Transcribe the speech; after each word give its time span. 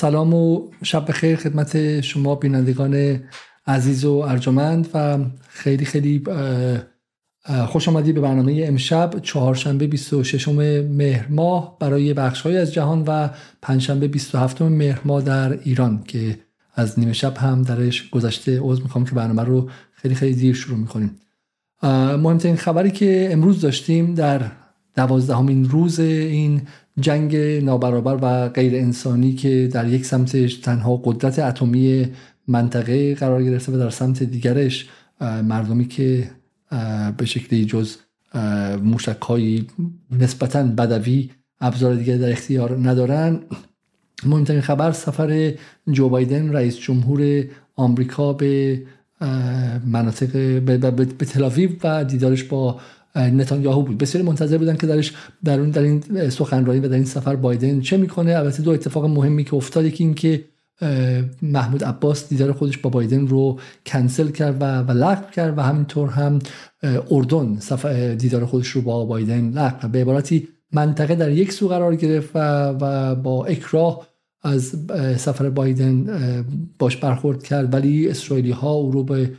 سلام 0.00 0.34
و 0.34 0.68
شب 0.82 1.08
بخیر 1.08 1.36
خدمت 1.36 2.00
شما 2.00 2.34
بینندگان 2.34 3.20
عزیز 3.66 4.04
و 4.04 4.12
ارجمند 4.12 4.88
و 4.94 5.18
خیلی 5.48 5.84
خیلی 5.84 6.22
خوش 7.68 7.88
آمدید 7.88 8.14
به 8.14 8.20
برنامه 8.20 8.64
امشب 8.66 9.18
چهارشنبه 9.22 9.86
26 9.86 10.48
مهر 10.48 11.26
ماه 11.28 11.76
برای 11.80 12.14
بخش 12.14 12.40
های 12.40 12.56
از 12.56 12.72
جهان 12.72 13.04
و 13.06 13.28
پنجشنبه 13.62 14.08
27 14.08 14.62
مهر 14.62 15.00
ماه 15.04 15.22
در 15.22 15.52
ایران 15.52 16.04
که 16.08 16.38
از 16.74 16.98
نیمه 16.98 17.12
شب 17.12 17.36
هم 17.36 17.62
درش 17.62 18.10
گذشته 18.10 18.58
عوض 18.58 18.80
می‌خوام 18.80 19.04
که 19.04 19.14
برنامه 19.14 19.44
رو 19.44 19.70
خیلی 19.92 20.14
خیلی 20.14 20.34
دیر 20.34 20.54
شروع 20.54 20.78
می‌کنیم. 20.78 21.20
مهمترین 22.22 22.56
خبری 22.56 22.90
که 22.90 23.28
امروز 23.32 23.60
داشتیم 23.60 24.14
در 24.14 24.42
دوازدهمین 24.96 25.68
روز 25.68 26.00
این 26.00 26.62
جنگ 27.00 27.36
نابرابر 27.36 28.18
و 28.22 28.48
غیر 28.48 28.74
انسانی 28.74 29.32
که 29.32 29.68
در 29.72 29.88
یک 29.88 30.04
سمتش 30.04 30.54
تنها 30.54 30.96
قدرت 30.96 31.38
اتمی 31.38 32.06
منطقه 32.48 33.14
قرار 33.14 33.44
گرفته 33.44 33.72
و 33.72 33.78
در 33.78 33.90
سمت 33.90 34.22
دیگرش 34.22 34.88
مردمی 35.20 35.88
که 35.88 36.30
به 37.16 37.24
شکلی 37.24 37.64
جز 37.64 37.96
موشک 38.82 39.20
های 39.22 39.64
نسبتا 40.20 40.62
بدوی 40.62 41.30
ابزار 41.60 41.94
دیگر 41.94 42.16
در 42.16 42.32
اختیار 42.32 42.78
ندارن. 42.82 43.40
مهمترین 44.26 44.60
خبر 44.60 44.92
سفر 44.92 45.54
جو 45.90 46.08
بایدن 46.08 46.52
رئیس 46.52 46.78
جمهور 46.78 47.44
آمریکا 47.76 48.32
به 48.32 48.82
مناطق 49.86 50.60
به, 50.60 50.78
به 50.90 51.24
تلاویو 51.24 51.70
و 51.84 52.04
دیدارش 52.04 52.44
با 52.44 52.80
نتانیاهو 53.14 53.82
بود. 53.82 53.98
بسیاری 53.98 54.26
منتظر 54.26 54.58
بودن 54.58 54.76
که 54.76 54.86
درش 54.86 55.14
در 55.44 55.60
اون 55.60 55.70
در 55.70 55.82
این 55.82 56.28
سخنرانی 56.30 56.80
و 56.80 56.88
در 56.88 56.94
این 56.94 57.04
سفر 57.04 57.36
بایدن 57.36 57.80
چه 57.80 57.96
می‌کنه. 57.96 58.36
البته 58.36 58.62
دو 58.62 58.70
اتفاق 58.70 59.04
مهمی 59.04 59.44
که 59.44 59.54
افتاد 59.54 59.84
یکی 59.84 60.04
این 60.04 60.14
که 60.14 60.44
محمود 61.42 61.84
عباس 61.84 62.28
دیدار 62.28 62.52
خودش 62.52 62.78
با 62.78 62.90
بایدن 62.90 63.26
رو 63.26 63.58
کنسل 63.86 64.28
کرد 64.28 64.56
و, 64.62 64.64
و 64.64 64.90
لغو 64.90 65.30
کرد 65.30 65.58
و 65.58 65.60
همینطور 65.60 66.08
هم 66.08 66.38
اردن 67.10 67.58
دیدار 68.14 68.44
خودش 68.44 68.68
رو 68.68 68.82
با 68.82 69.04
بایدن 69.04 69.50
لغو 69.50 69.88
به 69.88 70.00
عبارتی 70.00 70.48
منطقه 70.72 71.14
در 71.14 71.30
یک 71.30 71.52
سو 71.52 71.68
قرار 71.68 71.96
گرفت 71.96 72.30
و, 72.34 72.68
و 72.80 73.14
با 73.14 73.44
اکراه 73.44 74.06
از 74.42 74.74
سفر 75.16 75.50
بایدن 75.50 76.06
باش 76.78 76.96
برخورد 76.96 77.42
کرد. 77.42 77.74
ولی 77.74 78.08
اسرائیلی 78.08 78.50
ها 78.50 78.70
او 78.70 78.92
رو 78.92 79.04
به 79.04 79.30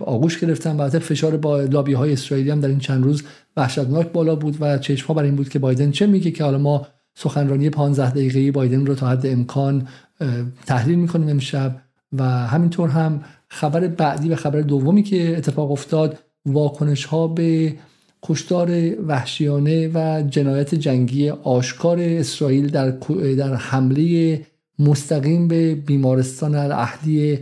آغوش 0.00 0.38
گرفتن 0.38 0.76
و 0.76 0.88
فشار 0.88 1.36
با 1.36 1.60
لابی 1.60 1.92
های 1.92 2.12
اسرائیلی 2.12 2.50
هم 2.50 2.60
در 2.60 2.68
این 2.68 2.78
چند 2.78 3.04
روز 3.04 3.22
وحشتناک 3.56 4.12
بالا 4.12 4.36
بود 4.36 4.56
و 4.60 4.78
چشم 4.78 5.06
ها 5.06 5.14
بر 5.14 5.22
این 5.22 5.36
بود 5.36 5.48
که 5.48 5.58
بایدن 5.58 5.90
چه 5.90 6.06
میگه 6.06 6.30
که 6.30 6.44
حالا 6.44 6.58
ما 6.58 6.86
سخنرانی 7.14 7.70
15 7.70 8.10
دقیقه‌ای 8.10 8.50
بایدن 8.50 8.86
رو 8.86 8.94
تا 8.94 9.08
حد 9.08 9.26
امکان 9.26 9.88
تحلیل 10.66 10.98
می‌کنیم 10.98 11.28
امشب 11.28 11.80
و 12.12 12.24
همینطور 12.24 12.88
هم 12.88 13.24
خبر 13.48 13.88
بعدی 13.88 14.28
و 14.28 14.36
خبر 14.36 14.60
دومی 14.60 15.02
که 15.02 15.36
اتفاق 15.36 15.70
افتاد 15.70 16.18
واکنش 16.46 17.04
ها 17.04 17.28
به 17.28 17.74
کشتار 18.22 18.70
وحشیانه 19.06 19.90
و 19.94 20.22
جنایت 20.22 20.74
جنگی 20.74 21.30
آشکار 21.30 21.98
اسرائیل 22.00 22.68
در, 22.68 22.90
در 23.38 23.54
حمله 23.54 24.40
مستقیم 24.78 25.48
به 25.48 25.74
بیمارستان 25.74 26.54
الاهلی 26.54 27.38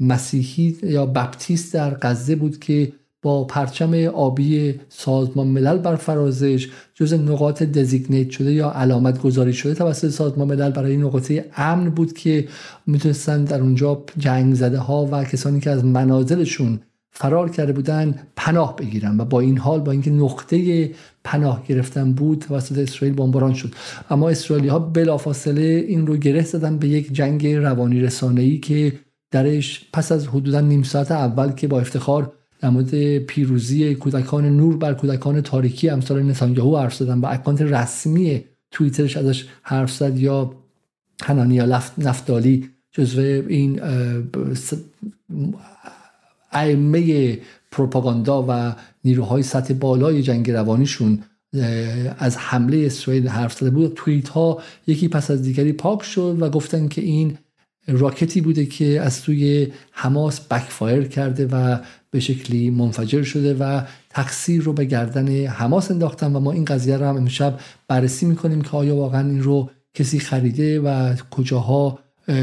مسیحی 0.00 0.76
یا 0.82 1.06
بپتیست 1.06 1.74
در 1.74 1.96
غزه 2.02 2.36
بود 2.36 2.58
که 2.58 2.92
با 3.22 3.44
پرچم 3.44 3.94
آبی 3.94 4.74
سازمان 4.88 5.46
ملل 5.46 5.78
بر 5.78 5.96
فرازش 5.96 6.68
جز 6.94 7.14
نقاط 7.14 7.62
دزیگنیت 7.62 8.30
شده 8.30 8.52
یا 8.52 8.70
علامت 8.70 9.20
گذاری 9.22 9.52
شده 9.52 9.74
توسط 9.74 10.08
سازمان 10.08 10.48
ملل 10.48 10.70
برای 10.70 10.90
این 10.90 11.02
نقاطه 11.02 11.44
امن 11.56 11.90
بود 11.90 12.12
که 12.12 12.48
می‌تونستن 12.86 13.44
در 13.44 13.60
اونجا 13.60 14.04
جنگ 14.18 14.54
زده 14.54 14.78
ها 14.78 15.08
و 15.12 15.24
کسانی 15.24 15.60
که 15.60 15.70
از 15.70 15.84
منازلشون 15.84 16.80
فرار 17.18 17.50
کرده 17.50 17.72
بودن 17.72 18.14
پناه 18.36 18.76
بگیرن 18.76 19.20
و 19.20 19.24
با 19.24 19.40
این 19.40 19.58
حال 19.58 19.80
با 19.80 19.92
اینکه 19.92 20.10
نقطه 20.10 20.90
پناه 21.24 21.62
گرفتن 21.68 22.12
بود 22.12 22.38
توسط 22.38 22.78
اسرائیل 22.78 23.16
بمباران 23.16 23.54
شد. 23.54 23.74
اما 24.10 24.30
اسرائیلی 24.30 24.68
ها 24.68 24.78
بلافاصله 24.78 25.62
این 25.62 26.06
رو 26.06 26.16
گره 26.16 26.42
زدن 26.42 26.78
به 26.78 26.88
یک 26.88 27.12
جنگ 27.12 27.46
روانی 27.46 28.00
رسانه 28.00 28.40
ای 28.40 28.58
که 28.58 28.92
درش 29.30 29.86
پس 29.92 30.12
از 30.12 30.28
حدودا 30.28 30.60
نیم 30.60 30.82
ساعت 30.82 31.12
اول 31.12 31.52
که 31.52 31.68
با 31.68 31.80
افتخار 31.80 32.32
در 32.60 32.68
مورد 32.68 33.18
پیروزی 33.18 33.94
کودکان 33.94 34.56
نور 34.56 34.76
بر 34.76 34.94
کودکان 34.94 35.40
تاریکی 35.40 35.88
امثال 35.88 36.22
نتانیاهو 36.22 36.76
حرف 36.76 36.94
زدن 36.94 37.18
و 37.18 37.26
اکانت 37.26 37.62
رسمی 37.62 38.44
توییترش 38.70 39.16
ازش 39.16 39.46
حرف 39.62 39.92
زد 39.92 40.18
یا 40.18 40.52
حنانیا 41.22 41.82
نفتالی 41.98 42.70
جزو 42.92 43.20
این 43.20 43.80
ائمه 46.52 47.38
پروپاگاندا 47.70 48.44
و 48.48 48.74
نیروهای 49.04 49.42
سطح 49.42 49.74
بالای 49.74 50.22
جنگ 50.22 50.50
روانیشون 50.50 51.22
از 52.18 52.36
حمله 52.36 52.86
اسرائیل 52.86 53.28
حرف 53.28 53.52
زده 53.52 53.70
بود. 53.70 53.92
توییت 53.94 54.28
ها 54.28 54.62
یکی 54.86 55.08
پس 55.08 55.30
از 55.30 55.42
دیگری 55.42 55.72
پاک 55.72 56.02
شد 56.02 56.36
و 56.40 56.50
گفتن 56.50 56.88
که 56.88 57.00
این 57.02 57.38
راکتی 57.88 58.40
بوده 58.40 58.66
که 58.66 59.00
از 59.00 59.14
سوی 59.14 59.72
حماس 59.90 60.40
بکفایر 60.40 61.02
کرده 61.02 61.46
و 61.46 61.78
به 62.10 62.20
شکلی 62.20 62.70
منفجر 62.70 63.22
شده 63.22 63.54
و 63.54 63.82
تقصیر 64.10 64.62
رو 64.62 64.72
به 64.72 64.84
گردن 64.84 65.46
حماس 65.46 65.90
انداختن 65.90 66.32
و 66.32 66.40
ما 66.40 66.52
این 66.52 66.64
قضیه 66.64 66.96
رو 66.96 67.06
هم 67.06 67.16
امشب 67.16 67.60
بررسی 67.88 68.26
می‌کنیم 68.26 68.60
که 68.60 68.70
آیا 68.70 68.96
واقعا 68.96 69.28
این 69.28 69.42
رو 69.42 69.70
کسی 69.94 70.18
خریده 70.18 70.80
و 70.80 71.14
کجاها 71.30 71.98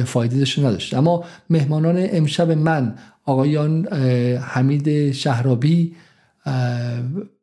فایده 0.05 0.37
داشته 0.37 0.61
نداشته 0.61 0.97
اما 0.97 1.23
مهمانان 1.49 1.95
امشب 2.11 2.51
من 2.51 2.95
آقایان 3.25 3.87
حمید 4.37 5.11
شهرابی 5.11 5.95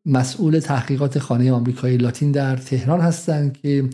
مسئول 0.06 0.58
تحقیقات 0.58 1.18
خانه 1.18 1.52
آمریکایی 1.52 1.96
لاتین 1.96 2.32
در 2.32 2.56
تهران 2.56 3.00
هستند 3.00 3.58
که 3.58 3.90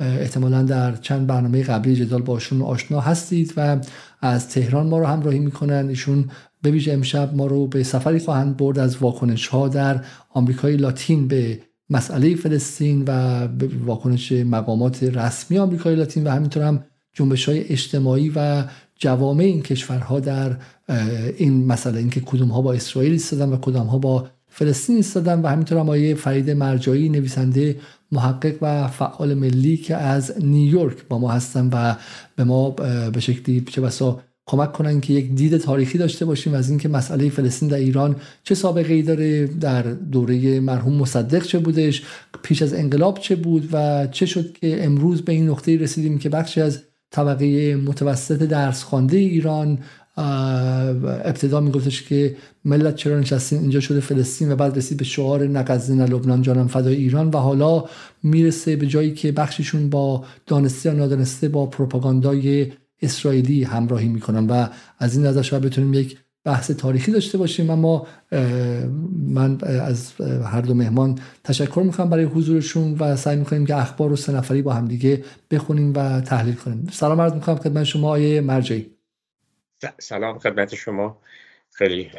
احتمالا 0.00 0.62
در 0.62 0.96
چند 0.96 1.26
برنامه 1.26 1.62
قبلی 1.62 1.96
جدال 1.96 2.22
باشون 2.22 2.62
آشنا 2.62 3.00
هستید 3.00 3.52
و 3.56 3.80
از 4.20 4.48
تهران 4.48 4.86
ما 4.86 4.98
رو 4.98 5.06
همراهی 5.06 5.38
می‌کنن. 5.38 5.88
ایشون 5.88 6.30
به 6.62 6.70
ویژه 6.70 6.92
امشب 6.92 7.34
ما 7.34 7.46
رو 7.46 7.66
به 7.66 7.82
سفری 7.82 8.18
خواهند 8.18 8.56
برد 8.56 8.78
از 8.78 8.96
واکنش 8.96 9.46
ها 9.46 9.68
در 9.68 10.04
آمریکای 10.30 10.76
لاتین 10.76 11.28
به 11.28 11.60
مسئله 11.90 12.34
فلسطین 12.34 13.04
و 13.06 13.48
به 13.48 13.70
واکنش 13.84 14.32
مقامات 14.32 15.02
رسمی 15.02 15.58
آمریکای 15.58 15.96
لاتین 15.96 16.24
و 16.24 16.30
همینطور 16.30 16.62
هم 16.62 16.84
جنبش 17.12 17.48
های 17.48 17.68
اجتماعی 17.68 18.32
و 18.36 18.64
جوامع 18.98 19.44
این 19.44 19.62
کشورها 19.62 20.20
در 20.20 20.56
این 21.36 21.66
مسئله 21.66 21.98
اینکه 21.98 22.20
کدوم 22.20 22.48
ها 22.48 22.62
با 22.62 22.72
اسرائیل 22.72 23.12
ایستادن 23.12 23.48
و 23.48 23.56
کدام 23.56 23.86
ها 23.86 23.98
با 23.98 24.28
فلسطین 24.48 24.96
ایستادن 24.96 25.40
و 25.40 25.46
همینطور 25.46 25.78
هم 25.78 25.88
آیه 25.88 26.14
فرید 26.14 26.50
مرجایی 26.50 27.08
نویسنده 27.08 27.76
محقق 28.12 28.54
و 28.62 28.88
فعال 28.88 29.34
ملی 29.34 29.76
که 29.76 29.96
از 29.96 30.44
نیویورک 30.44 30.96
با 31.08 31.18
ما 31.18 31.30
هستن 31.30 31.68
و 31.72 31.94
به 32.36 32.44
ما 32.44 32.70
به 33.10 33.20
شکلی 33.20 33.60
چه 33.60 33.80
بسا 33.80 34.20
کمک 34.46 34.72
کنن 34.72 35.00
که 35.00 35.12
یک 35.12 35.34
دید 35.34 35.56
تاریخی 35.56 35.98
داشته 35.98 36.24
باشیم 36.24 36.54
از 36.54 36.70
اینکه 36.70 36.88
مسئله 36.88 37.28
فلسطین 37.28 37.68
در 37.68 37.76
ایران 37.76 38.16
چه 38.44 38.54
سابقه 38.54 38.94
ای 38.94 39.02
داره 39.02 39.46
در 39.46 39.82
دوره 39.82 40.60
مرحوم 40.60 40.94
مصدق 40.94 41.42
چه 41.42 41.58
بودش 41.58 42.02
پیش 42.42 42.62
از 42.62 42.74
انقلاب 42.74 43.18
چه 43.18 43.36
بود 43.36 43.68
و 43.72 44.06
چه 44.06 44.26
شد 44.26 44.52
که 44.52 44.84
امروز 44.84 45.22
به 45.22 45.32
این 45.32 45.48
نقطه 45.48 45.76
رسیدیم 45.76 46.18
که 46.18 46.28
بخشی 46.28 46.60
از 46.60 46.82
طبقه 47.10 47.76
متوسط 47.76 48.42
درس 48.42 48.82
خوانده 48.82 49.16
ایران 49.16 49.78
ابتدا 50.18 51.60
میگفتش 51.60 52.02
که 52.02 52.36
ملت 52.64 52.94
چرا 52.94 53.18
نشستین 53.18 53.58
اینجا 53.58 53.80
شده 53.80 54.00
فلسطین 54.00 54.52
و 54.52 54.56
بعد 54.56 54.76
رسید 54.76 54.98
به 54.98 55.04
شعار 55.04 55.46
نقزین 55.46 56.02
لبنان 56.02 56.42
جانم 56.42 56.66
فدای 56.66 56.96
ایران 56.96 57.30
و 57.30 57.36
حالا 57.36 57.84
می‌رسه 58.22 58.76
به 58.76 58.86
جایی 58.86 59.14
که 59.14 59.32
بخششون 59.32 59.90
با 59.90 60.24
دانسته 60.46 60.88
یا 60.88 60.94
نادانسته 60.94 61.48
با 61.48 61.66
پروپاگاندای 61.66 62.72
اسرائیلی 63.02 63.64
همراهی 63.64 64.08
می‌کنن 64.08 64.46
و 64.46 64.66
از 64.98 65.16
این 65.16 65.26
نظر 65.26 65.42
شاید 65.42 65.62
بتونیم 65.62 65.94
یک 65.94 66.18
بحث 66.44 66.70
تاریخی 66.70 67.12
داشته 67.12 67.38
باشیم. 67.38 67.70
اما 67.70 68.06
من 69.28 69.58
از 69.62 70.12
هر 70.44 70.60
دو 70.60 70.74
مهمان 70.74 71.18
تشکر 71.44 71.82
می‌کنم 71.84 72.10
برای 72.10 72.24
حضورشون 72.24 72.96
و 72.98 73.16
سعی 73.16 73.36
می‌کنیم 73.36 73.66
که 73.66 73.76
اخبار 73.76 74.12
و 74.12 74.16
سه 74.16 74.32
نفری 74.32 74.62
با 74.62 74.72
همدیگه 74.72 75.24
بخونیم 75.50 75.92
و 75.96 76.20
تحلیل 76.20 76.54
کنیم. 76.54 76.86
سلام 76.92 77.20
عرض 77.20 77.32
می‌کنم 77.32 77.56
خدمت 77.56 77.84
شما 77.84 78.08
آیه 78.08 78.40
مرجعی. 78.40 78.97
سلام 79.98 80.38
خدمت 80.38 80.74
شما. 80.74 81.20
خیلی 81.72 82.10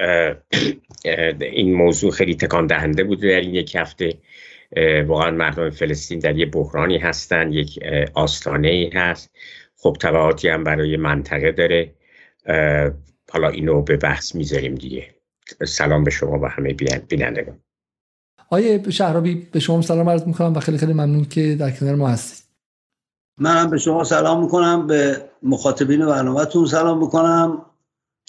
این 1.41 1.73
موضوع 1.73 2.11
خیلی 2.11 2.35
تکان 2.35 2.67
دهنده 2.67 3.03
بود 3.03 3.21
در 3.21 3.27
این 3.27 3.53
یک 3.53 3.75
هفته. 3.75 4.17
واقعا 5.07 5.31
مردم 5.31 5.69
فلسطین 5.69 6.19
در 6.19 6.38
یه 6.38 6.45
بحرانی 6.45 6.97
هستن 6.97 7.51
یک 7.51 7.79
آستانه 8.13 8.67
ای 8.67 8.89
هست. 8.89 9.31
خب 9.77 9.97
تبعاتی 10.01 10.47
هم 10.47 10.63
برای 10.63 10.97
منطقه 10.97 11.51
داره. 11.51 11.94
حالا 13.31 13.50
اینو 13.50 13.81
به 13.81 13.97
بحث 13.97 14.35
می‌ذاریم 14.35 14.75
دیگه. 14.75 15.15
سلام 15.65 16.03
به 16.03 16.11
شما 16.11 16.39
و 16.39 16.45
همه 16.45 16.73
بینندگان. 17.09 17.59
آیه 18.50 18.89
شهرابی 18.89 19.47
به 19.51 19.59
شما 19.59 19.81
سلام 19.81 20.09
عرض 20.09 20.27
می‌کنم 20.27 20.53
و 20.53 20.59
خیلی 20.59 20.77
خیلی 20.77 20.94
ممنون 20.94 21.25
که 21.25 21.56
در 21.56 21.71
کنار 21.71 21.95
ما 21.95 22.09
هستید. 22.09 22.49
منم 23.39 23.69
به 23.69 23.77
شما 23.77 24.03
سلام 24.03 24.41
می‌کنم 24.41 24.88
به 24.88 25.30
مخاطبین 25.44 26.06
برنامهتون 26.06 26.65
سلام 26.65 27.00
می‌کنم. 27.00 27.62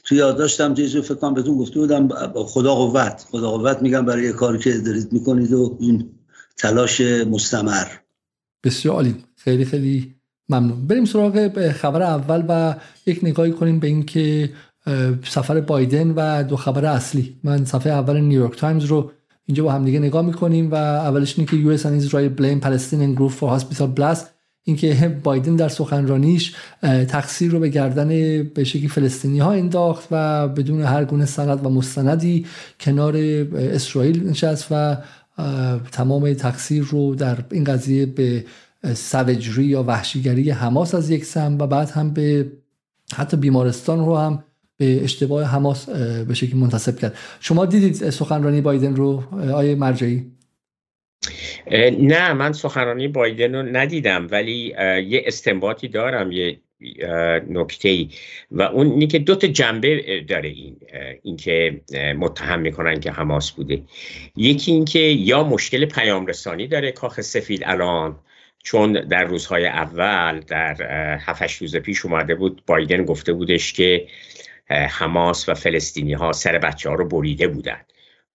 تو 0.05 0.15
یاد 0.15 0.37
داشتم 0.37 0.75
چیزی 0.75 1.03
فکر 1.03 1.15
کنم 1.15 1.35
بهتون 1.35 1.59
گفته 1.59 1.81
بودم 1.81 2.09
خدا 2.35 2.75
قوت 2.75 3.27
خدا 3.31 3.51
قوت 3.51 3.83
میگم 3.83 4.05
برای 4.05 4.33
کاری 4.33 4.59
که 4.59 4.79
دارید 4.79 5.13
می‌کنید 5.13 5.53
و 5.53 5.77
این 5.81 6.11
تلاش 6.57 7.01
مستمر. 7.01 7.87
بسیار 8.65 8.95
عالی. 8.95 9.25
خیلی 9.37 9.65
خیلی 9.65 10.15
ممنون. 10.49 10.87
بریم 10.87 11.05
سراغ 11.05 11.49
خبر 11.73 12.03
اول 12.03 12.45
و 12.49 12.75
یک 13.07 13.21
نگاهی 13.23 13.53
کنیم 13.53 13.81
به 13.81 13.87
اینکه 13.87 14.51
سفر 15.25 15.61
بایدن 15.61 16.11
و 16.11 16.43
دو 16.43 16.57
خبر 16.57 16.85
اصلی. 16.85 17.41
من 17.45 17.65
صفحه 17.65 17.93
اول 17.93 18.21
نیویورک 18.21 18.59
تایمز 18.59 18.85
رو 18.85 19.11
اینجا 19.47 19.65
با 19.65 19.73
هم 19.73 19.85
دیگه 19.85 19.99
نگاه 19.99 20.27
می‌کنیم 20.27 20.71
و 20.71 20.75
اولش 20.75 21.39
اینه 21.39 21.51
که 21.51 21.73
US 21.75 21.87
and 21.87 22.03
Israel 22.03 22.41
blame 22.41 22.65
Palestinian 22.67 23.19
group 23.21 23.33
for 23.41 23.59
hospital 23.59 24.01
blast 24.01 24.40
اینکه 24.63 25.21
بایدن 25.25 25.57
در 25.57 25.69
سخنرانیش 25.69 26.55
تقصیر 27.09 27.53
رو 27.53 27.59
به 27.61 27.69
گردن 27.69 28.09
به 28.43 28.65
شکلی 28.65 28.89
فلسطینی 28.89 29.39
ها 29.39 29.53
انداخت 29.53 30.09
و 30.11 30.49
بدون 30.49 30.83
هر 30.83 31.05
گونه 31.05 31.27
سند 31.27 31.67
و 31.67 31.69
مستندی 31.69 32.47
کنار 32.81 33.17
اسرائیل 33.55 34.29
نشست 34.29 34.67
و 34.71 34.97
تمام 35.93 36.35
تقصیر 36.35 36.85
رو 36.85 37.15
در 37.15 37.39
این 37.51 37.65
قضیه 37.65 38.07
به 38.07 38.45
سوجری 38.95 39.65
یا 39.65 39.83
وحشیگری 39.83 40.51
حماس 40.51 40.95
از 40.95 41.11
یک 41.11 41.25
سم 41.25 41.59
و 41.59 41.67
بعد 41.67 41.91
هم 41.91 42.11
به 42.11 42.53
حتی 43.15 43.37
بیمارستان 43.37 44.07
رو 44.07 44.17
هم 44.17 44.45
به 44.77 45.05
اشتباه 45.05 45.45
حماس 45.45 45.89
به 46.29 46.35
شکلی 46.35 46.61
منتصب 46.61 46.99
کرد. 46.99 47.15
شما 47.41 47.67
دیدید 47.67 48.11
سخنرانی 48.11 48.61
بایدن 48.61 48.97
رو 48.97 49.23
آیه 49.55 49.75
مرجعی؟ 49.75 50.27
نه 52.01 52.33
من 52.33 52.53
سخنرانی 52.53 53.09
بایدن 53.09 53.55
رو 53.55 53.63
ندیدم 53.63 54.27
ولی 54.31 54.75
یه 55.07 55.23
استنباطی 55.27 55.89
دارم 55.89 56.33
یه 56.33 56.61
نکته 57.49 57.89
ای 57.89 58.09
و 58.51 58.63
اون 58.63 58.91
اینی 58.91 59.07
که 59.07 59.19
دو 59.19 59.35
تا 59.35 59.47
جنبه 59.47 60.21
داره 60.29 60.49
این 60.49 60.77
اینکه 61.23 61.81
متهم 62.19 62.61
می‌کنن 62.61 63.01
که 63.01 63.11
حماس 63.11 63.51
بوده. 63.53 63.83
یکی 64.37 64.73
اینکه 64.73 64.99
یا 64.99 65.45
مشکل 65.45 65.85
پیام 65.85 66.27
رسانی 66.27 66.67
داره 66.67 66.93
کاخ 66.93 67.21
سفید 67.21 67.63
الان 67.65 68.19
چون 68.63 68.93
در 68.93 69.25
روزهای 69.25 69.67
اول 69.67 70.41
در 70.41 70.77
7 71.21 71.43
روز 71.53 71.77
پیش 71.77 72.05
اومده 72.05 72.35
بود 72.35 72.63
بایدن 72.67 73.05
گفته 73.05 73.33
بودش 73.33 73.73
که 73.73 74.07
حماس 74.71 75.49
و 75.49 75.55
فلسطینی 75.55 76.13
ها 76.13 76.33
سر 76.33 76.59
بچه 76.59 76.89
ها 76.89 76.95
رو 76.95 77.09
بریده 77.09 77.49
بودن. 77.49 77.81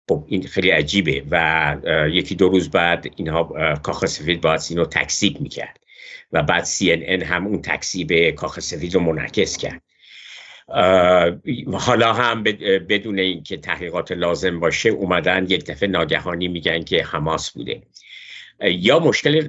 خب 0.09 0.25
این 0.29 0.43
خیلی 0.43 0.71
عجیبه 0.71 1.25
و 1.31 1.77
یکی 2.11 2.35
دو 2.35 2.49
روز 2.49 2.71
بعد 2.71 3.07
اینها 3.17 3.75
کاخ 3.83 4.07
سفید 4.07 4.41
باید 4.41 4.61
اینو 4.71 4.85
تکسیب 4.85 5.41
می‌کرد 5.41 5.81
و 6.33 6.43
بعد 6.43 6.65
CNN 6.65 7.23
هم 7.23 7.47
اون 7.47 7.63
تکسیب 7.63 8.31
کاخ 8.31 8.61
سفید 8.61 8.95
رو 8.95 9.01
منعکس 9.01 9.57
کرد. 9.57 9.83
حالا 11.73 12.13
هم 12.13 12.43
بدون 12.89 13.19
اینکه 13.19 13.57
تحقیقات 13.57 14.13
لازم 14.13 14.61
باشه 14.61 14.91
اومدن 14.91 15.47
یک 15.49 15.65
دفعه 15.65 15.89
ناگهانی 15.89 16.49
میگن 16.49 16.83
که 16.83 17.05
حماس 17.05 17.51
بوده. 17.51 17.83
یا 18.61 18.99
مشکل 18.99 19.49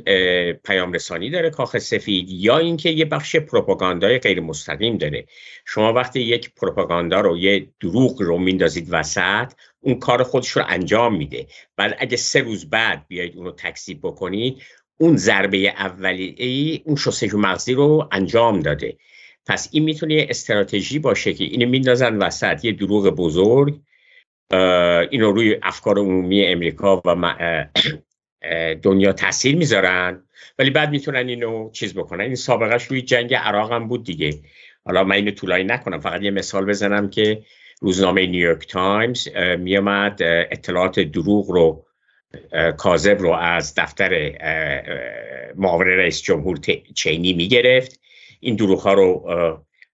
پیام 0.54 0.94
رسانی 0.94 1.30
داره 1.30 1.50
کاخ 1.50 1.78
سفید 1.78 2.30
یا 2.30 2.58
اینکه 2.58 2.90
یه 2.90 3.06
بخش 3.06 3.36
پروپاگاندای 3.36 4.20
غیر 4.20 4.40
مستقیم 4.40 4.98
داره. 4.98 5.26
شما 5.66 5.94
وقتی 5.94 6.22
یک 6.22 6.54
پروپاگاندا 6.56 7.22
رو 7.22 7.38
یه 7.38 7.68
دروغ 7.80 8.22
رو 8.22 8.38
میندازید 8.38 8.88
وسط 8.90 9.52
اون 9.86 10.00
کار 10.00 10.24
خودش 10.24 10.50
رو 10.50 10.64
انجام 10.68 11.18
میده. 11.18 11.48
بعد 11.78 11.96
اگه 12.00 12.18
سه 12.18 12.42
روز 12.42 12.70
بعد 12.70 13.08
بیایید 13.08 13.36
اون 13.36 13.46
رو 13.46 13.52
تکذیب 13.52 14.00
بکنید 14.04 14.62
اون 14.98 15.18
ضربه 15.18 15.58
اولیه 15.70 16.82
اون 16.86 16.96
شستشو 16.96 17.38
مغزی 17.38 17.74
رو 17.74 18.10
انجام 18.12 18.60
داده. 18.60 18.98
پس 19.46 19.70
این 19.72 19.84
می‌تونه 19.84 20.26
استراتژی 20.30 21.00
باشه 21.00 21.34
که 21.34 21.44
اینو 21.44 21.70
میندازن 21.70 22.18
وسط 22.18 22.66
یه 22.66 22.72
دروغ 22.72 23.10
بزرگ 23.10 23.80
اینو 25.12 25.32
روی 25.32 25.58
افکار 25.64 26.00
عمومی 26.00 26.46
امریکا 26.46 27.02
و 27.06 27.36
دنیا 28.82 29.14
تاثیر 29.14 29.56
می‌ذارن. 29.56 30.24
ولی 30.60 30.70
بعد 30.70 30.90
می‌تونن 30.90 31.30
اینو 31.30 31.72
چیز 31.72 31.94
بکنن. 31.94 32.24
این 32.24 32.36
سابقهش 32.36 32.84
روی 32.84 33.02
جنگ 33.02 33.34
عراق 33.34 33.72
هم 33.72 33.88
بود 33.88 34.04
دیگه. 34.04 34.34
حالا 34.86 35.04
من 35.04 35.16
اینو 35.16 35.32
طولانی 35.32 35.64
نکنم. 35.64 36.00
فقط 36.00 36.22
یه 36.22 36.32
مثال 36.32 36.66
بزنم 36.66 37.10
که 37.10 37.44
روزنامه 37.82 38.26
نیویورک 38.28 38.68
تایمز 38.68 39.28
میامد 39.60 40.24
اطلاعات 40.24 41.00
دروغ 41.00 41.52
رو 41.52 41.86
کاذب 42.78 43.20
رو 43.20 43.32
از 43.32 43.74
دفتر 43.78 44.32
معاون 45.56 45.88
رئیس 45.88 46.22
جمهور 46.22 46.60
چینی 46.96 47.34
می‌گرفت. 47.34 48.00
این 48.40 48.56
دروغ 48.56 48.80
ها 48.80 48.94
رو 48.94 49.26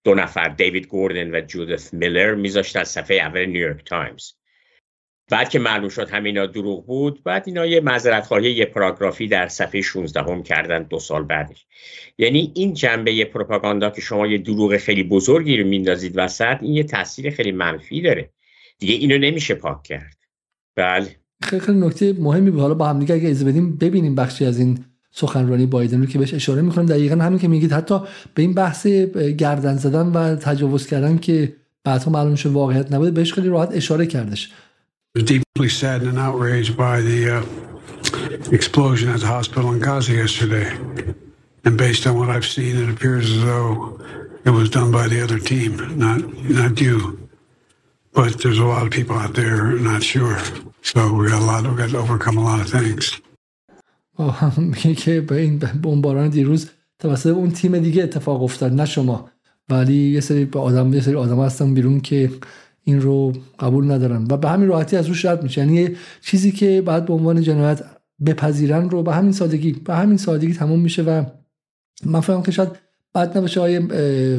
دو 0.04 0.16
نفر 0.16 0.48
دیوید 0.48 0.88
گوردن 0.88 1.36
و 1.36 1.42
جودث 1.42 1.94
میلر 1.94 2.36
میذاشت 2.36 2.75
از 2.75 2.89
صفحه 2.89 3.18
اول 3.18 3.45
نیویورک 3.45 3.86
تایمز. 3.86 4.31
بعد 5.31 5.50
که 5.50 5.60
معلوم 5.60 5.89
شد 5.89 6.10
همینا 6.10 6.45
دروغ 6.45 6.86
بود 6.86 7.24
بعد 7.24 7.44
اینا 7.45 7.66
یه 7.66 7.81
معذرت 7.81 8.25
خواهی 8.25 8.51
یه 8.51 8.66
پاراگرافی 8.66 9.28
در 9.28 9.48
صفحه 9.48 9.81
16 9.81 10.22
هم 10.22 10.44
کردن 10.44 10.83
دو 10.83 11.00
سال 11.00 11.24
بعدش. 11.24 11.66
یعنی 12.18 12.51
این 12.56 12.74
جنبه 12.74 13.25
پروپاگاندا 13.25 13.89
که 13.89 14.01
شما 14.01 14.28
یه 14.28 14.38
دروغ 14.38 14.78
خیلی 14.78 15.04
بزرگی 15.04 15.57
رو 15.57 15.68
میندازید 15.68 16.13
وسط 16.16 16.57
این 16.62 16.74
یه 16.74 16.83
تاثیر 16.83 17.30
خیلی 17.30 17.51
منفی 17.51 18.01
داره. 18.01 18.30
دیگه 18.80 18.94
اینو 18.94 19.18
نمیشه 19.18 19.56
پاک 19.56 19.83
کرد. 19.83 20.18
بله. 20.75 21.16
خیلی 21.44 21.62
خیلی 21.62 21.77
نکته 21.77 22.13
مهمی 22.13 22.60
حالا 22.60 22.74
با 22.74 22.88
هم 22.88 23.00
دیگه 23.00 23.16
اگه 23.16 23.30
اجازه 23.30 23.45
بدیم 23.45 23.77
ببینیم 23.77 24.16
بخشی 24.16 24.45
از 24.45 24.60
این 24.60 24.86
سخنرانی 25.12 25.66
بایدن 25.66 26.00
رو 26.00 26.06
که 26.06 26.19
بهش 26.19 26.34
اشاره 26.34 26.62
می‌کنم 26.62 26.86
دقیقا 26.86 27.16
همین 27.16 27.39
که 27.39 27.48
میگید. 27.48 27.72
حتی 27.72 28.00
به 28.36 28.42
این 28.42 28.54
بحث 28.54 28.88
گردن 29.38 29.75
زدن 29.75 30.07
و 30.07 30.36
تجاوز 30.36 30.88
کردن 30.88 31.18
که 31.18 31.54
بعدها 31.84 32.12
معلوم 32.12 32.36
شد 32.36 32.50
واقعیت 32.50 32.92
نبوده 32.92 33.12
بهش 33.12 33.34
خیلی 33.34 33.50
راحت 33.50 33.75
اشاره 33.75 34.06
کردش. 34.06 34.51
was 35.15 35.25
deeply 35.25 35.69
saddened 35.69 36.11
and 36.11 36.19
outraged 36.19 36.77
by 36.77 37.00
the 37.00 37.21
uh, 37.37 38.53
explosion 38.53 39.09
at 39.09 39.21
the 39.21 39.27
hospital 39.27 39.73
in 39.73 39.79
Gaza 39.79 40.12
yesterday. 40.12 40.69
And 41.65 41.77
based 41.77 42.06
on 42.06 42.19
what 42.19 42.29
I've 42.29 42.47
seen, 42.47 42.77
it 42.77 42.88
appears 42.91 43.31
as 43.31 43.43
though 43.43 44.00
it 44.44 44.50
was 44.50 44.69
done 44.71 44.93
by 44.93 45.09
the 45.09 45.21
other 45.25 45.38
team, 45.38 45.99
not 45.99 46.19
not 46.61 46.81
you. 46.81 47.29
But 48.12 48.41
there's 48.41 48.59
a 48.59 48.65
lot 48.75 48.85
of 48.87 48.93
people 48.93 49.17
out 49.17 49.35
there 49.35 49.73
not 49.91 50.03
sure. 50.03 50.38
So 50.83 51.12
we 51.12 51.29
got 51.29 51.43
a 51.43 51.47
lot. 51.50 51.67
We 51.67 51.77
got 51.77 51.91
to 51.91 51.99
overcome 51.99 52.37
a 52.38 52.44
lot 52.50 52.61
of 52.61 52.69
things. 52.71 53.21
میگه 54.59 54.94
که 54.94 55.21
به 55.21 55.41
این 55.41 55.59
بمباران 55.59 56.29
دیروز 56.29 56.71
توسط 56.99 57.27
اون 57.27 57.50
تیم 57.50 57.79
دیگه 57.79 58.03
اتفاق 58.03 58.43
افتاد 58.43 58.73
نه 58.73 58.87
شما 58.87 59.31
ولی 59.69 59.94
یه 59.94 60.21
سری 60.21 60.49
آدم 60.55 60.93
یه 60.93 61.00
سری 61.00 61.14
آدم 61.14 61.40
هستن 61.40 61.75
بیرون 61.75 62.00
که 62.00 62.31
این 62.84 63.02
رو 63.02 63.34
قبول 63.60 63.92
ندارن 63.92 64.28
و 64.30 64.38
به 64.38 64.50
همین 64.50 64.68
راحتی 64.68 64.98
از 64.98 65.08
روش 65.08 65.26
رد 65.26 65.44
میشه 65.44 65.62
یعنی 65.62 65.96
چیزی 66.22 66.52
که 66.52 66.82
بعد 66.82 67.06
به 67.06 67.14
عنوان 67.14 67.42
جنایت 67.42 67.84
بپذیرن 68.26 68.90
رو 68.90 69.04
به 69.04 69.14
همین 69.14 69.32
سادگی 69.32 69.72
به 69.72 69.96
همین 69.96 70.18
سادگی 70.18 70.54
تموم 70.54 70.80
میشه 70.80 71.04
و 71.04 71.24
من 72.06 72.20
فهمم 72.20 72.44
که 72.44 72.52
شاید 72.52 72.70
بعد 73.14 73.38
نباشه 73.38 73.60
های 73.60 73.82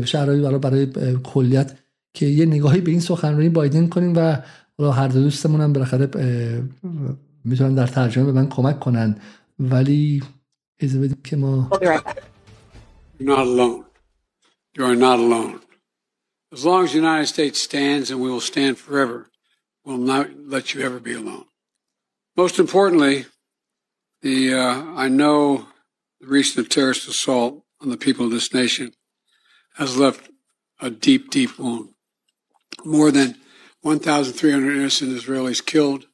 شهرهایی 0.07 0.43
برای 0.43 0.87
برای 0.87 1.17
کلیت 1.23 1.79
که 2.15 2.27
یه 2.27 2.47
نگاهی 2.47 2.81
به 2.81 2.91
این 2.91 3.01
سخنرانی 3.01 3.49
بایدن 3.49 3.87
کنیم 3.87 4.17
و 4.17 4.37
هر 4.91 5.09
دو 5.09 5.23
دوستمون 5.23 5.61
هم 5.61 5.73
بالاخره 5.73 6.09
می‌تونن 7.45 7.75
در 7.75 7.87
ترجمه 7.87 8.25
به 8.25 8.33
من 8.33 8.49
کمک 8.49 8.81
کنن 8.81 9.17
ولی 9.59 10.23
اجازه 10.81 11.01
بدیم 11.01 11.19
که 11.25 11.37
ما 11.37 11.71
not 13.21 13.39
alone. 13.39 13.85
You 14.77 14.85
are 14.85 14.97
not 14.97 15.19
alone. 15.19 15.61
As 16.53 16.67
long 16.67 16.85
as 16.85 16.91
the 16.91 16.99
United 16.99 17.29
States 17.29 17.59
stands, 17.59 18.11
and 18.11 18.21
we 18.21 18.31
will 18.31 18.41
stand 18.41 18.77
forever, 18.77 19.31
we'll 19.85 19.97
not 19.97 20.29
let 20.37 20.75
you 20.75 20.83
ever 20.83 21.01
be 21.01 21.15
alone. 21.15 21.47
Most 22.37 22.59
importantly, 22.59 23.25
the 24.21 24.53
uh, 24.53 24.85
I 24.95 25.09
know 25.09 25.69
the 26.21 26.27
recent 26.27 26.71
terrorist 26.71 27.09
assault 27.09 27.65
on 27.81 27.89
the 27.89 27.97
people 27.97 28.27
of 28.27 28.33
this 28.33 28.53
nation 28.53 28.93
has 29.77 29.97
left 29.97 30.29
a 30.79 30.91
deep, 30.91 31.31
deep 31.31 31.59
wound. 31.59 31.95
More 32.85 33.11
than 33.11 33.37
1,300 33.81 34.77
innocent 34.77 35.13
Israelis 35.13 35.65
killed, 35.65 36.05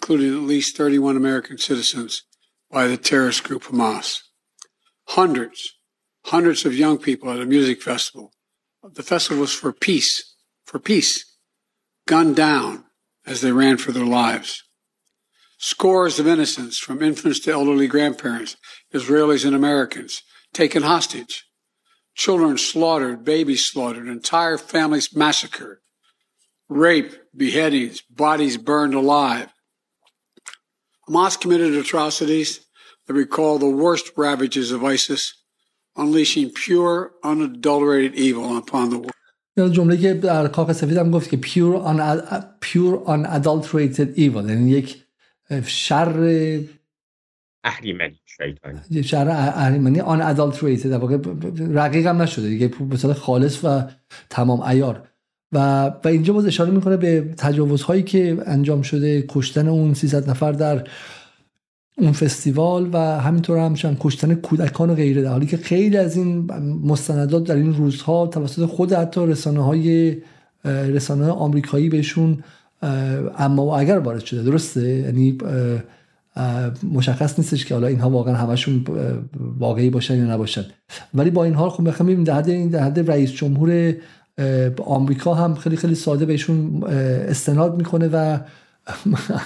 including 0.00 0.32
at 0.32 0.48
least 0.48 0.76
31 0.76 1.16
American 1.16 1.58
citizens 1.58 2.22
by 2.70 2.86
the 2.86 2.96
terrorist 2.96 3.42
group 3.42 3.64
Hamas. 3.64 4.20
Hundreds, 5.08 5.74
hundreds 6.26 6.64
of 6.64 6.76
young 6.76 6.96
people 6.96 7.30
at 7.30 7.40
a 7.40 7.46
music 7.46 7.82
festival 7.82 8.32
the 8.82 9.02
festival 9.02 9.40
was 9.40 9.52
for 9.52 9.72
peace, 9.72 10.34
for 10.64 10.78
peace, 10.78 11.36
gunned 12.06 12.36
down 12.36 12.84
as 13.26 13.40
they 13.40 13.52
ran 13.52 13.76
for 13.76 13.92
their 13.92 14.06
lives. 14.06 14.62
Scores 15.58 16.18
of 16.18 16.26
innocents, 16.26 16.78
from 16.78 17.02
infants 17.02 17.40
to 17.40 17.52
elderly 17.52 17.86
grandparents, 17.86 18.56
Israelis 18.94 19.44
and 19.44 19.54
Americans, 19.54 20.22
taken 20.54 20.82
hostage. 20.82 21.44
Children 22.14 22.56
slaughtered, 22.56 23.24
babies 23.24 23.66
slaughtered, 23.66 24.08
entire 24.08 24.56
families 24.56 25.14
massacred. 25.14 25.78
Rape, 26.68 27.14
beheadings, 27.36 28.00
bodies 28.00 28.56
burned 28.56 28.94
alive. 28.94 29.52
Hamas 31.08 31.38
committed 31.38 31.74
atrocities 31.74 32.66
that 33.06 33.14
recall 33.14 33.58
the 33.58 33.68
worst 33.68 34.12
ravages 34.16 34.72
of 34.72 34.84
ISIS 34.84 35.39
unleashing 36.02 36.48
pure, 36.62 36.94
unadulterated 37.30 38.14
evil 38.26 38.56
upon 38.62 38.90
the 38.90 38.98
world. 38.98 39.20
جمله 39.72 39.96
که 39.96 40.14
در 40.14 40.48
کاخ 40.48 40.72
سفید 40.72 40.96
هم 40.96 41.10
گفت 41.10 41.30
که 41.30 41.36
pure, 41.36 41.76
un, 41.86 41.98
pure 42.60 43.06
unadulterated 43.06 44.18
evil 44.18 44.48
یعنی 44.48 44.70
یک 44.70 45.04
شر 45.66 46.60
اهریمنی 47.64 48.20
شیطانی 48.26 49.02
شر 49.02 49.28
اهریمنی 49.28 50.00
آن 50.00 50.22
ادالتریتد 50.22 50.90
در 50.90 50.98
واقع 50.98 51.18
رقیق 51.72 52.06
هم 52.06 52.22
نشده 52.22 52.48
دیگه 52.48 52.68
به 52.68 53.14
خالص 53.14 53.64
و 53.64 53.82
تمام 54.30 54.60
ایار 54.60 55.08
و 55.52 55.86
و 56.04 56.08
اینجا 56.08 56.32
باز 56.32 56.46
اشاره 56.46 56.70
می‌کنه 56.70 56.96
به 56.96 57.34
تجاوزهایی 57.38 58.02
که 58.02 58.38
انجام 58.46 58.82
شده 58.82 59.24
کشتن 59.28 59.68
اون 59.68 59.94
300 59.94 60.30
نفر 60.30 60.52
در 60.52 60.88
اون 62.00 62.12
فستیوال 62.12 62.88
و 62.92 62.98
همینطور 62.98 63.58
هم 63.58 63.74
کشتن 64.00 64.34
کودکان 64.34 64.90
و 64.90 64.94
غیره 64.94 65.22
در 65.22 65.30
حالی 65.30 65.46
که 65.46 65.56
خیلی 65.56 65.96
از 65.96 66.16
این 66.16 66.50
مستندات 66.84 67.44
در 67.44 67.54
این 67.54 67.74
روزها 67.74 68.26
توسط 68.26 68.64
خود 68.64 68.92
حتی 68.92 69.26
رسانه 69.26 69.64
های 69.64 70.16
رسانه 70.64 71.30
آمریکایی 71.30 71.88
بهشون 71.88 72.38
اما 73.38 73.66
و 73.66 73.74
اگر 73.74 73.98
وارد 73.98 74.24
شده. 74.24 74.42
درسته؟ 74.42 74.88
یعنی 74.88 75.38
مشخص 76.92 77.38
نیستش 77.38 77.64
که 77.64 77.74
حالا 77.74 77.86
اینها 77.86 78.10
واقعا 78.10 78.34
همشون 78.34 78.84
واقعی 79.58 79.90
باشن 79.90 80.18
یا 80.18 80.34
نباشن. 80.34 80.64
ولی 81.14 81.30
با 81.30 81.44
این 81.44 81.54
حال 81.54 81.70
خب 81.70 81.88
بخوام 81.88 82.24
در 82.24 82.34
حد 82.34 82.48
این 82.48 82.68
در 82.68 82.82
حد 82.82 83.10
رئیس 83.10 83.32
جمهور 83.32 83.94
آمریکا 84.84 85.34
هم 85.34 85.54
خیلی 85.54 85.76
خیلی 85.76 85.94
ساده 85.94 86.26
بهشون 86.26 86.84
استناد 86.84 87.76
می‌کنه 87.76 88.08
و 88.08 88.38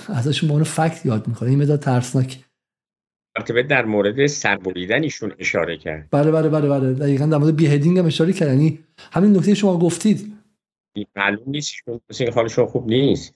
ازشون 0.18 0.58
به 0.58 0.64
فکت 0.64 1.06
یاد 1.06 1.28
می‌کنه. 1.28 1.48
این 1.48 1.62
مداد 1.62 1.80
ترسناک. 1.80 2.43
مرتبه 3.38 3.62
در 3.62 3.84
مورد 3.84 4.26
سربریدن 4.26 5.02
ایشون 5.02 5.32
اشاره 5.38 5.78
کرد. 5.78 6.08
بله 6.10 6.30
بله 6.30 6.48
بله 6.48 6.68
بله. 6.68 6.92
دقیقا 6.92 7.26
در 7.26 7.36
مورد 7.36 7.56
بیهدینگ 7.56 7.98
هم 7.98 8.06
اشاره 8.06 8.32
کرد. 8.32 8.48
یعنی 8.48 8.78
همین 9.12 9.36
نکته 9.36 9.54
شما 9.54 9.78
گفتید. 9.78 10.32
معلوم 11.16 11.42
نیست 11.46 11.74
مثل 12.10 12.30
حالشون 12.30 12.66
خوب 12.66 12.88
نیست. 12.88 13.34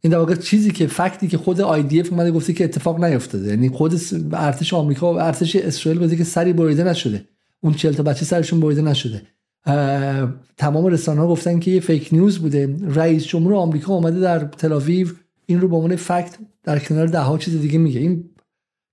این 0.00 0.12
در 0.12 0.18
واقع 0.18 0.34
چیزی 0.34 0.70
که 0.70 0.86
فکتی 0.86 1.28
که 1.28 1.38
خود 1.38 1.60
اف 1.60 2.12
اومده 2.12 2.30
گفته 2.30 2.52
که 2.52 2.64
اتفاق 2.64 3.04
نیفتاده. 3.04 3.48
یعنی 3.48 3.68
خود 3.68 4.00
ارتش 4.32 4.74
آمریکا 4.74 5.14
و 5.14 5.20
ارتش 5.20 5.56
اسرائیل 5.56 6.02
گفته 6.02 6.16
که 6.16 6.24
سری 6.24 6.52
بریده 6.52 6.84
نشده. 6.84 7.24
اون 7.60 7.74
40 7.74 7.94
تا 7.94 8.02
بچه 8.02 8.24
سرشون 8.24 8.60
بریده 8.60 8.82
نشده. 8.82 9.22
تمام 10.56 10.86
رسانه 10.86 11.20
ها 11.20 11.28
گفتن 11.28 11.58
که 11.58 11.70
یه 11.70 11.80
فیک 11.80 12.08
نیوز 12.12 12.38
بوده. 12.38 12.76
رئیس 12.94 13.26
جمهور 13.26 13.54
آمریکا 13.54 13.94
اومده 13.94 14.20
در 14.20 14.38
تلاویو 14.38 15.08
این 15.46 15.60
رو 15.60 15.68
به 15.68 15.76
عنوان 15.76 15.96
فکت 15.96 16.38
در 16.62 16.78
کنار 16.78 17.06
ده 17.06 17.18
ها 17.18 17.38
چیز 17.38 17.60
دیگه 17.60 17.78
میگه. 17.78 18.00
این 18.00 18.30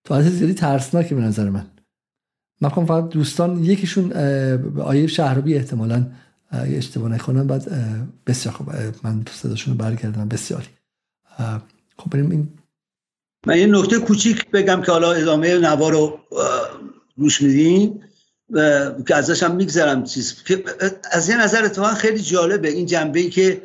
تو 0.03 0.21
زیادی 0.21 0.53
ترسناکه 0.53 1.15
به 1.15 1.21
نظر 1.21 1.49
من. 1.49 1.67
من 2.61 2.69
فقط 2.69 3.09
دوستان 3.09 3.63
یکیشون 3.63 4.13
آیه 4.79 5.07
شهربی 5.07 5.55
احتمالاً 5.55 6.05
اشتباه 6.51 7.09
نکنم 7.09 7.47
بعد 7.47 7.71
بسیار 8.27 8.55
خوب 8.55 8.69
من 9.03 9.25
صداشون 9.31 9.73
رو 9.73 9.77
برگردم 9.77 10.27
بسیاری. 10.27 10.67
خب 11.97 12.09
بریم 12.11 12.31
این 12.31 12.49
من 13.47 13.57
یه 13.57 13.65
نکته 13.65 13.99
کوچیک 13.99 14.51
بگم 14.51 14.81
که 14.81 14.91
حالا 14.91 15.11
ادامه 15.11 15.57
نوا 15.57 15.89
رو 15.89 16.19
گوش 17.17 17.41
میدین 17.41 18.03
که 19.07 19.15
ازش 19.15 19.43
هم 19.43 19.55
میگذرم 19.55 20.03
چیز. 20.03 20.43
که 20.43 20.63
از 21.11 21.29
یه 21.29 21.43
نظر 21.43 21.65
اتفاقا 21.65 21.93
خیلی 21.93 22.19
جالبه 22.19 22.69
این 22.69 22.85
جنبه 22.85 23.19
ای 23.19 23.29
که 23.29 23.61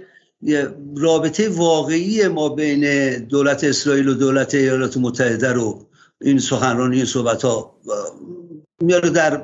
رابطه 0.97 1.49
واقعی 1.49 2.29
ما 2.29 2.49
بین 2.49 3.15
دولت 3.19 3.65
اسرائیل 3.65 4.09
و 4.09 4.15
دولت 4.15 4.55
ایالات 4.55 4.97
متحده 4.97 5.53
رو 5.53 5.87
این 6.21 6.39
سخنرانی 6.39 7.05
صحبت 7.05 7.43
ها 7.43 7.77
میاره 8.81 9.11
در 9.11 9.43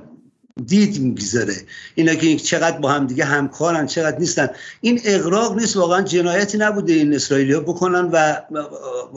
دید 0.67 1.01
می‌گذاره 1.01 1.55
اینا 1.95 2.15
که 2.15 2.37
چقدر 2.37 2.79
با 2.79 2.93
هم 2.93 3.07
دیگه 3.07 3.25
همکارن 3.25 3.87
چقدر 3.87 4.19
نیستن. 4.19 4.49
این 4.81 5.01
اقراق 5.05 5.59
نیست 5.59 5.77
واقعا 5.77 6.03
جنایتی 6.03 6.59
نبوده 6.59 6.93
این 6.93 7.15
اسرائیلی 7.15 7.53
ها 7.53 7.61
بکنن 7.61 8.11
و 8.13 8.41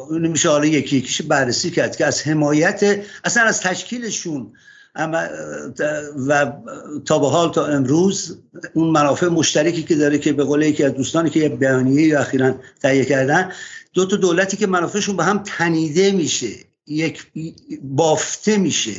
میشه 0.10 0.50
حالا 0.50 0.66
یکی 0.66 0.98
یکیش 0.98 1.22
بررسی 1.22 1.72
کرد 1.72 1.96
که 1.96 2.06
از 2.06 2.28
حمایت 2.28 3.06
اصلا 3.24 3.44
از 3.44 3.62
تشکیلشون. 3.62 4.52
و 6.28 6.52
تا 7.06 7.20
به 7.20 7.28
حال 7.28 7.52
تا 7.52 7.66
امروز 7.66 8.38
اون 8.74 8.90
منافع 8.90 9.28
مشترکی 9.28 9.84
که 9.84 9.96
داره 9.96 10.20
که 10.20 10.34
به 10.34 10.44
قول 10.44 10.62
یکی 10.62 10.84
از 10.84 10.94
دوستانی 10.94 11.30
که 11.30 11.40
یه 11.40 11.50
بیانیه 11.50 12.20
اخیرا 12.20 12.56
تهیه 12.82 13.06
کردن 13.06 13.52
دو 13.94 14.06
تا 14.06 14.16
دولتی 14.16 14.58
که 14.58 14.68
منافعشون 14.68 15.18
به 15.18 15.24
هم 15.24 15.44
تنیده 15.46 16.12
میشه. 16.12 16.48
یک 16.88 17.28
بافته 17.84 18.58
میشه. 18.58 18.94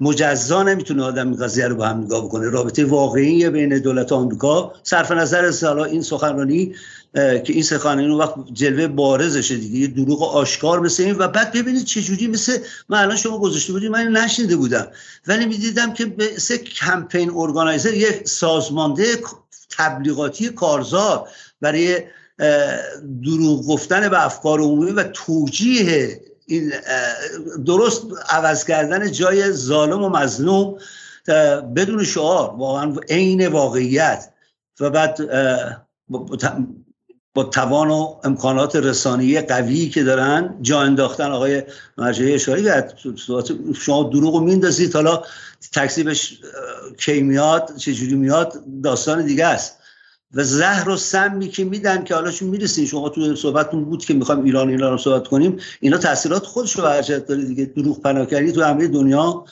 مجزا 0.00 0.62
نمی‌تونه 0.62 1.02
آدم 1.02 1.34
قضیه 1.34 1.68
رو 1.68 1.74
با 1.76 1.86
هم 1.86 2.00
نگاه 2.00 2.24
بکنه. 2.24 2.48
رابطه 2.50 2.84
واقعی 2.84 3.50
بین 3.50 3.78
دولت 3.78 4.12
آمریکا 4.12 4.72
صرف 4.82 5.12
نظر 5.12 5.44
از 5.44 5.64
این 5.64 6.02
سخنرانی 6.02 6.74
که 7.14 7.52
این 7.52 7.62
سخنرانی 7.62 8.06
اون 8.06 8.18
وقت 8.20 8.34
جلوه 8.52 8.86
بارزشه 8.86 9.56
دیگه 9.56 9.78
یه 9.78 9.86
دروغ 9.86 10.22
آشکار 10.22 10.80
مثل 10.80 11.02
این. 11.02 11.16
و 11.18 11.28
بعد 11.28 11.52
ببینید 11.52 11.84
چه 11.84 12.02
جوری 12.02 12.26
مثل 12.26 12.58
من 12.88 12.98
الان 12.98 13.16
شما 13.16 13.38
گذاشته 13.38 13.72
بودید 13.72 13.90
من 13.90 14.08
نشنیده 14.08 14.56
بودم. 14.56 14.86
ولی 15.26 15.46
می‌دیدم 15.46 15.94
که 15.94 16.14
مثل 16.18 16.56
کمپین 16.56 17.30
ارگانایزر 17.34 17.94
یه 17.94 18.22
سازمانده 18.24 19.04
تبلیغاتی 19.70 20.48
کارزار 20.48 21.28
برای 21.60 22.02
دروغ 23.24 23.66
گفتن 23.66 24.08
به 24.08 24.24
افکار 24.24 24.60
عمومی 24.60 24.90
و 24.90 25.02
توجیه 25.02 26.20
این 26.46 26.72
درست 27.66 28.02
عوض 28.28 28.64
کردن 28.64 29.12
جای 29.12 29.52
ظالم 29.52 30.02
و 30.02 30.08
مظلوم 30.08 30.78
بدون 31.76 32.04
شعار 32.04 32.54
واقعا 32.56 32.96
عین 33.08 33.46
واقعیت. 33.46 34.30
و 34.80 34.90
بعد 34.90 35.20
با 37.34 37.44
توان 37.44 37.90
و 37.90 38.14
امکانات 38.24 38.76
رسانه‌ای 38.76 39.40
قوی 39.40 39.88
که 39.88 40.02
دارن 40.02 40.58
جا 40.62 40.80
انداختن 40.80 41.30
آقای 41.30 41.62
مرجعی 41.98 42.34
اشاره 42.34 42.62
کرد 42.62 42.98
شما 43.74 44.02
دروغ 44.02 44.42
میندازید. 44.42 44.94
حالا 44.94 45.22
تکسیبش 45.72 46.38
کی 46.98 47.22
میاد 47.22 47.76
چجوری 47.76 48.14
میاد 48.14 48.64
داستان 48.84 49.26
دیگه 49.26 49.46
است. 49.46 49.78
و 50.34 50.44
زهر 50.44 50.88
و 50.88 50.96
سمی 50.96 51.48
که 51.48 51.64
میدن 51.64 52.04
که 52.04 52.14
حالا 52.14 52.30
چون 52.30 52.48
می‌رسین 52.48 52.86
شما 52.86 53.08
تو 53.08 53.36
صحبتتون 53.36 53.84
بود 53.84 54.04
که 54.04 54.14
می‌خوایم 54.14 54.44
ایران 54.44 54.68
ایران 54.68 54.92
رو 54.92 54.98
صحبت 54.98 55.28
کنیم 55.28 55.56
اینا 55.80 55.98
تاثیرات 55.98 56.46
خودش 56.46 56.76
رو 56.76 56.82
برجت 56.82 57.26
داره 57.26 57.44
دیگه. 57.44 57.64
دروغ 57.64 58.00
پناهگری 58.00 58.52
تو 58.52 58.62
همه 58.62 58.88
دنیا. 58.88 59.44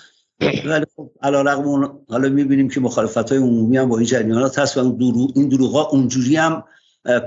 ولی 0.66 0.84
خب 0.96 1.10
علیرغم 1.22 1.98
حالا 2.08 2.28
می‌بینیم 2.28 2.68
که 2.68 2.80
مخالفت 2.80 3.30
های 3.30 3.38
عمومی 3.38 3.76
هم 3.76 3.88
با 3.88 3.98
این 3.98 4.06
جریانات 4.06 4.58
هست 4.58 4.78
و 4.78 4.96
این 5.34 5.48
دروغ 5.48 5.72
ها 5.72 5.82
اونجوری 5.82 6.36
هم 6.36 6.64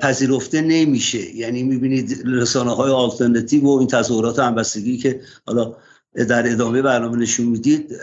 پذیرفته 0.01 0.62
نمیشه. 0.62 1.35
یعنی 1.35 1.63
می‌بینید 1.63 2.24
رسانه 2.25 2.75
های 2.75 2.91
و 2.91 3.69
این 3.69 3.88
تظاهرات 3.88 4.39
همبستگی 4.39 4.97
که 4.97 5.21
حالا 5.47 5.75
در 6.15 6.51
ادامه 6.51 6.81
برنامه 6.81 7.17
نشون 7.17 7.45
می‌دید 7.45 7.95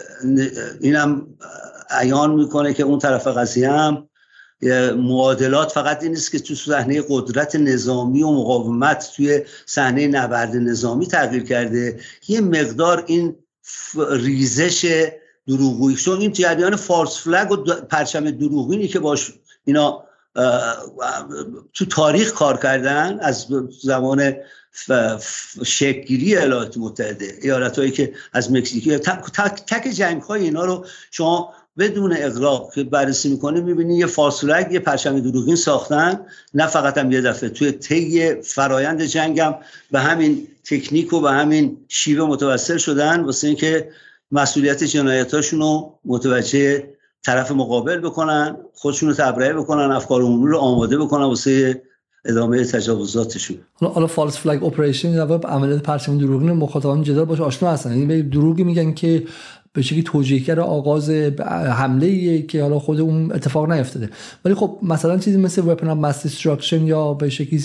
اینم 0.81 1.27
عیان 1.91 2.35
می‌کنه 2.35 2.75
که 2.75 2.83
اون 2.83 2.99
طرف 2.99 3.27
قضیه 3.27 3.71
هم 3.71 4.09
معادلات 4.97 5.73
فقط 5.73 6.03
این 6.03 6.13
نیست 6.13 6.33
که 6.33 6.39
تو 6.39 6.55
صحنه 6.55 7.03
قدرت 7.09 7.57
نظامی 7.57 8.23
و 8.23 8.31
مقاومت 8.31 9.13
توی 9.17 9.43
صحنه 9.67 10.07
نبرد 10.07 10.57
نظامی 10.57 11.07
تغییر 11.07 11.43
کرده. 11.43 12.01
یه 12.29 12.41
مقدار 12.41 13.05
این 13.07 13.37
ریزش 14.11 15.11
دروغویی 15.49 15.97
چون 15.97 16.21
این 16.21 16.33
جریان 16.33 16.77
فارس 16.77 17.19
فلگ 17.19 17.51
و 17.51 17.57
پرچم 17.91 18.31
دروغینی 18.31 18.89
که 18.89 18.99
باش 18.99 19.33
اینا 19.65 20.05
تو 21.75 21.85
تاریخ 21.91 22.33
کار 22.33 22.57
کردن 22.57 23.19
از 23.21 23.47
زمان 23.83 24.35
شکلگیری 25.65 26.37
ایالات 26.37 26.77
متحده 26.77 27.39
ایالت 27.43 27.79
هایی 27.79 27.91
که 27.91 28.13
از 28.33 28.53
مکزیکی 28.53 28.99
تک, 28.99 29.65
تک 29.67 29.89
جنگ 29.89 30.23
های 30.23 30.45
اینا 30.45 30.65
رو 30.65 30.87
شما 31.11 31.55
بدون 31.79 32.17
اقراق 32.17 32.75
که 32.75 32.85
بررسی 32.85 33.29
می‌کنه 33.29 33.61
می‌بینی 33.61 33.99
یه 33.99 34.07
فاصلک 34.07 34.69
یه 34.73 34.79
پرچم 34.79 35.21
دروغین 35.21 35.57
ساختن. 35.57 36.21
نه 36.55 36.67
فقط 36.67 36.99
هم 36.99 37.13
یه 37.13 37.21
دفعه. 37.21 37.49
توی 37.49 37.73
طی 37.73 38.35
فرایند 38.43 39.03
جنگم 39.03 39.55
به 39.91 40.01
همین 40.01 40.47
تکنیک 40.65 41.13
و 41.13 41.21
به 41.21 41.31
همین 41.31 41.77
شیوه 41.89 42.27
متوسل 42.27 42.77
شدن. 42.77 43.25
واسه 43.25 43.47
اینکه 43.47 43.89
مسئولیت 44.33 44.85
جنایتاشون 44.85 45.61
رو 45.61 45.99
متوجه 46.05 46.85
طرف 47.23 47.53
مقابل 47.53 48.01
بکنن 48.01 48.57
خودشون 48.75 49.09
رو 49.09 49.15
تبرئه 49.15 49.55
بکنن 49.55 49.93
افکار 49.93 50.23
عمومی 50.23 50.51
رو 50.51 50.59
آماده 50.59 50.99
بکنن 50.99 51.25
واسه 51.25 51.83
ادامه 52.25 52.65
تجاوزاتشون. 52.65 53.59
حالا 53.75 53.93
حالا 53.93 54.07
false 54.07 54.37
flag 54.37 54.65
operation 54.65 55.11
یا 55.11 55.41
عملیات 55.45 55.83
پرچم 55.83 56.19
دروغین 56.19 56.53
مخاطبان 56.53 57.03
جدال 57.03 57.25
باهاش 57.25 57.43
آشنا 57.43 57.71
هستن. 57.71 57.91
یعنی 57.91 58.07
به 58.07 58.23
دروغی 58.23 58.65
میگن 58.65 58.93
که 58.93 59.25
به 59.75 59.83
شکلی 59.83 60.03
توجیهگر 60.03 60.61
آغاز 60.61 61.11
حمله 61.11 62.43
که 62.43 62.63
حالا 62.63 62.79
خود 62.79 63.01
اون 63.01 63.33
اتفاق 63.33 63.73
نیفتاده. 63.73 64.11
ولی 64.45 64.55
خب 64.55 64.79
مثلا 64.83 65.19
چیزی 65.19 65.37
مثل 65.37 65.69
weapon 65.69 65.89
of 65.89 65.99
mass 65.99 66.23
destruction 66.23 66.87
یا 66.87 67.15
به 67.15 67.31
شکلی 67.31 67.59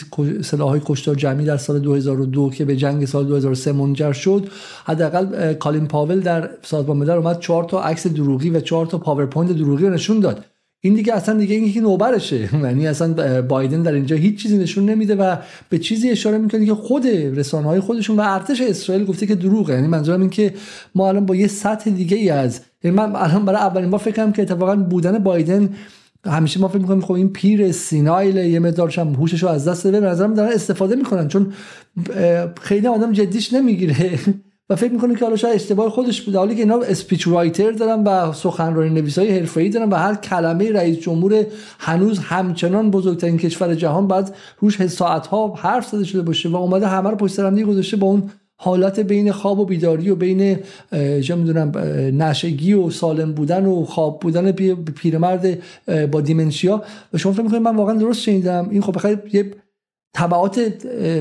سلاحهای 0.44 0.82
کشتار 0.86 1.16
جمعی 1.16 1.46
در 1.46 1.58
سال 1.58 1.80
2002 1.80 2.50
که 2.50 2.66
به 2.66 2.76
جنگ 2.76 3.06
سال 3.06 3.26
2003 3.26 3.72
منجر 3.72 4.14
شد 4.14 4.50
حداقل 4.86 5.54
کالین 5.54 5.88
پاول 5.88 6.20
در 6.20 6.50
سازمان 6.62 6.98
ملل 6.98 7.10
اومد 7.10 7.40
چهار 7.40 7.64
تا 7.64 7.82
عکس 7.82 8.08
دروغی 8.08 8.50
و 8.50 8.60
چهار 8.60 8.86
تا 8.86 8.98
پاورپوینت 8.98 9.52
دروغی 9.52 9.90
نشون 9.90 10.20
داد. 10.20 10.46
این 10.82 10.94
دیگه 10.94 11.14
اصلا 11.14 11.40
دیگه 11.40 11.56
این 11.56 11.74
که 11.74 11.82
نوبرشه. 11.82 12.50
یعنی 12.64 12.88
اصلا 12.88 13.42
بایدن 13.42 13.84
در 13.84 13.92
اینجا 13.92 14.16
هیچ 14.16 14.42
چیزی 14.44 14.58
نشون 14.58 14.90
نمیده 14.90 15.16
و 15.16 15.36
به 15.70 15.80
چیزی 15.80 16.10
اشاره 16.10 16.38
می‌کنه 16.38 16.66
که 16.66 16.74
خود 16.74 17.08
رسانه 17.08 17.68
های 17.68 17.80
خودشون 17.80 18.18
و 18.18 18.22
ارتش 18.26 18.62
اسرائیل 18.62 19.06
گفته 19.06 19.28
که 19.28 19.36
دروغه. 19.36 19.74
یعنی 19.74 19.88
منظورم 19.88 20.22
این 20.22 20.30
که 20.30 20.54
ما 20.96 21.08
الان 21.10 21.26
با 21.26 21.36
یه 21.36 21.48
سطح 21.48 21.90
دیگه 21.90 22.18
ای 22.18 22.30
از 22.30 22.62
یعنی 22.84 22.98
من 22.98 23.16
الان 23.16 23.46
برای 23.46 23.62
اولین 23.62 23.90
بار 23.90 24.00
فکرم 24.00 24.32
که 24.34 24.42
اتفاقا 24.42 24.76
بودن 24.76 25.20
بایدن 25.20 25.70
همیشه 26.26 26.60
ما 26.60 26.68
فکر 26.68 26.78
می‌کنیم 26.78 27.02
خب 27.02 27.12
این 27.12 27.30
پیر 27.30 27.72
سینایل 27.72 28.36
یه 28.36 28.60
مقدارش 28.60 29.00
هم 29.00 29.14
هوشش 29.14 29.44
رو 29.44 29.50
از 29.50 29.68
دست 29.68 29.88
بده. 29.88 30.00
نظرم 30.00 30.34
دارن 30.34 30.52
استفاده 30.52 30.96
می‌کنن 30.96 31.28
چون 31.28 31.54
خیلی 32.62 32.88
آدم 32.88 33.12
جدیش 33.12 33.54
نمی‌گیره. 33.54 34.20
و 34.70 34.76
فکر 34.76 34.92
می‌کنه 34.92 35.16
که 35.16 35.26
حالا 35.26 35.36
شاید 35.36 35.56
اشتباه 35.56 35.90
خودش 35.90 36.22
بوده. 36.22 36.38
حالی 36.38 36.56
که 36.56 36.62
اینا 36.62 36.76
اسپیچ 36.78 37.28
رایتر 37.28 37.72
دارن 37.72 38.04
و 38.04 38.34
سخنرانی 38.34 38.90
نویسای 38.90 39.40
حرفه‌ای 39.40 39.70
دارن 39.70 39.90
و 39.90 39.96
هر 39.96 40.16
کلمه 40.16 40.72
رئیس 40.72 41.00
جمهور 41.00 41.46
هنوز 41.80 42.20
همچنان 42.20 42.92
بزرگترین 42.92 43.38
کشور 43.38 43.76
جهان 43.76 44.08
بعد 44.08 44.36
روش 44.60 44.88
ساعت 44.88 45.28
ها 45.28 45.54
حرف 45.54 45.88
زده 45.88 46.04
شده 46.04 46.22
باشه 46.22 46.50
و 46.50 46.56
اومده 46.56 46.88
همه 46.88 47.10
رو 47.10 47.16
پشت 47.16 47.34
سر 47.34 47.64
گذاشته 47.64 47.98
با 47.98 48.08
اون 48.08 48.24
حالت 48.60 49.00
بین 49.00 49.32
خواب 49.32 49.60
و 49.60 49.66
بیداری 49.66 50.10
و 50.10 50.16
بین 50.16 50.60
چه 51.22 51.36
می‌دونم 51.36 51.72
نشگی 52.24 52.74
و 52.74 52.90
سالم 52.90 53.34
بودن 53.34 53.66
و 53.66 53.86
خواب 53.86 54.20
بودن 54.20 54.52
پیرمرد 54.96 55.58
با 56.12 56.22
دیمنشیا. 56.22 56.84
و 57.14 57.18
شما 57.18 57.34
فکر 57.34 57.42
می‌کنید 57.42 57.62
من 57.62 57.76
واقعا 57.76 57.96
درست 57.96 58.22
شنیدم. 58.22 58.68
این 58.72 58.82
خب 58.82 58.96
بخیر 58.96 59.20
یه 59.34 59.52
تبعات 60.14 60.60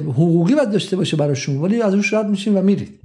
حقوقی 0.09 0.55
باید 0.55 0.71
داشته 0.71 0.97
باشه 0.97 1.17
براشون. 1.17 1.57
ولی 1.57 1.83
از 1.83 1.95
روش 1.95 2.15
رد 2.15 2.29
میشین 2.29 2.55
و 2.57 2.63
میرید 2.63 3.01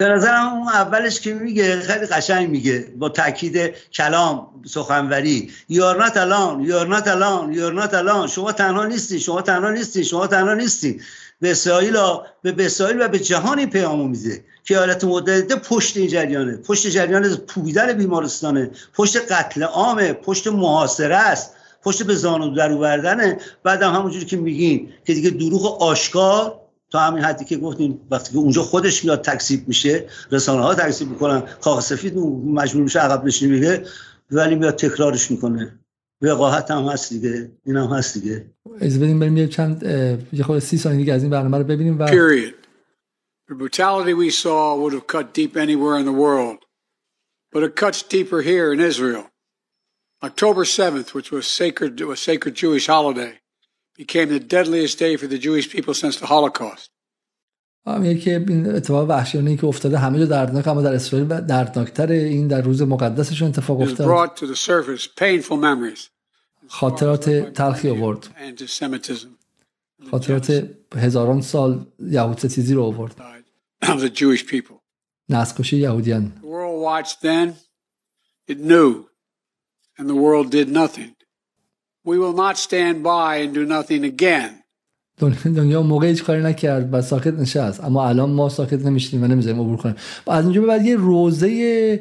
به 0.00 0.08
نظرم 0.08 0.46
اون 0.46 0.68
اولش 0.68 1.20
که 1.20 1.34
میگه 1.34 1.80
خیلی 1.80 2.06
قشنگ 2.06 2.50
میگه 2.50 2.86
با 2.98 3.08
تاکید 3.08 3.56
کلام 3.92 4.62
سخنوری. 4.66 5.50
یارنات 5.68 6.16
الان 6.16 6.64
یارنات 6.64 7.08
الان 7.08 7.52
یارنات 7.52 7.94
الان 7.94 8.28
شما 8.28 8.52
تنها 8.52 8.84
نیستی 8.84 9.20
شما 9.20 9.42
تنها 9.42 9.70
نیستی 9.70 10.04
شما 10.04 10.26
تنها 10.26 10.54
نیستی. 10.54 11.00
به 11.40 11.50
اسرائیل 11.50 11.96
به 12.42 12.66
اسرائیل 12.66 13.02
و 13.02 13.08
به 13.08 13.18
جهان 13.18 13.58
این 13.58 13.70
پیامو 13.70 14.08
میده 14.08 14.44
که 14.64 14.74
ایالات 14.74 15.04
متحده 15.04 15.56
پشت 15.56 15.96
این 15.96 16.08
جریانه. 16.08 16.56
پشت 16.56 16.86
جریان 16.86 17.36
پویدن 17.36 17.92
بیمارستانه. 17.92 18.70
پشت 18.94 19.32
قتل 19.32 19.62
عامه. 19.62 20.12
پشت 20.12 20.46
محاصره 20.46 21.16
است. 21.16 21.54
پشت 21.82 22.02
به 22.02 22.14
زانو 22.14 22.54
در 22.54 22.74
بردنه 22.74 23.38
بعدم 23.62 23.92
همونجوری 23.92 24.24
که 24.24 24.36
میگین 24.36 24.92
که 25.04 25.14
دیگه 25.14 25.30
دروغ 25.30 25.82
آشکار 25.82 26.60
تا 26.90 26.98
همین 26.98 27.24
حدی 27.24 27.44
که 27.44 27.56
گفتیم 27.56 28.00
وقتی 28.10 28.32
که 28.32 28.38
اونجا 28.38 28.62
خودش 28.62 29.04
میاد 29.04 29.24
تکسیب 29.24 29.68
میشه 29.68 30.06
رسانه 30.32 30.62
ها 30.62 30.74
تکسیب 30.74 31.08
می‌کنن 31.08 31.40
کاخ 31.40 31.80
سفید 31.80 32.16
مجبور 32.44 32.82
میشه 32.82 33.00
عقب 33.00 33.24
نشینی 33.24 33.52
میگه 33.52 33.84
ولی 34.30 34.54
میاد 34.54 34.76
تکرارش 34.76 35.30
می‌کنه 35.30 35.80
وقاحت 36.22 36.70
هم 36.70 36.84
هست 36.84 37.12
دیگه 37.12 37.52
این 37.64 37.76
هم 37.76 37.86
هست 37.86 38.18
دیگه 38.18 38.50
از 38.80 39.00
بدیم 39.00 39.18
بریم 39.18 39.36
یه 39.36 39.48
چند 39.48 39.82
یه 40.32 40.44
خود 40.44 40.58
سی 40.58 40.78
ثانیه 40.78 40.98
دیگه 40.98 41.12
از 41.12 41.22
این 41.22 41.30
برنامه 41.30 41.58
رو 41.58 41.64
ببینیم 41.64 41.98
و 41.98 42.06
Period. 42.06 42.54
The 43.50 43.54
brutality 43.54 44.14
we 44.14 44.30
saw 44.30 44.76
would 44.80 44.92
have 44.92 45.08
cut 45.08 45.34
deep 45.34 45.56
anywhere 45.56 45.96
in 45.98 46.04
the 46.04 46.12
world. 46.12 46.58
But 47.52 47.64
it 47.64 47.74
cuts 47.74 48.02
deeper 48.02 48.42
here 48.42 48.72
in 48.72 48.80
Israel. 48.80 49.24
October 50.22 50.64
7th, 50.64 51.14
which 51.14 51.32
was 51.32 51.46
sacred, 51.46 52.00
was 52.00 52.20
sacred 52.20 52.54
Jewish 52.54 52.86
holiday, 52.86 53.39
became 54.04 54.28
the 54.36 54.44
deadliest 54.56 54.96
day 55.04 55.12
for 55.20 55.26
the 55.34 55.40
Jewish 55.46 55.66
people 55.74 55.94
since 56.02 56.16
the 56.22 56.26
Holocaust. 56.26 56.90
که 58.24 58.44
این 58.48 58.66
اتفاق 58.66 59.10
وحشیانه 59.10 59.56
که 59.56 59.66
افتاده 59.66 59.98
همه 59.98 60.18
جا 60.18 60.24
دردناک 60.24 60.68
اما 60.68 60.82
در 60.82 60.94
اسرائیل 60.94 61.28
دردناکتر 61.40 62.12
این 62.12 62.48
در 62.48 62.60
روز 62.60 62.82
مقدسشون 62.82 63.48
اتفاق 63.48 63.80
افتاد. 63.80 64.06
خاطرات 66.68 67.30
تلخی 67.30 67.90
آورد. 67.90 68.28
خاطرات 70.10 70.70
هزاران 70.96 71.40
سال 71.40 71.86
یهود 71.98 72.38
ستیزی 72.38 72.74
رو 72.74 72.82
آورد. 72.82 73.14
نسل 75.28 75.76
یهودیان. 75.76 76.32
The 76.42 76.46
world 76.46 76.82
watched 76.82 77.20
then, 77.20 77.54
it 78.48 78.58
knew, 78.58 79.06
and 79.98 80.08
the 80.08 80.20
world 80.24 80.50
did 80.50 80.68
nothing. 80.68 81.19
We 82.10 82.18
will 82.18 82.38
not 82.44 82.56
stand 82.66 82.96
by 83.04 83.30
and 83.42 83.50
do 83.58 83.64
nothing 83.76 84.02
again. 84.04 84.50
دنیا 85.44 85.82
موقع 85.82 86.06
هیچ 86.06 86.24
کاری 86.24 86.42
نکرد 86.42 86.88
و 86.92 87.02
ساکت 87.02 87.34
نشست. 87.34 87.84
اما 87.84 88.08
الان 88.08 88.30
ما 88.30 88.48
ساکت 88.48 88.86
نمیشیم 88.86 89.22
و 89.22 89.26
نمی‌ذاریم 89.26 89.60
عبور 89.60 89.76
کنیم. 89.76 89.94
از 90.26 90.44
اینجا 90.44 90.60
به 90.60 90.66
بعد 90.66 90.86
یه 90.86 90.96
روزه 90.96 92.00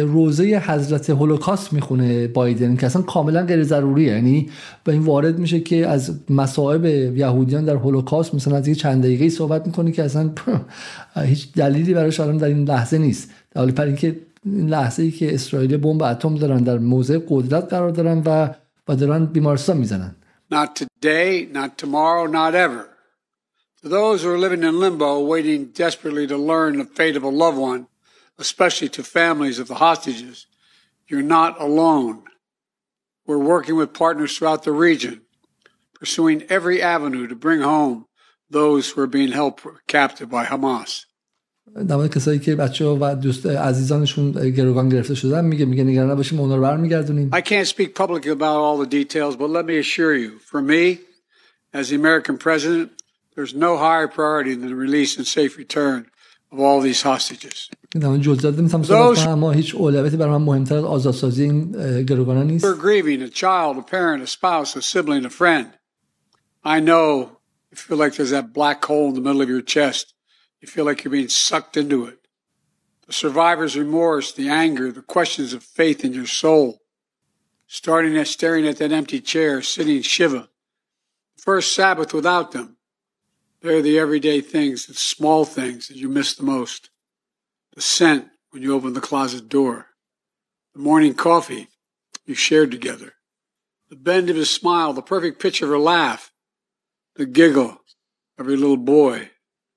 روزه 0.00 0.62
حضرت 0.66 1.10
هولوکاست 1.10 1.72
می‌خونه 1.72 2.26
بایدن 2.26 2.76
که 2.76 2.86
اصلا 2.86 3.02
کاملا 3.02 3.42
غیر 3.42 3.62
ضروریه 3.62 4.12
یعنی 4.12 4.48
به 4.84 4.92
این 4.92 5.02
وارد 5.02 5.38
میشه 5.38 5.60
که 5.60 5.86
از 5.86 6.14
مصائب 6.30 6.84
یهودیان 7.16 7.64
در 7.64 7.76
هولوکاست 7.76 8.34
مثلا 8.34 8.56
از 8.56 8.68
یه 8.68 8.74
چند 8.74 9.02
دقیقه 9.02 9.28
صحبت 9.28 9.66
می‌کنه 9.66 9.92
که 9.92 10.04
اصلا 10.04 10.30
هیچ 11.32 11.52
دلیلی 11.52 11.94
براش 11.94 12.20
الان 12.20 12.36
در 12.36 12.48
این 12.48 12.64
لحظه 12.68 12.98
نیست. 12.98 13.30
در 13.50 13.60
حالی 13.60 13.72
پر 13.72 13.84
اینکه 13.84 14.16
این 14.44 14.68
لحظه 14.68 15.02
ای 15.02 15.10
که 15.10 15.34
اسرائیل 15.34 15.76
بمب 15.76 16.02
اتم 16.02 16.34
دارن 16.34 16.62
در 16.62 16.78
موضع 16.78 17.18
قدرت 17.28 17.64
قرار 17.64 17.90
دارن 17.90 18.22
و 18.26 18.48
و 18.87 18.95
دارن 18.95 19.25
بیمارستان 19.25 19.77
میزنن 19.77 20.15
Not 20.51 20.75
today, 20.75 21.47
not 21.51 21.77
tomorrow, 21.77 22.25
not 22.25 22.55
ever. 22.55 22.89
To 23.81 23.87
those 23.87 24.23
who 24.23 24.31
are 24.31 24.37
living 24.37 24.63
in 24.63 24.79
limbo, 24.79 25.19
waiting 25.19 25.67
desperately 25.67 26.25
to 26.27 26.37
learn 26.37 26.77
the 26.77 26.85
fate 26.85 27.15
of 27.15 27.23
a 27.23 27.29
loved 27.29 27.57
one, 27.57 27.87
especially 28.39 28.89
to 28.89 29.03
families 29.03 29.59
of 29.59 29.67
the 29.67 29.75
hostages, 29.75 30.47
you're 31.07 31.21
not 31.21 31.61
alone. 31.61 32.23
We're 33.25 33.37
working 33.37 33.75
with 33.75 33.93
partners 33.93 34.35
throughout 34.35 34.63
the 34.63 34.71
region, 34.71 35.21
pursuing 35.93 36.43
every 36.49 36.81
avenue 36.81 37.27
to 37.27 37.35
bring 37.35 37.61
home 37.61 38.07
those 38.49 38.89
who 38.89 39.01
are 39.01 39.07
being 39.07 39.31
held 39.31 39.61
captive 39.87 40.29
by 40.29 40.45
Hamas. 40.45 41.05
در 41.87 41.95
مورد 41.95 42.15
کسایی 42.15 42.39
که 42.39 42.55
بچه 42.55 42.85
ها 42.85 42.97
و 43.01 43.15
دوست 43.15 43.45
عزیزانشون 43.45 44.31
گروگان 44.31 44.89
گرفته 44.89 45.15
شدن 45.15 45.45
میگه 45.45 45.65
میگه 45.65 45.83
نگران 45.83 46.11
نباشیم 46.11 46.39
اونا 46.39 46.55
رو 46.55 46.61
برمیگردونیم 46.61 47.29
I 47.33 47.41
can't 47.41 47.67
speak 47.67 47.95
publicly 47.95 48.29
about 48.29 48.59
all 48.65 48.85
the 48.85 48.89
details 48.89 49.35
but 49.35 49.49
let 49.49 49.65
me 49.65 49.77
assure 49.77 50.15
you 50.15 50.39
for 50.39 50.61
me 50.61 50.99
as 51.73 51.89
the 51.89 51.95
American 51.95 52.37
president 52.37 52.89
there's 53.35 53.53
no 53.53 53.77
higher 53.77 54.07
priority 54.07 54.53
than 54.55 54.67
the 54.67 54.81
release 54.87 55.17
and 55.17 55.27
safe 55.27 55.57
return 55.57 55.99
of 56.51 56.59
all 56.59 56.81
these 56.81 57.01
hostages 57.01 57.69
در 58.01 58.07
مورد 58.07 58.21
جزئیات 58.21 58.59
نمیتونم 58.59 58.83
صحبت 58.83 59.17
کنم 59.17 59.31
اما 59.31 59.51
هیچ 59.51 59.75
اولویتی 59.75 60.17
برای 60.17 60.31
من 60.31 60.41
مهمتر 60.41 60.77
از 60.77 60.83
آزادسازی 60.83 61.43
این 61.43 61.71
گروگانا 62.03 62.43
نیست 62.43 62.65
We're 62.65 62.81
grieving 62.81 63.21
a 63.21 63.29
child, 63.29 63.77
a 63.77 63.81
parent, 63.81 64.23
a 64.23 64.27
spouse, 64.27 64.75
a 64.75 64.81
sibling, 64.81 65.25
a 65.25 65.29
friend. 65.29 65.67
I 66.63 66.79
know 66.79 67.07
you 67.71 67.77
feel 67.87 67.97
like 67.97 68.13
there's 68.15 68.31
that 68.37 68.53
black 68.53 68.83
hole 68.85 69.07
in 69.09 69.15
the 69.15 69.21
middle 69.21 69.41
of 69.41 69.49
your 69.49 69.61
chest 69.61 70.12
you 70.64 70.68
feel 70.68 70.86
like 70.86 71.04
you're 71.04 71.12
being 71.12 71.28
sucked 71.28 71.76
into 71.76 72.06
it. 72.06 72.20
The 73.06 73.12
survivor's 73.12 73.76
remorse, 73.76 74.32
the 74.32 74.48
anger, 74.48 74.90
the 74.90 75.02
questions 75.02 75.52
of 75.52 75.62
faith 75.62 76.06
in 76.06 76.14
your 76.14 76.24
soul. 76.24 76.80
Starting 77.66 78.16
at 78.16 78.28
staring 78.28 78.66
at 78.66 78.78
that 78.78 78.90
empty 78.90 79.20
chair, 79.20 79.60
sitting 79.60 80.00
Shiva. 80.00 80.48
First 81.36 81.74
Sabbath 81.74 82.14
without 82.14 82.52
them. 82.52 82.78
They're 83.60 83.82
the 83.82 83.98
everyday 83.98 84.40
things, 84.40 84.86
the 84.86 84.94
small 84.94 85.44
things 85.44 85.88
that 85.88 85.98
you 85.98 86.08
miss 86.08 86.34
the 86.34 86.44
most. 86.44 86.88
The 87.74 87.82
scent 87.82 88.28
when 88.48 88.62
you 88.62 88.74
open 88.74 88.94
the 88.94 89.02
closet 89.02 89.50
door. 89.50 89.88
The 90.72 90.80
morning 90.80 91.12
coffee 91.12 91.68
you 92.24 92.34
shared 92.34 92.70
together. 92.70 93.12
The 93.90 93.96
bend 93.96 94.30
of 94.30 94.36
his 94.36 94.48
smile, 94.48 94.94
the 94.94 95.02
perfect 95.02 95.42
pitch 95.42 95.60
of 95.60 95.68
her 95.68 95.78
laugh. 95.78 96.32
The 97.16 97.26
giggle 97.26 97.82
of 98.38 98.48
your 98.48 98.56
little 98.56 98.78
boy, 98.78 99.28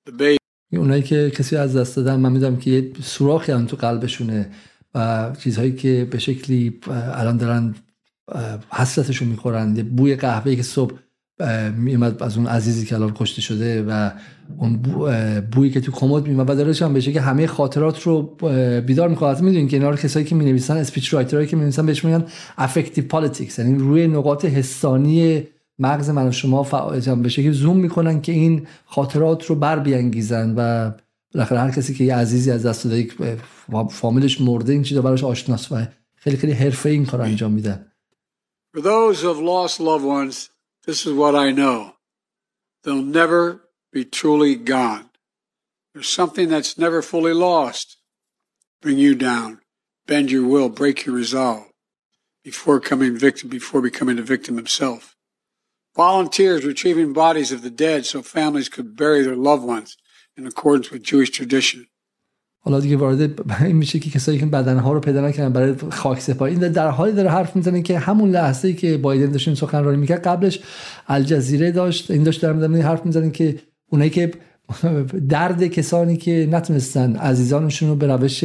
the 0.06 0.13
baby. 0.13 0.37
اونایی 0.71 1.03
که 1.03 1.32
کسی 1.36 1.56
از 1.56 1.75
دست 1.75 1.95
دادن 1.95 2.15
من 2.15 2.32
می‌دونم 2.32 2.58
که 2.58 2.71
یه 2.71 2.91
سوراخی 3.01 3.51
هم 3.51 3.65
تو 3.65 3.77
قلبشونه 3.77 4.49
و 4.95 5.32
چیزهایی 5.39 5.71
که 5.71 6.08
به 6.12 6.19
شکلی 6.19 6.80
الان 7.13 7.38
دارن 7.38 7.75
حسرتشون 8.69 9.27
می‌خورن. 9.27 9.75
یه 9.75 9.84
بوی 9.84 10.15
قهوه 10.15 10.56
که 10.56 10.63
صبح 10.63 10.93
میومد 11.77 12.23
از 12.23 12.38
اون 12.38 12.47
عزیزی 12.47 12.86
که 12.86 12.95
الان 12.95 13.13
کشته 13.15 13.41
شده 13.41 13.84
و 13.84 14.12
اون 14.58 14.77
بویی 15.51 15.71
که 15.71 15.82
تو 15.82 15.91
کمد 15.91 16.27
میومد 16.27 16.49
و 16.49 16.56
داره 16.56 16.73
هم 16.82 16.93
بشه 16.93 17.12
که 17.12 17.21
همه 17.21 17.47
خاطرات 17.47 18.01
رو 18.01 18.21
بیدار 18.82 19.10
می‌کنه. 19.10 19.41
می‌دونین 19.41 19.67
که 19.67 19.77
اینا 19.77 19.89
رو 19.89 19.95
کسایی 19.95 20.25
که 20.25 20.36
می‌نویسن 20.36 20.77
speech 20.78 21.13
writer 21.13 21.39
ایی 21.39 21.48
که 21.47 21.56
می‌نویسن 21.56 21.86
بهش 21.86 22.06
میگن 22.06 22.25
affective 22.58 23.08
politics 23.08 23.60
یعنی 23.60 23.80
روی 23.80 24.08
نقاط 24.08 24.45
حساسی 24.46 25.43
مغز 25.80 26.10
من 26.10 26.28
و 26.28 26.32
شما 26.32 26.63
به 27.16 27.30
شکلی 27.30 27.52
زوم 27.52 27.78
می‌کنن 27.78 28.22
که 28.22 28.32
این 28.32 28.68
خاطرات 28.86 29.46
رو 29.46 29.56
بر 29.56 29.80
بیانگیزن 29.80 30.54
و 30.58 30.92
بالاخره 31.34 31.60
هر 31.60 31.72
کسی 31.72 31.94
که 31.94 32.04
یه 32.04 32.16
عزیزی 32.16 32.52
از 32.52 32.66
دست 32.66 32.88
داده 32.88 33.42
فامیلش 33.90 34.42
مرده 34.42 34.74
این 34.74 34.84
چیزا 34.84 35.02
براش 35.02 35.24
آشناس 35.24 35.72
و 35.72 35.86
خیلی 36.16 36.38
خیلی 36.38 36.54
حرفه 36.54 36.90
این 36.90 37.06
کار 37.06 37.22
انجام 37.22 37.52
میده 37.52 37.86
For 38.76 38.82
those 38.82 39.22
who 39.22 39.28
have 39.28 39.40
lost 39.40 39.80
loved 39.80 40.06
ones, 40.06 40.50
this 40.86 41.06
is 41.08 41.13
what 41.13 41.36
I 41.36 41.52
know. 41.52 41.94
They'll 42.84 43.02
never 43.02 43.42
be 43.92 44.06
truly 44.06 44.56
gone. 44.56 45.10
There's 45.94 46.10
something 46.10 46.48
that's 46.48 46.78
never 46.78 47.02
fully 47.02 47.34
lost. 47.34 47.98
Bring 48.82 49.00
you 49.00 49.16
down, 49.16 49.62
bend 50.06 50.30
your 50.30 50.48
will, 50.48 50.70
break 50.70 51.06
your 51.06 51.16
resolve 51.16 51.66
before 52.44 52.80
coming 52.80 53.18
victim, 53.18 53.50
before 53.50 53.82
becoming 53.82 54.20
a 54.20 54.22
victim 54.22 54.58
himself. 54.58 55.16
Volunteers 55.98 56.64
retrieving 56.64 57.12
bodies 57.14 57.52
of 57.56 57.60
the 57.68 57.74
dead 57.86 58.06
so 58.06 58.18
families 58.22 58.70
could 58.70 58.90
bury 58.96 59.22
their 59.24 59.40
loved 59.50 59.66
ones 59.76 59.90
in 60.38 60.44
accordance 60.52 60.88
with 60.92 61.02
Jewish 61.12 61.32
tradition. 61.32 61.88
حالا 62.60 62.80
دیگه 62.80 62.98
وارد 62.98 63.42
این 63.64 63.76
میشه 63.76 64.00
که 64.00 64.10
کسایی 64.10 64.40
که 64.40 64.46
بدنها 64.46 64.94
رو 64.94 65.00
پیدا 65.00 65.22
نکردن 65.22 65.54
برای 65.54 65.76
خاک 65.92 66.20
سپاری 66.20 66.56
این 66.56 66.72
در 66.72 66.88
حالی 66.88 67.12
داره 67.12 67.30
حرف 67.30 67.56
می‌زنه 67.56 67.82
که 67.82 68.00
همون 68.00 68.30
لحظه 68.30 68.68
ای 68.68 68.74
که 68.74 68.98
بایدن 68.98 69.32
داشت 69.32 69.48
این 69.48 69.56
سخنرانی 69.56 69.98
می‌کرد 69.98 70.28
قبلش 70.28 70.60
الجزیره 71.08 71.72
داشت 71.72 72.12
این 72.12 72.24
داشت 72.24 72.42
در 72.42 72.82
حرف 72.82 73.06
می‌زنه 73.06 73.32
که 73.32 73.60
اونایی 73.90 74.10
که 74.10 74.32
درد 75.30 75.67
کسانی 75.67 76.17
که 76.17 76.49
نتونستن 76.51 77.15
عزیزانشون 77.15 77.89
رو 77.89 77.95
به 77.95 78.08
روش 78.08 78.43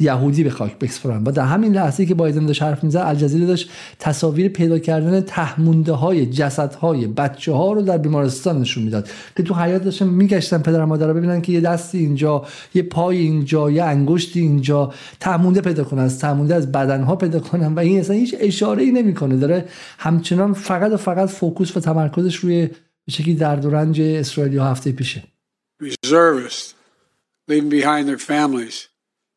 یهودی 0.00 0.44
به 0.44 0.50
خاک 0.50 0.78
بسپرن 0.78 1.24
و 1.24 1.30
در 1.30 1.44
همین 1.44 1.74
لحظه 1.74 2.06
که 2.06 2.14
بایدن 2.14 2.46
داشت 2.46 2.62
حرف 2.62 2.84
می‌زد 2.84 3.02
الجزیره 3.04 3.46
داشت 3.46 3.70
تصاویر 3.98 4.48
پیدا 4.48 4.78
کردن 4.78 5.20
تهمونده 5.20 5.92
های 5.92 6.26
جسد 6.26 6.74
های 6.74 7.06
بچه 7.06 7.52
ها 7.52 7.72
رو 7.72 7.82
در 7.82 7.98
بیمارستان 7.98 8.60
نشون 8.60 8.84
می‌داد. 8.84 9.08
که 9.36 9.42
تو 9.42 9.54
حیات 9.54 9.84
داشتن 9.84 10.08
میگشتن 10.08 10.58
پدر 10.58 10.84
مادر 10.84 11.12
ببینن 11.12 11.40
که 11.40 11.52
یه 11.52 11.60
دستی 11.60 11.98
اینجا 11.98 12.44
یه 12.74 12.82
پای 12.82 13.16
اینجا 13.16 13.70
یه 13.70 13.84
انگشتی 13.84 14.40
اینجا 14.40 14.92
تهمونده 15.20 15.60
پیدا 15.60 15.84
کنن 15.84 16.02
از 16.02 16.18
تهمونده 16.18 16.54
از 16.54 16.72
بدن 16.72 17.02
ها 17.02 17.16
پیدا 17.16 17.40
کنن. 17.40 17.74
و 17.74 17.78
این 17.78 18.00
اصلا 18.00 18.16
هیچ 18.16 18.34
اشاره 18.40 18.82
ای 18.82 18.90
نمی‌کنه. 18.90 19.36
داره 19.36 19.64
همچنان 19.98 20.52
فقط 20.52 20.92
و 20.92 20.96
فقط 20.96 21.28
فوکوس 21.28 21.76
و 21.76 21.80
تمرکزش 21.80 22.36
روی 22.36 22.66
به 23.06 23.12
شکلی 23.12 23.34
درد 23.34 23.64
و 23.64 23.70
رنج 23.70 24.00
اسرائیل 24.00 24.58
هفته 24.58 24.92
پیشه. 24.92 25.35
reservists, 25.79 26.75
leaving 27.47 27.69
behind 27.69 28.07
their 28.07 28.23
families, 28.33 28.89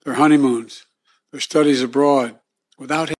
their 0.04 0.14
honeymoons, 0.14 0.86
their 1.30 1.40
studies 1.40 1.82
abroad, 1.82 2.38
without 2.78 3.08
him. 3.08 3.14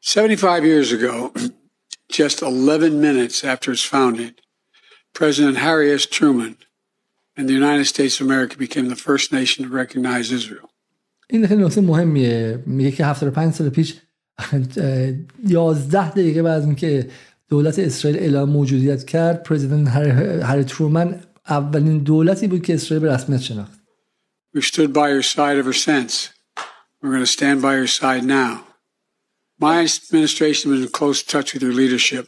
75 0.00 0.64
years 0.64 0.92
ago, 0.92 1.32
just 2.10 2.42
11 2.42 3.00
minutes 3.00 3.44
after 3.44 3.72
its 3.72 3.82
founding, 3.82 4.34
President 5.12 5.56
Harry 5.58 5.90
S. 5.92 6.06
Truman 6.06 6.56
and 7.36 7.48
the 7.48 7.54
United 7.54 7.86
States 7.86 8.20
of 8.20 8.26
America 8.26 8.56
became 8.56 8.88
the 8.88 8.96
first 8.96 9.32
nation 9.32 9.64
to 9.64 9.70
recognize 9.70 10.30
Israel. 10.32 10.68
این 11.30 11.46
خیلی 11.46 11.64
نکته 11.64 11.80
مهمیه 11.80 12.62
میگه 12.66 12.90
که 12.90 13.04
75 13.04 13.54
سال 13.54 13.68
پیش 13.68 13.94
11 15.46 16.10
دقیقه 16.10 16.42
بعد 16.42 16.62
اینکه 16.62 17.10
دولت 17.48 17.78
اسرائیل 17.78 18.20
اعلام 18.20 18.50
موجودیت 18.50 19.04
کرد 19.04 19.42
پرزیدنت 19.42 19.88
هری 20.44 20.64
ترومن 20.64 21.20
اولین 21.49 21.97
دولتی 21.97 22.47
بود 22.47 22.61
که 22.61 22.73
اسرائیل 22.73 23.07
به 23.07 23.13
رسمیت 23.13 23.41
شناخت. 23.41 23.79
We've 24.55 24.65
stood 24.65 24.93
by 24.93 25.07
your 25.15 25.23
side 25.23 25.57
ever 25.63 25.73
since. 25.73 26.13
We're 27.01 27.13
going 27.15 27.27
to 27.29 27.33
stand 27.39 27.61
by 27.61 27.73
your 27.81 27.91
side 27.99 28.23
now. 28.23 28.53
My 29.65 29.75
administration 29.83 30.65
was 30.71 30.79
in 30.85 30.89
close 30.99 31.19
touch 31.33 31.53
with 31.53 31.61
your 31.61 31.73
leadership. 31.73 32.25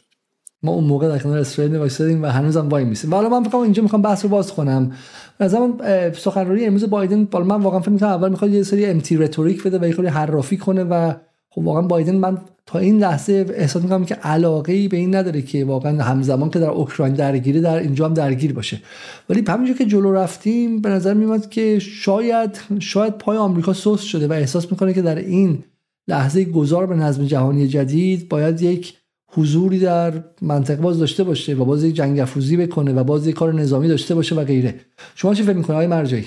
ما 0.62 0.72
اون 0.72 0.84
موقع 0.84 1.08
در 1.08 1.18
کنار 1.18 1.38
اسرائیل 1.38 1.76
وایسادیم 1.76 2.22
و 2.22 2.26
هنوزم 2.26 2.68
وای 2.68 2.84
میسیم. 2.84 3.14
حالا 3.14 3.28
من 3.28 3.44
فکر 3.44 3.56
اینجا 3.56 3.82
می‌خوام 3.82 4.02
بحث 4.02 4.22
رو 4.22 4.28
باز 4.28 4.52
کنم. 4.52 4.96
از 5.38 5.54
من 5.54 6.12
سخنرانی 6.12 6.64
امروز 6.64 6.84
بایدن 6.84 7.24
بالا 7.24 7.44
من 7.44 7.62
واقعا 7.62 7.80
فکر 7.80 7.90
می‌کنم 7.90 8.08
اول 8.08 8.28
می‌خواد 8.28 8.50
یه 8.50 8.62
سری 8.62 8.86
امتی 8.86 9.16
رتوریک 9.16 9.62
بده 9.62 9.78
و 9.78 9.84
یه 9.84 9.94
خورده 9.94 10.10
حرافی 10.10 10.56
کنه 10.56 10.84
و 10.84 11.14
خب 11.54 11.58
واقعا 11.58 11.82
بایدن 11.82 12.16
من 12.16 12.38
تا 12.66 12.78
این 12.78 12.98
لحظه 12.98 13.46
احساس 13.54 13.82
می‌کنم 13.82 14.04
که 14.04 14.14
علاقه 14.14 14.72
ای 14.72 14.88
به 14.88 14.96
این 14.96 15.14
نداره 15.14 15.42
که 15.42 15.64
واقعا 15.64 16.02
همزمان 16.02 16.50
که 16.50 16.58
در 16.58 16.70
اوکراین 16.70 17.14
درگیری 17.14 17.60
در 17.60 17.78
اینجا 17.78 18.04
هم 18.04 18.14
درگیر 18.14 18.52
باشه. 18.52 18.80
ولی 19.28 19.44
همینجور 19.48 19.76
که 19.76 19.84
جلو 19.84 20.12
رفتیم 20.12 20.80
به 20.80 20.88
نظر 20.88 21.14
میاد 21.14 21.48
که 21.48 21.78
شاید 21.78 22.60
شاید 22.80 23.18
پای 23.18 23.36
آمریکا 23.36 23.72
سست 23.72 24.04
شده 24.04 24.28
و 24.28 24.32
احساس 24.32 24.70
می‌کنه 24.70 24.94
که 24.94 25.02
در 25.02 25.14
این 25.14 25.64
لحظه 26.08 26.44
گذار 26.44 26.86
به 26.86 26.94
نظم 26.94 27.24
جهانی 27.24 27.68
جدید 27.68 28.28
باید 28.28 28.62
یک 28.62 28.94
حضوری 29.26 29.78
در 29.78 30.24
منطقه 30.42 30.82
باز 30.82 30.98
داشته 30.98 31.24
باشه 31.24 31.54
و 31.54 31.64
باز 31.64 31.84
یک 31.84 31.94
جنگ 31.94 32.20
افروزی 32.20 32.56
بکنه 32.56 32.92
و 32.92 33.04
باز 33.04 33.26
یک 33.26 33.34
کار 33.34 33.54
نظامی 33.54 33.88
داشته 33.88 34.14
باشه 34.14 34.34
و 34.34 34.44
غیره. 34.44 34.74
شما 35.14 35.34
چی 35.34 35.42
فکر 35.42 35.56
می‌کنید 35.56 35.70
آقای 35.70 35.86
مرجعی؟ 35.86 36.26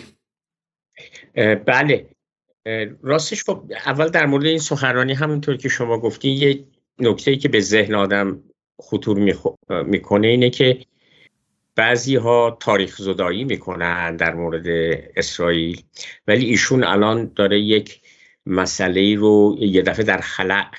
بله. 1.65 2.05
راستش 3.01 3.43
خب 3.43 3.71
اول 3.85 4.09
در 4.09 4.25
مورد 4.25 4.45
این 4.45 4.59
سخنرانی 4.59 5.13
همونطور 5.13 5.57
که 5.57 5.69
شما 5.69 5.99
گفتین 5.99 6.37
یه 6.37 6.65
نکته 6.99 7.35
که 7.35 7.49
به 7.49 7.59
ذهن 7.59 7.95
آدم 7.95 8.43
خطور 8.79 9.35
می‌کنه 9.83 10.27
اینه 10.27 10.49
که 10.49 10.79
بعضی 11.75 12.15
ها 12.15 12.57
تاریخ 12.59 13.01
زدایی 13.01 13.43
می‌کنن 13.43 14.15
در 14.15 14.33
مورد 14.33 14.67
اسرائیل 15.15 15.81
ولی 16.27 16.45
ایشون 16.45 16.83
الان 16.83 17.31
داره 17.35 17.59
یک 17.59 18.01
مسئله 18.45 19.15
رو 19.15 19.55
یه 19.59 19.81
دفعه 19.81 20.05
در 20.05 20.17
خلع 20.17 20.71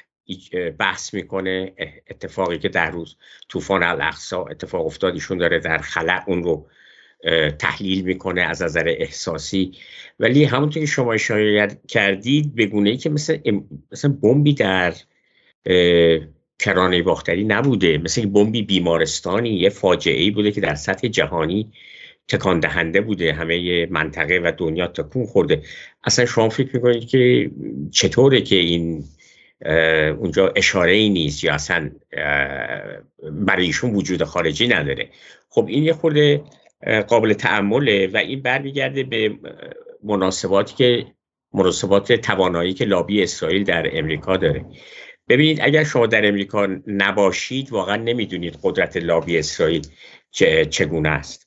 بحث 0.79 1.15
می‌کنه 1.15 1.73
اتفاقی 2.11 2.59
که 2.59 2.69
در 2.69 2.91
روز 2.91 3.17
طوفان 3.49 3.83
الاقصا 3.83 4.45
اتفاق 4.45 4.87
افتاد 4.87 5.15
ایشون 5.15 5.39
داره 5.39 5.59
در 5.61 5.79
خلع 5.79 6.25
اون 6.27 6.43
رو 6.43 6.69
تحلیل 7.59 8.05
می‌کنه 8.05 8.43
از 8.43 8.63
نظر 8.63 8.95
احساسی. 8.99 9.73
ولی 10.21 10.45
همونطور 10.45 10.81
که 10.81 10.87
شما 10.87 11.13
اشاره 11.13 11.69
کردید 11.89 12.55
به 12.55 12.67
گونه 12.67 12.91
ای 12.91 12.97
که 12.97 13.11
مثل 13.11 13.39
مثل 13.93 14.09
بمبی 14.09 14.55
در 14.55 14.95
کرانه 16.59 17.03
باختری 17.03 17.45
نبوده. 17.45 17.99
مثل 17.99 18.27
بمبی 18.27 18.63
بیمارستانی 18.63 19.51
یه 19.51 19.69
فاجعه 19.69 20.23
ای 20.23 20.31
بوده 20.31 20.53
که 20.53 20.61
در 20.61 20.75
سطح 20.75 21.09
جهانی 21.09 21.73
تکان 22.29 22.61
دهنده 22.61 23.01
بوده. 23.01 23.33
همه 23.33 23.87
منطقه 23.87 24.41
و 24.45 24.53
دنیا 24.59 24.87
تکون 24.87 25.27
خورده. 25.27 25.63
اصلا 26.05 26.27
شما 26.27 26.49
فکر 26.49 26.77
می‌کنید 26.77 27.09
که 27.09 27.51
چطوره 27.91 28.41
که 28.41 28.57
این 28.57 29.05
اونجا 30.19 30.53
اشاره 30.57 30.93
ای 30.93 31.09
نیست 31.09 31.45
یا 31.45 31.55
اصلا 31.55 31.91
برای 33.33 33.67
ایشون 33.67 33.95
وجود 33.95 34.25
خارجی 34.25 34.69
نداره. 34.69 35.09
خب 35.49 35.67
این 35.69 35.85
یه 35.85 35.93
خورده 35.93 36.43
قابل 37.09 37.33
تعمله 37.33 38.07
و 38.07 38.17
این 38.17 38.43
برمیگرده 38.43 39.03
به 39.03 39.39
مناسباتی 40.03 40.75
که 40.75 41.07
مناسبات 41.55 42.13
توانایی 42.13 42.75
که 42.75 42.85
لابی 42.85 43.23
اسرائیل 43.23 43.65
در 43.65 43.99
امریکا 43.99 44.37
داره. 44.37 44.65
ببینید 45.29 45.61
اگر 45.63 45.85
شما 45.85 46.07
در 46.07 46.29
امریکا 46.29 46.69
نباشید 46.87 47.73
واقعا 47.73 47.97
نمی‌دونید 47.97 48.59
قدرت 48.63 48.97
لابی 48.97 49.39
اسرائیل 49.39 49.87
چگونه 50.71 51.09
است. 51.09 51.47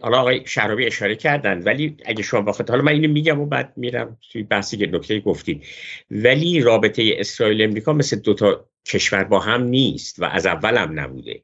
حالا 0.00 0.20
آقای 0.20 0.42
شهرابی 0.46 0.86
اشاره 0.86 1.16
کردن 1.16 1.62
ولی 1.62 1.96
اگه 2.04 2.22
شما 2.22 2.40
بخواید 2.40 2.70
حالا 2.70 2.82
من 2.82 2.92
اینو 2.92 3.08
میگم 3.08 3.40
و 3.40 3.46
بعد 3.46 3.72
میرم 3.76 4.18
توی 4.32 4.42
بحثی 4.42 4.76
که 4.76 4.86
نکته 4.86 5.20
گفتید 5.20 5.64
ولی 6.10 6.60
رابطه 6.60 7.14
اسرائیل 7.16 7.62
امریکا 7.62 7.92
مثل 7.92 8.16
دوتا 8.16 8.68
کشور 8.86 9.24
با 9.24 9.38
هم 9.38 9.62
نیست 9.62 10.22
و 10.22 10.24
از 10.24 10.46
اول 10.46 10.76
هم 10.76 11.00
نبوده. 11.00 11.42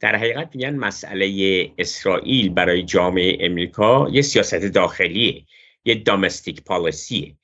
در 0.00 0.16
حقیقت 0.16 0.50
میگن 0.54 0.74
مسئله 0.74 1.70
اسرائیل 1.78 2.48
برای 2.48 2.82
جامعه 2.82 3.36
امریکا 3.40 4.08
یه 4.12 4.22
سیاست 4.22 4.54
داخلیه 4.54 5.44
یه 5.84 5.94
دامستیک 5.94 6.64
پالیسیه 6.64 7.36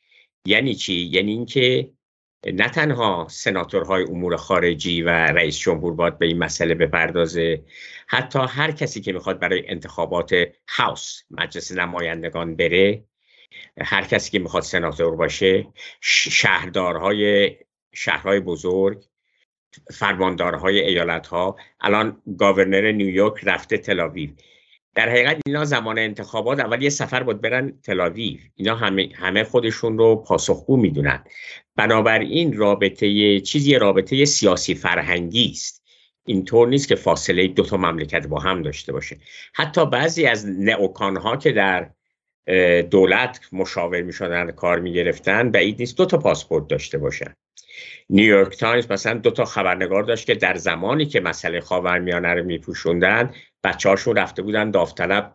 یعنی 0.47 0.75
چی؟ 0.75 0.95
یعنی 0.95 1.33
اینکه 1.33 1.91
نه 2.47 2.69
تنها 2.69 3.27
سناتورهای 3.31 4.05
امور 4.05 4.37
خارجی 4.37 5.03
و 5.03 5.09
رئیس 5.09 5.59
جمهور 5.59 5.95
باید 5.95 6.19
به 6.19 6.27
این 6.27 6.39
مسئله 6.39 6.75
بپردازه 6.75 7.63
حتی 8.07 8.39
هر 8.49 8.73
کسی 8.73 9.01
که 9.01 9.13
می‌خواد 9.13 9.39
برای 9.39 9.69
انتخابات 9.69 10.35
هاوس 10.69 11.23
مجلس 11.31 11.73
نمایندگان 11.73 12.57
بره 12.57 13.05
هر 13.81 14.03
کسی 14.03 14.31
که 14.31 14.39
می‌خواد 14.39 14.63
سناتور 14.63 15.17
باشه 15.17 15.67
شهردارهای 16.01 17.57
شهرهای 17.95 18.41
بزرگ 18.41 19.05
فرماندارهای 19.95 20.81
ایالت 20.81 21.27
ها 21.27 21.57
الان 21.81 22.23
گاورنر 22.39 22.93
نیویورک 22.93 23.41
رفته 23.45 23.79
تلاویو 23.79 24.31
در 24.95 25.09
حقیقت 25.09 25.41
اینا 25.47 25.65
زمان 25.65 25.99
انتخابات 25.99 26.61
اول 26.61 26.83
یه 26.83 26.91
سفر 26.91 27.23
بود 27.23 27.41
برن 27.41 27.73
تلاویو 27.83 28.39
اینا 28.55 28.77
همه, 28.77 29.09
همه 29.15 29.45
خودشون 29.45 29.99
رو 29.99 30.17
پاسخگو 30.17 30.77
می‌دونن. 30.77 31.25
بنابراین 31.77 32.57
رابطه 32.57 33.41
چیزی 33.41 33.75
رابطه 33.75 34.25
سیاسی 34.25 34.75
فرهنگی 34.75 35.51
است. 35.51 35.83
اینطور 36.27 36.69
نیست 36.69 36.89
که 36.89 36.95
فاصله 36.95 37.49
دو 37.49 37.63
تا 37.63 37.77
مملکت 37.77 38.27
با 38.27 38.41
هم 38.41 38.63
داشته 38.63 38.93
باشه. 38.93 39.19
حتی 39.55 39.87
بعضی 39.87 40.27
از 40.27 40.47
neocon 40.49 41.17
ها 41.17 41.37
که 41.37 41.53
در 41.53 41.91
دولت 42.83 43.41
مشاور 43.53 44.03
می 44.03 44.13
شدن 44.13 44.51
کار 44.51 44.79
می 44.81 44.93
گرفتن 44.93 45.51
بعید 45.51 45.81
نیست 45.81 45.97
دو 45.97 46.07
تا 46.07 46.19
پاسپورت 46.19 46.69
داشته 46.69 46.99
باشن. 46.99 47.35
نیویورک 48.11 48.57
تایمز 48.57 48.91
مثلا 48.91 49.19
دو 49.19 49.31
تا 49.31 49.45
خبرنگار 49.45 50.03
داشت 50.03 50.27
که 50.27 50.35
در 50.35 50.57
زمانی 50.57 51.07
که 51.07 51.21
مسئله 51.21 51.61
خاورمیانه 51.61 52.29
رو 52.29 52.45
میپوشوندن 52.45 53.35
بچه‌هاشون 53.65 54.17
رفته 54.17 54.43
بودن 54.43 54.71
داوطلب 54.71 55.35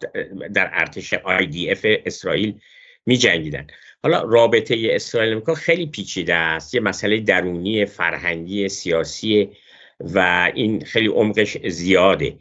در 0.53 0.69
ارتش 0.73 1.13
of 1.13 1.79
اسرائیل 1.83 2.59
می 3.05 3.17
جنگیدن 3.17 3.67
حالا 4.03 4.21
رابطه 4.21 4.87
اسرائیل 4.91 5.31
امریکا 5.31 5.53
خیلی 5.53 5.85
پیچیده 5.85 6.35
است. 6.35 6.73
یه 6.73 6.81
مسئله 6.81 7.19
درونی 7.19 7.85
فرهنگی 7.85 8.69
سیاسی 8.69 9.49
و 9.99 10.51
این 10.55 10.85
خیلی 10.85 11.07
عمقش 11.07 11.57
زیاده. 11.57 12.37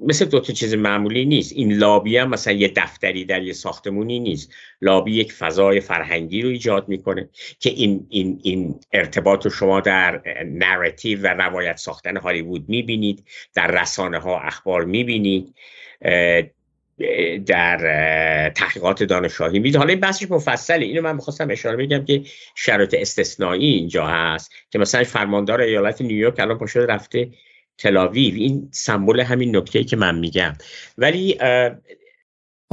مثل 0.00 0.24
دو 0.24 0.40
تا 0.40 0.52
چیز 0.52 0.74
معمولی 0.74 1.24
نیست. 1.24 1.52
این 1.52 1.72
لابی 1.72 2.16
هم 2.16 2.30
مثلا 2.30 2.52
یه 2.52 2.72
دفتری 2.76 3.24
در 3.24 3.42
یه 3.42 3.52
ساختمونی 3.52 4.18
نیست. 4.18 4.52
لابی 4.80 5.12
یک 5.12 5.32
فضای 5.32 5.80
فرهنگی 5.80 6.42
رو 6.42 6.48
ایجاد 6.48 6.88
می‌کنه 6.88 7.28
که 7.60 7.70
این, 7.70 8.06
این, 8.10 8.40
این 8.42 8.80
ارتباط 8.92 9.44
رو 9.44 9.50
شما 9.50 9.80
در 9.80 10.22
narrative 10.46 11.22
و 11.22 11.26
روایت 11.26 11.76
ساختن 11.76 12.16
هالیوود 12.16 12.68
می‌بینید. 12.68 13.24
در 13.54 13.66
رسانه 13.66 14.18
ها 14.18 14.40
اخبار 14.40 14.84
می‌بینید. 14.84 15.54
در 17.46 17.78
تحقیقات 18.54 19.02
دانشگاهی 19.02 19.58
میده 19.58 19.78
حالا 19.78 19.90
این 19.90 20.00
بحثش 20.00 20.30
مفصله. 20.30 20.86
اینو 20.86 21.02
من 21.02 21.14
می‌خواستم 21.14 21.50
اشاره 21.50 21.76
بگم 21.76 22.04
که 22.04 22.22
شرایط 22.54 22.94
استثنایی 22.94 23.74
اینجا 23.74 24.06
هست 24.06 24.52
که 24.70 24.78
مثلا 24.78 25.04
فرماندار 25.04 25.60
ایالت 25.60 26.02
نیویورک 26.02 26.40
الان 26.40 26.58
پاشده 26.58 26.86
رفته 26.86 27.28
تلاویو 27.78 28.34
این 28.34 28.68
سمبل 28.72 29.20
همین 29.20 29.56
نکته 29.56 29.84
که 29.84 29.96
من 29.96 30.18
میگم. 30.18 30.52
ولی 30.98 31.38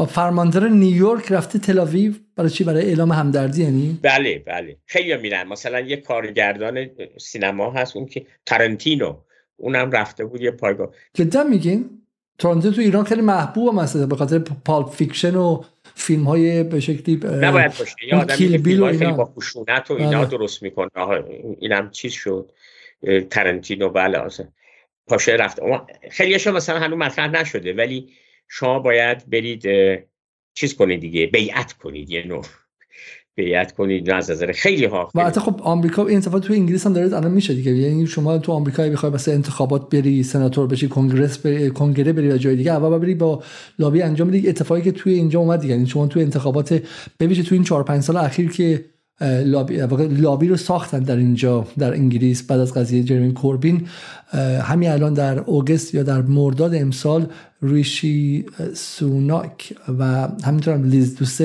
فرماندار 0.08 0.68
نیویورک 0.68 1.32
رفته 1.32 1.60
تلاویو 1.60 2.14
برای 2.36 2.50
چی؟ 2.50 2.64
برای 2.64 2.86
اعلام 2.86 3.12
همدردی 3.12 3.64
یعنی؟ 3.64 4.00
بله 4.02 4.40
بله. 4.40 4.78
خیلی 4.86 5.18
میرن. 5.18 5.48
مثلا 5.48 5.80
یه 5.80 5.98
کارگردان 5.98 6.90
سینما 7.18 7.72
هست 7.72 7.96
اون 7.96 8.06
که 8.06 8.26
تارنتینو. 8.46 9.16
اونم 9.58 9.92
رفته 9.92 10.26
بود 10.26 10.42
یه 10.42 10.52
پایگاه. 10.52 10.92
جدا 11.14 11.44
میگین؟ 11.44 11.90
تورنتو 12.38 12.72
تو 12.72 12.82
ایران 12.82 13.04
خیلی 13.04 13.22
محبوب 13.22 13.76
مثلا 13.76 14.06
به 14.06 14.16
خاطر 14.16 14.40
پالپ 14.40 14.90
فیکشن 14.90 15.36
و 15.36 15.64
فیلم 15.96 16.24
های 16.24 16.64
به 16.64 16.80
شکلی 16.80 17.16
نباید 17.16 17.78
باشه. 17.80 17.96
یه 18.08 18.16
آدمی 18.16 18.38
که 18.38 18.58
خیلی 18.58 19.12
با 19.12 19.26
خشونت 19.26 19.92
و 19.92 19.94
اینا 19.94 20.20
بله. 20.20 20.30
درست 20.30 20.64
می‌کنه. 20.64 20.90
اینم 21.60 21.90
چیز 21.92 22.12
شد. 22.12 22.52
ترنتینو 23.30 23.90
بله 23.90 24.18
اصلا 24.18 24.46
پاشه 25.08 25.32
رفت. 25.32 25.60
خیلیشو 26.12 26.52
مثلا 26.52 26.80
هنوز 26.80 27.00
مطرح 27.00 27.28
نشده 27.28 27.74
ولی 27.74 28.10
شما 28.48 28.80
باید 28.80 29.30
برید 29.30 29.64
چیز 30.54 30.76
کنید 30.76 31.00
دیگه 31.00 31.28
بیعت 31.28 31.74
کنید 31.74 32.10
یه 32.10 32.28
نوع 32.28 32.46
بیعت 33.36 33.72
کنید 33.72 34.10
از 34.10 34.32
نظر 34.32 34.52
خیلی 34.52 34.86
ها 34.86 35.12
و 35.16 35.26
حتی 35.26 35.40
خب 35.40 35.62
آمریکا 35.62 36.08
این 36.08 36.18
اتفاق 36.18 36.40
تو 36.40 36.54
انگلیس 36.54 36.88
هم 36.88 36.94
داره 36.94 37.16
الان 37.18 37.32
میشه 37.32 37.54
دیگه. 37.54 37.72
یعنی 37.72 38.08
شما 38.08 38.38
تو 38.38 38.52
آمریکا 38.52 38.90
بخوای 38.90 39.12
مثلا 39.12 39.34
انتخابات 39.34 39.90
بری 39.90 40.24
سناتور 40.24 40.68
بشی 40.68 40.88
کنگرس 40.88 41.38
بری 41.38 41.70
کنگره 41.70 42.14
بری 42.14 42.32
و 42.32 42.38
جای 42.38 42.56
دیگه 42.56 42.72
اول 42.72 42.98
بری 42.98 43.16
با 43.16 43.44
لابی 43.80 44.02
انجام 44.02 44.28
بدی. 44.28 44.50
اتفاقی 44.50 44.82
که 44.82 44.92
توی 44.92 45.14
اینجا 45.14 45.40
اومد 45.40 45.60
دیگه 45.60 45.74
یعنی 45.74 45.88
شما 45.88 46.08
تو 46.08 46.20
انتخابات 46.20 46.84
ببینید 47.20 47.46
تو 47.46 47.56
این 47.56 47.64
4 47.64 47.84
5 47.84 48.04
سال 48.04 48.18
اخیر 48.18 48.52
که 48.52 48.86
لابی, 49.46 49.78
لابی 50.08 50.48
رو 50.48 50.58
ساختن 50.58 51.00
در 51.00 51.16
اینجا 51.16 51.68
در 51.78 51.94
انگلیس 51.94 52.44
بعد 52.44 52.60
از 52.60 52.74
قضیه 52.74 53.04
جرمین 53.04 53.34
کوربین. 53.34 53.88
همین 54.62 54.90
الان 54.90 55.14
در 55.14 55.40
اوگست 55.40 55.94
یا 55.94 56.04
در 56.04 56.22
مرداد 56.22 56.76
امسال 56.76 57.26
ریشی 57.62 58.46
سوناک 58.74 59.74
و 60.00 60.28
همینطور 60.44 60.74
هم 60.74 60.84
لیز 60.84 61.16
تراس 61.16 61.42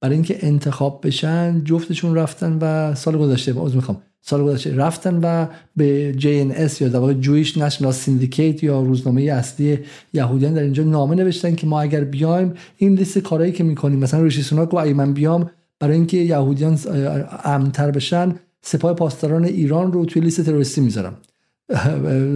برای 0.00 0.14
اینکه 0.14 0.46
انتخاب 0.46 1.00
بشن 1.06 1.64
جفتشون 1.64 2.14
رفتن 2.14 2.58
و 2.60 2.94
سال 2.94 3.18
گذشته 3.18 3.54
عذر 3.56 3.76
می‌خوام. 3.76 4.02
سال 4.22 4.44
گذشته 4.44 4.74
رفتن 4.74 5.20
و 5.22 5.46
به 5.76 6.14
JNS 6.18 6.80
یا 6.80 6.88
در 6.88 6.98
واقع 6.98 7.12
Jewish 7.12 7.58
National 7.58 7.92
Syndicate 7.92 8.62
یا 8.62 8.82
روزنامه 8.82 9.22
اصلی 9.22 9.78
یهودیان 10.12 10.54
در 10.54 10.62
اینجا 10.62 10.82
نامه 10.82 11.14
نوشتن 11.14 11.54
که 11.54 11.66
ما 11.66 11.80
اگر 11.80 12.04
بیایم 12.04 12.54
این 12.76 12.94
لیست 12.94 13.18
کارهایی 13.18 13.52
که 13.52 13.64
می‌کنیم 13.64 13.98
مثلا 13.98 14.22
ریشی 14.22 14.42
سوناک 14.42 14.74
و 14.74 14.76
اگه 14.76 14.94
من 14.94 15.12
بیام 15.12 15.50
برای 15.80 15.96
اینکه 15.96 16.16
یهودیان 16.16 16.78
امنتر 17.44 17.90
بشن 17.90 18.34
سپاه 18.62 18.94
پاسداران 18.94 19.44
ایران 19.44 19.92
رو 19.92 20.04
توی 20.04 20.22
لیست 20.22 20.40
تروریستی 20.40 20.80
می‌ذارم. 20.80 21.16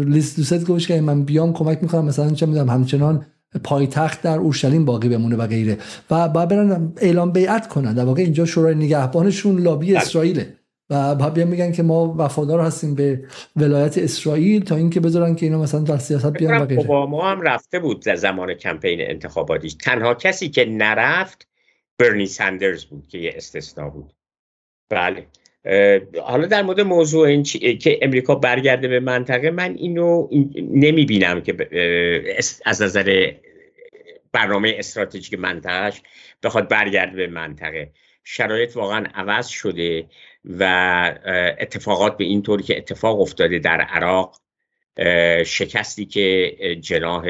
لیست 0.07 0.37
دوست 0.37 0.65
گوش 0.67 0.89
که 0.89 1.01
من 1.01 1.23
بیام 1.23 1.53
کمک 1.53 1.79
می‌کنم 1.83 2.05
مثلا 2.05 2.31
چه 2.31 2.47
می‌دونم 2.47 2.69
همچنان 2.69 3.27
پایتخت 3.65 4.23
در 4.23 4.39
اورشلیم 4.39 4.85
باقی 4.85 5.09
بمونه 5.09 5.37
و 5.37 5.47
غیره. 5.47 5.79
و 6.11 6.29
باید 6.29 6.49
برن 6.49 6.93
اعلام 6.97 7.33
بیعت 7.33 7.69
کنن. 7.69 7.95
در 7.95 8.05
واقع 8.05 8.23
اینجا 8.23 8.45
شورای 8.45 8.75
نگهبانشون 8.75 9.59
لابی 9.59 9.87
بله. 9.87 9.99
اسرائیله. 9.99 10.55
و 10.91 11.15
باید 11.15 11.49
میگن 11.49 11.73
که 11.73 11.83
ما 11.83 12.15
وفادار 12.19 12.61
هستیم 12.61 12.95
به 12.95 13.25
ولایت 13.57 13.99
اسرائیل 13.99 14.65
تا 14.65 14.77
اینکه 14.77 15.01
بذارن 15.01 15.35
که 15.35 15.47
اینا 15.47 15.63
مثلا 15.63 15.81
در 15.81 15.99
سیاست 15.99 16.33
بیان 16.33 16.63
و 16.63 16.67
غیره. 16.67 16.81
اوباما 16.81 17.31
هم 17.31 17.41
رفته 17.41 17.79
بود 17.79 18.03
در 18.05 18.17
زمان 18.17 18.55
کمپین 18.55 18.99
انتخاباتیش. 19.01 19.75
تنها 19.75 20.15
کسی 20.15 20.49
که 20.49 20.65
نرفت 20.65 21.49
برنی 21.99 22.27
سندرز 22.27 22.85
بود 22.85 23.09
که 23.09 23.19
یه 23.19 23.33
استثنا 23.37 23.91
بود. 23.91 24.13
بله. 24.89 25.27
حالا 26.23 26.47
در 26.47 26.63
مورد 26.63 26.81
موضوع 26.81 27.27
این 27.27 27.43
که 27.79 27.99
امریکا 28.03 28.35
برگرده 28.35 28.89
به 28.89 29.01
منطقه 29.01 29.51
من 29.51 29.75
اینو 29.75 30.29
نمی 30.57 31.05
بینم 31.05 31.41
که 31.41 31.57
از 32.65 32.83
نظر 32.83 33.33
برنامه 34.33 34.75
استراتژیک 34.79 35.39
منطقهش 35.39 36.03
بخواد 36.43 36.69
برگرده 36.69 37.17
به 37.17 37.27
منطقه. 37.27 37.91
شرایط 38.25 38.77
واقعا 38.77 39.07
عوض 39.15 39.47
شده 39.47 40.07
و 40.45 40.65
اتفاقات 41.59 42.17
به 42.17 42.25
این 42.25 42.43
طوری 42.43 42.63
که 42.63 42.77
اتفاق 42.77 43.21
افتاده 43.21 43.59
در 43.59 43.81
عراق 43.81 44.41
شکستی 45.45 46.05
که 46.05 46.57
جناه 46.81 47.25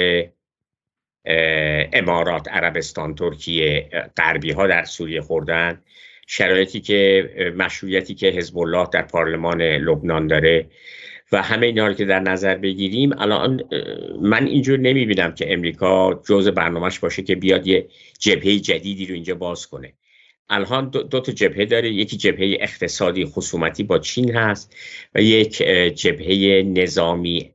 امارات 1.92 2.48
عربستان 2.48 3.14
ترکیه 3.14 3.88
غربی 4.16 4.50
ها 4.52 4.66
در 4.66 4.84
سوریه 4.84 5.20
خوردن. 5.20 5.82
شرایطی 6.26 6.80
که 6.80 7.30
مشروعیتی 7.56 8.14
که 8.14 8.26
حزب 8.26 8.58
الله 8.58 8.88
در 8.92 9.02
پارلمان 9.02 9.62
لبنان 9.62 10.26
داره 10.26 10.66
و 11.32 11.42
همه 11.42 11.66
اینا 11.66 11.86
رو 11.86 11.94
که 11.94 12.04
در 12.04 12.20
نظر 12.20 12.54
بگیریم 12.54 13.18
الان 13.18 13.60
من 14.22 14.46
اینجور 14.46 14.78
نمی‌بینم 14.78 15.34
که 15.34 15.52
امریکا 15.52 16.22
جزء 16.28 16.50
برنامهش 16.50 16.98
باشه 16.98 17.22
که 17.22 17.34
بیاد 17.34 17.66
یه 17.66 17.86
جبهه 18.18 18.58
جدیدی 18.58 19.06
رو 19.06 19.14
اینجا 19.14 19.34
باز 19.34 19.66
کنه. 19.66 19.92
الان 20.48 20.90
دو, 20.90 21.02
دو 21.02 21.20
تا 21.20 21.32
جبهه 21.32 21.64
داره. 21.64 21.90
یکی 21.90 22.16
جبهه 22.16 22.56
اقتصادی 22.60 23.24
خصومتی 23.24 23.82
با 23.82 23.98
چین 23.98 24.36
هست 24.36 24.76
و 25.14 25.22
یک 25.22 25.62
جبهه 25.94 26.62
نظامی 26.66 27.50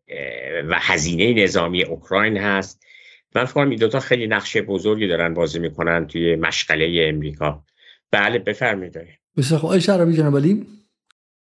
و 0.69 0.75
هزینه 0.79 1.43
نظامی 1.43 1.83
اوکراین 1.83 2.37
هست. 2.37 2.85
من 3.35 3.45
فکر 3.45 3.59
این 3.59 3.79
دوتا 3.79 3.99
خیلی 3.99 4.27
نقش 4.27 4.57
بزرگی 4.57 5.07
دارن 5.07 5.33
بازی 5.33 5.59
می‌کنن 5.59 6.07
توی 6.07 6.35
مشغله 6.35 7.05
امریکا. 7.09 7.63
بله 8.11 8.39
بفرمایید. 8.39 8.97
بسیار 9.37 9.59
خوب. 9.59 9.73
عربی 9.73 10.13
جناب 10.13 10.37
علی؟ 10.37 10.67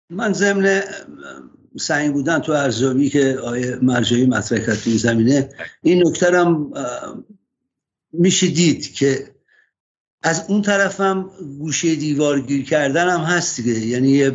من 0.10 0.34
ضمن 0.34 0.82
سعی 1.78 2.10
بودن 2.10 2.40
تو 2.40 2.52
ارزیابی 2.52 3.10
که 3.10 3.38
آیه 3.44 3.76
مرجعی 3.82 4.26
مطرح 4.26 4.60
کرد 4.60 4.76
تو 4.76 4.90
این 4.90 4.98
زمینه 4.98 5.50
این 5.82 6.08
نکته 6.08 6.40
هم 6.40 6.74
میشه 8.12 8.48
دید 8.48 8.94
که 8.94 9.34
از 10.24 10.46
اون 10.50 10.62
طرفم 10.62 11.30
گوشه 11.60 11.96
دیوارگیر 11.96 12.66
کردن 12.66 13.10
هم 13.10 13.20
هست 13.20 13.62
دیگه. 13.62 13.80
یعنی 13.80 14.32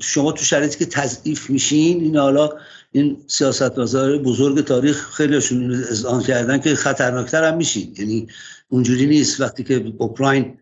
شما 0.00 0.32
تو 0.32 0.44
شرایطی 0.44 0.78
که 0.78 0.86
تضعیف 0.86 1.50
میشین 1.50 2.00
این 2.00 2.16
حالا 2.16 2.50
این 2.92 3.24
سیاست 3.26 3.76
بزرگ 4.18 4.64
تاریخ 4.64 5.10
خیلیشون 5.10 5.74
اذعان 5.74 6.22
کردن 6.22 6.58
که 6.58 6.74
خطرناکتر 6.74 7.44
هم 7.44 7.56
میشین. 7.56 7.94
یعنی 7.98 8.26
اونجوری 8.68 9.06
نیست 9.06 9.40
وقتی 9.40 9.64
که 9.64 9.92
اوکراین 9.98 10.58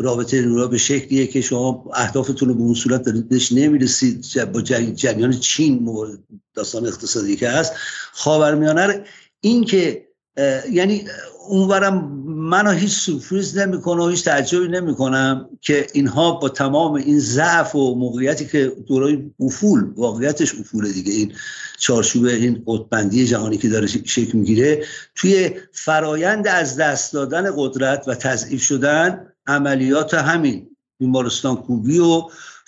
رابطه 0.00 0.42
نورا 0.42 0.66
به 0.66 0.78
شکلیه 0.78 1.26
که 1.26 1.40
شما 1.40 1.90
اهدافتون 1.94 2.48
رو 2.48 2.54
به 2.54 2.60
اون 2.60 2.74
صورت 2.74 3.02
داریدش 3.02 3.52
نمی‌رسید. 3.52 4.26
با 4.52 4.60
جریان 4.62 5.32
چین 5.32 5.88
داستان 6.54 6.86
اقتصادی 6.86 7.36
که 7.36 7.48
هست 7.48 7.72
خاورمیانه 8.12 9.04
این 9.40 9.64
که 9.64 10.06
یعنی 10.70 11.04
اونورم 11.48 12.15
منو 12.46 12.70
هیچ 12.70 12.92
سورپریز 12.92 13.58
نمی‌کنه 13.58 14.02
و 14.02 14.08
هیچ 14.08 14.24
تعجبی 14.24 14.68
نمی‌کنم 14.68 15.48
که 15.60 15.86
اینها 15.94 16.32
با 16.32 16.48
تمام 16.48 16.94
این 16.94 17.18
ضعف 17.18 17.74
و 17.74 17.94
موقعیتی 17.94 18.46
که 18.46 18.72
دورای 18.88 19.30
افول 19.40 19.92
واقعیتش 19.96 20.54
افول 20.54 20.92
دیگه. 20.92 21.12
این 21.12 21.32
چارچوب 21.78 22.24
این 22.24 22.62
قطبندی 22.66 23.26
جهانی 23.26 23.58
که 23.58 23.68
داره 23.68 23.86
شکل 23.86 24.38
می‌گیره 24.38 24.84
توی 25.14 25.50
فرایند 25.72 26.48
از 26.48 26.76
دست 26.76 27.12
دادن 27.12 27.52
قدرت 27.56 28.04
و 28.06 28.14
تضعیف 28.14 28.62
شدن 28.62 29.26
عملیات 29.46 30.14
همین 30.14 30.68
بیمارستان 30.98 31.56
کوبی 31.56 31.98
و 31.98 32.22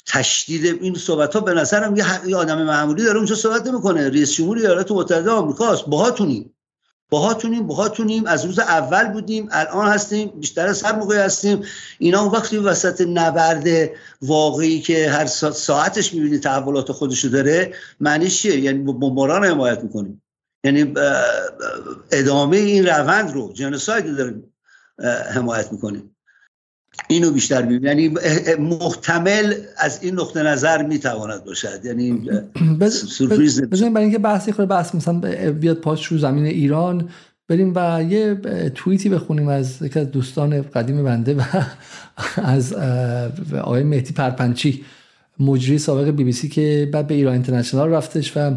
تشدید 0.06 0.82
این 0.82 0.94
صحبت 0.94 1.34
ها 1.34 1.40
به 1.40 1.54
نظرم 1.54 1.96
یه 2.26 2.36
آدم 2.36 2.62
معمولی 2.62 3.04
داره 3.04 3.16
اونجا 3.16 3.34
صحبت 3.34 3.66
نمی‌کنه. 3.66 4.08
رئیس 4.08 4.32
جمهور 4.32 4.58
ایالات 4.58 4.92
متحده 4.92 5.30
آمریکاست. 5.30 5.86
باهاتونی 5.86 6.50
باهاتونیم 7.10 7.66
باهاتونیم. 7.66 8.26
از 8.26 8.44
روز 8.44 8.58
اول 8.58 9.08
بودیم 9.08 9.48
الان 9.50 9.88
هستیم 9.88 10.28
بیشتر 10.28 10.66
از 10.66 10.82
هر 10.82 10.92
موقع 10.92 11.24
هستیم. 11.24 11.62
اینا 11.98 12.20
اون 12.20 12.30
وقتی 12.30 12.56
وسط 12.56 13.00
نبرد 13.00 13.90
واقعی 14.22 14.80
که 14.80 15.10
هر 15.10 15.26
ساعتش 15.26 16.14
می‌بینی 16.14 16.38
تحولات 16.38 16.92
خودشو 16.92 17.28
داره 17.28 17.74
معنیش 18.00 18.42
چیه؟ 18.42 18.60
یعنی 18.60 18.78
بمباران 18.78 19.44
حمایت 19.44 19.82
می‌کنیم. 19.82 20.22
یعنی 20.64 20.94
ادامه 22.10 22.56
این 22.56 22.86
روند 22.86 23.32
رو 23.34 23.52
جنوساید 23.52 24.16
داریم 24.16 24.52
حمایت 25.34 25.72
می‌کنیم. 25.72 26.16
اینو 27.08 27.30
بیشتر 27.30 27.62
بیم 27.62 27.84
یعنی 27.84 28.14
محتمل 28.58 29.54
از 29.76 29.98
این 30.02 30.14
نقطه 30.14 30.42
نظر 30.42 30.82
می‌تواند 30.82 31.44
باشد. 31.44 31.84
یعنی 31.84 32.30
سورپریز 32.88 33.62
بزنیم 33.62 33.94
برای 33.94 34.04
اینکه 34.04 34.18
بحثی 34.18 34.52
خود 34.52 34.68
بحث 34.68 34.94
مثلا 34.94 35.20
بیاد 35.50 35.76
پاس 35.76 36.12
رو 36.12 36.18
زمین 36.18 36.44
ایران 36.46 37.08
بریم 37.48 37.72
و 37.76 38.02
یه 38.02 38.34
توییتی 38.74 39.08
بخونیم 39.08 39.48
از 39.48 39.82
یکی 39.82 39.98
از 39.98 40.10
دوستان 40.10 40.62
قدیم 40.62 41.04
بنده 41.04 41.34
و 41.34 41.42
از 42.36 42.72
آقای 43.62 43.82
مهدی 43.82 44.12
پرپنچی 44.12 44.84
مجری 45.40 45.78
سابق 45.78 46.10
بی 46.10 46.24
بی 46.24 46.32
سی 46.32 46.48
که 46.48 46.88
بعد 46.92 47.06
به 47.06 47.14
ایران 47.14 47.32
اینترنشنال 47.32 47.90
رفتش 47.90 48.32
و 48.36 48.56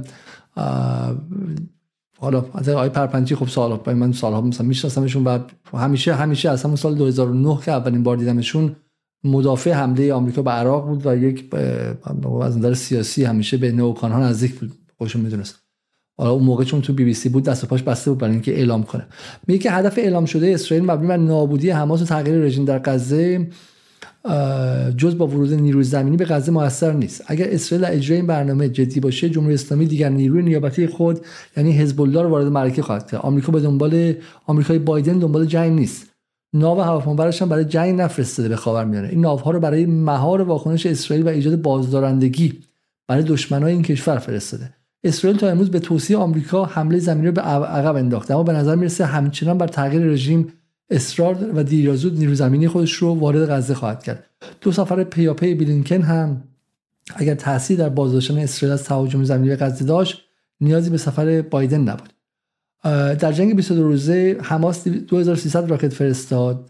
حالا 2.21 2.45
از 2.53 2.69
آقای 2.69 2.89
پرپنچی 2.89 3.35
خب 3.35 3.47
سال 3.47 3.79
من 3.93 4.11
سالها 4.11 4.41
مثلا 4.41 4.67
میشناسمشون 4.67 5.23
و 5.23 5.39
همیشه 5.73 6.13
همیشه 6.15 6.49
از 6.49 6.63
همون 6.63 6.75
سال 6.75 6.95
2009 6.95 7.59
که 7.65 7.71
اولین 7.71 8.03
بار 8.03 8.17
دیدمشون 8.17 8.75
مدافع 9.23 9.71
حمله 9.71 10.13
آمریکا 10.13 10.41
به 10.41 10.51
عراق 10.51 10.85
بود 10.87 11.05
و 11.05 11.17
یک 11.17 11.55
از 12.41 12.57
نظر 12.57 12.73
سیاسی 12.73 13.23
همیشه 13.23 13.57
به 13.57 13.71
نوکان 13.71 14.11
ها 14.11 14.19
نزدیک 14.19 14.59
بود 14.59 14.71
خودشون 14.97 15.21
می‌دونست 15.21 15.59
حالا 16.17 16.31
اون 16.31 16.43
موقع 16.43 16.63
چون 16.63 16.81
تو 16.81 16.93
بی 16.93 17.03
بی 17.03 17.13
سی 17.13 17.29
بود 17.29 17.43
دست 17.43 17.63
و 17.63 17.67
پاش 17.67 17.83
بسته 17.83 18.11
بود 18.11 18.19
برای 18.19 18.33
اینکه 18.33 18.55
اعلام 18.55 18.83
کنه. 18.83 19.07
میگه 19.47 19.59
که 19.59 19.71
هدف 19.71 19.97
اعلام 19.97 20.25
شده 20.25 20.53
اسرائیل 20.53 20.91
مبنی 20.91 21.07
بر 21.07 21.17
نابودی 21.17 21.69
حماس 21.69 22.01
و 22.01 22.05
تغییر 22.05 22.37
رژیم 22.37 22.65
در 22.65 22.79
غزه 22.79 23.47
جز 24.97 25.17
با 25.17 25.27
ورود 25.27 25.53
نیروی 25.53 25.83
زمینی 25.83 26.17
به 26.17 26.25
غزه 26.25 26.51
موثر 26.51 26.93
نیست. 26.93 27.23
اگر 27.27 27.47
اسرائیل 27.49 27.85
اجرای 27.85 28.17
این 28.17 28.27
برنامه 28.27 28.69
جدی 28.69 28.99
باشه 28.99 29.29
جمهوری 29.29 29.53
اسلامی 29.53 29.85
دیگر 29.85 30.09
نیروی 30.09 30.43
نیابتی 30.43 30.87
خود 30.87 31.19
یعنی 31.57 31.71
حزب 31.71 32.01
الله 32.01 32.21
رو 32.21 32.29
وارد 32.29 32.47
معرکه 32.47 32.81
خواهد 32.81 33.11
کرد. 33.11 33.21
آمریکا 33.21 33.51
به 33.51 33.59
دنبال 33.59 34.13
آمریکای 34.45 34.79
بایدن 34.79 35.19
دنبال 35.19 35.45
جنگ 35.45 35.79
نیست. 35.79 36.07
ناو 36.53 36.81
هواپیمابرش 36.81 37.41
هم 37.41 37.49
برای 37.49 37.65
جنگ 37.65 38.01
نفرستاده 38.01 38.49
به 38.49 38.55
خاورمیانه 38.55 39.07
این 39.07 39.21
ناوها 39.21 39.51
رو 39.51 39.59
برای 39.59 39.85
مهار 39.85 40.41
واکنش 40.41 40.85
اسرائیل 40.85 41.25
و 41.25 41.29
ایجاد 41.29 41.61
بازدارندگی 41.61 42.53
برای 43.07 43.23
دشمنای 43.23 43.73
این 43.73 43.81
کشور 43.81 44.17
فرستاده. 44.17 44.73
اسرائیل 45.03 45.39
تا 45.39 45.49
امروز 45.49 45.71
به 45.71 45.79
توصیه 45.79 46.17
آمریکا 46.17 46.65
حمله 46.65 46.99
زمینی 46.99 47.27
رو 47.27 47.33
به 47.33 47.41
عقب 47.41 47.95
انداخته 47.95 48.33
اما 48.33 48.43
به 48.43 48.53
نظر 48.53 48.75
می‌رسه 48.75 49.05
همچنان 49.05 49.57
بر 49.57 49.67
تغییر 49.67 50.03
رژیم 50.03 50.53
اصرار 50.91 51.51
و 51.55 51.63
دیر 51.63 51.85
یا 51.85 51.95
زود 51.95 52.19
نیرو 52.19 52.35
زمینی 52.35 52.67
خودش 52.67 52.93
رو 52.93 53.19
وارد 53.19 53.49
غزه 53.49 53.73
خواهد 53.73 54.03
کرد. 54.03 54.25
دو 54.61 54.71
سفر 54.71 55.03
پیاپی 55.03 55.55
بلینکن 55.55 56.01
هم 56.01 56.43
اگر 57.15 57.35
تاثیر 57.35 57.77
در 57.77 57.89
بازداشتن 57.89 58.37
اسرائیل 58.37 58.73
از 58.73 58.83
تهاجم 58.83 59.23
زمینی 59.23 59.49
به 59.49 59.55
غزه 59.55 59.85
داشت 59.85 60.21
نیازی 60.61 60.89
به 60.89 60.97
سفر 60.97 61.41
بایدن 61.41 61.81
نبود. 61.81 62.13
در 63.19 63.31
جنگ 63.31 63.55
22 63.55 63.83
روزه 63.83 64.37
حماس 64.41 64.87
2300 64.87 65.69
راکت 65.69 65.93
فرستاد. 65.93 66.69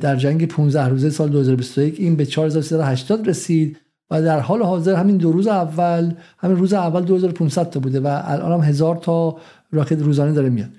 در 0.00 0.16
جنگ 0.16 0.46
15 0.46 0.88
روزه 0.88 1.10
سال 1.10 1.28
2021 1.28 2.00
این 2.00 2.16
به 2.16 2.26
4380 2.26 3.28
رسید 3.28 3.78
و 4.10 4.22
در 4.22 4.40
حال 4.40 4.62
حاضر 4.62 4.94
همین 4.94 5.16
دو 5.16 5.32
روز 5.32 5.46
اول 5.46 6.12
همین 6.38 6.56
روز 6.56 6.72
اول 6.72 7.02
2500 7.02 7.70
تا 7.70 7.80
بوده 7.80 8.00
و 8.00 8.22
الان 8.24 8.52
هم 8.52 8.68
هزار 8.68 8.96
تا 8.96 9.38
راکت 9.72 10.02
روزانه 10.02 10.32
داره 10.32 10.48
میاد. 10.48 10.70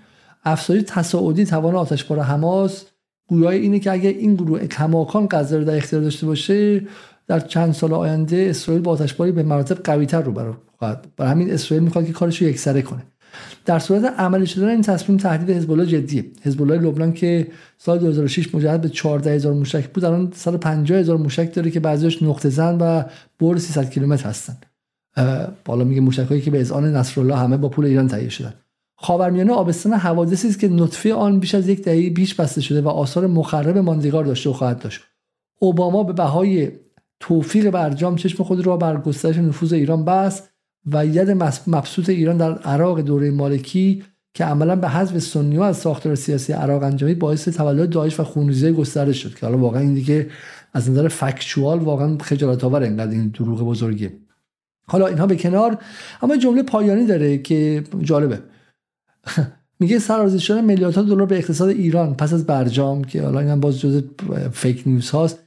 افزایش 0.43 0.83
تصاعدی 0.87 1.45
توان 1.45 1.75
آتشبار 1.75 2.19
حماس. 2.19 2.85
گویای 3.27 3.59
اینه 3.59 3.79
که 3.79 3.91
اگر 3.91 4.09
این 4.09 4.35
گروه 4.35 4.67
کماکان 4.67 5.27
غزه 5.31 5.57
رو 5.57 5.63
در 5.63 5.77
اختیار 5.77 6.01
داشته 6.01 6.25
باشه 6.25 6.81
در 7.27 7.39
چند 7.39 7.73
سال 7.73 7.93
آینده 7.93 8.47
اسرائیل 8.49 8.83
با 8.83 8.91
آتشباری 8.91 9.31
به 9.31 9.43
مراتب 9.43 9.75
قویتر 9.75 10.21
رو 10.21 10.55
خواهد. 10.77 11.07
برای 11.17 11.31
همین 11.31 11.53
اسرائیل 11.53 11.83
می‌خواد 11.83 12.05
که 12.05 12.11
کارش 12.11 12.41
رو 12.41 12.47
یکسره 12.47 12.81
کنه. 12.81 13.03
در 13.65 13.79
صورت 13.79 14.05
عملی 14.19 14.47
شدن 14.47 14.67
این 14.67 14.81
تصمیم 14.81 15.17
تهدید 15.17 15.57
حزب 15.57 15.71
الله 15.71 15.85
جدیه. 15.85 16.25
حزب 16.41 16.61
الله 16.61 16.77
لبنان 16.77 17.13
که 17.13 17.47
سال 17.77 17.99
2006 17.99 18.55
مجهز 18.55 18.79
به 18.79 18.89
14000 18.89 19.53
موشک 19.53 19.87
بود 19.87 20.05
الان 20.05 20.31
150000 20.31 21.17
موشک 21.17 21.53
داره 21.53 21.71
که 21.71 21.79
بعضیش 21.79 22.23
نقطه 22.23 22.49
زن 22.49 22.77
و 22.81 23.03
بر 23.39 23.57
300 23.57 23.89
کیلومتر 23.89 24.29
هستن. 24.29 24.57
بالا 25.65 25.83
میگه 25.83 26.01
موشکایی 26.01 26.41
که 26.41 26.51
به 26.51 26.59
اذعان 26.61 26.95
نصرالله 26.95 27.35
همه 27.35 27.57
با 27.57 27.69
پول 27.69 27.85
ایران 27.85 28.07
تهیه 28.07 28.29
شدن. 28.29 28.53
خاورمیانه 29.01 29.53
آبستان 29.53 29.93
حوادثی 29.93 30.47
است 30.47 30.59
که 30.59 30.67
نطفه 30.67 31.13
آن 31.13 31.39
بیش 31.39 31.55
از 31.55 31.69
یک 31.69 31.83
دهه 31.83 32.09
بیش 32.09 32.35
بسته 32.35 32.61
شده 32.61 32.81
و 32.81 32.87
آثار 32.87 33.27
مخرب 33.27 33.77
ماندگار 33.77 34.23
داشته 34.23 34.49
و 34.49 34.53
خواهد 34.53 34.79
داشت. 34.79 35.01
اوباما 35.59 36.03
به 36.03 36.13
بهای 36.13 36.71
توفیق 37.19 37.69
برجام 37.69 38.15
چشم 38.15 38.43
خود 38.43 38.65
را 38.65 38.77
بر 38.77 38.97
گسترش 38.97 39.37
نفوذ 39.37 39.73
ایران 39.73 40.05
بست 40.05 40.49
و 40.85 41.05
ید 41.05 41.29
مبسوط 41.67 42.09
ایران 42.09 42.37
در 42.37 42.57
عراق 42.57 43.01
دوره 43.01 43.31
مالکی 43.31 44.03
که 44.33 44.45
عملا 44.45 44.75
به 44.75 44.89
حذف 44.89 45.19
سنی 45.19 45.59
از 45.59 45.77
ساختار 45.77 46.15
سیاسی 46.15 46.53
عراق 46.53 46.83
انجامید 46.83 47.19
باعث 47.19 47.47
تولد 47.47 47.89
داعش 47.89 48.19
و 48.19 48.23
خونریزی 48.23 48.71
گسترش 48.71 49.23
شد 49.23 49.35
که 49.35 49.45
حالا 49.45 49.57
واقعا 49.57 49.81
این 49.81 49.93
دیگه 49.93 50.29
از 50.73 50.89
نظر 50.89 51.07
فکچوال 51.07 51.79
واقعا 51.79 52.17
خجالت 52.17 52.63
آور 52.63 52.83
اینقدر 52.83 53.11
این 53.11 53.27
دروغ 53.27 53.61
بزرگی 53.61 54.09
حالا 54.87 55.07
اینها 55.07 55.27
به 55.27 55.35
کنار 55.35 55.77
اما 56.21 56.37
جمله 56.37 56.63
پایانی 56.63 57.05
داره 57.05 57.37
که 57.37 57.83
جالبه. 58.01 58.39
میگه 59.79 59.99
سرازی 59.99 60.39
شدن 60.39 60.65
میلیاردها 60.65 61.01
دلار 61.01 61.25
به 61.25 61.37
اقتصاد 61.37 61.69
ایران. 61.69 62.15
پس 62.15 62.33
از 62.33 62.45
برجام 62.45 63.03
که 63.03 63.23
حالا 63.23 63.39
اینم 63.39 63.59
باز 63.59 63.79
جز 63.79 64.03
فیک 64.51 64.83
نیوز 64.85 65.09
هاست 65.09 65.39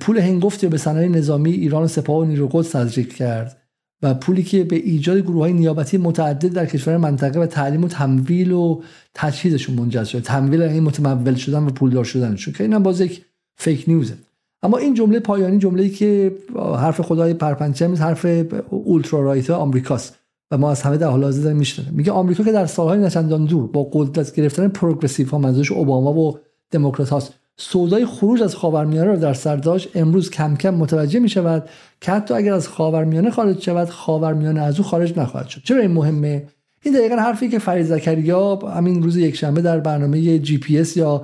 پول 0.00 0.18
هنگفتی 0.18 0.66
به 0.66 0.78
صنایع 0.78 1.08
نظامی 1.08 1.50
ایران 1.50 1.82
و 1.82 1.88
سپاه 1.88 2.18
و 2.18 2.24
نیرو 2.24 2.48
قدس 2.48 2.70
تزریق 2.70 3.08
کرد 3.08 3.56
و 4.02 4.14
پولی 4.14 4.42
که 4.42 4.64
به 4.64 4.76
ایجاد 4.76 5.18
گروه 5.18 5.38
های 5.38 5.52
نیابتی 5.52 5.98
متعدد 5.98 6.52
در 6.52 6.66
کشور 6.66 6.96
منطقه 6.96 7.40
و 7.40 7.46
تعلیم 7.46 7.84
و 7.84 7.88
تمویل 7.88 8.52
و 8.52 8.82
تجهیزشون 9.14 9.74
منجز 9.74 10.06
شده 10.06 10.20
تمویل 10.20 10.62
این 10.62 10.70
یعنی 10.70 10.80
متمول 10.80 11.34
شدن 11.34 11.66
و 11.66 11.70
پولدار 11.70 12.04
شدنشون 12.04 12.54
که 12.54 12.64
اینم 12.64 12.82
باز 12.82 13.00
یک 13.00 13.24
fake 13.56 13.84
news 13.88 14.05
ه. 14.05 14.14
اما 14.62 14.78
این 14.78 14.94
جمله 14.94 15.20
پایانی 15.20 15.58
جمله‌ای 15.58 15.90
که 15.90 16.32
حرف 16.56 17.00
خدای 17.00 17.34
پرپنچه 17.34 17.88
حرف 17.88 18.26
ultra 18.70 19.22
right 19.22 19.50
آمریکاست. 19.50 20.18
ما 20.56 20.70
از 20.70 20.82
همه 20.82 20.96
در 20.96 21.08
حال 21.08 21.24
حاضر 21.24 21.42
داریم 21.42 21.62
میگه 21.92 22.12
آمریکا 22.12 22.44
که 22.44 22.52
در 22.52 22.66
سالهای 22.66 22.98
نچندان 22.98 23.44
دور 23.44 23.66
با 23.66 23.88
قدرت 23.92 24.34
گرفتن 24.34 24.68
progressive 24.68 25.28
ها 25.28 25.38
منظورش 25.38 25.72
اوباما 25.72 26.12
و 26.12 26.38
دموکرات 26.70 27.08
هاست 27.08 27.34
سودای 27.56 28.06
خروج 28.06 28.42
از 28.42 28.56
خاورمیانه 28.56 29.06
را 29.06 29.16
در 29.16 29.34
سر 29.34 29.56
داشت 29.56 29.88
امروز 29.94 30.30
کم 30.30 30.56
کم 30.56 30.74
متوجه 30.74 31.20
می 31.20 31.28
شود 31.28 31.68
که 32.00 32.12
حتی 32.12 32.34
اگر 32.34 32.52
از 32.52 32.68
خاورمیانه 32.68 33.30
خارج 33.30 33.62
شود 33.62 33.90
خاورمیانه 33.90 34.60
از 34.60 34.78
او 34.78 34.84
خارج 34.84 35.18
نخواهد 35.18 35.48
شد. 35.48 35.62
چرا 35.64 35.80
این 35.80 35.90
مهمه؟ 35.90 36.46
این 36.84 36.94
دقیقا 36.94 37.16
حرفی 37.16 37.48
که 37.48 37.58
فرید 37.58 37.86
زکریا 37.86 38.56
همین 38.56 39.02
روز 39.02 39.16
یکشنبه 39.16 39.62
در 39.62 39.80
برنامه 39.80 40.38
جی 40.38 40.58
پی 40.58 40.78
اس 40.78 40.96
یا 40.96 41.22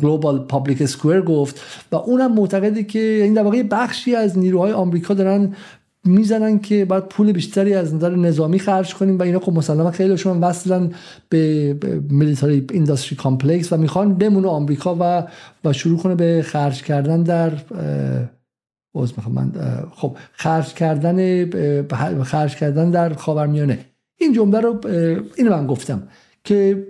Global 0.00 0.38
Public 0.38 0.82
Square 0.82 1.20
گفت 1.20 1.60
و 1.92 1.96
اونم 1.96 2.34
معتقده 2.34 2.84
که 2.84 2.98
این 2.98 3.34
در 3.34 3.42
واقع 3.42 3.62
بخشی 3.62 4.14
از 4.14 4.38
نیروهای 4.38 4.72
آمریکا 4.72 5.14
دارن 5.14 5.54
می‌زنن 6.04 6.58
که 6.58 6.84
باید 6.84 7.04
پول 7.04 7.32
بیشتری 7.32 7.74
از 7.74 7.94
نظر 7.94 8.16
نظامی 8.16 8.58
خرج 8.58 8.94
کنیم 8.94 9.18
و 9.18 9.22
اینا. 9.22 9.38
خب 9.38 9.52
مسلما 9.52 9.90
خیلیشون 9.90 10.40
وصلن 10.40 10.90
به 11.28 11.76
military 12.10 12.66
industry 12.72 13.16
complex 13.16 13.72
و 13.72 13.76
می‌خوان 13.76 14.14
بمونه 14.14 14.48
آمریکا 14.48 14.96
و 15.00 15.26
و 15.64 15.72
شروع 15.72 15.98
کنه 15.98 16.14
به 16.14 16.42
خرج 16.44 16.82
کردن 16.82 17.22
در 17.22 17.52
باز 18.94 19.12
می‌خوام 19.16 19.34
من 19.34 19.52
خب 19.94 20.16
خرج 20.32 20.74
کردن 20.74 22.22
خرج 22.22 22.56
کردن 22.56 22.90
در 22.90 23.12
خاورمیانه. 23.14 23.78
این 24.20 24.32
جمله 24.32 24.60
رو 24.60 24.80
اینو 25.36 25.50
من 25.50 25.66
گفتم 25.66 26.02
که 26.44 26.86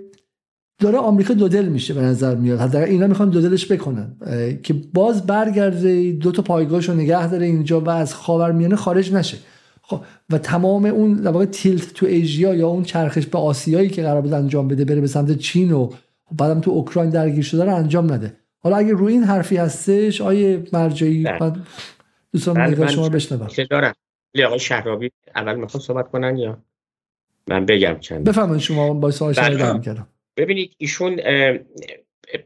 داره 0.79 0.97
آمریکا 0.97 1.33
دو 1.33 1.47
دل 1.47 1.65
میشه 1.65 1.93
به 1.93 2.01
نظر 2.01 2.35
میاد. 2.35 2.59
حتی 2.59 2.77
اینا 2.77 3.07
می‌خوان 3.07 3.29
دو 3.29 3.41
دلش 3.41 3.71
بکنن. 3.71 4.15
که 4.63 4.73
باز 4.93 5.25
برگرده 5.25 6.11
دو 6.11 6.31
تا 6.31 6.41
پایگاهش 6.41 6.89
رو 6.89 6.95
نگه 6.95 7.27
داره 7.27 7.45
اینجا 7.45 7.79
و 7.79 7.89
از 7.89 8.15
خاورمیانه 8.15 8.75
خارج 8.75 9.13
نشه. 9.13 9.37
خب 9.81 10.01
و 10.29 10.37
تمام 10.37 10.85
اون 10.85 11.13
در 11.13 11.31
واقع 11.31 11.45
تیلت 11.45 11.93
تو 11.93 12.05
ایژیا 12.05 12.55
یا 12.55 12.67
اون 12.67 12.83
چرخش 12.83 13.25
به 13.25 13.37
آسیایی 13.37 13.89
که 13.89 14.03
قرار 14.03 14.21
بود 14.21 14.33
انجام 14.33 14.67
بده 14.67 14.85
بره 14.85 15.01
به 15.01 15.07
سمت 15.07 15.37
چین 15.37 15.71
و 15.71 15.89
بعدم 16.31 16.61
تو 16.61 16.71
اوکراین 16.71 17.09
درگیر 17.09 17.43
شده 17.43 17.65
رو 17.65 17.75
انجام 17.75 18.13
نده. 18.13 18.37
حالا 18.59 18.75
اگه 18.75 18.93
روی 18.93 19.13
این 19.13 19.23
حرفی 19.23 19.57
هستش 19.57 20.21
آیه 20.21 20.63
مرجعی 20.73 21.23
بله. 21.23 21.53
دوستان 22.31 22.55
بله، 22.55 22.71
نگاه 22.71 22.87
شما 22.87 23.09
بشنوم. 23.09 23.47
دارم؟ 23.69 23.93
آقای 24.45 24.59
شهرابی 24.59 25.11
اول 25.35 25.55
می‌خوام 25.55 25.83
صحبت 25.83 26.11
کنن 26.11 26.37
یا؟ 26.37 26.57
من 27.47 27.65
بگم 27.65 27.97
چند 27.99 28.23
بفهمید 28.23 28.59
شما 28.59 28.93
با 28.93 29.11
سوال 29.11 29.33
شما 29.33 29.49
بله. 29.49 29.79
کردم 29.79 30.07
ببینید 30.37 30.75
ایشون 30.77 31.19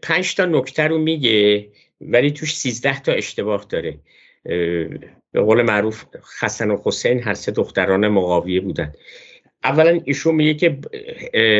پنج 0.01 0.35
تا 0.35 0.45
نکته 0.45 0.83
رو 0.83 0.97
میگه 0.97 1.67
ولی 2.01 2.31
توش 2.31 2.55
سیزده 2.55 2.99
تا 2.99 3.11
اشتباه 3.11 3.65
داره. 3.69 3.99
به 5.31 5.41
قول 5.41 5.61
معروف 5.61 6.05
حسن 6.41 6.71
و 6.71 6.77
حسین 6.83 7.23
هر 7.23 7.33
سه 7.33 7.51
دختران 7.51 8.07
مقاویه 8.07 8.61
بودن. 8.61 8.93
اولا 9.63 10.01
ایشون 10.05 10.35
میگه 10.35 10.53
که 10.53 10.79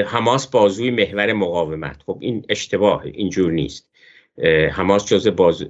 حماس 0.08 0.48
بازوی 0.48 0.92
محور 0.92 1.34
مقاومت. 1.34 2.02
خب 2.06 2.18
این 2.22 2.46
اشتباه 2.50 3.04
اینجور 3.06 3.52
نیست. 3.52 3.90
حماس 4.72 5.06
جز 5.06 5.28
باز 5.28 5.64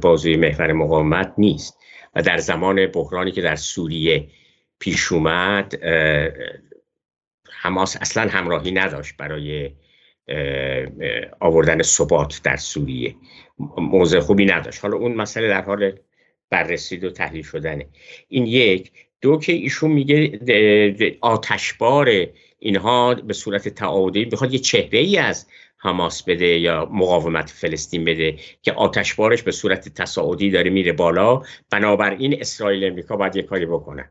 بازوی 0.00 0.36
محور 0.36 0.72
مقاومت 0.72 1.34
نیست. 1.38 1.78
و 2.14 2.22
در 2.22 2.38
زمان 2.38 2.86
بحرانی 2.86 3.32
که 3.32 3.42
در 3.42 3.56
سوریه 3.56 4.28
پیش 4.78 5.12
اومد 5.12 5.84
حماس 7.50 7.96
اصلا 8.00 8.28
همراهی 8.30 8.70
نداشت 8.70 9.16
برای 9.16 9.70
آوردن 11.40 11.82
ثبات 11.82 12.40
در 12.44 12.56
سوریه. 12.56 13.14
موضع 13.78 14.20
خوبی 14.20 14.44
نداشت. 14.44 14.80
حالا 14.82 14.96
اون 14.96 15.14
مسئله 15.14 15.48
در 15.48 15.62
حال 15.62 15.92
بررسی 16.50 16.96
و 16.96 17.10
تحلیل 17.10 17.42
شدنه. 17.42 17.86
این 18.28 18.46
یک. 18.46 18.92
دو 19.20 19.38
که 19.38 19.52
ایشون 19.52 19.90
میگه 19.90 20.38
آتشبار 21.20 22.26
اینها 22.58 23.14
به 23.14 23.32
صورت 23.32 23.68
تعاودی 23.68 24.24
می‌خواد 24.24 24.52
یه 24.52 24.58
چهره 24.58 24.98
ای 24.98 25.18
از 25.18 25.46
حماس 25.78 26.22
بده 26.22 26.46
یا 26.46 26.88
مقاومت 26.92 27.50
فلسطین 27.50 28.04
بده 28.04 28.36
که 28.62 28.72
آتشبارش 28.72 29.42
به 29.42 29.52
صورت 29.52 29.88
تصاعدی 29.88 30.50
داره 30.50 30.70
میره 30.70 30.92
بالا. 30.92 31.42
بنابراین 31.70 32.40
اسرائیل 32.40 32.84
امریکا 32.84 33.16
باید 33.16 33.36
یه 33.36 33.42
کاری 33.42 33.66
بکنن. 33.66 34.10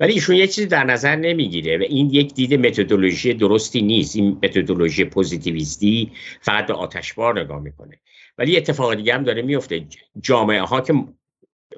ولی 0.00 0.12
ایشون 0.12 0.36
یه 0.36 0.46
چیزی 0.46 0.66
در 0.66 0.84
نظر 0.84 1.16
نمی‌گیره 1.16 1.78
و 1.78 1.82
این 1.82 2.10
یک 2.10 2.34
دید 2.34 2.54
متدولوژی 2.54 3.34
درستی 3.34 3.82
نیست. 3.82 4.16
این 4.16 4.38
متدولوژی 4.42 5.04
پوزیتیویستی 5.04 6.12
فقط 6.40 6.66
به 6.66 6.74
آتشبار 6.74 7.40
نگاه 7.40 7.60
می‌کنه. 7.60 8.00
ولی 8.38 8.56
اتفاق 8.56 8.94
دیگه 8.94 9.14
هم 9.14 9.22
داره 9.22 9.42
میفته 9.42 9.86
جامعه 10.20 10.60
ها 10.60 10.80
که 10.80 10.94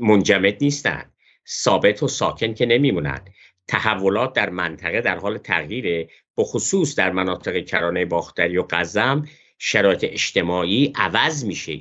منجمد 0.01 0.57
نیستن. 0.61 1.05
ثابت 1.49 2.03
و 2.03 2.09
ساکن 2.09 2.55
که 2.55 2.67
نمیمونن. 2.67 3.21
تحولات 3.69 4.33
در 4.33 4.51
منطقه 4.51 5.01
در 5.01 5.19
حال 5.19 5.39
تغییره 5.39 6.09
به 6.37 6.45
خصوص 6.45 6.95
در 6.95 7.11
مناطق 7.11 7.65
کرانه 7.65 8.05
باختری 8.05 8.59
و 8.59 8.65
قزم 8.71 9.29
شرایط 9.59 10.05
اجتماعی 10.05 10.93
عوض 10.95 11.45
میشه. 11.45 11.81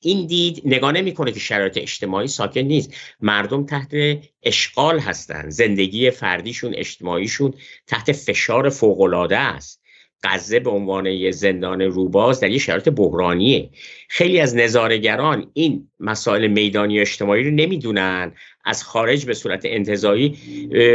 این 0.00 0.26
دید 0.26 0.62
نگاه 0.64 0.92
نمی‌کنه 0.92 1.32
که 1.32 1.40
شرایط 1.40 1.78
اجتماعی 1.78 2.28
ساکن 2.28 2.60
نیست. 2.60 2.94
مردم 3.20 3.66
تحت 3.66 3.94
اشغال 4.42 4.98
هستند 4.98 5.50
زندگی 5.50 6.10
فردیشون 6.10 6.74
اجتماعیشون 6.74 7.54
تحت 7.86 8.12
فشار 8.12 8.68
فوقالعاده 8.68 9.38
است. 9.38 9.83
غزه 10.24 10.60
به 10.60 10.70
عنوان 10.70 11.06
یه 11.06 11.30
زندان 11.30 11.82
روباز 11.82 12.40
در 12.40 12.50
یه 12.50 12.58
شرایط 12.58 12.88
بحرانیه. 12.88 13.70
خیلی 14.08 14.40
از 14.40 14.56
نظارگران 14.56 15.50
این 15.52 15.88
مسائل 16.00 16.46
میدانی 16.46 17.00
اجتماعی 17.00 17.44
رو 17.44 17.50
نمی‌دونن. 17.50 18.32
از 18.64 18.84
خارج 18.84 19.26
به 19.26 19.34
صورت 19.34 19.62
انتظایی 19.64 20.38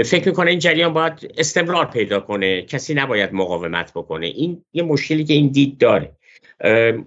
فکر 0.05 0.29
می‌کنه 0.29 0.49
این 0.49 0.59
جریان 0.59 0.93
باید 0.93 1.33
استمرار 1.37 1.85
پیدا 1.85 2.19
کنه. 2.19 2.61
کسی 2.61 2.93
نباید 2.93 3.33
مقاومت 3.33 3.91
بکنه. 3.91 4.27
این 4.27 4.65
یه 4.73 4.83
مشکلی 4.83 5.23
که 5.23 5.33
این 5.33 5.47
دید 5.47 5.77
داره. 5.77 6.15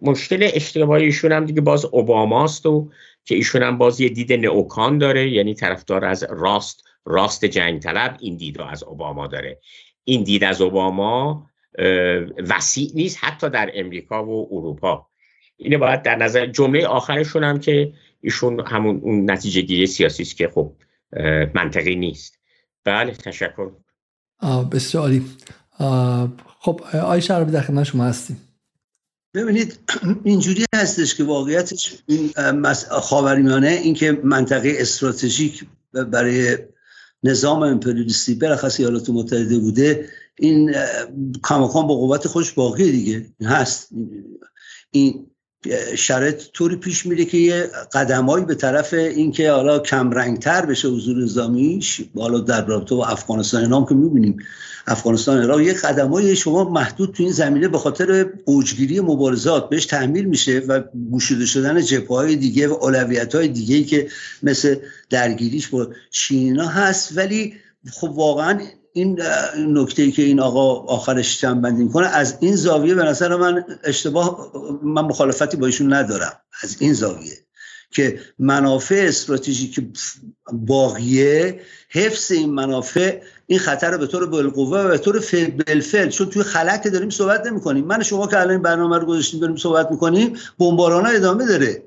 مشکل 0.03 0.51
اشتباهی 0.55 1.13
هم 1.23 1.45
دیگه 1.45 1.61
باز 1.61 1.85
اوباماست 1.85 2.67
و 2.67 2.91
که 3.25 3.35
ایشون 3.35 3.63
هم 3.63 3.79
باز 3.79 4.01
یه 4.01 4.09
دید 4.09 4.33
نئوکان 4.33 4.99
داره. 4.99 5.31
یعنی 5.31 5.55
طرفدار 5.55 6.05
از 6.05 6.27
راست 6.31 6.85
راست 7.05 7.45
جنگ 7.45 7.81
طلب 7.81 8.17
این 8.21 8.37
دید 8.37 8.59
رو 8.59 8.65
از 8.65 8.83
اوباما 8.83 9.27
داره. 9.27 9.61
این 10.05 10.23
دید 10.23 10.45
از 10.45 10.61
اوباما 10.61 11.47
وسیع 12.49 12.91
نیست 12.95 13.19
حتی 13.21 13.51
در 13.51 13.71
امریکا 13.75 14.27
و 14.27 14.49
اروپا. 14.51 15.07
اینه 15.57 15.79
باید 15.79 16.03
در 16.03 16.17
نظر 16.17 16.47
جمله 16.47 16.87
آخرشون 16.87 17.45
هم 17.45 17.61
که 17.61 17.93
ایشون 18.21 18.67
همون 18.67 19.01
اون 19.03 19.31
نتیجه 19.31 19.61
گیری 19.61 19.87
سیاسی 19.87 20.23
است 20.23 20.37
که 20.37 20.49
خب 20.49 20.73
منطقی 21.55 21.97
نیست. 21.97 22.39
بله 22.85 23.13
تشکر. 23.13 23.71
بسیار 24.73 25.03
عالی. 25.03 25.25
خب 26.61 26.81
آی 27.03 27.23
شرابی 27.23 27.53
در 27.53 27.61
خدمت 27.61 27.85
شما 27.85 28.05
هستیم. 28.05 28.41
ببینید 29.35 29.79
اینجوری 30.25 30.65
هستش 30.75 31.15
که 31.15 31.25
واقعیتش 31.25 32.03
این 32.07 32.33
خاورمیانه 33.03 33.69
اینکه 33.69 34.13
منطقه 34.13 34.73
استراتژیک 34.79 35.65
برای 35.93 36.59
نظام 37.25 37.63
امپریالیستی 37.63 38.35
برخص 38.35 38.81
ایالات 38.81 39.11
متحده 39.11 39.59
بوده 39.59 40.09
این 40.39 40.75
کامکان 41.43 41.87
با 41.87 41.95
قوت 41.95 42.27
خوش 42.27 42.53
باقی 42.53 42.93
دیگه. 42.93 43.27
هست. 43.43 43.89
این 44.91 45.27
شرط 45.97 46.43
طوری 46.53 46.77
پیش 46.77 47.07
میره 47.07 47.25
که 47.25 47.39
یه 47.39 47.71
قدمایی 47.93 48.45
به 48.45 48.55
طرف 48.55 48.95
اینکه 48.95 49.51
حالا 49.51 49.79
کمرنگتر 49.79 50.67
بشه 50.67 50.89
حضور 50.89 51.17
نظامیش 51.17 52.01
حالا 52.17 52.39
در 52.39 52.67
رابطه 52.67 52.95
با 52.95 53.07
افغانستان 53.07 53.65
نام 53.65 53.87
که 53.87 53.95
می‌بینیم 53.95 54.37
افغانستان 54.87 55.43
عراق 55.43 55.61
یه 55.61 55.73
قدمای 55.73 56.37
شما 56.37 56.65
محدود 56.65 57.15
تو 57.15 57.23
این 57.23 57.33
زمینه 57.33 57.69
به 57.69 57.79
خاطر 57.79 58.33
اوجگیری 58.45 59.01
مبارزات 59.01 59.69
بهش 59.69 59.87
تحمیل 59.87 60.25
میشه 60.25 60.59
و 60.59 60.81
گوشیده 61.11 61.47
شدن 61.47 61.83
جبهه 61.83 62.17
های 62.17 62.37
دیگه 62.37 62.69
و 62.69 62.73
اولویت 62.73 63.35
های 63.35 63.49
دیگه 63.49 63.85
که 63.85 64.09
مثل 64.43 64.77
درگیریش 65.11 65.69
با 65.69 65.89
چینا 66.11 66.67
هست. 66.67 67.17
ولی 67.17 67.55
خب 67.91 68.11
واقعا 68.11 68.61
این 68.93 69.21
نکته 69.59 70.11
که 70.11 70.23
این 70.23 70.41
آقا 70.41 70.75
آخرش 70.75 71.45
بندی 71.45 71.89
کنه 71.89 72.07
از 72.07 72.37
این 72.41 72.57
زاویه 72.57 72.95
به 72.95 73.03
نظر 73.03 73.37
من 73.37 73.65
اشتباه 73.85 74.53
من 74.83 75.03
مخالفتی 75.03 75.57
با 75.57 75.67
ایشون 75.67 75.93
ندارم. 75.93 76.33
از 76.63 76.77
این 76.81 76.93
زاویه 76.93 77.39
که 77.91 78.21
منافع 78.39 79.05
استراتژیک 79.09 79.81
باقیه 80.53 81.61
حفظ 81.89 82.33
این 82.33 82.51
منافع 82.51 83.21
این 83.47 83.59
خطر 83.59 83.91
رو 83.91 83.99
به 83.99 84.07
طور 84.07 84.27
بالقوه 84.27 84.79
و 84.79 84.89
به 84.89 84.99
طور 84.99 85.25
بالفعل 85.67 86.09
چون 86.09 86.31
توی 86.31 86.43
خلق 86.43 86.83
داریم 86.83 87.11
صحبت 87.11 87.47
نمی 87.47 87.61
کنیم 87.61 87.85
من 87.85 88.03
شما 88.03 88.27
که 88.27 88.41
الان 88.41 88.63
برنامه 88.63 88.99
رو 88.99 89.07
گذاشتیم 89.07 89.41
داریم 89.41 89.57
صحبت 89.57 89.91
می‌کنیم 89.91 90.37
بمباران 90.59 91.07
ادامه 91.07 91.47
داره. 91.47 91.83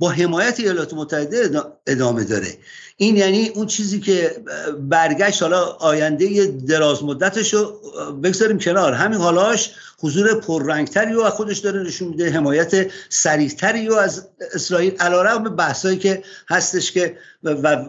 با 0.00 0.10
حمایت 0.10 0.60
ایالات 0.60 0.94
متحده 0.94 1.50
ادامه 1.86 2.24
داره. 2.24 2.58
این 2.96 3.16
یعنی 3.16 3.48
اون 3.48 3.66
چیزی 3.66 4.00
که 4.00 4.36
برگشت 4.80 5.42
حالا 5.42 5.64
آینده 5.64 6.46
دراز 6.46 7.04
مدتش 7.04 7.54
رو 7.54 7.80
بگذاریم 8.22 8.58
کنار. 8.58 8.92
همین 8.92 9.18
حالاش 9.18 9.72
حضور 9.98 10.40
پررنگتری 10.40 11.22
از 11.22 11.32
خودش 11.32 11.58
داره 11.58 11.82
نشون 11.82 12.08
میده 12.08 12.30
حمایت 12.30 12.90
سریعتری 13.08 13.86
رو 13.86 13.94
از 13.94 14.28
اسرائیل 14.54 14.96
علیرغم 15.00 15.56
بحثایی 15.56 15.98
که 15.98 16.22
هستش 16.48 16.92
که 16.92 17.16
و, 17.42 17.86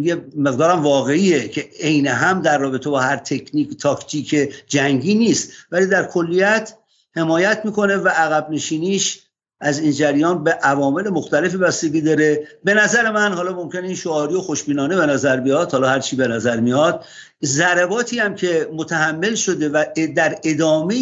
یه 0.00 0.24
مقدارم 0.36 0.82
واقعیه 0.82 1.48
که 1.48 1.68
عین 1.80 2.06
هم 2.06 2.42
در 2.42 2.58
رابطه 2.58 2.90
با 2.90 3.00
هر 3.00 3.16
تکنیک 3.16 3.80
تاکتیک 3.80 4.52
جنگی 4.66 5.14
نیست. 5.14 5.52
ولی 5.72 5.86
در 5.86 6.04
کلیت 6.04 6.74
حمایت 7.16 7.62
می‌کنه 7.64 7.96
و 7.96 8.08
عقب 8.08 8.50
نشینیش 8.50 9.22
از 9.62 9.78
این 9.78 9.92
جریان 9.92 10.44
به 10.44 10.50
عوامل 10.50 11.08
مختلفی 11.08 11.56
بستگی 11.56 12.00
داره. 12.00 12.48
به 12.64 12.74
نظر 12.74 13.10
من 13.10 13.32
حالا 13.32 13.52
ممکنه 13.52 13.86
این 13.86 13.96
شعاری 13.96 14.34
و 14.34 14.40
خوشبینانه 14.40 14.96
به 14.96 15.06
نظر 15.06 15.40
بیاد 15.40 15.72
حالا 15.72 15.88
هر 15.88 16.00
چی 16.00 16.16
به 16.16 16.28
نظر 16.28 16.60
میاد 16.60 17.04
ضرباتی 17.44 18.18
هم 18.18 18.34
که 18.34 18.68
متحمل 18.72 19.34
شده 19.34 19.68
و 19.68 19.84
در 20.16 20.38
ادامه 20.44 20.94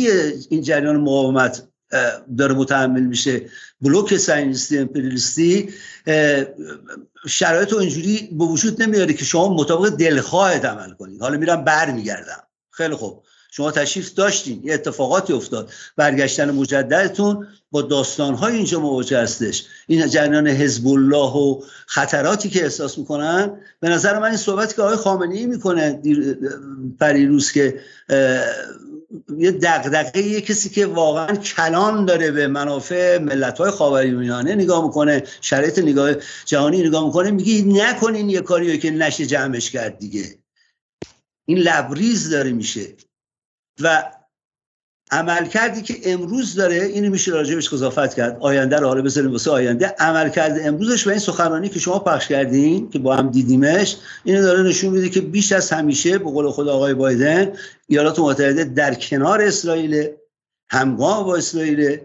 این 0.48 0.62
جریان 0.62 0.96
مقاومت 0.96 1.62
داره 2.38 2.54
متحمل 2.54 3.02
میشه 3.02 3.42
بلوک 3.80 4.16
ساینیستی 4.16 4.78
امپریالیستی 4.78 5.68
شرایط 7.26 7.74
اینجوری 7.74 8.28
به 8.32 8.44
وجود 8.44 8.82
نمیاره 8.82 9.14
که 9.14 9.24
شما 9.24 9.54
مطابق 9.54 9.88
دلخواهت 9.88 10.64
عمل 10.64 10.92
کنید. 10.92 11.20
حالا 11.20 11.38
میرم 11.38 11.64
برمیگردم. 11.64 12.42
خیلی 12.70 12.94
خوب. 12.94 13.22
شما 13.51 13.70
تشریف 13.70 14.14
داشتین 14.14 14.61
یه 14.64 14.74
اتفاقاتی 14.74 15.32
افتاد. 15.32 15.70
برگشتن 15.96 16.51
مجددتون 16.51 17.46
با 17.70 17.82
داستانهای 17.82 18.57
اینجا 18.57 18.80
مواجه 18.80 19.18
هستش. 19.18 19.66
این 19.86 20.09
جریان 20.09 20.48
حزب 20.48 20.88
الله 20.88 21.32
و 21.32 21.61
خطراتی 21.86 22.51
که 22.51 22.62
احساس 22.62 22.98
می‌کنن 22.98 23.61
به 23.80 23.88
نظر 23.88 24.18
من 24.18 24.28
این 24.28 24.36
صحبتی 24.36 24.76
که 24.76 24.82
آقای 24.82 24.96
خامنه 24.96 25.34
ای 25.34 25.46
می‌کنه 25.46 26.03
پریروز 27.01 27.53
که 27.53 27.80
یه 29.38 29.51
دقدقه 29.51 30.20
یه 30.20 30.40
کسی 30.40 30.68
که 30.68 30.86
واقعا 30.86 31.36
کلان 31.36 32.05
داره 32.05 32.30
به 32.30 32.46
منافع 32.46 33.18
ملت 33.18 33.59
های 33.59 33.70
خاورمیانه 33.70 34.55
نگاه 34.55 34.84
می‌کنه 34.84 35.22
شرایط 35.40 35.78
نگاه 35.78 36.14
جهانی 36.44 36.82
نگاه 36.82 37.07
می‌کنه 37.07 37.30
میگه 37.30 37.64
نکنین 37.64 38.30
یه 38.30 38.40
کاریو 38.40 38.76
که 38.76 38.90
نشه 38.90 39.26
جمعش 39.26 39.70
کرد 39.70 39.98
دیگه. 39.98 40.38
این 41.44 41.59
لبریز 41.59 42.30
داره 42.30 42.53
میشه. 42.53 42.86
و 43.83 44.12
عمل 45.11 45.47
کردی 45.47 45.83
که 45.83 46.12
امروز 46.12 46.55
داره 46.55 46.76
اینو 46.76 47.11
میشه 47.11 47.33
راجبش 47.33 47.68
قضاوت 47.68 48.14
کرد. 48.14 48.37
آینده 48.41 48.76
رو 48.76 48.87
حالا 48.87 49.03
بذاریم 49.03 49.33
واسه 49.33 49.51
آینده. 49.51 49.87
عمل 49.87 50.28
کرده 50.28 50.64
امروزش 50.64 51.07
و 51.07 51.11
این 51.11 51.18
سخنرانی 51.18 51.68
که 51.68 51.78
شما 51.78 51.99
پخش 51.99 52.28
کردین 52.28 52.91
که 52.91 52.99
با 52.99 53.16
هم 53.16 53.31
دیدیمش 53.31 53.97
اینو 54.24 54.43
داره 54.43 54.62
نشون 54.62 54.91
میده 54.91 55.09
که 55.09 55.20
بیش 55.20 55.53
از 55.53 55.70
همیشه 55.70 56.18
به 56.18 56.24
قول 56.24 56.51
خود 56.51 56.68
آقای 56.68 56.95
بایدن 56.95 57.53
ایالات 57.87 58.18
متحده 58.18 58.64
در 58.64 58.95
کنار 58.95 59.43
اسرائیل 59.43 60.09
همگام 60.70 61.24
با 61.24 61.37
اسرائیل 61.37 61.99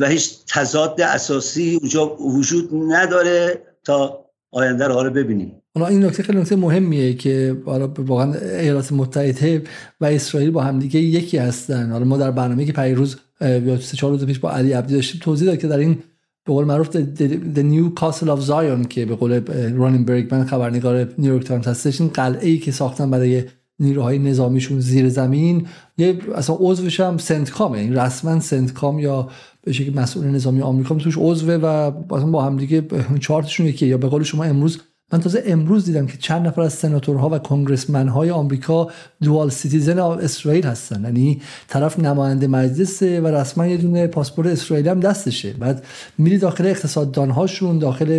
و 0.00 0.06
هیچ 0.06 0.38
تضاد 0.48 1.00
اساسی 1.00 1.80
وجود 2.20 2.70
نداره 2.72 3.62
تا 3.84 4.24
آینده 4.50 4.86
رو 4.86 4.94
حالا 4.94 5.10
ببینیم. 5.10 5.62
حالا 5.74 5.86
این 5.86 6.04
نکته 6.04 6.22
خیلی 6.22 6.38
نکته 6.38 6.56
مهمیه 6.56 7.14
که 7.14 7.56
واقعا 7.98 8.34
ایالات 8.34 8.92
متحده 8.92 9.62
و 10.00 10.04
اسرائیل 10.04 10.50
با 10.50 10.62
همدیگه 10.62 11.00
یکی 11.00 11.38
هستن. 11.38 11.90
حالا 11.90 12.04
ما 12.04 12.16
در 12.16 12.30
برنامه 12.30 12.64
که 12.64 12.72
پیروز 12.72 13.16
یا 13.40 13.80
سه 13.80 13.96
چهار 13.96 14.12
روز 14.12 14.26
پیش 14.26 14.38
با 14.38 14.50
علی 14.50 14.72
عبدی 14.72 14.94
داشتیم 14.94 15.20
توضیح 15.24 15.48
داد 15.48 15.58
که 15.58 15.68
در 15.68 15.78
این 15.78 15.98
به 16.44 16.52
قول 16.52 16.64
معروف 16.64 16.90
The 16.90 17.60
New 17.60 18.00
Castle 18.00 18.28
of 18.28 18.46
Zion 18.48 18.88
که 18.88 19.06
به 19.06 19.14
قول 19.14 19.40
رونن 19.74 20.04
برگمن 20.04 20.44
خبرنگار 20.44 21.08
نیویورک 21.18 21.46
تایمز 21.46 21.66
هستش 21.66 22.00
این 22.00 22.10
قلعه 22.10 22.48
ای 22.48 22.58
که 22.58 22.72
ساختن 22.72 23.10
برای 23.10 23.44
نیروهای 23.80 24.18
نظامیشون 24.18 24.80
زیر 24.80 25.08
زمین 25.08 25.66
یه 25.98 26.18
اصلا 26.34 26.56
عضوش 26.60 27.00
هم 27.00 27.18
سنتکامه. 27.18 27.78
این 27.78 27.96
رسما 27.96 28.40
سنتکام 28.40 28.98
یا 28.98 29.28
به 29.62 29.72
شکل 29.72 30.00
مسئول 30.00 30.26
نظامی 30.26 30.60
آمریکا 30.60 30.94
توش 30.94 31.14
عضوه 31.18 31.54
و 31.54 31.90
با 32.30 32.42
هم 32.42 32.56
دیگه 32.56 32.84
چارتشون 33.20 33.66
یکی 33.66 33.86
یا 33.86 33.98
به 33.98 34.08
قول 34.08 34.22
شما 34.22 34.44
امروز 34.44 34.78
من 35.12 35.20
تازه 35.20 35.42
امروز 35.46 35.84
دیدم 35.84 36.06
که 36.06 36.18
چند 36.18 36.46
نفر 36.46 36.60
از 36.60 36.72
سناتورها 36.72 37.28
و 37.28 37.38
congressman 37.38 38.08
های 38.08 38.30
آمریکا 38.30 38.88
dual 39.22 39.50
citizen 39.50 39.98
اسرائیل 39.98 40.66
هستن. 40.66 41.04
یعنی 41.04 41.40
طرف 41.68 41.98
نماینده 41.98 42.46
مجلس 42.46 43.02
و 43.02 43.26
رسما 43.26 43.66
یه 43.66 43.76
دونه 43.76 44.06
پاسپورت 44.06 44.48
اسرائیلی 44.48 44.88
هم 44.88 45.00
دستشه. 45.00 45.52
بعد 45.52 45.84
میری 46.18 46.38
داخل 46.38 46.66
اقتصاددان 46.66 47.30
هاشون 47.30 47.78
داخل 47.78 48.18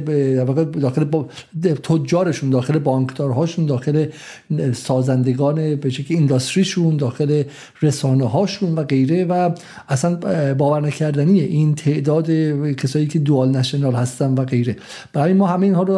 داخل 0.81 1.05
تجارشون 1.83 2.49
داخل 2.49 2.79
بانکدارهاشون 2.79 3.65
داخل 3.65 4.05
سازندگان 4.73 5.75
به 5.75 5.89
شکل 5.89 6.13
اینداستریشون 6.13 6.97
داخل 6.97 7.43
رسانه 7.81 8.29
هاشون 8.29 8.75
و 8.75 8.83
غیره. 8.83 9.25
و 9.25 9.51
اصلا 9.89 10.15
باور 10.53 10.81
نکردنیه 10.81 11.43
این 11.43 11.75
تعداد 11.75 12.31
کسایی 12.71 13.07
که 13.07 13.19
دوال 13.19 13.49
نشنال 13.49 13.95
هستن 13.95 14.33
و 14.33 14.45
غیره. 14.45 14.75
برای 15.13 15.33
ما 15.33 15.47
همه 15.47 15.65
اینها 15.65 15.83
رو 15.83 15.93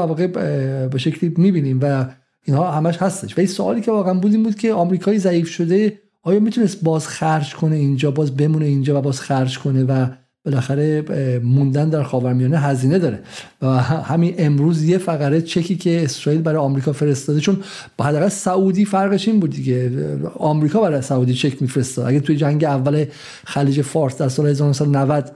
به 0.91 0.97
شکلی 0.97 1.33
می‌بینیم 1.37 1.79
و 1.81 2.05
اینها 2.45 2.71
همش 2.71 2.97
هستش. 2.97 3.37
این 3.37 3.47
سوالی 3.47 3.81
که 3.81 3.91
واقعا 3.91 4.13
بود 4.13 4.31
این 4.31 4.43
بود 4.43 4.55
که 4.55 4.73
آمریکایی 4.73 5.19
ضعیف 5.19 5.49
شده 5.49 5.99
آیا 6.23 6.39
می‌تونست 6.39 6.83
باز 6.83 7.07
خرج 7.07 7.55
کنه 7.55 7.75
اینجا 7.75 8.11
باز 8.11 8.37
بمونه 8.37 8.65
اینجا 8.65 8.99
و 8.99 9.01
باز 9.01 9.21
خرج 9.21 9.59
کنه 9.59 9.83
و 9.83 10.07
بالاخره 10.45 11.01
موندن 11.43 11.89
در 11.89 12.03
خاورمیانه 12.03 12.59
هزینه 12.59 12.99
داره؟ 12.99 13.19
و 13.61 13.67
همین 13.81 14.35
امروز 14.37 14.83
یه 14.83 14.97
فقره 14.97 15.41
چکی 15.41 15.75
که 15.75 16.03
اسرائیل 16.03 16.41
برای 16.41 16.57
آمریکا 16.57 16.93
فرستاده 16.93 17.39
چون 17.39 17.63
حداقل 17.99 18.27
سعودی 18.27 18.85
فرقش 18.85 19.27
این 19.27 19.39
بود 19.39 19.49
دیگه. 19.49 19.91
آمریکا 20.35 20.81
برای 20.81 21.01
سعودی 21.01 21.33
چک 21.33 21.61
میفرستاد. 21.61 22.07
اگه 22.07 22.19
توی 22.19 22.35
جنگ 22.35 22.63
اول 22.63 23.05
خلیج 23.45 23.81
فارس 23.81 24.17
در 24.17 24.29
سال 24.29 24.47
1990 24.47 25.31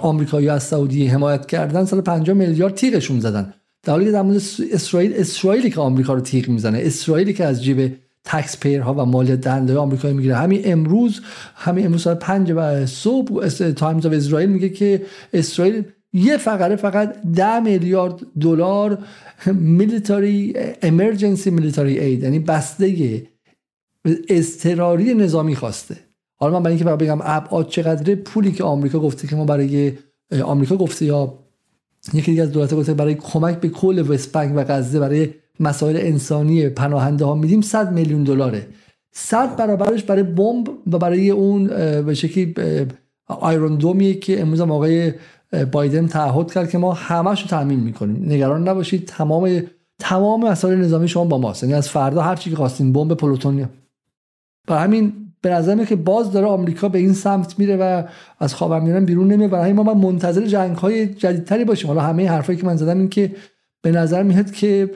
آمریکایی 0.00 0.48
از 0.48 0.62
سعودی 0.62 1.06
حمایت 1.06 1.46
کردن 1.46 1.84
سال 1.84 2.00
50 2.00 2.36
میلیارد 2.36 2.74
تیغشون 2.74 3.20
زدن. 3.20 3.54
در 3.82 3.92
حالی 3.92 4.04
که 4.04 4.10
در 4.10 4.22
مورد 4.22 4.36
اسرائیل 4.72 5.12
اسرائیلی 5.16 5.70
که 5.70 5.80
آمریکا 5.80 6.14
رو 6.14 6.20
تیغ 6.20 6.48
می‌زنه 6.48 6.78
اسرائیلی 6.82 7.32
که 7.32 7.44
از 7.44 7.64
جیب 7.64 7.96
تکس 8.24 8.66
ها 8.66 8.94
و 8.94 9.04
مالیات 9.04 9.40
دهنده 9.40 9.76
آمریکا 9.76 10.08
می‌گیره. 10.08 10.34
همین 10.34 10.60
امروز 10.64 11.20
همین 11.54 11.86
امروز 11.86 12.02
ساعت 12.02 12.18
5 12.18 12.52
و 12.56 12.86
صبح 12.86 13.48
Times 13.48 14.06
of 14.06 14.12
Israel 14.12 14.50
میگه 14.50 14.68
که 14.68 15.02
اسرائیل 15.32 15.84
یه 16.12 16.36
فقره 16.36 16.76
فقط 16.76 17.16
10 17.34 17.60
میلیارد 17.60 18.20
دلار 18.40 18.98
military 19.46 20.54
emergency 20.82 21.50
military 21.50 22.00
aid 22.00 22.22
یعنی 22.22 22.38
بسته 22.38 23.26
اضطراری 24.28 25.14
نظامی 25.14 25.54
خواسته. 25.54 25.96
حالا 26.40 26.52
من 26.52 26.62
برای 26.62 26.76
اینکه 26.76 27.04
بگم 27.04 27.18
ابعاد 27.22 27.68
چقدره 27.68 28.14
پولی 28.14 28.52
که 28.52 28.64
آمریکا 28.64 28.98
گفته 28.98 29.28
که 29.28 29.36
ما 29.36 29.44
برای 29.44 29.92
آمریکا 30.44 30.76
گفته 30.76 31.04
یا 31.04 31.41
یکی 32.14 32.30
دیگه 32.30 32.42
از 32.42 32.52
دولت 32.52 32.74
گفته 32.74 32.94
برای 32.94 33.14
کمک 33.14 33.60
به 33.60 33.68
کل 33.68 34.04
West 34.08 34.32
Bank 34.32 34.52
و 34.56 34.64
غزه 34.64 35.00
برای 35.00 35.28
مسائل 35.60 35.96
انسانی 35.96 36.68
پناهنده 36.68 37.24
ها 37.24 37.34
میدیم. 37.34 37.60
100 37.60 37.92
میلیون 37.92 38.24
دلاره. 38.24 38.66
100 39.12 39.56
برابرش 39.56 40.02
برای 40.02 40.22
بمب 40.22 40.68
و 40.92 40.98
برای 40.98 41.30
اون 41.30 41.66
به 42.02 42.14
شکلی 42.14 42.54
آیرون 43.26 43.76
دومیه 43.76 44.14
که 44.14 44.40
امروز 44.40 44.60
آقای 44.60 45.12
بایدن 45.72 46.06
تعهد 46.06 46.52
کرد 46.52 46.70
که 46.70 46.78
ما 46.78 46.92
همش 46.92 47.42
تامین 47.42 47.80
می‌کنیم. 47.80 48.32
نگران 48.32 48.68
نباشید 48.68 49.06
تمام 49.06 49.62
تمام 49.98 50.48
مسائل 50.48 50.78
نظامی 50.78 51.08
شما 51.08 51.24
با 51.24 51.38
ماست. 51.38 51.62
یعنی 51.62 51.74
از 51.74 51.88
فردا 51.88 52.22
هر 52.22 52.36
چی 52.36 52.50
که 52.50 52.56
خواستین 52.56 52.92
بمب 52.92 53.14
پلوتونیوم 53.14 53.70
برای 54.66 54.82
همین 54.82 55.21
به 55.42 55.50
نظر 55.50 55.84
که 55.84 55.96
باز 55.96 56.32
داره 56.32 56.46
آمریکا 56.46 56.88
به 56.88 56.98
این 56.98 57.12
سمت 57.12 57.58
میره 57.58 57.76
و 57.76 58.02
از 58.38 58.54
خاورمیانه 58.54 59.00
بیرون 59.00 59.32
نمیاد. 59.32 59.50
برای 59.50 59.72
ما 59.72 59.82
من 59.82 59.96
منتظر 59.96 60.46
جنگ 60.46 60.76
های 60.76 61.06
جدیدتری 61.06 61.64
باشیم. 61.64 61.88
حالا 61.88 62.00
همه 62.00 62.28
حرفایی 62.28 62.58
که 62.58 62.66
من 62.66 62.76
زدم 62.76 62.98
این 62.98 63.08
که 63.08 63.32
به 63.82 63.90
نظر 63.90 64.22
میاد 64.22 64.50
که 64.50 64.90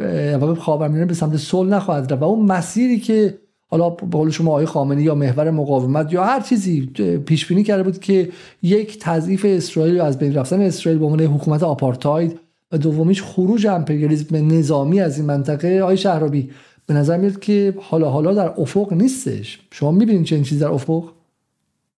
خاورمیانه 0.59 1.07
به 1.07 1.15
سمت 1.15 1.37
صلح 1.37 1.71
نخواهد 1.71 2.13
رفت. 2.13 2.23
و 2.23 2.25
اون 2.25 2.47
مسیری 2.47 3.01
که 3.01 3.39
حالا 3.69 3.91
به 3.91 4.19
قول 4.19 4.31
شما 4.31 4.51
آقای 4.51 4.67
خامنه‌ای 4.67 5.05
یا 5.05 5.15
محور 5.15 5.51
مقاومت 5.51 6.13
یا 6.13 6.25
هر 6.25 6.41
چیزی 6.41 6.87
پیش 7.27 7.47
بینی 7.47 7.63
کرده 7.63 7.83
بود 7.83 7.99
که 7.99 8.29
یک 8.63 8.99
تضعیف 9.01 9.47
اسرائیل 9.49 10.01
از 10.01 10.19
بین 10.19 10.35
رفتن 10.35 10.61
اسرائیل 10.61 10.99
به 10.99 11.05
عنوان 11.05 11.21
حکومت 11.21 11.63
آپارتاید 11.63 12.39
و 12.73 12.79
دومیش 12.79 13.23
خروج 13.23 13.67
امپریالیسم 13.67 14.37
نظامی 14.37 15.01
از 15.01 15.19
این 15.19 15.27
منطقه 15.27 15.81
آقای 15.81 15.97
شهرابی 15.97 16.51
به 16.87 16.95
نظر 16.95 17.17
میاد 17.17 17.39
که 17.41 17.75
حالا 17.81 18.11
حالا 18.11 18.35
در 18.35 18.55
افق 18.59 18.93
نیستش. 18.93 19.61
شما 19.71 19.93
می‌بینید 19.93 20.27
چه 20.27 20.43
چیزی 20.43 20.61
در 20.61 20.69
افق؟ 20.69 21.05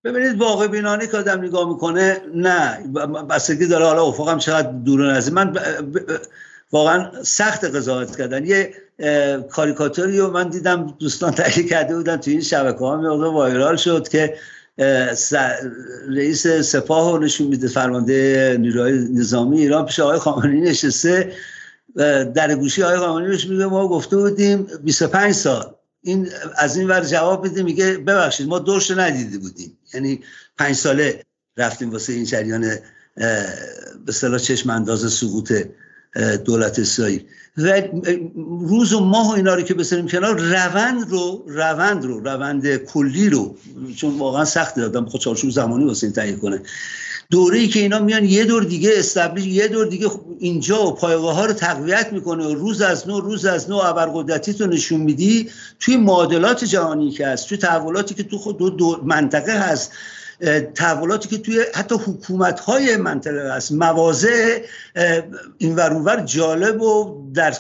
ببینید 0.04 0.40
واقع 0.40 0.66
بینانه 0.66 1.06
که 1.06 1.16
آدم 1.16 1.40
نگاه 1.40 1.68
می‌کنه 1.68 2.16
نه. 2.34 2.78
بستگی 3.30 3.66
داره 3.66 3.84
حالا 3.84 4.02
افق 4.04 4.28
هم 4.28 4.38
چقدر 4.38 4.72
دور 4.72 5.12
نزدیک. 5.12 5.34
من 5.34 5.56
واقعا 6.72 7.22
سخت 7.22 7.64
قضاوت 7.64 8.16
کردن. 8.16 8.46
یه 8.46 8.74
کاریکاتوری 9.50 10.18
رو 10.18 10.30
من 10.30 10.48
دیدم 10.48 10.94
دوستان 10.98 11.30
تهیه 11.30 11.68
کرده 11.68 11.96
بودن 11.96 12.16
تو 12.16 12.30
این 12.30 12.40
شبکه 12.40 12.78
ها. 12.78 12.96
میاد 12.96 13.20
وایرال 13.20 13.76
شد 13.76 14.08
که 14.08 14.34
رئیس 16.08 16.46
سپاه 16.46 17.12
رو 17.12 17.24
نشون 17.24 17.46
میده 17.46 17.68
فرمانده 17.68 18.56
نیروهای 18.60 18.92
نظامی 18.92 19.60
ایران 19.60 19.86
پیش 19.86 20.00
آقای 20.00 20.18
خامنه‌ای 20.18 20.60
نشسته. 20.60 21.32
در 22.34 22.54
گوشی 22.54 22.82
آقای 22.82 23.28
بهش 23.28 23.46
میگه 23.46 23.66
ما 23.66 23.88
گفته 23.88 24.16
بودیم 24.16 24.66
25 24.82 25.32
سال. 25.32 25.74
این 26.02 26.28
از 26.56 26.76
این 26.76 26.88
ور 26.88 27.04
جواب 27.04 27.44
میده 27.44 27.62
میگه 27.62 27.98
ببخشید 27.98 28.48
ما 28.48 28.58
دورش 28.58 28.90
ندیده 28.90 29.38
بودیم. 29.38 29.78
یعنی 29.94 30.20
پنج 30.58 30.76
ساله 30.76 31.24
رفتیم 31.56 31.90
واسه 31.90 32.12
این 32.12 32.24
جریان 32.24 32.60
به 33.16 33.44
اصطلاح 34.08 34.38
چشم 34.38 34.70
انداز 34.70 35.12
سقوط 35.12 35.52
دولت 36.44 36.78
اسرائیل. 36.78 37.24
و 37.56 37.82
روز 38.60 38.92
و 38.92 39.00
ماه 39.00 39.28
و 39.28 39.32
اینا 39.32 39.54
رو 39.54 39.62
که 39.62 39.74
بسریم 39.74 40.08
کنار 40.08 40.40
روند 40.40 41.10
رو 41.10 41.44
روند 41.46 42.04
رو 42.04 42.20
روند 42.20 42.76
کلی 42.76 43.30
رو 43.30 43.56
چون 43.96 44.18
واقعا 44.18 44.44
سخت 44.44 44.76
دادم 44.76 45.04
خود 45.04 45.20
چارچوب 45.20 45.50
زمانی 45.50 45.84
واسه 45.84 46.06
این 46.06 46.14
تهیه 46.14 46.36
کنه. 46.36 46.62
دوره 47.30 47.58
ای 47.58 47.68
که 47.68 47.80
اینا 47.80 47.98
میان 47.98 48.24
یه 48.24 48.44
دور 48.44 48.64
دیگه 48.64 48.90
استبلیش 48.94 49.46
یه 49.46 49.68
دور 49.68 49.86
دیگه 49.86 50.10
اینجا 50.38 50.86
و 50.86 50.94
پایگاه 50.94 51.34
ها 51.34 51.46
رو 51.46 51.52
تقویت 51.52 52.12
می‌کنه 52.12 52.46
و 52.46 52.54
روز 52.54 52.82
از 52.82 53.08
نو 53.08 53.20
روز 53.20 53.44
از 53.44 53.70
نو 53.70 53.76
ابرقدرتی 53.76 54.54
تو 54.54 54.66
نشون 54.66 55.00
میدی 55.00 55.50
توی 55.80 55.96
معادلات 55.96 56.64
جهانی 56.64 57.10
که 57.10 57.26
هست 57.26 57.48
توی 57.48 57.58
تحولاتی 57.58 58.14
که 58.14 58.22
تو 58.22 58.38
خود 58.38 58.76
دو, 58.76 59.00
منطقه 59.04 59.52
هست 59.52 59.92
تحولاتی 60.74 61.28
که 61.28 61.38
توی 61.38 61.64
حتی 61.74 61.94
حکومت 61.94 62.60
های 62.60 62.96
منطقه 62.96 63.52
هست. 63.52 63.72
موازه 63.72 64.64
این 65.58 65.76
ورونور 65.76 66.20
جالب 66.20 66.82
و 66.82 67.22
در 67.34 67.54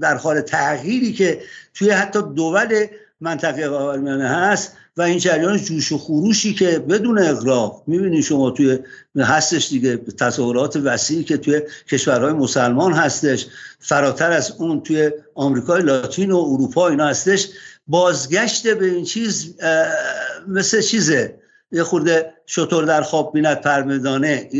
در 0.00 0.16
حال 0.16 0.40
تغییری 0.40 1.12
که 1.12 1.42
توی 1.74 1.90
حتی 1.90 2.22
دول 2.22 2.86
منطقه 3.20 3.68
خاورمیانه 3.68 4.28
هست 4.28 4.72
و 4.98 5.02
این 5.02 5.18
جریان 5.18 5.56
جوش 5.56 5.92
و 5.92 5.98
خروشی 5.98 6.54
که 6.54 6.78
بدون 6.78 7.18
اغراق 7.18 7.82
می‌بینید 7.86 8.24
شما 8.24 8.50
توی 8.50 8.78
هستش 9.16 9.68
دیگه 9.68 9.96
تصورات 9.96 10.76
وسیعی 10.76 11.24
که 11.24 11.36
توی 11.36 11.62
کشورهای 11.90 12.32
مسلمان 12.32 12.92
هستش 12.92 13.46
فراتر 13.80 14.32
از 14.32 14.52
اون 14.58 14.80
توی 14.80 15.10
آمریکای 15.34 15.82
لاتین 15.82 16.32
و 16.32 16.36
اروپا 16.36 16.88
اینا 16.88 17.06
هستش. 17.06 17.48
بازگشت 17.86 18.66
به 18.66 18.86
این 18.86 19.04
چیز 19.04 19.54
مثل 20.48 20.80
چیزه؟ 20.80 21.34
یه 21.72 21.82
خورده 21.82 22.32
شطور 22.46 22.84
در 22.84 23.02
خواب 23.02 23.32
بیند 23.32 23.60
پرمدانه 23.60 24.50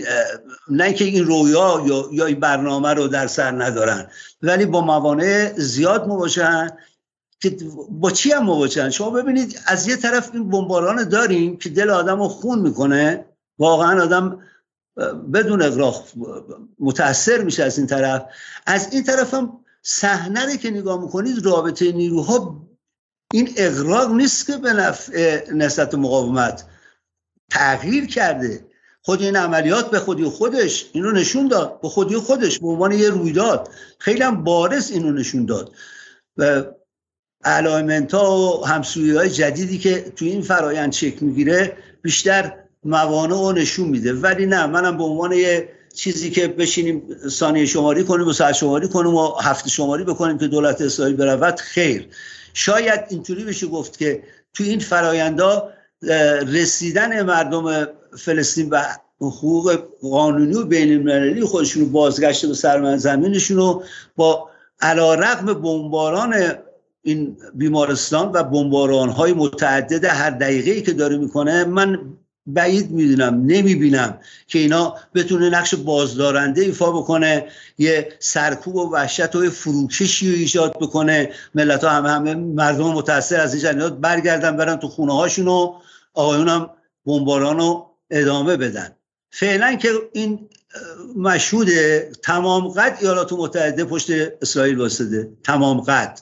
نه 0.71 0.93
که 0.93 1.05
این 1.05 1.25
رویا 1.25 1.85
یا 2.13 2.27
این 2.27 2.41
برنامه 2.41 2.95
رو 2.95 3.09
در 3.09 3.27
سر 3.27 3.51
ندارن 3.51 4.07
ولی 4.43 4.67
با 4.67 4.81
موانع 4.81 5.53
زیاد 5.57 6.07
مواجهن. 6.07 6.71
که 7.41 7.57
با 7.91 8.11
چی 8.11 8.33
هم 8.33 8.45
مواجهن؟ 8.45 8.91
شما 8.91 9.11
ببینید 9.11 9.61
از 9.67 9.89
یه 9.89 9.97
طرف 9.97 10.31
این 10.33 10.51
بمباران 10.51 11.09
داریم 11.09 11.57
که 11.57 11.69
دل 11.69 11.91
آدم 11.91 12.19
رو 12.19 12.29
خون 12.29 12.59
می‌کنه. 12.59 13.25
واقعا 13.59 14.03
آدم 14.03 14.43
بدون 15.33 15.63
اغراق 15.63 16.05
متاثر 16.79 17.43
میشه 17.45 17.65
از 17.65 17.79
این 17.79 17.87
طرف. 17.87 18.25
از 18.67 18.93
این 18.93 19.05
طرف 19.05 19.35
هم 19.35 19.61
صحنه 19.83 20.57
که 20.57 20.71
نگاه 20.71 21.03
می‌کنید 21.03 21.47
رابطه 21.47 21.93
نیروها 21.93 22.69
این 23.33 23.55
اغراق 23.57 24.13
نیست 24.13 24.47
که 24.47 24.57
به 24.57 24.73
نفع 24.73 25.51
نسبت 25.53 25.95
مقاومت 25.95 26.65
تغییر 27.51 28.07
کرده. 28.07 28.67
خود 29.03 29.23
این 29.23 29.37
عملیات 29.37 29.91
به 29.91 29.99
خودی 29.99 30.25
خودش 30.25 30.91
اینو 30.93 31.13
نشون 31.13 31.49
داد. 31.49 31.81
به 31.81 31.89
خودی 31.89 32.17
خودش 32.17 32.59
به 32.59 32.69
عنوان 32.69 32.93
یه 32.93 33.11
رویداد. 33.11 33.71
خیلی 33.99 34.23
هم 34.23 34.45
بارز 34.45 34.91
اینو 34.91 35.13
نشون 35.13 35.47
داد. 35.47 35.73
و 36.37 36.65
علایمنت 37.45 38.15
ها 38.15 38.39
و 38.39 38.67
همسویی 38.67 39.17
های 39.17 39.31
جدیدی 39.31 39.79
که 39.79 40.13
توی 40.17 40.29
این 40.29 40.43
فرایند 40.43 40.93
چک 40.93 41.23
می‌گیره 41.23 41.77
بیشتر 42.03 42.53
موانع 42.85 43.35
رو 43.35 43.53
نشون 43.53 43.89
میده. 43.89 44.13
ولی 44.13 44.47
نه 44.47 44.67
منم 44.67 44.97
به 44.97 45.05
عنوان 45.05 45.33
یه 45.33 45.69
چیزی 45.95 46.31
که 46.31 46.49
بشینیم 46.49 47.03
ثانیه 47.29 47.67
شماری 47.67 48.05
کنیم 48.05 48.27
و 48.27 48.33
ساعت 48.33 48.55
شماری 48.55 48.89
کنیم 48.89 49.15
و 49.15 49.35
هفته 49.43 49.71
شماری 49.71 50.05
بکنیم 50.05 50.39
که 50.39 50.47
دولت 50.47 50.81
اسرائیل 50.81 51.17
برود 51.17 51.61
خیر. 51.61 52.09
شاید 52.55 53.01
اینطوری 53.09 53.45
بشه 53.45 53.67
گفت 53.67 53.99
که 53.99 54.23
تو 54.55 54.65
این 54.65 54.79
فرایندا 54.79 55.69
رسیدن 56.47 57.23
مردم 57.23 57.89
فلسطین 58.19 58.71
و 58.71 58.83
حقوق 59.21 59.79
قانونی 60.03 60.55
و 60.55 60.65
بین 60.65 60.93
المللی 60.93 61.45
خودشون 61.45 61.83
رو 61.83 61.89
بازگشت 61.89 62.47
به 62.47 62.55
سرزمینشون 62.55 63.57
رو 63.57 63.83
با 64.17 64.51
علا 64.81 65.15
رقم 65.15 65.55
بمباران 65.55 66.35
این 67.03 67.37
بیمارستان 67.55 68.31
و 68.33 68.43
بمباران 68.43 69.09
های 69.09 69.33
متعدد 69.33 70.05
هر 70.05 70.31
دقیقه 70.31 70.81
که 70.81 70.93
داره 70.93 71.17
می‌کنه 71.17 71.65
من 71.65 72.01
بعید 72.47 72.91
می‌دونم 72.91 73.35
نمی‌بینم 73.47 74.19
که 74.47 74.59
اینا 74.59 74.95
بتونه 75.15 75.51
نقش 75.51 75.75
بازدارنده 75.75 76.63
ایفا 76.63 76.93
بکنه 76.93 77.47
یه 77.79 78.13
سرکوب 78.19 78.77
و 78.77 78.91
وحشت 78.93 79.37
و 79.37 79.51
فروکشی 79.51 80.31
رو 80.31 80.37
ایجاد 80.37 80.77
بکنه. 80.81 81.31
ملت 81.55 81.85
ها 81.85 81.91
همه 81.91 82.11
همه 82.11 82.35
مردم 82.35 82.85
متاثر 82.85 83.41
از 83.41 83.55
این 83.55 83.63
جنیات 83.63 83.93
برگردن 83.93 84.57
برن 84.57 84.77
تو 84.77 84.89
خونه 84.89 85.15
هاشون 85.15 85.49
و 85.49 85.75
آقایون 86.15 86.49
هم 86.49 86.71
بمباران 87.07 87.59
رو 87.59 87.87
ادامه 88.11 88.57
بدن. 88.57 88.91
فعلا 89.31 89.75
که 89.75 89.89
این 90.13 90.49
مشهود 91.17 91.69
تمام 92.23 92.69
قد 92.69 92.99
ایالات 93.01 93.33
متحده 93.33 93.85
پشت 93.85 94.11
اسرائیل 94.43 94.79
واسده 94.79 95.31
تمام 95.45 95.81
قد. 95.81 96.21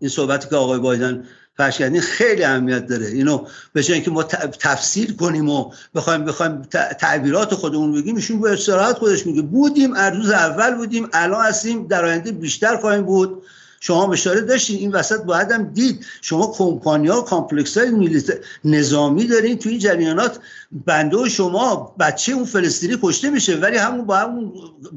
این 0.00 0.10
صحبتی 0.10 0.48
که 0.48 0.56
آقای 0.56 0.78
بایدن 0.78 1.24
فرش 1.58 1.82
خیلی 1.82 2.44
اهمیت 2.44 2.86
داره. 2.86 3.06
اینو 3.06 3.46
جای 3.74 3.92
اینکه 3.92 4.10
ما 4.10 4.22
تفسیر 4.60 5.16
کنیم 5.16 5.48
و 5.48 5.72
بخوایم 5.94 6.24
بخوایم 6.24 6.62
تعبیرات 7.00 7.54
خودمون 7.54 7.92
بگیم 7.92 8.16
ایشون 8.16 8.40
به 8.40 8.52
استراحت 8.52 8.98
خودش 8.98 9.26
میگه 9.26 9.42
بودیم 9.42 9.94
روز 9.94 10.30
اول 10.30 10.74
بودیم 10.74 11.08
الان 11.12 11.44
هستیم 11.44 11.86
در 11.86 12.04
آینده 12.04 12.32
بیشتر 12.32 12.76
خواهیم 12.76 13.02
بود. 13.02 13.42
شما 13.80 14.12
اشاره 14.12 14.40
داشتین 14.40 14.78
این 14.78 14.92
وسط 14.92 15.22
باید 15.22 15.50
هم 15.50 15.64
دید. 15.64 16.06
شما 16.20 16.52
کمپانیا 16.56 17.20
کامپلکس 17.20 17.78
های 17.78 18.22
نظامی 18.64 19.26
دارین 19.26 19.58
توی 19.58 19.70
این 19.70 19.80
جریانات. 19.80 20.38
بنده 20.86 21.16
و 21.16 21.28
شما 21.28 21.94
بچه 22.00 22.32
اون 22.32 22.44
فلسطینی 22.44 22.98
کشته 23.02 23.30
میشه 23.30 23.56
ولی 23.56 23.76
همون 23.76 24.06
با 24.06 24.16
همون 24.16 24.52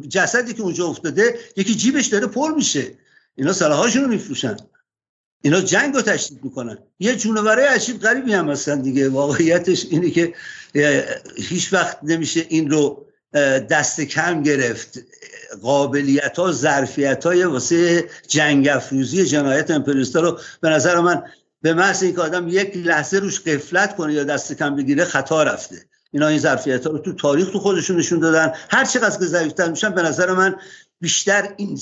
جسدی 0.09 0.53
که 0.53 0.61
اونجا 0.61 0.87
افتاده 0.87 1.35
یکی 1.55 1.75
جیبش 1.75 2.05
داره 2.05 2.27
پر 2.27 2.51
میشه. 2.51 2.91
اینا 3.35 3.53
سلاحاشون 3.53 4.03
رو 4.03 4.09
میفروشن. 4.09 4.57
اینا 5.41 5.61
جنگ 5.61 5.95
رو 5.95 6.01
تشدید 6.01 6.43
می‌کنن. 6.43 6.77
یه 6.99 7.15
جونورای 7.15 7.65
عجیب 7.65 7.99
غریبی 7.99 8.33
هم 8.33 8.49
هستن 8.49 8.81
دیگه. 8.81 9.09
واقعیتش 9.09 9.85
اینه 9.89 10.09
که 10.09 10.33
هیچ 11.37 11.73
وقت 11.73 11.97
نمیشه 12.03 12.45
این 12.49 12.69
رو 12.69 13.05
دست 13.69 14.01
کم 14.01 14.43
گرفت. 14.43 14.99
قابلیت 15.61 16.39
ها 16.39 16.51
ظرفیت 16.51 17.25
های 17.25 17.43
واسه 17.43 18.09
جنگ 18.27 18.67
افروزی 18.67 19.25
جنایت 19.25 19.71
امپریستا 19.71 20.19
رو 20.19 20.39
به 20.61 20.69
نظر 20.69 20.99
من 20.99 21.23
به 21.61 21.73
محض 21.73 22.03
اینکه 22.03 22.21
آدم 22.21 22.47
یک 22.47 22.77
لحظه 22.77 23.19
روش 23.19 23.39
قفلت 23.39 23.95
کنه 23.95 24.13
یا 24.13 24.23
دست 24.23 24.53
کم 24.53 24.75
بگیره 24.75 25.05
خطا 25.05 25.43
رفته. 25.43 25.75
اینا 26.11 26.27
این 26.27 26.39
ظرفیت 26.39 26.85
ها 26.87 26.91
رو 26.91 26.99
تو 26.99 27.13
تاریخ 27.13 27.49
تو 27.51 27.59
خودشون 27.59 27.97
نشون 27.97 28.19
دادن. 28.19 28.53
هر 28.69 28.85
چقدر 28.85 29.19
که 29.19 29.25
ضعیفتر 29.25 29.69
میشن 29.69 29.89
به 29.89 30.01
نظر 30.01 30.31
من 30.31 30.55
بیشتر 31.01 31.53
این 31.57 31.79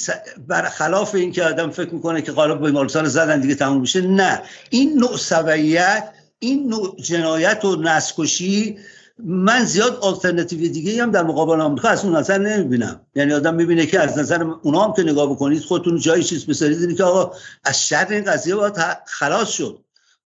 برخلاف 0.48 1.16
این 1.16 1.32
که 1.32 1.44
آدم 1.44 1.70
فکر 1.70 1.94
می‌کنه 1.94 2.22
که 2.22 2.32
قالب 2.32 2.66
بیمارستان 2.66 3.06
زدن 3.06 3.40
دیگه 3.40 3.56
تموم 3.56 3.82
میشه 3.82 4.02
نه. 4.02 4.42
این 4.70 5.00
نوع 5.00 5.18
سویت 5.18 6.10
این 6.40 6.70
نوع 6.70 6.96
جنایت 7.02 7.66
و 7.66 7.76
نسکشی 7.76 8.78
من 9.24 9.66
زیاد 9.66 10.00
آلترناتیو 10.02 10.72
دیگه 10.72 11.04
هم 11.04 11.12
در 11.12 11.24
مقابل 11.24 11.62
آمریکا 11.62 11.90
از 11.90 12.06
اون 12.06 12.16
نظر 12.16 12.38
نمی‌بینم. 12.38 13.02
یعنی 13.16 13.34
آدم 13.34 13.56
می‌بینه 13.56 13.86
که 13.86 14.00
از 14.00 14.18
نظر 14.18 14.44
اونا 14.44 14.84
هم 14.84 14.94
که 14.94 15.04
نگاه 15.04 15.32
بکنید 15.32 15.64
خودتون 15.64 16.00
جایی 16.00 16.24
چیز 16.24 16.46
بسرید 16.46 16.98
که 16.98 17.04
آقا 17.04 17.36
از 17.64 17.88
شر 17.88 18.08
این 18.10 18.24
قضیه 18.24 18.56
باید 18.56 18.76
خلاص 19.06 19.50
شد. 19.50 19.80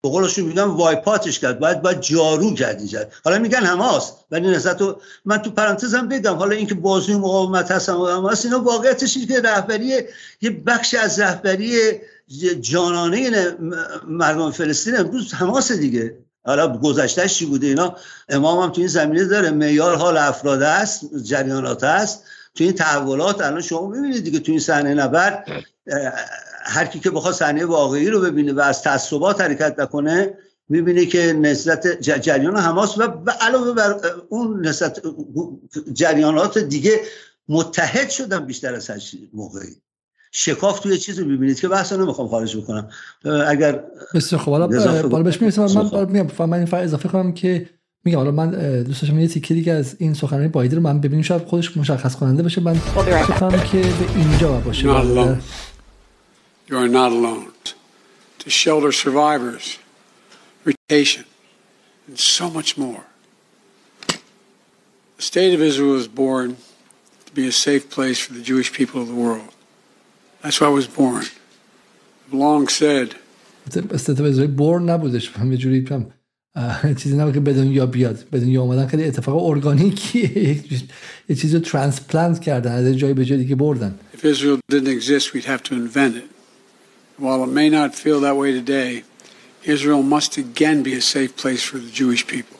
به 0.04 0.10
قولشون 0.10 0.46
میگن 0.46 0.64
وایپاتش 0.64 1.40
کرد 1.40 1.60
باید 1.60 1.82
باید 1.82 2.02
جارو 2.02 2.54
کرد 2.54 2.78
اینجا 2.78 3.00
حالا 3.24 3.40
میگن 3.40 3.64
هماست 3.64 4.14
ولی 4.32 4.48
نسبت 4.48 4.78
تو 4.78 5.02
من 5.26 5.38
تو 5.38 5.52
پرانتزم 5.52 6.08
بگم 6.08 6.36
حالا 6.36 6.56
اینکه 6.56 6.76
بازی 6.76 7.14
مقاومت 7.14 7.72
هست 7.72 7.90
هم 7.90 8.28
هست 8.32 8.46
اینا 8.46 8.60
واقعیتش 8.60 9.18
که 9.28 9.42
رهبری 9.42 10.02
یه 10.42 10.50
بخش 10.50 10.94
از 10.94 11.20
رهبری 11.20 11.78
جانانه 12.62 13.32
مردم 14.08 14.52
فلسطین 14.52 14.98
امروز 14.98 15.34
هماس 15.34 15.72
دیگه. 15.72 16.18
حالا 16.46 16.78
گذشتهش 16.78 17.34
چی 17.34 17.46
بوده 17.46 17.68
اینا؟ 17.68 17.96
امام 18.30 18.64
هم 18.64 18.70
تو 18.70 18.82
این 18.82 18.88
زمینه 18.88 19.26
داره. 19.26 19.52
معیار 19.52 19.96
حال 19.96 20.18
افراد 20.18 20.62
است 20.62 21.02
جریانات 21.24 21.84
است. 21.84 22.24
تو 22.56 22.64
این 22.64 22.74
تحولات 22.74 23.42
الان 23.42 23.62
شما 23.62 23.88
ببینید 23.88 24.24
دیگه 24.24 24.40
تو 24.40 24.52
این 24.52 24.62
صحنه 24.62 24.94
نبرد 24.94 25.46
هر 26.64 26.86
کی 26.86 27.00
که 27.00 27.10
بخواد 27.10 27.34
صحنه 27.34 27.66
واقعی 27.66 28.10
رو 28.10 28.22
ببینه 28.22 28.54
و 28.54 28.60
از 28.60 28.82
تعصبات 28.82 29.42
حرکت 29.42 29.80
نکنه 29.80 30.34
می‌بینه 30.70 31.06
که 31.06 31.34
نسبت 31.34 31.88
جریان 32.02 32.58
حماس 32.58 32.98
و 32.98 33.04
علاوه 33.42 33.74
بر 33.74 33.96
اون 34.30 34.68
نسبت 34.68 35.02
جریانات 35.94 36.58
دیگه 36.58 37.00
متحد 37.50 38.10
شدن 38.10 38.46
بیشتر 38.46 38.76
از 38.76 38.90
هر 38.90 38.98
موقعی. 39.34 39.76
شکاف 40.32 40.80
توی 40.80 40.98
چیزی 40.98 41.24
می‌بینید 41.24 41.60
که 41.60 41.68
بحث 41.68 41.94
نمی‌خوام 41.94 42.28
خارج 42.28 42.58
بکنم. 42.58 42.90
اگر 43.48 43.84
بسیار 44.14 44.42
خب 44.42 44.52
حالا 44.52 44.68
بالا 45.08 45.24
بهش 45.24 45.42
می‌رسم. 45.42 45.62
من 45.64 46.12
میگم 46.12 46.46
من 46.46 46.60
این 46.60 46.76
اضافه 46.76 47.10
کنم 47.10 47.34
که 47.34 47.70
میگم 48.04 48.18
حالا 48.18 48.32
من 48.32 48.52
دوست 48.84 49.02
داشتم 49.02 49.20
یه 49.20 49.28
تیکه 49.28 49.54
دیگه 49.54 49.74
از 49.74 49.96
این 50.00 50.14
سخنرانی 50.14 50.48
بایدن 50.48 50.76
رو 50.76 50.82
من 50.82 51.02
ببینیم 51.02 51.24
شاید 51.24 51.42
خودش 51.42 51.78
مشخص 51.78 52.16
کننده 52.16 52.44
باشه. 52.44 52.62
من 52.62 52.74
فکر 52.74 53.64
که 53.72 53.78
به 53.78 54.16
اینجا 54.16 54.52
باشه. 54.52 54.88
You 56.69 56.77
are 56.79 56.89
not 56.89 57.13
alone. 57.13 57.53
To 58.41 58.51
shelter 58.51 58.93
survivors, 58.93 59.79
retation, 60.65 61.25
and 62.07 62.19
so 62.19 62.51
much 62.51 62.77
more. 62.77 63.05
The 65.17 65.23
state 65.33 65.53
of 65.55 65.61
Israel 65.61 65.93
was 65.93 66.09
born 66.09 66.57
to 67.27 67.33
be 67.33 67.47
a 67.49 67.53
safe 67.53 67.91
place 67.91 68.19
for 68.21 68.33
the 68.33 68.43
Jewish 68.51 68.73
people 68.73 69.03
of 69.03 69.09
the 69.09 69.15
world. 69.15 69.53
That's 70.43 70.61
why 70.61 70.69
I 70.69 70.71
was 70.71 70.87
born. 70.87 71.25
I've 72.27 72.35
long 72.35 72.69
said. 72.69 73.17
born 74.57 74.83
نبودش 74.83 75.31
یه 75.51 75.57
جوری 75.57 75.87
چیزی 76.97 77.17
نبود 77.17 77.35
که 77.35 77.41
به 77.41 77.53
دنیا 77.53 77.87
بیاد 77.87 78.25
به 78.31 78.41
دنیا 78.41 78.63
آمدن 78.63 78.87
خیلی 78.87 79.05
اتفاق 79.05 79.45
ارگانیکیه 79.45 80.39
یه 81.29 81.37
چیزی 81.37 81.55
رو 81.57 81.61
ترانسپلانت 81.61 82.41
کردن 82.41 82.73
از 82.73 82.95
جای 82.95 83.15
به 83.15 83.25
جای 83.25 83.39
دیگه 83.39 83.55
بردن 83.55 83.99
If 84.15 84.25
Israel 84.25 84.59
didn't 84.73 84.89
exist 84.89 85.35
we'd 85.35 85.45
have 85.45 85.63
to 85.63 85.75
invent 85.75 86.17
it 86.17 86.25
While 87.18 87.44
it 87.44 87.52
may 87.60 87.70
not 87.70 87.94
feel 87.94 88.20
that 88.22 88.36
way 88.38 88.52
today, 88.52 89.04
Israel 89.64 90.02
must 90.02 90.38
again 90.38 90.82
be 90.82 90.94
a 90.96 91.02
safe 91.02 91.36
place 91.42 91.64
for 91.64 91.78
the 91.78 91.92
Jewish 91.92 92.28
people. 92.28 92.58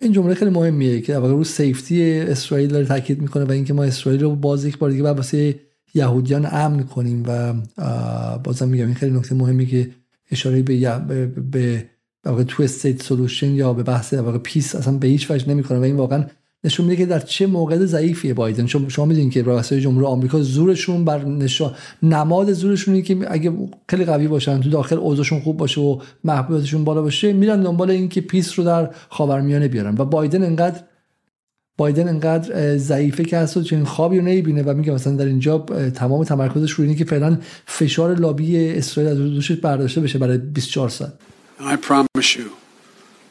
این 0.00 0.12
جمله 0.12 0.34
خیلی 0.34 0.50
مهمیه 0.50 1.00
که 1.00 1.18
واقعا 1.18 1.32
رو 1.32 1.44
safety 1.44 2.20
اسرائیل 2.20 2.68
داره 2.68 2.86
تاکید 2.86 3.22
می‌کنه 3.22 3.44
و 3.44 3.52
اینکه 3.52 3.72
ما 3.72 3.84
اسرائیل 3.84 4.20
رو 4.20 4.36
باز 4.36 4.64
یک 4.64 4.78
بار 4.78 4.90
دیگه 4.90 5.02
بعد 5.02 5.16
واسه 5.16 5.60
یهودیان 5.94 6.48
امن 6.52 6.82
کنیم 6.82 7.24
و 7.26 7.54
بازم 8.38 8.68
میگم 8.68 8.86
این 8.86 8.94
خیلی 8.94 9.16
نکته 9.16 9.34
مهمی 9.34 9.66
که 9.66 9.90
اشاره 10.30 10.62
به 10.62 10.98
به 11.08 11.90
به 12.22 12.44
two 12.44 12.62
state 12.62 13.02
solution 13.02 13.50
یا 13.50 13.72
به 13.72 13.82
بحث 13.82 14.14
واقع 14.14 14.38
peace 14.38 14.74
اصلا 14.74 14.92
به 14.92 15.06
هیچ 15.06 15.30
وجه 15.30 15.48
نمی‌کنه 15.48 15.78
و 15.78 15.82
این 15.82 15.96
واقعا 15.96 16.24
نشون 16.64 16.86
میده 16.86 16.96
که 16.96 17.06
در 17.06 17.18
چه 17.18 17.46
موقع 17.46 17.78
ضعیفیه 17.84 18.34
بایدن. 18.34 18.66
چون 18.66 18.88
شما 18.88 19.04
می‌دونید 19.04 19.32
که 19.32 19.42
رئیس 19.42 19.72
جمهور 19.72 20.04
آمریکا 20.04 20.42
زورشون 20.42 21.04
بر 21.04 21.24
نشان 21.24 21.74
نماد 22.02 22.52
زورشونه 22.52 23.02
که 23.02 23.18
اگه 23.28 23.52
خیلی 23.88 24.04
قوی 24.04 24.28
باشن 24.28 24.60
تو 24.60 24.70
داخل 24.70 24.96
اوضاعشون 24.96 25.40
خوب 25.40 25.56
باشه 25.56 25.80
و 25.80 26.00
محبوبیتشون 26.24 26.84
بالا 26.84 27.02
باشه 27.02 27.32
میرن 27.32 27.62
دنبال 27.62 27.90
اینکه 27.90 28.20
پیس 28.20 28.58
رو 28.58 28.64
در 28.64 28.90
خاورمیانه 29.08 29.68
بیارن. 29.68 29.94
و 29.98 30.04
بایدن 30.04 30.42
انقدر 30.42 30.80
بایدن 31.78 32.08
انقدر 32.08 32.76
ضعیفه 32.76 33.24
که 33.24 33.36
اصلا 33.36 33.62
چنین 33.62 33.84
خوابی 33.84 34.18
رو 34.18 34.24
نمی‌بینه 34.24 34.62
و 34.62 34.74
میگه 34.74 34.92
مثلا 34.92 35.16
در 35.16 35.24
اینجا 35.24 35.58
تمام 35.94 36.24
تمرکزش 36.24 36.70
روی 36.70 36.86
اینه 36.86 36.98
که 36.98 37.04
فعلا 37.04 37.38
فشار 37.66 38.14
لابی 38.14 38.68
اسرائیل 38.70 39.12
از 39.12 39.18
روش 39.20 39.52
برداشته 39.52 40.00
بشه 40.00 40.18
برای 40.18 40.38
24 40.38 40.88
ساعت. 40.88 41.12
I 41.60 41.76
promise 41.76 42.36
you 42.36 42.50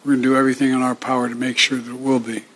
we're 0.05 0.15
going 0.15 0.21
to 0.21 0.29
do 0.29 0.35
everything 0.35 0.69
in 0.77 0.81
our 0.81 0.95
power 0.95 1.29
to 1.29 1.35
make 1.35 1.57
sure 1.57 1.77
that 1.77 1.97
will 2.07 2.19
be. 2.19 2.50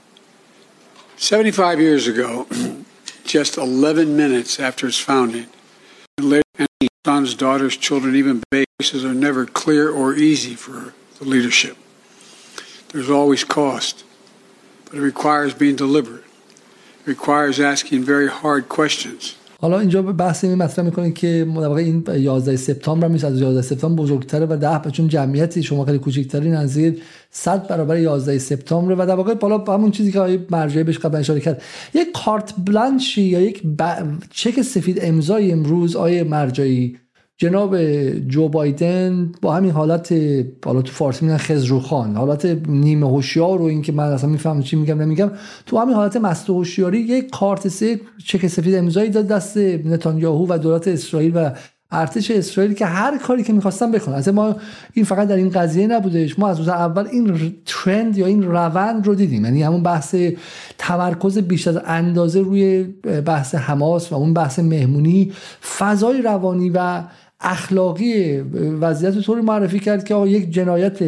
75 1.18 1.80
years 1.80 2.08
ago, 2.08 2.48
just 3.24 3.58
11 3.58 4.16
minutes 4.16 4.60
after 4.60 4.88
its 4.88 5.00
founding, 5.00 5.48
later 6.20 6.44
sons, 7.06 7.36
daughters, 7.36 7.78
children, 7.78 8.16
even 8.16 8.44
bases 8.50 9.06
are 9.06 9.14
never 9.14 9.46
clear 9.46 9.90
or 9.92 10.16
easy 10.16 10.56
for 10.56 10.94
the 11.20 11.26
leadership. 11.26 11.78
There's 12.90 13.10
always 13.10 13.44
cost. 13.44 14.04
but 14.86 14.96
it 14.96 15.02
requires 15.02 15.54
being 15.54 15.76
deliberate. 15.76 16.24
It 17.02 17.08
requires 17.08 17.60
asking 17.60 18.04
very 18.04 18.28
hard 18.28 18.70
questions. 18.70 19.36
حالا 19.60 19.80
اینجا 19.80 20.02
بحث 20.02 20.44
این 20.44 20.56
مطرح 20.56 20.86
می‌کنه 20.86 21.12
که 21.12 21.46
واقع 21.48 21.82
این 21.82 22.04
11 22.16 22.56
سپتامبر 22.56 23.08
هم 23.08 23.14
از 23.14 23.24
11 23.42 23.62
سپتامبر 23.62 24.04
بزرگتره 24.04 24.46
و 24.46 24.58
ده 24.58 24.92
چون 24.92 25.08
جمعیتی 25.08 25.64
شما 25.64 25.86
خیلی 25.86 26.00
کوچکتری 26.00 26.50
نزدیک 26.50 27.02
100 27.32 27.68
برابر 27.68 27.98
11 28.00 28.38
سپتامبر 28.38 28.92
و 29.00 29.06
در 29.06 29.16
واقع 29.16 29.34
بالا 29.34 29.58
همون 29.58 29.92
چیزی 29.92 30.12
که 30.12 30.20
آقای 30.20 30.40
مرجعی 30.50 30.84
بهش 30.84 30.98
قبلا 30.98 31.20
اشاره 31.20 31.40
کرد 31.40 31.62
یک 31.94 32.08
کارت 32.26 32.54
بلانشی 32.66 33.22
یا 33.22 33.42
یک 33.42 33.64
چک 34.32 34.62
سفید 34.62 35.00
امضای 35.02 35.52
امروز 35.52 35.96
آیه 35.96 36.24
مرجعی 36.24 36.98
جناب 37.38 37.78
جو 38.20 38.50
بایدن 38.50 39.32
با 39.42 39.54
همین 39.54 39.72
حالت 39.72 40.16
حالا 40.66 40.82
تو 40.82 40.92
فارسی 40.92 41.26
میگن 41.26 41.38
خزروخان 41.38 42.16
حالت 42.16 42.46
نیمه 42.68 43.08
هوشیار 43.08 43.62
و 43.62 43.66
اینکه 43.66 43.92
من 43.92 44.04
اصلا 44.04 44.30
می‌فهمم 44.30 44.64
چی 44.64 44.76
میگم 44.76 45.02
نمیگم. 45.02 45.32
تو 45.66 45.78
همین 45.78 45.96
حالت 45.96 46.18
مست 46.18 46.50
هوشیاری 46.50 47.00
یک 47.00 47.30
کارت 47.30 47.68
سه 47.68 48.00
چک 48.26 48.48
سفید 48.48 48.76
امضایی 48.76 49.10
داد 49.10 49.28
دست 49.28 49.58
نتانیاهو 49.58 50.46
و 50.50 50.58
دولت 50.58 50.88
اسرائیل 50.88 51.32
و 51.36 51.50
ارتش 51.92 52.32
اسرائیل 52.32 52.74
که 52.74 52.86
هر 52.86 53.18
کاری 53.18 53.44
که 53.44 53.54
می‌خواستن 53.54 53.92
بکنن. 53.92 54.16
از 54.16 54.30
ما 54.30 54.56
این 54.94 55.06
فقط 55.06 55.28
در 55.28 55.36
این 55.36 55.50
قضیه 55.50 55.88
نبودش. 55.88 56.40
ما 56.40 56.48
از 56.48 56.58
روز 56.58 56.70
اول 56.70 57.08
این 57.08 57.54
ترند 57.66 58.18
یا 58.18 58.26
این 58.26 58.44
روند 58.44 59.08
رو 59.08 59.16
دیدیم. 59.16 59.46
یعنی 59.46 59.64
همون 59.64 59.84
بحث 59.84 60.16
تمرکز 60.78 61.38
بیش 61.38 61.68
از 61.68 61.80
اندازه 61.86 62.42
روی 62.42 62.84
بحث 63.26 63.56
حماس 63.56 64.12
و 64.12 64.16
اون 64.16 64.34
بحث 64.34 64.60
مهمونی 64.60 65.32
فضای 65.78 66.22
روانی 66.22 66.70
و 66.70 67.02
اخلاقی 67.46 68.38
وضعیت 68.82 69.20
طوری 69.20 69.42
معرفی 69.42 69.80
کرد 69.80 70.04
که 70.04 70.16
یک 70.16 70.52
جنایت 70.52 71.00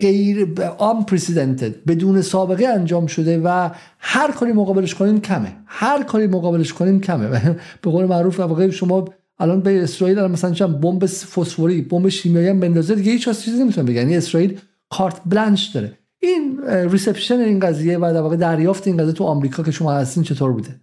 غیر 0.00 0.54
unprecedented 0.78 1.72
بدون 1.86 2.22
سابقه 2.22 2.66
انجام 2.66 3.06
شده 3.06 3.40
و 3.44 3.70
هر 3.98 4.32
کاری 4.32 4.52
مقابلش 4.52 4.94
کنیم 4.94 5.20
کمه. 5.20 5.56
هر 5.66 6.02
کاری 6.02 6.26
مقابلش 6.26 6.72
کنیم 6.72 7.00
کمه. 7.00 7.28
به 7.82 7.90
قول 7.90 8.04
معروف 8.04 8.40
واقعا 8.40 8.70
شما 8.70 9.08
الان 9.38 9.60
به 9.60 9.82
اسرائیل 9.82 10.18
الان 10.18 10.30
مثلا 10.30 10.50
چند 10.50 10.80
بمب 10.80 11.06
فسفوری 11.06 11.82
بمب 11.82 12.08
شیمیایی 12.08 12.48
هم 12.48 12.60
بندازه 12.60 12.94
دیگه 12.94 13.12
هیچ 13.12 13.28
چیزی 13.28 13.62
نمی‌تونه 13.62 13.90
بگن. 13.90 13.96
یعنی 13.96 14.16
اسرائیل 14.16 14.58
کارت 14.90 15.20
بلانش 15.26 15.66
داره. 15.66 15.98
این 16.18 16.62
ریسپشن 16.68 17.38
این 17.38 17.60
قضیه 17.60 17.98
و 17.98 18.00
در 18.00 18.20
واقع 18.20 18.36
دریافت 18.36 18.86
این 18.86 18.96
قضیه 18.96 19.12
تو 19.12 19.24
آمریکا 19.24 19.62
که 19.62 19.70
شما 19.70 19.92
هستین 19.92 20.22
چطور 20.22 20.52
بوده؟ 20.52 20.80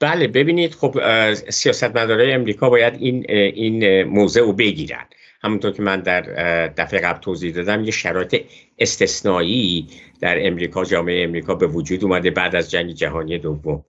بله 0.00 0.28
ببینید 0.28 0.74
خب 0.74 1.00
سیاستمدارای 1.50 2.32
امریکا 2.32 2.70
باید 2.70 2.94
این 2.98 3.24
این 3.30 4.02
موضع 4.02 4.40
رو 4.40 4.52
بگیرن. 4.52 5.04
همونطور 5.42 5.72
که 5.72 5.82
من 5.82 6.00
در 6.00 6.20
دفعه 6.68 7.00
قبل 7.00 7.20
توضیح 7.20 7.52
دادم 7.52 7.84
یه 7.84 7.90
شرایط 7.90 8.44
استثنایی 8.78 9.86
در 10.20 10.46
امریکا 10.46 10.84
جامعه 10.84 11.24
امریکا 11.24 11.54
به 11.54 11.66
وجود 11.66 12.04
اومده 12.04 12.30
بعد 12.30 12.56
از 12.56 12.70
جنگ 12.70 12.90
جهانی 12.90 13.38
دوم. 13.38 13.84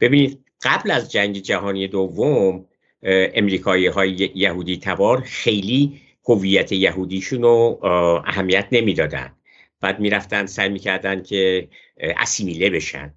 ببینید 0.00 0.38
قبل 0.62 0.90
از 0.90 1.12
جنگ 1.12 1.36
جهانی 1.36 1.88
دوم 1.88 2.64
امریکایی 3.02 3.86
های 3.86 4.30
یهودی 4.34 4.76
تبار 4.76 5.20
خیلی 5.20 6.00
هویت 6.24 6.72
یهودیشون 6.72 7.42
رو 7.42 7.80
اهمیت 8.26 8.66
نمی‌دادن. 8.72 9.32
بعد 9.80 10.00
می‌رفتن 10.00 10.46
سعی 10.46 10.68
می‌کردن 10.68 11.22
که 11.22 11.68
اسیمیله 12.02 12.70
بشن 12.70 13.14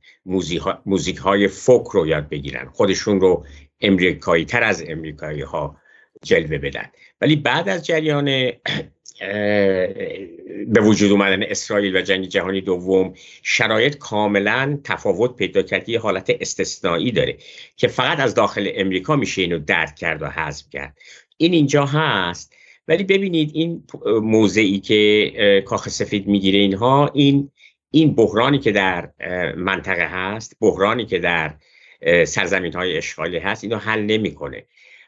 موزیک 0.86 1.18
های 1.18 1.48
فوک 1.48 1.88
رو 1.88 2.08
یاد 2.08 2.30
بگیرن 2.30 2.70
خودشون 2.74 3.22
رو 3.22 3.46
امریکایی 3.82 4.46
تر 4.46 4.64
از 4.64 4.84
امریکایی 4.88 5.42
ها 5.42 5.78
جلوه 6.24 6.58
بدن. 6.58 6.86
ولی 7.22 7.36
بعد 7.36 7.70
از 7.70 7.86
جریان 7.86 8.52
به 10.68 10.82
وجود 10.82 11.12
اومدن 11.12 11.44
اسرائیل 11.44 11.98
و 11.98 12.02
جنگ 12.02 12.26
جهانی 12.26 12.62
دوم 12.62 13.14
شرایط 13.44 13.98
کاملا 13.98 14.80
تفاوت 14.84 15.36
پیدا 15.36 15.62
کرد 15.62 15.90
یه 15.90 16.00
حالت 16.00 16.32
استثنایی 16.40 17.12
داره 17.12 17.38
که 17.76 17.88
فقط 17.88 18.20
از 18.20 18.34
داخل 18.34 18.70
امریکا 18.76 19.16
میشه 19.16 19.42
اینو 19.42 19.60
درک 19.60 19.96
کرد 19.96 20.22
و 20.22 20.26
حذف 20.26 20.70
کرد. 20.70 20.98
این 21.38 21.54
اینجا 21.54 21.86
هست. 21.86 22.54
ولی 22.88 23.04
ببینید 23.04 23.52
این 23.54 23.84
موضعی 24.22 24.80
که 24.80 25.64
کاخ 25.66 25.90
سفید 25.90 26.28
می‌گیره 26.28 26.60
اینها 26.60 27.12
این 27.14 27.52
این 27.96 28.16
بحرانی 28.16 28.60
که 28.60 28.72
در 28.72 29.10
منطقه 29.58 30.08
هست 30.08 30.58
بحرانی 30.62 31.06
که 31.06 31.20
در 31.20 31.54
سرزمین 32.26 32.74
های 32.74 32.98
اشغالی 32.98 33.38
هست 33.38 33.64
اینو 33.64 33.78
حل 33.78 34.02
نمی‌کنه. 34.02 34.66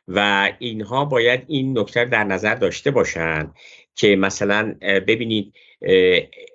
و 0.08 0.52
اینها 0.60 1.06
باید 1.06 1.44
این 1.48 1.80
نکته 1.80 2.06
در 2.06 2.24
نظر 2.24 2.56
داشته 2.56 2.92
باشند 2.92 3.56
که 3.96 4.16
مثلا 4.16 4.76
ببینید 4.82 5.54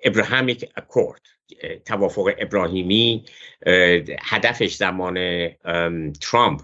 ابراهامیک 0.03 0.69
اکورد 0.75 1.21
توافق 1.85 2.29
ابراهیمی 2.37 3.25
هدفش 4.21 4.75
زمان 4.75 5.47
ترامپ 6.21 6.61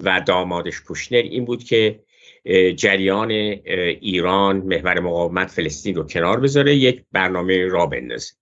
و 0.00 0.20
دامادش 0.26 0.80
کوشنر 0.80 1.22
این 1.22 1.44
بود 1.44 1.64
که 1.64 2.00
جریان 2.76 3.30
ایران 3.30 4.56
محور 4.56 5.00
مقاومت 5.00 5.50
فلسطین 5.50 5.94
رو 5.94 6.06
کنار 6.06 6.40
بذاره 6.40 6.74
یک 6.74 7.04
برنامه 7.12 7.66
را 7.66 7.86
بندازه. 7.86 8.32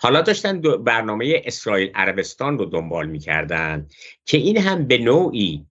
حالا 0.00 0.20
داشتن 0.20 0.60
برنامه 0.60 1.42
اسرائیل 1.44 1.90
عربستان 1.94 2.58
رو 2.58 2.64
دنبال 2.64 3.06
می‌کردن 3.06 3.88
که 4.24 4.36
این 4.36 4.56
هم 4.56 4.86
به 4.86 4.98
نوعی 4.98 5.66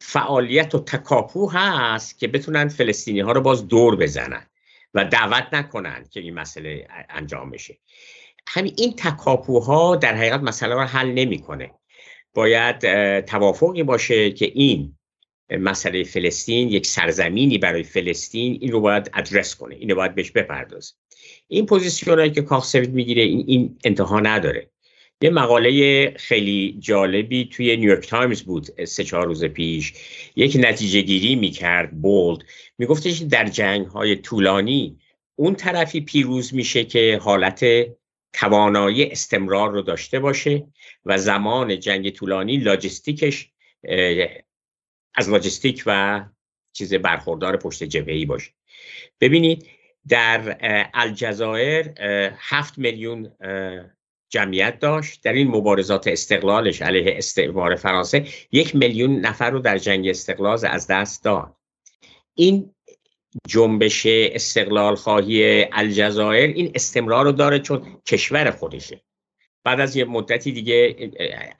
فعالیت 0.00 0.74
و 0.74 0.78
تکاپو 0.78 1.50
هست 1.50 2.18
که 2.18 2.28
بتونن 2.28 2.68
فلسطینی 2.68 3.20
ها 3.20 3.32
رو 3.32 3.40
باز 3.40 3.68
دور 3.68 3.96
بزنن 3.96 4.46
و 4.94 5.04
دعوت 5.04 5.48
نکنن 5.52 6.04
که 6.10 6.20
این 6.20 6.34
مسئله 6.34 6.88
انجام 7.10 7.50
بشه. 7.50 7.78
همین 8.48 8.74
این 8.76 8.96
تکاپوها 8.96 9.96
در 9.96 10.14
حقیقت 10.14 10.40
مسئله 10.40 10.74
رو 10.74 10.80
حل 10.80 11.12
نمی‌کنه. 11.12 11.70
باید 12.34 12.80
توافقی 13.20 13.82
باشه 13.82 14.30
که 14.30 14.44
این 14.54 14.98
مسئله 15.50 16.04
فلسطین 16.04 16.68
یک 16.68 16.86
سرزمینی 16.86 17.58
برای 17.58 17.82
فلسطین 17.82 18.58
این 18.60 18.72
رو 18.72 18.80
باید 18.80 19.10
ادرس 19.14 19.56
کنه 19.56 19.74
این 19.74 19.88
رو 19.88 19.96
باید 19.96 20.14
بهش 20.14 20.30
بپردازه. 20.30 20.94
این 21.52 21.66
پوزیسیون 21.66 22.18
هایی 22.18 22.30
که 22.30 22.42
کاخ 22.42 22.64
سفید 22.64 22.92
می‌گیره 22.92 23.22
این, 23.22 23.44
این 23.46 23.78
انتها 23.84 24.20
نداره. 24.20 24.70
یه 25.22 25.30
مقاله 25.30 26.10
خیلی 26.10 26.76
جالبی 26.80 27.44
توی 27.44 27.76
نیویورک 27.76 28.06
تایمز 28.08 28.42
بود 28.42 28.84
سه 28.84 29.04
چهار 29.04 29.26
روز 29.26 29.44
پیش. 29.44 29.92
یک 30.36 30.56
نتیجه 30.60 31.00
گیری 31.00 31.34
می‌کرد 31.36 32.00
bold. 32.02 32.42
میگفتش 32.78 33.18
در 33.18 33.48
جنگ 33.48 33.86
های 33.86 34.16
طولانی 34.16 34.98
اون 35.36 35.54
طرفی 35.54 36.00
پیروز 36.00 36.54
میشه 36.54 36.84
که 36.84 37.20
حالت 37.22 37.64
توانایی 38.32 39.04
استمرار 39.04 39.70
رو 39.70 39.82
داشته 39.82 40.18
باشه 40.20 40.66
و 41.04 41.18
زمان 41.18 41.80
جنگ 41.80 42.10
طولانی 42.10 42.56
لاجستیکش 42.56 43.48
از 45.14 45.30
لاجستیک 45.30 45.82
و 45.86 46.24
چیز 46.72 46.94
برخوردار 46.94 47.56
پشت 47.56 47.84
جبهه‌ای 47.84 48.26
باشه. 48.26 48.50
ببینید 49.20 49.66
در 50.08 50.56
الجزایر 50.94 51.90
هفت 52.38 52.78
میلیون 52.78 53.32
جمعیت 54.30 54.78
داشت. 54.78 55.22
در 55.24 55.32
این 55.32 55.48
مبارزات 55.48 56.08
استقلالش 56.08 56.82
علیه 56.82 57.14
استعمار 57.16 57.76
فرانسه 57.76 58.26
یک 58.52 58.76
میلیون 58.76 59.20
نفر 59.20 59.50
رو 59.50 59.58
در 59.58 59.78
جنگ 59.78 60.08
استقلال 60.08 60.66
از 60.66 60.86
دست 60.86 61.24
داد. 61.24 61.56
این 62.34 62.74
جنبش 63.48 64.06
استقلال 64.06 64.94
خواهی 64.94 65.64
الجزایر 65.72 66.50
این 66.50 66.72
استمرار 66.74 67.24
رو 67.24 67.32
داره 67.32 67.58
چون 67.58 68.00
کشور 68.06 68.50
خودشه. 68.50 69.02
بعد 69.64 69.80
از 69.80 69.96
یه 69.96 70.04
مدتی 70.04 70.52
دیگه 70.52 70.96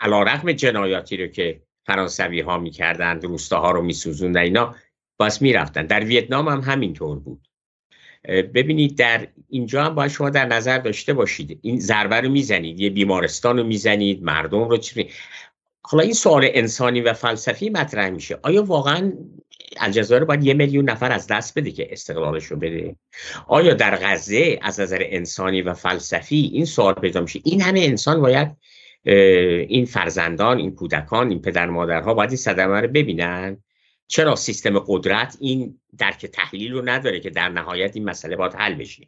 علا 0.00 0.22
رقم 0.22 0.52
جنایاتی 0.52 1.16
رو 1.16 1.26
که 1.26 1.62
فرانسوی 1.86 2.40
ها 2.40 2.58
می‌کردن 2.58 3.20
روستاها 3.20 3.70
رو 3.70 3.82
میسوزوندن 3.82 4.40
اینا 4.40 4.74
باز 5.18 5.42
می‌رفتن. 5.42 5.86
در 5.86 6.04
ویتنام 6.04 6.48
هم 6.48 6.60
همینطور 6.60 7.18
بود. 7.18 7.48
ببینید 8.28 8.98
در 8.98 9.28
اینجا 9.48 9.84
هم 9.84 9.94
باید 9.94 10.10
شما 10.10 10.30
در 10.30 10.46
نظر 10.46 10.78
داشته 10.78 11.12
باشید. 11.12 11.58
این 11.62 11.80
ضربه 11.80 12.20
رو 12.20 12.28
می‌زنید 12.28 12.80
یه 12.80 12.90
بیمارستان 12.90 13.58
رو 13.58 13.64
می‌زنید 13.64 14.22
مردم 14.22 14.68
رو 14.68 14.76
چی 14.76 15.08
حالا 15.84 16.02
این 16.02 16.12
سوال 16.12 16.48
انسانی 16.54 17.00
و 17.00 17.12
فلسفی 17.12 17.70
مطرح 17.70 18.10
میشه. 18.10 18.38
آیا 18.42 18.62
واقعا 18.62 19.12
الجزایر 19.76 20.24
باید 20.24 20.44
یه 20.44 20.54
میلیون 20.54 20.90
نفر 20.90 21.12
از 21.12 21.26
دست 21.26 21.58
بده 21.58 21.70
که 21.70 21.88
استقلالش 21.92 22.44
رو 22.44 22.56
بده؟ 22.56 22.96
آیا 23.46 23.74
در 23.74 23.96
غزه 23.96 24.58
از 24.62 24.80
نظر 24.80 25.02
انسانی 25.06 25.62
و 25.62 25.74
فلسفی 25.74 26.50
این 26.52 26.64
سوال 26.64 26.94
پیدا 26.94 27.20
میشه؟ 27.20 27.40
این 27.44 27.60
همه 27.60 27.80
انسان 27.80 28.20
باید 28.20 28.56
این 29.04 29.84
فرزندان 29.84 30.58
این 30.58 30.74
کودکان 30.74 31.28
این 31.28 31.42
پدر 31.42 31.66
مادرها 31.66 32.14
باید 32.14 32.30
این 32.30 32.36
صدمه 32.36 32.80
رو 32.80 32.88
ببینن؟ 32.88 33.62
چرا 34.12 34.36
سیستم 34.36 34.78
قدرت 34.78 35.36
این 35.40 35.80
درک 35.98 36.26
تحلیل 36.26 36.72
رو 36.72 36.88
نداره 36.88 37.20
که 37.20 37.30
در 37.30 37.48
نهایت 37.48 37.96
این 37.96 38.04
مسئله 38.04 38.36
باید 38.36 38.54
حل 38.54 38.74
بشه؟ 38.74 39.06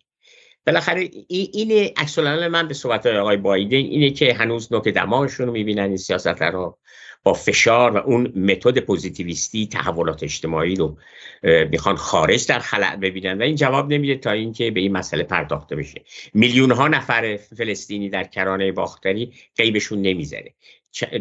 بالاخره 0.66 1.10
این 1.28 1.92
عکس 1.96 2.18
من 2.18 2.68
به 2.68 2.74
صحبت 2.74 3.06
آقای 3.06 3.36
بایدن 3.36 3.76
اینه 3.76 4.10
که 4.10 4.34
هنوز 4.34 4.72
نوک 4.72 4.88
دماغشون 4.88 5.46
رو 5.46 5.52
می‌بینن 5.52 5.82
این 5.82 5.96
سیاست 5.96 6.42
رو 6.42 6.78
با 7.22 7.32
فشار 7.32 7.96
و 7.96 7.96
اون 7.96 8.32
متد 8.36 8.78
پوزیتیویستی 8.78 9.66
تحولات 9.66 10.22
اجتماعی 10.22 10.76
رو 10.76 10.98
می‌خوان 11.42 11.96
خارج 11.96 12.46
در 12.46 12.58
خلع 12.58 12.96
ببینن 12.96 13.38
و 13.38 13.42
این 13.42 13.56
جواب 13.56 13.92
نمیده 13.92 14.14
تا 14.14 14.30
اینکه 14.30 14.70
به 14.70 14.80
این 14.80 14.92
مسئله 14.92 15.22
پرداخته 15.22 15.76
بشه. 15.76 16.02
میلیون 16.34 16.70
ها 16.70 16.88
نفر 16.88 17.36
فلسطینی 17.36 18.08
در 18.08 18.24
کرانه 18.24 18.72
باختری 18.72 19.32
قیبشون 19.56 20.02
نمی‌ذاره. 20.02 20.54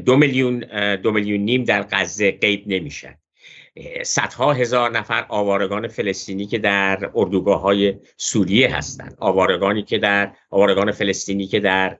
دو 0.05 0.17
میلیون 0.17 0.59
دو 0.95 1.11
میلیون 1.11 1.39
نیم 1.39 1.63
در 1.63 1.87
غزه 1.91 2.31
قیب 2.31 2.63
نمیشن. 2.67 3.17
صدها 4.03 4.53
هزار 4.53 4.91
نفر 4.91 5.25
آوارگان 5.29 5.87
فلسطینی 5.87 6.45
که 6.45 6.57
در 6.57 7.11
اردوگاه 7.15 7.61
های 7.61 7.99
سوریه 8.17 8.75
هستند. 8.75 9.15
آوارگانی 9.19 9.83
که 9.83 9.97
در 9.97 10.33
آوارگان 10.49 10.91
فلسطینی 10.91 11.47
که 11.47 11.59
در 11.59 11.97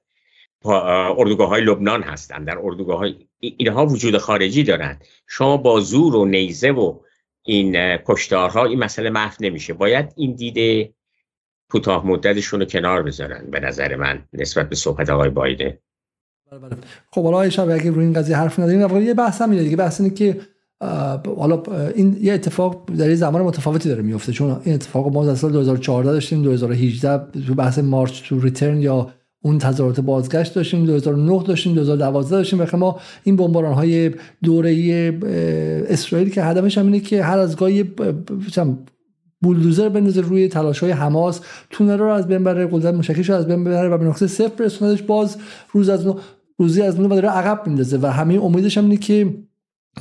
اردوگاه 0.65 1.49
های 1.49 1.61
لبنان 1.61 2.03
هستند. 2.03 2.47
در 2.47 2.57
اردوگاه 2.57 2.97
های 2.97 3.15
اینها 3.39 3.85
وجود 3.85 4.17
خارجی 4.17 4.63
دارند. 4.63 5.05
شما 5.27 5.57
با 5.57 5.79
زور 5.79 6.15
و 6.15 6.25
نیزه 6.25 6.71
و 6.71 6.99
این 7.43 7.97
کشتارها 7.97 8.65
این 8.65 8.79
مسئله 8.79 9.09
محو 9.09 9.35
نمیشه. 9.39 9.73
باید 9.73 10.13
این 10.15 10.35
دیده 10.35 10.93
کوتاه 11.71 12.07
مدتشون 12.07 12.59
رو 12.59 12.65
کنار 12.65 13.03
بذارن 13.03 13.51
به 13.51 13.59
نظر 13.59 13.95
من 13.95 14.23
نسبت 14.33 14.69
به 14.69 14.75
صحبت 14.75 15.09
آقای 15.09 15.29
بایده 15.29 15.81
بله، 16.51 16.59
بله. 16.59 16.77
خب 17.11 17.23
حالا 17.23 17.49
شب 17.49 17.69
اگه 17.69 17.91
روی 17.91 18.05
این 18.05 18.13
قضیه 18.13 18.37
حرف 18.37 18.59
نداریم 18.59 19.07
یه 19.07 19.13
بحث 19.13 19.41
هم 19.41 19.55
دیگه. 19.55 19.75
بحث 19.75 20.01
اینه 20.01 20.13
که 20.13 20.41
حالا 21.37 21.63
این 21.95 22.17
یه 22.21 22.33
اتفاق 22.33 22.89
در 22.97 23.09
یه 23.09 23.15
زمان 23.15 23.41
متفاوتی 23.41 23.89
داره 23.89 24.01
میفته. 24.01 24.31
چون 24.31 24.57
این 24.63 24.75
اتفاق 24.75 25.13
ما 25.13 25.25
در 25.25 25.35
سال 25.35 25.51
2014 25.51 26.11
داشتیم 26.11 26.41
2018 26.41 27.41
تو 27.47 27.53
بحث 27.53 27.79
مارچ 27.79 28.21
تو 28.21 28.39
ریترن 28.39 28.81
یا 28.81 29.09
اون 29.43 29.57
تظاهرات 29.57 29.99
بازگشت 29.99 30.53
داشتیم 30.53 30.85
2009 30.85 31.43
داشتیم 31.43 31.73
2012 31.73 32.29
داشتیم 32.29 32.61
و 32.61 32.77
ما 32.77 32.99
این 33.23 33.35
بمباران 33.35 33.73
های 33.73 34.11
دوره 34.43 35.19
اسرائیل 35.89 36.29
که 36.29 36.43
هدفش 36.43 36.77
هم 36.77 36.85
اینه 36.85 36.99
که 36.99 37.23
هر 37.23 37.39
از 37.39 37.55
گاهی 37.55 37.83
بولدوزر 39.41 39.89
بندازه 39.89 40.21
روی 40.21 40.47
تلاش 40.47 40.79
های 40.79 40.91
حماس 40.91 41.41
تونل 41.69 41.97
رو 41.97 42.07
از 42.07 42.27
بین 42.27 42.43
بره 42.43 42.67
قدرت 42.71 42.93
مشکیش 42.93 43.29
رو 43.29 43.35
از 43.35 43.47
بین 43.47 43.63
ببره 43.63 43.89
و 43.89 43.97
به 43.97 44.05
نقطه 44.05 44.27
صفر 44.27 44.63
رسوندش 44.63 45.01
باز 45.01 45.37
روز 45.71 45.89
از 45.89 46.05
نو 46.05 46.15
روزی 46.57 46.81
از 46.81 46.99
نو 46.99 47.07
داره 47.07 47.29
عقب 47.29 47.67
میندازه 47.67 47.97
و 48.01 48.05
همه 48.05 48.43
امیدش 48.43 48.77
هم 48.77 48.83
اینه 48.83 48.97
که 48.97 49.33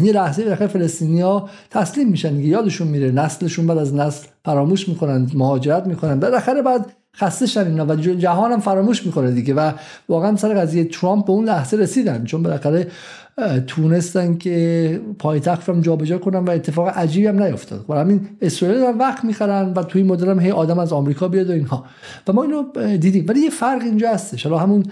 یه 0.00 0.12
لحظه 0.12 0.44
بالاخره 0.44 0.66
فلسطینیا 0.66 1.48
تسلیم 1.70 2.08
میشن 2.08 2.36
دیگه 2.36 2.48
یادشون 2.48 2.88
میره. 2.88 3.10
نسلشون 3.10 3.66
بعد 3.66 3.78
از 3.78 3.94
نسل 3.94 4.26
فراموش 4.44 4.88
می‌کنن 4.88 5.30
مهاجرت 5.34 5.86
می‌کنن. 5.86 6.20
بالاخره 6.20 6.62
بعد 6.62 6.92
خسته 7.16 7.46
شدن 7.46 7.70
اینا 7.70 7.86
و 7.86 7.96
جهان 7.96 8.52
هم 8.52 8.60
فراموش 8.60 9.06
می‌کنه 9.06 9.30
دیگه 9.30 9.54
و 9.54 9.72
واقعا 10.08 10.36
سر 10.36 10.54
قضیه 10.54 10.84
ترامپ 10.84 11.26
به 11.26 11.32
اون 11.32 11.44
لحظه 11.44 11.76
رسیدن. 11.76 12.24
چون 12.24 12.42
بالاخره 12.42 12.86
تونستن 13.66 14.36
که 14.36 15.00
پایتخت 15.18 15.68
رو 15.68 15.80
جابجا 15.80 16.18
کنن 16.18 16.38
و 16.38 16.50
اتفاق 16.50 16.88
عجیبی 16.88 17.26
هم 17.26 17.42
نیفتاد. 17.42 17.86
برای 17.86 18.00
همین 18.00 18.28
اسرائیل 18.40 18.80
دارن 18.80 18.98
وقت 18.98 19.24
می‌خرن 19.24 19.72
و 19.72 19.82
توی 19.82 20.02
این 20.02 20.10
مدل 20.10 20.28
هم 20.28 20.40
هی 20.40 20.50
آدم 20.50 20.78
از 20.78 20.92
آمریکا 20.92 21.28
بیاد 21.28 21.50
و 21.50 21.52
اینها. 21.52 21.84
و 22.28 22.32
ما 22.32 22.42
اینو 22.42 22.62
دیدیم. 22.96 23.26
ولی 23.28 23.40
یه 23.40 23.50
فرق 23.50 23.82
اینجا 23.82 24.10
هستش. 24.10 24.46
حالا 24.46 24.58
همون 24.58 24.84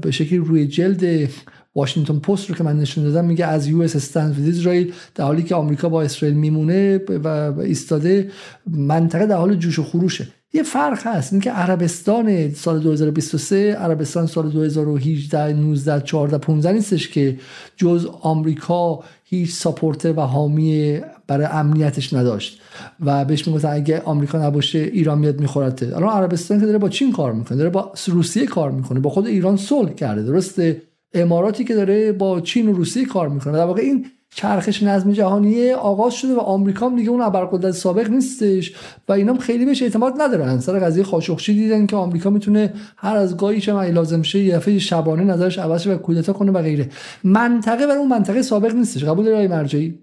به 0.00 0.10
شکلی 0.10 0.38
روی 0.38 0.66
جلد 0.66 1.28
واشنگتن 1.74 2.18
پست 2.18 2.50
رو 2.50 2.56
که 2.56 2.64
من 2.64 2.78
نشون 2.78 3.04
دادم 3.04 3.24
میگه 3.24 3.46
As 3.46 3.66
US 3.66 3.96
stands 3.96 4.48
Israel 4.48 4.92
در 5.14 5.24
حالی 5.24 5.42
که 5.42 5.54
آمریکا 5.54 5.88
با 5.88 6.02
اسرائیل 6.02 6.36
میمونه 6.36 6.98
و 7.24 7.54
ایستاده 7.60 8.30
منطقه 8.66 9.26
در 9.26 9.36
حال 9.36 9.54
جوش 9.54 9.78
و 9.78 9.82
خروشه. 9.82 10.28
یه 10.52 10.62
فرق 10.62 11.06
هست. 11.06 11.32
اینکه 11.32 11.50
عربستان 11.50 12.50
سال 12.54 12.80
2023 12.80 13.72
عربستان 13.72 14.26
سال 14.26 14.50
2018 14.50 15.52
19 15.52 16.00
14 16.00 16.38
15 16.38 16.72
نیستش 16.72 17.08
که 17.08 17.38
جز 17.76 18.06
آمریکا 18.20 19.04
هیچ 19.24 19.52
supporter 19.52 20.12
و 20.12 20.20
حامی 20.20 21.00
برای 21.26 21.46
امنیتش 21.46 22.12
نداشت. 22.14 22.60
و 23.00 23.24
بهش 23.24 23.46
می‌گفتن 23.46 23.68
اگه 23.68 24.00
آمریکا 24.00 24.46
نباشه 24.46 24.78
ایران 24.78 25.18
میاد 25.18 25.40
میخورته 25.40 25.96
الان 25.96 26.10
عربستان 26.10 26.60
که 26.60 26.66
داره 26.66 26.78
با 26.78 26.88
چین 26.88 27.12
کار 27.12 27.32
می‌کنه 27.32 27.58
داره 27.58 27.70
با 27.70 27.92
روسیه 28.06 28.46
کار 28.46 28.70
می‌کنه 28.70 29.00
با 29.00 29.10
خود 29.10 29.26
ایران 29.26 29.56
صلح 29.56 29.94
کرده. 29.94 30.22
درسته؟ 30.22 30.82
اماراتی 31.14 31.64
که 31.64 31.74
داره 31.74 32.12
با 32.12 32.40
چین 32.40 32.68
و 32.68 32.72
روسیه 32.72 33.04
کار 33.04 33.28
می‌کنه. 33.28 33.52
در 33.52 33.64
واقع 33.64 33.82
این 33.82 34.06
چرخش 34.34 34.82
نظم 34.82 35.12
جهانی 35.12 35.70
آغاز 35.72 36.14
شده 36.14 36.34
و 36.34 36.38
آمریکا 36.38 36.88
هم 36.88 36.96
دیگه 36.96 37.10
اون 37.10 37.20
ابرقدرت 37.20 37.72
سابق 37.72 38.10
نیستش 38.10 38.74
و 39.08 39.12
اینا 39.12 39.38
خیلی 39.38 39.64
بهش 39.64 39.82
اعتماد 39.82 40.14
ندارن. 40.22 40.58
سر 40.58 40.78
قضیه 40.78 41.04
خاشخچی 41.04 41.54
دیدن 41.54 41.86
که 41.86 41.96
آمریکا 41.96 42.30
می‌تونه 42.30 42.74
هر 42.96 43.16
از 43.16 43.36
گاهی 43.36 43.60
چه 43.60 43.72
لازم 43.72 44.22
شه 44.22 44.38
یه 44.38 44.78
شبانه 44.78 45.24
نظرش 45.24 45.58
عوض 45.58 45.86
و 45.86 45.96
کودتا 45.96 46.32
کنه 46.32 46.52
و 46.52 46.62
غیره. 46.62 46.88
منطقه 47.24 47.86
برای 47.86 47.98
اون 47.98 48.08
منطقه 48.08 48.42
سابق 48.42 48.74
نیستش. 48.74 49.04
قبول 49.04 49.24
داری 49.24 49.48
مرجعی؟ 49.48 49.98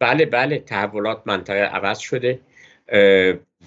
بله 0.00 0.26
بله. 0.26 0.58
تحولات 0.58 1.18
منطقه 1.26 1.58
عوض 1.58 1.98
شده 1.98 2.40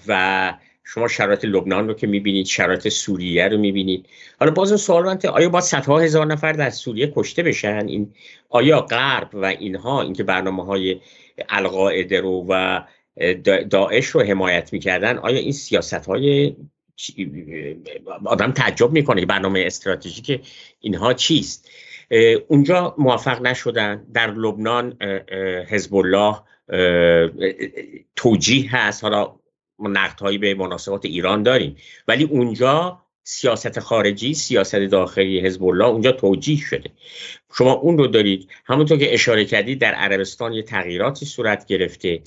و 0.08 0.52
شما 0.84 1.08
شرایط 1.08 1.44
لبنان 1.44 1.88
رو 1.88 1.94
که 1.94 2.06
می‌بینید 2.06 2.46
شرایط 2.46 2.88
سوریه 2.88 3.48
رو 3.48 3.58
می‌بینید. 3.58 4.06
حالا 4.40 4.52
باز 4.52 4.80
سوال 4.80 5.04
من 5.04 5.18
آیا 5.32 5.48
با 5.48 5.60
صدها 5.60 5.98
هزار 5.98 6.26
نفر 6.26 6.52
در 6.52 6.70
سوریه 6.70 7.12
کشته 7.16 7.42
بشن؟ 7.42 7.86
این 7.88 8.12
آیا 8.48 8.80
غرب 8.80 9.28
و 9.32 9.44
اینها 9.44 10.02
اینکه 10.02 10.22
برنامه 10.22 10.64
های 10.64 11.00
القاعده 11.48 12.20
رو 12.20 12.46
و 12.48 12.80
داعش 13.70 14.06
رو 14.06 14.22
حمایت 14.22 14.72
می‌کردن 14.72 15.18
آیا 15.18 15.38
این 15.38 15.52
سیاست 15.52 16.06
های 16.06 16.56
آدم 18.24 18.52
تعجب 18.52 18.90
می‌کنه 18.90 19.26
برنامه 19.26 19.62
استراتژیک 19.66 20.40
اینها 20.80 21.12
چیست؟ 21.12 21.70
اونجا 22.48 22.94
موفق 22.98 23.42
نشدن. 23.42 24.06
در 24.14 24.30
لبنان 24.30 24.96
حزب 25.68 25.94
الله 25.94 26.36
توجیه 28.16 28.76
هست. 28.76 29.04
حالا 29.04 29.39
هایی 30.20 30.38
به 30.38 30.54
مناسبات 30.54 31.04
ایران 31.04 31.42
داریم. 31.42 31.76
ولی 32.08 32.24
اونجا 32.24 32.98
سیاست 33.22 33.80
خارجی 33.80 34.34
سیاست 34.34 34.76
داخلی 34.76 35.40
حزب 35.40 35.64
الله 35.64 35.84
اونجا 35.84 36.12
توجیه 36.12 36.58
شده. 36.58 36.90
شما 37.58 37.72
اون 37.72 37.98
رو 37.98 38.06
دارید. 38.06 38.48
همونطور 38.64 38.98
که 38.98 39.14
اشاره 39.14 39.44
کردید 39.44 39.80
در 39.80 39.94
عربستان 39.94 40.52
یه 40.52 40.62
تغییراتی 40.62 41.26
صورت 41.26 41.66
گرفته. 41.66 42.22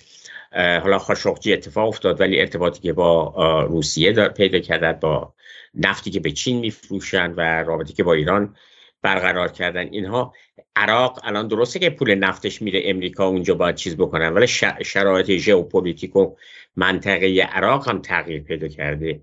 حالا 0.56 1.00
خاشقچی 1.00 1.54
اتفاق 1.54 1.88
افتاد 1.88 2.22
ولی 2.22 2.40
ارتباطی 2.40 2.82
که 2.82 2.94
با 2.94 3.64
روسیه 3.70 4.14
پیدا 4.14 4.60
کردن 4.60 4.92
با 4.94 5.34
نفتی 5.74 6.12
که 6.12 6.20
به 6.20 6.32
چین 6.32 6.60
میفروشن 6.60 7.34
و 7.38 7.42
روابطی 7.64 7.94
که 7.94 8.04
با 8.04 8.14
ایران 8.14 8.56
برقرار 9.02 9.52
کردن. 9.52 9.88
اینها 9.92 10.34
عراق 10.76 11.20
الان 11.24 11.48
درسته 11.48 11.80
که 11.80 11.90
پول 11.90 12.16
نفتش 12.16 12.62
میره 12.62 12.82
امریکا 12.86 13.28
اونجا 13.28 13.54
باید 13.54 13.76
چیز 13.76 13.98
بکنن 13.98 14.34
ولی 14.34 14.48
شرایط 14.86 15.32
ژئوپلیتیک 15.32 16.16
و 16.16 16.36
منطقه 16.76 17.42
عراق 17.42 17.90
هم 17.90 18.02
تغییر 18.02 18.42
پیدا 18.42 18.68
کرده. 18.68 19.22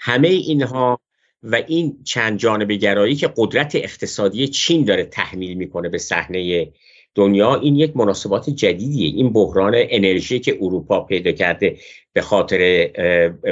همه 0.00 0.28
اینها 0.28 1.00
و 1.42 1.62
این 1.66 1.98
چند 2.04 2.38
جانبه 2.38 2.76
گرایی 2.76 3.14
که 3.14 3.32
قدرت 3.36 3.74
اقتصادی 3.74 4.48
چین 4.48 4.84
داره 4.84 5.04
تحمیل 5.04 5.54
می‌کنه 5.54 5.88
به 5.88 5.98
صحنه 5.98 6.72
دنیا 7.14 7.54
این 7.54 7.76
یک 7.76 7.96
مناسبات 7.96 8.50
جدیدیه. 8.50 9.16
این 9.16 9.32
بحران 9.32 9.74
انرژی 9.76 10.40
که 10.40 10.58
اروپا 10.60 11.00
پیدا 11.00 11.32
کرده 11.32 11.76
به 12.12 12.20
خاطر 12.20 12.88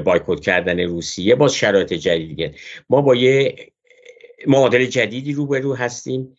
بایکوت 0.04 0.40
کردن 0.40 0.80
روسیه 0.80 1.34
باز 1.34 1.54
شرایط 1.54 1.92
جدیدیه. 1.92 2.54
ما 2.90 3.00
با 3.00 3.14
یه 3.14 3.56
معادل 4.46 4.84
جدیدی 4.86 5.32
روبرو 5.32 5.74
هستیم. 5.74 6.36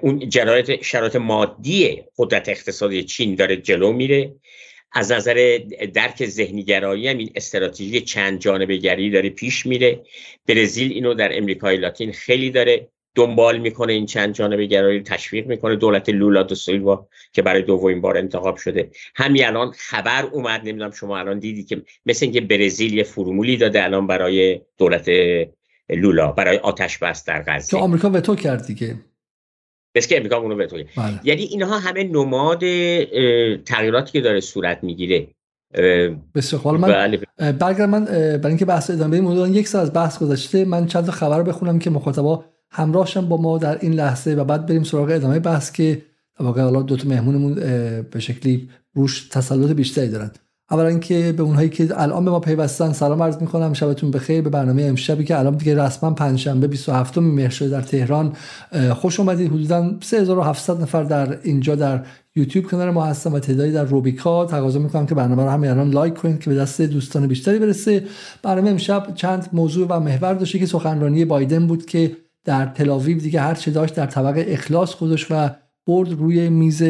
اون 0.00 0.30
شرایط 0.30 0.82
شرایط 0.82 1.16
مادی 1.16 2.02
قدرت 2.18 2.48
اقتصادی 2.48 3.04
چین 3.04 3.34
داره 3.34 3.56
جلو 3.56 3.92
میره. 3.92 4.34
از 4.92 5.12
نظر 5.12 5.60
درک 5.94 6.26
ذهنی 6.26 6.64
گرایی 6.64 7.08
هم 7.08 7.18
این 7.18 7.30
استراتژی 7.34 8.00
چند 8.00 8.38
جانبه 8.38 8.76
گری 8.76 9.10
داره 9.10 9.30
پیش 9.30 9.66
میره. 9.66 10.02
برزیل 10.48 10.92
اینو 10.92 11.14
در 11.14 11.38
امریکای 11.38 11.76
لاتین 11.76 12.12
خیلی 12.12 12.50
داره 12.50 12.88
دنبال 13.14 13.58
می‌کنه 13.58 13.92
این 13.92 14.06
چند 14.06 14.34
جانبه 14.34 14.66
گرایی 14.66 15.02
تشویق 15.02 15.46
می‌کنه. 15.46 15.76
دولت 15.76 16.08
لولا 16.08 16.42
دو 16.42 16.54
سیلوا 16.54 17.08
که 17.32 17.42
برای 17.42 17.62
دومین 17.62 18.00
بار 18.00 18.18
انتخاب 18.18 18.56
شده. 18.56 18.90
همین 19.14 19.46
الان 19.46 19.70
خبر 19.70 20.24
اومد 20.32 20.60
نمی‌دونم 20.60 20.90
شما 20.90 21.18
الان 21.18 21.38
دیدی 21.38 21.64
که 21.64 21.82
مثل 22.06 22.26
اینکه 22.26 22.40
برزیل 22.40 22.94
یه 22.94 23.02
فرمولی 23.02 23.56
داده 23.56 23.84
الان 23.84 24.06
برای 24.06 24.60
دولت 24.78 25.08
لولا 25.88 26.32
برای 26.32 26.56
آتش 26.56 26.98
بس 26.98 27.24
در 27.24 27.44
غزه. 27.46 27.70
که 27.70 27.76
آمریکا 27.76 28.10
وتو 28.10 28.36
کرد 28.36 28.66
دیگه 28.66 28.94
بس 29.94 30.06
که 30.06 30.16
امریکا 30.16 30.36
اونو 30.36 30.62
وتو 30.62 30.76
بله. 30.76 31.20
یعنی 31.24 31.42
اینها 31.42 31.78
همه 31.78 32.04
نماد 32.04 32.60
تغییراتی 33.64 34.12
که 34.12 34.20
داره 34.20 34.40
صورت 34.40 34.84
می‌گیره 34.84 35.26
بسیار 36.34 36.62
خب 36.62 36.68
من 36.68 36.88
بله. 36.88 37.86
من 37.86 38.04
برای 38.04 38.40
اینکه 38.44 38.64
بحث 38.64 38.90
ادامه 38.90 39.20
بدیم 39.20 39.54
یک 39.54 39.68
سال 39.68 39.82
از 39.82 39.92
بحث 39.92 40.18
گذشته 40.18 40.64
من 40.64 40.86
چند 40.86 41.06
تا 41.06 41.12
خبر 41.12 41.42
بخونم 41.42 41.78
که 41.78 41.90
مخاطبا 41.90 42.44
همراهشن 42.70 43.28
با 43.28 43.36
ما 43.36 43.58
در 43.58 43.78
این 43.80 43.92
لحظه 43.92 44.34
و 44.34 44.44
بعد 44.44 44.66
بریم 44.66 44.82
سراغ 44.82 45.10
ادامه 45.10 45.38
بحث 45.38 45.72
که 45.72 46.02
واقعا 46.40 46.64
حالا 46.64 46.82
دو 46.82 46.96
تا 46.96 47.08
مهمونمون 47.08 47.54
به 48.10 48.20
شکلی 48.20 48.68
روش 48.94 49.28
تسلط 49.28 49.70
بیشتری 49.70 50.08
دارن 50.08 50.30
اولا 50.70 50.86
اینکه 50.88 51.34
به 51.36 51.42
اونهایی 51.42 51.68
که 51.68 51.88
الان 52.02 52.24
به 52.24 52.30
ما 52.30 52.40
پیوستن 52.40 52.92
سلام 52.92 53.22
عرض 53.22 53.36
می‌کنم. 53.40 53.72
شبتون 53.72 54.10
بخیر. 54.10 54.42
به 54.42 54.50
برنامه 54.50 54.82
امشبی 54.82 55.24
که 55.24 55.38
الان 55.38 55.56
دیگه 55.56 55.84
رسما 55.84 56.10
پنجشنبه 56.10 56.66
27 56.66 57.18
مهر 57.18 57.50
شده 57.50 57.68
در 57.68 57.82
تهران. 57.82 58.32
خوش 58.94 59.20
اومدید. 59.20 59.52
حدودا 59.52 59.90
3700 60.00 60.82
نفر 60.82 61.02
در 61.02 61.38
اینجا 61.42 61.74
در 61.74 62.04
یوتیوب 62.36 62.66
کنار 62.66 62.90
ما 62.90 63.04
هستن 63.04 63.32
و 63.32 63.38
تعدادی 63.38 63.72
در 63.72 63.84
روبیکا. 63.84 64.44
تقاضا 64.44 64.78
می‌کنم 64.78 65.06
که 65.06 65.14
برنامه 65.14 65.42
رو 65.42 65.50
همین 65.50 65.70
الان 65.70 65.90
لایک 65.90 66.14
کنید 66.14 66.40
که 66.40 66.50
به 66.50 66.56
دست 66.56 66.82
دوستان 66.82 67.26
بیشتری 67.26 67.58
برسه. 67.58 68.04
برنامه 68.42 68.70
امشب 68.70 69.06
چند 69.14 69.48
موضوع 69.52 69.86
و 69.90 70.00
محور 70.00 70.34
داشته 70.34 70.58
که 70.58 70.66
سخنرانی 70.66 71.24
بایدن 71.24 71.66
بود 71.66 71.86
که 71.86 72.16
در 72.44 72.66
تلاویو 72.66 73.18
دیگه 73.18 73.40
هر 73.40 73.54
چه 73.54 73.70
داشت 73.70 73.94
در 73.94 74.06
طبق 74.06 74.44
اخلاص 74.48 74.96
گذاشت 74.96 75.26
و 75.30 75.50
برد 75.86 76.12
روی 76.12 76.48
میز 76.48 76.82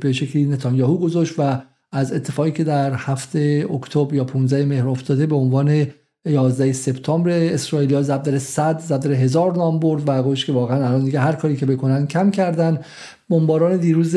به 0.00 0.12
شکلی 0.12 0.44
نتانیاهو 0.44 0.98
گذاشت 0.98 1.34
و 1.38 1.62
از 1.92 2.12
اتفاقی 2.12 2.50
که 2.50 2.64
در 2.64 2.94
هفته 2.94 3.66
اکتبر 3.74 4.14
یا 4.14 4.24
15 4.24 4.64
مهر 4.64 4.88
افتاده 4.88 5.26
به 5.26 5.34
عنوان 5.34 5.86
11 6.26 6.72
سپتامبر 6.72 7.30
اسرائیلیا 7.30 8.02
ضرب 8.02 8.38
100 8.38 8.78
ضرب 8.78 9.10
هزار 9.10 9.56
نام 9.56 9.78
برد 9.78 10.02
و 10.06 10.22
گوش 10.22 10.46
که 10.46 10.52
واقعا 10.52 10.76
الان 10.88 11.04
دیگه 11.04 11.20
هر 11.20 11.32
کاری 11.32 11.56
که 11.56 11.66
بکنن 11.66 12.06
کم 12.06 12.30
کردن. 12.30 12.78
بمباران 13.30 13.76
دیروز 13.76 14.16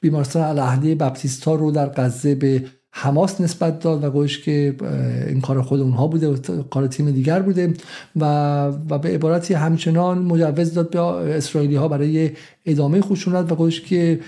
بیمارستان 0.00 0.42
الاهلی 0.42 0.94
بپتیستا 0.94 1.54
رو 1.54 1.70
در 1.70 1.88
غزه 1.88 2.34
به 2.34 2.64
حماس 2.92 3.40
نسبت 3.40 3.80
داد 3.80 4.04
و 4.04 4.10
گوش 4.10 4.42
که 4.42 4.76
این 5.28 5.40
کار 5.40 5.62
خود 5.62 5.80
اونها 5.80 6.06
بوده 6.06 6.28
و 6.28 6.62
کار 6.62 6.86
تیم 6.86 7.10
دیگر 7.10 7.42
بوده 7.42 7.74
و, 8.16 8.24
و 8.90 8.98
به 8.98 9.08
عبارتی 9.08 9.54
همچنان 9.54 10.18
مجوز 10.18 10.74
داد 10.74 10.90
به 10.90 11.00
اسرائیلی 11.36 11.76
ها 11.76 11.88
برای 11.88 12.30
ادامه 12.66 13.00
خشونت 13.00 13.52
و 13.52 13.54
گوش 13.54 13.80
که 13.80 14.20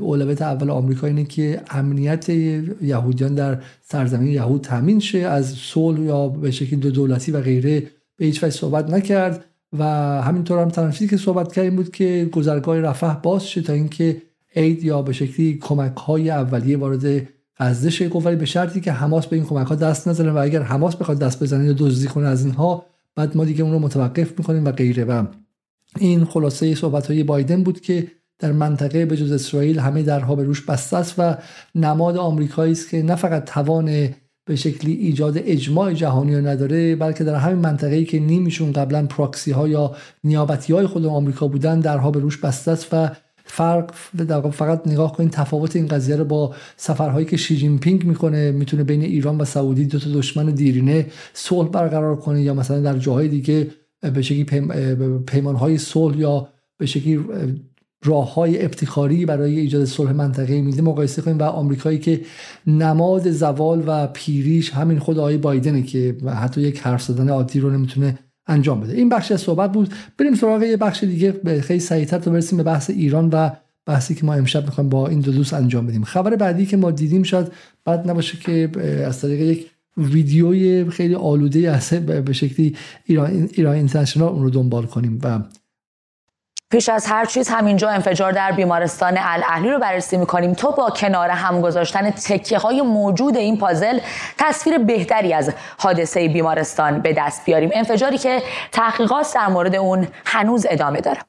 اولویت 0.00 0.42
اول 0.42 0.70
آمریکا 0.70 1.06
اینه 1.06 1.24
که 1.24 1.60
امنیت 1.70 2.28
یهودیان 2.28 3.34
در 3.34 3.58
سرزمین 3.82 4.32
یهود 4.32 4.60
تامین 4.60 5.00
شه 5.00 5.18
از 5.18 5.46
صلح 5.46 6.00
یا 6.00 6.28
به 6.28 6.50
شکل 6.50 6.76
دو 6.76 6.90
دولتی 6.90 7.32
و 7.32 7.40
غیره 7.40 7.82
به 8.16 8.24
هیچ 8.24 8.44
وجه 8.44 8.54
صحبت 8.54 8.90
نکرد 8.90 9.44
و 9.78 9.84
همینطور 10.22 10.58
هم 10.58 10.68
تنفیزی 10.68 11.08
که 11.08 11.16
صحبت 11.16 11.52
کردیم 11.52 11.76
بود 11.76 11.90
که 11.90 12.28
گذرگاه 12.32 12.80
رفح 12.80 13.14
باز 13.14 13.48
شه 13.48 13.62
تا 13.62 13.72
اینکه 13.72 14.22
عید 14.56 14.84
یا 14.84 15.02
به 15.02 15.12
شکلی 15.12 15.58
کمک 15.62 15.96
های 15.96 16.30
اولیه 16.30 16.76
وارد 16.76 17.28
شه 17.88 18.08
گفت 18.08 18.28
به 18.28 18.44
شرطی 18.44 18.80
که 18.80 18.92
حماس 18.92 19.26
به 19.26 19.36
این 19.36 19.44
کمک 19.44 19.66
ها 19.66 19.74
دست 19.74 20.08
نزنه 20.08 20.30
و 20.30 20.38
اگر 20.38 20.62
حماس 20.62 20.96
بخواد 20.96 21.18
دست 21.18 21.42
بزنه 21.42 21.64
یا 21.66 21.74
دزدی 21.78 22.08
کنه 22.08 22.28
از 22.28 22.44
اینها 22.44 22.86
بعد 23.14 23.36
ما 23.36 23.44
دیگه 23.44 23.62
اون 23.62 23.72
رو 23.72 23.78
متوقف 23.78 24.38
می‌کنیم 24.38 24.64
و 24.64 24.72
غیره. 24.72 25.04
و 25.04 25.26
این 25.98 26.24
خلاصه 26.24 26.74
صحبت 26.74 27.06
های 27.06 27.22
بایدن 27.22 27.62
بود 27.62 27.80
که 27.80 28.06
در 28.38 28.52
منطقه 28.52 29.06
به 29.06 29.16
جز 29.16 29.32
اسرائیل 29.32 29.78
همه 29.78 30.02
درها 30.02 30.34
به 30.34 30.44
روش 30.44 30.64
بسته 30.64 30.96
است 30.96 31.14
و 31.18 31.36
نماد 31.74 32.16
آمریکایی 32.16 32.72
است 32.72 32.90
که 32.90 33.02
نه 33.02 33.14
فقط 33.14 33.44
توان 33.44 34.08
به 34.44 34.56
شکلی 34.56 34.92
ایجاد 34.92 35.38
اجماع 35.38 35.92
جهانی 35.92 36.36
رو 36.36 36.46
نداره 36.46 36.96
بلکه 36.96 37.24
در 37.24 37.34
همین 37.34 37.58
منطقه‌ای 37.58 38.04
که 38.04 38.18
نیمیشون 38.18 38.72
قبلا 38.72 39.06
پراکسی 39.06 39.50
ها 39.50 39.68
یا 39.68 39.96
نیابتی 40.24 40.72
های 40.72 40.86
خود 40.86 41.06
آمریکا 41.06 41.48
بودن 41.48 41.80
درها 41.80 42.10
به 42.10 42.20
روش 42.20 42.36
بسته 42.36 42.70
است 42.70 42.88
و 42.92 43.10
فرق 43.48 43.90
فقط 44.50 44.86
نگاه 44.86 45.12
کنید 45.12 45.30
تفاوت 45.30 45.76
این 45.76 45.86
قضیه 45.86 46.16
رو 46.16 46.24
با 46.24 46.54
سفرهایی 46.76 47.26
که 47.26 47.36
شی 47.36 47.56
جین 47.56 47.78
پینگ 47.78 48.04
می‌کنه 48.04 48.50
می‌تونه 48.50 48.84
بین 48.84 49.02
ایران 49.02 49.38
و 49.38 49.44
سعودی 49.44 49.84
دو 49.84 49.98
تا 49.98 50.10
دشمن 50.10 50.46
دیرینه 50.46 51.06
صلح 51.32 51.68
برقرار 51.68 52.16
کنه 52.16 52.42
یا 52.42 52.54
مثلا 52.54 52.80
در 52.80 52.98
جاهای 52.98 53.28
دیگه 53.28 53.70
به 54.00 54.22
شکلی 54.22 54.44
پیمان 55.26 55.56
های 55.56 55.78
صلح 55.78 56.18
یا 56.18 56.48
به 56.78 56.86
شکلی 56.86 57.20
راه 58.04 58.34
های 58.34 58.64
ابتکاری 58.64 59.26
برای 59.26 59.60
ایجاد 59.60 59.84
صلح 59.84 60.12
منطقه 60.12 60.62
میده 60.62 60.82
مقایسه 60.82 61.22
کنیم 61.22 61.38
و 61.38 61.42
آمریکایی 61.42 61.98
که 61.98 62.20
نماد 62.66 63.30
زوال 63.30 63.84
و 63.86 64.06
پیریش 64.06 64.70
همین 64.70 64.98
خود 64.98 65.18
آقای 65.18 65.36
بایدنه 65.36 65.82
که 65.82 66.16
حتی 66.26 66.60
یک 66.60 66.80
حرف 66.80 67.02
زدن 67.02 67.28
عادی 67.28 67.60
رو 67.60 67.70
نمی‌تونه 67.70 68.18
انجام 68.48 68.80
بده. 68.80 68.92
این 68.94 69.08
بخش 69.08 69.32
صحبت 69.32 69.72
بود. 69.72 69.94
بریم 70.18 70.34
سراغ 70.34 70.62
یه 70.62 70.76
بخش 70.76 71.04
دیگه 71.04 71.60
خیلی 71.60 71.80
سریعتر 71.80 72.18
تا 72.18 72.30
برسیم 72.30 72.56
به 72.56 72.62
بحث 72.62 72.90
ایران 72.90 73.28
و 73.32 73.50
بحثی 73.86 74.14
که 74.14 74.24
ما 74.24 74.34
امشب 74.34 74.64
می‌خوایم 74.64 74.90
با 74.90 75.08
این 75.08 75.20
دو 75.20 75.32
دوست 75.32 75.54
انجام 75.54 75.86
بدیم. 75.86 76.04
خبر 76.04 76.36
بعدی 76.36 76.66
که 76.66 76.76
ما 76.76 76.90
دیدیم 76.90 77.22
شاید 77.22 77.46
بد 77.86 78.10
نباشه 78.10 78.38
که 78.38 78.70
از 79.06 79.20
طریق 79.20 79.40
یک 79.40 79.66
ویدیوی 79.96 80.90
خیلی 80.90 81.14
آلوده 81.14 81.70
از 81.70 81.90
به 81.90 82.32
شکلی 82.32 82.76
ایران 83.04 83.48
ایران 83.52 83.74
اینترنشنال 83.74 84.28
اون 84.28 84.42
رو 84.42 84.50
دنبال 84.50 84.86
کنیم 84.86 85.18
و 85.22 85.40
پیش 86.70 86.88
از 86.88 87.06
هر 87.06 87.24
چیز 87.24 87.48
همینجا 87.48 87.88
انفجار 87.88 88.32
در 88.32 88.52
بیمارستان 88.52 89.18
الاهلی 89.20 89.70
رو 89.70 89.78
بررسی 89.78 90.16
می‌کنیم. 90.16 90.54
تا 90.54 90.70
با 90.70 90.90
کنار 90.90 91.30
هم 91.30 91.60
گذاشتن 91.60 92.10
تکیه 92.10 92.58
های 92.58 92.82
موجود 92.82 93.36
این 93.36 93.58
پازل 93.58 94.00
تصویر 94.38 94.78
بهتری 94.78 95.32
از 95.32 95.52
حادثه 95.78 96.28
بیمارستان 96.28 97.00
به 97.00 97.12
دست 97.12 97.44
بیاریم. 97.44 97.70
انفجاری 97.74 98.18
که 98.18 98.42
تحقیقات 98.72 99.34
در 99.34 99.48
مورد 99.48 99.74
اون 99.74 100.08
هنوز 100.24 100.66
ادامه 100.70 101.00
داره. 101.00 101.20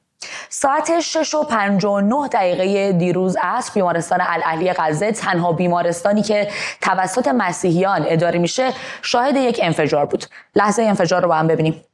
ساعت 0.48 1.00
6 1.00 1.34
و 1.34 1.44
59 1.44 2.28
دقیقه 2.28 2.92
دیروز 2.92 3.36
عصر 3.42 3.72
بیمارستان 3.74 4.20
الاهلی 4.22 4.72
غزه 4.72 5.12
تنها 5.12 5.52
بیمارستانی 5.52 6.22
که 6.22 6.48
توسط 6.80 7.28
مسیحیان 7.28 8.04
اداره 8.08 8.38
میشه 8.38 8.72
شاهد 9.02 9.36
یک 9.36 9.60
انفجار 9.62 10.06
بود. 10.06 10.24
لحظه 10.56 10.82
انفجار 10.82 11.22
رو 11.22 11.28
با 11.28 11.34
هم 11.34 11.46
ببینیم. 11.46 11.84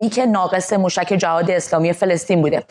ای 0.00 0.08
که 0.08 0.26
ناقص 0.26 0.72
موشک 0.72 1.16
جهاد 1.18 1.50
اسلامی 1.50 1.92
فلسطین 1.92 2.42
بوده. 2.42 2.64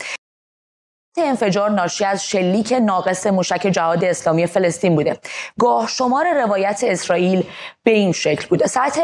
انفجار 1.17 1.69
ناشی 1.69 2.05
از 2.05 2.25
شلیک 2.25 2.73
ناقص 2.81 3.27
موشک 3.27 3.67
جهاد 3.71 4.03
اسلامی 4.03 4.47
فلسطین 4.47 4.95
بوده. 4.95 5.17
گاه 5.59 5.87
شمار 5.87 6.25
روایت 6.43 6.83
اسرائیل 6.83 7.43
به 7.83 7.91
این 7.91 8.11
شکل 8.11 8.47
بوده. 8.47 8.67
ساعت 8.67 8.99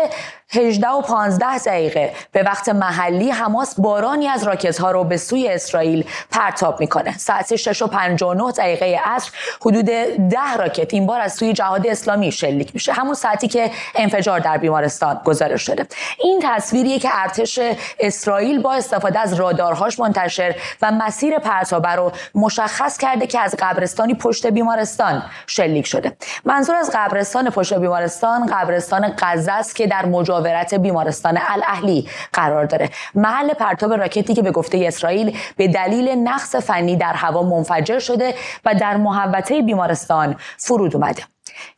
18 0.53 0.87
و 0.87 1.01
15 1.01 1.57
دقیقه 1.57 2.13
به 2.31 2.43
وقت 2.43 2.69
محلی 2.69 3.29
حماس 3.29 3.79
بارانی 3.79 4.27
از 4.27 4.43
راکت 4.43 4.77
ها 4.77 4.91
رو 4.91 5.03
به 5.03 5.17
سوی 5.17 5.47
اسرائیل 5.47 6.05
پرتاب 6.31 6.79
می‌کنه. 6.79 7.17
ساعت 7.17 7.55
6 7.55 7.81
و 7.81 7.87
59 7.87 8.51
دقیقه 8.51 8.99
عصر 9.05 9.31
حدود 9.61 9.85
10 9.85 10.57
راکت 10.57 10.93
این 10.93 11.05
بار 11.05 11.21
از 11.21 11.33
سوی 11.33 11.53
جهاد 11.53 11.87
اسلامی 11.87 12.31
شلیک 12.31 12.71
میشه. 12.73 12.93
همون 12.93 13.13
ساعتی 13.13 13.47
که 13.47 13.71
انفجار 13.95 14.39
در 14.39 14.57
بیمارستان 14.57 15.21
گزارش 15.25 15.61
شده. 15.61 15.87
این 16.19 16.39
تصویریه 16.43 16.99
که 16.99 17.09
ارتش 17.11 17.59
اسرائیل 17.99 18.61
با 18.61 18.73
استفاده 18.73 19.19
از 19.19 19.33
رادارهاش 19.33 19.99
منتشر 19.99 20.55
و 20.81 20.91
مسیر 20.91 21.39
پرتاب 21.39 21.85
رو 22.01 22.11
مشخص 22.35 22.97
کرده 22.97 23.27
که 23.27 23.39
از 23.39 23.55
قبرستانی 23.59 24.13
پشت 24.13 24.47
بیمارستان 24.47 25.23
شلیک 25.47 25.87
شده. 25.87 26.17
منظور 26.45 26.75
از 26.75 26.91
قبرستان 26.93 27.49
پشت 27.49 27.73
بیمارستان 27.73 28.45
قبرستان 28.45 29.13
غزه 29.19 29.51
است 29.51 29.75
که 29.75 29.87
در 29.87 30.05
مجاورت 30.05 30.73
بیمارستان 30.73 31.39
الاهلی 31.47 32.07
قرار 32.33 32.65
داره. 32.65 32.89
محل 33.15 33.53
پرتاب 33.53 33.93
راکتی 33.93 34.33
که 34.33 34.41
به 34.41 34.51
گفته 34.51 34.83
اسرائیل 34.87 35.37
به 35.57 35.67
دلیل 35.67 36.09
نقص 36.09 36.55
فنی 36.55 36.95
در 36.95 37.13
هوا 37.13 37.43
منفجر 37.43 37.99
شده 37.99 38.33
و 38.65 38.75
در 38.75 38.97
محوطه 38.97 39.61
بیمارستان 39.61 40.35
فرود 40.57 40.95
اومده. 40.95 41.23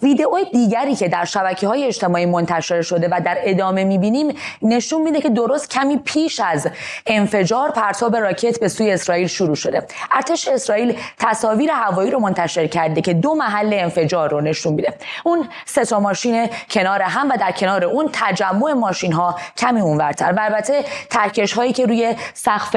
ویدئو 0.01 0.43
دیگری 0.51 0.95
که 0.95 1.07
در 1.07 1.25
شبکه 1.25 1.67
های 1.67 1.85
اجتماعی 1.85 2.25
منتشر 2.25 2.81
شده 2.81 3.07
و 3.11 3.21
در 3.25 3.37
ادامه 3.39 3.83
می‌بینیم 3.83 4.35
نشون 4.61 5.01
میده 5.01 5.21
که 5.21 5.29
درست 5.29 5.69
کمی 5.69 5.97
پیش 5.97 6.39
از 6.39 6.67
انفجار 7.05 7.71
پرتاب 7.71 8.15
راکت 8.15 8.59
به 8.59 8.67
سوی 8.67 8.91
اسرائیل 8.91 9.27
شروع 9.27 9.55
شده. 9.55 9.87
ارتش 10.11 10.47
اسرائیل 10.47 10.97
تصاویر 11.19 11.71
هوایی 11.71 12.11
رو 12.11 12.19
منتشر 12.19 12.67
کرده 12.67 13.01
که 13.01 13.13
دو 13.13 13.35
محل 13.35 13.73
انفجار 13.73 14.29
رو 14.29 14.41
نشون 14.41 14.73
میده. 14.73 14.93
اون 15.23 15.47
سه 15.65 15.85
تا 15.85 15.99
ماشین 15.99 16.49
کنار 16.69 17.01
هم 17.01 17.29
و 17.29 17.37
در 17.39 17.51
کنار 17.51 17.83
اون 17.83 18.09
تجمع 18.13 18.73
ماشین 18.73 19.13
ها 19.13 19.39
کمی 19.57 19.81
اونورتر. 19.81 20.33
و 20.37 20.39
البته 20.39 20.83
ترکش 21.09 21.53
هایی 21.53 21.73
که 21.73 21.85
روی 21.85 22.15
سقف 22.33 22.75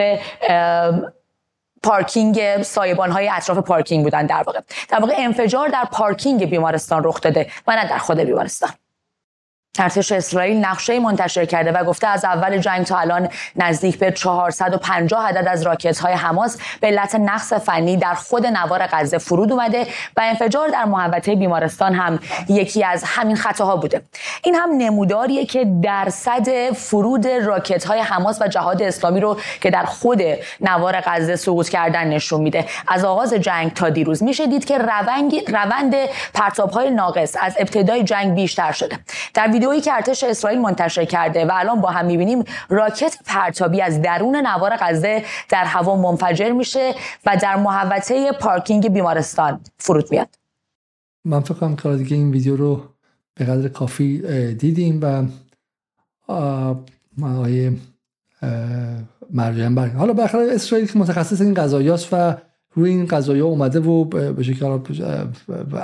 پارکینگ 1.86 2.62
سایبان 2.62 3.10
های 3.10 3.28
اطراف 3.28 3.58
پارکینگ 3.58 4.04
بودن 4.04 4.26
در 4.26 4.42
واقع. 4.42 4.60
در 4.88 5.00
واقع 5.00 5.14
انفجار 5.16 5.68
در 5.68 5.84
پارکینگ 5.92 6.50
بیمارستان 6.50 7.04
رخ 7.04 7.20
داده 7.20 7.50
و 7.66 7.76
نه 7.76 7.88
در 7.88 7.98
خود 7.98 8.18
بیمارستان. 8.20 8.70
ارتش 9.80 10.12
اسرائیل 10.12 10.64
نقشه 10.64 11.00
منتشر 11.00 11.44
کرده 11.44 11.72
و 11.72 11.84
گفته 11.84 12.06
از 12.06 12.24
اول 12.24 12.58
جنگ 12.58 12.86
تا 12.86 12.98
الان 12.98 13.28
نزدیک 13.56 13.98
به 13.98 14.12
450 14.12 15.26
عدد 15.26 15.48
از 15.48 15.62
راکت 15.62 15.98
های 15.98 16.14
حماس 16.14 16.58
به 16.80 16.86
علت 16.86 17.14
نقص 17.14 17.52
فنی 17.52 17.96
در 17.96 18.14
خود 18.14 18.46
نوار 18.46 18.86
غزه 18.86 19.18
فرود 19.18 19.52
اومده 19.52 19.86
و 20.16 20.20
انفجار 20.24 20.68
در 20.68 20.84
محوطه 20.84 21.36
بیمارستان 21.36 21.94
هم 21.94 22.18
یکی 22.48 22.84
از 22.84 23.04
همین 23.06 23.36
خطاها 23.36 23.76
بوده. 23.76 24.02
این 24.44 24.54
هم 24.54 24.70
نموداریه 24.78 25.46
که 25.46 25.66
درصد 25.82 26.72
فرود 26.72 27.26
راکت 27.26 27.84
های 27.84 28.00
حماس 28.00 28.42
و 28.42 28.48
جهاد 28.48 28.82
اسلامی 28.82 29.20
رو 29.20 29.36
که 29.60 29.70
در 29.70 29.84
خود 29.84 30.22
نوار 30.60 31.00
غزه 31.00 31.36
سقوط 31.36 31.68
کردن 31.68 32.08
نشون 32.08 32.40
میده. 32.40 32.64
از 32.88 33.04
آغاز 33.04 33.34
جنگ 33.34 33.72
تا 33.72 33.90
دیروز 33.90 34.22
میشه 34.22 34.46
دید 34.46 34.64
که 34.64 34.78
روند 35.48 35.94
پرتاب 36.34 36.70
های 36.70 36.90
ناقص 36.90 37.36
از 37.40 37.56
ابتدای 37.58 38.04
جنگ 38.04 38.34
بیشتر 38.34 38.72
شده. 38.72 38.98
در 39.34 39.46
ویدئویی 39.66 39.80
که 39.80 39.94
ارتش 39.94 40.24
اسرائیل 40.24 40.60
منتشر 40.60 41.04
کرده 41.04 41.46
و 41.46 41.50
الان 41.54 41.80
با 41.80 41.90
هم 41.90 42.06
می‌بینیم 42.06 42.44
راکت 42.68 43.18
پرتابی 43.26 43.80
از 43.80 44.02
درون 44.02 44.36
نوار 44.36 44.76
غزه 44.80 45.24
در 45.48 45.64
هوا 45.64 45.96
منفجر 45.96 46.52
میشه 46.52 46.94
و 47.26 47.36
در 47.42 47.56
محوطه 47.56 48.32
پارکینگ 48.32 48.88
بیمارستان 48.88 49.60
فرود 49.78 50.08
میاد. 50.10 50.28
من 51.24 51.40
فکر 51.40 51.54
کنم 51.54 51.76
که 51.76 51.88
دیگه 51.88 52.16
این 52.16 52.30
ویدیو 52.30 52.56
رو 52.56 52.82
به 53.34 53.44
قدر 53.44 53.68
کافی 53.68 54.18
دیدیم 54.54 55.00
و 55.02 55.24
آقای 57.22 57.76
مرجعیم 59.30 59.74
بر 59.74 59.88
حالا 59.88 60.12
بالاخره 60.12 60.48
اسرائیل 60.52 60.92
که 60.92 60.98
متخصص 60.98 61.40
این 61.40 61.54
قضایاست 61.54 62.08
و 62.12 62.34
روی 62.72 62.90
این 62.90 63.06
قضایا 63.06 63.46
اومده 63.46 63.80
و 63.80 64.04
به 64.04 64.42
شکل 64.42 64.78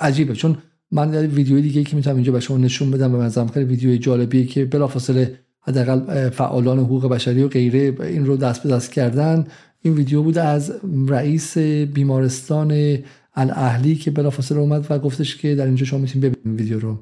عجیبه. 0.01 0.35
چون 0.35 0.59
من 0.93 1.27
ویدیوی 1.27 1.63
دیگه 1.63 1.85
که 1.85 1.97
می‌تونم 1.97 2.17
اینجا 2.17 2.33
به 2.33 2.41
شما 2.41 2.57
نشون 2.57 2.91
بدم 2.91 3.13
به 3.13 3.19
نظرم 3.19 3.49
خیلی 3.49 3.65
ویدیوی 3.65 3.99
جالبیه 3.99 4.47
که 4.47 4.65
بلافاصله 4.65 5.39
حداقل 5.61 6.31
فعالان 6.31 6.79
حقوق 6.79 7.09
بشری 7.09 7.43
و 7.43 7.49
غیره 7.49 8.07
این 8.07 8.27
رو 8.27 8.37
دست 8.37 8.63
به 8.63 8.69
دست 8.69 8.93
کردن. 8.93 9.47
این 9.83 9.95
ویدیو 9.95 10.23
بود 10.23 10.39
از 10.39 10.81
رئیس 11.09 11.59
بیمارستان 11.95 12.99
الاهلی 13.35 13.95
که 13.95 14.11
بلافاصله 14.11 14.59
اومد 14.59 14.87
و 14.91 14.99
گفتش 14.99 15.37
که 15.37 15.55
در 15.55 15.67
اینجا 15.67 15.87
شما 15.87 15.99
می‌تونید 15.99 16.33
ببینید 16.33 16.61
ویدیو 16.61 16.81
رو. 16.81 16.99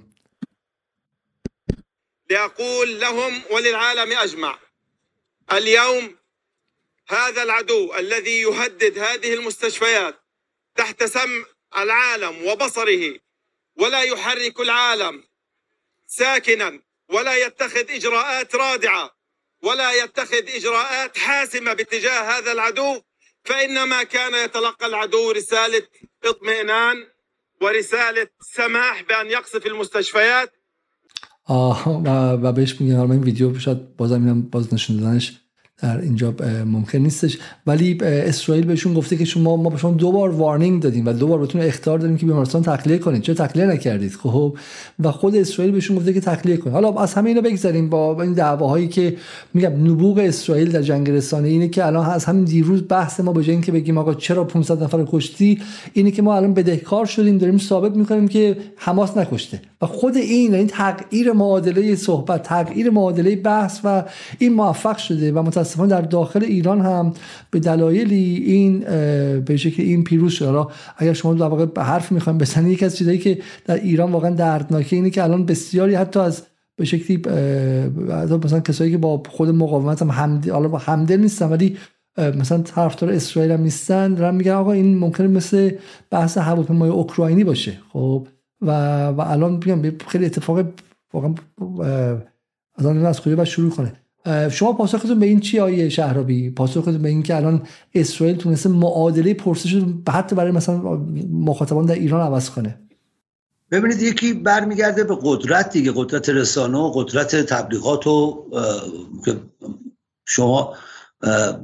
لأقول 2.30 2.88
لهم 3.00 3.32
وللعالم 3.54 4.08
أجمع 4.24 4.54
اليوم 5.48 6.04
هذا 7.08 7.42
العدو 7.42 7.92
الذي 7.98 8.30
يهدد 8.30 8.98
هذه 8.98 9.32
المستشفيات 9.38 10.14
تحت 10.76 11.06
سمع 11.06 11.44
العالم 11.76 12.34
وبصره 12.46 13.20
ولا 13.80 14.02
يحرك 14.02 14.60
العالم 14.60 15.22
ساكنا 16.06 16.80
ولا 17.08 17.46
يتخذ 17.46 17.90
إجراءات 17.90 18.54
رادعة 18.54 19.10
ولا 19.62 19.92
يتخذ 19.92 20.44
إجراءات 20.48 21.18
حاسمة 21.18 21.72
باتجاه 21.72 22.38
هذا 22.38 22.52
العدو 22.52 23.00
فإنما 23.44 24.02
كان 24.02 24.44
يتلقى 24.44 24.86
العدو 24.86 25.30
رسالة 25.30 25.82
اطمئنان 26.24 26.96
ورسالة 27.60 28.28
سماح 28.40 29.02
بأن 29.02 29.26
يقصف 29.26 29.66
المستشفيات. 29.66 30.52
آه 31.48 31.88
و 32.44 32.52
بهش 32.52 32.80
میگن 32.80 32.96
حالا 32.96 33.12
این 33.12 33.22
ویدیو 33.22 33.58
شاید 33.58 33.96
بازم 33.96 34.14
اینم 34.14 34.42
باز 34.42 34.74
نشون 34.74 34.96
دادنش. 34.96 35.32
در 35.82 36.00
اینجا 36.00 36.34
ممکن 36.66 36.98
نیستش. 36.98 37.38
ولی 37.66 37.98
اسرائیل 38.02 38.64
بهشون 38.66 38.94
گفته 38.94 39.16
که 39.16 39.24
شما 39.24 39.56
ما 39.56 39.70
به 39.70 39.76
شما 39.76 39.90
دو 39.90 40.12
بار 40.12 40.30
وارنینگ 40.30 40.82
دادیم 40.82 41.06
و 41.06 41.12
دو 41.12 41.26
بار 41.26 41.38
بهتون 41.38 41.60
اختار 41.60 41.98
دادیم 41.98 42.16
که 42.16 42.26
بیمارستان 42.26 42.62
تخلیه 42.62 42.98
کنید. 42.98 43.22
چرا 43.22 43.34
تخلیه 43.34 43.66
نکردید؟ 43.66 44.12
خب 44.12 44.56
و 45.00 45.10
خود 45.10 45.36
اسرائیل 45.36 45.74
بهشون 45.74 45.96
گفته 45.96 46.12
که 46.12 46.20
تخلیه 46.20 46.56
کنید. 46.56 46.74
حالا 46.74 46.94
از 46.94 47.14
همه 47.14 47.28
اینا 47.28 47.40
بگذاریم 47.40 47.88
با 47.90 48.22
این 48.22 48.32
دعواهایی 48.32 48.88
که 48.88 49.16
میگم 49.54 49.70
نبوغ 49.70 50.18
اسرائیل 50.18 50.72
در 50.72 50.82
جنگ 50.82 51.10
رسانه 51.10 51.48
اینه 51.48 51.68
که 51.68 51.86
الان 51.86 52.06
از 52.06 52.24
همین 52.24 52.44
دیروز 52.44 52.82
بحث 52.88 53.20
ما 53.20 53.32
به 53.32 53.42
جای 53.42 53.52
اینکه 53.52 53.72
بگیم 53.72 53.98
آقا 53.98 54.14
چرا 54.14 54.44
500 54.44 54.82
نفر 54.82 55.04
کشتی 55.12 55.58
اینه 55.92 56.10
که 56.10 56.22
ما 56.22 56.36
الان 56.36 56.54
بدهکار 56.54 57.06
شدیم 57.06 57.38
داریم 57.38 57.58
ثابت 57.58 57.96
می‌کنیم 57.96 58.28
که 58.28 58.56
حماس 58.76 59.16
نکشته. 59.16 59.60
و 59.82 59.86
خود 59.86 60.16
این 60.16 60.54
این 60.54 60.66
تغییر 60.66 61.32
معادله 61.32 61.96
صحبت 61.96 62.42
تغییر 62.42 62.90
معادله 62.90 63.36
بحث 63.36 63.80
و 63.84 64.04
این 64.38 64.52
موفق 64.52 64.96
شده 64.96 65.32
و 65.32 65.42
متاسفانه 65.70 65.90
در 65.90 66.00
داخل 66.00 66.44
ایران 66.44 66.80
هم 66.80 67.12
به 67.50 67.60
دلایلی 67.60 68.42
این 68.46 68.80
به 69.40 69.56
که 69.56 69.82
این 69.82 70.04
پیروز 70.04 70.32
شده. 70.32 70.66
اگر 70.96 71.12
شما 71.12 71.34
در 71.34 71.46
واقع 71.46 71.64
به 71.64 71.82
حرف 71.82 72.12
می‌خوایم 72.12 72.38
بزنید 72.38 72.72
یکی 72.72 72.84
از 72.84 72.96
چیزایی 72.96 73.18
که 73.18 73.38
در 73.64 73.74
ایران 73.74 74.12
واقعا 74.12 74.30
دردناکه 74.30 74.96
اینه 74.96 75.10
که 75.10 75.22
الان 75.22 75.46
بسیاری 75.46 75.94
حتی 75.94 76.20
از 76.20 76.42
به 76.76 76.84
شکلی 76.84 77.16
مثلا 78.44 78.60
کسایی 78.60 78.90
که 78.90 78.98
با 78.98 79.22
خود 79.28 79.48
مقاومت 79.48 80.02
هم 80.02 80.40
حالا 80.50 80.68
با 80.68 80.78
همدل 80.78 81.20
نیستن 81.20 81.46
ولی 81.48 81.76
مثلا 82.18 82.58
طرفدار 82.58 83.10
اسرائیل 83.10 83.52
هم 83.52 83.60
نیستن 83.60 84.14
دارن 84.14 84.34
میگن 84.34 84.52
آقا 84.52 84.72
این 84.72 84.98
ممکنه 84.98 85.26
مثل 85.26 85.70
بحث 86.10 86.38
هواپیمای 86.38 86.90
اوکراینی 86.90 87.44
باشه. 87.44 87.72
خب؟ 87.92 88.28
و 88.62 88.70
و 89.08 89.20
الان 89.20 89.52
میگم 89.52 89.98
خیلی 90.06 90.26
اتفاق 90.26 90.66
واقعا 91.12 91.34
از 92.76 92.86
از 92.86 93.20
کجا 93.20 93.44
شروع 93.44 93.70
کنه؟ 93.70 93.92
شما 94.50 94.72
پاسختون 94.72 95.18
به 95.18 95.26
این 95.26 95.40
چی 95.40 95.60
آیه 95.60 95.88
شهرابی؟ 95.88 96.50
پاسختون 96.50 96.98
به 96.98 97.08
این 97.08 97.22
که 97.22 97.36
الان 97.36 97.62
اسرائیل 97.94 98.36
تونسته 98.36 98.68
معادله 98.68 99.34
پرسش 99.34 99.82
حتی 100.08 100.36
برای 100.36 100.52
مثلا 100.52 100.96
مخاطبان 101.32 101.86
در 101.86 101.94
ایران 101.94 102.20
عوض 102.20 102.50
کنه. 102.50 102.80
ببینید 103.70 104.02
یکی 104.02 104.32
برمیگرده 104.32 105.04
به 105.04 105.18
قدرت 105.22 105.72
دیگه 105.72 105.92
قدرت 105.96 106.28
رسانه 106.28 106.78
و 106.78 106.90
قدرت 106.90 107.36
تبلیغات 107.36 108.06
و 108.06 108.46
شما 110.26 110.74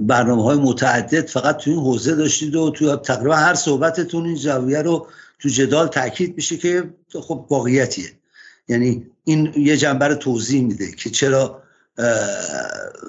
برنامه 0.01 0.43
های 0.43 0.59
متعدد 0.59 1.27
فقط 1.27 1.57
تو 1.57 1.71
این 1.71 1.81
حوزه 1.81 2.15
داشتید 2.15 2.55
و 2.55 2.71
تو 2.71 2.97
تقریبا 2.97 3.35
هر 3.35 3.55
صحبتتون 3.55 4.27
این 4.27 4.37
جویه 4.37 4.83
رو 4.83 5.07
تو 5.39 5.49
جدال 5.49 5.87
تاکید 5.87 6.37
میشه 6.37 6.57
که 6.57 6.95
خب 7.13 7.47
واقعیتیه. 7.51 8.13
یعنی 8.69 9.07
این 9.25 9.53
یه 9.57 9.77
جنبه 9.77 10.15
توضیح 10.15 10.63
میده 10.63 10.93
که 10.93 11.11
چرا 11.11 11.63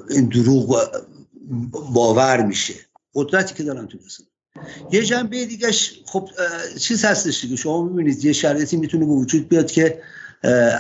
این 0.09 0.25
دروغ 0.25 0.91
باور 1.93 2.45
میشه 2.45 2.73
قدرتی 3.13 3.55
که 3.55 3.63
دارن 3.63 3.87
تو 3.87 3.97
بسن. 3.97 4.23
یه 4.91 5.05
جنبه 5.05 5.45
دیگهش 5.45 6.01
خب 6.05 6.29
چیز 6.79 7.05
هستش 7.05 7.45
که 7.45 7.55
شما 7.55 7.83
می‌بینید 7.83 8.25
یه 8.25 8.33
شرایطی 8.33 8.77
می‌تونه 8.77 9.05
به 9.05 9.11
وجود 9.11 9.49
بیاد 9.49 9.71
که 9.71 10.01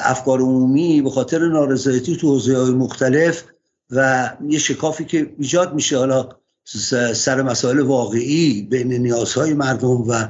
افکار 0.03 0.39
عمومی 0.39 1.01
به 1.01 1.09
خاطر 1.09 1.47
نارضایتی 1.47 2.17
تو 2.17 2.27
حوزه 2.27 2.57
های 2.57 2.71
مختلف 2.71 3.43
و 3.89 4.29
یه 4.47 4.59
شکافی 4.59 5.05
که 5.05 5.33
ایجاد 5.39 5.73
میشه 5.73 5.97
حالا 5.97 6.29
سر 7.13 7.41
مسائل 7.41 7.79
واقعی 7.79 8.61
بین 8.61 8.93
نیازهای 8.93 9.53
مردم 9.53 10.01
و 10.01 10.27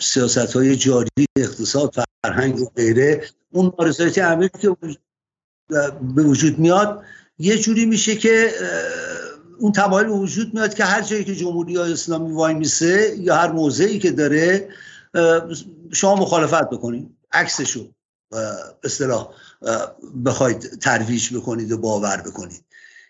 سیاست 0.00 0.56
های 0.56 0.76
جاری 0.76 1.08
اقتصاد 1.38 1.94
فرهنگ 2.22 2.60
و 2.60 2.70
غیره 2.76 3.24
اون 3.52 3.72
نارضایتی 3.78 4.20
عمیقی 4.20 4.58
که 4.58 4.76
به 6.14 6.22
وجود 6.22 6.58
میاد 6.58 7.02
یه 7.38 7.58
جوری 7.58 7.86
میشه 7.86 8.16
که 8.16 8.52
اون 9.58 9.72
تمایل 9.72 10.08
وجود 10.08 10.54
میاد 10.54 10.74
که 10.74 10.84
هر 10.84 11.02
جایی 11.02 11.24
که 11.24 11.34
جمهوری 11.34 11.78
اسلامی 11.78 12.32
وای 12.32 12.54
میسه 12.54 13.16
یا 13.18 13.36
هر 13.36 13.52
موضعی 13.52 13.98
که 13.98 14.10
داره 14.10 14.68
شما 15.92 16.16
مخالفت 16.16 16.70
بکنید. 16.70 17.16
عکسشو 17.32 17.90
اصطلاح 18.84 19.28
بخواید 20.24 20.78
ترویج 20.78 21.36
بکنید 21.36 21.72
و 21.72 21.78
باور 21.78 22.16
بکنید. 22.16 22.64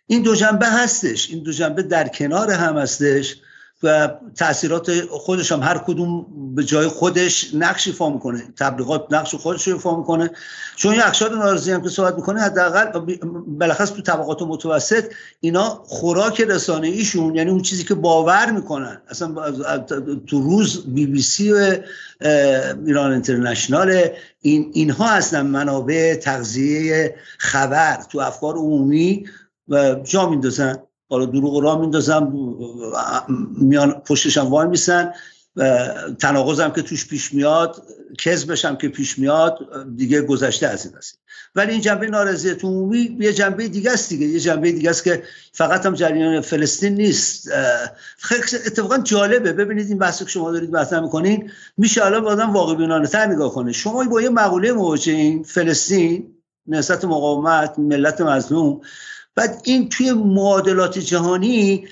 این 0.06 0.22
دو 0.22 0.34
جنبه 0.34 0.66
هستش. 0.66 1.30
این 1.30 1.42
دو 1.42 1.52
جنبه 1.52 1.82
در 1.82 2.08
کنار 2.08 2.50
هم 2.50 2.76
هستش. 2.76 3.36
و 3.82 4.08
تاثیرات 4.36 4.90
خودش 5.10 5.52
هم 5.52 5.62
هر 5.62 5.78
کدوم 5.78 6.26
به 6.54 6.64
جای 6.64 6.88
خودش 6.88 7.54
نقشی 7.54 7.90
ایفا 7.90 8.10
می‌کنه. 8.10 8.42
تبلیغات 8.58 9.06
نقش 9.10 9.34
خودش 9.34 9.68
رو 9.68 9.74
ایفا 9.74 9.96
می‌کنه. 9.96 10.30
چون 10.76 10.92
این 10.92 11.00
اخشار 11.00 11.34
نارضی 11.34 11.72
هم 11.72 11.82
که 11.82 11.88
صحبت 11.88 12.14
می‌کنه 12.14 12.40
حداقل 12.40 13.16
بلخص 13.48 13.90
تو 13.90 14.02
طبقات 14.02 14.42
متوسط 14.42 15.04
اینا 15.40 15.82
خوراک 15.86 16.40
رسانه 16.40 16.88
ایشون 16.88 17.34
یعنی 17.34 17.50
اون 17.50 17.62
چیزی 17.62 17.84
که 17.84 17.94
باور 17.94 18.50
می‌کنن. 18.50 19.02
اصلا 19.08 19.50
تو 20.26 20.40
روز 20.40 20.94
بی 20.94 21.06
بی 21.06 21.22
سی 21.22 21.52
و 21.52 21.76
ایران 22.86 23.12
اینترنشنال 23.12 24.02
این 24.40 24.70
اینها 24.74 25.06
هستن 25.06 25.46
منابع 25.46 26.14
تغذیه 26.14 27.16
خبر 27.38 28.02
تو 28.10 28.20
افکار 28.20 28.54
عمومی 28.54 29.26
و 29.68 29.94
جا 29.94 30.28
میندازن. 30.28 30.78
حالا 31.08 31.24
دروغ 31.24 31.62
را 31.62 31.78
میندازم 31.78 32.32
میان 33.58 33.92
پشتشم 33.92 34.46
وای 34.46 34.68
میسن 34.68 35.12
تناقضم 36.20 36.70
که 36.70 36.82
توش 36.82 37.06
پیش 37.06 37.34
میاد 37.34 37.82
کذبش 38.18 38.64
هم 38.64 38.76
که 38.76 38.88
پیش 38.88 39.18
میاد 39.18 39.58
دیگه 39.96 40.22
گذشته 40.22 40.66
از 40.66 40.86
این 40.86 40.96
است 40.96 41.18
ولی 41.54 41.72
این 41.72 41.80
جنبه 41.80 42.06
نارضایت 42.06 42.64
عمومی 42.64 43.16
یه 43.20 43.32
جنبه 43.32 43.68
دیگه 43.68 43.90
است 43.90 44.08
دیگه 44.08 44.26
یه 44.26 44.40
جنبه 44.40 44.72
دیگه 44.72 44.90
است 44.90 45.04
که 45.04 45.22
فقط 45.52 45.86
هم 45.86 45.94
جریان 45.94 46.40
فلسطین 46.40 46.94
نیست. 46.94 47.48
خیلی 48.18 48.42
اتفاقا 48.66 48.98
جالبه. 48.98 49.52
ببینید 49.52 49.88
این 49.88 49.98
بحثی 49.98 50.24
که 50.24 50.30
شما 50.30 50.52
دارید 50.52 50.76
مطرح 50.76 51.00
می‌کنین 51.00 51.50
میشه 51.76 52.04
الان 52.04 52.26
آدم 52.26 52.52
واقع 52.52 52.74
بینانه 52.74 53.06
تر 53.06 53.26
نگاه 53.26 53.54
کنه. 53.54 53.72
شما 53.72 54.04
با 54.04 54.22
یه 54.22 54.28
مقوله 54.28 54.72
مواجهین 54.72 55.42
فلسطین 55.42 56.32
نسبت 56.66 57.04
مقاومت 57.04 57.78
ملت 57.78 58.20
مظلوم 58.20 58.80
بعد 59.36 59.60
این 59.64 59.88
توی 59.88 60.12
معادلات 60.12 60.98
جهانی 60.98 61.88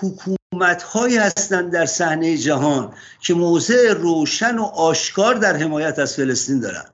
حکومت 0.00 0.82
هایی 0.82 1.16
هستند 1.16 1.72
در 1.72 1.86
صحنه 1.86 2.36
جهان 2.36 2.94
که 3.20 3.34
موضع 3.34 3.92
روشن 3.92 4.58
و 4.58 4.62
آشکار 4.62 5.34
در 5.34 5.56
حمایت 5.56 5.98
از 5.98 6.16
فلسطین 6.16 6.60
دارن. 6.60 6.84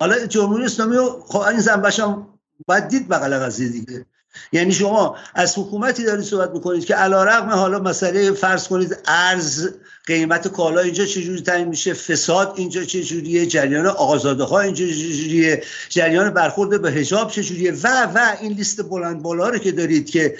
حالا 0.00 0.26
جمهوری 0.26 0.64
اسلامی 0.64 0.96
خب 1.26 1.38
این 1.38 1.60
زنبش 1.60 2.00
هم 2.00 2.38
باید 2.66 2.88
دید 2.88 3.08
بغل 3.08 3.38
قضیه 3.38 3.68
دیگه. 3.68 4.06
یعنی 4.52 4.72
شما 4.72 5.16
از 5.34 5.58
حکومتی 5.58 6.04
دارید 6.04 6.24
صحبت 6.24 6.50
می‌کنید 6.50 6.84
که 6.84 6.94
علا 6.94 7.24
رقم 7.24 7.50
حالا 7.50 7.78
مسئله 7.78 8.32
فرض 8.32 8.68
کنید 8.68 8.98
ارز 9.06 9.68
قیمت 10.06 10.48
کالا 10.48 10.80
اینجا 10.80 11.04
چجوری 11.04 11.42
تعیین 11.42 11.68
میشه 11.68 11.92
فساد 11.92 12.52
اینجا 12.56 12.84
چجوریه 12.84 13.46
جریان 13.46 13.86
آزاده 13.86 14.44
ها 14.44 14.60
اینجا 14.60 14.86
چجوریه 14.86 15.62
جریان 15.88 16.30
برخورد 16.30 16.82
به 16.82 16.90
حجاب 16.90 17.30
چجوریه 17.30 17.72
و 17.72 17.88
و 18.14 18.36
این 18.40 18.52
لیست 18.52 18.82
بلند 18.82 19.22
بالا 19.22 19.48
رو 19.48 19.58
که 19.58 19.72
دارید 19.72 20.10
که 20.10 20.36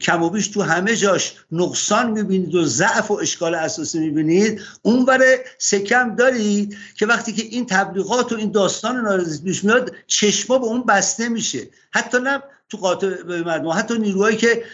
کم 0.00 0.22
و 0.22 0.30
بیش 0.30 0.48
تو 0.48 0.62
همه 0.62 0.96
جاش 0.96 1.34
نقصان 1.52 2.10
می‌بینید 2.10 2.54
و 2.54 2.64
ضعف 2.64 3.10
و 3.10 3.14
اشکال 3.14 3.54
اساسی 3.54 3.98
می‌بینید 3.98 4.60
اون 4.82 5.04
برای 5.04 5.38
سکم 5.58 6.14
دارید 6.14 6.76
که 6.96 7.06
وقتی 7.06 7.32
که 7.32 7.42
این 7.42 7.66
تبلیغات 7.66 8.32
و 8.32 8.36
این 8.36 8.50
داستان 8.50 9.00
نارضایتی 9.00 9.44
پیش 9.44 9.64
میاد 9.64 9.92
چشما 10.06 10.58
به 10.58 10.64
اون 10.64 10.82
بسته 10.82 11.28
میشه. 11.28 11.68
حتی 11.90 12.18
نه 12.18 12.42
تو 12.68 12.76
قاطع 12.76 13.06
مردم. 13.46 13.68
حتی 13.68 13.98
نیروهایی 13.98 14.36
که 14.36 14.64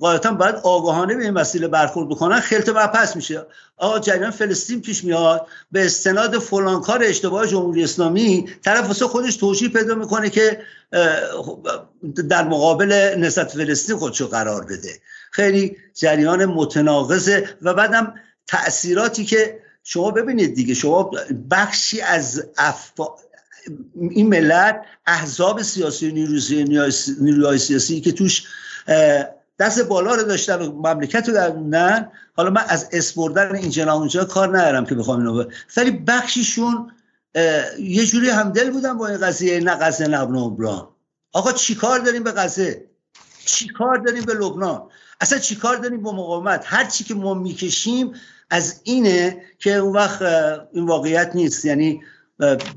قاعدتا 0.00 0.32
باید 0.32 0.54
آگاهانه 0.54 1.14
به 1.14 1.22
این 1.22 1.34
وسیله 1.34 1.68
برخورد 1.68 2.08
بکنن 2.08 2.40
خلط 2.40 2.70
پس 2.70 3.16
میشه. 3.16 3.46
آقا 3.76 3.98
جریان 3.98 4.30
فلسطین 4.30 4.80
پیش 4.80 5.04
میاد 5.04 5.46
به 5.72 5.86
استناد 5.86 6.38
فلان 6.38 6.80
کار 6.80 7.02
اشتباه 7.02 7.46
جمهوری 7.46 7.84
اسلامی 7.84 8.48
طرف 8.64 8.86
واسه 8.86 9.06
خودش 9.06 9.36
توجیه 9.36 9.68
پیدا 9.68 9.94
می‌کنه 9.94 10.30
که 10.30 10.60
در 12.28 12.44
مقابل 12.44 13.14
نسبت 13.18 13.52
فلسطین 13.52 13.96
خودشو 13.96 14.28
قرار 14.28 14.64
بده. 14.64 15.00
خیلی 15.30 15.76
جریان 15.94 16.44
متناقضه 16.44 17.48
و 17.62 17.74
بعدم 17.74 18.14
تاثیراتی 18.46 19.24
که 19.24 19.60
شما 19.82 20.10
ببینید 20.10 20.54
دیگه 20.54 20.74
شما 20.74 21.10
بخشی 21.50 22.00
از 22.00 22.44
این 23.94 24.28
ملت 24.28 24.80
احزاب 25.06 25.62
سیاسی 25.62 26.12
نیروهای 27.20 27.58
سیاسی 27.58 28.00
که 28.00 28.12
توش 28.12 28.46
دست 29.58 29.80
بالا 29.80 30.14
رو 30.14 30.22
داشتن 30.22 30.62
و 30.62 30.72
مملکت 30.72 31.28
رو 31.28 31.34
درموندن. 31.34 32.08
حالا 32.36 32.50
من 32.50 32.64
از 32.68 32.88
اسپردن 32.92 33.56
اینجا 33.56 33.92
اونجا 33.92 34.24
کار 34.24 34.58
ندارم 34.58 34.86
که 34.86 34.94
بخوام 34.94 35.18
اینو 35.18 35.44
ولی 35.76 35.90
بخشیشون 35.90 36.92
یه 37.78 38.06
جوری 38.06 38.28
همدل 38.28 38.70
بودن 38.70 38.98
با 38.98 39.08
این 39.08 39.18
قضیه 39.18 39.60
نه 39.60 39.74
غزه 39.74 40.06
نه 40.06 40.22
لبنان 40.22 40.88
آقا 41.32 41.52
چیکار 41.52 41.98
داریم 41.98 42.22
به 42.22 42.32
غزه 42.32 42.86
چیکار 43.44 43.96
داریم 43.98 44.24
به 44.24 44.34
لبنان؟ 44.34 44.82
اصلا 45.20 45.38
چیکار 45.38 45.76
داریم 45.76 46.02
با 46.02 46.12
مقاومت؟ 46.12 46.64
هر 46.66 46.84
چی 46.84 47.04
که 47.04 47.14
ما 47.14 47.34
می‌کشیم 47.34 48.12
از 48.50 48.80
اینه 48.84 49.42
که 49.58 49.74
اون 49.74 49.92
وقت 49.92 50.22
این 50.72 50.86
واقعیت 50.86 51.30
نیست. 51.34 51.64
یعنی 51.64 52.00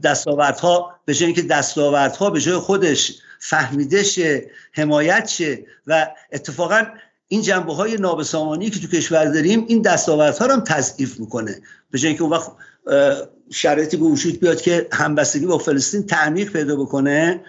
دستاوردها 0.04 0.96
به 1.06 1.14
جای 1.14 1.26
اینکه 1.26 1.42
دستاوردها 1.42 2.30
به 2.30 2.42
جای 2.42 2.58
خودش 2.58 3.16
فهمیده 3.40 4.04
شه 4.04 4.50
حمایت 4.72 5.28
شه 5.28 5.66
و 5.88 6.08
اتفاقا 6.32 6.86
این 7.28 7.42
جنبه 7.42 7.74
های 7.74 7.98
نابسامانی 7.98 8.70
که 8.70 8.80
تو 8.80 8.88
کشور 8.88 9.26
داریم 9.26 9.66
این 9.68 9.82
دستاوردها 9.82 10.46
رو 10.46 10.54
هم 10.54 10.64
تضعیف 10.64 11.20
می‌کنه. 11.20 11.62
به 11.92 12.00
جای 12.00 12.08
اینکه 12.08 12.24
اون 12.24 12.32
وقت 12.32 12.52
شرایطی 13.52 13.98
به 13.98 14.06
وجود 14.06 14.40
بیاد 14.40 14.62
که 14.62 14.88
همبستگی 14.92 15.46
با 15.46 15.58
فلسطین 15.58 16.06
تعمیق 16.06 16.52
پیدا 16.52 16.76
بکنه 16.76 17.42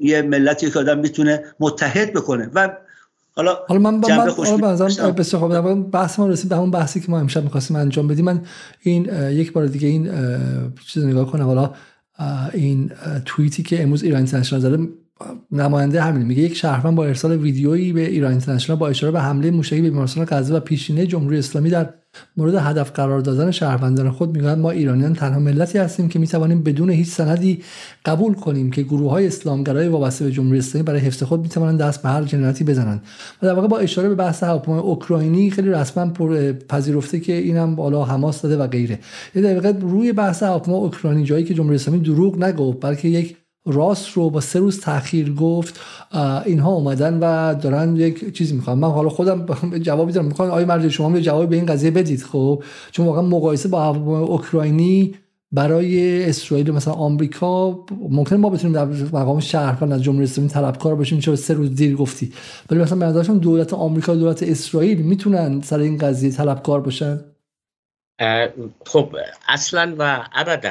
یه 0.00 0.22
ملتی 0.22 0.70
که 0.70 0.78
آدم 0.78 0.98
می‌تونه 0.98 1.44
متحد 1.60 2.12
بکنه. 2.12 2.50
و 2.54 2.76
حالا 3.36 3.56
حالا 3.68 3.80
من 3.80 4.00
با 4.00 4.08
من 4.08 4.26
بسیار 5.16 5.40
خوب. 5.40 5.90
بحث 5.90 6.18
ما 6.18 6.26
رسید 6.26 6.48
به 6.48 6.56
همون 6.56 6.70
بحثی 6.70 7.00
که 7.00 7.10
ما 7.10 7.18
امشب 7.18 7.44
می‌خواستیم 7.44 7.76
انجام 7.76 8.08
بدیم. 8.08 8.24
من 8.24 8.40
این 8.82 9.08
یک 9.30 9.52
بار 9.52 9.66
دیگه 9.66 9.88
این 9.88 10.10
چیز 10.86 11.04
نگاه 11.04 11.30
کنم. 11.30 11.44
حالا 11.44 11.70
این 12.52 12.90
توییتی 13.24 13.62
که 13.62 13.82
امروز 13.82 14.02
ایران 14.02 14.16
اینترنشنال 14.16 14.60
زده 14.60 14.88
نماینده 15.52 16.02
همین 16.02 16.26
میگه 16.26 16.42
یک 16.42 16.56
شهروند 16.56 16.96
با 16.96 17.04
ارسال 17.06 17.36
ویدیویی 17.36 17.92
به 17.92 18.00
ایران 18.00 18.30
اینترنشنال 18.30 18.78
با 18.78 18.88
اشاره 18.88 19.12
به 19.12 19.20
حمله 19.20 19.50
موشکی 19.50 19.82
به 19.82 19.90
بیمارستان 19.90 20.26
غزه 20.28 20.54
و 20.54 20.60
پیشینه 20.60 21.06
جمهوری 21.06 21.38
اسلامی 21.38 21.70
در 21.70 21.94
مورد 22.36 22.54
هدف 22.54 22.90
قرار 22.90 23.20
دادن 23.20 23.50
شهروندان 23.50 24.10
خود 24.10 24.36
می‌گویند 24.36 24.58
ما 24.58 24.70
ایرانیان 24.70 25.14
تنها 25.14 25.38
ملتی 25.38 25.78
هستیم 25.78 26.08
که 26.08 26.18
می‌توانیم 26.18 26.62
بدون 26.62 26.90
هیچ 26.90 27.08
سندی 27.08 27.62
قبول 28.04 28.34
کنیم 28.34 28.70
که 28.70 28.82
گروه 28.82 29.10
های 29.10 29.26
اسلامگرای 29.26 29.88
وابسته 29.88 30.24
به 30.24 30.30
جمهوری 30.30 30.58
اسلامی 30.58 30.82
برای 30.82 31.00
حفظ 31.00 31.22
خود 31.22 31.40
می‌توانند 31.40 31.80
دست 31.80 32.02
به 32.02 32.08
هر 32.08 32.22
جنایتی 32.22 32.64
بزنند. 32.64 33.02
و 33.42 33.46
در 33.46 33.54
واقع 33.54 33.68
با 33.68 33.78
اشاره 33.78 34.08
به 34.08 34.14
بحث 34.14 34.42
هواپیمای 34.42 34.80
اوکراینی 34.80 35.50
خیلی 35.50 35.70
رسما 35.70 36.12
پذیرفته 36.68 37.20
که 37.20 37.32
اینم 37.32 37.74
بالا 37.74 38.04
حماس 38.04 38.42
داده 38.42 38.56
و 38.56 38.66
غیره. 38.66 38.98
یه 39.34 39.42
دقیقه 39.42 39.78
روی 39.80 40.12
بحث 40.12 40.42
هواپیمای 40.42 40.80
اوکراینی 40.80 41.24
جایی 41.24 41.44
که 41.44 41.54
جمهوری 41.54 41.74
اسلامی 41.74 42.00
دروغ 42.00 42.44
نگفت 42.44 42.78
بلکه 42.80 43.08
یک 43.08 43.36
راست 43.66 44.12
رو 44.12 44.30
با 44.30 44.40
سه 44.40 44.58
روز 44.58 44.80
تاخیر 44.80 45.34
گفت 45.34 45.80
اینها 46.44 46.72
اومدن 46.72 47.18
و 47.18 47.54
دارن 47.54 47.96
یک 47.96 48.36
چیزی 48.36 48.54
می‌خوان. 48.54 48.78
من 48.78 48.90
حالا 48.90 49.08
خودم 49.08 49.46
جوابی 49.78 50.12
دارم. 50.12 50.26
می‌خوام 50.26 50.50
آیا 50.50 50.66
مرد 50.66 50.88
شما 50.88 51.16
یه 51.16 51.22
جوابی 51.22 51.46
به 51.46 51.56
این 51.56 51.66
قضیه 51.66 51.90
بدید 51.90 52.22
خب. 52.22 52.62
چون 52.90 53.06
واقعا 53.06 53.22
مقایسه 53.22 53.68
با 53.68 53.86
اوکراینی 54.18 55.14
برای 55.52 56.24
اسرائیل 56.28 56.70
مثلا 56.70 56.94
آمریکا 56.94 57.78
ممکن 58.10 58.36
ما 58.36 58.50
بتونیم 58.50 58.74
در 58.74 58.84
مقام 59.18 59.40
شهروند 59.40 59.92
از 59.92 60.02
جمهوری 60.02 60.24
اسلامی 60.24 60.50
طلبکار 60.50 60.94
باشیم 60.94 61.18
چرا 61.20 61.36
سه 61.36 61.54
روز 61.54 61.74
دیر 61.74 61.96
گفتی. 61.96 62.32
ولی 62.70 62.80
مثلا 62.80 63.12
به 63.12 63.38
دولت 63.38 63.74
آمریکا 63.74 64.14
دولت 64.14 64.42
اسرائیل 64.42 65.02
می‌تونن 65.02 65.60
سر 65.60 65.78
این 65.78 65.98
قضیه 65.98 66.30
طلبکار 66.30 66.80
باشن؟ 66.80 67.20
خب 68.86 69.16
اصلا 69.48 69.94
و 69.98 70.24
ابدا 70.34 70.70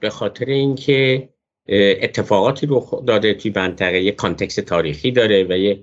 به 0.00 0.10
خاطر 0.10 0.44
اینکه 0.44 1.28
اتفاقاتی 1.68 2.66
رخ 2.66 3.04
داده 3.06 3.34
توی 3.34 3.52
منطقه 3.56 4.02
یه 4.02 4.12
context 4.12 4.60
تاریخی 4.60 5.10
داره 5.10 5.46
و 5.48 5.58
یه 5.58 5.82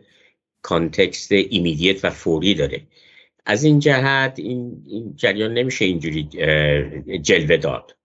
context 0.61 1.31
immediate 1.31 2.06
و 2.06 2.10
فوری 2.10 2.53
داره. 2.53 2.81
از 3.45 3.64
این 3.64 3.80
جهت 3.80 4.40
این, 4.40 4.84
جریان 5.15 5.53
نمیشه 5.53 5.86
اینجوری 5.86 6.23
جلوه 7.22 7.57
داد. 7.57 7.95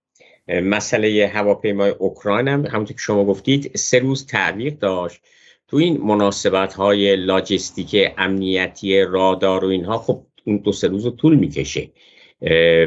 مسئله 0.49 1.31
هواپیمای 1.35 1.91
اوکراین 1.91 2.49
هم 2.49 2.67
همونطور 2.67 2.97
که 2.97 3.03
شما 3.03 3.25
گفتید 3.25 3.77
سه 3.77 3.99
روز 3.99 4.27
تعلیق 4.27 4.79
داشت. 4.79 5.21
تو 5.69 5.77
این 5.77 6.01
مناسبت 6.01 6.75
های 6.75 7.17
لاجستیک 7.17 8.13
امنیتی 8.19 9.01
رادار 9.01 9.65
و 9.65 9.69
اینها 9.69 9.99
خب 9.99 10.27
این 10.45 10.57
دو 10.57 10.73
سه 10.73 10.89
روز 10.89 11.17
طول 11.17 11.37
می‌کشه. 11.37 11.89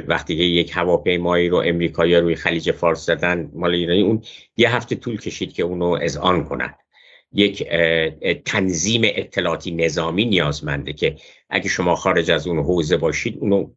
وقتی 0.08 0.38
که 0.38 0.44
یک 0.44 0.72
هواپیمایی 0.74 1.50
رو 1.50 1.58
امریکایی 1.66 2.16
روی 2.16 2.36
خلیج 2.36 2.72
فارس 2.72 3.06
زدن 3.06 3.50
مال 3.54 3.74
ایرانی 3.74 4.02
اون 4.02 4.22
یه 4.58 4.76
هفته 4.76 4.96
طول 4.96 5.18
کشید 5.18 5.54
که 5.54 5.64
اونو 5.64 5.98
اذعان 6.02 6.44
کنند 6.44 6.76
یک 7.34 7.68
تنظیم 8.46 9.02
اطلاعاتی 9.06 9.72
نظامی 9.72 10.26
نیازمنده 10.26 10.94
که 10.94 11.16
اگه 11.50 11.70
شما 11.70 11.96
خارج 11.96 12.32
از 12.32 12.48
اون 12.48 12.60
حوزه 12.60 12.98
باشید 12.98 13.38
اونو 13.40 13.70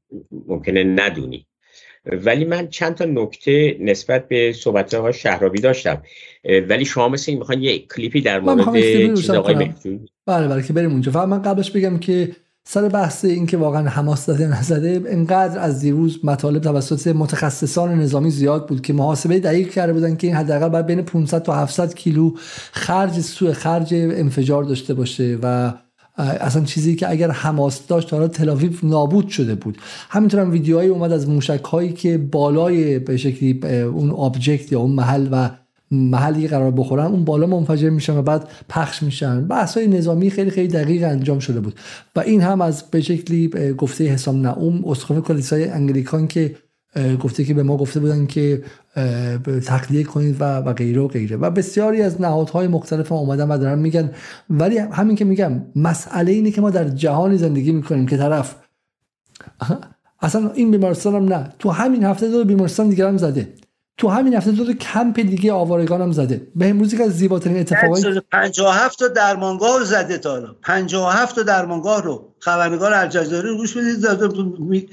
ممکنه 0.47 0.85
ندونید 0.85 1.47
ولی 2.05 2.45
من 2.45 2.69
چند 2.69 2.95
تا 2.95 3.05
نکته 3.05 3.77
نسبت 3.81 4.29
به 4.29 4.53
صحبت 4.53 4.95
های 4.95 5.13
شهرابی 5.13 5.61
داشتم. 5.61 6.03
ولی 6.69 6.85
شما 6.85 7.09
مثل 7.09 7.31
این 7.31 7.39
می‌خوان 7.39 7.63
یه 7.63 7.79
کلیپی 7.79 8.21
در 8.21 8.41
مورد 8.41 9.15
چیز 9.17 9.31
آقای 9.31 9.71
بله 10.27 10.49
بله 10.49 10.63
که 10.63 10.73
بریم 10.73 10.91
اونجا. 10.91 11.13
فقط 11.13 11.29
من 11.29 11.43
قبلش 11.43 11.71
بگم 11.71 11.99
که 11.99 12.29
سر 12.65 12.89
بحث 12.89 13.25
این 13.25 13.47
که 13.47 13.57
واقعا 13.57 13.89
حماس 13.89 14.27
زده 14.27 14.47
نزده 14.47 15.03
انقدر 15.07 15.59
از 15.59 15.81
دیروز 15.81 16.25
مطالب 16.25 16.63
توسط 16.63 17.07
متخصصان 17.07 18.01
نظامی 18.01 18.31
زیاد 18.31 18.69
بود 18.69 18.83
که 18.83 18.93
محاسبه 18.93 19.41
دقیق 19.41 19.71
کرده 19.71 19.93
بودن 19.93 20.17
که 20.17 20.27
این 20.27 20.37
حداقل 20.37 20.69
باید 20.69 20.87
بین 20.87 21.03
500 21.03 21.43
تا 21.43 21.55
700 21.55 21.95
کیلو 21.95 22.33
خرج 22.73 23.21
سوء 23.21 23.53
خرج 23.53 23.95
انفجار 23.95 24.65
داشته 24.65 24.95
باشه 24.95 25.39
و 25.43 25.73
اصلا 26.19 26.65
چیزی 26.65 26.97
که 26.97 27.11
اگر 27.11 27.31
حماس 27.31 27.87
داشت 27.87 28.13
حالا 28.13 28.29
تلاویو 28.29 28.73
نابود 28.83 29.29
شده 29.29 29.55
بود. 29.55 29.79
همینطور 30.09 30.41
هم 30.41 30.51
ویدیوهایی 30.51 30.89
اومد 30.89 31.13
از 31.13 31.29
موشک 31.29 31.65
هایی 31.65 31.93
که 31.93 32.19
بالای 32.19 32.99
به 32.99 33.17
شکلی 33.17 33.61
اون 33.83 34.11
آبجکت 34.11 34.73
یا 34.73 34.81
اون 34.81 34.91
محل 34.91 35.29
و 35.33 35.51
محلی 35.91 36.49
قرار 36.49 36.71
بخورن 36.71 37.07
اون 37.07 37.25
بالا 37.25 37.47
منفجر 37.47 37.91
میشن 37.91 38.17
و 38.17 38.23
بعد 38.23 38.49
پخش 38.69 39.03
میشن. 39.03 39.47
بحث 39.47 39.77
های 39.77 39.87
نظامی 39.87 40.31
خیلی 40.31 40.51
خیلی 40.51 40.69
دقیق 40.69 41.05
انجام 41.05 41.39
شده 41.39 41.61
بود. 41.61 41.81
و 42.17 42.21
این 42.21 42.41
هم 42.41 42.61
از 42.61 42.83
به 42.91 43.01
شکلی 43.01 43.49
گفته 43.79 44.05
حسام 44.05 44.41
نعوم 44.41 44.85
اسقف 44.85 45.19
کلیسای 45.19 45.69
انگلیکان 45.69 46.29
که 46.29 46.57
گفته 47.23 47.45
که 47.45 47.55
به 47.55 47.63
ما 47.63 47.77
گفته 47.77 48.01
بودن 48.01 48.27
که 48.27 48.63
تقلیه 49.67 50.05
کنید 50.05 50.37
و, 50.41 50.45
و 50.45 50.73
غیره 50.73 51.01
و 51.01 51.09
غیره. 51.09 51.37
و 51.37 51.51
بسیاری 51.51 52.03
از 52.03 52.21
نهادهای 52.21 52.67
مختلف 52.67 53.13
اومدن 53.13 53.49
و 53.49 53.59
دارن 53.59 53.79
میگن. 53.79 54.11
ولی 54.51 54.79
همین 54.79 55.17
که 55.17 55.25
میگم 55.25 55.63
مسئله 55.77 56.33
اینه 56.33 56.51
که 56.51 56.61
ما 56.61 56.71
در 56.71 56.89
جهانی 56.89 57.39
زندگی 57.39 57.73
می‌کنیم 57.73 58.07
که 58.07 58.17
طرف 58.17 58.57
اصلا 60.23 60.51
این 60.51 60.71
بیمارستان 60.71 61.15
هم 61.15 61.25
نه. 61.25 61.53
تو 61.59 61.71
همین 61.71 62.05
هفته 62.05 62.29
دو 62.29 62.45
بیمارستان 62.45 62.89
دیگر 62.89 63.09
هم 63.09 63.17
زده. 63.17 63.49
تو 64.01 64.09
همین 64.09 64.35
هفته 64.35 64.51
دو 64.51 64.73
کمپ 64.73 65.21
دیگه 65.21 65.53
آوارگان 65.53 66.01
هم 66.01 66.13
زده. 66.13 66.47
به 66.57 66.69
امروزی 66.69 66.97
که 66.97 67.05
از 67.05 67.19
زیباترین 67.19 67.59
اتفاقات 67.59 68.23
57 68.33 68.99
تا 68.99 69.09
درمانگاه 69.09 69.79
رو 69.79 69.85
زده 69.85 70.19
تا 70.19 70.31
حالا 70.31 70.55
57 70.63 71.37
تا 71.37 71.43
درمانگاه 71.43 72.03
رو. 72.03 72.27
خبرنگار 72.39 72.95
الجزایر 72.95 73.45
رو 73.45 73.57
گوش 73.57 73.77
بدید. 73.77 74.91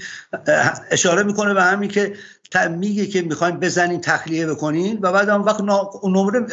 اشاره 0.91 1.23
می‌کنه 1.23 1.53
به 1.53 1.63
همین 1.63 1.89
که 1.89 2.13
میگه 2.77 3.05
که 3.05 3.21
می‌خوایم 3.21 3.59
بزنین 3.59 4.01
تخلیه 4.01 4.47
بکنین 4.47 4.99
و 5.01 5.11
بعد 5.11 5.29
هم 5.29 5.43
وقت 5.43 5.61
نمره 6.03 6.45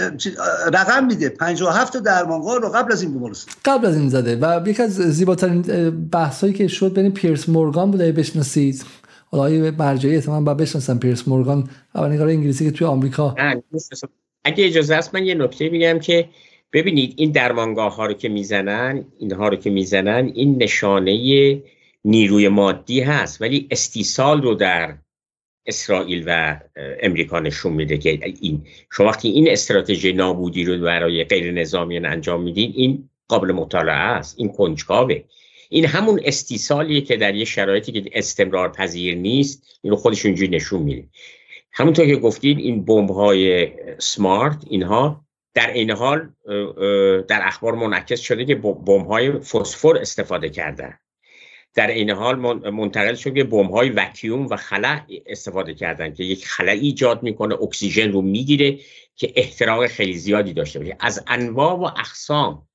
رقم 0.72 1.06
میده. 1.06 1.28
57 1.28 1.92
تا 1.92 1.98
درمانگاه 1.98 2.58
رو 2.58 2.68
قبل 2.68 2.92
از 2.92 3.02
این 3.02 3.12
بیمارستان 3.12 3.54
قبل 3.64 3.86
از 3.86 3.96
این 3.96 4.08
زده. 4.08 4.36
و 4.36 4.68
یکی 4.68 4.82
از 4.82 4.92
زیباترین 4.92 5.62
بحثایی 6.12 6.52
که 6.52 6.68
شد 6.68 6.94
بین 6.94 7.12
پیرس 7.12 7.48
مورگان 7.48 7.90
بوده 7.90 8.12
بشناسید. 8.12 8.84
حالا 9.38 9.70
برجایی 9.70 10.16
احتمال 10.16 10.44
با 10.44 10.54
بشناسن 10.54 10.98
پیرس 10.98 11.28
مورگان 11.28 11.70
خبرنگار 11.92 12.28
انگلیسی 12.28 12.64
که 12.64 12.70
توی 12.70 12.86
آمریکا. 12.86 13.34
اگه 14.44 14.66
اجازه 14.66 14.94
است 14.94 15.14
من 15.14 15.26
یه 15.26 15.34
نکته 15.34 15.68
میگم 15.68 15.98
که 15.98 16.28
ببینید 16.72 17.14
این 17.16 17.30
درمانگاه 17.30 17.96
ها 17.96 18.06
رو 18.06 18.12
که 18.12 18.28
می‌زنن 18.28 19.04
اینها 19.18 19.48
رو 19.48 19.56
که 19.56 19.70
می‌زنن 19.70 20.32
این 20.34 20.62
نشانه 20.62 21.62
نیروی 22.04 22.48
مادی 22.48 23.00
هست 23.00 23.42
ولی 23.42 23.66
استیصال 23.70 24.42
رو 24.42 24.54
در 24.54 24.94
اسرائیل 25.66 26.24
و 26.26 26.60
امریکا 27.02 27.40
نشون 27.40 27.72
میده 27.72 27.98
که 27.98 28.20
این 28.40 28.62
شما 28.92 29.06
وقتی 29.06 29.28
این 29.28 29.50
استراتژی 29.50 30.12
نابودی 30.12 30.64
رو 30.64 30.84
برای 30.84 31.24
غیر 31.24 31.52
نظامیان 31.52 32.06
انجام 32.06 32.42
میدین 32.42 32.72
این 32.76 33.08
قابل 33.28 33.52
مطالعه 33.52 33.94
است 33.94 34.34
این 34.38 34.48
کنجکاوه. 34.48 35.22
این 35.68 35.86
همون 35.86 36.20
استیصالیه 36.24 37.00
که 37.00 37.16
در 37.16 37.34
یه 37.34 37.44
شرایطی 37.44 37.92
که 37.92 38.10
استمرار 38.12 38.72
پذیر 38.72 39.14
نیست 39.14 39.62
اینو 39.82 39.96
خودش 39.96 40.26
اونجوری 40.26 40.56
نشون 40.56 40.82
میده. 40.82 41.08
همونطور 41.72 42.06
که 42.06 42.16
گفتید 42.16 42.58
این 42.58 42.84
بمب 42.84 43.10
های 43.10 43.68
سمارت 43.98 44.64
اینها 44.70 45.24
در 45.54 45.72
این 45.72 45.90
حال 45.90 46.28
در 47.28 47.40
اخبار 47.42 47.74
منعکس 47.74 48.20
شده 48.20 48.44
که 48.44 48.54
بمب 48.54 49.06
های 49.06 49.32
فسفر 49.32 49.96
استفاده 49.96 50.48
کردن. 50.48 50.98
در 51.74 51.86
این 51.86 52.10
حال 52.10 52.36
منتقل 52.70 53.14
شد 53.14 53.34
که 53.34 53.44
بمب 53.44 53.70
های 53.70 53.88
وکیوم 53.88 54.46
و 54.46 54.56
خلا 54.56 55.00
استفاده 55.26 55.74
کردن 55.74 56.12
که 56.12 56.24
یک 56.24 56.46
خلا 56.46 56.72
ایجاد 56.72 57.22
می‌کنه 57.22 57.54
اکسیژن 57.62 58.12
رو 58.12 58.22
می‌گیره 58.22 58.78
که 59.16 59.32
احتراق 59.36 59.86
خیلی 59.86 60.14
زیادی 60.14 60.52
داشته 60.52 60.78
باشه. 60.78 60.96
از 61.00 61.24
انواع 61.26 61.72
و 61.72 61.84
اقسام 61.84 62.68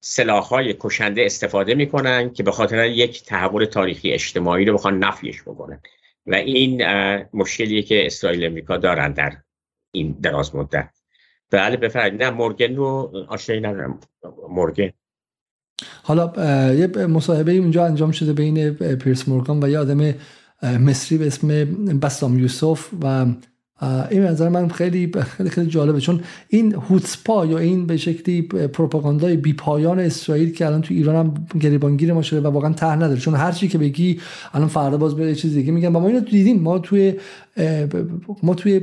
سلاح 0.00 0.44
های 0.44 0.76
کشنده 0.80 1.24
استفاده 1.24 1.74
می‌کنن 1.74 2.32
که 2.32 2.42
به 2.42 2.52
خاطر 2.52 2.86
یک 2.86 3.22
تحول 3.22 3.64
تاریخی 3.64 4.12
اجتماعی 4.12 4.64
رو 4.64 4.74
بخوان 4.74 4.98
نفیش 4.98 5.42
بکنن. 5.42 5.80
و 6.26 6.34
این 6.34 6.82
مشکلیه 7.34 7.82
که 7.82 8.06
اسرائیل 8.06 8.44
امریکا 8.44 8.76
دارن 8.76 9.12
در 9.12 9.36
این 9.92 10.16
دراز 10.22 10.56
مدت. 10.56 10.90
بله 11.50 11.76
بفرمایید. 11.76 12.22
نه 12.22 12.30
مورگن 12.30 12.76
رو 12.76 13.12
آشنایی 13.28 13.60
ندارم. 13.60 14.00
مورگن. 14.48 14.90
حالا 16.02 16.32
یه 16.74 16.86
مصاحبه 16.86 17.52
اونجا 17.52 17.84
انجام 17.84 18.10
شده 18.10 18.32
بین 18.32 18.74
پیرس 18.74 19.28
مورگان 19.28 19.64
و 19.64 19.68
یه 19.68 19.78
آدم 19.78 20.14
مصری 20.62 21.18
به 21.18 21.26
اسم 21.26 21.48
بسام 21.98 22.38
یوسف 22.38 22.88
و 23.02 23.26
این 24.10 24.22
نظر 24.22 24.48
من 24.48 24.68
خیلی 24.68 25.12
خیلی 25.36 25.50
خیلی 25.50 25.66
جالبه 25.66 26.00
چون 26.00 26.20
این 26.48 26.74
هوتسپا 26.74 27.46
یا 27.46 27.58
این 27.58 27.86
به 27.86 27.96
شکلی 27.96 28.42
پروپاگاندای 28.42 29.36
بی 29.36 29.52
پایان 29.52 29.98
اسرائیل 29.98 30.52
که 30.52 30.66
الان 30.66 30.82
تو 30.82 30.94
ایران 30.94 31.16
هم 31.16 31.58
گریبانگیر 31.60 32.12
ما 32.12 32.22
شده 32.22 32.40
و 32.40 32.46
واقعا 32.46 32.72
ته 32.72 32.86
نداره. 32.86 33.20
چون 33.20 33.34
هر 33.34 33.52
چی 33.52 33.68
که 33.68 33.78
بگی 33.78 34.20
الان 34.54 34.68
فردا 34.68 34.96
باز 34.96 35.14
به 35.14 35.34
چیز 35.34 35.54
دیگه 35.54 35.72
میگن. 35.72 35.88
و 35.96 36.00
ما 36.00 36.08
اینو 36.08 36.20
دیدیم 36.20 36.60
ما 36.60 36.78
توی 36.78 37.14
ما 38.42 38.54
توی 38.54 38.80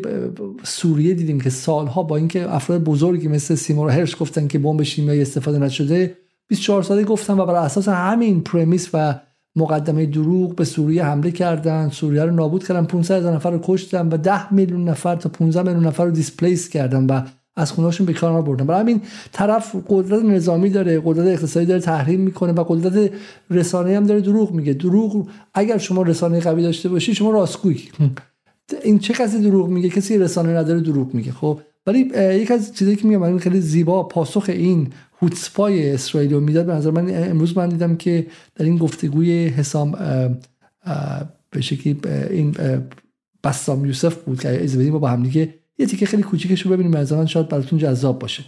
سوریه 0.63 1.13
دیدیم 1.13 1.41
که 1.41 1.49
سالها 1.49 2.03
با 2.03 2.17
اینکه 2.17 2.55
افراد 2.55 2.83
بزرگی 2.83 3.27
مثل 3.27 3.55
سیمور 3.55 3.89
هرش 3.89 4.21
گفتن 4.21 4.47
که 4.47 4.59
بمب 4.59 4.83
شیمیایی 4.83 5.21
استفاده 5.21 5.59
نشده 5.59 6.17
24 6.47 6.83
ساله 6.83 7.03
گفتن 7.03 7.39
و 7.39 7.45
بر 7.45 7.55
اساس 7.55 7.87
همین 7.87 8.41
پرمیس 8.41 8.89
و 8.93 9.19
مقدمه 9.57 10.05
دروغ 10.05 10.55
به 10.55 10.65
سوریه 10.65 11.05
حمله 11.05 11.31
کردن. 11.31 11.89
سوریه 11.89 12.23
رو 12.23 12.31
نابود 12.31 12.67
کردن. 12.67 12.85
500 12.85 13.15
هزار 13.15 13.35
نفر 13.35 13.51
رو 13.51 13.59
کشتن 13.63 14.07
و 14.09 14.17
10 14.17 14.53
میلیون 14.53 14.89
نفر 14.89 15.15
تا 15.15 15.29
15 15.29 15.61
میلیون 15.61 15.87
نفر 15.87 16.05
رو 16.05 16.11
دیسپلیس 16.11 16.69
کردن 16.69 17.05
و 17.05 17.21
از 17.55 17.71
خونهاشون 17.71 18.05
به 18.05 18.13
کار 18.13 18.41
بردن 18.41 18.65
برای 18.65 18.81
همین 18.81 19.01
طرف 19.31 19.75
قدرت 19.89 20.23
نظامی 20.23 20.69
داره 20.69 21.01
قدرت 21.05 21.27
اقتصادی 21.27 21.65
داره 21.65 21.81
تحریم 21.81 22.19
می‌کنه 22.19 22.51
و 22.51 22.63
قدرت 22.63 23.11
رسانه 23.51 23.97
هم 23.97 24.03
داره 24.03 24.21
دروغ 24.21 24.51
میگه. 24.51 24.73
دروغ 24.73 25.27
اگر 25.53 25.77
شما 25.77 26.01
رسانه 26.01 26.39
قوی 26.39 26.63
داشته 26.63 26.89
باشی 26.89 27.15
شما 27.15 27.31
راستگویی. 27.31 27.89
این 28.83 28.99
چه 28.99 29.13
کسی 29.13 29.41
دروغ 29.41 29.69
میگه؟ 29.69 29.89
کسی 29.89 30.17
رسانه 30.17 30.49
نداره 30.49 30.79
دروغ 30.79 31.13
میگه. 31.13 31.31
خب 31.31 31.59
ولی 31.87 31.99
یک 32.15 32.51
از 32.51 32.75
چیزایی 32.75 32.97
که 32.97 33.07
میگم 33.07 33.37
خیلی 33.37 33.61
زیبا 33.61 34.03
پاسخ 34.03 34.45
این 34.47 34.93
هوتسپای 35.21 35.91
اسرائیل 35.91 36.33
رو 36.33 36.39
می‌داد 36.39 36.65
به 36.65 36.73
نظر 36.73 36.91
من 36.91 37.29
امروز 37.29 37.57
من 37.57 37.69
دیدم 37.69 37.95
که 37.95 38.27
در 38.55 38.65
این 38.65 38.77
گفتگوی 38.77 39.47
حسام 39.47 39.91
به 41.51 41.61
شکلی 41.61 41.99
این 42.29 42.55
بسام 43.43 43.85
یوسف 43.85 44.15
بود 44.15 44.39
که 44.39 44.63
از 44.63 44.77
بدیم 44.77 44.99
با 44.99 45.07
هم 45.07 45.23
دیگه 45.23 45.53
یه 45.77 45.85
تیکه 45.85 46.05
خیلی 46.05 46.23
کوچیکش 46.23 46.61
رو 46.61 46.71
ببینیم 46.71 46.91
به 46.91 47.15
من 47.15 47.25
شاید 47.25 47.49
براتون 47.49 47.79
جذاب 47.79 48.19
باشه 48.19 48.43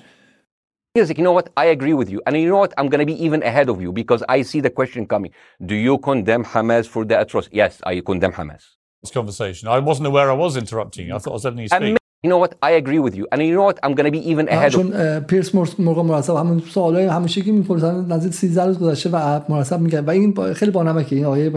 Music, 0.97 1.19
you 1.19 1.23
know 1.23 1.33
what? 1.39 1.49
I 1.55 1.65
agree 1.65 1.93
with 1.93 2.09
you. 2.09 2.19
And 2.25 2.35
you 2.35 2.49
know 2.49 2.57
what? 2.57 2.73
I'm 2.77 2.89
going 2.89 3.03
to 3.05 3.05
be 3.05 3.17
even 3.23 3.43
ahead 3.43 3.69
of 3.69 3.79
you 3.79 3.91
because 3.93 4.21
I 4.27 4.41
see 4.41 4.59
the 4.59 4.71
question 4.79 5.05
coming. 5.05 5.31
Do 5.71 5.75
you 5.75 5.99
condemn 5.99 6.43
Hamas 6.43 6.87
for 6.87 7.05
the 7.05 7.15
atrocity? 7.23 7.57
Yes, 7.57 7.73
I 7.85 8.01
condemn 8.01 8.33
Hamas. 8.33 8.63
This 9.03 9.11
conversation. 9.11 9.69
I 9.77 9.79
wasn't 9.89 10.07
aware 10.07 10.27
I 10.35 10.37
was 10.45 10.57
interrupting 10.57 11.05
you. 11.07 11.15
I 11.15 11.19
thought 11.19 11.33
I 11.35 11.39
was 11.39 11.45
letting 11.45 11.59
you 11.59 11.69
speak. 11.69 11.98
You 12.24 12.30
know 12.30 12.38
what? 12.38 12.52
I 12.62 12.70
agree 12.82 13.00
with 13.06 13.14
you. 13.18 13.24
And 13.30 13.38
you 13.42 13.54
know 13.56 13.66
what? 13.70 13.78
I'm 13.84 13.94
going 13.98 14.08
to 14.10 14.14
be 14.18 14.22
even 14.32 14.48
ahead 14.48 14.72
چون 14.72 15.20
پیرس 15.20 15.54
مرغ 15.78 15.98
مرتب 15.98 16.34
همون 16.34 16.60
سوالای 16.60 17.06
همیشگی 17.06 17.52
میپرسن 17.52 18.06
نزدیک 18.12 18.34
13 18.34 18.64
روز 18.64 18.78
گذشته 18.78 19.10
و 19.12 19.40
مرتب 19.48 19.80
میگن 19.80 20.04
و 20.04 20.10
این 20.10 20.54
خیلی 20.54 20.70
بانمکه 20.70 21.16
این 21.16 21.24
آیه 21.24 21.52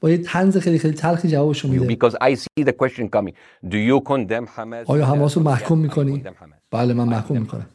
با 0.00 0.10
یه 0.10 0.18
طنز 0.18 0.56
خیلی 0.56 0.78
خیلی 0.78 0.94
تلخی 0.94 1.28
جوابشو 1.28 1.68
میده 1.68 1.96
because 1.96 2.14
I 2.14 2.34
see 2.34 2.64
the 2.64 2.72
question 2.72 3.08
coming. 3.08 3.34
Do 3.68 3.76
you 3.76 4.00
condemn 4.00 4.46
Hamas? 4.56 4.86
آیا 4.86 5.06
حماس 5.06 5.36
رو 5.36 5.42
محکوم 5.42 5.78
میکنی؟ 5.78 6.24
بله 6.70 6.94
من 6.94 7.04
محکوم 7.04 7.38
میکنم. 7.38 7.66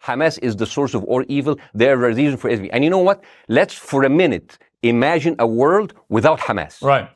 Hamas 0.00 0.38
is 0.42 0.56
the 0.56 0.66
source 0.66 0.94
of 0.94 1.04
all 1.04 1.24
evil. 1.28 1.54
They're 1.74 2.04
a 2.04 2.14
reason 2.14 2.36
for 2.36 2.48
everything. 2.48 2.72
And 2.74 2.82
you 2.84 2.90
know 2.90 3.04
what? 3.08 3.18
Let's 3.48 3.74
for 3.74 4.04
a 4.04 4.10
minute 4.22 4.58
imagine 4.82 5.34
a 5.38 5.46
world 5.46 5.90
without 6.08 6.38
Hamas. 6.40 6.74
Right. 6.82 7.08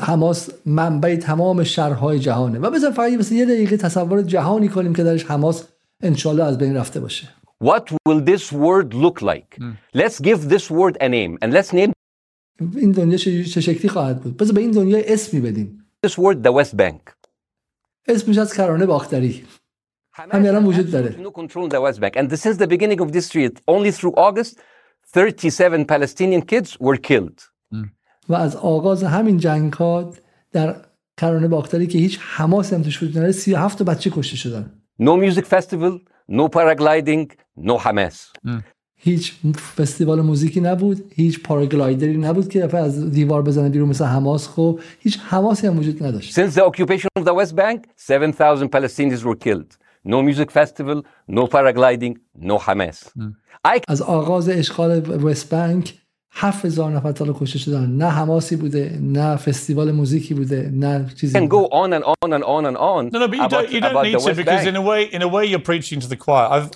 حماس 0.00 0.50
منبع 0.66 1.16
تمام 1.16 1.64
شرهای 1.64 2.18
جهانه 2.18 2.58
و 2.58 2.70
بذار 2.70 2.90
فقط 2.90 3.12
مثل 3.12 3.34
یه 3.34 3.44
دقیقه 3.44 3.76
تصور 3.76 4.22
جهانی 4.22 4.68
کنیم 4.68 4.94
که 4.94 5.04
درش 5.04 5.24
حماس 5.24 5.64
انشالله 6.02 6.44
از 6.44 6.58
بین 6.58 6.76
رفته 6.76 7.00
باشه 7.00 7.28
What 7.64 7.92
will 8.06 8.20
this 8.20 8.52
world 8.52 8.92
look 9.04 9.22
like? 9.22 9.56
Hmm. 9.56 9.72
Let's 9.94 10.18
give 10.20 10.48
this 10.48 10.70
world 10.70 10.96
a 11.00 11.08
name 11.08 11.38
and 11.42 11.52
let's 11.52 11.72
name 11.72 11.92
این 12.76 12.90
دنیا 12.90 13.16
چه 13.16 13.60
شکلی 13.60 13.88
خواهد 13.88 14.20
بود 14.20 14.36
بذار 14.36 14.54
به 14.54 14.60
این 14.60 14.70
دنیا 14.70 14.98
اسمی 15.06 15.40
بدیم 15.40 15.86
This 16.06 16.10
word 16.10 16.36
the 16.46 16.52
West 16.52 16.76
Bank 16.76 17.12
اسمش 18.08 18.38
از 18.38 18.54
کرانه 18.54 18.86
باختری 18.86 19.44
همین 20.12 20.48
الان 20.48 20.64
وجود 20.64 20.90
داره 20.90 21.16
no 21.22 21.30
control 21.40 21.68
the 21.70 21.80
West 21.80 22.00
Bank 22.00 22.16
and 22.16 22.38
since 22.38 22.56
the 22.56 22.66
beginning 22.66 23.00
of 23.00 23.12
this 23.12 23.26
street 23.26 23.60
only 23.68 23.90
through 23.92 24.14
August 24.16 24.58
37 25.14 25.84
Palestinian 25.84 26.42
kids 26.42 26.80
were 26.80 26.96
killed 26.96 27.38
hmm. 27.38 27.53
و 28.28 28.34
از 28.34 28.56
آغاز 28.56 29.04
همین 29.04 29.38
جنگ 29.38 29.72
ها 29.72 30.12
در 30.52 30.76
کرانه 31.16 31.48
باختری 31.48 31.86
که 31.86 31.98
هیچ 31.98 32.18
حماس 32.22 32.72
هم 32.72 32.82
توش 32.82 33.02
وجود 33.02 33.18
نداره 33.18 33.32
37 33.32 33.82
بچه 33.82 34.10
کشته 34.10 34.36
شدن. 34.36 34.70
No 35.02 35.16
music 35.16 35.44
festival, 35.44 36.00
no 36.30 36.48
paragliding, 36.48 37.28
no 37.58 37.78
Hamas. 37.78 38.16
هیچ 38.96 39.34
فستیوال 39.76 40.20
موزیکی 40.20 40.60
نبود 40.60 41.12
هیچ 41.14 41.42
پاراگلایدری 41.42 42.16
نبود 42.16 42.48
که 42.48 42.60
دفعه 42.60 42.80
از 42.80 43.10
دیوار 43.10 43.42
بزنه 43.42 43.68
بیرون 43.68 43.88
مثل 43.88 44.04
حماس 44.04 44.48
خب 44.48 44.80
هیچ 45.00 45.18
حماسی 45.18 45.66
هم 45.66 45.78
وجود 45.78 46.02
نداشت. 46.02 46.34
Since 46.34 46.54
the 46.54 46.62
occupation 46.62 47.08
of 47.18 47.24
the 47.24 47.34
West 47.34 47.56
Bank 47.56 47.86
7000 47.96 48.68
Palestinians 48.68 49.22
were 49.24 49.36
killed. 49.36 49.76
No 50.04 50.22
music 50.22 50.50
festival 50.50 51.02
no 51.28 51.46
paragliding 51.46 52.14
no 52.40 52.58
Hamas 52.58 53.08
از 53.88 54.02
آغاز 54.02 54.48
اشغال 54.48 55.24
وست 55.24 55.50
بانک 55.50 55.94
هفت 56.36 56.64
هزار 56.64 56.92
نفر 56.92 57.12
تا 57.12 57.36
کشته 57.40 57.58
شدن. 57.58 57.90
نه 57.90 58.04
حماسی 58.04 58.56
بوده 58.56 58.98
نه 59.02 59.36
فستیوال 59.36 59.92
موزیکی 59.92 60.34
بوده 60.34 60.70
نه 60.74 61.06
چیزی 61.20 61.38
can 61.38 61.48
go 61.48 61.68
on 61.70 61.92
and 61.92 62.04
on 62.04 62.32
and 62.32 62.44
on 62.44 62.66
and 62.66 62.76
on 62.76 63.10
no 63.12 63.18
no 63.18 63.28
but 63.28 63.36
you 63.36 63.44
about, 63.44 63.50
don't, 63.50 63.72
you 63.72 63.80
don't 63.80 64.02
need 64.02 64.18
to 64.18 64.34
because 64.34 64.66
in 64.66 64.76
a 64.76 64.82
way 64.82 65.02
in 65.16 65.22
a 65.22 65.28
way 65.28 65.44
you're 65.46 65.66
preaching 65.70 66.00
to 66.00 66.08
the 66.08 66.16
choir. 66.16 66.48
I've, 66.54 66.68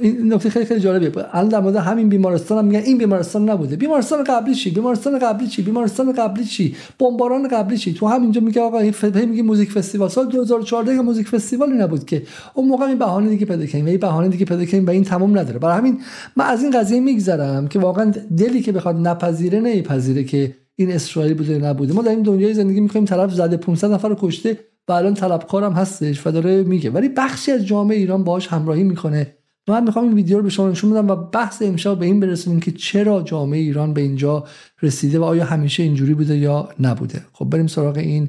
این 0.00 0.32
نکته 0.34 0.50
خیلی 0.50 0.64
خیلی 0.64 0.80
جالبه 0.80 1.26
الان 1.32 1.48
در 1.48 1.60
مورد 1.60 1.76
همین 1.76 2.08
بیمارستان 2.08 2.58
هم 2.58 2.64
میگن 2.64 2.80
این 2.80 2.98
بیمارستان 2.98 3.50
نبوده. 3.50 3.76
بیمارستان 3.76 4.24
قبلی 4.24 4.54
چی؟ 4.54 4.70
بیمارستان 4.70 5.18
قبلی 5.18 5.48
چی؟ 5.48 5.62
بیمارستان 5.62 6.12
قبلی 6.12 6.44
چی؟ 6.44 6.76
بمباران 6.98 7.48
قبلی 7.48 7.78
چی؟ 7.78 7.94
تو 7.94 8.08
همینجا 8.08 8.40
میگه 8.40 8.60
آقا 8.60 8.78
این 8.78 8.94
میگه 9.28 9.42
موزیک 9.42 9.70
فستیوال. 9.70 10.08
سال 10.08 10.26
2014 10.26 10.96
که 10.96 11.02
موزیک 11.02 11.28
فستیوالی 11.28 11.72
نبود 11.72 12.06
که. 12.06 12.22
اون 12.54 12.68
موقع 12.68 12.84
این 12.84 12.98
بهانه 12.98 13.28
دیگه 13.28 13.46
پیدا 13.46 13.66
کردیم. 13.66 13.86
و 13.86 13.88
این 13.88 13.98
بهانه 13.98 14.28
دیگه 14.28 14.44
پیدا 14.44 14.64
کردیم 14.64 14.86
و 14.86 14.90
این 14.90 15.04
تمام 15.04 15.38
نداره. 15.38 15.58
برای 15.58 15.78
همین 15.78 16.00
من 16.36 16.44
از 16.44 16.62
این 16.62 16.78
قضیه 16.78 17.00
میگذرم 17.00 17.68
که 17.68 17.78
واقعا 17.78 18.12
دلی 18.38 18.62
که 18.62 18.72
بخواد 18.84 19.08
نپذیره 19.08 19.60
نمیپذیره 19.60 20.24
که 20.24 20.54
این 20.76 20.92
اسرائیل 20.92 21.34
بوده 21.34 21.58
نبوده. 21.58 21.92
ما 21.92 22.02
در 22.02 22.10
این 22.10 22.22
دنیای 22.22 22.54
زندگی 22.54 22.80
می‌کنیم 22.80 23.04
طرف 23.04 23.34
زده 23.34 23.56
500 23.56 23.92
نفر 23.92 24.08
رو 24.08 24.16
کشته 24.20 24.58
و 24.88 24.92
الان 24.92 25.14
طلبکارم 25.14 25.72
هستش 25.72 26.26
و 26.26 26.30
داره 26.30 26.62
میگه. 26.62 26.90
ولی 26.90 27.08
بخشی 27.08 27.52
از 27.52 27.66
جامعه 27.66 27.96
ایران 27.96 28.24
باهاش 28.24 28.46
همراهی 28.46 28.84
می‌کنه. 28.84 29.34
من 29.68 29.84
می‌خوام 29.84 30.04
این 30.04 30.14
ویدیو 30.14 30.36
رو 30.36 30.42
به 30.42 30.50
شما 30.50 30.70
نشون 30.70 30.90
بدم 30.90 31.10
و 31.10 31.14
بحث 31.14 31.62
امشب 31.62 31.98
به 31.98 32.06
این 32.06 32.20
برسونیم 32.20 32.60
که 32.60 32.72
چرا 32.72 33.22
جامعه 33.22 33.60
ایران 33.60 33.94
به 33.94 34.00
اینجا 34.00 34.44
رسیده 34.82 35.18
و 35.18 35.22
آیا 35.22 35.44
همیشه 35.44 35.82
اینجوری 35.82 36.14
بوده 36.14 36.36
یا 36.36 36.68
نبوده. 36.80 37.24
خب 37.32 37.44
بریم 37.44 37.66
سراغ 37.66 37.96
این 37.96 38.28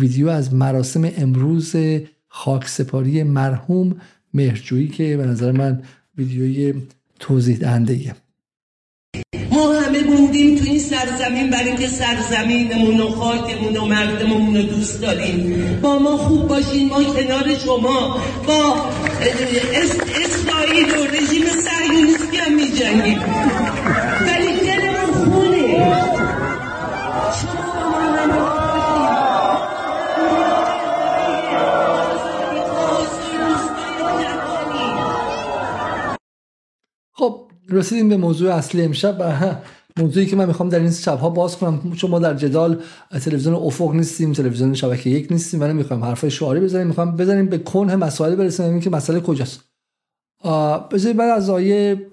ویدیو 0.00 0.28
از 0.28 0.54
مراسم 0.54 1.10
امروز 1.16 1.76
خاکسپاری 2.28 3.22
مرحوم 3.22 3.96
مهرجویی 4.34 4.88
که 4.88 5.16
به 5.16 5.26
نظر 5.26 5.52
من 5.52 5.82
ویدیوی 6.18 6.74
توضیح 7.18 7.56
دهنده 7.56 8.14
ما 9.50 9.72
همه 9.72 10.02
موندیم 10.02 10.58
تو 10.58 10.64
این 10.64 10.78
سرزمین 10.78 11.50
برای 11.50 11.68
اینکه 11.68 11.88
سرزمینمون 11.88 13.00
و 13.00 13.10
خاکمون 13.10 13.76
و 13.76 13.84
مردممون 13.84 14.56
رو 14.56 14.62
دوست 14.62 15.02
داریم. 15.02 15.78
با 15.82 15.98
ما 15.98 16.16
خوب 16.16 16.48
باشین 16.48 16.88
ما 16.88 17.04
کنار 17.04 17.58
شما. 17.64 18.20
با 18.46 18.76
اسرائیل 20.24 20.90
و 20.90 21.04
رژیم 21.04 21.44
سریونیستی 21.64 22.36
هم 22.36 22.54
می 22.54 22.68
جنگیم 22.70 23.20
رسیدیم 37.74 38.08
به 38.08 38.16
موضوع 38.16 38.54
اصلی 38.54 38.82
امشب 38.82 39.22
موضوعی 39.98 40.26
که 40.26 40.36
من 40.36 40.46
می‌خوام 40.46 40.68
در 40.68 40.78
این 40.78 40.90
شبها 40.90 41.30
باز 41.30 41.56
کنم. 41.56 41.92
چون 41.96 42.10
ما 42.10 42.18
در 42.18 42.34
جدال 42.34 42.80
تلویزیون 43.24 43.54
افق 43.54 43.94
نیستیم 43.94 44.32
تلویزیون 44.32 44.74
شبکه 44.74 45.10
یک 45.10 45.32
نیستیم 45.32 45.62
و 45.62 45.64
نمی‌خوایم 45.64 46.04
حرفای 46.04 46.30
شعاری 46.30 46.60
بزنیم. 46.60 46.86
می‌خوام 46.86 47.16
بزنیم 47.16 47.46
به 47.46 47.58
کنه 47.58 47.96
مسائل 47.96 48.34
برسیم 48.34 48.80
که 48.80 48.90
مسئله 48.90 49.20
کجاست. 49.20 49.60
بذارید 50.92 51.16
بعد 51.16 51.30
از 51.30 51.50
آیه 51.50 52.06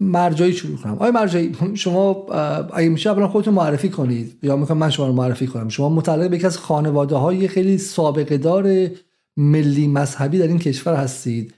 مرجایی 0.00 0.52
شروع 0.52 0.76
کنم. 0.76 0.96
آیه 0.98 1.12
مرجایی 1.12 1.56
شما 1.74 2.26
اگه 2.74 2.88
میشه 2.88 3.10
اولا 3.10 3.28
خودتون 3.28 3.54
معرفی 3.54 3.88
کنید 3.88 4.38
یا 4.42 4.56
می‌خوام 4.56 4.78
من 4.78 4.90
شما 4.90 5.06
رو 5.06 5.12
معرفی 5.12 5.46
کنم. 5.46 5.68
شما 5.68 5.88
متعلق 5.88 6.30
به 6.30 6.36
یکی 6.36 6.46
از 6.46 6.58
خانواده 6.58 7.16
های 7.16 7.48
خیلی 7.48 7.78
سابقه 7.78 8.38
دار 8.38 8.90
ملی 9.36 9.88
مذهبی 9.88 10.38
در 10.38 10.48
این 10.48 10.58
کشور 10.58 10.94
هستید. 10.94 11.54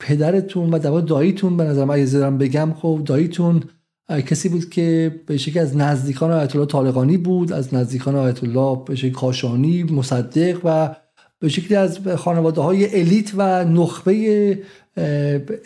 پدرتون 0.00 0.70
و 0.70 0.78
دوای 0.78 1.02
داییتون 1.02 1.56
به 1.56 1.64
نظرم 1.64 1.90
اگه 1.90 2.04
زدم 2.04 2.38
بگم 2.38 2.74
خب 2.74 3.00
داییتون 3.04 3.62
کسی 4.08 4.48
بود 4.48 4.70
که 4.70 5.20
به 5.26 5.36
شکل 5.36 5.60
از 5.60 5.76
نزدیکان 5.76 6.30
آیت 6.30 6.56
الله 6.56 6.66
طالقانی 6.66 7.16
بود 7.16 7.52
از 7.52 7.74
نزدیکان 7.74 8.16
آیت 8.16 8.44
الله 8.44 8.84
به 8.86 8.94
شکل 8.94 9.12
کاشانی 9.12 9.82
مصدق 9.82 10.60
و 10.64 10.96
به 11.38 11.48
شکلی 11.48 11.76
از 11.76 12.08
خانواده 12.08 12.60
های 12.60 13.00
الیت 13.00 13.32
و 13.36 13.64
نخبه 13.64 14.58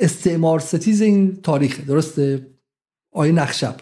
استعمار 0.01 0.59
ستیز 0.59 1.02
این 1.02 1.43
تاریخ. 1.43 1.81
درسته؟ 1.86 2.47
آیه 3.12 3.32
نخشب 3.32 3.77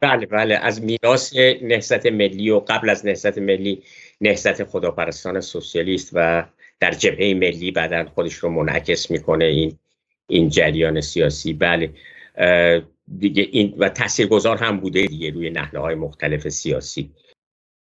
بله 0.00 0.26
بله. 0.26 0.54
از 0.54 0.82
میراث 0.82 1.36
نهضت 1.62 2.06
ملی 2.06 2.50
و 2.50 2.60
قبل 2.60 2.90
از 2.90 3.06
نهضت 3.06 3.38
ملی 3.38 3.82
نهضت 4.20 4.64
خداپرستان 4.64 5.40
سوسیالیست 5.40 6.10
و 6.12 6.44
در 6.80 6.90
جبهه 6.90 7.34
ملی 7.34 7.70
بعدا 7.70 8.04
خودش 8.14 8.34
رو 8.34 8.50
منعکس 8.50 9.10
می‌کنه. 9.10 9.44
این 9.44 9.78
این 10.28 10.48
جریان 10.48 11.00
سیاسی. 11.00 11.52
بله. 11.52 11.94
دیگه 13.18 13.48
این 13.52 13.74
و 13.78 13.88
تاثیرگذار 13.88 14.56
هم 14.56 14.80
بوده 14.80 15.06
دیگه 15.06 15.30
روی 15.30 15.50
نحله 15.50 15.80
های 15.80 15.94
مختلف 15.94 16.48
سیاسی. 16.48 17.10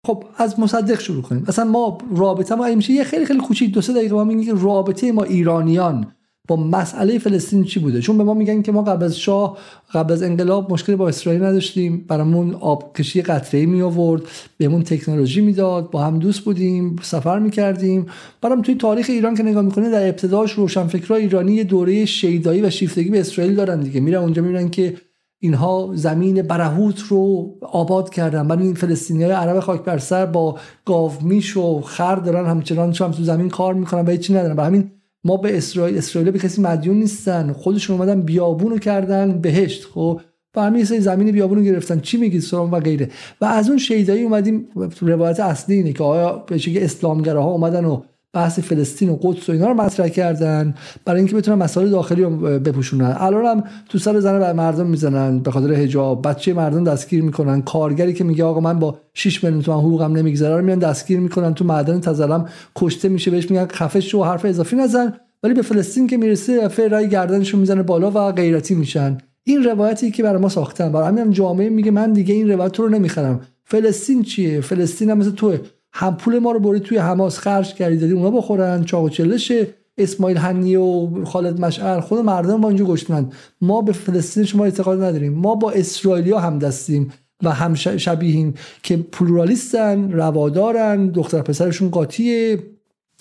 خب 0.07 0.25
از 0.37 0.61
مصدق 0.61 1.01
شروع 1.01 1.23
کنیم. 1.23 1.45
مثلا 1.49 1.65
ما 1.65 1.99
رابطه 2.17 2.55
ما 2.55 2.75
میشه 2.75 2.93
یه 2.93 3.05
خیلی 3.05 3.25
خیلی 3.27 3.41
کوچیک 3.41 3.75
دو 3.75 3.81
سه 3.81 3.93
دقیقه 3.93 4.15
ما 4.15 4.25
میگیم 4.25 4.65
رابطه 4.65 5.13
ما 5.13 5.23
ایرانیان 5.23 6.17
با 6.51 6.57
مسئله 6.57 7.19
فلسطین 7.19 7.65
چی 7.65 7.81
بوده؟ 7.81 8.01
چون 8.01 8.19
به 8.19 8.25
ما 8.25 8.35
میگن 8.35 8.63
که 8.63 8.73
ما 8.73 8.83
قبل 8.83 9.05
از 9.05 9.19
شاه 9.19 9.59
قبل 9.93 10.13
از 10.13 10.23
انقلاب 10.23 10.73
مشکلی 10.73 10.97
با 10.97 11.09
اسرائیل 11.09 11.45
نداشتیم. 11.45 12.05
برامون 12.09 12.55
آب 12.55 12.97
کشی 12.97 13.23
قطره 13.23 13.67
می 13.67 13.83
آورد 13.83 14.23
بهمون 14.59 14.83
تکنولوژی 14.83 15.41
می‌داد 15.41 15.91
با 15.91 16.03
هم 16.03 16.19
دوست 16.19 16.41
بودیم 16.41 16.97
سفر 17.03 17.39
می‌کردیم. 17.39 18.07
برام 18.43 18.63
توی 18.63 18.75
تاریخ 18.75 19.07
ایران 19.09 19.35
که 19.35 19.43
نگاه 19.43 19.63
می‌کنه 19.63 19.91
در 19.91 20.09
ابتداش 20.09 20.53
روشنفکرای 20.53 21.23
ایرانی 21.23 21.65
دوره 21.65 22.05
شیدایی 22.05 22.63
و 22.63 22.71
شیفتگی 22.71 23.11
به 23.11 23.21
اسرائیل 23.21 23.55
دارن 23.55 23.81
دیگه. 23.81 24.01
میرن 24.01 24.23
اونجا 24.23 24.43
می‌بینن 24.43 24.69
که 24.69 24.95
اینها 25.41 25.91
زمین 25.95 26.43
برهوت 26.43 27.01
رو 27.09 27.55
آباد 27.63 28.11
کردن. 28.11 28.49
برای 28.49 28.63
این 28.63 28.75
فلسطینی 28.75 29.23
های 29.23 29.33
عرب 29.33 29.61
خاک 29.61 29.83
بر 29.83 29.99
سر 29.99 30.27
با 30.27 30.59
گاومیش 30.85 31.57
و 31.57 31.81
خر 31.81 32.17
دارن 32.17 32.47
همچنان 32.47 32.95
هم 32.95 33.11
تو 33.11 33.23
زمین 33.23 33.49
کار 33.49 33.75
می‌کنن 33.75 34.07
و 34.07 34.11
هیچی 34.11 34.33
ندارن. 34.33 34.57
و 34.57 34.61
همین 34.61 34.91
ما 35.25 35.37
به 35.37 35.57
اسرائیل 35.57 35.99
اسرائیل 35.99 36.31
به 36.31 36.39
کسی 36.39 36.63
مدیون 36.63 36.97
نیستن. 36.97 37.53
خودشون 37.53 37.97
اومدن 37.97 38.23
بیابونو 38.23 38.79
کردن 38.79 39.41
بهشت 39.41 39.85
خب؟ 39.85 40.21
و 40.57 40.61
همین 40.63 40.85
زمین 40.85 41.33
بیابونو 41.33 41.63
گرفتن. 41.63 42.01
چی 42.01 42.17
میگید 42.17 42.41
سلام 42.41 42.73
و 42.73 42.81
غیره. 42.81 43.11
و 43.41 43.45
از 43.45 43.69
اون 43.69 43.79
شیدایی 43.79 44.23
اومدیم 44.23 44.69
روایت 45.01 45.41
اصلی 45.41 45.75
اینه 45.75 45.93
که 45.93 46.05
آیا 46.05 46.33
به 46.33 46.59
شکل 46.59 46.85
اسلامگراها 46.85 47.51
اومدن 47.51 47.85
و 47.85 48.03
بحث 48.33 48.59
فلسطین 48.59 49.09
و 49.09 49.17
قدس 49.23 49.49
و 49.49 49.53
اینا 49.53 49.69
رو 49.69 49.75
مطرح 49.75 50.09
کردن 50.09 50.75
برای 51.05 51.19
اینکه 51.21 51.37
بتونن 51.37 51.63
مسائل 51.63 51.91
داخلی 51.91 52.23
رو 52.23 52.31
بپوشونن. 52.37 53.17
الان 53.19 53.47
هم 53.47 53.65
تو 53.89 53.99
سر 53.99 54.21
زنه 54.21 54.39
بر 54.39 54.53
مردم 54.53 54.87
می‌زنن 54.87 55.39
به 55.39 55.51
خاطر 55.51 55.75
حجاب. 55.75 56.29
بچه 56.29 56.55
مردم 56.55 56.85
دستگیر 56.85 57.23
می‌کنن. 57.23 57.63
کارگری 57.63 58.15
که 58.15 58.25
میگه 58.25 58.45
آقا 58.45 58.61
من 58.61 58.79
با 58.79 58.99
6 59.15 59.45
میلیون 59.45 59.63
تومن 59.63 59.79
حقوقم 59.79 60.17
نمیگذره 60.17 60.57
رو 60.57 60.65
میان 60.65 60.79
دستگیر 60.79 61.21
می‌کنن. 61.21 61.55
تو 61.55 61.65
معدن 61.65 62.01
تزلم 62.01 62.49
کشته 62.77 63.09
میشه 63.09 63.31
بهش 63.31 63.51
میگن 63.51 63.67
خفه 63.67 64.01
شو 64.01 64.25
حرف 64.25 64.45
اضافی 64.45 64.77
نزن. 64.77 65.13
ولی 65.43 65.55
به 65.55 65.63
فلسطین 65.63 66.07
که 66.07 66.17
می‌رسه 66.17 66.69
فرای 66.69 67.09
گردنشون 67.09 67.61
می‌زنه 67.61 67.83
بالا 67.83 68.11
و 68.11 68.33
غیرتی 68.33 68.75
میشن. 68.75 69.19
این 69.45 69.65
روایتی 69.65 70.11
که 70.11 70.23
برای 70.23 70.43
ما 70.43 70.49
ساختن. 70.49 70.93
برای 70.93 71.09
همین 71.09 71.31
جامعه 71.31 71.69
میگه 71.69 71.91
من 71.91 72.13
دیگه 72.13 72.35
این 72.35 72.51
روایت 72.51 72.79
رو 72.81 72.89
نمی‌خرم. 72.89 73.41
فلسطین 73.65 74.23
چیه؟ 74.23 74.61
فلسطین 74.61 75.11
هم 75.11 75.19
مثل 75.19 75.31
توه. 75.31 75.59
هم 75.93 76.17
پول 76.17 76.39
ما 76.39 76.53
رو 76.53 76.61
برید 76.61 76.83
توی 76.83 76.99
حماس 76.99 77.39
خرج 77.39 77.75
کردی 77.75 77.97
دادی 77.97 78.13
اونا 78.13 78.31
بخورن 78.31 78.85
چاق 78.85 79.05
و 79.05 79.09
چلش 79.09 79.53
اسماعیل 79.99 80.37
هنی 80.37 80.77
و 80.77 81.25
خالد 81.25 81.61
مشعل 81.61 82.01
خود 82.01 82.19
مردم 82.19 82.61
با 82.61 82.69
اینجا 82.69 82.85
گشتن. 82.85 83.31
ما 83.61 83.83
به 83.83 83.93
فلسطین 83.93 84.45
شما 84.45 84.65
اعتقاد 84.65 85.03
نداریم. 85.03 85.33
ما 85.33 85.55
با 85.55 85.71
اسرائیلیا 85.71 86.39
هم 86.39 86.59
دستیم 86.59 87.13
و 87.43 87.51
هم 87.51 87.75
شبیهیم 87.75 88.55
که 88.83 88.97
پلورالیستن 88.97 90.13
روادارن 90.13 91.09
دختر 91.09 91.43
پسرشون 91.43 91.91
قاطیه 91.91 92.57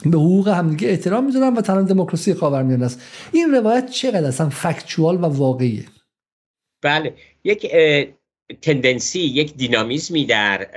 به 0.05 0.17
حقوق 0.17 0.47
همدیگه 0.47 0.89
احترام 0.89 1.25
می‌ذارن 1.25 1.53
و 1.53 1.61
تنها 1.61 1.81
دموکراسی 1.81 2.33
خاورمیانه 2.33 2.85
است. 2.85 3.01
این 3.31 3.51
روایت 3.51 3.89
چقدر 3.89 4.27
اصلا 4.27 4.49
فکچوال 4.49 5.15
و 5.15 5.25
واقعیه؟ 5.25 5.85
بله 6.81 7.13
یک 7.43 7.71
تندنسی 8.61 9.19
یک 9.19 9.55
دینامیزمی 9.55 10.25
در 10.25 10.67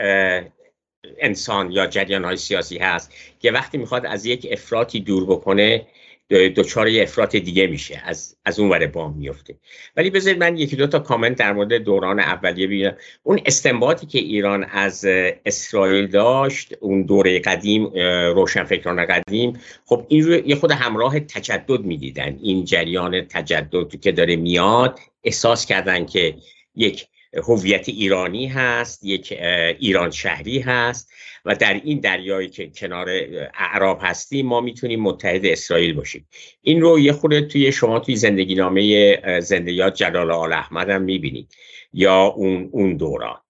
انسان 1.18 1.70
یا 1.70 1.86
جریان 1.86 2.24
های 2.24 2.36
سیاسی 2.36 2.78
هست 2.78 3.14
که 3.40 3.52
وقتی 3.52 3.78
می‌خواد 3.78 4.06
از 4.06 4.26
یک 4.26 4.48
افراطی 4.50 5.00
دور 5.00 5.24
بکنه 5.24 5.86
دچار 6.30 6.88
یه 6.88 7.02
افراط 7.02 7.36
دیگه 7.36 7.66
میشه 7.66 8.02
از 8.04 8.36
از 8.44 8.60
اون 8.60 8.70
ور 8.70 8.86
بام 8.86 9.16
میفته. 9.16 9.54
ولی 9.96 10.10
بذارید 10.10 10.38
من 10.38 10.56
یکی 10.56 10.76
دو 10.76 10.86
تا 10.86 10.98
کامنت 10.98 11.38
در 11.38 11.52
مورد 11.52 11.72
دوران 11.72 12.20
اولیه 12.20 12.66
بگیرم 12.66 12.96
اون 13.22 13.40
استنباطی 13.46 14.06
که 14.06 14.18
ایران 14.18 14.64
از 14.64 15.04
اسرائیل 15.46 16.06
داشت 16.06 16.74
اون 16.80 17.02
دوره 17.02 17.38
قدیم 17.38 17.86
روشنفکران 18.34 19.06
قدیم 19.06 19.60
خب 19.86 20.06
این 20.08 20.24
رو 20.24 20.48
یه 20.48 20.54
خود 20.54 20.72
همراه 20.72 21.20
تجدد 21.20 21.80
می‌دیدن. 21.80 22.38
این 22.42 22.64
جریان 22.64 23.20
تجدد 23.20 24.00
که 24.00 24.12
داره 24.12 24.36
میاد 24.36 24.98
احساس 25.24 25.66
کردن 25.66 26.06
که 26.06 26.34
یک 26.76 27.06
هویت 27.34 27.88
ایرانی 27.88 28.46
هست 28.46 29.04
یک 29.04 29.32
ایران 29.78 30.10
شهری 30.10 30.58
هست 30.58 31.12
و 31.44 31.54
در 31.54 31.80
این 31.84 32.00
دریایی 32.00 32.48
که 32.48 32.70
کنار 32.70 33.08
اعراب 33.54 33.98
هستیم 34.02 34.46
ما 34.46 34.60
می‌تونیم 34.60 35.02
متحد 35.02 35.46
اسرائیل 35.46 35.94
باشیم. 35.94 36.28
این 36.62 36.80
رو 36.80 36.98
یه 36.98 37.12
خورده 37.12 37.40
توی 37.40 37.72
شما 37.72 37.98
توی 37.98 38.16
زندگی 38.16 38.54
نامه 38.54 39.40
زندگیات 39.40 39.94
جلال 39.94 40.30
آل 40.30 40.52
احمد 40.52 40.90
هم 40.90 41.02
می‌بینید 41.02 41.54
یا 41.92 42.22
اون, 42.22 42.68
اون 42.72 42.96
دوران. 42.96 43.40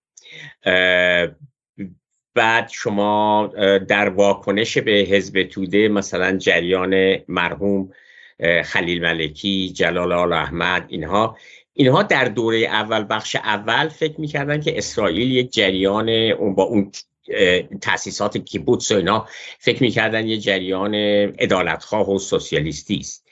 بعد 2.34 2.68
شما 2.68 3.46
در 3.88 4.08
واکنش 4.08 4.78
به 4.78 4.92
حزب 4.92 5.42
توده 5.42 5.88
مثلا 5.88 6.36
جریان 6.36 7.18
مرحوم 7.28 7.92
خلیل 8.64 9.02
ملکی 9.02 9.68
جلال 9.68 10.12
آل 10.12 10.32
احمد 10.32 10.84
اینها 10.88 11.36
اینها 11.74 12.02
در 12.02 12.24
دوره 12.24 12.58
اول 12.58 13.06
بخش 13.10 13.36
اول 13.36 13.88
فکر 13.88 14.20
می‌کردن 14.20 14.60
که 14.60 14.78
اسرائیل 14.78 15.30
یک 15.30 15.52
جریان 15.52 16.08
اون 16.08 16.54
با 16.54 16.62
اون 16.62 16.92
تاسیسات 17.80 18.38
کیبوتس 18.38 18.92
و 18.92 18.96
اینا 18.96 19.26
فکر 19.58 19.82
می‌کردن 19.82 20.26
یه 20.26 20.38
جریان 20.38 20.92
ادالتخواه 21.38 22.10
و 22.10 22.18
سوسیالیستی 22.18 22.96
است. 22.96 23.26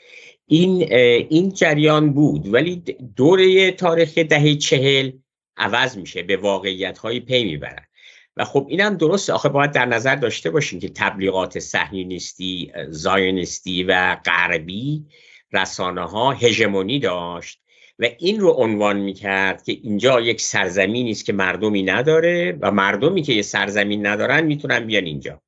این 0.47 0.93
این 1.31 1.53
جریان 1.53 2.12
بود 2.12 2.55
ولی 2.55 2.83
دوره 3.17 3.71
تاریخ 3.71 4.19
دهه 4.19 4.55
چهل 4.55 5.12
عوض 5.57 5.97
میشه 5.99 6.23
به 6.23 6.37
واقعیت 6.37 6.99
های 6.99 7.21
پی 7.21 7.45
می‌برن. 7.45 7.87
و 8.37 8.45
خب 8.45 8.67
اینم 8.71 8.97
درسته 8.97 9.33
آخه 9.33 9.49
باید 9.49 9.73
در 9.73 9.87
نظر 9.87 10.17
داشته 10.17 10.51
باشیم 10.51 10.81
که 10.81 10.89
تبلیغات 10.89 11.59
صهیونیستی 11.59 12.73
زایونیستی 12.89 13.83
و 13.83 14.17
غربی 14.25 15.07
رسانه 15.53 16.09
ها 16.09 16.33
هژمونی 16.33 16.99
داشت. 16.99 17.60
و 18.01 18.07
این 18.19 18.41
رو 18.41 18.51
عنوان 18.51 18.97
می‌کرد 18.97 19.63
که 19.63 19.73
اینجا 19.73 20.21
یک 20.21 20.41
سرزمینی 20.41 21.11
است 21.11 21.25
که 21.25 21.33
مردمی 21.33 21.83
نداره 21.83 22.59
و 22.61 22.71
مردمی 22.71 23.23
که 23.23 23.33
یه 23.33 23.43
سرزمین 23.43 24.07
ندارن 24.07 24.45
می‌تونن 24.45 24.87
بیان 24.87 25.05
اینجا. 25.05 25.41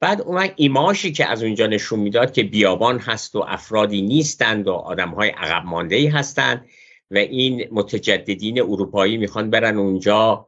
بعد 0.00 0.20
اون 0.20 0.48
ایماشی 0.56 1.12
که 1.12 1.30
از 1.30 1.42
اونجا 1.42 1.66
نشون 1.66 2.00
می‌داد 2.00 2.32
که 2.32 2.42
بیابان 2.42 2.98
هست 2.98 3.36
و 3.36 3.44
افرادی 3.48 4.02
نیستند 4.02 4.68
و 4.68 4.72
آدم 4.72 5.08
های 5.08 5.28
عقب 5.28 5.66
مانده 5.66 5.96
ای 5.96 6.06
هستند 6.06 6.66
و 7.10 7.18
این 7.18 7.68
متجددین 7.72 8.60
اروپایی 8.60 9.16
می‌خوان 9.16 9.50
برن 9.50 9.78
اونجا 9.78 10.46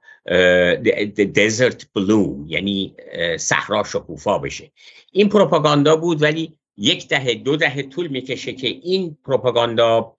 دزرت 1.37 1.87
بلوم 1.95 2.47
یعنی 2.49 2.95
صحرا 3.39 3.85
شکوفا 3.85 4.39
بشه. 4.39 4.73
این 5.13 5.29
پروپاگاندا 5.29 5.97
بود 5.97 6.23
ولی 6.23 6.59
یک 6.77 7.09
دهه 7.09 7.35
دو 7.35 7.57
دهه 7.57 7.83
طول 7.83 8.09
می‌کشه 8.09 8.53
که 8.53 8.69
این 8.69 9.19
پروپاگاندا 9.25 10.18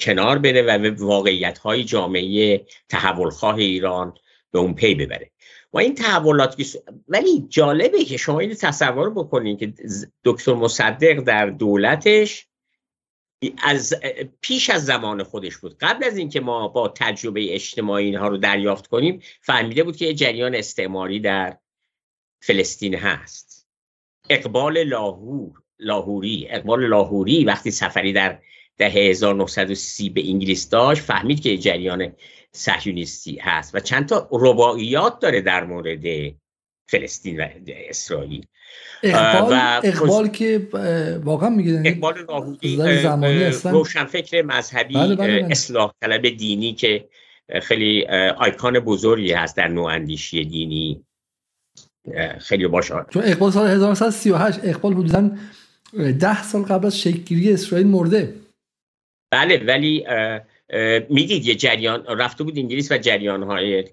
کنار 0.00 0.38
بره 0.38 0.62
و 0.62 0.94
واقعیت 0.98 1.58
های 1.58 1.84
جامعه 1.84 2.66
تحولخواه 2.88 3.54
ایران 3.54 4.14
به 4.50 4.58
اون 4.58 4.74
پی 4.74 4.94
ببره. 4.94 5.30
و 5.72 5.78
این 5.78 5.94
تحولات 5.94 6.76
ولی 7.08 7.46
جالبه 7.48 8.04
که 8.04 8.16
شما 8.16 8.40
این 8.40 8.54
تصور 8.54 9.10
بکنید 9.10 9.58
که 9.58 9.72
دکتر 10.24 10.54
مصدق 10.54 11.20
در 11.20 11.46
دولتش 11.46 12.46
از 13.62 13.94
پیش 14.40 14.70
از 14.70 14.84
زمان 14.84 15.22
خودش 15.22 15.56
بود. 15.56 15.76
قبل 15.80 16.04
از 16.04 16.16
اینکه 16.16 16.40
ما 16.40 16.68
با 16.68 16.88
تجربه 16.88 17.54
اجتماعی 17.54 18.04
اینها 18.06 18.28
رو 18.28 18.36
دریافت 18.36 18.86
کنیم 18.86 19.22
فهمیده 19.40 19.82
بود 19.82 19.96
که 19.96 20.14
جریان 20.14 20.54
استعماری 20.54 21.20
در 21.20 21.58
فلسطین 22.42 22.94
هست. 22.94 23.68
اقبال 24.30 24.82
لاهور 24.82 25.62
لاهوری 25.78 26.46
اقبال 26.50 26.86
لاهوری 26.86 27.44
وقتی 27.44 27.70
سفری 27.70 28.12
در 28.12 28.40
دهه 28.78 28.92
1930 28.92 30.10
به 30.10 30.28
انگلیس 30.28 30.68
داشت 30.68 31.02
فهمید 31.02 31.40
که 31.40 31.58
جریان 31.58 32.12
صهیونیستی 32.52 33.38
هست 33.42 33.74
و 33.74 33.80
چند 33.80 34.08
تا 34.08 34.28
رباعیات 34.32 35.18
داره 35.20 35.40
در 35.40 35.64
مورد 35.64 36.04
فلسطین 36.86 37.40
و 37.40 37.48
اسرائیل. 37.66 38.46
اقبال, 39.02 39.52
و 39.52 39.80
اقبال 39.84 40.28
که 40.28 40.68
واقعا 41.24 41.50
میگه 41.50 41.82
اقبال 41.84 42.14
راهودی 42.28 42.76
روشنفکر 43.64 44.42
مذهبی 44.42 44.94
بله 44.94 45.16
بله 45.16 45.40
بله. 45.40 45.48
اصلاح 45.50 45.92
طلب 46.00 46.28
دینی 46.28 46.72
که 46.72 47.08
خیلی 47.62 48.06
آیکان 48.38 48.80
بزرگی 48.80 49.32
هست 49.32 49.56
در 49.56 49.68
نواندیشی 49.68 50.44
دینی. 50.44 51.04
خیلی 52.38 52.66
باش 52.66 52.88
چون 52.88 53.22
اقبال 53.24 53.50
سال 53.50 53.68
1938 53.68 54.60
اقبال 54.62 54.92
حدودا 54.92 55.30
ده 56.20 56.42
سال 56.42 56.62
قبل 56.62 56.86
از 56.86 57.00
شکلگیری 57.00 57.52
اسرائیل 57.52 57.86
مرده. 57.86 58.34
بله 59.36 59.64
ولی 59.66 60.06
می‌دید 61.08 61.46
یه 61.46 61.54
جریان 61.54 62.04
رفته 62.06 62.44
بود 62.44 62.58
انگلیس 62.58 62.92
و 62.92 62.98
جریان 62.98 63.42
های 63.42 63.84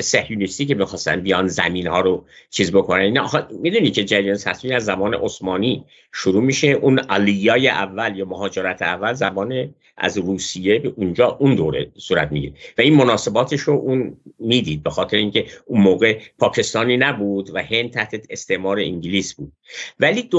سهیونیستی 0.00 0.66
که 0.66 0.74
می‌خواستن 0.74 1.20
بیان 1.20 1.48
زمین 1.48 1.86
ها 1.86 2.00
رو 2.00 2.24
چیز 2.50 2.72
بکنن. 2.72 3.00
این 3.00 3.20
می‌دونی 3.60 3.90
که 3.90 4.04
جریان 4.04 4.36
صهیونی 4.36 4.76
از 4.76 4.84
زمان 4.84 5.14
عثمانی 5.14 5.84
شروع 6.12 6.42
میشه. 6.42 6.68
اون 6.68 6.98
علیای 6.98 7.68
اول 7.68 8.16
یا 8.16 8.24
مهاجرت 8.24 8.82
اول 8.82 9.12
زمان 9.12 9.74
از 9.96 10.18
روسیه 10.18 10.78
به 10.78 10.92
اونجا 10.96 11.28
اون 11.28 11.54
دوره 11.54 11.92
صورت 11.96 12.32
می‌گیره. 12.32 12.52
و 12.78 12.80
این 12.80 12.94
مناسباتش 12.94 13.60
رو 13.60 13.74
اون 13.74 14.16
می‌دید 14.38 14.82
به 14.82 14.90
خاطر 14.90 15.16
اینکه 15.16 15.46
اون 15.66 15.80
موقع 15.80 16.18
پاکستانی 16.38 16.96
نبود 16.96 17.50
و 17.54 17.62
هند 17.62 17.90
تحت 17.90 18.26
استعمار 18.30 18.78
انگلیس 18.78 19.34
بود. 19.34 19.52
ولی 20.00 20.30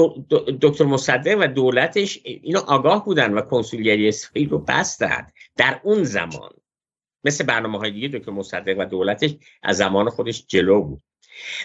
دکتر 0.62 0.84
مصدق 0.84 1.36
و 1.40 1.46
دولتش 1.46 2.20
اینو 2.24 2.58
آگاه 2.58 3.04
بودن 3.04 3.34
و 3.34 3.40
کنسولگری 3.40 4.08
اسرائیل 4.08 4.48
رو 4.48 4.58
بستند 4.58 5.32
در 5.56 5.80
اون 5.84 6.04
زمان 6.04 6.50
مثل 7.26 7.44
برنامه 7.44 7.78
های 7.78 7.90
دیگه 7.90 8.08
دکتر 8.08 8.32
مصدق 8.32 8.78
و 8.78 8.84
دولتش 8.84 9.34
از 9.62 9.76
زمان 9.76 10.10
خودش 10.10 10.44
جلو 10.46 10.82
بود. 10.82 11.02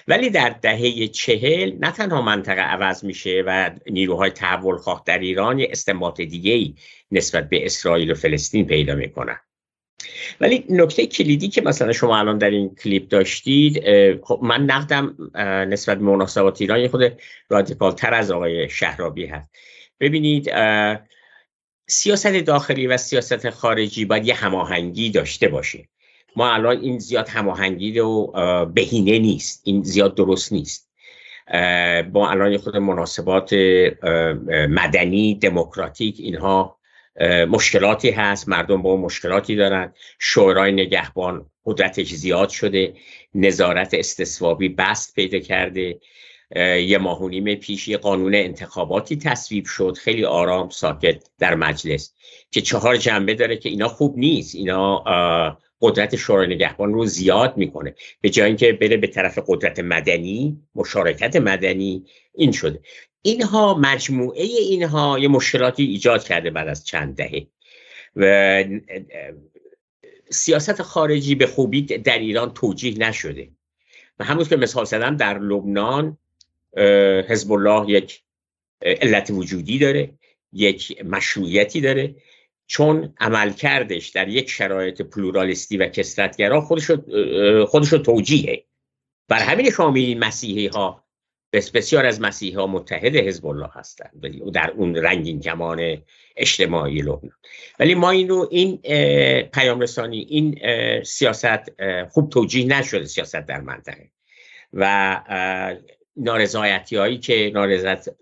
ولی 0.07 0.29
در 0.29 0.49
دهه 0.49 1.07
چهل 1.07 1.77
نه 1.79 1.91
تنها 1.91 2.21
منطقه 2.21 2.61
عوض 2.61 3.03
میشه 3.03 3.43
و 3.47 3.71
نیروهای 3.87 4.29
تحول 4.29 4.77
خواه 4.77 5.03
در 5.05 5.19
ایران 5.19 5.59
یه 5.59 5.67
استنباط 5.71 6.21
دیگه 6.21 6.51
ای 6.51 6.75
نسبت 7.11 7.49
به 7.49 7.65
اسرائیل 7.65 8.11
و 8.11 8.15
فلسطین 8.15 8.65
پیدا 8.67 8.95
می‌کنن. 8.95 9.37
ولی 10.41 10.65
نکته 10.69 11.07
کلیدی 11.07 11.47
که 11.47 11.61
مثلا 11.61 11.93
شما 11.93 12.19
الان 12.19 12.37
در 12.37 12.49
این 12.49 12.75
کلیپ 12.75 13.07
داشتید 13.07 13.83
خب 14.23 14.39
من 14.43 14.61
نقدم 14.61 15.15
نسبت 15.69 15.97
به 15.97 16.03
مناسبات 16.03 16.61
ایران 16.61 16.79
یه 16.79 16.87
خود 16.87 17.21
رادیکال 17.49 17.91
تر 17.91 18.13
از 18.13 18.31
آقای 18.31 18.69
شهرابی 18.69 19.25
هست. 19.25 19.49
ببینید 19.99 20.49
سیاست 21.91 22.33
داخلی 22.33 22.87
و 22.87 22.97
سیاست 22.97 23.49
خارجی 23.49 24.05
باید 24.05 24.27
یه 24.27 24.33
هماهنگی 24.33 25.09
داشته 25.09 25.47
باشه. 25.47 25.87
ما 26.35 26.53
الان 26.53 26.81
این 26.81 26.99
زیاد 26.99 27.29
هماهنگی 27.29 27.99
رو 27.99 28.33
بهینه 28.73 29.19
نیست. 29.19 29.61
این 29.65 29.83
زیاد 29.83 30.15
درست 30.15 30.53
نیست. 30.53 30.89
با 32.11 32.29
الان 32.29 32.57
خود 32.57 32.77
مناسبات 32.77 33.53
مدنی 34.69 35.35
دموکراتیک 35.35 36.15
اینها 36.19 36.77
مشکلاتی 37.49 38.11
هست. 38.11 38.49
مردم 38.49 38.81
با 38.81 38.97
مشکلاتی 38.97 39.55
دارن. 39.55 39.93
شورای 40.19 40.71
نگهبان 40.71 41.45
قدرتش 41.65 42.13
زیاد 42.13 42.49
شده. 42.49 42.93
نظارت 43.35 43.93
استثوابی 43.93 44.69
بست 44.69 45.15
پیدا 45.15 45.39
کرده. 45.39 45.99
یه 46.55 46.97
ماه 46.97 47.21
و 47.21 47.29
نیم 47.29 47.55
پیش 47.55 47.87
یه 47.87 47.97
قانون 47.97 48.35
انتخاباتی 48.35 49.15
تصویب 49.15 49.65
شد. 49.65 49.97
خیلی 49.97 50.25
آرام 50.25 50.69
ساکت 50.69 51.23
در 51.39 51.55
مجلس 51.55 52.13
که 52.51 52.61
چهار 52.61 52.97
جنبه 52.97 53.33
داره 53.33 53.57
که 53.57 53.69
اینا 53.69 53.87
خوب 53.87 54.17
نیست. 54.17 54.55
اینا 54.55 55.03
قدرت 55.81 56.15
شورای 56.15 56.47
نگهبان 56.47 56.93
رو 56.93 57.05
زیاد 57.05 57.57
می‌کنه. 57.57 57.95
به 58.21 58.29
جای 58.29 58.47
اینکه 58.47 58.73
بره 58.73 58.97
به 58.97 59.07
طرف 59.07 59.39
قدرت 59.47 59.79
مدنی 59.79 60.57
مشارکت 60.75 61.35
مدنی 61.35 62.05
این 62.33 62.51
شده. 62.51 62.79
اینها 63.21 63.73
مجموعه 63.73 64.43
اینها 64.43 65.19
یه 65.19 65.27
مشکلاتی 65.27 65.83
ایجاد 65.83 66.23
کرده 66.23 66.49
بعد 66.49 66.67
از 66.67 66.85
چند 66.85 67.15
دهه. 67.15 67.47
و 68.15 68.63
سیاست 70.29 70.81
خارجی 70.81 71.35
به 71.35 71.47
خوبی 71.47 71.81
در 71.81 72.19
ایران 72.19 72.53
توجیه 72.53 72.97
نشده. 72.97 73.49
و 74.19 74.23
همون 74.23 74.45
که 74.45 74.55
مثال 74.55 74.85
زدم 74.85 75.17
در 75.17 75.39
لبنان 75.39 76.17
حزب 77.27 77.51
الله 77.51 77.89
یک 77.89 78.21
علت 78.81 79.31
وجودی 79.31 79.79
داره 79.79 80.13
یک 80.53 81.05
مشروعیتی 81.05 81.81
داره. 81.81 82.15
چون 82.67 83.13
عملکردش 83.19 84.09
در 84.09 84.27
یک 84.27 84.49
شرایط 84.49 85.01
پلورالیستی 85.01 85.77
و 85.77 85.87
کسرتگرا 85.87 86.61
خودش 86.61 86.83
رو, 86.83 87.65
خودش 87.65 87.93
رو 87.93 87.97
توجیهه. 87.97 88.63
بر 89.27 89.39
همین 89.39 89.69
شما 89.69 89.91
مسیحی 90.17 90.67
ها 90.67 91.03
بسیار 91.53 92.05
از 92.05 92.21
مسیحی 92.21 92.53
ها 92.53 92.67
متحد 92.67 93.15
حزب 93.15 93.45
الله 93.45 93.69
هستند 93.73 94.51
در 94.53 94.71
اون 94.71 94.95
رنگین 94.95 95.39
کمان 95.39 95.97
اجتماعی 96.35 97.01
لبنان. 97.01 97.31
ولی 97.79 97.95
ما 97.95 98.09
اینو 98.09 98.47
این 98.51 98.77
پیام 99.41 99.79
رسانی 99.79 100.19
این 100.19 100.59
سیاست 101.03 101.81
خوب 102.09 102.29
توجیه 102.29 102.65
نشده 102.65 103.05
سیاست 103.05 103.35
در 103.35 103.61
منطقه. 103.61 104.11
و 104.73 105.21
نارضایتی 106.15 106.95
هایی 106.95 107.17
که 107.17 107.53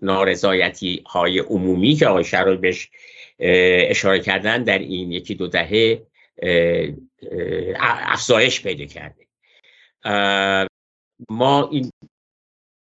نارضایتی 0.02 1.04
های 1.06 1.38
عمومی 1.38 1.94
که 1.94 2.06
آقای 2.06 2.24
شرای 2.24 2.56
بهش 2.56 2.90
اشاره 3.38 4.20
کردن 4.20 4.62
در 4.62 4.78
این 4.78 5.12
یکی 5.12 5.34
دو 5.34 5.46
دهه 5.46 6.06
افزایش 7.80 8.62
پیدا 8.62 8.84
کرده. 8.84 9.26
ما 11.28 11.68
این 11.72 11.90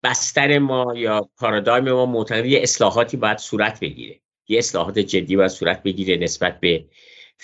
بستر 0.03 0.59
ما 0.59 0.95
یا 0.97 1.31
پارادایم 1.39 1.93
ما 1.93 2.07
معتقد 2.07 2.45
اصلاحاتی 2.47 3.17
باید 3.17 3.39
صورت 3.39 3.81
بگیره. 3.81 4.21
یه 4.49 4.59
اصلاحات 4.59 4.99
جدی 4.99 5.37
باید 5.37 5.51
صورت 5.51 5.83
بگیره 5.83 6.17
نسبت 6.17 6.61
به 6.61 6.85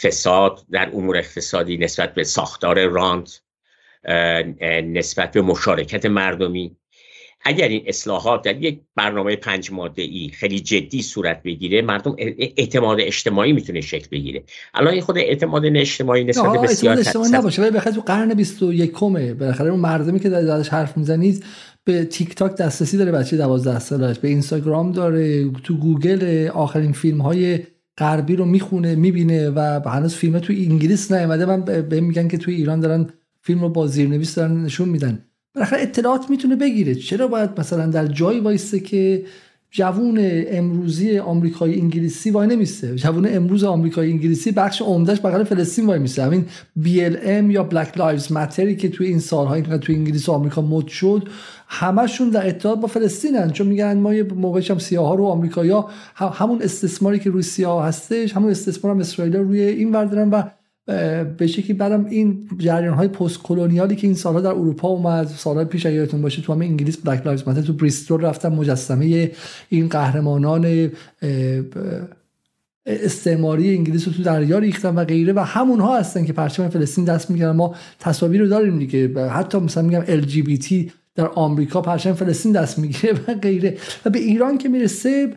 فساد 0.03 0.65
در 0.71 0.89
امور 0.89 1.17
اقتصادی 1.17 1.77
نسبت 1.77 2.15
به 2.15 2.25
ساختار 2.25 2.87
رانت 2.87 3.43
نسبت 4.85 5.33
به 5.33 5.43
مشارکت 5.43 6.07
مردمی. 6.07 6.77
اگر 7.45 7.69
این 7.69 7.83
اصلاحات 7.87 8.43
در 8.43 8.63
یک 8.63 8.81
برنامه 8.97 9.37
پنج 9.37 9.73
ماده 9.73 10.03
ای 10.03 10.31
خیلی 10.35 10.61
جدی 10.61 11.03
صورت 11.03 11.43
بگیره 11.43 11.83
مردم 11.83 12.17
اعتماد 12.19 13.01
اجتماعی 13.01 13.53
می‌تونه 13.53 13.81
شکل 13.81 14.07
بگیره. 14.13 14.43
الان 14.75 15.01
خود 15.01 15.19
اعتماد 15.19 15.63
اجتماعی 15.67 16.25
نسبت 16.25 16.61
بسیار 16.61 16.99
اجتماعی 16.99 17.31
نباشه. 17.33 17.63
ولی 17.63 17.71
بخاطر 17.71 17.91
تو 17.91 18.01
قرن 18.01 18.35
21 18.35 18.93
کمه 18.93 19.35
بالاخره 19.35 19.71
اون 19.71 19.81
مردمی 19.81 20.21
که 20.21 20.29
ازش 20.29 20.69
حرف 20.69 20.97
می‌زنید 20.97 21.45
به 21.85 22.05
تیک 22.05 22.35
تاک 22.35 22.57
دسترسی 22.57 22.97
داره 22.97 23.13
بچه 23.13 23.37
12 23.37 23.79
سالش. 23.79 24.19
به 24.19 24.29
اینستاگرام 24.29 24.93
داره 24.93 25.51
تو 25.51 25.77
گوگل 25.77 26.49
آخرین 26.49 26.93
فیلم 26.93 27.21
های 27.21 27.59
غربی 27.99 28.37
رو 28.37 28.45
می‌خونه 28.45 28.95
می‌بینه 28.95 29.51
و 29.51 29.81
هنوز 29.87 30.15
فیلم 30.15 30.39
تو 30.39 30.53
انگلیس 30.53 31.13
نیومده. 31.13 31.47
من 31.47 31.61
به 31.65 32.01
میگن 32.01 32.29
که 32.29 32.39
توی 32.39 32.55
ایران 32.55 32.81
دارن 32.81 33.07
فیلم 33.41 33.61
رو 33.61 33.69
با 33.69 33.87
زیرنویس 33.87 34.35
دارن 34.35 34.63
نشون 34.63 34.89
میدن. 34.89 35.25
بالاخره 35.55 35.83
اطلاعات 35.83 36.31
می‌تونه 36.31 36.57
بگیره. 36.57 36.95
چرا 36.95 37.29
باید 37.29 37.51
مثلا 37.61 37.87
در 37.87 38.07
جایی 38.07 38.41
وایسته 38.41 38.81
که 38.81 39.25
جوون 39.75 40.19
امروزی 40.49 41.19
آمریکایی 41.19 41.81
انگلیسی 41.81 42.31
وای 42.31 42.47
نمیسته 42.47 42.97
جوون 42.97 43.27
امروز 43.31 43.65
آمریکایی 43.65 44.13
انگلیسی 44.13 44.53
بخش 44.53 44.83
عمدهش 44.83 45.19
بغل 45.21 45.45
فلسطین 45.45 45.87
وای 45.87 45.99
میسته 45.99 46.23
همین 46.23 46.47
BLM 46.83 47.51
یا 47.51 47.69
Black 47.73 47.97
Lives 47.97 48.27
Matter 48.27 48.75
که 48.75 48.89
توی 48.89 49.07
این 49.07 49.19
سالها 49.19 49.55
اینقدر 49.55 49.77
توی 49.77 49.95
انگلیس 49.95 50.29
و 50.29 50.33
آمریکا 50.33 50.63
مد 50.63 50.87
شد 50.87 51.29
همشون 51.69 52.31
در 52.31 52.49
اتحاد 52.49 52.81
با 52.81 52.89
فلسطینن. 52.89 53.51
چون 53.51 53.67
میگن 53.67 53.99
ما 53.99 54.15
یه 54.15 54.23
موقعش 54.23 54.71
هم 54.71 54.79
سیاه 54.79 55.07
ها 55.07 55.15
رو 55.15 55.25
آمریکایا 55.25 55.89
همون 56.15 56.63
استثماری 56.63 57.19
که 57.19 57.31
روی 57.31 57.43
سیاه 57.43 57.87
هستش 57.87 58.33
همون 58.33 58.51
استثمار 58.51 58.95
هم 58.95 59.01
اسرائیل 59.01 59.37
روی 59.37 59.61
این 59.61 59.93
وردارن 59.93 60.31
و 60.31 60.43
به 60.87 61.47
شکلی 61.47 61.73
برم 61.73 62.05
این 62.05 62.49
جریان 62.59 62.95
های 62.95 63.09
post 63.09 63.43
colonial 63.43 63.91
ی 63.91 63.97
که 63.97 64.07
این 64.07 64.17
سالها 64.17 64.41
در 64.41 64.51
اروپا 64.51 64.89
اومد 64.89 65.27
سالهای 65.27 65.65
پیش 65.65 65.85
یادتون 65.85 66.23
باشه 66.23 66.43
تو 66.43 66.53
همه 66.53 66.65
انگلیس 66.65 66.97
Black 66.97 67.27
Lives 67.27 67.49
Matter 67.49 67.63
تو 67.63 67.73
بریستول 67.73 68.21
رفتن 68.21 68.49
مجسمه 68.49 69.31
این 69.69 69.89
قهرمانان 69.89 70.91
استعماری 72.87 73.77
انگلیس 73.77 74.09
رو 74.09 74.15
تو 74.15 74.23
دریا 74.23 74.59
ریختن 74.59 74.95
و 74.95 75.05
غیره 75.05 75.33
و 75.33 75.39
همونها 75.39 75.99
هستن 75.99 76.25
که 76.25 76.33
پرچم 76.33 76.69
فلسطین 76.69 77.05
دست 77.05 77.31
می‌گیرن. 77.31 77.51
ما 77.51 77.75
تصاویر 78.01 78.41
رو 78.41 78.49
داریم 78.49 78.79
دیگه. 78.79 79.29
حتی 79.29 79.59
مثلا 79.59 79.83
میگم 79.83 80.05
LGBT 80.05 80.91
در 81.15 81.27
آمریکا 81.27 81.83
پرچم 81.83 82.13
فلسطین 82.13 82.53
دست 82.53 82.79
می‌گیره 82.79 83.15
و 83.29 83.35
غیره. 83.35 83.77
و 84.05 84.11
به 84.11 84.19
ایران 84.19 84.59
که 84.59 84.69
می‌رسه 84.69 85.35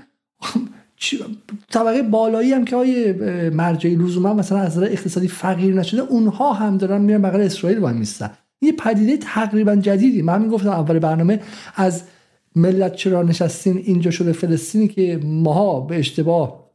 طبقه 1.71 2.01
بالایی 2.01 2.53
هم 2.53 2.65
که 2.65 2.75
های 2.75 3.13
مرجعی 3.49 3.95
لزوما 3.95 4.33
مثلا 4.33 4.59
از 4.59 4.77
نظر 4.77 4.85
اقتصادی 4.85 5.27
فقیر 5.27 5.73
نشده 5.73 6.01
اونها 6.01 6.53
هم 6.53 6.77
دارن 6.77 7.01
میرن 7.01 7.21
بغل 7.21 7.41
اسرائیل 7.41 7.79
وای 7.79 7.93
میستن 7.93 8.31
یه 8.61 8.71
پدیده 8.71 9.17
تقریبا 9.17 9.75
جدیدی. 9.75 10.21
من 10.21 10.41
می‌گفتم 10.41 10.69
اول 10.69 10.99
برنامه 10.99 11.39
از 11.75 12.03
ملت 12.55 12.95
چرا 12.95 13.23
نشستین 13.23 13.77
اینجا 13.77 14.11
شده 14.11 14.31
فلسطینی 14.31 14.87
که 14.87 15.19
ماها 15.23 15.79
به 15.79 15.99
اشتباه 15.99 16.65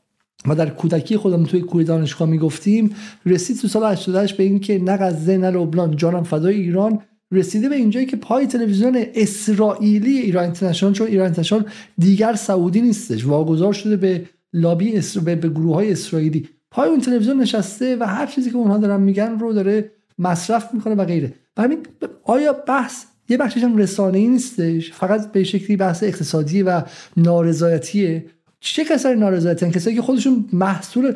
و 0.46 0.54
در 0.54 0.70
کودکی 0.70 1.16
خودم 1.16 1.44
توی 1.44 1.60
کوی 1.60 1.84
دانشگاه 1.84 2.28
می‌گفتیم 2.28 2.94
رسید 3.26 3.56
تو 3.56 3.68
سال 3.68 3.92
88 3.92 4.36
به 4.36 4.42
اینکه 4.42 4.78
نه 4.78 4.96
غزه 4.96 5.36
نه 5.36 5.50
لبنان. 5.50 5.96
جانم 5.96 6.22
فدای 6.22 6.54
ایران. 6.54 6.98
رسیده 7.32 7.68
به 7.68 7.76
اینجایی 7.76 8.06
که 8.06 8.16
پای 8.16 8.46
تلویزیون 8.46 9.04
اسرائیلی 9.14 10.18
ایران 10.18 10.44
اینترنشنال 10.44 10.92
چون 10.92 11.06
ایران 11.06 11.24
اینترنشنال 11.24 11.64
دیگر 11.98 12.34
سعودی 12.34 12.80
نیستش 12.80 13.26
واگذار 13.26 13.72
شده 13.72 13.96
به 13.96 14.24
لابی 14.52 14.96
اسر... 14.96 15.20
به, 15.20 15.48
گروه 15.48 15.74
های 15.74 15.92
اسرائیلی. 15.92 16.48
پای 16.70 16.88
اون 16.88 17.00
تلویزیون 17.00 17.40
نشسته 17.40 17.96
و 17.96 18.04
هر 18.04 18.26
چیزی 18.26 18.50
که 18.50 18.56
اونها 18.56 18.78
دارن 18.78 19.00
میگن 19.00 19.38
رو 19.38 19.52
داره 19.52 19.90
مصرف 20.18 20.74
می‌کنه 20.74 20.94
و 20.94 21.04
غیره. 21.04 21.32
همین 21.58 21.78
آیا 22.24 22.52
بحث 22.52 23.04
یه 23.28 23.36
بخشش 23.36 23.64
هم 23.64 23.76
رسانه 23.76 24.28
نیستش؟ 24.28 24.92
فقط 24.92 25.32
به 25.32 25.44
شکلی 25.44 25.76
بحث 25.76 26.02
اقتصادی 26.02 26.62
و 26.62 26.82
نارضایتیه. 27.16 28.24
چه 28.60 28.84
کسایی 28.84 29.20
نارضایتن؟ 29.20 29.70
کسایی 29.70 29.96
که 29.96 30.02
خودشون 30.02 30.44
محصول 30.52 31.14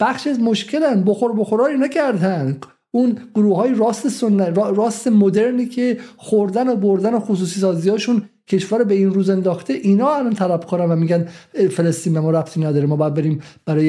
بخش 0.00 0.26
از 0.26 0.40
مشکلن. 0.40 1.04
بخور 1.04 1.32
بخورایی 1.32 1.78
نکردن 1.78 2.58
اون 2.90 3.18
گروه 3.34 3.56
های 3.56 3.74
راست 3.74 4.08
سن... 4.08 4.54
راست 4.54 5.08
مدرنی 5.08 5.66
که 5.66 5.98
خوردن 6.16 6.68
و 6.68 6.76
بردن 6.76 7.14
و 7.14 7.20
خصوصی 7.20 7.60
سازی 7.60 7.90
هاشون 7.90 8.22
کشور 8.48 8.84
به 8.84 8.94
این 8.94 9.14
روز 9.14 9.30
انداخته 9.30 9.72
اینا 9.72 10.14
الان 10.14 10.34
طلب 10.34 10.64
کارن 10.64 10.90
و 10.90 10.96
میگن 10.96 11.28
فلسطین 11.70 12.18
ما 12.18 12.30
ربطی 12.30 12.60
نداره 12.60 12.86
ما 12.86 12.96
باید 12.96 13.14
بریم 13.14 13.42
برای 13.64 13.86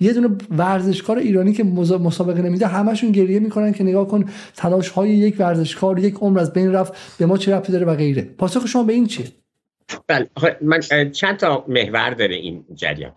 یه 0.00 0.12
دونه 0.12 0.28
ورزشکار 0.50 1.18
ایرانی 1.18 1.52
که 1.52 1.64
مسابقه 1.64 2.42
نمیده 2.42 2.66
همشون 2.66 3.12
گریه 3.12 3.38
می‌کنن 3.38 3.72
که 3.72 3.84
نگاه 3.84 4.08
کن 4.08 4.24
تلاش 4.56 4.88
های 4.88 5.10
یک 5.10 5.36
ورزشکار 5.38 5.98
یک 5.98 6.14
عمر 6.14 6.38
از 6.38 6.52
بین 6.52 6.72
رفت 6.72 7.18
به 7.18 7.26
ما 7.26 7.36
چه 7.36 7.54
ربطی 7.54 7.72
داره 7.72 7.86
و 7.86 7.94
غیره. 7.94 8.22
پاسخ 8.22 8.66
شما 8.66 8.82
به 8.82 8.92
این 8.92 9.06
چیه؟ 9.06 9.26
بله 10.06 10.28
من 10.60 10.80
چند 11.10 11.36
تا 11.36 11.64
محور 11.68 12.10
داره 12.10 12.34
این 12.34 12.64
جریان. 12.74 13.12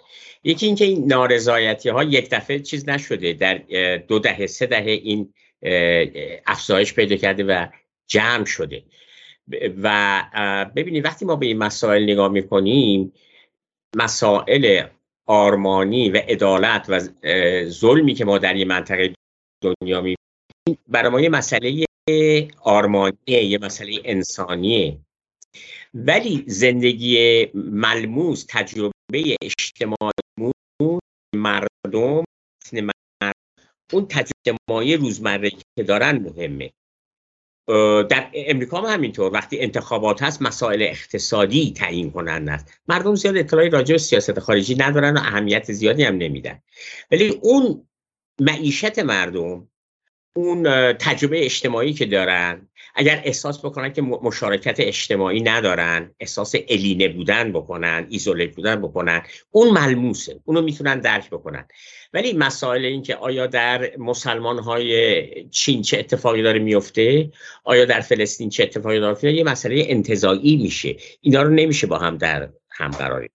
یکی 0.45 0.65
اینکه 0.65 0.85
این 0.85 1.05
نارضایتی 1.07 1.89
ها 1.89 2.03
یک 2.03 2.29
دفعه 2.29 2.59
چیز 2.59 2.89
نشده 2.89 3.33
در 3.33 3.57
دو 3.97 4.19
دهه 4.19 4.47
سه 4.47 4.65
دهه 4.65 4.91
این 5.03 5.33
افزایش 6.47 6.93
پیدا 6.93 7.15
کرده 7.15 7.43
و 7.43 7.67
جمع 8.07 8.45
شده. 8.45 8.83
و 9.83 10.23
ببینید 10.75 11.05
وقتی 11.05 11.25
ما 11.25 11.35
به 11.35 11.45
این 11.45 11.57
مسائل 11.57 12.03
نگاه 12.03 12.31
می‌کنیم 12.31 13.13
مسائل 13.95 14.83
آرمانی 15.25 16.09
و 16.09 16.17
عدالت 16.17 16.85
و 16.89 16.99
ظلمی 17.69 18.13
که 18.13 18.25
ما 18.25 18.37
در 18.37 18.53
این 18.53 18.67
منطقه 18.67 19.13
دنیا 19.61 20.01
می‌بینیم 20.01 20.83
برای 20.87 21.09
ما 21.09 21.21
یه 21.21 21.29
مسئله 21.29 21.85
آرمانیه 22.61 23.43
یه 23.43 23.57
مسئله 23.57 24.01
انسانیه. 24.03 24.97
ولی 25.93 26.43
زندگی 26.47 27.45
ملموس 27.53 28.45
تجربه 28.49 29.35
اجتماعی 29.41 30.24
مردم 31.45 32.23
اون 33.93 34.07
تجربه 34.07 34.95
روزمره 34.95 35.49
که 35.49 35.83
دارن 35.83 36.17
مهمه. 36.17 36.73
در 38.09 38.31
امریکا 38.33 38.81
هم 38.81 38.93
همینطور. 38.93 39.33
وقتی 39.33 39.59
انتخابات 39.59 40.23
هست 40.23 40.41
مسائل 40.41 40.81
اقتصادی 40.81 41.73
تعیین 41.73 42.11
کنند. 42.11 42.49
است 42.49 42.73
مردم 42.87 43.15
زیاد 43.15 43.37
اطلاعی 43.37 43.69
راجع 43.69 43.93
به 43.93 43.97
سیاست 43.97 44.39
خارجی 44.39 44.75
ندارن 44.75 45.17
و 45.17 45.19
اهمیت 45.19 45.71
زیادی 45.71 46.03
هم 46.03 46.17
نمیدن. 46.17 46.61
ولی 47.11 47.39
اون 47.41 47.87
معیشت 48.41 48.99
مردم 48.99 49.67
اون 50.35 50.93
تجربه 50.93 51.45
اجتماعی 51.45 51.93
که 51.93 52.05
دارن 52.05 52.69
اگر 52.95 53.21
احساس 53.25 53.65
بکنن 53.65 53.93
که 53.93 54.01
مشارکت 54.01 54.79
اجتماعی 54.79 55.41
ندارن 55.41 56.15
احساس 56.19 56.55
الینه 56.69 57.07
بودن 57.07 57.51
بکنن 57.51 58.07
ایزوله 58.09 58.47
بودن 58.47 58.81
بکنن 58.81 59.21
اون 59.51 59.69
ملموسه 59.69 60.39
اونو 60.45 60.61
می‌تونن 60.61 60.99
درک 60.99 61.29
بکنن. 61.29 61.67
ولی 62.13 62.33
مسائل 62.33 62.85
این 62.85 63.01
که 63.01 63.15
آیا 63.15 63.47
در 63.47 63.97
مسلمان 63.97 64.59
های 64.59 65.49
چین 65.49 65.81
چه 65.81 65.99
اتفاقی 65.99 66.41
داره 66.41 66.59
میفته؟ 66.59 67.31
آیا 67.63 67.85
در 67.85 68.01
فلسطین 68.01 68.49
چه 68.49 68.63
اتفاقی 68.63 68.99
داره 68.99 69.09
میفته؟ 69.09 69.33
یه 69.33 69.43
مسئله 69.43 69.85
انتظایی 69.87 70.55
میشه. 70.55 70.95
اینا 71.21 71.41
رو 71.41 71.49
نمیشه 71.49 71.87
با 71.87 71.97
هم 71.97 72.17
در 72.17 72.49
هم 72.69 72.91
قراری 72.91 73.29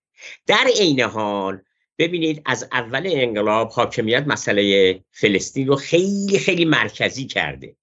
در 0.47 0.67
عین 0.79 1.01
حال 1.01 1.61
ببینید 1.99 2.43
از 2.47 2.69
اول 2.73 3.09
انقلاب 3.13 3.69
حاکمیت 3.69 4.25
مسئله 4.27 5.01
فلسطین 5.11 5.67
رو 5.67 5.77
خیلی 5.77 6.39
خیلی 6.39 6.65
مرکزی 6.65 7.27
کرده. 7.27 7.77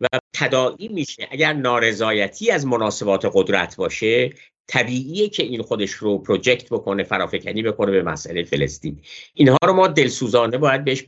و 0.00 0.06
تداعی 0.32 0.88
میشه. 0.88 1.28
اگر 1.30 1.52
نارضایتی 1.52 2.50
از 2.50 2.66
مناسبات 2.66 3.30
قدرت 3.34 3.76
باشه 3.76 4.32
طبیعیه 4.66 5.28
که 5.28 5.42
این 5.42 5.62
خودش 5.62 5.90
رو 5.90 6.18
پروژکت 6.18 6.68
بکنه 6.68 7.02
فرافکنی 7.02 7.62
بکنه 7.62 7.90
به 7.90 8.02
مسئله 8.02 8.44
فلسطین. 8.44 9.00
اینها 9.34 9.58
رو 9.66 9.72
ما 9.72 9.88
دلسوزانه 9.88 10.58
باید 10.58 10.84
بهش 10.84 11.04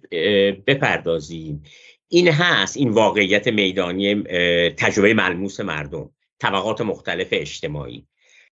بپردازیم. 0.66 1.62
این 2.08 2.28
هست 2.28 2.76
این 2.76 2.90
واقعیت 2.90 3.48
میدانی 3.48 4.22
تجربه 4.70 5.14
ملموس 5.14 5.60
مردم 5.60 6.10
طبقات 6.38 6.80
مختلف 6.80 7.28
اجتماعی. 7.30 8.06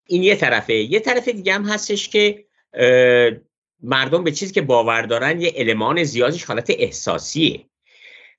این 0.06 0.22
یه 0.22 0.36
طرفه. 0.36 0.74
یه 0.74 1.00
طرف 1.00 1.28
دیگه 1.28 1.54
هم 1.54 1.64
هستش 1.64 2.08
که 2.08 2.44
مردم 3.82 4.24
به 4.24 4.32
چیزی 4.32 4.54
که 4.54 4.62
باور 4.62 5.02
دارن 5.02 5.40
یه 5.40 5.52
المان 5.56 6.04
زیادش 6.04 6.44
حالت 6.44 6.70
احساسیه. 6.70 7.64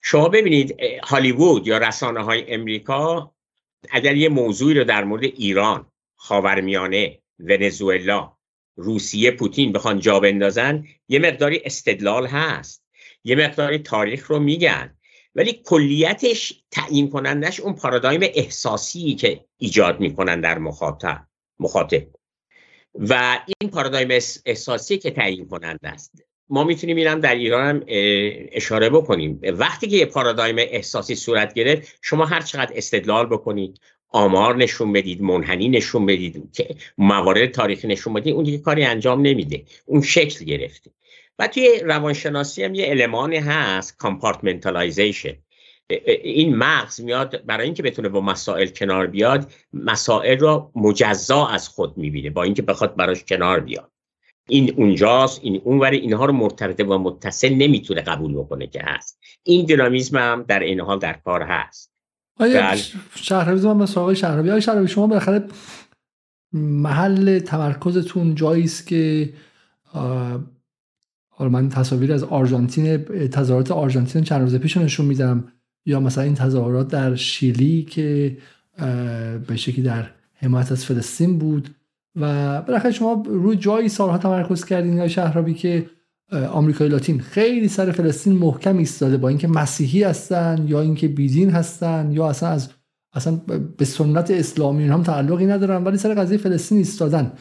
شما 0.04 0.30
ببینید 0.30 0.78
هالیوود 1.04 1.68
یا 1.68 1.78
رسانه 1.78 2.24
های 2.24 2.54
امریکا 2.54 3.34
اگر 3.90 4.16
یه 4.16 4.30
موضوعی 4.30 4.74
رو 4.74 4.84
در 4.84 5.04
مورد 5.04 5.24
ایران 5.24 5.92
خاورمیانه 6.16 7.20
ونزوئلا 7.40 8.34
روسیه 8.76 9.32
پوتین 9.32 9.72
بخوان 9.72 10.00
جا 10.00 10.20
بندازن 10.20 10.86
یه 11.08 11.20
مقداری 11.20 11.62
استدلال 11.66 12.28
هست. 12.28 12.84
یه 13.24 13.36
مقداری 13.36 13.78
تاریخ 13.78 14.32
رو 14.32 14.40
میگن. 14.40 14.98
ولی 15.36 15.62
کلیتش 15.66 16.64
تعیین 16.72 17.10
کنندش 17.10 17.60
اون 17.60 17.74
پارادایم 17.74 18.22
احساسی 18.24 19.16
که 19.16 19.46
ایجاد 19.58 20.00
می‌کنن 20.00 20.42
در 20.42 20.58
مخاطب 20.58 21.28
مخاطب. 21.60 22.08
و 22.96 23.40
این 23.62 23.72
پارادایم 23.72 24.10
احساسی 24.46 24.98
که 24.98 25.12
تعیین 25.12 25.48
کننده 25.48 25.90
است. 25.90 26.33
ما 26.50 26.64
می‌تونیم 26.64 26.98
اینم 26.98 27.20
در 27.20 27.36
ایران 27.36 27.66
هم 27.66 27.84
اشاره 28.52 28.90
بکنیم. 28.90 29.40
وقتی 29.44 29.88
که 29.88 29.96
یه 29.98 30.06
پارادایم 30.06 30.56
احساسی 30.60 31.16
صورت 31.16 31.54
گرفت 31.54 32.00
شما 32.02 32.26
هر 32.26 32.42
چقدر 32.42 32.74
استدلال 32.76 33.26
بکنید 33.26 33.80
آمار 34.10 34.56
نشون 34.56 34.94
بدید 34.94 35.22
منحنی 35.22 35.70
نشون 35.70 36.06
بدید 36.06 36.50
که 36.54 36.76
موارد 36.98 37.52
تاریخی 37.52 37.88
نشون 37.88 38.14
بدید 38.14 38.34
اون 38.34 38.44
دیگه 38.44 38.58
کاری 38.58 38.84
انجام 38.84 39.22
نمیده. 39.22 39.64
اون 39.86 40.02
شکل 40.02 40.46
گرفته. 40.46 40.92
و 41.40 41.48
توی 41.48 41.80
روانشناسی 41.84 42.64
هم 42.64 42.76
یه 42.76 42.90
المانی 42.90 43.38
هست 43.38 43.98
compartmentalization 43.98 45.34
این 46.24 46.56
مغز 46.56 47.02
میاد 47.02 47.46
برای 47.46 47.66
اینکه 47.66 47.84
بتونه 47.84 48.10
با 48.10 48.22
مسائل 48.22 48.68
کنار 48.68 49.08
بیاد 49.08 49.52
مسائل 49.74 50.40
را 50.40 50.72
مجزا 50.76 51.48
از 51.48 51.70
خود 51.70 51.98
می‌بینه 51.98 52.30
با 52.30 52.44
اینکه 52.44 52.62
بخواد 52.62 52.96
براش 52.96 53.24
کنار 53.24 53.60
بیاد. 53.60 53.93
این 54.48 54.74
اونجاست 54.78 55.40
این 55.44 55.62
اونوری 55.64 55.98
اینها 55.98 56.26
رو 56.26 56.34
مرتبط 56.34 56.80
و 56.80 56.98
متصل 56.98 57.54
نمی‌تونه 57.54 58.02
قبول 58.02 58.34
بکنه 58.34 58.68
که 58.68 58.82
هست. 58.84 59.20
این 59.44 59.66
دینامیزم 59.66 60.18
هم 60.18 60.46
در 60.48 60.60
این 60.60 60.80
حال 60.80 61.00
در 61.00 61.14
کار 61.14 61.42
هست. 61.42 61.94
آیا 62.40 62.62
بله. 62.62 62.82
شهرابی 63.16 63.68
من 63.68 63.86
سراغ 63.86 64.14
شهرابی 64.14 64.50
آیا 64.50 64.60
شهرابی 64.60 64.88
شما 64.88 65.08
بالاخره 65.08 65.48
محل 66.54 67.40
تمرکزتون 67.40 68.36
جایی 68.36 68.64
است 68.64 68.88
که 68.88 69.34
حالا 71.30 71.50
من 71.50 71.70
تصاویر 71.70 72.14
از 72.14 72.24
آرژانتین 72.24 72.98
تظاهرات 73.28 73.72
آرژانتین 73.72 74.24
چند 74.24 74.42
روز 74.42 74.56
پیش 74.56 74.78
نشون 74.78 75.06
میدم. 75.06 75.54
یا 75.86 76.00
مثلا 76.00 76.24
این 76.24 76.36
تظاهرات 76.36 76.88
در 76.88 77.16
شیلی 77.16 77.84
که 77.84 78.38
به 79.48 79.56
شکلی 79.56 79.82
در 79.82 80.10
حمایت 80.34 80.72
از 80.72 80.86
فلسطین 80.86 81.40
بود. 81.40 81.76
و 82.16 82.62
بالاخره 82.62 82.92
شما 82.92 83.24
روی 83.26 83.58
جایی 83.58 83.90
سالها 83.90 84.18
تمرکز 84.18 84.66
کردین 84.66 84.98
یا 84.98 85.08
شهرابی 85.08 85.54
که 85.54 85.86
آمریکای 86.52 86.88
لاتین 86.88 87.20
خیلی 87.20 87.68
سر 87.68 87.92
فلسطین 87.92 88.34
محکم 88.34 88.78
ایستاده 88.78 89.18
با 89.18 89.30
اینکه 89.30 89.48
مسیحی 89.48 90.04
هستن 90.04 90.66
یا 90.68 90.82
اینکه 90.82 91.08
بیدین 91.08 91.50
هستن 91.50 92.12
یا 92.12 92.30
اصلا 92.30 92.50
از 92.50 92.70
اصلا 93.14 93.42
به 93.78 93.86
سنت 93.86 94.32
اسلامی 94.32 94.88
هم 94.88 95.04
تعلقی 95.04 95.46
ندارن 95.46 95.84
ولی 95.84 95.98
سر 95.98 96.14
قضیه 96.14 96.38
فلسطین 96.38 96.78
ایستادن. 96.78 97.32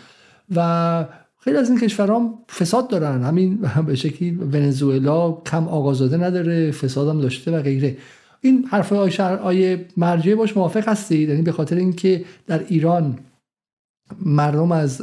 و 0.56 1.04
خیلی 1.38 1.56
از 1.56 1.70
این 1.70 1.80
کشورها 1.80 2.44
فساد 2.58 2.88
دارن. 2.88 3.22
همین 3.22 3.58
به 3.86 3.94
شکلی 3.94 4.30
ونزوئلا 4.30 5.32
کم 5.32 5.68
آقازاده 5.68 6.16
نداره 6.16 6.70
فساد 6.70 7.08
هم 7.08 7.20
داشته 7.20 7.50
و 7.50 7.62
غیره. 7.62 7.96
این 8.40 8.64
حرف 8.70 8.92
آیه 8.92 9.86
مرجعه 9.96 10.34
باش 10.34 10.56
موافق 10.56 10.88
هستید؟ 10.88 11.28
یعنی 11.28 11.42
به 11.42 11.52
خاطر 11.52 11.76
اینکه 11.76 12.24
در 12.46 12.64
ایران 12.68 13.18
مردم 14.20 14.72
از 14.72 15.02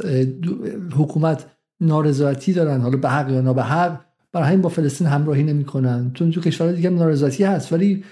حکومت 0.96 1.46
نارضایتی 1.80 2.52
دارن 2.52 2.80
حالا 2.80 2.96
به 2.96 3.08
حق 3.08 3.30
یا 3.30 3.52
به 3.52 3.62
حق 3.62 4.00
برای 4.32 4.48
همین 4.48 4.62
با 4.62 4.68
فلسطین 4.68 5.06
همراهی 5.06 5.42
نمی‌کنن. 5.42 6.10
چون 6.14 6.30
تو 6.30 6.40
کشورهای 6.40 6.76
دیگه 6.76 6.90
نارضایتی 6.90 7.44
هست 7.44 7.72
ولی 7.72 8.04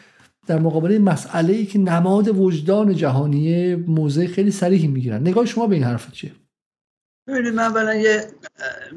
در 0.47 0.59
مقابل 0.59 0.99
مسئله 0.99 1.53
ای 1.53 1.66
که 1.66 1.79
نماد 1.79 2.39
وجدان 2.39 2.95
جهانی 2.95 3.75
موضع 3.75 4.27
خیلی 4.27 4.51
صریحی 4.51 4.87
می‌گیرن. 4.87 5.20
نگاه 5.20 5.47
شما 5.47 5.66
به 5.66 5.75
این 5.75 5.85
حرف 5.85 6.12
چیه؟ 6.12 6.33
ببینید 7.29 7.55
من 7.55 7.62
اولا 7.62 7.95
یه 7.95 8.25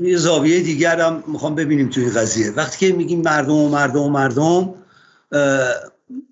یه 0.01 0.17
زاویه 0.17 0.63
دیگر 0.63 1.01
هم 1.01 1.23
می‌خوام 1.27 1.55
ببینیم 1.55 1.89
توی 1.89 2.09
قضیه. 2.09 2.51
وقتی 2.51 2.87
که 2.87 2.95
میگیم 2.95 3.21
مردم 3.21 3.53
و 3.53 3.69
مردم 3.69 3.99
و 3.99 4.09
مردم 4.09 4.73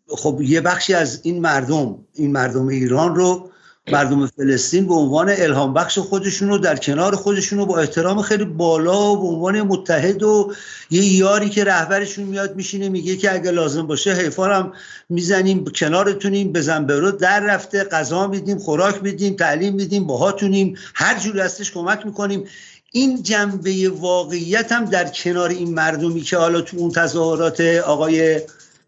خب 0.07 0.39
یه 0.41 0.61
بخشی 0.61 0.93
از 0.93 1.19
این 1.23 1.41
مردم 1.41 1.95
این 2.13 2.31
مردم 2.31 2.67
ایران 2.67 3.15
رو 3.15 3.49
مردم 3.91 4.27
فلسطین 4.27 4.87
به 4.87 4.93
عنوان 4.93 5.29
الهام 5.29 5.73
بخش 5.73 5.99
خودشون 5.99 6.49
رو 6.49 6.57
در 6.57 6.75
کنار 6.75 7.15
خودشون 7.15 7.59
رو 7.59 7.65
با 7.65 7.79
احترام 7.79 8.21
خیلی 8.21 8.45
بالا 8.45 9.11
و 9.11 9.21
به 9.21 9.27
عنوان 9.27 9.61
متحد 9.61 10.23
و 10.23 10.53
یه 10.89 11.03
یاری 11.03 11.49
که 11.49 11.63
رهبرشون 11.63 12.25
میاد 12.25 12.55
میشینه 12.55 12.89
میگه 12.89 13.15
که 13.15 13.33
اگه 13.33 13.51
لازم 13.51 13.87
باشه 13.87 14.13
حیفا 14.13 14.45
هم 14.45 14.71
می‌زنیم 15.09 15.65
کنارتونیم 15.65 16.53
بزن 16.53 16.85
برو 16.85 17.11
در 17.11 17.39
رفته 17.39 17.83
غذا 17.83 18.27
میدیم 18.27 18.57
خوراک 18.57 19.03
میدیم 19.03 19.35
تعلیم 19.35 19.73
میدیم 19.73 20.07
باهاتونیم 20.07 20.75
هر 20.93 21.19
جور 21.19 21.39
هستش 21.39 21.71
کمک 21.71 22.05
می‌کنیم. 22.05 22.43
این 22.91 23.23
جنبه 23.23 23.89
واقعیت 23.89 24.71
هم 24.71 24.85
در 24.85 25.09
کنار 25.09 25.49
این 25.49 25.73
مردمی 25.73 26.21
که 26.21 26.37
حالا 26.37 26.61
تو 26.61 26.77
اون 26.77 26.91
تظاهرات 26.91 27.61
آقای 27.61 28.41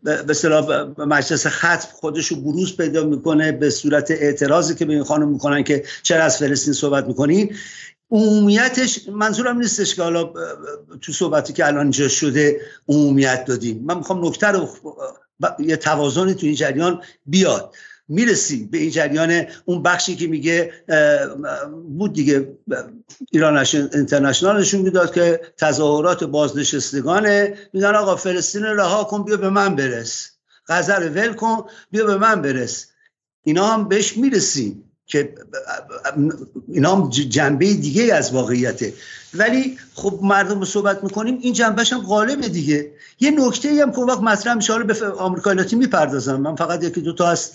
به 0.04 0.34
صلاح 0.34 0.84
مجلس 0.98 1.48
ختم 1.48 1.88
خودش 1.94 2.28
رو 2.28 2.38
بروز 2.38 2.78
پیدا 2.78 3.04
می‌کنه 3.04 3.52
به 3.52 3.70
صورت 3.70 4.12
اعتراضی 4.12 4.76
که 4.76 4.86
به 4.86 4.94
این 4.94 5.04
خانم 5.04 5.28
می‌کنن 5.28 5.64
که 5.64 5.84
چرا 6.04 6.24
از 6.24 6.38
فلسطین 6.38 6.74
صحبت 6.74 7.08
می‌کنین 7.08 7.56
عمومیتش 8.12 9.00
منظورم 9.10 9.58
نیستش 9.58 9.96
که 9.96 10.04
حالا 10.04 10.34
تو 11.02 11.12
صحبتی 11.12 11.54
که 11.54 11.68
الان 11.68 11.82
اینجا 11.82 12.08
شده 12.08 12.62
عمومیت 12.88 13.46
دادیم. 13.46 13.84
من 13.86 13.98
می‌خوام 13.98 14.26
نکته 14.26 14.48
رو 14.48 14.70
یه 15.60 15.76
توازنی 15.78 16.34
تو 16.34 16.46
این 16.46 16.56
جریان 16.56 17.02
بیاد. 17.26 17.76
می‌رسیم 18.12 18.68
به 18.72 18.78
این 18.78 18.90
جریان 18.90 19.44
اون 19.66 19.84
بخشی 19.84 20.16
که 20.16 20.28
میگه 20.28 20.74
بود 21.98 22.14
دیگه 22.14 22.48
ایران 23.32 23.58
انترنشنال 23.94 24.62
نشون 24.62 24.82
می‌داد 24.82 25.14
که 25.14 25.42
تظاهرات 25.58 26.24
بازنشستگانه 26.24 27.58
میگن 27.74 27.96
آقا 27.96 28.16
فلسطین 28.16 28.64
رها 28.64 29.04
کن 29.04 29.24
بیا 29.24 29.38
به 29.38 29.50
من 29.50 29.76
برس. 29.76 30.30
غزر 30.68 31.10
ول 31.10 31.34
کن 31.34 31.64
بیا 31.92 32.06
به 32.06 32.18
من 32.18 32.42
برس. 32.42 32.88
اینا 33.44 33.68
هم 33.68 33.88
بهش 33.88 34.18
می‌رسیم 34.18 34.84
که 35.06 35.34
اینا 36.68 36.96
هم 36.96 37.10
جنبه 37.10 37.74
دیگه 37.74 38.14
از 38.14 38.34
واقعیته. 38.34 38.94
ولی 39.34 39.78
خب 39.94 40.20
مردم 40.22 40.60
رو 40.60 40.66
صحبت 40.66 41.04
می‌کنیم 41.04 41.38
این 41.42 41.54
جنبهش 41.54 41.94
هم 41.94 42.02
غالبه 42.02 42.50
دیگه. 42.50 42.92
یه 43.20 43.32
نکته 43.32 43.70
ای 43.70 43.82
هم 43.82 43.92
که 43.92 44.02
وقت 44.02 44.20
مطرح 44.20 44.54
میشه 44.54 44.74
حالا 44.74 44.86
به 44.86 45.08
آمریکا 45.08 45.52
لاتی 45.52 45.76
می‌پردازم. 45.76 46.36
من 46.36 46.56
فقط 46.56 46.84
یکی 46.84 47.02
دو 47.02 47.14
تا 47.14 47.30
از 47.30 47.52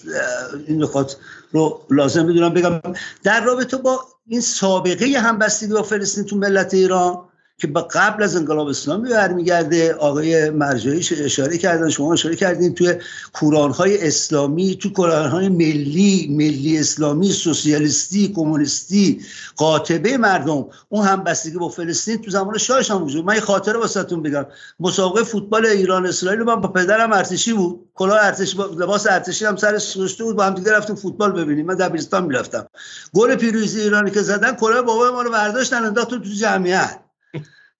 این 0.67 0.83
نکات 0.83 1.17
رو 1.53 1.81
لازم 1.91 2.27
می‌دونم 2.27 2.55
بگم. 2.55 2.81
در 3.23 3.45
رابطه 3.45 3.77
با 3.77 4.05
این 4.27 4.41
سابقه 4.41 5.07
همبستگی 5.07 5.73
با 5.73 5.83
فلسطین 5.83 6.25
تو 6.25 6.37
ملت 6.37 6.75
ایران 6.75 7.26
که 7.59 7.67
با 7.67 7.89
قبل 7.93 8.23
از 8.23 8.37
انقلاب 8.37 8.69
اسلامی 8.69 9.11
برمیگرده 9.11 9.95
آقای 9.95 10.51
مرجعی 10.51 10.99
اشاره 11.25 11.59
کردن 11.59 11.91
شما 11.91 12.13
اشاره 12.13 12.37
کردین 12.37 12.75
توی 12.75 12.95
کورانهای 13.33 14.07
اسلامی 14.07 14.77
تو 14.77 14.93
کورانهای 14.93 15.49
ملی 15.49 16.29
ملی 16.31 16.79
اسلامی 16.79 17.33
سوسیالیستی 17.33 18.29
کمونیستی 18.29 19.21
قاطبه 19.57 20.17
مردم 20.17 20.67
اون 20.89 21.07
هم 21.07 21.25
بستگی 21.25 21.59
با 21.59 21.69
فلسطین 21.69 22.23
تو 22.23 22.31
زمان 22.31 22.59
شاهش 22.59 22.91
هم 22.91 23.03
وجود. 23.03 23.25
من 23.25 23.35
یه 23.35 23.41
خاطره 23.41 23.79
واسهتون 23.79 24.23
بگم. 24.23 24.47
مسابقه 24.81 25.25
فوتبال 25.25 25.67
ایران 25.67 26.07
اسرائیل 26.07 26.43
من 26.43 26.61
با 26.61 26.69
پدرم 26.69 27.13
ارتشی 27.13 27.53
بود. 27.53 27.81
کلاه 27.95 28.19
ارتشی 28.25 28.57
با 28.57 28.65
لباس 28.65 29.07
ارتشی 29.07 29.45
هم 29.45 29.57
سرش 29.57 29.97
گذاشته 29.97 30.25
بود. 30.25 30.37
با 30.37 30.45
هم 30.45 30.55
دیگه 30.55 30.73
رفتیم 30.73 30.97
فوتبال 30.97 31.33
ببینیم. 31.33 31.67
من 31.67 31.75
دبیرستان 31.75 32.25
می‌رفتم. 32.25 32.67
گل 33.15 33.35
پیروزی 33.35 33.81
ایرانی 33.81 34.11
که 34.11 34.23
زدن 34.23 34.53
کلاه 34.53 34.83
بابای 34.83 35.11
ما 35.11 35.23
رو 35.23 35.31
برداشتن 35.31 35.85
انداختن 35.85 36.19
تو 36.19 36.31
جمعیت. 36.31 37.06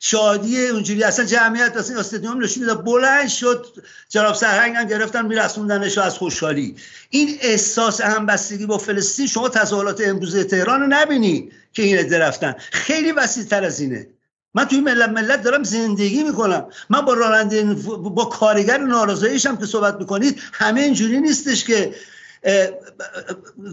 شادی 0.01 0.67
اونجوری 0.67 1.03
اصلا 1.03 1.25
جمعیت 1.25 1.77
اصلا 1.77 2.01
استادیوم 2.01 2.43
نشون 2.43 2.63
می‌داد. 2.63 2.85
بلند 2.85 3.29
شد 3.29 3.67
جناب 4.09 4.35
سرهنگ 4.35 4.77
هم 4.77 4.85
گرفتن 4.85 5.27
میرسوندنش 5.27 5.99
از 5.99 6.19
خوشحالی. 6.19 6.77
این 7.11 7.39
احساس 7.41 8.01
همبستگی 8.01 8.67
با 8.67 8.79
فلسطین 8.79 9.27
شما 9.27 9.49
تظاهرات 9.49 10.01
امروز 10.01 10.37
تهران 10.37 10.81
رو 10.81 10.87
نبینی 10.87 11.51
که 11.73 11.83
این 11.83 11.99
عده 11.99 12.55
خیلی 12.73 13.13
وسیع 13.13 13.45
تر 13.45 13.65
از 13.65 13.81
اینه. 13.81 14.07
من 14.55 14.65
توی 14.65 14.81
ملت 14.81 15.09
ملت 15.09 15.43
دارم 15.43 15.63
زندگی 15.63 16.23
می‌کنم. 16.23 16.67
من 16.91 17.01
با 17.01 17.15
راننده 17.15 17.65
با 17.99 18.25
کارگر 18.25 18.79
نارضاییشم 18.79 19.57
که 19.57 19.67
صحبت 19.67 19.95
می‌کنید 19.95 20.41
همه 20.53 20.81
اینجوری 20.81 21.21
نیستش 21.21 21.65
که 21.65 21.95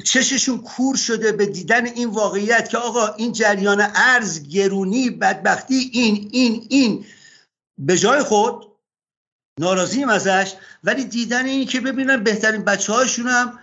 چششون 0.04 0.58
کور 0.58 0.96
شده 0.96 1.32
به 1.32 1.46
دیدن 1.46 1.86
این 1.86 2.10
واقعیت 2.10 2.70
که 2.70 2.78
آقا 2.78 3.08
این 3.08 3.32
جریان 3.32 3.88
ارز 3.96 4.48
گرونی 4.48 5.10
بدبختی 5.10 5.90
این 5.94 6.30
این 6.32 6.68
این. 6.70 7.06
به 7.78 7.98
جای 7.98 8.24
خود 8.24 8.66
ناراضیم 9.60 10.10
ازش 10.10 10.54
ولی 10.84 11.06
دیدن 11.06 11.46
این 11.46 11.68
که 11.68 11.80
ببینن 11.80 12.24
بهترین 12.24 12.64
بچه 12.64 12.94
هاشون 12.94 13.28
هم 13.28 13.60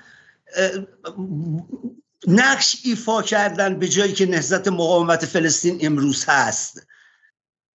نقش 2.27 2.77
ایفا 2.85 3.23
کردن 3.23 3.78
به 3.78 3.89
جایی 3.89 4.12
که 4.12 4.27
نهزت 4.27 4.69
مقاومت 4.69 5.27
فلسطین 5.27 5.78
امروز 5.87 6.24
هست. 6.24 6.87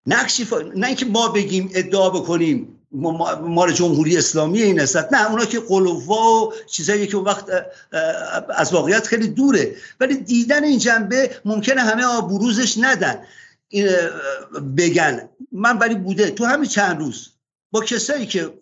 نقش 0.06 0.40
ایفا 0.40 0.58
نه 0.58 0.86
اینکه 0.86 1.06
ما 1.06 1.28
بگیم 1.28 1.70
ادعا 1.74 2.10
بکنیم. 2.10 2.75
مال 3.42 3.72
جمهوری 3.72 4.16
اسلامی 4.16 4.62
این 4.62 4.80
است. 4.80 4.96
نه 4.96 5.30
اونا 5.30 5.44
که 5.44 5.60
قلووا 5.60 6.46
و 6.46 6.52
چیزایی 6.70 7.06
که 7.06 7.16
وقت 7.16 7.44
از 8.56 8.72
واقعیت 8.72 9.06
خیلی 9.06 9.28
دوره. 9.28 9.76
ولی 10.00 10.16
دیدن 10.16 10.64
این 10.64 10.78
جنبه 10.78 11.40
ممکنه 11.44 11.80
همه 11.80 12.20
بروزش 12.20 12.78
ندن. 12.78 13.18
بگن. 14.76 15.28
من 15.52 15.78
ولی 15.78 15.94
بوده. 15.94 16.30
تو 16.30 16.44
همین 16.44 16.68
چند 16.70 17.00
روز 17.00 17.28
با 17.72 17.80
کسایی 17.80 18.26
که 18.26 18.52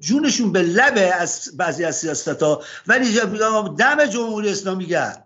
جونشون 0.00 0.52
به 0.52 0.62
لبه 0.62 1.14
از 1.14 1.50
بعضی 1.56 1.84
از 1.84 1.96
سیاست 1.96 2.42
ها 2.42 2.62
ولی 2.86 3.20
دم 3.78 4.06
جمهوری 4.06 4.48
اسلامی 4.48 4.86
گرم. 4.86 5.24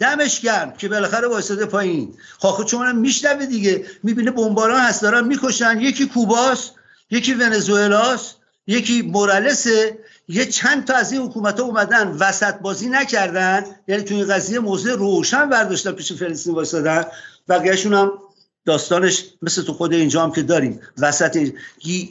دمش 0.00 0.40
گرم 0.40 0.72
که 0.72 0.88
بالاخره 0.88 1.28
وایساده 1.28 1.66
پایین. 1.66 2.14
خاک 2.38 2.66
چون 2.66 2.96
میشنوه 2.96 3.46
دیگه. 3.46 3.86
می‌بینه 4.02 4.30
بمباران 4.30 4.80
هست 4.80 5.02
دارن 5.02 5.26
می‌کشن. 5.26 5.80
یکی 5.80 6.06
کوباست 6.06 6.77
یکی 7.10 7.34
ونزوئلاست 7.34 8.36
یکی 8.66 9.02
مورالسه 9.02 9.98
یه 10.28 10.46
چند 10.46 10.84
تا 10.84 10.94
از 10.94 11.12
این 11.12 11.22
حکومت 11.22 11.60
ها 11.60 11.66
اومدن 11.66 12.08
وسط 12.08 12.54
بازی 12.54 12.88
نکردن. 12.88 13.64
یعنی 13.88 14.02
تو 14.02 14.14
این 14.14 14.28
قضیه 14.28 14.58
موضوع 14.58 14.92
روشن 14.92 15.48
برداشتن 15.48 15.92
پیش 15.92 16.12
فلسطین 16.12 16.54
واسدن 16.54 17.04
بقیهشون 17.48 17.94
هم 17.94 18.12
داستانش 18.64 19.24
مثل 19.42 19.62
تو 19.62 19.72
خود 19.72 19.92
اینجا 19.92 20.22
هم 20.22 20.32
که 20.32 20.42
داریم. 20.42 20.80
وسط 20.98 21.52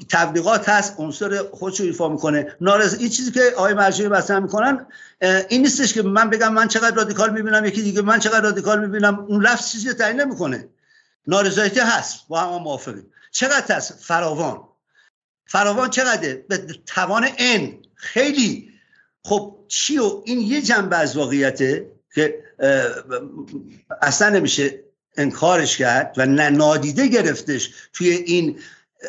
تبلیغات 0.09 0.69
هست 0.69 0.95
عنصر 0.97 1.43
خودشو 1.51 1.83
ایفا 1.83 2.09
می‌کنه. 2.09 2.55
نارز 2.61 2.93
این 2.93 3.09
چیزی 3.09 3.31
که 3.31 3.41
آقای 3.55 3.73
مرجعی 3.73 4.07
مطرح 4.07 4.39
می‌کنن 4.39 4.85
این 5.49 5.61
نیستش 5.61 5.93
که 5.93 6.01
من 6.01 6.29
بگم 6.29 6.53
من 6.53 6.67
چقدر 6.67 6.95
رادیکال 6.95 7.33
می‌بینم 7.33 7.65
یکی 7.65 7.81
دیگه 7.81 8.01
من 8.01 8.19
چقدر 8.19 8.41
رادیکال 8.41 8.79
می‌بینم. 8.79 9.19
اون 9.19 9.45
لفظ 9.45 9.71
چیزی 9.71 9.93
تعیین 9.93 10.21
نمی‌کنه. 10.21 10.67
نارضایتی 11.27 11.79
هست. 11.79 12.19
با 12.27 12.39
هم 12.39 12.63
موافقیم. 12.63 13.05
چقدر 13.31 13.75
هست؟ 13.75 13.93
فراوان. 14.01 14.66
فراوان 15.47 15.89
چقدره؟ 15.89 16.45
به 16.49 16.57
توان 16.85 17.27
ان 17.37 17.73
خیلی. 17.95 18.69
خب 19.23 19.55
چی 19.67 19.97
و 19.97 20.21
این 20.25 20.41
یه 20.41 20.61
جنبه 20.61 20.97
از 20.97 21.17
واقعیته 21.17 21.91
که 22.15 22.43
اصلا 24.01 24.29
نمیشه 24.29 24.79
انکارش 25.17 25.77
کرد 25.77 26.13
و 26.17 26.25
نادیده 26.25 27.07
گرفتش 27.07 27.69
توی 27.93 28.09
این 28.09 28.59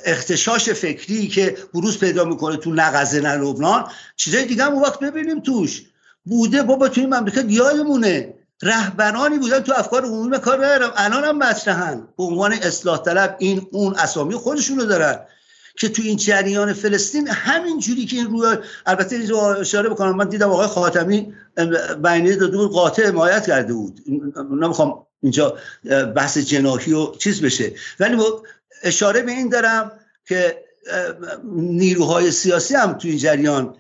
اختشاش 0.05 0.70
فکری 0.70 1.28
که 1.28 1.56
بروز 1.74 1.98
پیدا 1.98 2.24
می‌کنه 2.24 2.56
تو 2.56 2.70
نقزه 2.74 3.20
نه 3.20 3.35
لبنان. 3.36 3.90
چیزای 4.16 4.44
دیگه 4.44 4.65
هم 4.65 4.78
وقت 4.78 5.01
ببینیم 5.01 5.40
توش. 5.40 5.82
بوده 6.24 6.62
بابا 6.62 6.89
توی 6.89 7.05
این 7.05 7.15
مملکت 7.15 7.44
یادمونه 7.48 8.35
رهبرانی 8.62 9.39
بودن 9.39 9.60
تو 9.60 9.73
افکار 9.77 10.05
عمومی 10.05 10.39
کار 10.39 10.66
ندارم. 10.66 10.93
الان 10.97 11.24
هم 11.24 11.39
مطرحن. 11.39 12.09
به 12.16 12.24
عنوان 12.24 12.52
اصلاح 12.52 13.02
طلب 13.02 13.36
این 13.39 13.66
اون 13.73 13.94
اسامی 13.94 14.35
خودشونو 14.35 14.85
دارن. 14.85 15.19
که 15.79 15.89
تو 15.89 16.03
این 16.03 16.17
جریان 16.17 16.73
فلسطین 16.73 17.29
همین 17.29 17.81
جوری 17.81 18.07
که 18.07 18.17
این 18.17 18.27
روی 18.27 18.57
البته 18.87 19.17
اینجا 19.17 19.55
اشاره 19.55 19.89
بکنم 19.89 20.17
من 20.17 20.29
دیدم 20.29 20.51
آقای 20.51 20.67
خاتمی 20.67 21.35
بیانیه 22.03 22.37
داده 22.37 22.57
بود 22.57 22.71
قاطع 22.71 23.07
حمایت 23.07 23.47
کرده 23.47 23.73
بود. 23.73 24.01
نمی‌خوام 24.51 25.07
اینجا 25.23 25.59
بحث 26.17 26.39
جناحی 26.39 26.93
و 26.93 27.13
چیز 27.13 27.43
بشه. 27.43 27.73
ولی 28.01 28.17
اشاره 28.83 29.23
به 29.23 29.33
این 29.33 29.49
دارم 29.49 29.93
که 30.29 30.65
نیروهای 31.55 32.31
سیاسی 32.31 32.75
هم 32.75 32.93
تو 32.93 33.09
این 33.09 33.19
جریان 33.19 33.75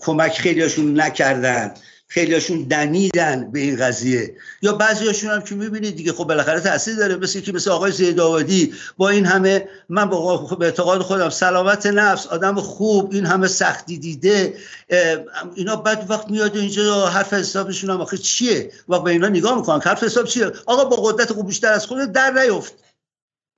کمک 0.00 0.38
خیلیاشون 0.38 1.00
نکردن. 1.00 1.74
خیلیاشون 2.08 2.62
دنیدن 2.62 3.50
به 3.50 3.60
این 3.60 3.76
قضیه. 3.76 4.34
یا 4.62 4.72
بعضیاشون 4.72 5.30
هم 5.30 5.40
که 5.42 5.54
می‌بینید 5.54 5.96
دیگه 5.96 6.12
خب 6.12 6.24
بالاخره 6.24 6.60
تاثیر 6.60 6.96
داره. 6.96 7.16
مثل 7.16 7.40
که 7.40 7.52
مثل 7.52 7.70
آقای 7.70 7.92
زیدآبادی 7.92 8.74
با 8.96 9.08
این 9.08 9.26
همه 9.26 9.68
من 9.88 10.04
با 10.04 10.36
به 10.36 10.64
اعتقاد 10.64 11.02
خودم 11.02 11.30
سلامت 11.30 11.86
نفس 11.86 12.26
آدم 12.26 12.54
خوب 12.54 13.12
این 13.12 13.26
همه 13.26 13.48
سختی 13.48 13.98
دیده 13.98 14.54
اینا 15.54 15.76
بعد 15.76 16.10
وقت 16.10 16.30
میاد 16.30 16.56
اینجا 16.56 17.06
حرف 17.06 17.32
حسابشون 17.32 17.90
هم 17.90 18.00
آخه 18.00 18.18
چیه؟ 18.18 18.70
وقت 18.88 19.04
به 19.04 19.10
اینا 19.10 19.28
نگاه 19.28 19.56
می‌کنن. 19.56 19.80
حرف 19.80 20.04
حساب 20.04 20.26
چیه؟ 20.26 20.52
آقا 20.66 20.84
با 20.84 20.96
قدرت 20.96 21.32
خوب 21.32 21.46
بیشتر 21.46 21.72
از 21.72 21.86
خود 21.86 22.12
در 22.12 22.30
نیفت 22.30 22.74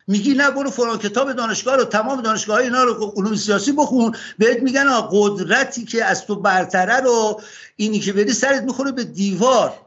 میگی 0.09 0.35
نه 0.35 0.51
برو 0.51 0.71
فلان 0.71 0.99
کتاب 0.99 1.33
دانشگاه 1.33 1.77
رو 1.77 1.85
تمام 1.85 2.23
دانشگاه 2.23 2.59
اینا 2.59 2.85
رو 2.85 3.13
علوم 3.17 3.37
سیاسی 3.37 3.73
بخون. 3.73 4.17
بهت 4.39 4.63
میگن 4.63 5.09
قدرتی 5.11 5.85
که 5.85 6.05
از 6.05 6.27
تو 6.27 6.37
برتره 6.37 7.01
رو 7.01 7.41
اینی 7.77 8.01
که 8.01 8.13
بری 8.13 8.33
سرت 8.33 8.63
می‌خوره 8.63 8.93
به 8.93 9.05
دیوار. 9.05 9.87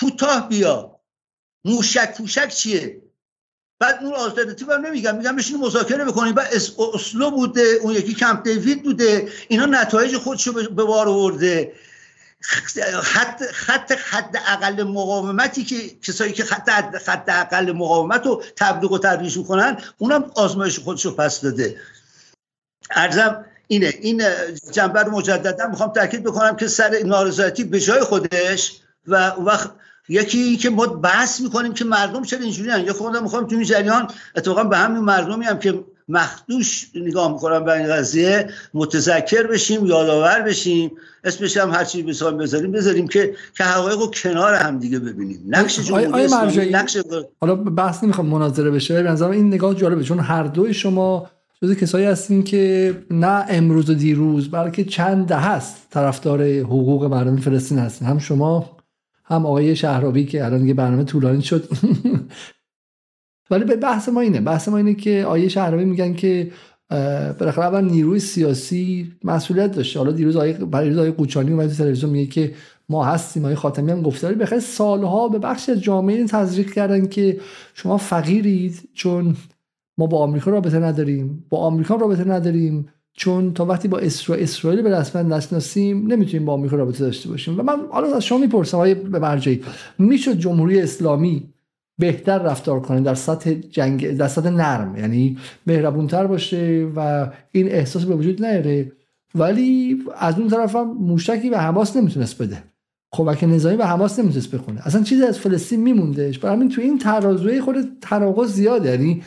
کوتاه 0.00 0.48
بیا. 0.48 1.00
موشک 1.64 2.16
پوشک 2.16 2.48
چیه؟ 2.48 3.02
بعد 3.80 4.04
اون 4.04 4.14
آلترناتیو 4.14 4.72
هم 4.72 4.86
نمیگم 4.86 5.16
میگم 5.16 5.36
بشین 5.36 5.56
مذاکره 5.56 6.04
بکنیم. 6.04 6.34
بعد 6.34 6.54
اسلو 6.94 7.30
بوده 7.30 7.78
اون 7.82 7.94
یکی 7.94 8.14
کمپ 8.14 8.42
دیوید 8.42 8.82
بوده. 8.82 9.28
اینا 9.48 9.66
نتایج 9.66 10.16
خودشو 10.16 10.52
به 10.52 10.84
بار 10.84 11.08
آورده. 11.08 11.72
خط 12.42 13.42
خط 13.52 13.94
خط 13.96 14.36
اقل 14.48 14.82
مقاومتی 14.82 15.64
که 15.64 15.76
کسایی 16.02 16.32
که 16.32 16.44
خط 16.44 16.96
خط 16.96 17.28
اقل 17.28 17.72
مقاومت 17.72 18.26
رو 18.26 18.42
تبلیغ 18.56 18.92
و 18.92 18.98
ترویج 18.98 19.38
می‌کنن 19.38 19.76
اونم 19.98 20.30
آزمایش 20.34 20.78
خودش 20.78 21.04
رو 21.04 21.10
پس 21.10 21.40
داده. 21.40 21.76
ارزم 22.90 23.44
اینه 23.68 23.94
این 24.00 24.22
جنبه 24.72 25.02
رو 25.02 25.12
مجددا 25.12 25.66
می‌خوام 25.66 25.92
تاکید 25.92 26.22
بکنم 26.22 26.56
که 26.56 26.68
سر 26.68 27.02
نارضایتی 27.04 27.64
به 27.64 27.80
جای 27.80 28.00
خودش 28.00 28.80
و 29.06 29.28
وقت 29.28 29.70
یکی 30.08 30.56
که 30.56 30.70
ما 30.70 30.86
بحث 30.86 31.40
می‌کنیم 31.40 31.74
که 31.74 31.84
مردم 31.84 32.24
چرا 32.24 32.40
اینجوری 32.40 32.80
یا 32.80 32.92
خودم 32.92 33.22
می‌خوام 33.22 33.46
تو 33.46 33.54
این 33.54 33.64
جریان 33.64 34.08
اتفاقا 34.36 34.64
به 34.64 34.76
همین 34.76 35.02
مردمی 35.02 35.44
هم 35.44 35.58
که 35.58 35.84
مخدوش 36.10 36.90
نگاه 36.94 37.32
می‌کنم 37.32 37.64
به 37.64 37.72
این 37.72 37.88
قضیه 37.88 38.50
متذکر 38.74 39.46
بشیم 39.46 39.86
یادآور 39.86 40.42
بشیم. 40.42 40.90
اسمش 41.24 41.56
هم 41.56 41.70
هر 41.70 41.84
چی 41.84 42.02
بسام 42.02 42.38
بذاریم 42.38 42.72
بذاریم 42.72 43.08
که 43.08 43.34
که 43.56 43.64
حقایق 43.64 43.98
رو 43.98 44.10
کنار 44.10 44.54
هم 44.54 44.78
دیگه 44.78 44.98
ببینیم. 44.98 45.40
نقش 45.48 45.80
جمهوری 45.80 46.24
اسلامی 46.24 46.70
نقش 46.70 46.96
حالا 47.40 47.54
بحث 47.54 48.04
نمی‌خوام 48.04 48.26
مناظره 48.26 48.70
بشه 48.70 49.02
به 49.02 49.10
نظرم 49.10 49.30
این 49.30 49.46
نگاه 49.46 49.74
جالبه 49.74 50.04
چون 50.04 50.18
هر 50.18 50.42
دوی 50.42 50.74
شما 50.74 51.30
جز 51.62 51.76
کسایی 51.76 52.06
هستین 52.06 52.44
که 52.44 52.94
نه 53.10 53.46
امروز 53.48 53.90
و 53.90 53.94
دیروز 53.94 54.50
بلکه 54.50 54.84
چند 54.84 55.26
ده 55.26 55.36
هست 55.36 55.76
طرفدار 55.90 56.42
حقوق 56.44 57.04
مردم 57.04 57.36
فلسطین 57.36 57.78
هستین. 57.78 58.08
هم 58.08 58.18
شما 58.18 58.76
هم 59.24 59.46
آقای 59.46 59.76
شهرابی 59.76 60.26
که 60.26 60.44
الان 60.44 60.66
یه 60.66 60.74
برنامه 60.74 61.04
طولانی 61.04 61.42
شد. 61.42 61.68
ولی 63.50 63.64
به 63.64 63.76
بحث 63.76 64.08
ما 64.08 64.20
اینه. 64.20 64.40
بحث 64.40 64.68
ما 64.68 64.76
اینه 64.76 64.94
که 64.94 65.24
آیه 65.28 65.48
شهرابی 65.48 65.84
میگن 65.84 66.14
که 66.14 66.50
بالاخره 67.40 67.64
اول 67.64 67.84
نیروی 67.84 68.18
سیاسی 68.18 69.12
مسئولیت 69.24 69.76
داشته. 69.76 69.98
حالا 69.98 70.12
دیروز 70.12 70.36
آیه 70.36 70.52
برای 70.52 70.98
آیه 70.98 71.10
قوچانی 71.10 71.52
اومد 71.52 71.72
تلویزیون 71.72 72.12
میگه 72.12 72.30
که 72.30 72.52
ما 72.88 73.04
هستیم 73.04 73.44
آیه 73.44 73.54
خاتمی 73.54 73.90
هم 73.90 74.02
گفته. 74.02 74.32
بخیر 74.32 74.58
سالها 74.58 75.28
به 75.28 75.38
بخش 75.38 75.68
از 75.68 75.80
جامعه 75.82 76.24
تزریق 76.24 76.72
کردن 76.72 77.06
که 77.06 77.40
شما 77.74 77.96
فقیرید 77.96 78.88
چون 78.94 79.36
ما 79.98 80.06
با 80.06 80.18
آمریکا 80.18 80.50
رابطه 80.50 80.78
نداریم. 80.78 81.44
با 81.48 81.58
آمریکا 81.58 81.94
رابطه 81.94 82.28
نداریم 82.28 82.88
چون 83.12 83.54
تا 83.54 83.64
وقتی 83.64 83.88
با 83.88 83.98
اسرائیل 83.98 84.44
اسرائیل 84.44 84.82
به 84.82 84.98
رسمیت 84.98 85.26
نشناسیم 85.26 86.06
نمی‌تونیم 86.06 86.46
با 86.46 86.52
آمریکا 86.52 86.76
رابطه 86.76 87.04
داشته 87.04 87.28
باشیم. 87.28 87.60
و 87.60 87.62
من 87.62 87.80
حالا 87.90 88.16
از 88.16 88.24
شما 88.24 88.38
می‌پرسم 88.38 88.78
آیه 88.78 88.94
به 88.94 89.18
مرجعی. 89.18 89.60
می‌شد 89.98 90.32
جمهوری 90.32 90.80
اسلامی 90.80 91.42
بهتر 92.00 92.38
رفتار 92.38 92.80
کنه 92.80 93.00
در 93.00 93.14
سطح 93.14 93.52
جنگ 93.52 94.16
در 94.16 94.28
سطح 94.28 94.50
نرم. 94.50 94.96
یعنی 94.96 95.38
مهربونتر 95.66 96.26
باشه 96.26 96.88
و 96.96 97.30
این 97.52 97.68
احساس 97.68 98.04
به 98.04 98.14
وجود 98.14 98.44
نیاره. 98.44 98.92
ولی 99.34 99.98
از 100.18 100.38
اون 100.38 100.48
طرف 100.48 100.76
هم 100.76 100.92
موشکی 100.92 101.50
به 101.50 101.58
حماس 101.58 101.96
نمی‌تونست 101.96 102.42
بده. 102.42 102.62
کمک 103.12 103.44
نظامی 103.44 103.76
به 103.76 103.86
حماس 103.86 104.18
نمی‌تونست 104.18 104.50
بخونه. 104.50 104.86
اصلا 104.86 105.02
چیزی 105.02 105.22
از 105.22 105.38
فلسطین 105.38 105.80
میموندهش 105.82 106.38
برای 106.38 106.56
همین 106.56 106.68
تو 106.68 106.80
این 106.80 106.98
ترازوی 106.98 107.60
خود 107.60 107.76
تناقض 108.00 108.52
زیاده. 108.52 108.90
یعنی 108.90 109.22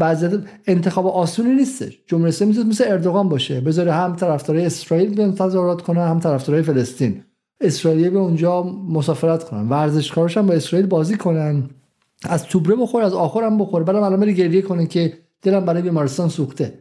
وضعیت 0.00 0.40
انتخاب 0.66 1.06
آسونی 1.06 1.54
نیستش. 1.54 1.98
جمهوری 2.06 2.28
اسلامی 2.28 2.52
می‌تونه 2.52 2.68
مثل 2.68 2.84
اردوغان 2.86 3.28
باشه. 3.28 3.60
بذاره 3.60 3.92
هم 3.92 4.16
طرفدارای 4.16 4.66
اسرائیل 4.66 5.14
به 5.14 5.32
تظاهرات 5.32 5.82
کنه 5.82 6.00
هم 6.00 6.20
طرفدارای 6.20 6.62
فلسطین. 6.62 7.22
اسرائیلی 7.60 8.10
به 8.10 8.18
اونجا 8.18 8.62
مسافرت 8.62 9.44
کنن. 9.44 9.68
ورزشکارش 9.68 10.36
هم 10.36 10.46
با 10.46 10.54
اسرائیل 10.54 10.86
بازی 10.86 11.16
کنن. 11.16 11.70
از 12.24 12.44
توبره 12.44 12.76
بخور 12.76 13.02
از 13.02 13.14
آخر 13.14 13.42
هم 13.42 13.58
بخور. 13.58 13.82
برای 13.82 14.02
الان 14.02 14.20
بری 14.20 14.34
گریه 14.34 14.62
کنه 14.62 14.86
که 14.86 15.18
دلم 15.42 15.64
برای 15.64 15.82
بیمارستان 15.82 16.28
سوخته. 16.28 16.78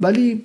ولی 0.00 0.44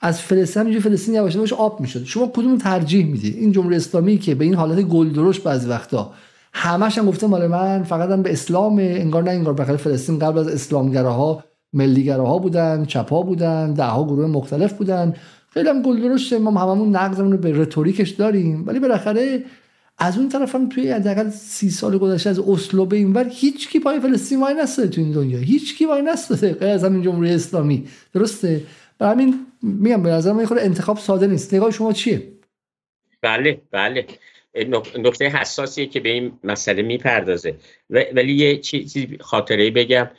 از 0.00 0.20
فلسطین 0.20 0.62
اینجوری 0.62 0.82
فلسطین 0.82 1.14
یواش 1.14 1.34
یواش 1.34 1.52
آب 1.52 1.80
می‌شد. 1.80 2.04
شما 2.04 2.26
کدوم 2.26 2.58
ترجیح 2.58 3.06
میدی؟ 3.06 3.30
این 3.38 3.52
جمهوری 3.52 3.76
اسلامی 3.76 4.18
که 4.18 4.34
به 4.34 4.44
این 4.44 4.54
حالت 4.54 4.80
گل 4.80 5.10
درشت 5.10 5.42
بعضی 5.42 5.68
وقتا. 5.68 6.12
همش 6.52 6.98
هم 6.98 7.06
گفته 7.06 7.26
مال 7.26 7.46
من 7.46 7.82
فقط 7.82 8.10
هم 8.10 8.22
به 8.22 8.32
اسلام 8.32 8.78
انگار 8.78 9.22
نه 9.22 9.30
انگار 9.30 9.54
بخاطر 9.54 9.76
فلسطین 9.76 10.18
قبل 10.18 10.38
از 10.38 10.48
اسلامگراها 10.48 11.44
ملیگراها 11.72 12.38
بودن 12.38 12.84
چپا 12.84 13.22
بودن 13.22 13.72
دهها 13.72 14.04
گروه 14.04 14.26
مختلف 14.26 14.72
بودن. 14.72 15.14
خیلی 15.50 15.68
هم 15.68 15.82
گل 15.82 16.02
درشته 16.02 16.38
ما 16.38 16.50
هممون 16.50 16.96
نقضمون 16.96 17.32
رو 17.32 17.38
به 17.38 17.52
رتوریکش 17.62 18.10
داریم. 18.10 18.66
ولی 18.66 18.80
بالاخره 18.80 19.44
از 20.02 20.18
اون 20.18 20.28
طرف 20.28 20.54
هم 20.54 20.68
توی 20.68 20.90
حداقل 20.90 21.30
سی 21.30 21.70
سال 21.70 21.98
گذشته 21.98 22.30
از 22.30 22.38
اسلو 22.38 22.86
به 22.86 22.96
اینور 22.96 23.28
هیچ 23.30 23.68
کی 23.68 23.80
پای 23.80 24.00
فلسطین 24.00 24.40
وای 24.40 24.54
نستاده 24.54 24.88
تو 24.88 25.00
این 25.00 25.12
دنیا. 25.12 25.38
هیچ 25.38 25.78
کی 25.78 25.86
وای 25.86 26.02
نستاده 26.02 26.52
غیر 26.52 26.68
از 26.68 26.84
همین 26.84 27.02
جمهوری 27.02 27.30
اسلامی. 27.30 27.88
درسته؟ 28.14 28.62
برای 28.98 29.12
همین 29.12 29.46
میگم 29.62 30.02
به 30.02 30.10
نظر 30.10 30.32
من 30.32 30.46
خود 30.46 30.58
انتخاب 30.58 30.98
ساده 30.98 31.26
نیست. 31.26 31.54
نگاه 31.54 31.70
شما 31.70 31.92
چیه؟ 31.92 32.32
بله 33.22 33.60
بله. 33.70 34.06
نقطه 34.98 35.24
حساسیه 35.24 35.86
که 35.86 36.00
به 36.00 36.08
این 36.08 36.32
مسئله 36.44 36.82
می‌پردازه. 36.82 37.56
ولی 37.90 38.32
یه 38.32 38.58
چیزی 38.58 39.18
خاطره 39.20 39.70
بگم. 39.70 40.10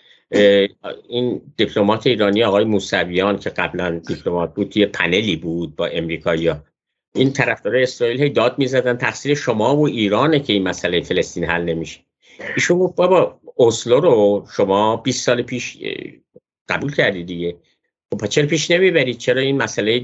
این 1.09 1.41
دیپلمات 1.57 2.07
ایرانی 2.07 2.43
آقای 2.43 2.63
موسویان 2.63 3.39
که 3.39 3.49
قبلا 3.49 4.01
دیپلمات 4.07 4.53
بود 4.53 4.77
یه 4.77 4.85
پنلی 4.85 5.35
بود 5.35 5.75
با 5.75 5.85
امریکایی‌ها 5.85 6.63
این 7.15 7.33
طرفدار 7.33 7.75
اسرائیل 7.75 8.21
هی 8.21 8.29
داد 8.29 8.59
می‌زدن 8.59 8.97
تقصیر 8.97 9.35
شما 9.35 9.75
و 9.75 9.87
ایرانه 9.87 10.39
که 10.39 10.53
این 10.53 10.63
مسئله 10.63 11.01
فلسطین 11.01 11.43
حل 11.43 11.63
نمیشه. 11.63 11.99
ایشون 12.55 12.79
گفت 12.79 12.95
بابا 12.95 13.39
اسلو 13.57 13.99
رو 13.99 14.47
شما 14.55 14.97
20 14.97 15.25
سال 15.25 15.41
پیش 15.41 15.77
قبول 16.69 16.95
کردی 16.95 17.23
دیگه. 17.23 17.57
خب 18.13 18.25
چرا 18.25 18.45
پیش 18.45 18.71
نمی‌برید 18.71 19.17
چرا 19.17 19.41
این 19.41 19.57
مسئله 19.57 19.99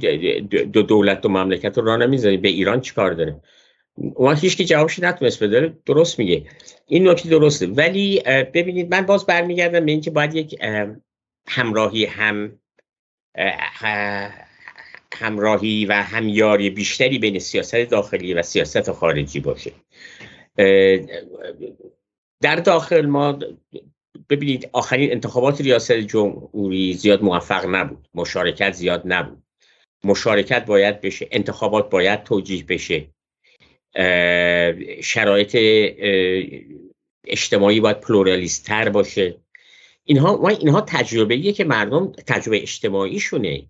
دو 0.74 0.82
دولت 0.82 1.26
و 1.26 1.30
مملکت 1.30 1.78
رو 1.78 1.86
راه 1.86 1.98
نمی‌ذارید 1.98 2.42
به 2.42 2.50
ایران 2.50 2.82
چیکار 2.82 3.14
داره؟ 3.14 3.42
اون 4.16 4.36
هیچ 4.36 4.58
که 4.58 4.66
جوابش 4.66 5.00
نتونست 5.00 5.44
بده. 5.44 5.78
درست 5.86 6.20
میگه. 6.20 6.46
این 6.88 7.10
نکته 7.10 7.30
درسته. 7.30 7.68
ولی 7.68 8.22
ببینید 8.54 8.96
من 8.96 9.02
باز 9.02 9.26
برمیگردم 9.26 9.86
به 9.86 9.92
اینکه 9.92 10.12
باید 10.12 10.36
یک 10.36 10.56
همراهی 11.48 12.06
هم 12.06 12.60
همراهی 15.14 15.86
و 15.86 15.94
همیاری 15.94 16.70
بیشتری 16.70 17.20
بین 17.20 17.40
سیاست 17.40 17.76
داخلی 17.76 18.34
و 18.34 18.42
سیاست 18.42 18.92
خارجی 18.92 19.40
باشه. 19.40 19.72
در 22.42 22.56
داخل 22.56 23.06
ما 23.06 23.40
ببینید 24.30 24.70
آخرین 24.74 25.12
انتخابات 25.12 25.62
ریاست 25.62 25.92
جمهوری 25.92 26.94
زیاد 26.94 27.24
موفق 27.24 27.66
نبود 27.66 28.08
مشارکت 28.14 28.72
زیاد 28.72 29.02
نبود. 29.06 29.44
مشارکت 30.04 30.66
باید 30.66 31.02
بشه 31.02 31.28
انتخابات 31.32 31.90
باید 31.90 32.24
توجیه 32.24 32.64
بشه. 32.64 33.08
شرایط 35.02 35.58
اجتماعی 37.28 37.80
باید 37.80 38.00
پلورالیستتر 38.00 38.90
باشه. 38.90 39.38
اینها 40.04 40.48
اینها 40.48 40.82
تجربه 40.82 41.54
که 41.54 41.64
مردم 41.64 42.12
تجربه 42.12 42.62
اجتماعیشونه. 42.62 43.68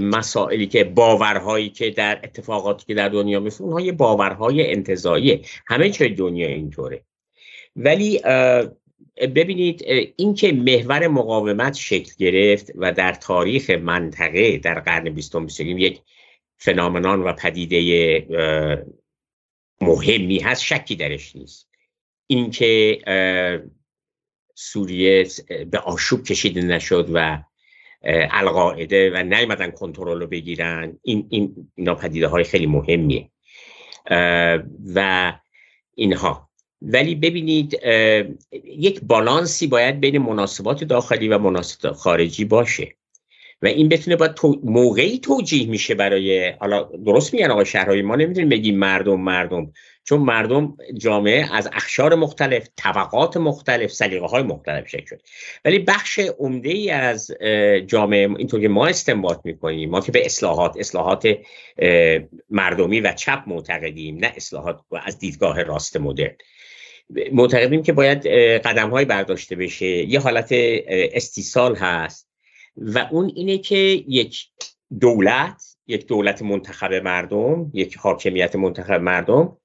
مسائلی 0.00 0.66
که 0.66 0.84
باورهایی 0.84 1.68
که 1.68 1.90
در 1.90 2.20
اتفاقاتی 2.24 2.86
که 2.86 2.94
در 2.94 3.08
دنیا 3.08 3.40
مثل 3.40 3.64
اونها 3.64 3.80
یه 3.80 3.92
باورهای 3.92 4.72
انتظاییه 4.72 5.40
همه 5.66 5.90
چه 5.90 6.08
دنیا 6.08 6.48
اینطوره. 6.48 7.04
ولی 7.76 8.20
ببینید 9.34 9.84
اینکه 10.16 10.52
محور 10.52 11.08
مقاومت 11.08 11.74
شکل 11.74 12.12
گرفت 12.18 12.72
و 12.74 12.92
در 12.92 13.12
تاریخ 13.12 13.70
منطقه 13.70 14.58
در 14.58 14.80
قرن 14.80 15.10
بیستم 15.10 15.46
بسیاریم 15.46 15.78
یک 15.78 16.00
فنامنان 16.58 17.22
و 17.22 17.32
پدیده 17.32 18.26
مهمی 19.80 20.38
هست 20.38 20.62
شکی 20.62 20.96
درش 20.96 21.36
نیست. 21.36 21.68
اینکه 22.26 22.98
سوریه 24.54 25.26
به 25.70 25.78
آشوب 25.78 26.22
کشیده 26.22 26.62
نشد 26.62 27.08
و 27.12 27.42
القاعده 28.04 29.10
و 29.14 29.22
نیمدن 29.22 29.70
کنترل 29.70 30.20
رو 30.20 30.26
بگیرن. 30.26 30.98
این, 31.02 31.26
این 31.30 31.70
اینا 31.74 31.94
های 32.28 32.44
خیلی 32.44 32.66
مهمیه. 32.66 33.30
و 34.94 35.32
اینها. 35.94 36.48
ولی 36.82 37.14
ببینید 37.14 37.78
یک 38.64 39.00
بالانسی 39.00 39.66
باید 39.66 40.00
بین 40.00 40.18
مناسبات 40.18 40.84
داخلی 40.84 41.28
و 41.28 41.38
مناسبات 41.38 41.92
خارجی 41.96 42.44
باشه. 42.44 42.97
و 43.62 43.66
این 43.66 43.88
بتونه 43.88 44.16
باید 44.16 44.34
تو 44.34 44.60
موقعی 44.64 45.18
توجیه 45.18 45.68
میشه 45.68 45.94
برای 45.94 46.50
حالا 46.50 46.82
درست 46.82 47.34
میگن 47.34 47.50
آقا 47.50 47.64
شهرهای 47.64 48.02
ما 48.02 48.16
نمی‌تونیم 48.16 48.48
بگیم 48.48 48.78
مردم 48.78 49.20
مردم 49.20 49.72
چون 50.04 50.20
مردم 50.20 50.76
جامعه 50.98 51.54
از 51.54 51.68
اخشار 51.72 52.14
مختلف 52.14 52.68
طبقات 52.76 53.36
مختلف 53.36 53.92
سلیقه 53.92 54.26
های 54.26 54.42
مختلف 54.42 54.88
شکل 54.88 55.06
شد 55.06 55.22
ولی 55.64 55.78
بخش 55.78 56.18
عمده 56.18 56.70
ای 56.70 56.90
از 56.90 57.30
جامعه 57.86 58.28
اینطور 58.38 58.60
که 58.60 58.68
ما 58.68 58.86
استنباط 58.86 59.40
می‌کنیم 59.44 59.90
ما 59.90 60.00
که 60.00 60.12
به 60.12 60.26
اصلاحات 60.26 60.76
اصلاحات 60.78 61.28
مردمی 62.50 63.00
و 63.00 63.12
چپ 63.12 63.42
معتقدیم 63.46 64.16
نه 64.16 64.32
اصلاحات 64.36 64.80
از 65.04 65.18
دیدگاه 65.18 65.62
راست 65.62 65.96
مدرن. 65.96 66.36
معتقدیم 67.32 67.82
که 67.82 67.92
باید 67.92 68.26
قدم 68.66 68.90
های 68.90 69.04
برداشته 69.04 69.56
بشه. 69.56 69.86
یه 69.86 70.20
حالت 70.20 70.48
استیصال 70.88 71.76
هست. 71.76 72.27
و 72.80 73.08
اون 73.10 73.32
اینه 73.34 73.58
که 73.58 73.76
یک 74.08 74.48
دولت 75.00 75.76
یک 75.86 76.06
دولت 76.06 76.42
منتخب 76.42 76.92
مردم 76.92 77.70
یک 77.74 77.96
حاکمیت 77.96 78.56
منتخب 78.56 79.00
مردم 79.00 79.56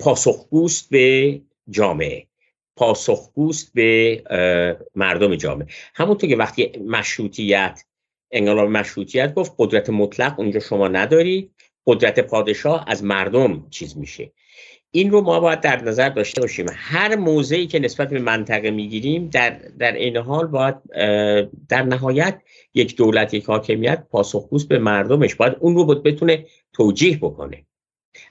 پاسخگوست 0.00 0.90
به 0.90 1.40
جامعه 1.70 2.26
پاسخگوست 2.76 3.72
به 3.74 4.22
مردم 4.94 5.34
جامعه. 5.34 5.66
همونطور 5.94 6.30
که 6.30 6.36
وقتی 6.36 6.72
مشروطیت 6.86 7.84
انقلاب 8.30 8.68
مشروطیت 8.68 9.34
گفت 9.34 9.54
قدرت 9.58 9.90
مطلق 9.90 10.40
اونجا 10.40 10.60
شما 10.60 10.88
ندارید 10.88 11.50
قدرت 11.86 12.20
پادشاه 12.20 12.84
از 12.88 13.04
مردم 13.04 13.66
چیز 13.70 13.96
میشه. 13.96 14.32
این 14.96 15.10
رو 15.10 15.20
ما 15.20 15.40
باید 15.40 15.60
در 15.60 15.82
نظر 15.82 16.08
داشته 16.08 16.40
باشیم. 16.40 16.66
هر 16.72 17.16
موضعی 17.16 17.66
که 17.66 17.78
نسبت 17.78 18.08
به 18.08 18.18
منطقه 18.18 18.70
می‌گیریم 18.70 19.28
در 19.28 19.50
در 19.78 19.92
این 19.92 20.16
حال 20.16 20.46
باید 20.46 20.74
در 21.68 21.82
نهایت 21.82 22.40
یک 22.74 22.96
دولت 22.96 23.34
یک 23.34 23.44
حاکمیت 23.44 24.06
پاسخگوست 24.10 24.68
به 24.68 24.78
مردمش 24.78 25.34
باید 25.34 25.56
اون 25.60 25.74
رو 25.74 25.84
بتونه 25.84 26.46
توجیه 26.72 27.16
بکنه. 27.16 27.66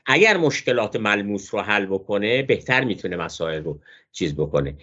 اگر 0.06 0.38
مشکلات 0.38 0.96
ملموس 0.96 1.54
رو 1.54 1.62
حل 1.62 1.86
بکنه 1.86 2.44
بهتر 2.44 2.84
می‌تونه 2.84 3.16
مسائل 3.16 3.64
رو 3.64 3.80
چیز 4.12 4.36
بکنه. 4.36 4.76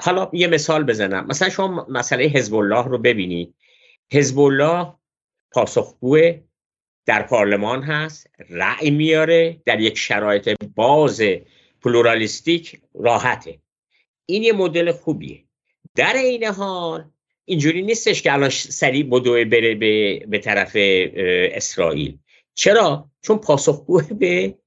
حالا 0.00 0.30
یه 0.32 0.46
مثال 0.46 0.84
بزنم. 0.84 1.26
مثلا 1.26 1.48
شما 1.48 1.86
مسئله 1.88 2.24
حزب 2.24 2.54
الله 2.54 2.84
رو 2.84 2.98
ببینید. 2.98 3.54
حزب 4.12 4.38
الله 4.38 4.92
پاسخگو 5.50 6.18
در 7.06 7.22
پارلمان 7.22 7.82
هست 7.82 8.30
رأی 8.48 8.90
میاره 8.90 9.62
در 9.66 9.80
یک 9.80 9.98
شرایط 9.98 10.56
باز 10.74 11.22
پلورالیستیک 11.82 12.80
راحته. 12.94 13.58
این 14.26 14.42
یه 14.42 14.52
مدل 14.52 14.92
خوبیه. 14.92 15.44
در 15.94 16.14
این 16.14 16.44
حال 16.44 17.10
اینجوری 17.44 17.82
نیستش 17.82 18.22
که 18.22 18.32
الان 18.32 18.48
سریع 18.50 19.02
بدوه 19.02 19.44
بره 19.44 19.74
به, 19.74 20.18
به 20.28 20.38
طرف 20.38 20.72
اسرائیل. 21.52 22.18
چرا؟ 22.54 23.10
چون 23.22 23.38
پاسخگو 23.38 24.02
به 24.18 24.58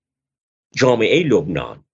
جامعه 0.76 1.24
لبنان 1.24 1.86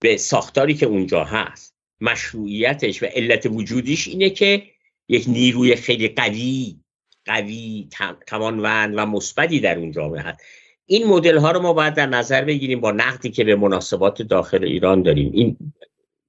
به 0.00 0.16
ساختاری 0.16 0.74
که 0.74 0.86
اونجا 0.86 1.24
هست. 1.24 1.76
مشروعیتش 2.00 3.02
و 3.02 3.06
علت 3.06 3.46
وجودیش 3.46 4.08
اینه 4.08 4.30
که 4.30 4.66
یک 5.08 5.24
نیروی 5.28 5.76
خیلی 5.76 6.08
قوی 6.08 6.81
قوی 7.24 7.88
توانوند 8.26 8.94
و 8.96 9.06
مثبتی 9.06 9.60
در 9.60 9.78
اون 9.78 9.92
جامعه 9.92 10.20
هست. 10.20 10.40
این 10.86 11.06
مدل 11.06 11.38
ها 11.38 11.50
رو 11.50 11.62
ما 11.62 11.72
باید 11.72 11.94
در 11.94 12.06
نظر 12.06 12.44
بگیریم 12.44 12.80
با 12.80 12.92
نقدی 12.92 13.30
که 13.30 13.44
به 13.44 13.56
مناسبات 13.56 14.22
داخل 14.22 14.64
ایران 14.64 15.02
داریم. 15.02 15.30
این 15.32 15.56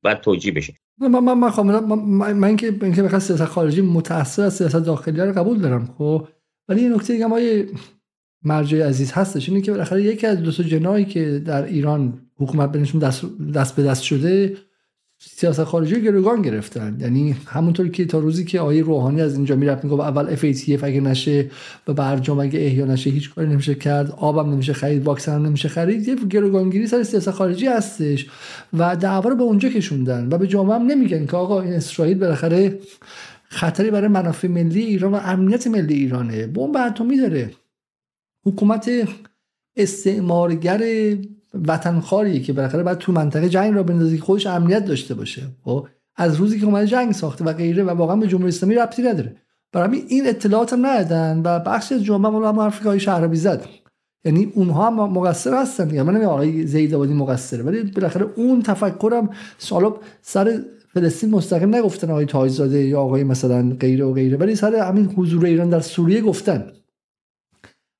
باید 0.03 0.22
توجیه 0.22 0.52
بشه. 0.52 0.74
من 0.98 1.20
من 1.20 1.34
من 1.34 1.80
من, 1.80 2.34
من 2.34 2.56
که 2.56 2.72
من 2.82 3.10
که 3.10 3.20
سیاست 3.20 3.45
خارجی 3.45 3.82
متأثر 3.82 4.41
از 4.41 4.56
سیاست 4.56 4.76
داخلی 4.76 5.22
رو 5.22 5.34
قبول 5.34 5.60
دارم 5.60 5.95
خب؟ 5.98 6.28
ولی 6.68 6.82
این 6.82 6.94
نکته 6.94 7.14
دیگه 7.14 7.28
ما 7.28 7.40
مرجع 8.44 8.88
عزیز 8.88 9.11
هستش 9.11 9.49
اینه 9.49 9.61
که 9.61 9.72
بالاخره 9.72 10.03
یکی 10.03 10.28
از 10.28 10.38
دو 10.41 10.52
تا 10.52 10.64
جنایی 10.64 11.06
که 11.06 11.40
در 11.45 11.64
ایران 11.64 12.22
حکومت 12.38 12.72
بینشون 12.72 13.02
دست, 13.02 13.26
دست 13.56 13.76
به 13.76 13.84
دست 13.84 14.03
شده 14.03 14.57
سیاست 15.26 15.64
خارجی 15.64 16.02
گروگان 16.02 16.41
گرفتن. 16.41 16.98
یعنی 17.00 17.36
همونطور 17.45 17.88
که 17.88 18.06
تا 18.06 18.20
روزی 18.20 18.45
که 18.45 18.60
آقای 18.60 18.82
روحانی 18.82 19.22
از 19.22 19.36
اینجا 19.36 19.56
می‌رفت 19.56 19.84
می‌گفت 19.84 20.02
اول 20.02 20.36
FATF 20.36 20.84
اگه 20.84 21.02
نشه 21.02 21.52
و 21.88 21.94
برجام 21.94 22.40
اگه 22.40 22.60
احیا 22.60 22.86
نشه 22.86 23.10
هیچ 23.10 23.34
کاری 23.34 23.48
نمیشه 23.48 23.76
کرد 23.76 24.12
آبم 24.12 24.54
نمیشه 24.54 24.74
خرید 24.74 25.04
واکسن 25.04 25.41
نمیشه 25.41 25.70
خرید 25.70 26.08
یه 26.08 26.16
گروگانگیری 26.16 26.88
سر 26.88 27.04
سیاست 27.04 27.32
خارجی 27.32 27.68
هستش 27.68 28.28
و 28.74 28.95
دعوا 28.95 29.30
رو 29.30 29.36
به 29.36 29.44
اونجا 29.44 29.70
کشوندن 29.70 30.28
و 30.32 30.38
به 30.38 30.48
جامعه 30.48 30.76
هم 30.76 30.86
نمیگن 30.86 31.26
که 31.26 31.38
آقا 31.38 31.62
این 31.62 31.74
اسرائیل 31.74 32.18
بالاخره 32.18 32.80
خطری 33.44 33.91
برای 33.91 34.08
منافع 34.08 34.48
ملی 34.48 34.82
ایران 34.82 35.12
و 35.12 35.20
امنیت 35.24 35.68
ملی 35.68 35.94
ایرانه. 35.94 36.48
بمب 36.48 36.78
اتمی 36.78 37.18
داره. 37.18 37.52
حکومت 38.45 38.91
استعمارگر 39.76 40.82
وطنخواریه 41.54 42.40
که 42.40 42.54
بالاخره 42.54 42.84
باید 42.84 42.98
تو 42.98 43.12
منطقه 43.12 43.50
جنگ 43.50 43.74
را 43.74 43.84
بندازه 43.84 44.18
که 44.18 44.24
خودش 44.24 44.48
امنیت 44.48 44.86
داشته 44.86 45.14
باشه. 45.14 45.42
خب؟ 45.64 45.88
از 46.16 46.36
روزی 46.36 46.60
که 46.60 46.66
اومده 46.66 46.88
جنگ 46.88 47.12
ساخته 47.12 47.46
و 47.46 47.54
غیره 47.54 47.84
و 47.84 47.90
واقعا 47.90 48.16
به 48.16 48.28
جمهوری 48.28 48.50
اسلامی 48.50 48.76
ربطی 48.76 49.02
نداره. 49.02 49.36
برای 49.72 50.04
این 50.08 50.28
اطلاعات 50.28 50.74
هم 50.74 50.86
ندادن 50.86 51.42
و 51.46 51.60
بخشی 51.60 51.96
از 51.96 52.04
جامعه 52.04 52.32
مال 52.32 52.46
هم 52.46 52.60
آفریقای 52.60 53.00
شهرابی 53.00 53.38
زد. 53.38 53.66
یعنی 54.26 54.52
اونها 54.56 54.88
هم 54.88 54.94
مقصر 54.94 55.54
هستن 55.54 55.88
دیگه. 55.88 56.04
من 56.04 56.14
نمیگم 56.14 56.30
آقای 56.30 56.68
زید 56.68 56.96
آبادی 56.96 57.14
مقصره 57.14 57.64
ولی 57.64 57.84
بالاخره 57.84 58.28
اون 58.36 58.62
تفکرم 58.62 59.30
سالا 59.58 59.96
سر 60.22 60.60
فلسطین 60.94 61.30
مستقیم 61.30 61.76
نگفتن 61.76 62.12
آقای 62.12 62.26
تاجزاده 62.26 62.84
یا 62.84 63.02
آقای 63.02 63.24
مثلا 63.24 63.76
غیره 63.80 64.06
و 64.06 64.14
غیره. 64.14 64.38
ولی 64.38 64.56
سر 64.56 64.76
همین 64.76 65.06
حضور 65.06 65.46
ایران 65.46 65.70
در 65.70 65.80
سوریه 65.80 66.22
گفتن. 66.22 66.72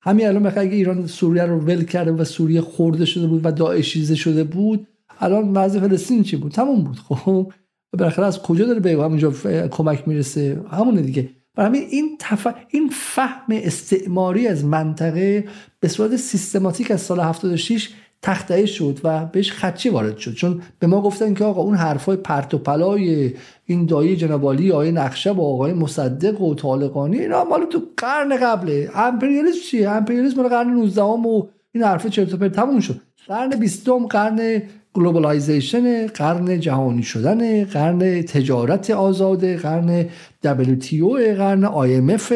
همین 0.04 0.26
الان 0.26 0.42
بخاطر 0.42 0.60
اگه 0.60 0.74
ایران 0.74 1.06
سوریه 1.06 1.44
رو 1.44 1.58
ول 1.60 1.84
کرده 1.84 2.12
و 2.12 2.24
سوریه 2.24 2.60
خورده 2.60 3.04
شده 3.04 3.26
بود 3.26 3.40
و 3.44 3.52
داعشیزه 3.52 4.14
شده 4.14 4.44
بود 4.44 4.86
الان 5.20 5.52
وضع 5.52 5.80
فلسطین 5.80 6.22
چی 6.22 6.36
بود؟ 6.36 6.52
تموم 6.52 6.84
بود 6.84 6.98
خب؟ 6.98 7.52
بالاخره 7.92 8.26
از 8.26 8.42
کجا 8.42 8.66
داره 8.66 8.80
به 8.80 8.90
همونجا 8.90 9.30
کمک 9.68 10.08
می‌رسه؟ 10.08 10.60
همونه 10.70 11.02
دیگه. 11.02 11.30
برای 11.54 11.68
همین 11.68 11.82
این 11.90 12.16
تف... 12.20 12.46
این 12.68 12.88
فهم 12.92 13.46
استعماری 13.50 14.46
از 14.46 14.64
منطقه 14.64 15.44
به 15.80 15.88
صورت 15.88 16.16
سیستماتیک 16.16 16.90
از 16.90 17.00
سال 17.00 17.20
76 17.20 17.90
تخته 18.24 18.66
شد 18.66 19.00
و 19.04 19.26
بهش 19.26 19.52
خدچه 19.52 19.90
وارد 19.90 20.18
شد. 20.18 20.34
چون 20.34 20.62
به 20.78 20.86
ما 20.86 21.00
گفتن 21.00 21.34
که 21.34 21.44
آقا 21.44 21.62
اون 21.62 21.74
حرفای 21.74 22.16
پرت 22.16 22.54
و 22.54 22.58
پلای 22.58 23.34
این 23.66 23.86
دایی 23.86 24.16
جنابالی 24.16 24.72
آقای 24.72 24.92
نقشه 24.92 25.32
با 25.32 25.44
آقای 25.44 25.72
مصدق 25.72 26.40
و 26.40 26.54
طالقانی 26.54 27.18
اینا 27.18 27.44
مال 27.44 27.64
تو 27.64 27.82
قرن 27.96 28.36
قبله. 28.36 28.90
امپریالیسم 28.94 29.60
چیه؟ 29.70 29.90
امپریالیسم 29.90 30.36
مال 30.36 30.48
قرن 30.48 30.70
19 30.70 31.02
و 31.02 31.46
این 31.72 31.84
حرف 31.84 32.06
چرت 32.06 32.34
و 32.34 32.36
پرت 32.36 32.52
تموم 32.52 32.80
شد. 32.80 33.00
قرن 33.26 33.50
20 33.50 33.88
قرن 34.10 34.62
globalization 34.94 36.06
قرن 36.06 36.60
جهانی 36.60 37.02
شدن 37.02 37.64
قرن 37.64 38.22
تجارت 38.22 38.90
آزاده 38.90 39.56
قرن 39.56 40.08
WTO 40.44 41.18
قرن 41.36 41.64
IMF 41.64 42.32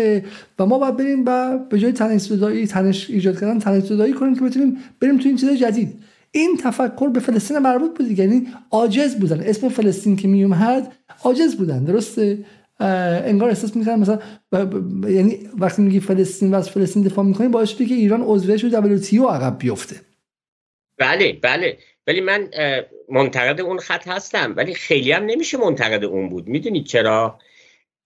و 0.59 0.67
ما 0.67 0.79
باید 0.79 0.97
بریم 0.97 1.25
و 1.27 1.59
به 1.71 1.79
جای 1.79 1.93
تنش 1.93 2.27
تنش 2.69 3.11
ایجاد 3.11 3.41
کردن 3.41 3.59
تنش 3.59 3.89
کنیم 4.21 4.35
که 4.35 4.41
بتونیم 4.41 4.77
بریم 5.01 5.19
تو 5.19 5.29
این 5.29 5.37
چیز 5.37 5.51
جدید. 5.51 5.95
این 6.31 6.57
تفکر 6.63 7.09
به 7.09 7.21
فلسطین 7.21 7.59
مربوط 7.59 7.99
بود 7.99 8.19
یعنی 8.19 8.47
عاجز 8.71 9.15
بودن. 9.15 9.41
اسم 9.41 9.69
فلسطین 9.69 10.17
که 10.17 10.29
می 10.29 10.45
اومد 10.45 10.93
عاجز 11.25 11.57
بودن. 11.57 11.85
درسته؟ 11.85 12.39
انگار 12.81 13.49
احساس 13.49 13.77
می‌کنن 13.77 13.95
مثلا 13.95 14.19
یعنی 15.09 15.39
وقتی 15.59 15.83
میگی 15.83 16.01
فلسطین 16.01 16.55
و 16.55 16.63
فلسطین 16.63 17.03
دفاع 17.03 17.25
می‌کنی 17.25 17.49
باعث 17.49 17.69
شده 17.69 17.85
که 17.85 17.95
ایران 17.95 18.23
عضویش 18.23 18.65
رو 18.65 18.99
WTO 18.99 19.15
عقب 19.15 19.59
بیفته. 19.59 19.97
بله 20.99 21.39
بله. 21.43 21.79
ولی 22.09 22.21
من 22.21 22.51
منتقد 23.09 23.61
اون 23.61 23.79
خط 23.79 24.09
هستم. 24.09 24.55
ولی 24.57 24.75
خیلی 24.75 25.13
هم 25.13 25.25
نمیشه 25.25 25.59
منتقد 25.59 26.05
اون 26.05 26.29
بود. 26.29 26.49
می‌دونید 26.49 26.87
چرا؟ 26.87 27.39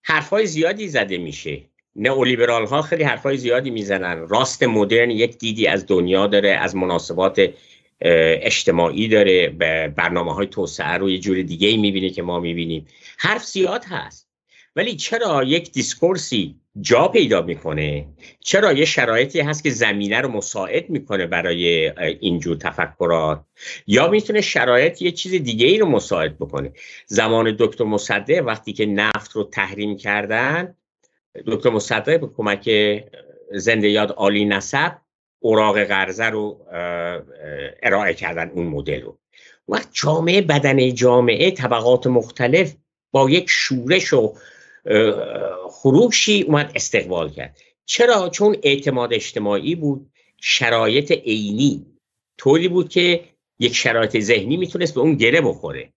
حرفای 0.02 0.46
زیادی 0.46 0.88
زده 0.88 1.18
میشه. 1.18 1.60
نئولیبرال 1.96 2.66
ها 2.66 2.82
خیلی 2.82 3.04
حرفای 3.04 3.36
زیادی 3.36 3.70
می‌زنن. 3.70 4.28
راست 4.28 4.62
مدرن 4.62 5.10
یک 5.10 5.38
دیدی 5.38 5.66
از 5.66 5.86
دنیا 5.86 6.26
داره 6.26 6.50
از 6.50 6.76
مناسبات 6.76 7.50
اجتماعی 8.00 9.08
داره. 9.08 9.48
به 9.48 9.92
برنامه 9.96 10.34
های 10.34 10.46
توسعه 10.46 10.92
رو 10.92 11.10
یه 11.10 11.18
جور 11.18 11.42
دیگه 11.42 11.68
ای 11.68 11.76
می‌بینه 11.76 12.10
که 12.10 12.22
ما 12.22 12.40
می‌بینیم. 12.40 12.86
حرف 13.18 13.44
زیاد 13.44 13.84
هست. 13.84 14.28
ولی 14.76 14.96
چرا 14.96 15.44
یک 15.44 15.72
دیسکورسی 15.72 16.54
جا 16.80 17.08
پیدا 17.08 17.42
می‌کنه. 17.42 18.06
چرا؟ 18.40 18.72
یه 18.72 18.84
شرایطی 18.84 19.40
هست 19.40 19.62
که 19.62 19.70
زمینه 19.70 20.20
رو 20.20 20.28
مساعد 20.28 20.90
می‌کنه 20.90 21.26
برای 21.26 21.92
اینجور 22.20 22.56
تفکرات. 22.56 23.44
یا 23.86 24.08
می‌تونه 24.08 24.40
شرایط 24.40 25.02
یه 25.02 25.10
چیز 25.10 25.32
دیگه 25.34 25.66
ای 25.66 25.78
رو 25.78 25.86
مساعد 25.86 26.38
بکنه. 26.38 26.72
زمان 27.06 27.56
دکتر 27.58 27.84
مصدق 27.84 28.46
وقتی 28.46 28.72
که 28.72 28.86
نفت 28.86 29.32
رو 29.32 29.44
تحریم 29.44 29.96
کردن 29.96 30.74
دکتر 31.46 31.70
مصدق 31.70 32.20
به 32.20 32.26
کمک 32.36 32.70
زنده 33.52 33.88
یاد 33.88 34.10
عالی 34.10 34.44
نسب 34.44 34.92
اوراق 35.38 35.78
قرضه 35.84 36.24
رو 36.24 36.66
ارائه 37.82 38.14
کردن 38.14 38.50
اون 38.54 38.66
مدل 38.66 39.00
رو. 39.00 39.18
وقت 39.68 39.88
جامعه 39.92 40.40
بدن 40.40 40.94
جامعه 40.94 41.50
طبقات 41.50 42.06
مختلف 42.06 42.74
با 43.10 43.30
یک 43.30 43.44
شورش 43.48 44.12
و 44.12 44.34
خروشی 45.70 46.42
اومد 46.42 46.72
استقبال 46.74 47.30
کرد. 47.30 47.56
چرا؟ 47.84 48.28
چون 48.28 48.56
اعتماد 48.62 49.14
اجتماعی 49.14 49.74
بود 49.74 50.10
شرایط 50.40 51.12
عینی 51.12 51.86
طوری 52.38 52.68
بود 52.68 52.88
که 52.88 53.20
یک 53.58 53.74
شرایط 53.76 54.18
ذهنی 54.18 54.56
می‌تونست 54.56 54.94
به 54.94 55.00
اون 55.00 55.14
گره 55.14 55.40
بخوره. 55.40 55.92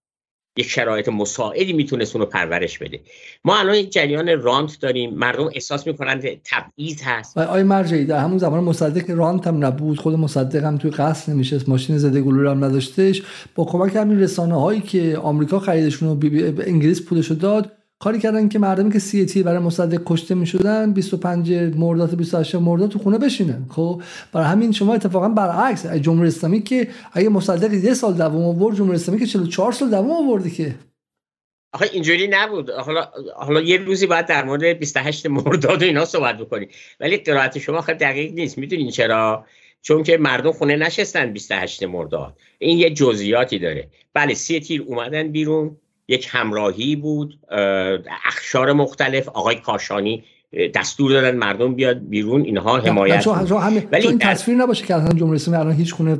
یک 0.57 0.70
شرایط 0.70 1.10
مساعدی 1.10 1.74
می‌تونست 1.74 2.16
اونو 2.16 2.28
پرورش 2.28 2.78
بده. 2.78 2.99
ما 3.45 3.60
الان 3.60 3.76
یک 3.76 3.90
جریان 3.91 4.41
رانت 4.41 4.80
داریم. 4.82 5.14
مردم 5.14 5.49
احساس 5.53 5.88
می‌کنند 5.88 6.41
تبعیض 6.44 7.02
هست. 7.03 7.38
و 7.38 7.40
آی 7.40 7.64
مرجعی 7.64 8.06
در 8.06 8.20
همون 8.20 8.38
زمان 8.38 8.64
مصدق 8.64 9.10
رانت 9.10 9.48
هم 9.48 9.66
نبود. 9.66 9.99
خود 9.99 10.14
مصدق 10.14 10.64
هم 10.64 10.78
توی 10.78 10.91
قصد 10.91 11.32
نمیشه 11.32 11.60
ماشین 11.68 11.98
زده 11.98 12.22
گلوله 12.22 12.52
هم 12.52 12.64
نداشتش. 12.64 13.22
با 13.56 13.66
کمک 13.66 13.95
همین 13.95 14.20
رسانه 14.20 14.62
هایی 14.62 14.82
که 14.82 15.18
آمریکا 15.18 15.60
خریدشون 15.60 16.10
رو 16.10 16.16
به 16.16 16.68
انگلیس 16.68 17.06
پولشو 17.06 17.34
داد 17.34 17.72
کاری 17.99 18.19
کردن 18.19 18.49
که 18.49 18.59
مردمی 18.59 18.91
که 18.91 18.99
سی 18.99 19.26
تی 19.26 19.43
برای 19.43 19.59
مصدق 19.59 20.01
کشته 20.05 20.35
می‌شدن 20.35 20.93
25 20.93 21.53
مرداد 21.53 22.17
28 22.17 22.55
مرداد 22.55 22.89
تو 22.89 22.99
خونه 22.99 23.17
بشینن. 23.17 23.65
خب 23.69 24.01
برای 24.34 24.47
همین 24.47 24.72
شما 24.72 24.93
اتفاقا 24.93 25.30
برعکس 25.30 25.85
جمهوری 25.88 26.27
اسلامی 26.27 26.61
که 26.61 26.88
اگه 27.13 27.30
مصدق 27.30 27.73
یه 27.73 27.93
سال 27.93 28.13
دوام 28.13 28.43
آورد 28.43 28.76
جمهوری 28.76 28.95
اسلامی 28.95 29.19
که 29.19 29.26
44 29.26 29.72
سال 29.72 29.89
دوام 29.89 30.11
آورده 30.11 30.49
که. 30.49 30.76
آخه 31.73 31.89
اینجوری 31.93 32.27
نبود. 32.31 32.69
حالا 32.69 33.07
حالا 33.35 33.61
یه 33.61 33.77
روزی 33.77 34.07
باید 34.07 34.26
در 34.26 34.45
مورد 34.45 34.80
28 34.80 35.26
مرداد 35.26 35.81
و 35.81 35.85
اینا 35.85 36.05
صحبت 36.05 36.38
بکنیم 36.38 36.69
ولی 36.99 37.17
قرائت 37.17 37.59
شما 37.59 37.81
خیلی 37.81 37.97
دقیق 37.97 38.34
نیست. 38.34 38.57
می‌دونین 38.57 38.91
چرا؟ 38.91 39.45
چون 39.81 40.03
که 40.03 40.17
مردم 40.17 40.51
خونه 40.51 40.76
نشستن 40.76 41.34
28 41.34 41.84
مرداد. 41.84 42.38
این 42.59 42.77
یه 42.77 42.89
جزئیاتی 42.89 43.59
داره. 43.59 43.89
بله 44.13 44.34
سی 44.34 44.59
تیر 44.59 44.81
اومدن 44.88 45.27
بیرون. 45.27 45.77
یک 46.07 46.27
همراهی 46.32 46.95
بود 46.95 47.40
اخشار 48.26 48.73
مختلف. 48.73 49.30
آقای 49.30 49.56
کاشانی 49.56 50.23
دستور 50.73 51.11
دادن 51.11 51.36
مردم 51.36 51.76
بیاد 51.76 51.99
بیرون 52.10 52.41
اینها 52.41 52.77
حمایت 52.77 53.19
چون 53.22 53.48
ولی 53.91 54.07
این 54.07 54.19
تصویر 54.19 54.57
نباشه 54.57 54.86
که 54.86 54.95
اصلا 54.95 55.14
جمهوری 55.19 55.36
اسلامی 55.36 55.60
الان 55.60 55.73
هیچ 55.73 55.95
گونه 55.95 56.15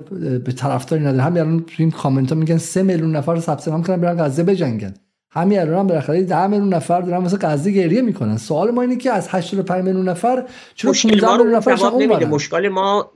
به 0.45 0.52
طرفداری 0.52 1.03
نداره. 1.03 1.24
همین 1.24 1.41
الان 1.41 1.60
تو 1.60 1.74
این 1.78 1.91
کامنت 1.91 2.32
ها 2.32 2.38
میگن 2.38 2.57
3 2.57 2.84
میلیون 2.84 3.16
نفر 3.16 3.40
ثبت 3.40 3.68
نام 3.68 3.84
کردن 3.84 4.02
برن 4.02 4.26
غزه 4.26 4.44
بجنگن. 4.44 4.94
همین 5.32 5.60
الان 5.60 5.80
هم 5.80 5.88
بالاخره 5.88 6.24
10 6.24 6.48
میلیون 6.48 6.74
نفر 6.74 7.02
دارن 7.02 7.18
واسه 7.18 7.38
غزه 7.38 7.72
گریه 7.72 8.02
می‌کنن. 8.02 8.38
سوال 8.38 8.72
ما 8.72 8.82
اینه 8.82 8.95
که 8.95 9.12
از 9.12 9.28
85 9.30 9.84
میلیون 9.84 10.10
نفر 10.10 10.44
چرا 10.76 10.91
15 10.91 11.38
میلیون 11.38 11.56
نفر 11.56 11.91
نمیده. 11.99 12.26
مشکل 12.26 12.68
ما 12.68 13.12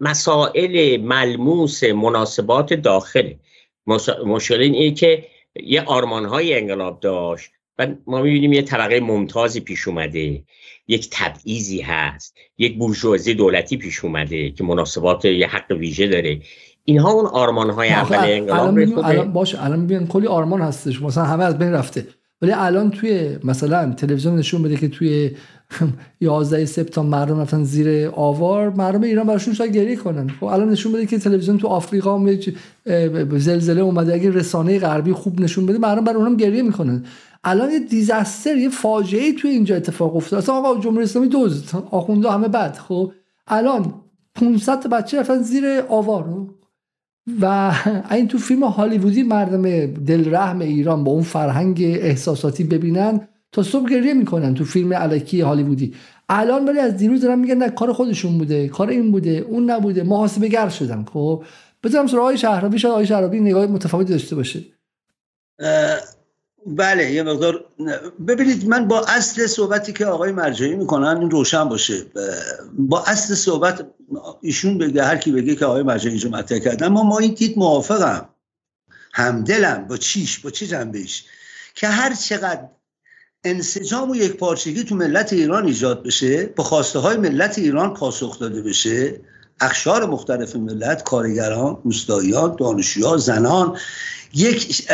مسائل 0.00 1.00
ملموس 1.00 1.84
مناسبات 1.84 2.74
داخله. 2.74 3.38
مشکل 4.26 4.60
اینه 4.60 4.94
که 4.94 5.24
یه 5.64 5.82
آرمان 5.82 6.24
های 6.24 6.58
انقلاب 6.58 7.00
داشت 7.00 7.50
و 7.78 7.86
ما 8.06 8.22
می‌بینیم 8.22 8.52
یه 8.52 8.62
طبقه 8.62 9.00
ممتازی 9.00 9.60
پیش 9.60 9.88
اومده. 9.88 10.42
یک 10.88 11.08
تبعیضی 11.12 11.80
هست 11.80 12.36
یک 12.58 12.78
بورژوازی 12.78 13.34
دولتی 13.34 13.76
پیش 13.76 14.04
اومده 14.04 14.50
که 14.50 14.64
مناسبات 14.64 15.24
یه 15.24 15.46
حق 15.46 15.70
ویژه 15.70 16.06
داره. 16.06 16.40
اینها 16.84 17.10
اون 17.10 17.26
آرمان 17.26 17.70
های 17.70 17.88
اول 17.88 18.16
انقلاب 18.16 18.68
الان, 18.68 19.04
الان 19.04 19.32
باشه 19.32 19.64
الان 19.64 19.80
می‌بینیم 19.80 20.06
کلی 20.06 20.26
آرمان 20.26 20.60
هستش 20.60 21.02
مثلا 21.02 21.24
همه 21.24 21.44
از 21.44 21.58
بین 21.58 21.72
رفته. 21.72 22.06
ولی 22.42 22.52
الان 22.52 22.90
توی 22.90 23.38
مثلا 23.44 23.92
تلویزیون 23.92 24.36
نشون 24.36 24.62
بده 24.62 24.76
که 24.76 24.88
توی 24.88 25.30
11 26.20 26.64
سپتامبر 26.64 27.18
مردم 27.18 27.40
رفتن 27.40 27.64
زیر 27.64 28.08
آوار 28.08 28.70
مردم 28.70 29.02
ایران 29.02 29.26
براشون 29.26 29.54
شاید 29.54 29.76
گریه 29.76 29.96
کنن. 29.96 30.28
خب 30.28 30.44
الان 30.44 30.68
نشون 30.68 30.92
بده 30.92 31.06
که 31.06 31.18
تلویزیون 31.18 31.58
تو 31.58 31.68
آفریقا 31.68 32.26
زلزله 33.38 33.80
اومده. 33.80 34.14
اگه 34.14 34.30
رسانه 34.30 34.78
غربی 34.78 35.12
خوب 35.12 35.40
نشون 35.40 35.66
بده 35.66 35.78
مردم 35.78 36.04
برای 36.04 36.16
اونم 36.16 36.36
گریه 36.36 36.62
می‌کنن. 36.62 37.04
الان 37.44 37.70
یه 37.70 37.78
دیزاستر 37.78 38.56
یه 38.56 38.68
فاجعه 38.68 39.32
توی 39.32 39.50
اینجا 39.50 39.76
اتفاق 39.76 40.16
افتاد 40.16 40.38
اصلا 40.38 40.54
آقا 40.54 40.80
جمهوری 40.80 41.04
اسلامی 41.04 41.28
دوز 41.28 41.74
آخونده 41.90 42.30
همه 42.30 42.48
بد. 42.48 42.76
خب 42.88 43.12
الان 43.46 43.94
500 44.34 44.80
تا 44.80 44.88
بچه 44.88 45.20
رفتن 45.20 45.42
زیر 45.42 45.64
آوار. 45.88 46.46
و 47.40 47.72
این 48.10 48.28
تو 48.28 48.38
فیلم 48.38 48.64
هالیوودی 48.64 49.22
مردم 49.22 49.86
دلرحم 49.86 50.58
ایران 50.58 51.04
با 51.04 51.12
اون 51.12 51.22
فرهنگ 51.22 51.82
احساساتی 51.82 52.64
ببینن 52.64 53.28
تا 53.52 53.62
صبح 53.62 53.90
گریه 53.90 54.14
می‌کنن 54.14 54.54
تو 54.54 54.64
فیلم 54.64 54.92
علکی 54.92 55.40
هالیوودی. 55.40 55.94
الان 56.28 56.68
ولی 56.68 56.78
از 56.78 56.96
دیروز 56.96 57.20
دارن 57.20 57.38
میگن 57.38 57.54
نه 57.54 57.70
کار 57.70 57.92
خودشون 57.92 58.38
بوده 58.38 58.68
کار 58.68 58.88
این 58.88 59.12
بوده 59.12 59.46
اون 59.48 59.70
نبوده 59.70 60.02
محاسبه 60.02 60.48
گر 60.48 60.68
شدن. 60.68 61.04
خب 61.12 61.44
بذارم 61.84 62.06
سراغ 62.06 62.22
آقای 62.22 62.38
شهرابی 62.38 62.78
شاید 62.78 62.92
آقای 62.92 63.06
شهرابی 63.06 63.40
نگاه 63.40 63.66
متفاوتی 63.66 64.12
داشته 64.12 64.36
باشه. 64.36 64.64
بله 66.66 67.12
یه 67.12 67.22
مقدار 67.22 67.64
ببینید 68.28 68.68
من 68.68 68.88
با 68.88 69.04
اصل 69.08 69.46
صحبتی 69.46 69.92
که 69.92 70.06
آقای 70.06 70.32
مرجعی 70.32 70.76
می‌کنن 70.76 71.16
این 71.20 71.30
روشن 71.30 71.64
باشه. 71.64 71.94
با 72.78 73.04
اصل 73.06 73.34
صحبت 73.34 73.86
ایشون 74.40 74.78
بگه 74.78 75.04
هر 75.04 75.16
کی 75.16 75.32
بگه 75.32 75.56
که 75.56 75.66
آقای 75.66 75.82
مرجعی 75.82 76.10
اینجا 76.10 76.30
مطرح 76.30 76.58
کردن 76.58 76.86
اما 76.86 77.02
ما 77.02 77.18
این 77.18 77.34
دید 77.34 77.58
موافقم. 77.58 78.28
همدلم. 79.12 79.86
با 79.86 79.96
چیش؟ 79.96 80.38
با 80.38 80.50
چه 80.50 80.66
جنبهش 80.66 81.24
که 81.74 81.88
هر 81.88 82.14
چقدر 82.14 82.68
انسجام 83.44 84.10
و 84.10 84.16
یک 84.16 84.32
پارچگی 84.32 84.84
تو 84.84 84.94
ملت 84.94 85.32
ایران 85.32 85.66
ایجاد 85.66 86.02
بشه 86.02 86.46
با 86.46 86.64
خواسته 86.64 86.98
های 86.98 87.16
ملت 87.16 87.58
ایران 87.58 87.94
پاسخ 87.94 88.38
داده 88.38 88.62
بشه 88.62 89.20
اخشار 89.60 90.06
مختلف 90.06 90.56
ملت 90.56 91.02
کارگران 91.02 91.80
روستاییان 91.84 92.56
دانشجویان 92.58 93.18
زنان 93.18 93.78
یک 94.34 94.88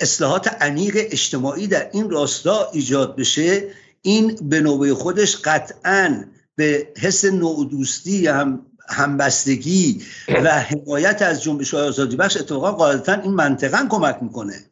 اصلاحات 0.00 0.48
عمیق 0.62 0.96
اجتماعی 0.96 1.66
در 1.66 1.90
این 1.92 2.10
راستا 2.10 2.70
ایجاد 2.72 3.16
بشه 3.16 3.64
این 4.02 4.38
به 4.42 4.60
نوبه 4.60 4.94
خودش 4.94 5.36
قطعا 5.36 6.24
به 6.58 6.88
حس 7.00 7.24
نودوستی 7.24 8.26
هم 8.26 8.66
همبستگی 8.88 10.02
و 10.28 10.60
حمایت 10.60 11.22
از 11.22 11.42
جنبش 11.42 11.74
های 11.74 11.82
آزادی 11.82 12.16
بخش 12.16 12.36
اتفاقا 12.36 12.72
قاعدتا 12.72 13.12
این 13.12 13.34
منطقا 13.34 13.86
کمک 13.90 14.18
می‌کنه 14.22 14.64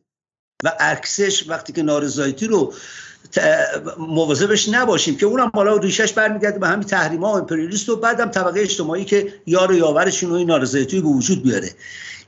و 0.65 0.73
عکسش 0.81 1.49
وقتی 1.49 1.73
که 1.73 1.83
نارضایتی 1.83 2.47
رو 2.47 2.75
مواظبش 3.99 4.69
نباشیم 4.69 5.17
که 5.17 5.27
اونم 5.27 5.51
بالا 5.55 5.77
ریشش 5.77 6.13
برمیگرده 6.13 6.59
به 6.59 6.69
همین 6.69 6.87
تحریم 6.87 7.25
ها 7.25 7.33
و 7.33 7.37
امپریالیست 7.37 7.89
و 7.89 7.97
بعدم 7.97 8.31
طبقه 8.31 8.61
اجتماعی 8.61 9.05
که 9.05 9.35
یار 9.47 9.73
و 9.73 9.75
یاورشون 9.75 10.31
و 10.31 10.35
این 10.35 10.47
نارضایتی 10.47 11.01
به 11.01 11.09
وجود 11.09 11.43
بیاره. 11.43 11.71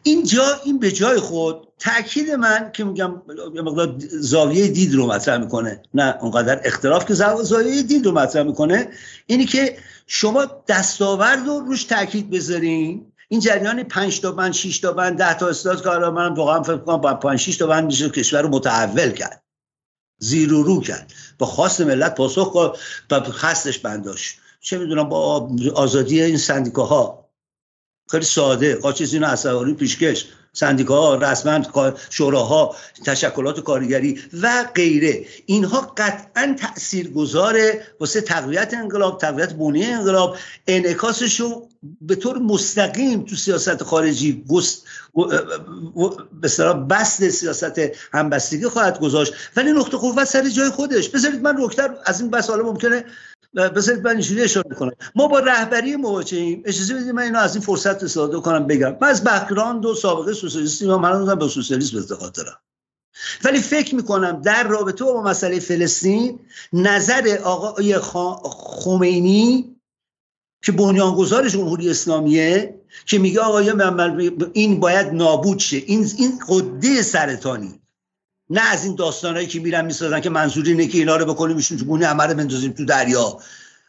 اینجا 0.03 0.61
این 0.65 0.79
به 0.79 0.93
جای 0.93 1.21
خود 1.21 1.68
تاکید 1.79 2.31
من 2.31 2.71
که 2.73 2.85
میگم 2.85 3.23
یه 3.55 3.63
مقدار 3.63 3.95
زاویه 4.11 4.69
دید 4.69 4.95
رو 4.95 5.07
مطرح 5.07 5.39
می‌کنه 5.39 5.83
نه 5.95 6.17
اونقدر 6.21 6.61
اختلاف 6.65 7.05
که 7.05 7.15
زاویه 7.15 7.83
دید 7.83 8.07
رو 8.07 8.13
مطرح 8.13 8.43
می‌کنه 8.43 8.89
اینی 9.27 9.45
که 9.45 9.79
شما 10.07 10.47
دستاورد 10.69 11.47
رو 11.47 11.61
روش 11.61 11.85
تاکید 11.85 12.31
بذارین. 12.31 13.13
این 13.29 13.41
جریان 13.41 13.83
5 13.83 14.21
تا 14.21 14.33
بند 14.33 14.53
6 14.53 14.79
تا 14.79 14.93
بند 14.93 15.19
10 15.19 15.39
تا 15.39 15.49
استاد 15.49 15.83
که 15.83 15.89
من 15.89 16.35
واقعا 16.35 16.63
فکر 16.63 16.77
کنم 16.77 16.97
با 16.97 17.15
5 17.15 17.39
6 17.39 17.57
تا 17.57 17.67
بند 17.67 17.85
میشه 17.85 18.09
کشور 18.09 18.43
رو 18.43 18.49
متحول 18.49 19.11
کرد. 19.11 19.43
زیر 20.19 20.53
و 20.53 20.63
رو 20.63 20.81
کرد. 20.81 21.13
با 21.39 21.47
خواست 21.47 21.81
ملت 21.81 22.15
پاسخ 22.15 22.55
و 23.11 23.21
خستش 23.21 23.79
بنداش 23.79 24.39
چه 24.61 24.79
می‌دونم 24.79 25.09
با 25.09 25.49
آزادی 25.75 26.23
این 26.23 26.37
سندیکاها. 26.37 27.29
خیلی 28.11 28.25
ساده. 28.25 28.75
قاچیز 28.75 29.15
اینو 29.15 29.27
عصبانی 29.27 29.75
پیشکش. 29.75 30.27
سندیکاها 30.53 31.15
رسما 31.15 31.63
شوراها 32.11 32.77
تشکلات 33.05 33.61
کارگری 33.61 34.23
و 34.43 34.65
غیره. 34.75 35.27
اینها 35.47 35.93
قطعا 35.97 36.57
تأثیر 36.59 37.11
گذاره 37.11 37.87
واسه 38.01 38.21
تقویت 38.21 38.75
انقلاب 38.75 39.19
تقویت 39.19 39.53
بنیه 39.53 39.87
انقلاب. 39.87 40.37
انعکاسش 40.67 41.41
رو 41.41 41.69
به 42.01 42.15
طور 42.15 42.39
مستقیم 42.39 43.23
تو 43.23 43.37
سیاست 43.37 43.83
خارجی 43.83 44.45
به 46.41 46.75
بست 46.75 47.29
سیاست 47.29 47.81
همبستگی 48.13 48.65
خواهد 48.65 49.01
گذاشت. 49.01 49.33
ولی 49.57 49.73
نقطه 49.73 49.97
قوت 49.97 50.25
سر 50.25 50.49
جای 50.49 50.71
خودش. 50.71 51.09
بذارید 51.09 51.43
من 51.43 51.57
نکتر 51.59 51.95
از 52.05 52.21
این 52.21 52.31
بس 52.31 52.51
حالا 52.51 52.63
ممکنه 52.63 53.05
بذارید 53.55 54.05
من 54.05 54.11
اینجوری 54.11 54.43
اشاره 54.43 54.75
کنم 54.75 54.91
ما 55.15 55.29
با 55.29 55.39
رهبری 55.39 55.97
مواجهیم. 55.97 56.63
اجازه 56.65 56.95
بدید 56.95 57.09
من 57.09 57.23
اینو 57.23 57.39
از 57.39 57.55
این 57.55 57.65
فرصت 57.65 58.03
استفاده 58.03 58.41
کنم 58.41 58.67
بگم. 58.67 58.97
من 59.01 59.09
از 59.09 59.25
بک‌گراند 59.25 59.85
و 59.85 59.95
سابقه 59.95 60.33
سوسیالیستی 60.33 60.87
من 60.87 61.39
به 61.39 61.49
سوسیالیسم 61.49 61.97
اعتقاد 61.97 62.35
دارم 62.35 62.61
ولی 63.45 63.59
فکر 63.59 63.95
می‌کنم 63.95 64.43
در 64.43 64.69
رابطه 64.69 65.05
با 65.05 65.23
مسئله 65.23 65.61
فلسطین 65.61 66.39
نظر 66.73 67.39
آقای 67.45 67.99
خمینی 68.85 69.77
که 70.63 70.73
بنیانگذار 70.73 71.49
جمهوری 71.49 71.91
اسلامیه 71.91 72.81
که 73.07 73.19
میگه 73.19 73.41
آقای 73.41 73.73
این 74.53 74.81
باید 74.81 75.07
نابود 75.07 75.59
شه. 75.59 75.77
این 75.77 76.11
این 76.19 76.41
قده 76.49 77.03
سرطانی. 77.03 77.81
نه 78.51 78.61
از 78.61 78.85
این 78.85 78.95
داستانهایی 78.95 79.47
که 79.47 79.61
میرن 79.61 79.85
می‌سازن 79.85 80.21
که 80.21 80.31
منظوری 80.31 80.71
اینه 80.71 80.87
که 80.87 80.99
اینا 80.99 81.17
رو 81.17 81.25
بکنیم 81.35 81.57
ایشون 81.57 81.79
تو 81.79 81.85
بونه 81.85 82.07
عمر 82.07 82.35
بندازیم 82.35 82.73
تو 82.73 82.85
دریا. 82.85 83.39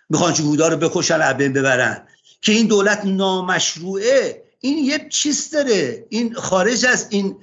می‌خوان 0.09 0.33
جهودا 0.33 0.67
رو 0.67 0.77
بکشن 0.77 1.21
عبین 1.21 1.53
ببرن. 1.53 2.03
که 2.41 2.51
این 2.51 2.67
دولت 2.67 3.05
نامشروعه 3.05 4.43
این 4.61 4.85
یه 4.85 5.07
چیز 5.09 5.49
داره. 5.51 6.05
این 6.09 6.33
خارج 6.33 6.85
از 6.85 7.07
این 7.09 7.35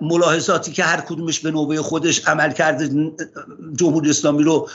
ملاحظاتی 0.00 0.72
که 0.72 0.84
هر 0.84 1.00
کدومش 1.00 1.40
به 1.40 1.50
نوبه 1.50 1.82
خودش 1.82 2.28
عمل 2.28 2.52
کرده 2.52 3.12
جمهوری 3.76 4.10
اسلامی 4.10 4.42
رو 4.42 4.68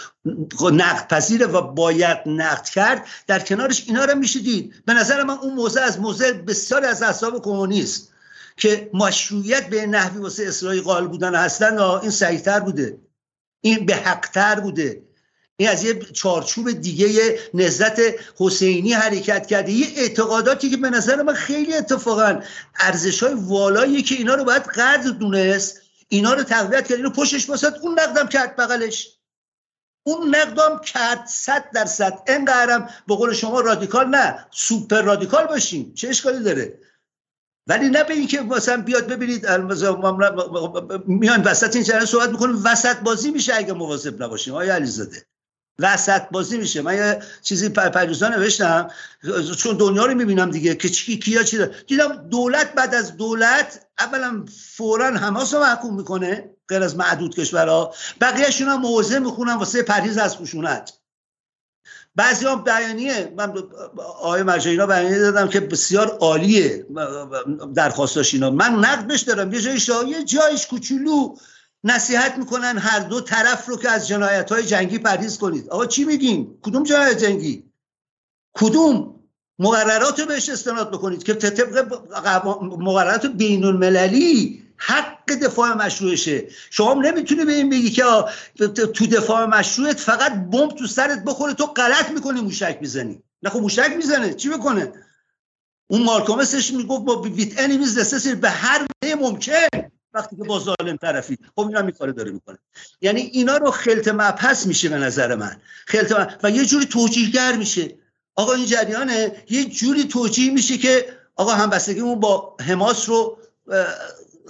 نقد 0.73 1.07
پذیره 1.07 1.45
و 1.45 1.61
باید 1.61 2.17
نقد 2.25 2.65
کرد 2.65 3.05
در 3.27 3.39
کنارش 3.39 3.83
اینا 3.87 4.05
رو 4.05 4.15
میشه 4.15 4.39
دید 4.39 4.73
به 4.85 4.93
نظر 4.93 5.23
من 5.23 5.37
اون 5.37 5.53
موضع 5.53 5.81
از 5.81 5.99
موضع 5.99 6.31
بسیاری 6.31 6.85
از 6.85 7.01
اصحاب 7.01 7.41
کمونیست. 7.41 8.13
که 8.57 8.89
مشروعیت 8.93 9.69
به 9.69 9.85
نحوی 9.85 10.21
واسه 10.21 10.47
اسرائیل 10.47 10.81
قائل 10.81 11.07
بودن 11.07 11.35
هستن 11.35 11.79
این 11.79 12.11
سعیتر 12.11 12.59
بوده. 12.59 12.97
این 13.61 13.85
به 13.85 13.95
حقتر 13.95 14.59
بوده. 14.59 15.03
این 15.57 15.69
از 15.69 15.83
یه 15.83 15.99
چارچوب 15.99 16.71
دیگه 16.71 17.39
نزدت 17.53 18.15
حسینی 18.37 18.93
حرکت 18.93 19.47
کرده. 19.47 19.71
یه 19.71 19.87
اعتقاداتی 19.95 20.69
که 20.69 20.77
به 20.77 20.89
نظر 20.89 21.21
من 21.21 21.33
خیلی 21.33 21.73
اتفاقا 21.73 22.41
ارزش 22.79 23.23
های 23.23 23.33
والایی 23.33 24.03
که 24.03 24.15
اینا 24.15 24.35
رو 24.35 24.43
باید 24.43 24.63
قدر 24.63 25.11
دونست. 25.11 25.81
اینا 26.07 26.33
رو 26.33 26.43
تقویت 26.43 26.87
کرد. 26.87 26.97
اینو 26.97 27.09
پشتش 27.09 27.45
وایساد 27.45 27.77
اون 27.81 27.99
نقدم 27.99 28.27
کرد 28.27 28.55
بغلش. 28.55 29.17
اون 30.03 30.35
نقدم 30.35 30.81
کرد 30.85 31.25
صد 31.25 31.71
درصد. 31.73 32.19
اینقدرم 32.27 32.89
به 33.07 33.15
قول 33.15 33.33
شما 33.33 33.59
رادیکال 33.59 34.07
نه 34.07 34.45
سوپر 34.51 35.01
رادیکال 35.01 35.45
باشیم. 35.47 35.93
چه 35.93 36.09
اشکالی 36.09 36.43
داره؟ 36.43 36.79
ولی 37.71 37.89
نه 37.89 38.03
به 38.03 38.13
اینکه 38.13 38.41
مثلا 38.41 38.81
بیاد 38.81 39.07
ببینید 39.07 39.47
میان 41.07 41.41
وسط 41.43 41.75
این 41.75 41.83
channel 41.83 42.05
صحبت 42.05 42.29
می‌کنیم 42.29 42.61
وسط 42.63 42.97
بازی 42.99 43.31
میشه 43.31 43.55
اگه 43.55 43.73
مواظب 43.73 44.23
نباشیم 44.23 44.53
آقای 44.53 44.75
علیزاده. 44.75 45.25
وسط 45.79 46.21
بازی 46.31 46.57
میشه. 46.57 46.81
من 46.81 46.95
یه 46.95 47.19
چیزی 47.41 47.69
پریروزا 47.69 48.27
نوشتم 48.27 48.87
چون 49.57 49.77
دنیا 49.77 50.05
رو 50.05 50.15
می‌بینم 50.15 50.51
دیگه 50.51 50.75
که 50.75 50.89
چی 50.89 51.19
کیا 51.19 51.43
چی 51.43 51.65
دیدم 51.87 52.15
دولت 52.15 52.73
بعد 52.73 52.95
از 52.95 53.17
دولت 53.17 53.85
اولا 53.99 54.45
فورا 54.75 55.05
حماس 55.05 55.53
رو 55.53 55.59
محکوم 55.59 55.95
می‌کنه 55.95 56.49
غیر 56.67 56.83
از 56.83 56.95
معدود 56.97 57.35
کشورها. 57.35 57.93
بقیهشون 58.21 58.67
هم 58.67 58.81
موضع 58.81 59.19
می‌خونن 59.19 59.53
واسه 59.53 59.83
پرهیز 59.83 60.17
از 60.17 60.37
خشونت. 60.37 60.93
بعضی 62.15 62.45
هم 62.45 62.63
بیانیه. 62.63 63.33
من 63.37 63.53
آقای 63.97 64.43
مرجعی 64.43 64.71
اینا 64.71 64.85
بیانیه 64.85 65.19
دادم 65.19 65.47
که 65.47 65.59
بسیار 65.59 66.07
عالیه 66.07 66.85
درخواستاش 67.75 68.33
اینا. 68.33 68.49
من 68.49 68.73
نقدش 68.73 69.21
دارم. 69.21 69.53
یه 69.53 69.61
جایش 69.61 69.89
یه 70.07 70.23
جایش 70.23 70.67
کوچولو 70.67 71.35
نصیحت 71.83 72.37
می‌کنن 72.37 72.77
هر 72.77 72.99
دو 72.99 73.21
طرف 73.21 73.69
رو 73.69 73.77
که 73.77 73.89
از 73.89 74.07
جنایت 74.07 74.51
های 74.51 74.65
جنگی 74.65 74.97
پرهیز 74.97 75.37
کنید. 75.37 75.69
آقا 75.69 75.85
چی 75.85 76.03
میگیم؟ 76.03 76.57
کدوم 76.61 76.83
جنایت 76.83 77.17
جنگی؟ 77.17 77.71
کدوم؟ 78.53 79.15
مقررات 79.59 80.19
رو 80.19 80.25
بهش 80.25 80.49
استناد 80.49 80.91
بکنید 80.91 81.23
که 81.23 81.33
طبق 81.33 81.93
مقررات 82.61 83.25
بین 83.25 83.63
المللی 83.63 84.63
حق 84.83 85.31
دفاع 85.31 85.73
مشروعشه. 85.73 86.47
شما 86.69 86.93
نمی‌تونی 86.93 87.45
به 87.45 87.53
این 87.53 87.69
بگی 87.69 87.89
که 87.89 88.03
تو 88.93 89.07
دفاع 89.07 89.45
مشروعت 89.45 89.99
فقط 89.99 90.33
بمب 90.33 90.71
تو 90.71 90.87
سرت 90.87 91.23
بخوره 91.23 91.53
تو 91.53 91.65
غلط 91.65 92.11
می‌کنی 92.11 92.41
موشک 92.41 92.77
می‌زنی. 92.81 93.23
نه 93.43 93.49
خب 93.49 93.59
موشک 93.59 93.93
می‌زنه 93.97 94.33
چی 94.33 94.49
بکنه 94.49 94.93
اون 95.87 96.03
مارکومسش 96.03 96.73
می‌گفت 96.73 97.05
با 97.05 97.21
ویت 97.21 97.59
انیمیز 97.59 98.15
به 98.27 98.49
هر 98.49 98.85
ممکن. 99.19 99.91
وقتی 100.13 100.35
که 100.35 100.43
با 100.43 100.59
ظالم 100.59 100.97
طرفی. 100.97 101.37
خب 101.55 101.67
اینا 101.67 101.81
می 101.81 101.91
کاره 101.91 102.11
داره 102.11 102.31
می‌کنه. 102.31 102.57
یعنی 103.01 103.21
اینا 103.21 103.57
رو 103.57 103.71
خلط 103.71 104.07
مبحث 104.07 104.65
میشه 104.65 104.89
به 104.89 104.97
نظر 104.97 105.35
من. 105.35 105.61
خلط 105.87 106.39
و 106.43 106.51
یه 106.51 106.65
جوری 106.65 106.85
توجیهگر 106.85 107.55
میشه. 107.55 107.95
آقا 108.35 108.53
این 108.53 108.65
جریانه. 108.65 109.43
یه 109.49 109.65
جوری 109.65 110.03
توجیه 110.03 110.51
میشه 110.51 110.77
که 110.77 111.17
آقا 111.35 111.51
همبستگیمون 111.51 112.19
با 112.19 112.57
حماس 112.67 113.09
رو 113.09 113.37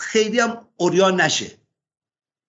خیلی 0.01 0.39
هم 0.39 0.57
اوریان 0.77 1.21
نشه. 1.21 1.51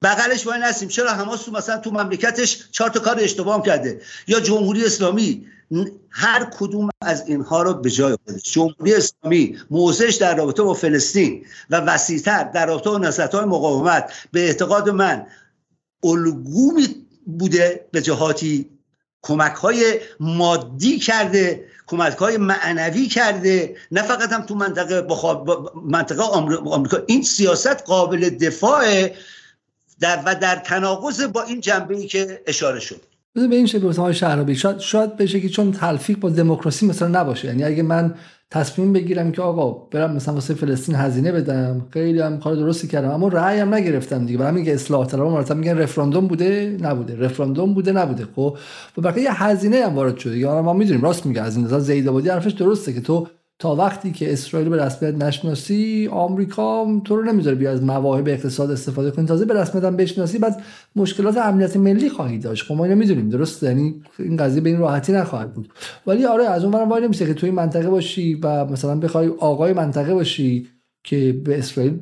بغلش 0.03 0.47
وای 0.47 0.59
نسیم 0.59 0.89
چرا 0.89 1.12
حماس 1.12 1.43
تو 1.43 1.53
مثلا 1.53 1.79
تو 1.79 1.91
مملکتش 1.91 2.70
چهار 2.70 2.91
تا 2.91 3.01
کار 3.01 3.20
اشتباه 3.20 3.62
کرده؟ 3.62 4.01
یا 4.27 4.41
جمهوری 4.41 4.85
اسلامی 4.85 5.47
هر 6.11 6.51
کدوم 6.59 6.89
از 7.01 7.29
اینها 7.29 7.62
رو 7.62 7.74
به 7.74 7.91
جای 7.91 8.16
خودش. 8.24 8.43
جمهوری 8.43 8.95
اسلامی 8.95 9.59
موضعش 9.70 10.15
در 10.15 10.37
رابطه 10.37 10.62
با 10.62 10.74
فلسطین 10.74 11.47
و 11.70 11.81
وسیعتر 11.81 12.45
در 12.45 12.66
رابطه 12.66 12.91
با 12.91 12.99
نسلت 12.99 13.35
های 13.35 13.45
مقاومت 13.45 14.12
به 14.33 14.41
اعتقاد 14.41 14.91
من 14.91 15.27
الگو 16.05 16.81
بوده 17.27 17.89
به 17.93 18.03
جهاتی 18.03 18.70
کمک 19.23 19.55
های 19.55 20.01
مادی 20.20 20.99
کرده 20.99 21.69
کمک 21.86 22.16
های 22.16 22.36
معنوی 22.36 23.06
کرده 23.06 23.76
نه 23.90 24.02
فقط 24.02 24.32
هم 24.32 24.42
تو 24.42 24.54
منطقه 24.54 25.06
منطقه 25.84 26.22
آمریکا. 26.22 26.98
این 27.06 27.22
سیاست 27.22 27.82
قابل 27.86 28.30
دفاع 28.30 29.10
در 30.00 30.22
و 30.26 30.34
در 30.34 30.56
تناقض 30.56 31.22
با 31.22 31.42
این 31.42 31.60
جنبه 31.60 31.96
ای 31.96 32.06
که 32.06 32.42
اشاره 32.46 32.80
شد. 32.80 33.00
به 33.34 33.56
این 33.56 33.66
شکل 33.66 34.12
شهرابی. 34.12 34.56
شاید 34.56 34.78
شاید 34.78 35.16
بشه 35.16 35.40
که 35.40 35.48
چون 35.48 35.72
تلفیق 35.72 36.18
با 36.18 36.30
دموکراسی 36.30 36.86
مثلا 36.86 37.09
نباشه. 37.09 37.48
یعنی 37.48 37.64
اگه 37.64 37.82
من 37.82 38.14
تصمیم 38.53 38.93
بگیرم 38.93 39.33
که 39.33 39.43
آقا 39.43 39.87
برم 39.91 40.15
مثلا 40.15 40.35
واسه 40.35 40.55
فلسطین 40.55 40.95
هزینه 40.95 41.33
بدم. 41.33 41.87
خیلی 41.91 42.20
هم 42.20 42.39
کار 42.39 42.55
درستی 42.55 42.89
کردم 42.89 43.11
اما 43.11 43.29
رأی 43.29 43.59
هم 43.59 43.74
نگرفتم 43.74 44.27
دیگه. 44.27 44.39
برای 44.39 44.53
میگه 44.53 44.73
اصلاح 44.73 45.07
طلبها 45.07 45.31
مرتب 45.31 45.57
میگن 45.57 45.79
رفراندوم 45.79 46.27
بوده 46.27 46.77
نبوده. 46.81 47.16
رفراندوم 47.16 47.74
بوده 47.74 47.93
نبوده. 47.93 48.24
خب 48.37 48.57
و 48.99 49.01
بقیه 49.01 49.43
هزینه 49.43 49.87
هم 49.87 49.95
وارد 49.95 50.19
شده. 50.19 50.39
یا 50.39 50.62
ما 50.62 50.73
می‌دونیم 50.73 51.03
راست 51.03 51.27
میگه. 51.27 51.41
از 51.43 51.57
این 51.57 51.65
نظر 51.65 51.79
زید 51.79 52.09
آبادی 52.09 52.29
حرفش 52.29 52.53
درسته 52.53 52.93
که 52.93 53.01
تو 53.01 53.27
تا 53.62 53.74
وقتی 53.74 54.12
که 54.12 54.32
اسرائیل 54.32 54.68
به 54.68 54.84
رسمیت 54.84 55.14
نشناسی 55.14 56.09
آمریکا 56.12 57.01
تو 57.05 57.16
رو 57.16 57.22
نمی‌ذاره 57.22 57.56
بیا 57.56 57.72
از 57.72 57.82
مواهب 57.82 58.28
اقتصاد 58.28 58.70
استفاده 58.70 59.10
کنی 59.10 59.26
تازه 59.26 59.44
به 59.44 59.55
رسمیت 59.55 59.84
هم 59.84 59.97
بشناسی 59.97 60.39
بعد 60.39 60.62
مشکلات 60.97 61.36
امنیت 61.36 61.76
ملی 61.76 62.09
خواهی 62.09 62.39
داشت. 62.39 62.66
خب 62.66 62.74
ما 62.74 62.84
اینو 62.84 62.97
می‌دونیم 62.97 63.28
درست 63.28 63.62
یعنی 63.62 64.02
این 64.18 64.36
قضیه 64.36 64.60
به 64.60 64.70
این 64.70 64.78
راحتی 64.78 65.12
نخواهد 65.12 65.55
بود. 65.55 65.68
ولی 66.06 66.24
آره 66.24 66.44
از 66.44 66.64
اون 66.64 66.74
وای 66.74 67.02
نمیشه 67.02 67.26
که 67.26 67.34
توی 67.34 67.51
منطقه 67.51 67.90
باشی 67.90 68.34
و 68.34 68.64
مثلا 68.64 68.97
بخوای 68.97 69.28
آقای 69.28 69.72
منطقه 69.72 70.14
باشی 70.14 70.68
که 71.05 71.32
به 71.44 71.59
اسرائیل 71.59 71.98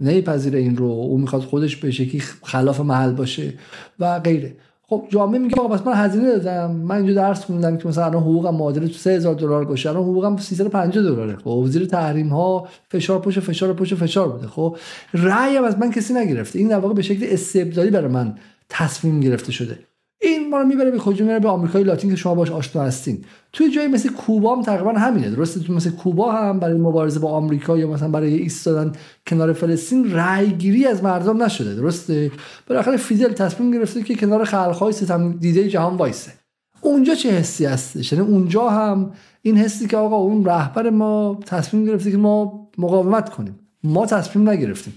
نمیپذیره 0.00 0.58
این 0.58 0.76
رو. 0.76 0.86
او 0.86 1.18
می‌خواد 1.18 1.42
خودش 1.42 1.76
به 1.76 1.90
شکلی 1.90 2.20
خلاف 2.42 2.80
محل 2.80 3.12
باشه 3.12 3.52
و 3.98 4.20
غیره. 4.20 4.56
خب 4.88 5.06
جامعه 5.08 5.38
میگه 5.38 5.60
آقا 5.60 5.90
من 5.90 5.92
هزینه 5.96 6.38
دادم. 6.38 6.70
من 6.70 6.96
اینجا 6.96 7.14
درس 7.14 7.44
خوندم 7.44 7.76
که 7.76 7.88
مثلا 7.88 8.04
الان 8.04 8.22
حقوقم 8.22 8.54
معادل 8.54 8.88
3000 8.88 9.34
دلار 9.34 9.64
باشه. 9.64 9.88
الان 9.88 10.02
حقوقم 10.02 10.36
350 10.36 11.04
دلاره. 11.04 11.36
خب 11.36 11.64
زیر 11.66 11.86
تحریم 11.86 12.28
ها 12.28 12.68
فشار 12.88 13.20
پشت 13.20 13.40
فشار 13.40 13.72
پشت 13.72 13.94
فشار 13.94 14.28
بوده. 14.28 14.46
خب 14.46 14.76
رأی 15.14 15.56
از 15.56 15.78
من 15.78 15.90
کسی 15.90 16.14
نگرفته. 16.14 16.58
این 16.58 16.68
در 16.68 16.78
واقع 16.78 16.94
به 16.94 17.02
شکل 17.02 17.26
استبدادی 17.28 17.90
برای 17.90 18.08
من 18.08 18.34
تصمیم 18.68 19.20
گرفته 19.20 19.52
شده. 19.52 19.78
این 20.24 20.50
ما 20.50 20.58
رو 20.58 20.66
می‌بره 20.66 20.90
به 20.90 20.98
کجا 20.98 21.24
می‌بره 21.24 21.40
به 21.40 21.48
آمریکای 21.48 21.82
لاتین 21.84 22.10
که 22.10 22.16
شما 22.16 22.34
باش 22.34 22.50
آشنا 22.50 22.82
هستین. 22.82 23.24
توی 23.52 23.70
جایی 23.70 23.88
مثل 23.88 24.08
کوبا 24.08 24.56
هم 24.56 24.62
تقریبا 24.62 24.92
همینه. 24.92 25.30
درسته؟ 25.30 25.60
تو 25.60 25.72
مثل 25.72 25.90
کوبا 25.90 26.32
هم 26.32 26.60
برای 26.60 26.78
مبارزه 26.78 27.20
با 27.20 27.30
آمریکا 27.30 27.78
یا 27.78 27.90
مثلا 27.90 28.08
برای 28.08 28.34
ایستادن 28.34 28.92
کنار 29.26 29.52
فلسطین 29.52 30.12
رأیگیری 30.12 30.86
از 30.86 31.04
مردم 31.04 31.42
نشده. 31.42 31.74
درسته؟ 31.74 32.30
بالاخره 32.66 32.96
فیدل 32.96 33.32
تصمیم 33.32 33.70
گرفته 33.70 34.02
که 34.02 34.14
کنار 34.14 34.44
خلق‌های 34.44 34.92
ستم 34.92 35.32
دیده 35.32 35.68
جهان 35.68 35.96
وایسه. 35.96 36.32
اونجا 36.80 37.14
چه 37.14 37.30
حسی 37.30 37.64
هستش؟ 37.64 38.12
یعنی 38.12 38.24
اونجا 38.26 38.68
هم 38.68 39.10
این 39.42 39.56
حسی 39.56 39.86
که 39.86 39.96
آقا 39.96 40.16
اون 40.16 40.44
رهبر 40.44 40.90
ما 40.90 41.40
تصمیم 41.46 41.84
گرفته 41.84 42.10
که 42.10 42.16
ما 42.16 42.68
مقاومت 42.78 43.30
کنیم. 43.30 43.58
ما 43.84 44.06
تصمیم 44.06 44.48
نگرفتیم. 44.48 44.94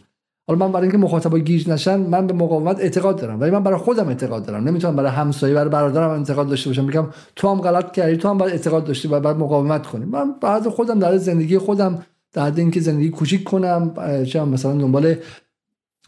حالا 0.48 0.66
من 0.66 0.72
برای 0.72 0.84
اینکه 0.84 0.98
مخاطبا 0.98 1.40
گیج 1.40 1.70
نشن 1.70 1.96
من 1.96 2.28
به 2.28 2.34
مقاومت 2.34 2.80
اعتقاد 2.80 3.22
دارم. 3.22 3.40
ولی 3.40 3.52
من 3.52 3.64
برای 3.64 3.80
خودم 3.80 4.08
اعتقاد 4.08 4.46
دارم. 4.46 4.68
نمی‌تونم 4.68 4.96
برای 4.96 5.12
همسایه 5.12 5.54
برای 5.54 5.70
برادرم 5.70 6.10
اعتقاد 6.10 6.48
داشته 6.50 6.70
باشم. 6.70 6.86
میگم 6.86 7.08
تو 7.36 7.50
هم 7.50 7.62
غلط 7.62 7.92
کردی 7.92 8.18
تو 8.18 8.30
هم 8.30 8.38
باید 8.38 8.52
اعتقاد 8.52 8.86
داشتی 8.86 9.08
و 9.08 9.20
بعد 9.20 9.38
مقاومت 9.38 9.86
کنی. 9.86 10.06
من 10.06 10.36
بعد 10.42 10.68
خودم 10.68 11.00
در 11.00 11.18
زندگی 11.18 11.58
خودم 11.58 12.06
در 12.34 12.54
اینکه 12.56 12.80
زندگی 12.80 13.10
کوچیک 13.10 13.44
کنم 13.44 13.94
چه 14.26 14.44
مثلا 14.44 14.74
دنبال 14.74 15.16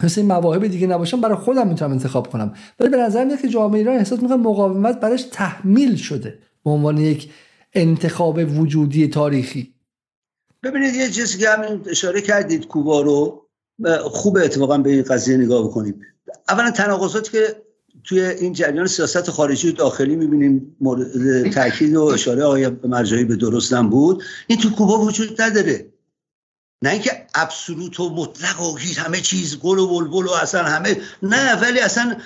مثل 0.02 0.22
مواهب 0.22 0.66
دیگه 0.66 0.86
نباشم 0.86 1.20
برای 1.20 1.36
خودم 1.36 1.68
می‌تونم 1.68 1.90
انتخاب 1.90 2.30
کنم. 2.30 2.54
ولی 2.80 2.90
به 2.90 2.96
نظر 2.96 3.24
میاد 3.24 3.40
که 3.40 3.48
جامعه 3.48 3.78
ایران 3.78 3.96
احساس 3.96 4.22
می‌کنه 4.22 4.36
مقاومت 4.36 5.00
براش 5.00 5.22
تحمیل 5.22 5.96
شده. 5.96 6.38
به 6.64 6.70
عنوان 6.70 6.98
یک 6.98 7.30
انتخاب 7.74 8.38
وجودی 8.58 9.08
تاریخی. 9.08 9.74
ببینید 10.62 10.94
یه 10.94 11.10
چیزی 11.10 11.38
که 11.38 11.48
همین 11.48 11.80
اشاره 11.90 12.20
کردید 12.20 12.66
کوبا 12.66 13.00
رو. 13.00 13.46
خوب 14.02 14.36
اتفاقا 14.36 14.78
به 14.78 14.90
این 14.90 15.02
قضیه 15.02 15.36
نگاه 15.36 15.64
بکنیم. 15.64 16.00
اولا 16.48 16.70
تناقضاتی 16.70 17.32
که 17.32 17.62
توی 18.04 18.20
این 18.20 18.52
جریان 18.52 18.86
سیاست 18.86 19.30
خارجی 19.30 19.68
و 19.68 19.72
داخلی 19.72 20.16
می‌بینیم 20.16 20.76
مورد 20.80 21.50
تاکید 21.50 21.96
و 21.96 22.04
اشاره 22.04 22.42
آقای 22.42 22.70
مرجعی 22.84 23.24
به 23.24 23.36
درستم 23.36 23.90
بود. 23.90 24.22
این 24.46 24.58
تو 24.58 24.70
کوبا 24.70 25.00
وجود 25.00 25.42
نداره. 25.42 25.86
نه 26.82 26.90
اینکه 26.90 27.26
ابسولوت 27.34 28.00
و 28.00 28.14
مطلق 28.14 28.60
و 28.60 28.78
همه 28.78 29.20
چیز 29.20 29.58
گل 29.58 29.78
و 29.78 29.86
بلبل 29.86 30.26
و 30.26 30.30
اصلا 30.30 30.64
همه 30.64 31.00
نه 31.22 31.54
ولی 31.54 31.80
اصلا 31.80 32.16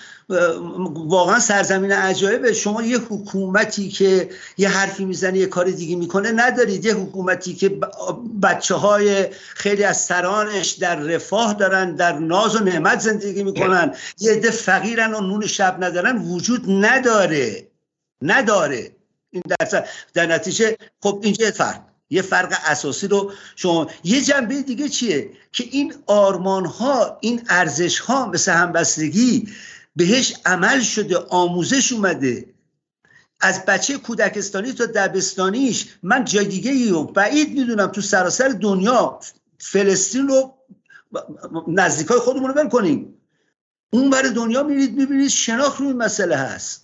واقعا 0.95 1.41
سرزمین 1.41 1.93
عجایبه. 1.93 2.53
شما 2.53 2.83
یه 2.83 2.99
حکومتی 2.99 3.89
که 3.89 4.31
یه 4.59 4.69
حرفی 4.69 5.05
می‌زنه 5.05 5.39
یه 5.39 5.47
کار 5.47 5.71
دیگه 5.71 5.97
می‌کنه 5.97 6.33
ندارید. 6.33 6.85
یه 6.85 6.95
حکومتی 6.95 7.55
که 7.55 7.69
بچه 8.43 8.75
های 8.75 9.27
خیلی 9.55 9.85
از 9.85 10.01
سرانش 10.01 10.71
در 10.71 10.97
رفاه 10.97 11.55
دارن 11.55 11.95
در 11.95 12.19
ناز 12.19 12.57
و 12.57 12.59
نعمت 12.59 13.01
زندگی 13.01 13.43
می‌کنن. 13.43 13.95
یه 14.19 14.33
عده 14.33 14.51
فقیرن 14.51 15.15
و 15.15 15.21
نون 15.21 15.47
شب 15.47 15.85
ندارن. 15.85 16.19
وجود 16.19 16.65
نداره. 16.69 17.69
نداره. 18.23 18.97
این 19.31 19.43
در, 19.61 19.87
در 20.15 20.27
نتیجه 20.27 20.77
خب 21.03 21.21
اینجا 21.23 21.51
فرق؟ 21.51 21.94
یه 22.15 22.23
فرق 22.23 22.59
اساسی 22.65 23.09
رو 23.09 23.33
شما 23.57 23.91
یه 24.05 24.21
جنبه 24.21 24.63
دیگه 24.63 24.89
چیه؟ 24.89 25.31
که 25.53 25.65
این 25.71 25.95
آرمان 26.07 26.67
ها 26.67 27.19
این 27.21 27.43
ارزش 27.49 27.99
ها 27.99 28.27
مثل 28.27 28.53
همبستگی 28.53 29.49
بهش 29.97 30.35
عمل 30.47 30.81
شده 30.81 31.19
آموزش 31.19 31.93
اومده. 31.93 32.55
از 33.41 33.65
بچه 33.65 33.99
کودکستانی 33.99 34.73
تا 34.73 34.87
دبستانیش 34.87 35.87
من 36.03 36.25
جای 36.25 36.45
دیگه 36.45 36.71
ای 36.71 36.91
و 36.91 37.05
بعید 37.05 37.59
می‌دونم 37.59 37.87
تو 37.87 38.01
سراسر 38.01 38.49
دنیا 38.49 39.21
فلسطین 39.59 40.29
رو 40.29 40.55
نزدیکای 41.69 42.19
خودمون 42.19 42.55
رو 42.55 42.69
کنیم. 42.69 43.15
اون 43.93 44.11
بر 44.11 44.23
دنیا 44.23 44.63
میرید 44.63 44.97
می‌بینید 44.97 45.29
شناخت 45.29 45.81
روی 45.81 45.93
مسئله 45.93 46.37
هست. 46.37 46.84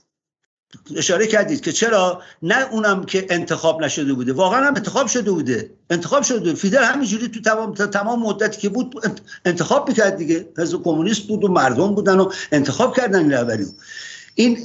اشاره 0.97 1.27
کردید 1.27 1.61
که 1.61 1.73
چرا 1.73 2.23
نه 2.43 2.73
اونم 2.73 3.05
که 3.05 3.27
انتخاب 3.31 3.85
نشده 3.85 4.13
بوده 4.13 4.33
واقعا 4.33 4.67
هم 4.67 4.75
انتخاب 4.75 5.07
شده 5.07 5.31
بوده. 5.31 5.71
انتخاب 5.91 6.23
شده 6.23 6.39
بوده. 6.39 6.55
فیدل 6.55 6.83
همینجوری 6.83 7.29
تو 7.29 7.41
تمام 7.41 7.75
تمام 7.75 8.23
مدتی 8.23 8.61
که 8.61 8.69
بود 8.69 9.21
انتخاب 9.45 9.89
می‌کرد 9.89 10.17
دیگه. 10.17 10.49
حزب 10.59 10.83
کمونیست 10.83 11.23
بود 11.23 11.45
و 11.45 11.49
مردم 11.49 11.95
بودن 11.95 12.21
و 12.21 12.33
انتخاب 12.53 12.97
کردن 12.97 13.51
این 13.55 13.67
این 14.35 14.59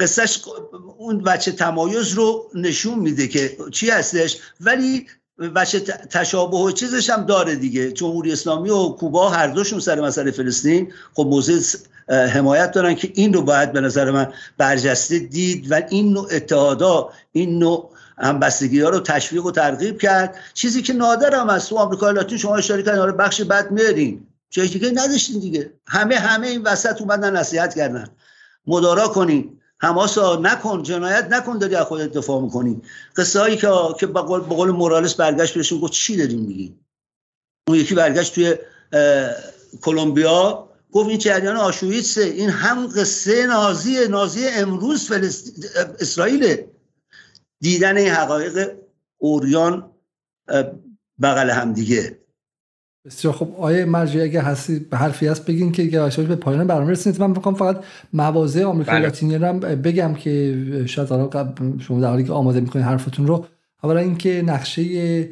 قصهش 0.00 0.42
اون 0.98 1.18
بچه 1.22 1.52
تمایز 1.52 2.12
رو 2.12 2.50
نشون 2.54 2.98
میده 2.98 3.28
که 3.28 3.56
چی 3.72 3.90
هستش. 3.90 4.38
ولی 4.60 5.06
بچه 5.56 5.80
تشابه 6.10 6.56
و 6.56 6.70
چیزش 6.70 7.10
هم 7.10 7.26
داره 7.26 7.54
دیگه. 7.54 7.92
جمهوری 7.92 8.32
اسلامی 8.32 8.70
و 8.70 8.88
کوبا 8.88 9.28
هر 9.28 9.46
دوشون 9.46 9.80
سر 9.80 10.00
مسئله 10.00 10.30
فلسطین. 10.30 10.92
خب 11.14 11.26
موضع 11.26 11.78
حمایت 12.08 12.72
دارن 12.72 12.94
که 12.94 13.10
این 13.14 13.32
رو 13.32 13.42
باید 13.42 13.72
به 13.72 13.80
نظر 13.80 14.10
من 14.10 14.32
برجسته 14.58 15.18
دید 15.18 15.72
و 15.72 15.80
این 15.88 16.12
نوع 16.12 16.28
اتحادا 16.30 17.10
این 17.32 17.58
نوع 17.58 17.90
همبستگی 18.18 18.80
ها 18.80 18.88
رو 18.88 19.00
تشویق 19.00 19.46
و 19.46 19.50
ترغیب 19.50 19.98
کرد. 19.98 20.36
چیزی 20.54 20.82
که 20.82 20.92
نادر 20.92 21.34
هم 21.34 21.50
از 21.50 21.68
تو 21.68 21.76
آمریکای 21.76 22.14
لاتین 22.14 22.38
شما 22.38 22.56
اشاره 22.56 22.82
کردین 22.82 23.00
آره 23.00 23.12
بخش 23.12 23.40
بعد 23.40 23.70
میارین. 23.70 24.26
جای 24.50 24.68
دیگه 24.68 24.90
نداشتین 24.90 25.40
دیگه. 25.40 25.72
همه 25.86 26.16
همه 26.16 26.46
این 26.46 26.62
وسط 26.62 27.00
اومدن 27.00 27.36
نصیحت 27.36 27.74
کردن. 27.74 28.08
مدارا 28.66 29.08
کنین. 29.08 29.60
حماسا 29.78 30.36
نکن 30.36 30.82
جنایت 30.82 31.26
نکن 31.30 31.58
داری 31.58 31.74
از 31.74 31.86
خودت 31.86 32.12
دفاع 32.12 32.42
می‌کنی. 32.42 32.82
قصه 33.16 33.56
که 33.56 33.70
که 34.00 34.06
به 34.06 34.20
قول 34.20 34.70
مورالس 34.70 35.14
برگشت 35.14 35.54
بهشون 35.54 35.80
گفت 35.80 35.92
چی 35.92 36.16
داریم 36.16 36.40
میگی 36.40 36.74
اون 37.68 37.78
یکی 37.78 37.94
برگشت 37.94 38.34
توی 38.34 38.54
کلمبیا 39.82 40.68
گفت 40.94 41.08
این 41.08 41.18
جریان 41.18 41.56
آشویتسه 41.56 42.22
این 42.24 42.50
هم 42.50 42.86
قصه 42.86 43.46
نازی 43.46 44.08
نازی 44.10 44.48
امروز 44.48 45.08
فلسطین 45.08 45.64
اسرائیل 46.00 46.56
دیدن 47.60 47.96
این 47.96 48.08
حقایق 48.08 48.70
اوریان 49.18 49.90
بغل 51.22 51.50
هم 51.50 51.72
دیگه. 51.72 52.18
بسیار 53.06 53.34
خب 53.34 53.54
آیه 53.58 53.84
مرجعی 53.84 54.22
اگه 54.22 54.40
هستی 54.40 54.78
به 54.78 54.96
حرفی 54.96 55.26
هست 55.26 55.46
بگین 55.46 55.72
که 55.72 55.82
یواش 55.82 56.20
به 56.20 56.36
پایان 56.36 56.66
برنامه 56.66 56.90
رسید 56.90 57.20
من 57.20 57.30
می‌خوام 57.30 57.54
فقط 57.54 57.84
مواضع 58.12 58.64
آمریکا 58.64 58.92
بله. 58.92 59.00
لاتینی 59.00 59.38
رو 59.38 59.52
بگم 59.58 60.14
که 60.14 60.84
شاید 60.86 61.08
شما 61.78 62.00
در 62.00 62.08
حالی 62.08 62.24
که 62.24 62.32
آماده 62.32 62.60
می‌کنید 62.60 62.84
حرفتون 62.84 63.26
رو. 63.26 63.46
اولا 63.82 64.00
اینکه 64.00 64.42
نقشه 64.42 65.28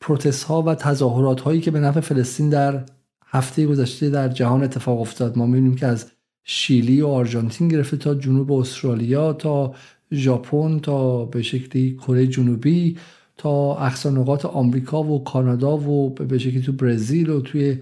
پروتست 0.00 0.44
ها 0.44 0.62
و 0.62 0.74
تظاهرات 0.74 1.40
هایی 1.40 1.60
که 1.60 1.70
به 1.70 1.80
نفع 1.80 2.00
فلسطین 2.00 2.48
در 2.48 2.84
هفته 3.30 3.66
گذشته 3.66 4.10
در 4.10 4.28
جهان 4.28 4.62
اتفاق 4.62 5.00
افتاد. 5.00 5.38
ما 5.38 5.46
می‌بینیم 5.46 5.74
که 5.74 5.86
از 5.86 6.06
شیلی 6.44 7.00
و 7.00 7.06
آرژانتین 7.06 7.68
گرفته 7.68 7.96
تا 7.96 8.14
جنوب 8.14 8.52
استرالیا 8.52 9.32
تا 9.32 9.74
ژاپن 10.12 10.78
تا 10.78 11.24
به 11.24 11.42
شکلی 11.42 11.96
کره 11.96 12.26
جنوبی 12.26 12.96
تا 13.36 13.76
اقصا 13.76 14.10
نقاط 14.10 14.44
آمریکا 14.44 15.02
و 15.02 15.24
کانادا 15.24 15.76
و 15.76 16.10
به 16.10 16.38
شکلی 16.38 16.62
تو 16.62 16.72
برزیل 16.72 17.30
و 17.30 17.40
توی 17.40 17.78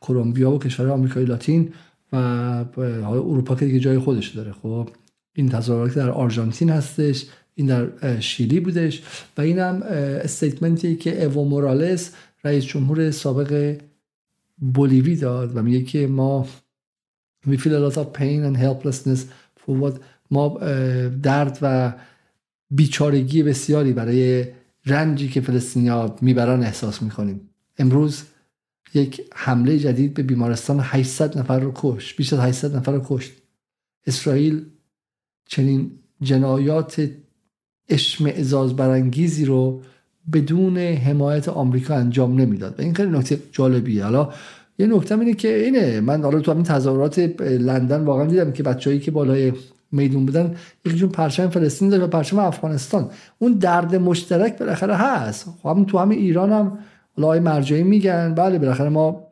کلمبیا 0.00 0.50
و 0.50 0.58
کشور 0.58 0.88
آمریکای 0.88 1.24
لاتین 1.24 1.72
و 2.12 2.16
اروپا 3.06 3.54
که 3.54 3.66
دیگه 3.66 3.80
جای 3.80 3.98
خودش 3.98 4.28
داره. 4.28 4.52
خب 4.52 4.88
این 5.34 5.48
تظاهرات 5.48 5.94
در 5.94 6.10
آرژانتین 6.10 6.70
هستش 6.70 7.26
این 7.54 7.66
در 7.66 8.20
شیلی 8.20 8.60
بودش 8.60 9.02
و 9.36 9.40
اینم 9.40 9.82
استیتمنتی 9.82 10.96
که 10.96 11.20
ایو 11.20 11.44
مورالس 11.44 12.12
رئیس 12.44 12.64
جمهور 12.64 13.10
سابق 13.10 13.76
بولیوی 14.56 15.16
داد 15.16 15.56
و 15.56 15.62
میگه 15.62 15.82
که 15.82 16.06
ما 16.06 16.46
we 17.46 17.56
feel 17.56 17.72
a 17.72 17.90
lot 17.90 17.96
of 17.96 18.06
pain 18.18 18.42
and 18.44 18.56
helplessness 18.56 19.20
for 19.60 19.82
what 19.82 20.00
ما 20.30 20.48
درد 21.22 21.58
و 21.62 21.94
بیچارگی 22.70 23.42
بسیاری 23.42 23.92
برای 23.92 24.46
رنجی 24.86 25.28
که 25.28 25.40
فلسطینیا 25.40 26.16
می‌برن 26.20 26.62
احساس 26.62 27.02
می‌کنیم. 27.02 27.40
امروز 27.78 28.22
یک 28.94 29.20
حمله 29.34 29.78
جدید 29.78 30.14
به 30.14 30.22
بیمارستان 30.22 30.80
800 30.82 31.38
نفر 31.38 31.60
رو 31.60 31.72
کشت 31.74 32.16
بیش 32.16 32.32
از 32.32 32.38
800 32.38 32.76
نفر 32.76 32.92
رو 32.92 33.02
کشت. 33.04 33.32
اسرائیل 34.06 34.64
چنین 35.46 35.90
جنایات 36.20 37.10
اشمعزاز 37.88 38.76
برانگیزی 38.76 39.44
رو 39.44 39.82
بدون 40.32 40.78
حمایت 40.78 41.48
آمریکا 41.48 41.94
انجام 41.94 42.40
نمی‌داد. 42.40 42.74
و 42.78 42.82
این 42.82 42.94
خیلی 42.94 43.10
نکته 43.10 43.38
جالبیه. 43.52 44.04
حالا 44.04 44.28
یه 44.78 44.86
نکته 44.86 45.18
اینه 45.18 45.34
که 45.34 45.64
اینه 45.64 46.00
من 46.00 46.22
حالا 46.22 46.40
تو 46.40 46.52
همین 46.52 46.64
تظاهرات 46.64 47.18
لندن 47.40 48.04
واقعا 48.04 48.26
دیدم 48.26 48.52
که 48.52 48.62
بچه‌ای 48.62 48.98
که 48.98 49.10
بالای 49.10 49.52
میدون 49.92 50.26
بودن 50.26 50.54
یکیشون 50.84 51.08
پرچم 51.08 51.48
فلسطین 51.48 51.88
داره 51.88 52.04
و 52.04 52.06
پرچم 52.06 52.38
افغانستان. 52.38 53.10
اون 53.38 53.52
درد 53.52 53.94
مشترک 53.94 54.58
بالاخره 54.58 54.94
هست. 54.94 55.54
خب 55.62 55.68
هم 55.68 55.84
تو 55.84 55.98
همین 55.98 56.18
ایران 56.18 56.52
هم 56.52 56.78
لای 57.18 57.40
مرجعی 57.40 57.82
میگن 57.82 58.34
بله 58.34 58.58
بالاخره 58.58 58.88
ما 58.88 59.26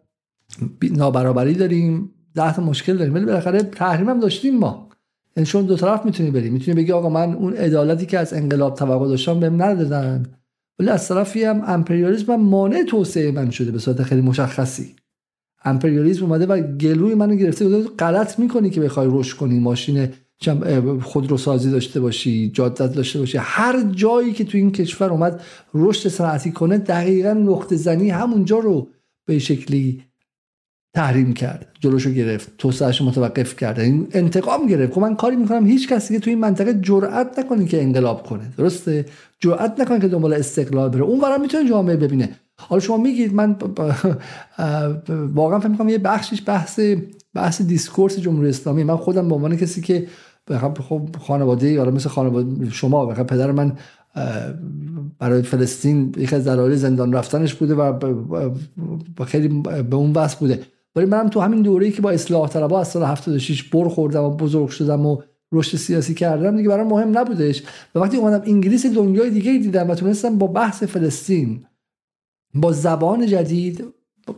نابرابری 0.82 1.54
داریم 1.54 2.10
ده 2.34 2.54
تا 2.54 2.62
مشکل 2.62 2.96
داریم 2.96 3.14
ولی 3.14 3.24
بالاخره 3.24 3.62
تحریم 3.62 4.08
هم 4.08 4.20
داشتیم 4.20 4.58
ما. 4.58 4.88
یعنی 5.36 5.46
چون 5.46 5.64
دو 5.64 5.76
طرف 5.76 6.04
می‌تونی 6.04 6.30
بریم 6.30 6.52
می‌تونی 6.52 6.76
بگی 6.76 6.92
آقا 6.92 7.08
من 7.08 7.34
اون 7.34 7.52
عدالتی 7.52 8.06
که 8.06 8.18
از 8.18 8.34
انقلاب 8.34 8.74
توقع 8.74 9.08
داشتم 9.08 9.40
بهم 9.40 9.62
ندادن. 9.62 10.26
ولی 10.78 10.88
از 10.88 11.08
طرفی 11.08 11.44
هم 11.44 11.62
امپریالیسم 11.66 12.36
مانع 12.36 12.82
توسعه 12.82 13.30
من 13.30 13.50
شده 13.50 13.70
به 13.70 13.78
صورت 13.78 14.02
خیلی 14.02 14.20
مشخصی. 14.20 14.94
امپریالیسم 15.64 16.24
اومده 16.24 16.46
و 16.46 16.60
گلوی 16.60 17.14
منو 17.14 17.34
گرفته. 17.34 17.82
غلط 17.82 18.38
می‌کنی 18.38 18.70
که 18.70 18.80
بخوای 18.80 19.08
رشد 19.10 19.36
کنی 19.36 19.58
ماشین 19.58 20.08
خودروسازی 21.02 21.70
داشته 21.70 22.00
باشی 22.00 22.50
جادت 22.50 22.94
داشته 22.94 23.18
باشی. 23.18 23.38
هر 23.40 23.82
جایی 23.92 24.32
که 24.32 24.44
تو 24.44 24.58
این 24.58 24.72
کشور 24.72 25.10
اومد 25.10 25.40
رشد 25.74 26.08
صنعتی 26.08 26.52
کنه 26.52 26.78
دقیقا 26.78 27.32
نقطه 27.32 27.76
زنی 27.76 28.10
همونجا 28.10 28.58
رو 28.58 28.88
به 29.26 29.38
شکلی 29.38 30.02
تحریم 30.94 31.32
کرد 31.32 31.72
جلوشو 31.80 32.10
گرفت 32.10 32.56
توسعهش 32.58 33.02
متوقف 33.02 33.56
کرد. 33.56 33.80
این 33.80 34.06
انتقام 34.12 34.66
گرفت. 34.66 34.92
خب 34.92 35.00
من 35.00 35.16
کاری 35.16 35.36
می‌کنم 35.36 35.66
هیچ 35.66 35.88
کسی 35.88 36.14
که 36.14 36.20
تو 36.20 36.30
این 36.30 36.38
منطقه 36.38 36.74
جرئت 36.74 37.38
نکنه 37.38 37.66
که 37.66 37.82
انقلاب 37.82 38.26
کنه. 38.26 38.52
درسته؟ 38.58 39.04
جرئت 39.40 39.80
نکنه 39.80 40.00
که 40.00 40.08
دنبال 40.08 40.32
استقلال 40.32 40.88
بره. 40.88 41.02
اون 41.02 41.20
برام 41.20 41.40
می‌تونه 41.40 41.68
جامعه 41.68 41.96
ببینه. 41.96 42.30
حالا 42.58 42.80
شما 42.80 42.96
میگید 42.96 43.34
من 43.34 43.56
واقعا 45.34 45.58
فکر 45.58 45.68
می‌کنم 45.68 45.88
یه 45.88 45.98
بخشش 45.98 46.42
بحث 46.46 46.80
بحث 47.34 47.62
دیسکورس 47.62 48.18
جمهوری 48.18 48.48
اسلامی. 48.48 48.84
من 48.84 48.96
خودم 48.96 49.28
به 49.28 49.34
عنوان 49.34 49.56
کسی 49.56 49.80
که 49.80 50.06
خب 50.88 51.08
خانواده 51.20 51.70
یا 51.70 51.84
مثل 51.84 52.08
خانواده 52.08 52.70
شما 52.70 53.06
بخاطر 53.06 53.22
پدر 53.22 53.52
من 53.52 53.72
برای 55.18 55.42
فلسطین 55.42 56.14
یکی 56.16 56.36
از 56.36 56.48
دلایل 56.48 56.76
زندان 56.76 57.12
رفتنش 57.12 57.54
بوده 57.54 57.74
و 57.74 58.10
خیلی 59.24 59.48
به 59.90 59.96
اون 59.96 60.12
وصل 60.12 60.36
بوده. 60.38 60.60
ولی 60.96 61.06
منم 61.06 61.28
تو 61.28 61.40
همین 61.40 61.62
دوره‌ای 61.62 61.92
که 61.92 62.02
با 62.02 62.10
اصلاح 62.10 62.48
طلبها 62.48 62.80
از 62.80 62.88
سال 62.88 63.02
76 63.02 63.62
بر 63.62 63.88
خوردم 63.88 64.22
و 64.22 64.30
بزرگ 64.30 64.68
شدم 64.68 65.06
و 65.06 65.18
رشد 65.54 65.76
سیاسی 65.76 66.14
کردم 66.14 66.56
دیگه 66.56 66.68
برام 66.68 66.86
مهم 66.86 67.18
نبودش. 67.18 67.62
و 67.94 67.98
وقتی 67.98 68.16
اومدم 68.16 68.42
انگلیس 68.46 68.86
دنیای 68.86 69.30
دیگه 69.30 69.52
دیدم 69.52 69.90
و 69.90 69.94
تونستم 69.94 70.38
با 70.38 70.46
بحث 70.46 70.82
فلسطین 70.82 71.64
با 72.54 72.72
زبان 72.72 73.26
جدید 73.26 73.84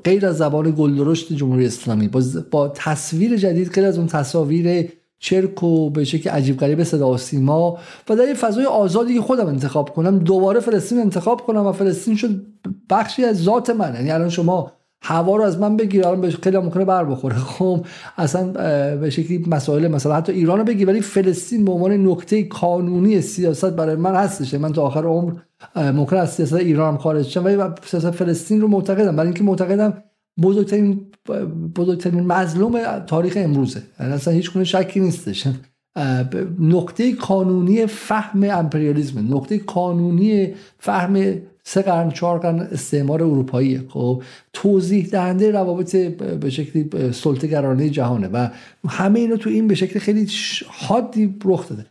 غیر 0.05 0.27
از 0.27 0.37
زبان 0.37 0.75
گلدرشت 0.79 1.33
جمهوری 1.33 1.67
اسلامی 1.67 2.11
با, 2.51 2.69
تصویر 2.69 3.37
جدید 3.37 3.69
غیر 3.69 3.85
از 3.85 3.99
اون 3.99 4.07
تصاویر 4.07 4.91
چرک 5.19 5.63
و 5.63 5.91
به 5.91 6.05
شکل 6.05 6.31
عجیب 6.31 6.57
غریب 6.57 6.83
صدا 6.83 7.11
و 7.11 7.17
سیما 7.17 7.79
و 8.09 8.17
در 8.17 8.29
یه 8.29 8.35
فضای 8.35 8.65
آزادی 8.65 9.15
که 9.15 9.21
خودم 9.21 9.47
انتخاب 9.47 9.91
کنم 9.91 10.19
دوباره 10.19 10.61
فلسطین 10.61 10.99
انتخاب 10.99 11.41
کنم 11.41 11.67
و 11.67 11.73
فلسطین 11.73 12.17
شد 12.17 12.47
بخشی 12.91 13.25
از 13.25 13.43
ذات 13.43 13.71
من. 13.71 13.95
یعنی 13.95 14.11
الان 14.11 14.29
شما 14.29 14.73
هوا 15.09 15.37
رو 15.37 15.43
از 15.43 15.59
من 15.59 15.77
بگیر 15.77 16.07
الان 16.07 16.31
خیلی 16.31 16.59
ممکنه 16.59 16.85
بر 16.85 17.05
بخوره. 17.05 17.37
خب 17.59 17.87
اصلا 18.17 18.53
به 18.97 19.11
شکلی 19.11 19.45
مسائل 19.47 19.89
مثلا 19.89 20.15
حتی 20.15 20.33
ایران 20.33 20.59
رو 20.59 20.65
بگیر 20.65 20.89
ولی 20.89 21.01
فلسطین 21.01 21.65
به 21.65 21.73
عنوان 21.73 22.07
نکته 22.07 22.43
کانونی 22.43 23.21
سیاست 23.21 23.71
برای 23.71 23.97
من 23.97 24.15
هستش 24.15 24.55
من 24.55 24.73
تا 24.73 24.83
آخر 24.83 25.05
عمر 25.05 25.33
ممکن 25.77 26.17
است 26.17 26.37
سیاست 26.37 26.53
ایران 26.53 26.93
هم 26.93 26.99
خارج 26.99 27.27
شم 27.27 27.45
ولی 27.45 27.63
سیاست 27.85 28.11
فلسطین 28.11 28.61
رو 28.61 28.69
معتقدم. 28.69 29.17
برای 29.17 29.29
اینکه 29.29 29.45
معتقدم 29.45 30.03
بزرگترین 30.43 31.07
بزرگترین 31.77 32.27
مظلوم 32.27 32.99
تاریخ 32.99 33.33
امروزه. 33.37 33.83
یعنی 34.01 34.13
اصلا 34.13 34.35
هیچ 34.35 34.53
کنه 34.53 34.65
شکی 34.65 35.01
نیستش. 35.01 35.47
نقطه 36.61 37.13
کانونی 37.13 37.87
فهم 37.87 38.45
امپریالیسم 38.45 39.35
نقطه 39.35 39.59
کانونی 39.59 40.55
فهم 40.79 41.35
سه 41.69 41.83
قرن 41.83 42.11
چهار 42.11 42.39
قرن 42.39 42.61
استعمار 42.61 43.23
اروپایی. 43.23 43.79
خب 43.89 44.23
توضیح 44.53 45.07
دهنده 45.07 45.51
روابط 45.51 45.97
به 45.97 46.51
شکلی 46.51 47.13
سلطه 47.13 47.91
جهانه 47.91 48.29
و 48.29 48.49
همه 48.89 49.21
اینو 49.21 49.37
تو 49.37 49.51
این 49.51 49.69
به 49.69 49.75
شکل 49.75 49.99
خیلی 49.99 50.29
حادی 50.67 51.37
رخ 51.45 51.69
داده. 51.69 51.87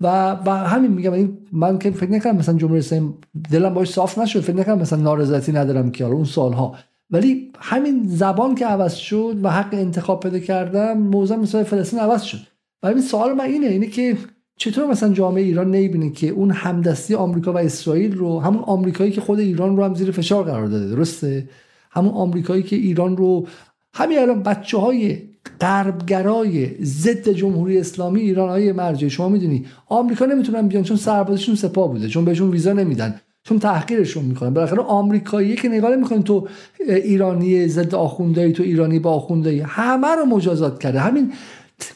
و 0.00 0.32
و 0.46 0.50
همین 0.50 0.90
میگم 0.90 1.28
من 1.52 1.78
که 1.78 1.90
فکر 1.90 2.10
نکنم 2.10 2.36
مثلا 2.36 2.58
جمهوری 2.58 2.78
اسلامی 2.78 3.14
دلم 3.50 3.74
باش 3.74 3.90
صاف 3.90 4.18
نشد 4.18 4.40
فکر 4.40 4.56
نکنم 4.56 4.78
مثلا 4.78 5.02
نارضایتی 5.02 5.52
ندارم 5.52 5.90
که 5.90 6.04
اون 6.04 6.24
سالها. 6.24 6.74
ولی 7.10 7.52
همین 7.58 8.02
زبان 8.08 8.54
که 8.54 8.66
عوض 8.66 8.94
شد 8.94 9.36
و 9.42 9.50
حق 9.50 9.74
انتخاب 9.74 10.20
پیدا 10.20 10.38
کردم 10.38 10.98
موضوع 10.98 11.36
مثال 11.36 11.64
فلسطین 11.64 11.98
عوض 11.98 12.22
شد. 12.22 12.40
و 12.82 12.86
این 12.86 13.00
سوال 13.00 13.32
من 13.32 13.44
اینه 13.44 13.66
اینه 13.66 13.86
که 13.86 14.16
چطور 14.56 14.86
مثلا 14.86 15.12
جامعه 15.12 15.42
ایران 15.42 15.70
نمی‌بینه 15.70 16.10
که 16.10 16.28
اون 16.28 16.50
همدستی 16.50 17.14
آمریکا 17.14 17.52
و 17.52 17.58
اسرائیل 17.58 18.14
رو 18.14 18.40
همون 18.40 18.62
آمریکایی 18.62 19.10
که 19.10 19.20
خود 19.20 19.38
ایران 19.38 19.76
رو 19.76 19.84
هم 19.84 19.94
زیر 19.94 20.10
فشار 20.10 20.44
قرار 20.44 20.66
داده 20.66 20.88
درسته؟ 20.88 21.48
همون 21.90 22.14
آمریکایی 22.14 22.62
که 22.62 22.76
ایران 22.76 23.16
رو 23.16 23.46
همین 23.94 24.18
الان 24.18 24.42
بچه 24.42 24.78
های 24.78 25.18
غربگرای 25.60 26.84
ضد 26.84 27.28
جمهوری 27.28 27.78
اسلامی 27.78 28.20
ایران 28.20 28.48
های 28.48 28.72
مرجع 28.72 29.08
شما 29.08 29.28
می‌دونی 29.28 29.66
آمریکا 29.86 30.26
نمی‌تونن 30.26 30.68
بیان 30.68 30.82
چون 30.82 30.96
سربازشون 30.96 31.54
سپاه 31.54 31.92
بوده 31.92 32.08
چون 32.08 32.24
بهشون 32.24 32.50
ویزا 32.50 32.72
نمیدن 32.72 33.20
چون 33.42 33.58
تحقیرشون 33.58 34.24
می‌کنن. 34.24 34.50
بالاخره 34.50 34.82
آمریکایی 34.82 35.56
که 35.56 35.68
نگاه 35.68 35.96
نمی‌کنن 35.96 36.22
تو 36.22 36.48
ایرانی 36.78 37.68
ضد 37.68 37.94
آخوندایی 37.94 38.52
تو 38.52 38.62
ایرانی 38.62 38.98
با 38.98 39.10
آخوندایی 39.12 39.60
همه 39.60 40.08
رو 40.08 40.24
مجازات 40.24 40.80
کرده. 40.80 41.00
همین 41.00 41.32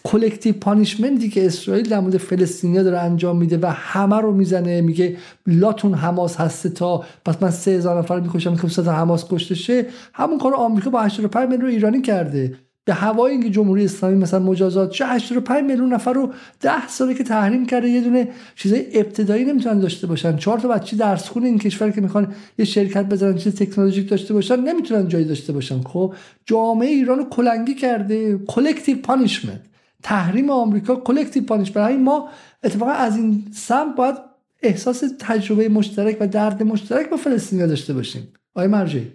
کلکتیو 0.05 0.55
پانیشمنتی 0.61 1.28
که 1.28 1.47
اسرائیل 1.47 1.89
در 1.89 2.01
مورد 2.01 2.16
فلسطینیا 2.16 2.82
داره 2.82 2.98
انجام 2.98 3.36
میده 3.36 3.59
و 3.62 3.66
همه 3.66 4.16
رو 4.16 4.32
می‌زنه. 4.32 4.81
میگه 4.81 5.16
لاتون 5.47 5.94
حماس 5.94 6.36
هست 6.36 6.66
تا 6.66 7.05
پس 7.24 7.43
من 7.43 7.51
سه 7.51 7.70
هزار 7.70 7.98
نفر 7.98 8.20
می‌کشم. 8.20 8.57
که 8.57 8.69
تا 8.69 8.93
حماس 8.93 9.24
کشته 9.31 9.55
شه. 9.55 9.86
همون 10.15 10.39
کار 10.39 10.55
آمریکا 10.55 10.90
با 10.90 11.01
85 11.01 11.48
میلیون 11.48 11.70
ایرانی 11.70 12.02
کرده. 12.02 12.55
به 12.85 12.94
هوای 12.94 13.32
اینکه 13.32 13.51
جمهوری 13.51 13.85
اسلامی 13.85 14.16
مثلا 14.16 14.40
مجازات 14.40 14.90
چه 14.90 15.07
85 15.07 15.65
میلیون 15.65 15.93
نفر 15.93 16.12
رو 16.12 16.32
10 16.61 16.89
ساله 16.89 17.15
که 17.15 17.24
تحریم 17.24 17.66
کرده 17.66 17.89
یه 17.89 18.01
دونه 18.01 18.28
چیزای 18.57 18.86
ابتدایی 18.94 19.44
نمی‌تونن 19.44 19.78
داشته 19.78 20.07
باشن. 20.07 20.36
چهار 20.36 20.59
تا 20.59 20.69
بچه 20.69 20.97
درس 20.97 21.28
خونه 21.28 21.47
این 21.47 21.59
کشور 21.59 21.90
که 21.90 22.01
می‌خوان 22.01 22.32
یه 22.59 22.65
شرکت 22.65 23.05
بزنن 23.05 23.36
چیز 23.36 23.55
تکنولوژیک 23.55 24.09
داشته 24.09 24.35
باشن 24.35 24.61
نمی‌تونن 24.61 25.09
جایی 25.09 25.24
داشته 25.24 25.52
باشن. 25.52 25.81
خب 25.81 26.15
جامعه 26.47 26.89
ایران 26.89 27.19
رو 27.19 27.24
کلنگی 27.24 27.74
کرده. 27.74 28.39
collective 28.39 28.97
punishment 28.97 29.60
تحریم 30.02 30.51
آمریکا 30.51 30.97
collective 30.97 31.44
punish 31.44 31.70
برای 31.70 31.97
ما 31.97 32.28
اتفاقا 32.62 32.90
از 32.90 33.16
این 33.16 33.44
سمت 33.55 33.97
باید 33.97 34.14
احساس 34.62 35.05
تجربه 35.20 35.68
مشترک 35.68 36.16
و 36.20 36.27
درد 36.27 36.62
مشترک 36.62 37.10
با 37.10 37.16
فلسطینیا 37.16 37.66
داشته 37.66 37.94
باشیم. 37.94 38.32
آقای 38.55 38.68
مرجعی. 38.68 39.12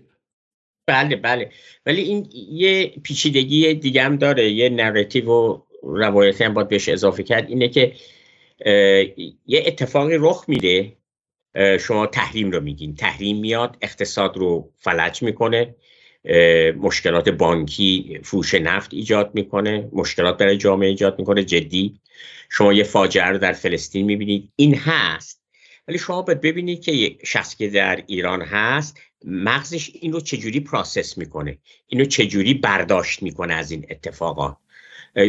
بله 0.87 1.15
بله. 1.15 1.49
ولی 1.85 2.01
این 2.01 2.29
یه 2.51 2.93
پیچیدگی 3.03 3.73
دیگه 3.73 4.03
هم 4.03 4.15
داره. 4.15 4.51
یه 4.51 4.69
narrative 4.69 5.29
و 5.29 5.61
روایتی 5.83 6.43
هم 6.43 6.53
باید 6.53 6.67
بهش 6.67 6.89
اضافه 6.89 7.23
کرد. 7.23 7.49
اینه 7.49 7.69
که 7.69 7.93
یه 9.45 9.63
اتفاقی 9.65 10.17
رخ 10.19 10.45
میده. 10.47 10.97
شما 11.79 12.07
تحریم 12.07 12.51
رو 12.51 12.61
میگین. 12.61 12.95
تحریم 12.95 13.37
میاد 13.37 13.77
اقتصاد 13.81 14.37
رو 14.37 14.71
فلج 14.77 15.23
می‌کنه. 15.23 15.75
مشکلات 16.77 17.29
بانکی 17.29 18.19
فروش 18.23 18.53
نفت 18.53 18.93
ایجاد 18.93 19.31
می‌کنه 19.33 19.89
مشکلات 19.91 20.37
برای 20.37 20.57
جامعه 20.57 20.89
ایجاد 20.89 21.19
می‌کنه 21.19 21.43
جدی. 21.43 21.99
شما 22.49 22.73
یه 22.73 22.83
فاجعه 22.83 23.25
رو 23.25 23.37
در 23.37 23.53
فلسطین 23.53 24.05
می‌بینید. 24.05 24.49
این 24.55 24.75
هست. 24.75 25.41
ولی 25.87 25.97
شما 25.97 26.21
باید 26.21 26.41
ببینید 26.41 26.81
که 26.81 27.15
شخص 27.25 27.55
که 27.55 27.67
در 27.67 28.03
ایران 28.07 28.41
هست 28.41 28.99
مغزش 29.25 29.91
این 30.01 30.11
رو 30.11 30.21
چجوری 30.21 30.59
پراسس 30.59 31.17
می‌کنه. 31.17 31.57
اینو 31.87 32.05
چجوری 32.05 32.53
برداشت 32.53 33.23
می‌کنه 33.23 33.53
از 33.53 33.71
این 33.71 33.85
اتفاقات. 33.89 34.57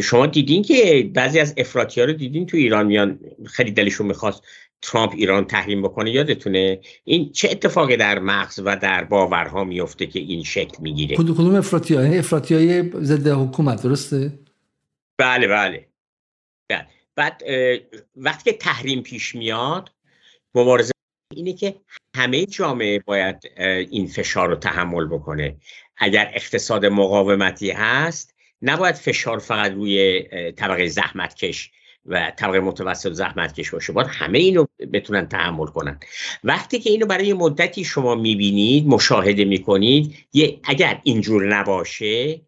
شما 0.03 0.25
دیدین 0.25 0.63
که 0.63 1.09
بعضی 1.13 1.39
از 1.39 1.53
افراطی 1.57 1.99
ها 2.01 2.07
رو 2.07 2.13
دیدین 2.13 2.45
تو 2.45 2.57
ایران 2.57 2.85
میان 2.87 3.19
خیلی 3.45 3.71
دلشون 3.71 4.07
می‌خواست 4.07 4.43
ترامپ 4.81 5.13
ایران 5.15 5.45
تحریم 5.45 5.81
بکنه 5.81 6.11
یادتونه؟ 6.11 6.79
این 7.03 7.31
چه 7.31 7.49
اتفاقی 7.51 7.97
در 7.97 8.19
مغز 8.19 8.59
و 8.65 8.75
در 8.75 9.03
باورها 9.03 9.63
میفته 9.63 10.05
که 10.05 10.19
این 10.19 10.43
شکل 10.43 10.77
می‌گیره؟ 10.79 11.15
کدوم 11.15 11.55
افراطی 11.55 11.95
های 11.95 12.17
افراطی 12.17 12.55
های 12.55 12.91
ضد 12.95 13.27
حکومت 13.27 13.83
درسته؟ 13.83 14.39
بله 15.17 15.47
بله, 15.47 15.87
بله. 16.69 16.87
بعد 17.15 17.43
وقتی 18.15 18.51
که 18.51 18.57
تحریم 18.57 19.01
پیش 19.01 19.35
میاد 19.35 19.91
مبارزه 20.55 20.91
اینه 21.33 21.53
که 21.53 21.75
همه 22.15 22.45
جامعه 22.45 22.99
باید 22.99 23.51
این 23.89 24.07
فشار 24.07 24.49
رو 24.49 24.55
تحمل 24.55 25.07
بکنه. 25.07 25.55
اگر 25.97 26.31
اقتصاد 26.33 26.85
مقاومتی 26.85 27.71
هست 27.71 28.35
نباید 28.61 28.95
فشار 28.95 29.39
فقط 29.39 29.71
روی 29.71 30.23
طبقه 30.51 30.87
زحمتکش 30.87 31.71
و 32.07 32.31
طبقه 32.37 32.59
متوسط 32.59 33.11
زحمت 33.11 33.59
کش 33.59 33.69
باشه 33.69 33.93
باید 33.93 34.07
همه 34.11 34.39
اینو 34.39 34.65
بتونن 34.93 35.27
تحمل 35.27 35.65
کنن. 35.65 35.99
وقتی 36.43 36.79
که 36.79 36.89
اینو 36.89 37.05
برای 37.05 37.33
مدتی 37.33 37.83
شما 37.83 38.15
می‌بینید 38.15 38.87
مشاهده 38.87 39.45
می‌کنید 39.45 40.15
یه 40.33 40.59
اگر 40.63 41.01
اینجور 41.03 41.55
نباشه 41.55 42.41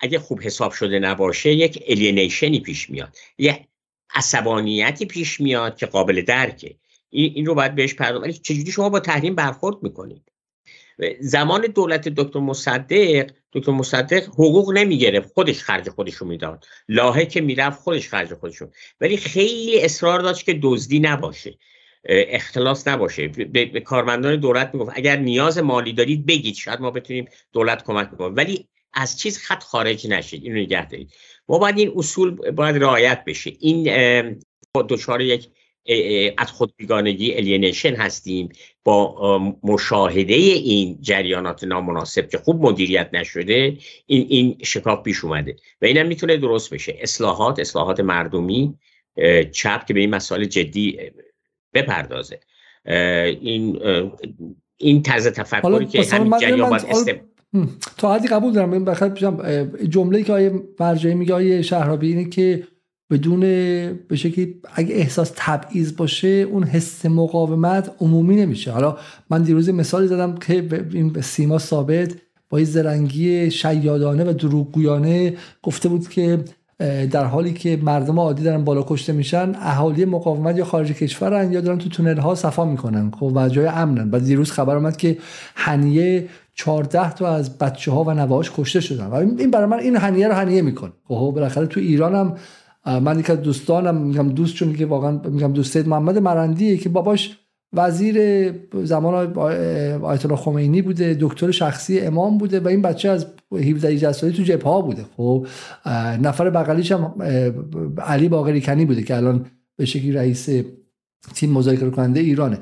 اگر 0.00 0.18
خوب 0.18 0.42
حساب 0.42 0.72
شده 0.72 0.98
نباشه 0.98 1.52
یک 1.52 1.84
الینیشنی 1.88 2.60
پیش 2.60 2.90
میاد. 2.90 3.16
یه 3.38 3.68
عصبانیتی 4.14 5.06
پیش 5.06 5.40
میاد 5.40 5.76
که 5.76 5.86
قابل 5.86 6.22
درکه. 6.22 6.74
این, 7.10 7.46
رو 7.46 7.54
باید 7.54 7.74
بهش 7.74 7.94
پرداخت. 7.94 8.28
چجوری 8.28 8.72
شما 8.72 8.88
با 8.88 9.00
تحریم 9.00 9.34
برخورد 9.34 9.82
می‌کنید؟ 9.82 10.22
زمان 11.20 11.60
دولت 11.60 12.08
دکتر 12.08 12.40
مصدق 12.40 13.30
دکتر 13.52 13.72
مصدق 13.72 14.24
حقوق 14.24 14.72
نمی‌گرفت 14.72 15.32
خودش 15.34 15.62
خرج 15.62 15.88
خودشو 15.88 16.24
می‌داد. 16.24 16.64
لاهه 16.88 17.24
که 17.24 17.40
می‌رفت 17.40 17.80
خودش 17.80 18.08
خرج 18.08 18.34
خودشو. 18.34 18.70
ولی 19.00 19.16
خیلی 19.16 19.84
اصرار 19.84 20.20
داشت 20.20 20.46
که 20.46 20.58
دزدی 20.62 21.00
نباشه. 21.00 21.58
اختلاس 22.04 22.88
نباشه. 22.88 23.28
به, 23.28 23.80
کارمندان 23.80 24.36
دولت 24.36 24.70
می‌گفت 24.74 24.92
اگر 24.94 25.16
نیاز 25.16 25.58
مالی 25.58 25.92
دارید 25.92 26.26
بگید 26.26 26.54
شاید 26.54 26.80
ما 26.80 26.90
بتونیم 26.90 27.28
دولت 27.52 27.84
کمک 27.84 28.10
بکنیم. 28.10 28.36
ولی 28.36 28.68
از 28.92 29.18
چیز 29.18 29.38
خط 29.38 29.62
خارج 29.62 30.06
نشید. 30.06 30.44
اینو 30.44 30.58
نگه 30.58 30.88
دارید. 30.88 31.12
ما 31.48 31.58
باید 31.58 31.78
این 31.78 31.92
اصول 31.96 32.30
باید 32.30 32.76
رعایت 32.76 33.24
بشه. 33.24 33.52
این 33.60 34.40
دچار 34.74 35.20
یک 35.20 35.48
از 36.38 36.50
خود 36.50 36.72
بیگانگی 36.76 37.34
الینیشن 37.34 37.94
هستیم. 37.94 38.48
با 38.84 39.56
مشاهده 39.62 40.34
این 40.34 40.98
جریانات 41.00 41.64
نامناسب 41.64 42.28
که 42.28 42.38
خوب 42.38 42.66
مدیریت 42.66 43.10
نشده 43.12 43.76
این 44.06 44.26
این 44.28 44.56
شکاف 44.62 45.02
پیش 45.02 45.24
اومده 45.24 45.56
و 45.82 45.84
اینم 45.84 46.06
می‌تونه 46.06 46.36
درست 46.36 46.74
بشه. 46.74 46.96
اصلاحات 47.00 47.58
اصلاحات 47.58 48.00
مردمی 48.00 48.74
چپ 49.52 49.86
که 49.86 49.94
به 49.94 50.00
این 50.00 50.10
مسائل 50.10 50.44
جدی 50.44 50.98
بپردازه. 51.74 52.40
این 53.40 53.80
این 54.76 55.02
طرز 55.02 55.26
تفکری 55.26 55.86
که 55.86 56.02
همین 56.02 56.38
جریان 56.38 56.70
باید 56.70 56.86
استم 56.88 57.20
تا 57.96 58.14
حدی 58.14 58.28
قبول 58.28 58.52
دارم. 58.52 58.84
بخاطر 58.84 59.66
جمله 59.88 60.22
که 60.22 60.32
آیه 60.32 60.52
مرجعی 60.80 61.14
میگه 61.14 61.34
آیه 61.34 61.62
شهرابی 61.62 62.08
اینه 62.08 62.30
که 62.30 62.66
بدون 63.10 63.40
به 63.40 64.16
شکلی 64.16 64.54
اگه 64.74 64.94
احساس 64.94 65.32
تبعیض 65.36 65.96
باشه 65.96 66.28
اون 66.28 66.64
حس 66.64 67.06
مقاومت 67.06 67.90
عمومی 68.00 68.36
نمیشه. 68.36 68.72
حالا 68.72 68.96
من 69.30 69.42
دیروز 69.42 69.68
مثالی 69.68 70.06
زدم 70.06 70.34
که 70.34 70.68
این 70.92 71.20
سیما 71.20 71.58
ثابت 71.58 72.14
با 72.50 72.58
این 72.58 72.66
زرنگی 72.66 73.50
شیادانه 73.50 74.24
و 74.24 74.32
دروغگویانه 74.32 75.34
گفته 75.62 75.88
بود 75.88 76.08
که 76.08 76.44
در 77.10 77.24
حالی 77.24 77.52
که 77.52 77.78
مردم 77.82 78.18
عادی 78.18 78.42
دارن 78.42 78.64
بالا 78.64 78.84
کشته 78.88 79.12
میشن 79.12 79.52
اهالی 79.54 80.04
مقاومت 80.04 80.58
یا 80.58 80.64
خارج 80.64 80.92
کشورن 80.92 81.52
یا 81.52 81.60
دارن 81.60 81.78
تو 81.78 81.88
تونل 81.88 82.18
ها 82.18 82.34
صفا 82.34 82.64
می‌کنن. 82.64 83.10
خب 83.10 83.32
و 83.34 83.48
جای 83.48 83.66
امنن. 83.66 84.10
و 84.10 84.20
دیروز 84.20 84.50
خبر 84.50 84.76
اومد 84.76 84.96
که 84.96 85.18
هنیه 85.54 86.28
14 86.54 87.12
تا 87.12 87.28
از 87.28 87.58
بچه 87.58 87.92
ها 87.92 88.04
و 88.04 88.10
نواهاش 88.10 88.50
کشته 88.56 88.80
شدن. 88.80 89.06
و 89.06 89.14
این 89.14 89.50
برای 89.50 89.66
من 89.66 89.78
این 89.78 89.96
هنیه 89.96 90.28
رو 90.28 90.34
هنیه 90.34 90.62
می‌کنه. 90.62 90.92
خب 91.08 91.32
بالاخره 91.34 91.66
تو 91.66 91.80
ایران 91.80 92.14
هم 92.14 92.36
من 92.88 93.18
یک 93.18 93.30
دوستانم 93.30 93.94
میگم 93.94 94.28
دوست 94.28 94.54
چون 94.54 94.72
که 94.72 94.86
واقعا 94.86 95.20
میگم 95.24 95.52
دوست 95.52 95.76
محمد 95.76 96.18
مرندیه 96.18 96.76
که 96.76 96.88
باباش 96.88 97.38
وزیر 97.72 98.52
زمان 98.84 99.38
آیت 100.02 100.26
الله 100.26 100.36
خمینی 100.36 100.82
بوده 100.82 101.16
دکتر 101.20 101.50
شخصی 101.50 102.00
امام 102.00 102.38
بوده 102.38 102.60
و 102.60 102.68
این 102.68 102.82
بچه 102.82 103.08
از 103.08 103.26
17 103.52 104.12
سالی 104.12 104.32
تو 104.32 104.42
جبهه 104.42 104.72
ها 104.72 104.80
بوده. 104.80 105.04
خب 105.16 105.46
نفر 106.22 106.50
بغلیش 106.50 106.92
هم 106.92 107.14
علی 107.98 108.28
باقری 108.28 108.60
کنی 108.60 108.84
بوده 108.84 109.02
که 109.02 109.16
الان 109.16 109.46
به 109.76 109.84
شکلی 109.84 110.12
رئیس 110.12 110.48
تیم 111.34 111.52
مذاکره 111.52 111.90
کننده 111.90 112.20
ایرانه. 112.20 112.58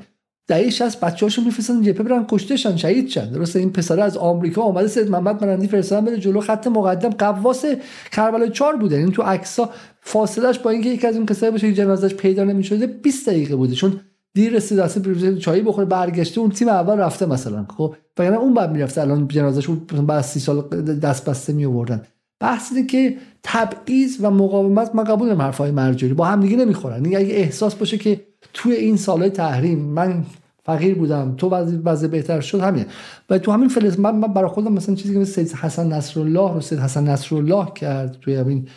دهه 0.47 0.69
60 0.69 0.99
بچه‌هاشون 0.99 1.45
میفرستن 1.45 1.81
جبهه 1.81 2.03
برن 2.03 2.25
کشته 2.29 2.55
شهید 2.55 3.09
شن 3.09 3.31
درسته 3.31 3.59
این 3.59 3.71
پسر 3.71 3.99
از 3.99 4.17
آمریکا 4.17 4.61
اومده 4.61 4.87
سید 4.87 5.09
محمد 5.09 5.45
مرندی 5.45 5.67
فرستادن 5.67 6.05
بره 6.05 6.17
جلو 6.17 6.41
خط 6.41 6.67
مقدم 6.67 7.09
قواس 7.09 7.65
کربلا 8.11 8.47
4 8.47 8.75
بوده. 8.75 8.97
این 8.97 9.11
تو 9.11 9.21
عکسا 9.21 9.69
فاصلش 10.01 10.59
با 10.59 10.69
اینکه 10.69 10.89
یکی 10.89 11.07
از 11.07 11.15
اون 11.15 11.25
کسایی 11.25 11.51
باشه 11.51 11.67
که 11.67 11.73
جنازش 11.73 12.13
پیدا 12.13 12.43
نمی‌شده 12.43 12.87
20 12.87 13.29
دقیقه 13.29 13.55
بوده. 13.55 13.75
چون 13.75 13.99
دیر 14.33 14.53
رسید 14.53 14.79
اصلا 14.79 15.35
چایی 15.35 15.61
بخوره 15.61 15.85
برگشته 15.85 16.41
اون 16.41 16.49
تیم 16.49 16.67
اول 16.67 16.97
رفته 16.97 17.25
مثلا. 17.25 17.65
خب 17.77 17.95
وگرنه 18.19 18.37
اون 18.37 18.53
بعد 18.53 18.71
می‌رفته 18.71 19.01
الان 19.01 19.27
جنازش 19.27 19.69
بعد 20.07 20.21
سی 20.21 20.39
سال 20.39 20.61
دست 21.01 21.29
بسته 21.29 21.53
می 21.53 21.65
آوردن 21.65 22.01
بحث 22.39 22.71
اینه 22.71 22.87
که 22.87 23.17
تبعیض 23.43 24.17
و 24.21 24.31
مقاومت 24.31 24.95
من 24.95 25.03
قبول 25.03 25.41
حرفای 25.41 25.71
مرجوری 25.71 26.13
با 26.13 26.25
هم 26.25 26.39
دیگه 26.39 26.57
نمی‌خورن. 26.57 27.05
این 27.05 27.17
اگه 27.17 27.35
احساس 27.35 27.75
باشه 27.75 27.97
که 27.97 28.21
توی 28.57 28.73
این 28.73 28.97
سالهای 28.97 29.29
تحریم. 29.29 29.79
من 29.79 30.23
فقیر 30.65 30.95
بودم. 30.95 31.35
تو 31.37 31.49
وضع 31.85 32.07
بهتر 32.07 32.41
شد 32.41 32.59
همین. 32.59 32.85
و 33.29 33.37
تو 33.37 33.51
همین 33.51 33.69
فلس 33.69 33.99
من, 33.99 34.21
برای 34.21 34.49
خودم 34.49 34.73
مثلا 34.73 34.95
چیزی 34.95 35.13
که 35.13 35.25
سید 35.25 35.51
حسن 35.51 35.93
نصرالله 35.93 36.53
رو 36.53 36.61
سید 36.61 36.79
حسن 36.79 37.03
نصرالله 37.03 37.67
کرد 37.75 38.17
توی 38.21 38.35
همین 38.35 38.67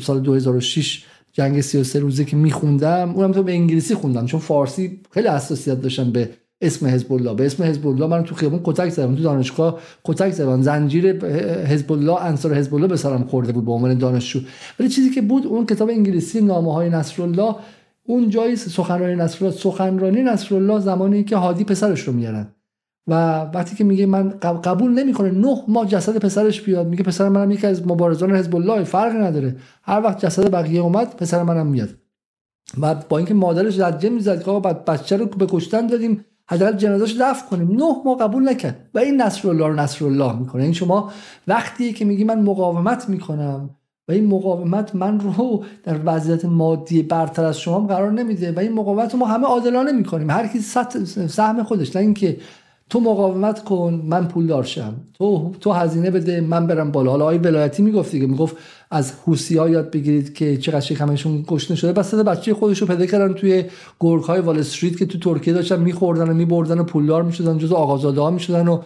سال 0.00 0.20
2006 0.20 1.04
جنگ 1.32 1.60
33 1.60 2.00
روزه 2.00 2.24
که 2.24 2.36
میخوندم 2.36 3.12
اونم 3.14 3.32
تو 3.32 3.42
به 3.42 3.52
انگلیسی 3.52 3.94
خوندم. 3.94 4.26
چون 4.26 4.40
فارسی 4.40 5.00
خیلی 5.10 5.28
حساسیت 5.28 5.80
داشتم 5.80 6.12
به 6.12 6.30
اسم 6.60 6.86
حزب 6.86 7.12
الله 7.12 7.34
به 7.34 7.46
اسم 7.46 7.64
حزب 7.64 7.86
الله 7.86 8.06
من 8.06 8.24
تو 8.24 8.34
خیابون 8.34 8.60
کتک 8.64 8.88
زدم. 8.88 9.14
تو 9.14 9.22
دانشگاه 9.22 9.78
کتک 10.04 10.30
زدم. 10.30 10.62
زنجیر 10.62 11.26
حزب 11.66 11.92
الله 11.92 12.24
انصار 12.24 12.54
حزب 12.54 12.74
الله 12.74 12.86
به 12.86 12.96
سرم 12.96 13.24
خورده 13.24 13.52
بود 13.52 13.64
به 13.64 13.72
عنوان 13.72 13.98
دانشجو. 13.98 14.40
ولی 14.80 14.88
چیزی 14.88 15.10
که 15.10 15.22
بود 15.22 15.46
اون 15.46 15.66
کتاب 15.66 15.88
انگلیسی 15.88 16.40
نامه 16.40 16.74
های 16.74 16.88
نصرالله 16.90 17.54
اون 18.06 18.30
جایی 18.30 18.56
سخنرانی 18.56 19.14
نصرالله 19.14 19.58
سخنرانی 19.58 20.22
نصرالله 20.22 20.80
زمانی 20.80 21.24
که 21.24 21.36
هادی 21.36 21.64
پسرش 21.64 22.00
رو 22.00 22.12
میارن. 22.12 22.48
و 23.08 23.40
وقتی 23.40 23.76
که 23.76 23.84
میگه 23.84 24.06
من 24.06 24.28
قبول 24.64 24.90
نمی‌کنه 24.90 25.30
نه 25.30 25.62
ماه 25.68 25.86
جسد 25.86 26.18
پسرش 26.18 26.62
بیاد. 26.62 26.86
میگه 26.86 27.02
پسر 27.02 27.28
منم 27.28 27.50
یکی 27.50 27.66
از 27.66 27.86
مبارزان 27.86 28.36
حزب 28.36 28.56
الله 28.56 28.84
فرق 28.84 29.16
نداره. 29.16 29.56
هر 29.82 30.00
وقت 30.00 30.26
جسد 30.26 30.50
بقیه 30.50 30.80
اومد 30.80 31.16
پسر 31.16 31.42
منم 31.42 31.66
میاد. 31.66 31.88
و 32.80 32.94
با 33.08 33.16
اینکه 33.18 33.34
مادرش 33.34 33.74
زجه 33.74 34.08
می‌زد 34.08 34.44
که 34.44 34.50
بعد 34.50 34.84
بچه 34.84 35.16
رو 35.16 35.26
به 35.26 35.46
کشتن 35.50 35.86
دادیم 35.86 36.24
حداقل 36.48 36.76
جنازه‌اش 36.76 37.16
دفن 37.20 37.46
کنیم. 37.50 37.70
نه 37.70 37.96
ماه 38.04 38.18
قبول 38.18 38.48
نکرد. 38.48 38.90
و 38.94 38.98
این 38.98 39.22
نصر 39.22 39.48
الله 39.48 39.66
رو 39.66 39.74
نصر 39.74 40.04
الله 40.04 40.38
می‌کنه. 40.38 40.62
این 40.62 40.72
شما 40.72 41.12
وقتی 41.48 41.92
که 41.92 42.04
میگی 42.04 42.24
من 42.24 42.42
مقاومت 42.42 43.08
می‌کنم 43.08 43.70
و 44.08 44.12
این 44.12 44.26
مقاومت 44.26 44.94
من 44.94 45.20
رو 45.20 45.64
در 45.82 46.00
وضعیت 46.04 46.44
مادی 46.44 47.02
برتر 47.02 47.44
از 47.44 47.60
شما 47.60 47.80
قرار 47.80 48.12
نمیده 48.12 48.52
و 48.52 48.58
این 48.58 48.72
مقاومت 48.72 49.12
رو 49.12 49.18
ما 49.18 49.26
همه 49.26 49.46
عادلانه 49.46 49.92
می‌کنیم. 49.92 50.30
هر 50.30 50.46
کی 50.46 50.60
سهم 51.28 51.62
خودش 51.62 51.96
نه 51.96 52.02
اینکه 52.02 52.36
تو 52.90 53.00
مقاومت 53.00 53.64
کن 53.64 54.02
من 54.06 54.28
پول 54.28 54.46
دارشم 54.46 54.94
تو 55.14 55.52
تو 55.60 55.72
هزینه 55.72 56.10
بده 56.10 56.40
من 56.40 56.66
برم 56.66 56.92
بالا. 56.92 57.10
حالا 57.10 57.24
آقای 57.24 57.38
ولایتی 57.38 57.82
می‌گفت 57.82 58.12
دیگه 58.12 58.26
می‌گفت 58.26 58.56
از 58.90 59.12
حوسی 59.24 59.56
ها 59.56 59.68
یاد 59.68 59.90
بگیرید 59.90 60.34
که 60.34 60.56
چقدر 60.56 60.80
شکمشون 60.80 61.44
گشنه 61.48 61.76
شده. 61.76 61.92
بس 61.92 62.14
بچه 62.14 62.54
خودش 62.54 62.78
رو 62.78 62.86
پیدا 62.86 63.06
کردن 63.06 63.34
توی 63.34 63.64
گرگ 64.00 64.44
وال 64.44 64.58
استریت 64.58 64.96
که 64.96 65.06
تو 65.06 65.18
ترکیه 65.18 65.54
داشتن 65.54 65.80
میخوردن 65.80 66.28
و 66.28 66.34
میبردن 66.34 66.78
و 66.78 66.84
پولدار 66.84 67.22
می‌شدن 67.22 67.58
جز 67.58 67.72
آقازاده 67.72 68.20
ها 68.20 68.30
می‌شدن 68.30 68.68
و 68.68 68.80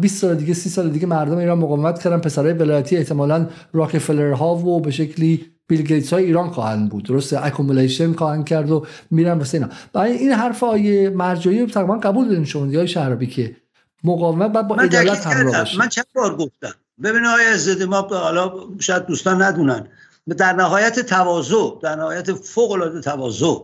20 0.00 0.20
سال 0.20 0.34
دیگه 0.34 0.54
30 0.54 0.70
سال 0.70 0.90
دیگه 0.90 1.06
مردم 1.06 1.36
ایران 1.36 1.58
مقاومت 1.58 2.02
کردن. 2.02 2.18
پسرای 2.18 2.52
ولایتی 2.52 2.96
احتمالاً 2.96 3.46
راکفلر 3.72 4.32
ها 4.32 4.54
و 4.54 4.80
به 4.80 4.90
شکلی 4.90 5.46
بیل 5.66 5.82
گیتس 5.82 6.12
های 6.12 6.24
ایران 6.24 6.50
خواهند 6.50 6.90
بود. 6.90 7.04
درست 7.04 7.32
accumulation 7.32 8.12
خواهند 8.12 8.44
کرد 8.44 8.70
و 8.70 8.86
میرن 9.10 9.38
واسه 9.38 9.58
اینا. 9.58 9.68
برای 9.92 10.12
این 10.12 10.32
حرف 10.32 10.60
های 10.60 11.08
مرجعی 11.08 11.66
تقریبا 11.66 11.96
قبول 11.98 12.28
دارین 12.28 12.44
شما 12.44 12.66
آقای 12.66 12.88
شهرابی 12.88 13.26
که 13.26 13.56
مقاومت 14.04 14.52
باید 14.52 14.68
با 14.68 14.76
عدالت 14.76 15.26
همراه 15.26 15.58
باشه. 15.58 15.78
من 15.78 15.88
چند 15.88 16.06
بار 16.14 16.36
گفتم. 16.36 16.74
ببین 17.02 17.24
آقای 17.24 17.44
عزت 17.44 17.82
ما 17.82 18.00
حالا 18.00 18.52
شاید 18.78 19.06
دوستان 19.06 19.42
ندونن. 19.42 19.88
در 20.34 20.52
نهایت 20.52 21.00
تواضع 21.00 21.78
در 21.82 21.94
نهایت 21.94 22.32
فوق 22.32 22.70
العاده 22.70 23.00
تواضع 23.00 23.58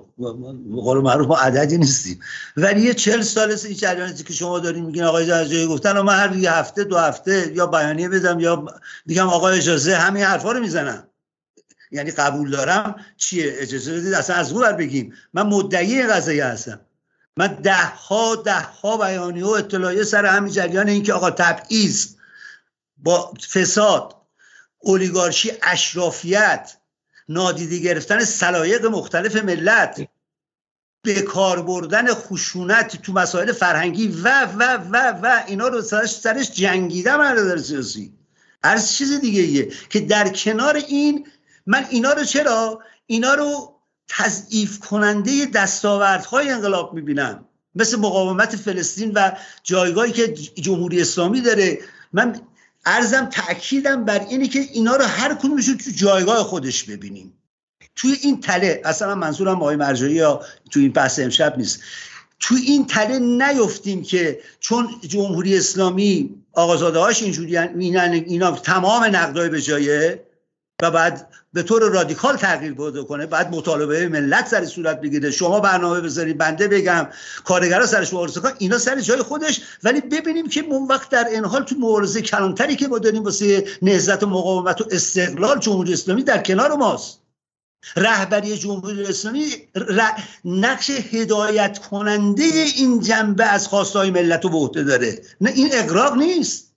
قول 0.77 0.99
معروف 0.99 1.29
ما 1.29 1.37
عددی 1.37 1.79
نیستیم. 1.79 2.21
ولی 2.57 2.81
یه 2.81 2.95
40 2.95 3.23
سال 3.23 3.57
این 3.65 3.77
جریانی 3.77 4.15
که 4.15 4.33
شما 4.33 4.59
دارین 4.59 4.85
میگین 4.85 5.03
آقای 5.03 5.27
جایی 5.27 5.67
گفتن 5.67 5.97
و 5.97 6.03
من 6.03 6.17
هر 6.19 6.37
یه 6.37 6.53
هفته 6.53 6.85
دو 6.85 6.99
هفته 6.99 7.53
یا 7.55 7.67
بیانیه 7.67 8.09
بدم 8.09 8.41
یا 8.41 8.65
میگم 9.07 9.29
آقای 9.29 9.59
اجازه. 9.59 9.97
همین 9.97 10.25
حرفا 10.25 10.53
رو 10.53 10.61
می‌زنم 10.61 11.09
یعنی 11.91 12.11
قبول 12.11 12.51
دارم. 12.51 12.95
چیه؟ 13.17 13.55
اجازه 13.57 13.93
بدید 13.93 14.15
اصلا 14.15 14.37
از 14.37 14.53
اون 14.53 14.73
بگیم. 14.73 15.15
من 15.33 15.47
مدعی 15.47 16.03
قضیه 16.03 16.45
هستم. 16.45 16.81
من 17.37 17.47
ده 17.47 17.85
ها 17.85 18.37
ده 18.37 18.61
ها 18.61 18.97
بیانیه 18.97 19.45
و 19.45 19.49
اطلاعیه 19.49 20.05
سر 20.05 20.27
همین 20.27 20.53
جریان 20.53 20.89
این 20.89 21.03
که 21.03 21.13
آقا 21.13 21.31
تبعیض 21.31 22.15
با 22.97 23.33
فساد 23.53 24.24
اولیگارشی 24.85 25.53
اشرافیت 25.63 26.77
نادیده 27.29 27.79
گرفتن 27.79 28.25
سلایق 28.25 28.87
مختلف 28.87 29.37
ملت 29.37 30.09
به 31.03 31.23
کار 31.23 31.63
بردن 31.63 32.15
خشونت 32.15 33.03
تو 33.03 33.13
مسائل 33.13 33.53
فرهنگی 33.53 34.09
و 34.09 34.45
و 34.45 34.63
و 34.91 34.97
و 35.23 35.43
اینا 35.47 35.69
رو 35.69 35.83
سرش, 35.83 36.11
سرش 36.11 36.51
جنگیده 36.51 37.17
در 37.17 37.57
سیاسی. 37.57 38.13
هر 38.65 38.79
چیز 38.79 39.21
دیگه 39.21 39.43
ایه 39.43 39.73
که 39.91 40.01
در 40.01 40.29
کنار 40.29 40.77
این 40.77 41.27
من 41.67 41.87
اینا 41.91 42.13
رو 42.13 42.25
چرا؟ 42.25 42.83
اینا 43.07 43.35
رو 43.35 43.75
تضعیف 44.09 44.79
کننده 44.79 45.47
دستاوردهای 45.47 46.51
انقلاب 46.51 46.95
می‌بینم 46.95 47.45
مثل 47.75 47.97
مقاومت 47.97 48.57
فلسطین 48.57 49.13
و 49.15 49.31
جایگاهی 49.63 50.13
که 50.13 50.29
جمهوری 50.33 51.01
اسلامی 51.01 51.41
داره. 51.41 51.79
من 52.13 52.41
ارزم 52.87 53.25
تاکیدم 53.25 54.05
بر 54.05 54.21
اینه 54.21 54.49
که 54.49 54.59
اینا 54.59 54.97
رو 54.97 55.05
هر 55.05 55.35
کدومش 55.35 55.67
تو 55.67 55.91
جایگاه 55.97 56.45
خودش 56.45 56.85
ببینیم. 56.85 57.33
توی 57.97 58.17
این 58.23 58.41
تله 58.41 58.83
اصلا 58.85 59.15
منظورم 59.15 59.57
آقای 59.57 59.77
مرجعی 59.77 60.15
یا 60.15 60.41
توی 60.71 60.83
این 60.83 60.93
بحث 60.93 61.19
امشب 61.19 61.59
نیست. 61.59 61.81
توی 62.41 62.61
این 62.61 62.87
تله 62.87 63.19
نیفتیم 63.19 64.03
که 64.03 64.41
چون 64.61 64.89
جمهوری 65.09 65.59
اسلامی 65.59 66.35
آقازاده 66.53 66.99
هاش 66.99 67.23
اینجوری 67.23 67.59
اینا 67.59 68.51
تمام 68.51 69.05
نقدای 69.05 69.49
به 69.49 69.61
جایه 69.61 70.27
و 70.83 70.91
بعد 70.91 71.29
به 71.55 71.63
طور 71.63 71.83
رادیکال 71.83 72.37
تغییر 72.37 72.73
پیدا 72.73 73.05
کنه 73.05 73.27
بعد 73.27 73.55
مطالبه 73.55 74.09
ملت 74.09 74.49
سر 74.49 74.65
صورت 74.65 75.01
بگیره. 75.01 75.31
شما 75.31 75.61
برنامه 75.61 76.01
بذارید 76.01 76.39
بنده 76.39 76.69
بگم 76.69 77.09
کارگرا 77.45 77.87
سرش 77.87 78.13
مبارزه 78.13 78.41
کن 78.41 78.51
اینا 78.59 78.79
سر 78.79 79.01
جای 79.01 79.23
خودش. 79.23 79.61
ولی 79.83 80.01
ببینیم 80.01 80.49
که 80.49 80.61
اون 80.61 80.89
وقت 80.89 81.11
در 81.11 81.29
این 81.29 81.45
حال 81.45 81.63
تو 81.63 81.75
مبارزه 81.79 82.23
کلانتری 82.23 82.77
که 82.77 82.89
ما 82.89 82.99
داریم 82.99 83.25
واسه 83.25 83.65
نهضت 83.83 84.23
و 84.23 84.27
مقاومت 84.27 84.81
و 84.81 84.85
استقلال 84.91 85.59
جمهوری 85.59 85.93
اسلامی 85.93 86.23
در 86.23 86.43
کنار 86.43 86.77
ماست. 86.77 87.21
رهبری 87.97 88.59
جمهوری 88.59 89.07
اسلامی 89.07 89.47
نقش 90.45 90.91
هدایت 90.91 91.79
کننده 91.79 92.45
این 92.77 93.01
جنبه 93.01 93.45
از 93.45 93.69
خواستهای 93.69 94.11
ملت 94.11 94.45
رو 94.45 94.69
به 94.69 94.83
داره. 94.83 95.23
نه 95.41 95.51
این 95.51 95.69
اقراق 95.73 96.17
نیست. 96.17 96.75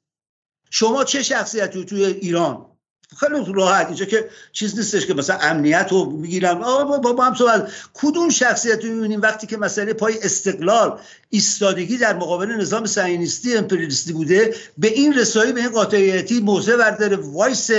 شما 0.69 1.03
چه 1.03 1.23
شخصیتی 1.23 1.85
توی 1.85 2.05
ایران؟ 2.05 2.66
خیلی 3.15 3.53
راحت. 3.53 3.85
اینجا 3.85 4.05
که 4.05 4.29
چیز 4.51 4.77
نیستش 4.77 5.05
که 5.05 5.13
مثلا 5.13 5.37
امنیت 5.37 5.87
رو 5.91 6.05
بگیرن 6.05 6.53
با, 6.53 7.13
با 7.13 7.25
هم 7.25 7.35
صحبت. 7.35 7.71
کدوم 7.93 8.29
شخصیت 8.29 8.85
رو 8.85 8.91
می‌بینیم 8.91 9.21
وقتی 9.21 9.47
که 9.47 9.57
مسئله 9.57 9.93
پای 9.93 10.13
استقلال 10.21 10.99
ایستادگی 11.29 11.97
در 11.97 12.15
مقابل 12.15 12.51
نظام 12.51 12.85
سعینیستی 12.85 13.57
امپریالیستی 13.57 14.13
بوده 14.13 14.55
به 14.77 14.87
این 14.87 15.13
رسایی 15.13 15.53
به 15.53 15.59
این 15.59 15.69
قاطعیتی 15.69 16.39
موضع 16.39 16.77
برداره 16.77 17.15
وایس 17.15 17.71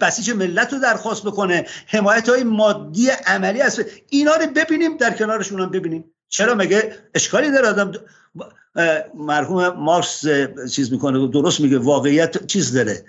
بسیج 0.00 0.30
ملت 0.30 0.72
رو 0.72 0.78
درخواست 0.78 1.22
بکنه 1.22 1.66
حمایت 1.86 2.28
های 2.28 2.44
مادی 2.44 3.08
عملی 3.08 3.60
است 3.60 3.84
اینا 4.10 4.34
رو 4.34 4.46
ببینیم 4.46 4.96
در 4.96 5.14
کنارشون 5.14 5.60
هم 5.60 5.70
ببینیم. 5.70 6.04
چرا؟ 6.28 6.54
مگه 6.54 6.94
اشکالی 7.14 7.50
داره؟ 7.50 7.68
آدم 7.68 7.92
مرحوم 9.14 9.68
مارکس 9.68 10.24
چیز 10.72 10.92
می‌کنه 10.92 11.28
درست 11.28 11.60
میگه 11.60 11.78
واقعیت 11.78 12.46
چیز 12.46 12.72
داره. 12.72 13.04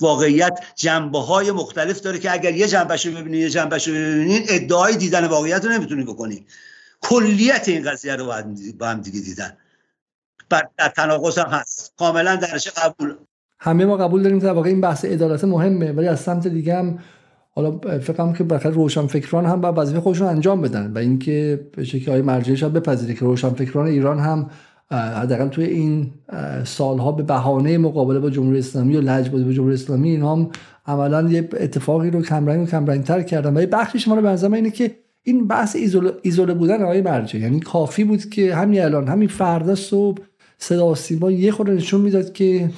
واقعیت 0.00 0.58
جنبه 0.76 1.18
های 1.18 1.50
مختلف 1.50 2.00
داره 2.00 2.18
که 2.18 2.32
اگر 2.32 2.54
یه 2.54 2.68
جنبش 2.68 3.06
رو 3.06 3.12
ببینید 3.12 3.40
یه 3.40 3.50
جنبش 3.50 3.88
رو 3.88 3.94
ببینید 3.94 4.46
ادعای 4.48 4.96
دیدن 4.96 5.26
واقعیت 5.26 5.64
رو 5.64 5.70
نمی‌تونی 5.70 6.04
بکنی. 6.04 6.46
کلیت 7.00 7.68
این 7.68 7.90
قضیه 7.90 8.16
رو 8.16 8.26
با 8.78 8.86
هم 8.86 9.00
دیگه 9.00 9.20
دیدن. 9.20 9.56
در 10.50 10.88
تناقض 10.96 11.38
هم 11.38 11.50
هست. 11.50 11.94
کاملا 11.98 12.36
درش 12.36 12.68
قبول. 12.68 13.14
همه 13.58 13.84
ما 13.84 13.96
قبول 13.96 14.22
داریم 14.22 14.40
که 14.40 14.46
واقعا 14.46 14.70
این 14.70 14.80
بحث 14.80 15.04
عدالت 15.04 15.44
مهمه 15.44 15.92
ولی 15.92 16.08
از 16.08 16.20
سمت 16.20 16.46
دیگه 16.48 16.76
هم 16.76 16.98
حالا 17.54 17.78
فکر 17.78 18.32
که 18.32 18.44
بالاخره 18.44 18.72
روشن 18.72 19.06
فکران 19.06 19.46
هم 19.46 19.60
باید 19.60 19.78
وظیفه 19.78 20.00
خودشون 20.00 20.26
انجام 20.26 20.60
بدن 20.60 20.92
و 20.94 20.98
اینکه 20.98 21.60
به 21.76 21.84
شکلی 21.84 22.10
های 22.10 22.22
مرجعی 22.22 22.56
شاید 22.56 22.72
بپذیره 22.72 23.14
که 23.14 23.20
روشن 23.20 23.48
فکران 23.48 23.86
ایران 23.86 24.18
هم 24.18 24.50
حداقل 24.90 25.48
توی 25.48 25.64
این 25.64 26.10
سالها 26.64 27.12
به 27.12 27.22
بهانه 27.22 27.78
مقابله 27.78 28.18
با 28.18 28.30
جمهوری 28.30 28.58
اسلامی 28.58 28.96
و 28.96 29.00
لجبازی 29.00 29.44
با 29.44 29.52
جمهوری 29.52 29.74
اسلامی 29.74 30.10
اینا 30.10 30.32
هم 30.32 30.50
عملا 30.86 31.28
یه 31.28 31.48
اتفاقی 31.60 32.10
رو 32.10 32.22
کمرنگ 32.22 32.62
و 32.62 32.66
کمرنگ 32.66 33.04
تر 33.04 33.22
کردن. 33.22 33.56
و 33.56 33.60
یه 33.60 33.66
بخشش 33.66 34.08
ما 34.08 34.14
رو 34.14 34.22
به 34.22 34.52
اینه 34.52 34.70
که 34.70 34.90
این 35.22 35.46
بحث 35.46 35.76
ایزوله 36.22 36.54
بودن 36.54 36.82
آقای 36.82 37.02
مرجع. 37.02 37.38
یعنی 37.38 37.60
کافی 37.60 38.04
بود 38.04 38.24
که 38.24 38.54
همین 38.54 38.82
الان 38.82 39.08
همین 39.08 39.28
فردا 39.28 39.74
صبح 39.74 40.22
صدا 40.58 40.94
سیما 40.94 41.30
یه 41.30 41.52
خورده 41.52 41.72
نشون 41.72 42.00
می‌داد 42.00 42.32
که 42.32 42.70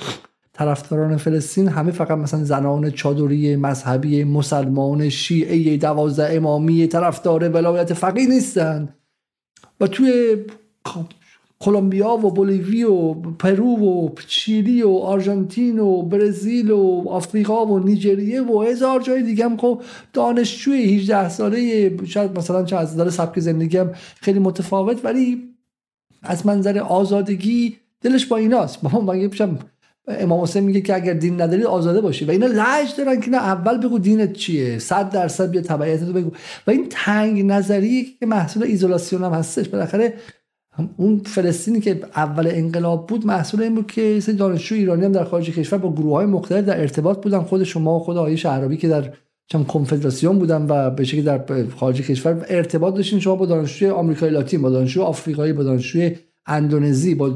طرفداران 0.55 1.17
فلسطین 1.17 1.69
همه 1.69 1.93
فقط 1.93 2.19
مثلا 2.19 2.45
زنان 2.45 2.91
چادری 2.91 3.57
مذهبی 3.57 4.25
مسلمان 4.25 5.09
شیعه 5.09 5.77
دوازده 5.77 6.37
امامی 6.37 6.87
طرفدار 6.87 7.49
ولایت 7.49 7.95
فقیه 7.95 8.29
نیستن 8.29 8.89
و 9.81 9.87
توی 9.87 10.37
کلمبیا 11.61 12.09
و 12.09 12.31
بولیوی 12.31 12.85
و 12.85 13.15
پرو 13.15 13.77
و 13.77 14.09
چیلی 14.27 14.83
و 14.83 14.91
آرژانتین 14.91 15.79
و 15.79 16.03
برزیل 16.03 16.71
و 16.71 17.05
آفریقا 17.09 17.67
و 17.67 17.79
نیجریه 17.79 18.43
و 18.43 18.63
هزار 18.63 19.01
جای 19.01 19.23
دیگه 19.23 19.45
هم 19.45 19.57
خب 19.57 19.83
دانشجوی 20.13 20.95
18 20.95 21.29
ساله 21.29 21.97
شاید 22.07 22.39
مثلا 22.39 22.65
چه 22.65 22.77
از 22.77 22.95
نظر 22.95 23.11
سبک 23.11 23.41
زندگی 23.41 23.77
هم 23.77 23.93
خیلی 24.21 24.39
متفاوت 24.39 25.05
ولی 25.05 25.55
از 26.23 26.47
منظر 26.47 26.79
آزادگی 26.79 27.77
دلش 28.01 28.27
با 28.27 28.37
ایناست. 28.37 28.85
ما 28.85 29.01
من 29.01 29.29
امام 30.09 30.43
حسین 30.43 30.65
میگه 30.65 30.81
که 30.81 30.95
اگر 30.95 31.13
دین 31.13 31.41
نداری 31.41 31.65
آزاده 31.65 32.01
باشی. 32.01 32.25
و 32.25 32.31
اینا 32.31 32.47
لج 32.47 32.97
دارن 32.99 33.21
که 33.21 33.31
نه 33.31 33.37
اول 33.37 33.79
بگو 33.79 33.99
دینت 33.99 34.33
چیه 34.33 34.79
صد 34.79 35.11
درصد 35.11 35.51
بیا 35.51 35.61
تبعیت 35.61 36.01
بگو. 36.01 36.31
و 36.67 36.71
این 36.71 36.87
تنگ 36.91 37.47
نظری 37.47 38.17
که 38.21 38.27
محصول 38.27 38.63
ایزولاسیون 38.63 39.25
هم 39.25 39.33
هستش 39.33 39.69
بالاخره 39.69 40.15
اون 40.97 41.19
فلسطینی 41.27 41.81
که 41.81 42.01
اول 42.17 42.47
انقلاب 42.51 43.07
بود 43.07 43.27
محصول 43.27 43.63
این 43.63 43.75
بود 43.75 43.87
که 43.87 44.21
سه 44.21 44.33
دانشجو 44.33 44.75
ایرانی 44.75 45.05
هم 45.05 45.13
در 45.13 45.25
خارج 45.25 45.51
کشور 45.51 45.79
با 45.79 45.93
گروه 45.93 46.13
های 46.13 46.27
مختلف 46.27 46.65
در 46.65 46.81
ارتباط 46.81 47.23
بودن 47.23 47.41
خود 47.41 47.65
شما 47.65 47.97
و 47.97 47.99
خود 47.99 48.17
آقای 48.17 48.37
شهرابی 48.37 48.77
که 48.77 48.89
در 48.89 49.13
چم 49.47 49.65
کنفدراسیون 49.65 50.39
بودن 50.39 50.67
و 50.69 50.91
به 50.91 51.05
شکلی 51.05 51.23
در 51.23 51.67
خارج 51.77 52.03
کشور 52.03 52.47
ارتباط 52.49 52.95
داشتین. 52.95 53.21
شما 53.21 53.37
با 53.37 53.47
دانشجوی 53.47 53.91
آمریکای 53.91 54.31
لاتین 54.31 54.63
با 54.63 54.71
دانشجو 54.71 55.03
آفریقایی 55.03 55.53
با 55.53 55.63
دانشجوی 55.63 56.17
اندونزی 56.47 57.15
با 57.15 57.31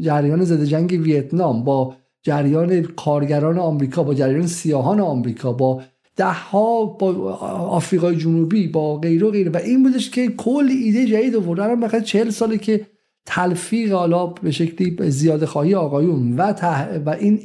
جریان 0.00 0.44
ضد 0.44 0.64
جنگ 0.64 1.00
ویتنام 1.02 1.64
با 1.64 1.94
جریان 2.22 2.82
کارگران 2.82 3.58
آمریکا 3.58 4.02
با 4.02 4.14
جریان 4.14 4.46
سیاهان 4.46 5.00
آمریکا 5.00 5.52
با 5.52 5.82
ده 6.16 6.32
ها 6.32 6.84
با 6.84 7.34
آفریقای 7.70 8.16
جنوبی 8.16 8.68
با 8.68 8.96
غیره 8.98 9.26
و 9.26 9.30
غیره 9.30 9.50
و 9.50 9.56
این 9.56 9.82
بودش 9.82 10.10
که 10.10 10.28
کل 10.28 10.68
ایده 10.84 11.06
جدید 11.06 11.36
آورد 11.36 11.60
الان 11.60 11.80
بخاطر 11.80 12.04
چهل 12.04 12.30
ساله 12.30 12.58
که 12.58 12.86
تلفیق 13.26 13.92
حالا 13.92 14.26
به 14.26 14.50
شکلی 14.50 15.10
زیاده 15.10 15.46
خواهی 15.46 15.74
آقایون 15.74 16.36
و, 16.36 16.52
و 17.06 17.10
این 17.10 17.40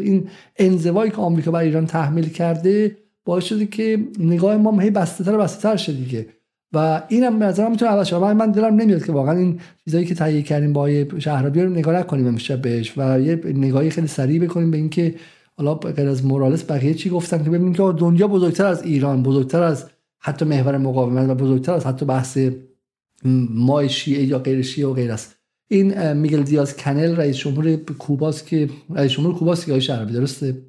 این 0.00 0.28
انزوایی 0.56 1.10
که 1.10 1.16
آمریکا 1.16 1.50
بر 1.50 1.60
ایران 1.60 1.86
تحمیل 1.86 2.28
کرده 2.28 2.96
باعث 3.24 3.44
شده 3.44 3.66
که 3.66 4.08
نگاه 4.18 4.56
ما 4.56 4.80
هی 4.80 4.90
بسته 4.90 5.24
تر 5.24 5.36
بسته 5.36 5.76
تر 5.76 5.92
دیگه. 5.92 6.26
و 6.72 7.02
اینم 7.08 7.38
به 7.38 7.44
نظرم 7.44 7.70
می‌تونه 7.70 7.90
عوض 7.90 8.12
من, 8.12 8.32
من 8.32 8.50
دلم 8.50 8.74
نمیاد 8.76 9.04
که 9.04 9.12
واقعا 9.12 9.38
این 9.38 9.60
چیزایی 9.84 10.04
که 10.04 10.14
تهیه 10.14 10.42
کردیم 10.42 10.72
با 10.72 11.18
شهرابی 11.18 11.60
رو 11.62 11.70
نگاه 11.70 11.94
نکنیم 11.94 12.26
امشب 12.26 12.62
بهش 12.62 12.92
و 12.96 13.20
یه 13.20 13.40
نگاهی 13.44 13.90
خیلی 13.90 14.06
سریع 14.06 14.40
بکنیم 14.40 14.70
به 14.70 14.76
اینکه 14.76 15.14
حالا 15.56 15.74
غیر 15.74 16.08
از 16.08 16.24
مورالس 16.24 16.70
بقیه 16.70 16.94
چی 16.94 17.10
گفتن 17.10 17.44
که 17.44 17.50
ببینیم 17.50 17.72
که 17.72 17.82
دنیا 17.82 18.28
بزرگتر 18.28 18.66
از 18.66 18.82
ایران 18.82 19.22
بزرگتر 19.22 19.62
از 19.62 19.90
حتی 20.18 20.44
محور 20.44 20.78
مقاومت 20.78 21.30
و 21.30 21.34
بزرگتر 21.34 21.72
از 21.72 21.86
حتی 21.86 22.06
بحث 22.06 22.38
ما 23.50 23.88
شیعه 23.88 24.24
یا 24.24 24.38
غیر 24.38 24.62
شیعه 24.62 24.88
و 24.88 24.92
غیر 24.92 25.12
است 25.12 25.36
این 25.68 26.12
میگل 26.12 26.42
دیاز 26.42 26.76
کنل 26.76 27.16
رئیس 27.16 27.36
جمهور 27.36 27.76
کوباست 27.76 28.46
که 28.46 28.68
رئیس 28.90 29.12
جمهور 29.12 29.34
کوباست 29.34 29.66
که 29.66 29.80
شهرابی 29.80 30.12
درسته؟ 30.12 30.62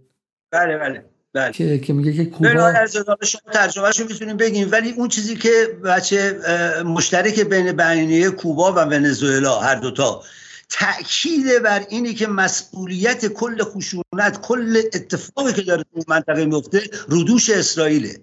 بله 0.52 0.78
بله. 0.78 1.11
بله. 1.34 1.52
که, 1.52 1.80
که 1.80 1.94
میگه 1.94 2.14
که 2.14 2.26
کوبا 2.26 2.86
شما 3.22 3.42
ترجمهش 3.54 4.00
رو 4.00 4.08
می‌تونیم 4.08 4.38
بگیم 4.38 4.72
ولی 4.72 4.92
اون 4.92 5.10
چیزی 5.10 5.36
که 5.36 5.80
بچه 5.84 6.40
مشترک 6.86 7.40
بین 7.40 7.72
بیانیه 7.72 8.30
کوبا 8.30 8.74
و 8.74 8.76
ونزوئلا 8.76 9.60
هر 9.60 9.76
دوتا 9.76 10.24
تأکید 10.70 11.64
بر 11.64 11.86
اینی 11.90 12.14
که 12.14 12.28
مسئولیت 12.28 13.26
کل 13.26 13.64
خشونت 13.64 14.42
کل 14.42 14.82
اتفاقی 14.94 15.54
که 15.54 15.62
داره 15.62 15.84
تو 15.84 16.04
منطقه 16.08 16.46
میفته 16.46 16.90
رودوش 17.08 17.50
اسرائیله 17.50 18.22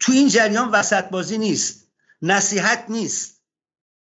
تو 0.00 0.12
این 0.12 0.28
جریان 0.28 0.70
وسط 0.70 1.04
بازی 1.04 1.38
نیست 1.38 1.88
نصیحت 2.22 2.84
نیست 2.88 3.42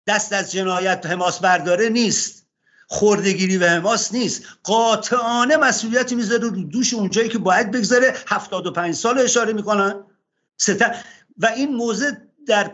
دست 0.07 0.34
از 0.34 0.52
جنایت 0.52 1.06
حماس 1.06 1.40
برداره 1.40 1.90
نیست 1.90 2.39
خوردگیری 2.91 3.57
و 3.57 3.66
حماس 3.66 4.14
نیست. 4.14 4.41
قاطعانه 4.64 5.57
مسئولیتی 5.57 6.16
می‌ذاره 6.16 6.41
رو 6.41 6.49
دوش 6.49 6.94
اونجایی 6.94 7.30
که 7.30 7.38
باید 7.38 7.72
بگذاره 7.72 8.16
75 8.28 8.95
سال 8.95 9.20
اشاره 9.20 9.53
می‌کنن. 9.53 10.03
و 11.38 11.45
این 11.45 11.76
موضع 11.76 12.11
در 12.48 12.68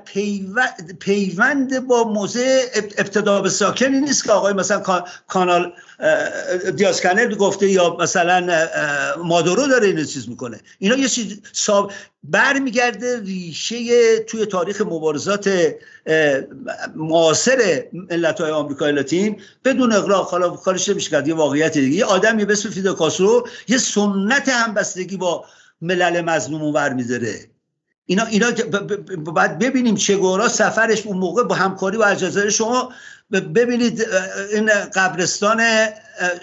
پیوند 0.99 1.87
با 1.87 2.03
موضع 2.03 2.65
ابتدا 2.97 3.41
به 3.41 3.49
ساکنی 3.49 3.99
نیست 3.99 4.23
که 4.23 4.31
آقای 4.31 4.53
مثلا 4.53 5.03
کانال 5.27 5.73
دیاز 6.75 7.01
کانل 7.01 7.35
گفته 7.35 7.69
یا 7.69 7.97
مثلا 7.99 8.67
مادورو 9.23 9.67
داره 9.67 9.87
اینو 9.87 10.03
چیز 10.03 10.29
می‌کنه. 10.29 10.59
اینا 10.79 10.95
یه 10.95 11.09
چیز 11.09 11.41
ساب 11.53 11.91
برمیگرده 12.23 13.19
ریشه 13.19 14.19
توی 14.19 14.45
تاریخ 14.45 14.81
مبارزات 14.81 15.49
معاصر 16.95 17.83
ملت 17.93 18.41
های 18.41 18.51
آمریکای 18.51 18.91
لاتین. 18.91 19.41
بدون 19.65 19.93
اغراق 19.93 20.29
حالا 20.29 20.49
کارش 20.49 20.89
نمیشه 20.89 21.09
کرد 21.09 21.27
یه 21.27 21.35
واقعیت 21.35 21.73
دیگه. 21.73 21.97
یه 21.97 22.05
آدمی 22.05 22.45
به 22.45 22.53
اسم 22.53 22.69
فیدل 22.69 22.93
کاسترو 22.93 23.47
یه 23.67 23.77
سنت 23.77 24.49
همبستگی 24.49 25.17
با 25.17 25.45
ملل 25.81 26.21
مظلوم 26.21 26.61
ور 26.61 26.93
می‌ذاره. 26.93 27.35
اینا 28.05 28.25
اینا 28.25 28.51
باید 29.17 29.59
ببینیم 29.59 29.95
چگورا 29.95 30.47
سفرش 30.47 31.05
اون 31.05 31.17
موقع 31.17 31.43
با 31.43 31.55
همکاری 31.55 31.97
با 31.97 32.05
الجزایر 32.05 32.49
شما 32.49 32.93
ببینید 33.31 34.05
این 34.51 34.69
قبرستان 34.95 35.87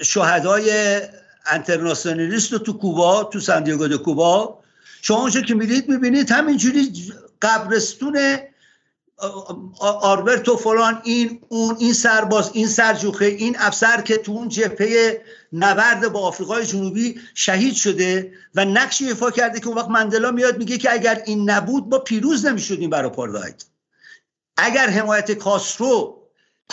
شهدای 0.03 1.01
انترناسیونالیست 1.47 2.55
تو 2.55 2.73
کوبا 2.73 3.25
تو 3.25 3.41
سندیاگو 3.41 3.89
دو 3.89 3.99
کوبا 3.99 4.59
شما 5.03 5.21
اونجا 5.21 5.41
که 5.41 5.55
میرید 5.55 5.89
می‌بینید 5.89 6.31
همینجوری 6.31 6.93
قبرستون 7.43 8.39
آربرتو 9.81 10.57
فلان 10.57 11.01
این 11.05 11.41
اون 11.49 11.77
این 11.79 11.93
سرباز 11.93 12.51
این 12.53 12.67
سرجوخه 12.67 13.25
این 13.25 13.57
افسر 13.59 14.01
که 14.01 14.17
تو 14.17 14.33
اون 14.33 14.49
جبهه 14.49 15.23
نبرد 15.53 16.13
با 16.13 16.21
آفریقای 16.21 16.67
جنوبی 16.67 17.21
شهید 17.35 17.75
شده 17.75 18.33
و 18.55 18.65
نقشی 18.65 19.07
ایفا 19.07 19.31
کرده 19.31 19.61
که 19.61 19.67
اون 19.67 19.77
وقت 19.77 19.89
مندلا 19.89 20.31
میاد 20.31 20.59
میگه 20.59 20.79
که 20.79 20.93
اگر 20.93 21.23
این 21.27 21.51
نبود 21.51 21.89
با 21.89 21.99
پیروز 21.99 22.47
نمی‌شدیم 22.47 22.91
برای 22.91 23.11
پارداید 23.11 23.67
اگر 24.57 24.89
حمایت 24.89 25.33
کاسترو 25.33 26.22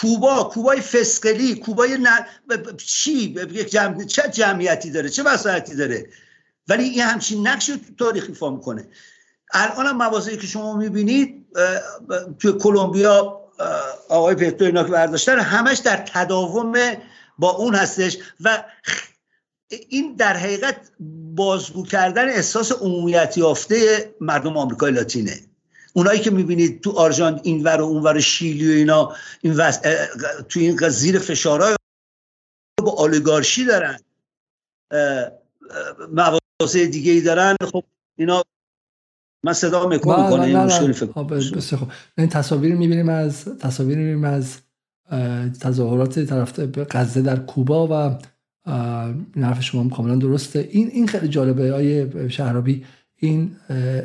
کوبا 0.02 0.44
کوبای 0.44 0.82
فسقلی 0.82 1.56
کوبای 1.56 1.98
ن... 1.98 2.08
چی؟ 2.78 3.36
چه 4.08 4.22
جمعیتی 4.30 4.92
داره؟ 4.92 5.10
چه 5.10 5.24
وسایتی 5.24 5.76
داره؟ 5.76 6.10
ولی 6.68 6.84
این 6.84 7.02
همچین 7.02 7.48
نقشی 7.48 7.72
تو 7.72 8.06
تاریخ 8.06 8.26
ایفا 8.28 8.50
می‌کنه. 8.50 8.88
الان 9.54 9.86
هم 9.86 9.98
موازی 9.98 10.38
که 10.38 10.48
شما 10.48 10.78
می‌بینید 10.78 11.46
توی 12.40 12.52
کلمبیا 12.52 13.42
آقای 14.10 14.36
پتو 14.36 14.66
اینا 14.66 14.84
که 14.84 14.92
برداشتن 14.92 15.40
همش 15.40 15.78
در 15.78 15.98
تداوم 15.98 16.74
با 17.38 17.50
اون 17.50 17.76
هستش 17.76 18.18
و 18.40 18.64
این 19.90 20.16
در 20.16 20.38
حقیقت 20.38 20.92
بازگو 21.36 21.84
کردن 21.84 22.30
احساس 22.30 22.72
عمومیت 22.72 23.38
یافته 23.38 24.10
مردم 24.22 24.58
آمریکای 24.58 24.92
لاتینه. 24.92 25.40
اونایی 25.94 26.20
که 26.20 26.32
می‌بینید 26.32 26.82
تو 26.82 26.92
آرژان 26.92 27.40
اینور 27.44 27.82
و 27.82 27.86
اونور 27.86 28.20
شیلی 28.20 28.68
و 28.68 28.72
اینا 28.72 29.16
این 29.42 29.54
تو 30.50 30.60
این 30.60 30.90
زیر 30.90 31.20
فشارهای 31.20 31.76
با 32.84 32.92
آلیگارشی 32.92 33.66
دارن 33.66 34.00
مواضع 36.12 36.86
دیگه 36.86 37.12
ای 37.12 37.22
دارن. 37.22 37.56
خب 37.72 37.84
اینا 38.18 38.44
من 39.44 39.54
صدا 39.54 39.88
می‌کنم 39.88 40.24
می‌کنه 40.24 40.42
این 40.42 40.58
مشکلی 40.58 40.94
فکر 40.94 41.12
خب 41.76 41.92
این 42.18 42.30
تصاویر 42.30 42.76
می‌بینیم 42.76 43.10
از 43.10 43.46
تصاویر 43.46 43.98
می‌بینیم 43.98 44.24
از 44.24 44.58
تظاهرات 45.62 46.20
طرف 46.20 46.60
غزه 46.92 47.22
در 47.22 47.40
کوبا 47.40 47.88
و 47.88 48.20
این 49.36 49.44
حرف 49.44 49.64
شما 49.64 49.90
کاملا 49.90 50.16
درسته. 50.16 50.70
این 50.72 50.88
این 50.88 51.08
خیلی 51.08 51.28
جالبه. 51.28 51.74
آیه 51.74 52.30
شهرابی 52.30 52.86
این 53.20 53.56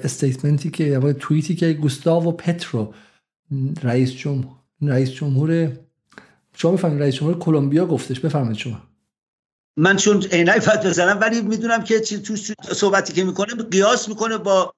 استیتمنتی 0.04 0.70
که 0.70 0.84
یا 0.84 1.12
توییتی 1.12 1.54
که 1.56 1.72
گوستاو 1.72 2.24
و 2.24 2.32
پترو 2.32 2.94
رئیس 3.82 4.12
جمهور 4.12 4.56
رئیس 4.82 5.10
جمهور 5.10 5.72
شما 6.56 6.72
بفهمید 6.72 7.02
رئیس 7.02 7.14
جمهور 7.14 7.38
کلمبیا 7.38 7.86
گفتش 7.86 8.20
بفرمایید 8.20 8.58
شما. 8.58 8.82
من 9.76 9.96
چون 9.96 10.22
عینک 10.22 10.58
فت 10.58 10.86
بزنم 10.86 11.20
ولی 11.20 11.42
می‌دونم 11.42 11.84
که 11.84 12.00
تو 12.00 12.36
صحبتی 12.74 13.12
که 13.12 13.24
می‌کنه 13.24 13.54
قیاس 13.54 14.08
می‌کنه 14.08 14.38
با 14.38 14.74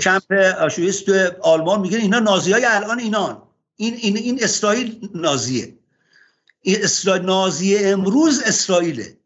کمپ 0.00 0.32
آشویس. 0.58 1.00
تو 1.00 1.30
آلمان 1.42 1.80
میگه 1.80 1.98
اینا 1.98 2.18
نازی 2.18 2.52
های 2.52 2.64
الان 2.64 3.00
اینان. 3.00 3.42
این 3.76 3.94
این 3.94 4.16
این 4.16 4.44
اسرائیل 4.44 5.08
نازیه. 5.14 5.74
این 6.60 6.76
اسرائیل 6.82 7.22
نازی 7.22 7.76
امروز 7.76 8.42
اسرائیله. 8.42 9.16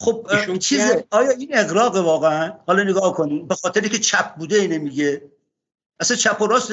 خب 0.00 0.26
چیزه 0.58 1.04
آیا 1.10 1.30
این 1.30 1.48
اقراق 1.52 1.96
واقعا؟ 1.96 2.52
حالا 2.66 2.82
نگاه 2.82 3.14
کنید 3.14 3.48
به 3.48 3.54
خاطری 3.54 3.88
که 3.88 3.98
چپ 3.98 4.34
بوده 4.34 4.56
اینه 4.56 4.78
میگه. 4.78 5.22
اصلا 6.00 6.16
چپ 6.16 6.42
و 6.42 6.46
راست 6.46 6.72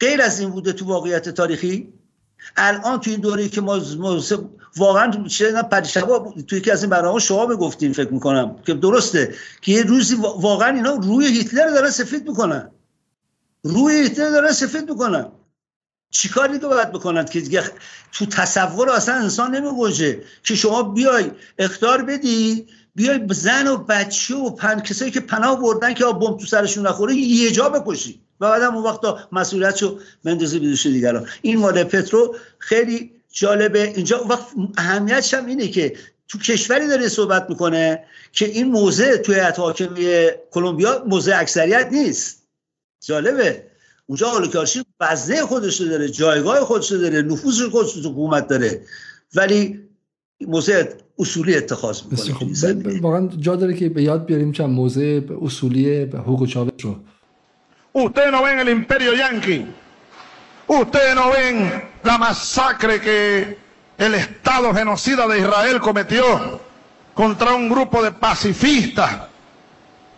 غیر 0.00 0.22
از 0.22 0.40
این 0.40 0.50
بوده 0.50 0.72
تو 0.72 0.86
واقعیت 0.86 1.28
تاریخی؟ 1.28 1.92
الان 2.56 3.00
تو 3.00 3.10
این 3.10 3.20
دوره 3.20 3.48
که 3.48 3.60
ما 3.60 3.80
واقعا 4.76 5.26
چه 5.26 5.62
پریشبا 5.62 6.34
توی 6.48 6.58
یکی 6.58 6.70
از 6.70 6.82
این 6.82 6.90
برنامه 6.90 7.20
شما 7.20 7.46
بگفتین 7.46 7.92
فکر 7.92 8.12
می‌کنم 8.12 8.56
که 8.66 8.74
درسته 8.74 9.34
که 9.60 9.72
یه 9.72 9.82
روزی 9.82 10.14
واقعا 10.20 10.74
اینا 10.74 10.94
روی 10.94 11.26
هیتلر 11.26 11.70
دارن 11.70 11.90
سفید 11.90 12.28
می‌کنن. 12.28 12.70
روی 13.62 13.94
هیتلر 13.94 14.30
دارن 14.30 14.52
سفید 14.52 14.90
می‌کنن. 14.90 15.26
چیکار 16.14 16.48
دیگه 16.48 16.66
باید 16.66 16.92
بکنند 16.92 17.30
که 17.30 17.40
دیگه 17.40 17.62
تو 18.12 18.26
تصور 18.26 18.90
اصلا 18.90 19.14
انسان 19.14 19.54
نمیگوشه 19.54 20.18
که 20.42 20.54
شما 20.54 20.82
بیای 20.82 21.30
اختار 21.58 22.02
بدی 22.02 22.66
بیای 22.94 23.20
زن 23.30 23.66
و 23.66 23.76
بچه 23.76 24.34
و 24.34 24.50
پن 24.50 24.80
کسایی 24.80 25.10
که 25.10 25.20
پناه 25.20 25.60
بردن 25.60 25.94
که 25.94 26.04
بمب 26.04 26.38
تو 26.38 26.46
سرشون 26.46 26.86
نخوره 26.86 27.14
یه 27.14 27.50
جا 27.50 27.68
بکشی. 27.68 28.20
و 28.40 28.50
بعدم 28.50 28.74
اون 28.74 28.84
وقتا 28.84 29.18
مسئولیتشو 29.32 29.98
بندازی 30.24 30.58
به 30.58 30.66
دوش 30.66 30.86
دیگران. 30.86 31.26
این 31.42 31.58
مال 31.58 31.84
پترو 31.84 32.36
خیلی 32.58 33.10
جالبه. 33.32 33.82
اینجا 33.82 34.24
وقت 34.24 34.46
اهمیتش 34.76 35.34
هم 35.34 35.46
اینه 35.46 35.68
که 35.68 35.96
تو 36.28 36.38
کشوری 36.38 36.88
داره 36.88 37.08
صحبت 37.08 37.46
می‌کنه 37.48 38.04
که 38.32 38.44
این 38.44 38.66
موضع 38.70 39.16
توی 39.16 39.34
هیئت 39.34 39.58
حاکمیه 39.58 40.42
کلمبیا 40.50 41.04
موضع 41.06 41.40
اکثریت 41.40 41.88
نیست. 41.92 42.42
جالبه. 43.04 43.73
اونجا 44.06 44.30
اولیگارشی 44.30 44.82
وزنه 45.00 45.42
خودش 45.42 45.80
داره 45.80 46.08
جایگاه 46.08 46.60
خودش 46.60 46.92
داره 46.92 47.22
نفوذ 47.22 47.62
خودش 47.62 47.92
تو 47.92 48.10
حکومت 48.10 48.46
داره 48.48 48.80
ولی 49.34 49.80
موضع 50.46 50.84
اصولی 51.18 51.56
اتخاذ 51.56 52.00
می‌کنه 52.10 53.00
واقعا 53.00 53.28
جا 53.38 53.56
داره 53.56 53.74
که 53.74 53.88
به 53.88 54.02
یاد 54.02 54.26
بیاریم 54.26 54.52
چند 54.52 54.70
موضع 54.70 55.20
اصولی 55.42 56.02
حقوق 56.02 56.46
چاوش 56.46 56.72
رو 56.80 56.96
Ustedes 57.96 58.32
no 58.32 58.42
ven 58.42 58.58
el 58.58 58.68
imperio 58.70 59.12
yanqui. 59.14 59.58
Ustedes 60.66 61.14
no 61.14 61.30
ven 61.30 61.56
la 62.02 62.18
masacre 62.18 63.00
que 63.00 63.56
el 63.96 64.14
Estado 64.14 64.74
genocida 64.74 65.28
de 65.28 65.38
Israel 65.38 65.78
cometió 65.80 66.24
contra 67.14 67.54
un 67.54 67.68
grupo 67.68 68.02
de 68.02 68.10
pacifistas 68.10 69.28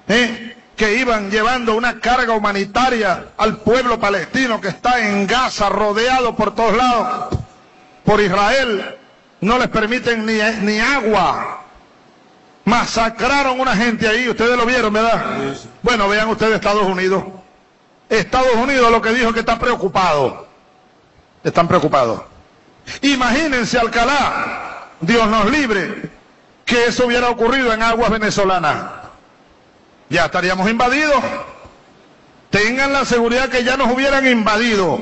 ¿eh? 0.08 0.55
Que 0.76 0.96
iban 0.98 1.30
llevando 1.30 1.74
una 1.74 2.00
carga 2.00 2.34
humanitaria 2.34 3.28
al 3.38 3.56
pueblo 3.58 3.98
palestino 3.98 4.60
que 4.60 4.68
está 4.68 5.08
en 5.08 5.26
Gaza, 5.26 5.70
rodeado 5.70 6.36
por 6.36 6.54
todos 6.54 6.76
lados 6.76 7.38
por 8.04 8.20
Israel. 8.20 8.96
No 9.40 9.58
les 9.58 9.68
permiten 9.68 10.26
ni, 10.26 10.38
ni 10.62 10.78
agua. 10.78 11.62
Masacraron 12.64 13.60
una 13.60 13.76
gente 13.76 14.06
ahí, 14.06 14.28
ustedes 14.28 14.56
lo 14.56 14.66
vieron, 14.66 14.92
¿verdad? 14.92 15.54
Bueno, 15.82 16.08
vean 16.08 16.28
ustedes 16.28 16.54
Estados 16.54 16.82
Unidos. 16.82 17.24
Estados 18.08 18.54
Unidos 18.54 18.90
lo 18.90 19.00
que 19.00 19.12
dijo 19.12 19.32
que 19.32 19.40
está 19.40 19.58
preocupado. 19.58 20.46
Están 21.42 21.68
preocupados. 21.68 22.22
Imagínense 23.02 23.78
Alcalá, 23.78 24.88
Dios 25.00 25.26
nos 25.28 25.50
libre, 25.50 26.10
que 26.64 26.86
eso 26.86 27.06
hubiera 27.06 27.30
ocurrido 27.30 27.72
en 27.72 27.82
aguas 27.82 28.10
venezolanas. 28.10 29.05
Ya 30.08 30.26
estaríamos 30.26 30.70
invadidos. 30.70 31.22
Tengan 32.50 32.92
la 32.92 33.04
seguridad 33.04 33.48
que 33.48 33.64
ya 33.64 33.76
nos 33.76 33.92
hubieran 33.92 34.26
invadido. 34.26 35.00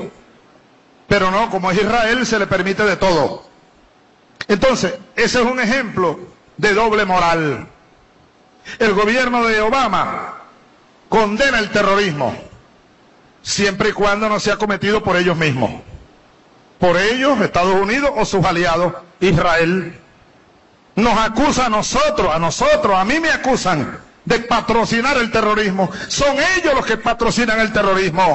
Pero 1.07 1.31
no, 1.31 1.49
como 1.49 1.71
es 1.71 1.77
Israel, 1.77 2.25
se 2.25 2.39
le 2.39 2.47
permite 2.47 2.83
de 2.83 2.97
todo. 2.97 3.45
Entonces, 4.47 4.95
ese 5.15 5.39
es 5.39 5.45
un 5.45 5.59
ejemplo 5.59 6.19
de 6.57 6.73
doble 6.73 7.05
moral. 7.05 7.67
El 8.79 8.93
gobierno 8.93 9.45
de 9.45 9.61
Obama 9.61 10.41
condena 11.09 11.59
el 11.59 11.69
terrorismo 11.69 12.35
siempre 13.45 13.89
y 13.89 13.93
cuando 13.93 14.27
no 14.27 14.39
sea 14.39 14.57
cometido 14.57 15.03
por 15.03 15.15
ellos 15.15 15.37
mismos. 15.37 15.71
Por 16.79 16.97
ellos, 16.97 17.39
Estados 17.41 17.75
Unidos 17.75 18.11
o 18.15 18.25
sus 18.25 18.43
aliados, 18.43 18.93
Israel. 19.19 19.97
Nos 20.95 21.17
acusa 21.17 21.67
a 21.67 21.69
nosotros, 21.69 22.33
a 22.33 22.39
nosotros, 22.39 22.95
a 22.95 23.05
mí 23.05 23.19
me 23.19 23.29
acusan 23.29 23.99
de 24.31 24.37
patrocinar 24.53 25.15
el 25.23 25.29
terrorismo. 25.37 25.83
Son 26.19 26.33
ellos 26.53 26.73
los 26.77 26.85
que 26.89 26.97
patrocinan 26.97 27.57
el 27.65 27.71
terrorismo. 27.77 28.27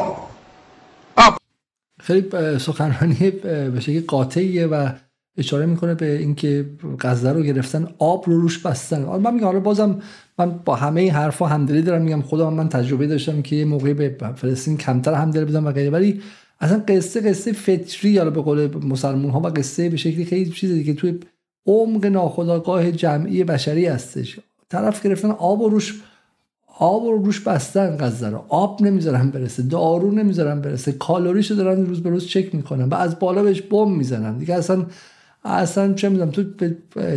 خیلی 2.03 2.29
سخنرانی 2.59 3.31
به 3.75 3.81
شکل 3.81 4.01
قاطعیه 4.07 4.67
و 4.67 4.89
اشاره 5.39 5.67
می‌کنه 5.67 5.95
به 5.95 6.19
اینکه 6.19 6.71
غزه 7.01 7.33
رو 7.33 7.43
گرفتن 7.43 7.89
آب 7.99 8.25
رو 8.27 8.41
روش 8.41 8.59
بستن. 8.59 9.03
من 9.03 9.35
میگم 9.35 9.47
حالا 9.47 9.61
بازم 9.61 10.03
من 10.39 10.51
با 10.65 10.75
همه 10.75 11.01
این 11.01 11.11
حرفا 11.11 11.47
همدلی 11.47 11.83
دارم 11.83 12.03
میگم. 12.03 12.23
خدا 12.23 12.51
من 12.51 12.69
تجربه 12.69 13.07
داشتم 13.07 13.43
که 13.43 13.57
یه 13.57 13.65
موقعی 13.65 13.95
به 13.95 14.17
فلسطین 14.37 14.77
کمتر 14.77 15.15
همدلی 15.15 15.45
بدم 15.45 15.67
و 15.67 15.73
غیره. 15.73 15.91
ولی 15.91 16.23
اصلا 16.61 16.83
قصه 16.89 17.21
قصه 17.21 17.53
فطری 17.53 18.11
یا 18.11 18.31
به 18.31 18.43
قول 18.43 18.77
مسلمان 18.87 19.31
ها 19.31 19.41
و 19.41 19.47
قصه 19.47 19.89
به 19.89 19.97
شکلی 19.97 20.25
خیلی 20.25 20.51
چیزی 20.51 20.85
که 20.85 20.95
توی 20.95 21.19
عمق 21.67 22.07
ناخودآگاه 22.07 22.93
جمعی 22.93 23.45
بشری 23.45 23.87
هستش. 23.87 24.41
طرف 24.71 25.07
گرفتن 25.07 25.31
آب 25.31 25.61
و 25.61 25.69
روش 25.69 26.03
آب 26.79 27.05
رو 27.05 27.25
روش 27.25 27.41
بستن 27.41 27.97
غزه 27.97 28.29
رو. 28.29 28.45
آب 28.49 28.83
نمی‌ذارن 28.83 29.31
برسه 29.31 29.63
دارو 29.63 30.11
نمی‌ذارن 30.11 30.61
برسه 30.61 30.93
کالریشو 30.93 31.55
دارن 31.55 31.87
روز 31.87 32.03
به 32.03 32.11
روز 32.11 32.27
چک 32.27 32.55
می‌کنن 32.55 32.85
و 32.89 32.95
از 32.95 33.19
بالا 33.19 33.43
بهش 33.43 33.63
بم 33.63 33.93
می‌زنن. 33.93 34.39
دیگه 34.39 34.55
اصلا 34.55 34.87
اصلا 35.45 35.93
چه 35.93 36.09
می‌دونم 36.09 36.31
تو 36.31 36.45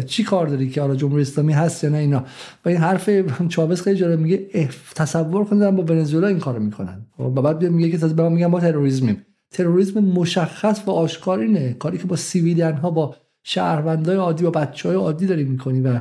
چی 0.05 0.23
کار 0.23 0.47
داری 0.47 0.69
که 0.69 0.81
حالا 0.81 0.95
جمهوری 0.95 1.21
اسلامی 1.21 1.53
هست 1.53 1.83
یا 1.83 1.89
نه 1.89 1.97
اینا؟ 1.97 2.23
و 2.65 2.69
این 2.69 2.77
حرف 2.77 3.09
چاوز 3.49 3.81
خیلی 3.81 3.99
جالب 3.99 4.19
میگه 4.19 4.69
تصور 4.95 5.45
کن 5.45 5.75
با 5.75 5.83
ونزوئلا 5.83 6.27
این 6.27 6.39
کارو 6.39 6.59
می‌کنن. 6.59 7.05
و 7.19 7.29
بعد 7.29 7.63
میگه 7.63 7.97
که 7.97 8.07
به 8.07 8.29
میگن 8.29 8.45
ما 8.45 8.59
تروریسمیم. 8.59 9.25
تروریسم 9.51 9.99
مشخص 9.99 10.81
و 10.87 10.91
آشکار 10.91 11.39
اینه. 11.39 11.73
کاری 11.73 11.97
که 11.97 12.07
با 12.07 12.15
سیویلیان 12.15 12.73
ها 12.73 12.91
با 12.91 13.15
شهروندای 13.43 14.15
عادی 14.15 14.45
و 14.45 14.51
بچه 14.51 14.89
های 14.89 14.97
عادی 14.97 15.27
داریم 15.27 15.47
می‌کنی 15.47 15.81
و 15.81 15.99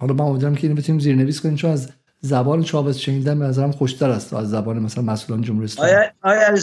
حالا 0.00 0.14
من 0.14 0.24
امیدوارم 0.24 0.54
که 0.54 0.66
اینو 0.66 0.80
بتونیم 0.80 1.00
زیرنویس 1.00 1.40
کنیم 1.40 1.56
چون 1.56 1.70
از 1.70 1.88
زبان 2.20 2.62
چاوز 2.62 2.96
شنیدن 2.96 3.38
به 3.38 3.44
نظرم 3.44 3.72
خوشتر 3.72 4.10
است 4.10 4.34
از 4.34 4.50
زبان 4.50 4.78
مثلا 4.78 5.04
مسئولان 5.04 5.42
جمهوری 5.42 5.64
اسلامی. 5.64 5.92
آیا 6.22 6.56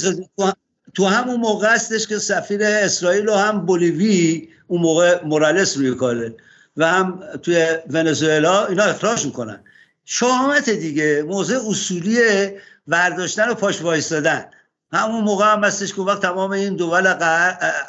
تو 0.94 1.06
همون 1.06 1.40
موقع 1.40 1.74
هستش 1.74 2.08
که 2.08 2.18
سفیر 2.18 2.64
اسرائیل 2.64 3.30
و 3.30 3.34
هم 3.34 3.66
بولیوی 3.66 4.48
اون 4.68 4.82
موقع 4.82 5.26
مورالس 5.26 5.78
روی 5.78 5.96
کاره 5.96 6.36
و 6.78 6.88
هم 6.88 7.20
توی 7.44 7.66
ونزوئلا 7.90 8.66
اینا 8.66 8.84
اخراج 8.84 9.26
می‌کنن. 9.26 9.60
شهامت 10.06 10.70
دیگه 10.70 11.24
موضع 11.28 11.60
اصولی 11.70 12.18
ورداشتن 12.88 13.50
و 13.50 13.54
پاش 13.54 13.82
وایستادن. 13.82 14.46
همون 14.92 15.24
موقع 15.24 15.54
هم 15.54 15.64
هستش 15.64 15.94
که 15.94 16.02
وقت 16.02 16.22
تمام 16.22 16.52
این 16.52 16.76
دول 16.76 17.08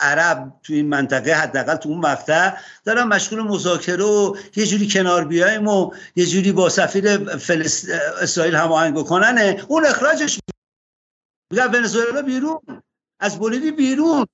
عرب 0.01 0.52
توی 0.62 0.77
این 0.77 0.89
منطقه 0.89 1.33
حداقل 1.33 1.77
تو 1.77 1.89
اون 1.89 1.99
مقطع 1.99 2.52
دارن 2.85 3.02
مشغول 3.02 3.43
مذاکره 3.43 4.05
و 4.05 4.36
یه 4.57 4.67
جوری 4.67 4.89
کنار 4.89 5.25
بیایم 5.25 5.68
و 5.68 5.91
یه 6.17 6.27
جوری 6.27 6.52
با 6.52 6.68
سفیر 6.68 7.36
فلست... 7.36 7.89
اسرائیل 8.23 8.55
هماهنگ 8.55 8.94
بکننه 8.94 9.57
اون 9.68 9.86
اخراجش 9.86 10.39
میگن 11.52 11.67
ونزوئلا 11.67 12.23
بیرون. 12.23 12.59
از 13.20 13.39
بولیوی 13.39 13.70
بیرون. 13.70 14.27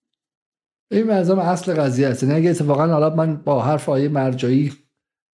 این 0.90 1.06
منظم 1.06 1.38
اصل 1.38 1.74
قضیه 1.74 2.08
است. 2.08 2.24
نه 2.24 2.30
یعنی 2.30 2.40
اگه 2.40 2.50
اتفاقا 2.50 2.86
حالا 2.86 3.10
من 3.10 3.36
با 3.36 3.62
حرف 3.62 3.88
آیه 3.88 4.08
مرجایی 4.08 4.72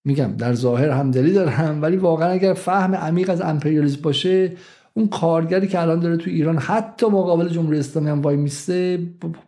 میگم 0.04 0.36
در 0.36 0.54
ظاهر 0.54 0.90
همدلی 0.90 1.32
دارم 1.32 1.82
ولی 1.82 1.96
واقعا 1.96 2.28
اگر 2.30 2.54
فهم 2.54 2.94
عمیق 2.94 3.30
از 3.30 3.40
امپریالیسم 3.40 4.02
باشه 4.02 4.56
اون 4.94 5.08
کارگری 5.08 5.68
که 5.68 5.80
الان 5.80 6.00
داره 6.00 6.16
تو 6.16 6.30
ایران 6.30 6.58
حتی 6.58 7.06
مقابل 7.06 7.48
جمهوری 7.48 7.78
اسلامی 7.78 8.10
هم 8.10 8.20
وای 8.20 8.36
میسته 8.36 8.98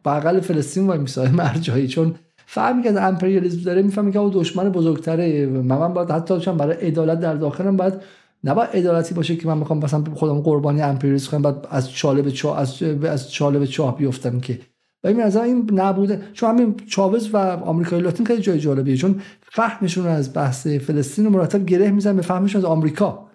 بغل 0.04 0.40
فلسطین 0.40 0.86
وای 0.86 0.98
میسته 0.98 1.32
مرجعی 1.36 1.88
چون 1.88 2.14
فهمی 2.46 2.82
که 2.82 3.02
امپریالیسم 3.02 3.62
داره 3.62 3.82
می‌فهمی 3.82 4.12
که 4.12 4.18
اون 4.18 4.30
دشمن 4.34 4.68
بزرگتره. 4.68 5.46
من 5.46 5.94
باید 5.94 6.10
حتی 6.10 6.40
چون 6.40 6.56
برای 6.56 6.76
عدالت 6.76 7.20
در 7.20 7.34
داخلم 7.34 7.76
باید 7.76 7.94
نباید 8.44 8.70
عدالتی 8.74 9.14
باشه 9.14 9.36
که 9.36 9.48
من 9.48 9.58
می‌خوام 9.58 9.78
مثلا 9.78 10.04
خودم 10.14 10.40
قربانی 10.40 10.82
امپریالیسم 10.82 11.30
کنم 11.30 11.42
بعد 11.42 11.66
از 11.70 11.90
چاله 11.90 12.22
به 12.22 12.30
چاه 12.30 12.58
از 12.58 12.82
از 12.82 13.32
چاله 13.32 13.58
به 13.58 13.66
چاه 13.66 13.96
بیفتم 13.96 14.40
که. 14.40 14.58
و 15.04 15.08
این 15.08 15.22
از 15.22 15.36
این 15.36 15.70
نبوده. 15.72 16.22
چون 16.32 16.50
همین 16.50 16.74
چاوز 16.86 17.34
و 17.34 17.36
آمریکای 17.36 18.00
لاتین 18.00 18.26
خیلی 18.26 18.42
جای 18.42 18.58
جالبیه. 18.58 18.96
چون 18.96 19.20
فهمشون 19.42 20.06
از 20.06 20.34
بحث 20.34 20.66
فلسطین 20.66 21.28
مرتب 21.28 21.64
گره 21.64 21.90
میزن 21.90 22.16
به 22.16 22.22
فهمشون 22.22 22.58
از 22.58 22.64
آمریکا. 22.64 23.31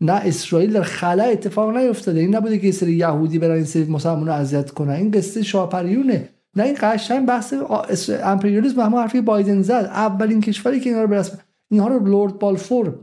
نه 0.00 0.12
اسرائیل 0.12 0.72
در 0.72 0.82
خلا 0.82 1.24
اتفاق 1.24 1.76
نیفتاده. 1.76 2.20
این 2.20 2.36
نبوده 2.36 2.58
که 2.58 2.72
سری 2.72 2.92
یهودی 2.92 3.38
برن 3.38 3.54
این 3.54 3.64
سری 3.64 3.84
مسلمان 3.84 4.26
رو 4.26 4.32
اذیت 4.32 4.70
کنن. 4.70 4.90
این 4.90 5.10
قصه 5.10 5.42
شاپریونه. 5.42 6.28
نه 6.56 6.62
این 6.62 6.76
قشنگ 6.80 7.26
بحث 7.26 7.54
امپریالیسم 8.22 8.80
همه 8.80 8.96
حرفی 8.96 9.20
بایدن 9.20 9.62
زد. 9.62 9.90
اولین 9.94 10.40
کشوری 10.40 10.80
که 10.80 10.90
اینا 10.90 11.02
رو 11.02 11.08
به 11.08 11.16
رسم 11.16 11.38
اینها 11.70 11.88
رو 11.88 12.06
لورد 12.06 12.38
بالفور 12.38 12.94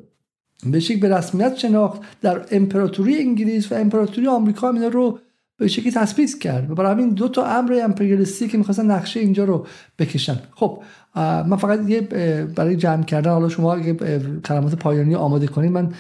به 0.72 0.82
به 1.02 1.18
رسمیت 1.18 1.56
شناخت. 1.56 2.02
در 2.22 2.46
امپراتوری 2.52 3.18
انگلیس 3.18 3.72
و 3.72 3.76
امپراتوری 3.76 4.28
آمریکا 4.28 4.70
اینا 4.70 4.88
رو 4.88 5.20
به 5.58 5.68
شکلی 5.68 5.92
تثبیت 5.92 6.40
کرد 6.40 6.72
و 6.72 6.76
برای 6.76 6.92
همین 6.92 7.10
دو 7.10 7.28
تا 7.28 7.46
امر 7.46 7.80
امپریالیستی 7.84 8.48
که 8.48 8.58
می‌خواستن 8.58 8.92
نقشه 8.92 9.20
اینجا 9.20 9.44
رو 9.44 9.66
بکشن. 10.00 10.40
خب 10.56 10.84
من 11.16 11.56
فقط 11.56 11.90
یه 11.90 12.02
برای 12.56 12.76
جمع 12.76 13.04
کردن 13.04 13.32
حالا 13.32 13.50
شما 13.50 13.80
کلمات 14.46 14.76
پایانی 14.76 15.16
آماده 15.16 15.48
کنید 15.48 15.72
من 15.72 15.94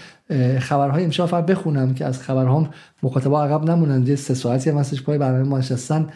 خبرهای 0.59 1.03
امشب 1.03 1.25
فقط 1.25 1.45
بخونم 1.45 1.93
که 1.93 2.05
از 2.05 2.21
خبرهام 2.21 2.69
مخاطبا 3.03 3.43
عقب 3.43 3.69
نمونند 3.69 4.09
یه 4.09 4.15
سه 4.15 4.33
ساعتی 4.33 4.69
هم 4.69 4.83
پای 5.05 5.17
برنامه 5.17 5.43
ما 5.43 5.57
نشستن 5.57 6.07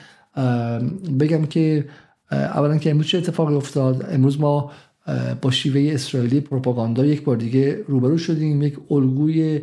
بگم 1.20 1.46
که 1.46 1.86
اولا 2.32 2.78
که 2.78 2.90
امروز 2.92 3.08
چه 3.08 3.18
اتفاقی 3.18 3.56
افتاد؟ 3.56 4.06
امروز 4.12 4.40
ما 4.40 4.72
با 5.42 5.52
شیوه 5.52 5.94
اسرائیلی 5.94 6.42
پروپاگاندا 6.42 7.06
یک 7.06 7.24
بار 7.24 7.38
دیگه 7.38 7.84
روبرو 7.88 8.18
شدیم. 8.18 8.62
یک 8.62 8.78
الگوی 8.92 9.62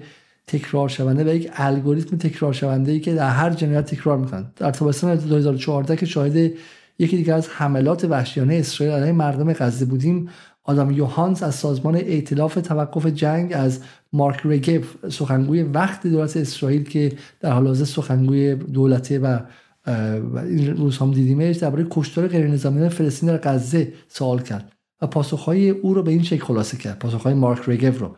تکرار 0.49 0.89
شونده 0.89 1.25
و 1.25 1.35
یک 1.35 1.51
الگوریتم 1.55 2.17
تکرار 2.17 2.53
شونده 2.53 2.93
ای 2.93 3.01
که 3.01 3.15
در 3.15 3.31
هر 3.31 3.51
جنایت 3.51 3.85
تکرار 3.85 4.19
می‌کنن. 4.19 4.53
در 4.57 4.71
تابستان 4.71 5.15
2014 5.15 5.97
که 5.97 6.07
شاهد 6.07 6.53
یکی 6.99 7.17
دیگر 7.17 7.35
از 7.35 7.49
حملات 7.49 8.05
وحشیانه 8.05 8.55
اسرائیل 8.55 8.95
علیه 8.95 9.13
مردم 9.13 9.53
غزه 9.53 9.85
بودیم 9.85 10.29
آدم 10.65 10.91
یوهانس 10.91 11.43
از 11.43 11.55
سازمان 11.55 11.95
ائتلاف 11.95 12.55
توقف 12.55 13.07
جنگ 13.07 13.53
از 13.55 13.81
مارک 14.13 14.41
رگف 14.45 14.97
سخنگوی 15.09 15.63
وقت 15.63 16.07
دولت 16.07 16.37
اسرائیل 16.37 16.83
که 16.83 17.13
در 17.41 17.53
حال 17.53 17.67
حاضر 17.67 17.85
سخنگوی 17.85 18.55
دولته 18.55 19.19
و 19.19 19.39
این 19.87 20.77
روز 20.77 20.99
هم 20.99 21.11
دیدیمش 21.11 21.57
درباره 21.57 21.87
کشتار 21.91 22.29
غیر 22.29 22.47
نظامیان 22.47 22.89
فلسطین 22.89 23.29
در 23.29 23.39
غزه 23.39 23.93
سوال 24.09 24.43
کرد 24.43 24.73
و 25.03 25.07
پاسخهای 25.07 25.71
او 25.71 25.95
رو 25.95 26.03
به 26.03 26.11
این 26.11 26.23
شکل 26.23 26.45
خلاصه 26.45 26.77
کرد. 26.77 26.99
پاسخهای 26.99 27.35
مارک 27.35 27.69
رگف 27.69 27.99
رو. 27.99 28.17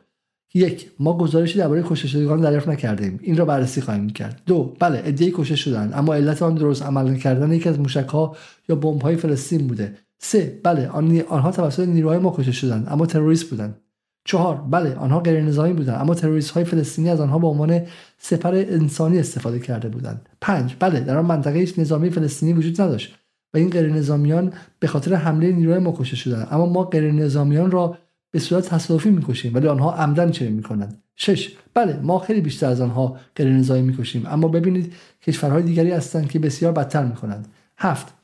یک 0.54 0.90
ما 0.98 1.18
گزارشی 1.18 1.58
درباره 1.58 1.82
کشته 1.82 2.08
شدگان 2.08 2.40
دریافت 2.40 2.68
نکردیم. 2.68 3.20
این 3.22 3.36
را 3.36 3.44
بررسی 3.44 3.80
خواهیم 3.80 4.10
کرد. 4.10 4.42
دو 4.46 4.74
بله 4.78 5.02
ادعای 5.04 5.32
کشته 5.36 5.56
شدن 5.56 5.90
اما 5.94 6.14
علت 6.14 6.42
آن 6.42 6.54
درست 6.54 6.82
عمل 6.82 7.10
نکردن 7.10 7.52
یکی 7.52 7.68
از 7.68 7.78
موشک 7.78 8.08
ها 8.08 8.36
یا 8.68 8.76
بمب 8.76 9.02
های 9.02 9.16
فلسطین 9.16 9.66
بوده. 9.66 9.94
سه 10.18 10.60
بله 10.62 10.88
آنها 11.28 11.50
توسط 11.50 11.88
نیروهای 11.88 12.18
ما 12.18 12.34
کشته 12.36 12.52
شدند 12.52 12.86
اما 12.90 13.06
تروریست 13.06 13.50
بودند. 13.50 13.80
چهار 14.24 14.56
بله 14.56 14.94
آنها 14.94 15.20
غیر 15.20 15.40
نظامی 15.40 15.72
بودند 15.72 16.00
اما 16.00 16.14
تروریست 16.14 16.50
های 16.50 16.64
فلسطینی 16.64 17.10
از 17.10 17.20
آنها 17.20 17.38
به 17.38 17.46
عنوان 17.46 17.80
سپر 18.18 18.54
انسانی 18.54 19.18
استفاده 19.18 19.58
کرده 19.58 19.88
بودند. 19.88 20.28
پنج 20.40 20.76
بله 20.78 21.00
در 21.00 21.16
آن 21.18 21.26
منطقه 21.26 21.58
هیچ 21.58 21.78
نظامی 21.78 22.10
فلسطینی 22.10 22.52
وجود 22.52 22.80
نداشت 22.80 23.14
و 23.54 23.58
این 23.58 23.70
غیر 23.70 23.92
نظامیان 23.92 24.52
به 24.80 24.86
خاطر 24.86 25.14
حمله 25.14 25.52
نیروهای 25.52 25.80
ما 25.80 25.92
کشته 25.92 26.16
شدند. 26.16 26.48
اما 26.50 26.66
ما 26.66 26.84
غیر 26.84 27.12
نظامیان 27.12 27.70
را 27.70 27.98
به 28.30 28.38
صورت 28.38 28.68
تصادفی 28.68 29.10
می‌کشیم 29.10 29.54
ولی 29.54 29.68
آنها 29.68 29.94
عمداً 29.94 30.30
چنین 30.30 30.52
می‌کنند؟ 30.52 31.02
شش. 31.16 31.52
بله 31.74 31.96
ما 32.02 32.18
خیلی 32.18 32.40
بیشتر 32.40 32.66
از 32.66 32.80
آنها 32.80 33.16
غیر 33.36 33.48
نظامی 33.48 33.82
می‌کشیم 33.82 34.26
اما 34.26 34.48
ببینید 34.48 34.92
کشورهای 35.22 35.62
دیگری 35.62 35.90
هستند 35.90 36.30
که 36.30 36.38
بسیار 36.38 36.72
بدتر 36.72 37.04
می‌کنند. 37.04 37.48
هفت. 37.76 38.14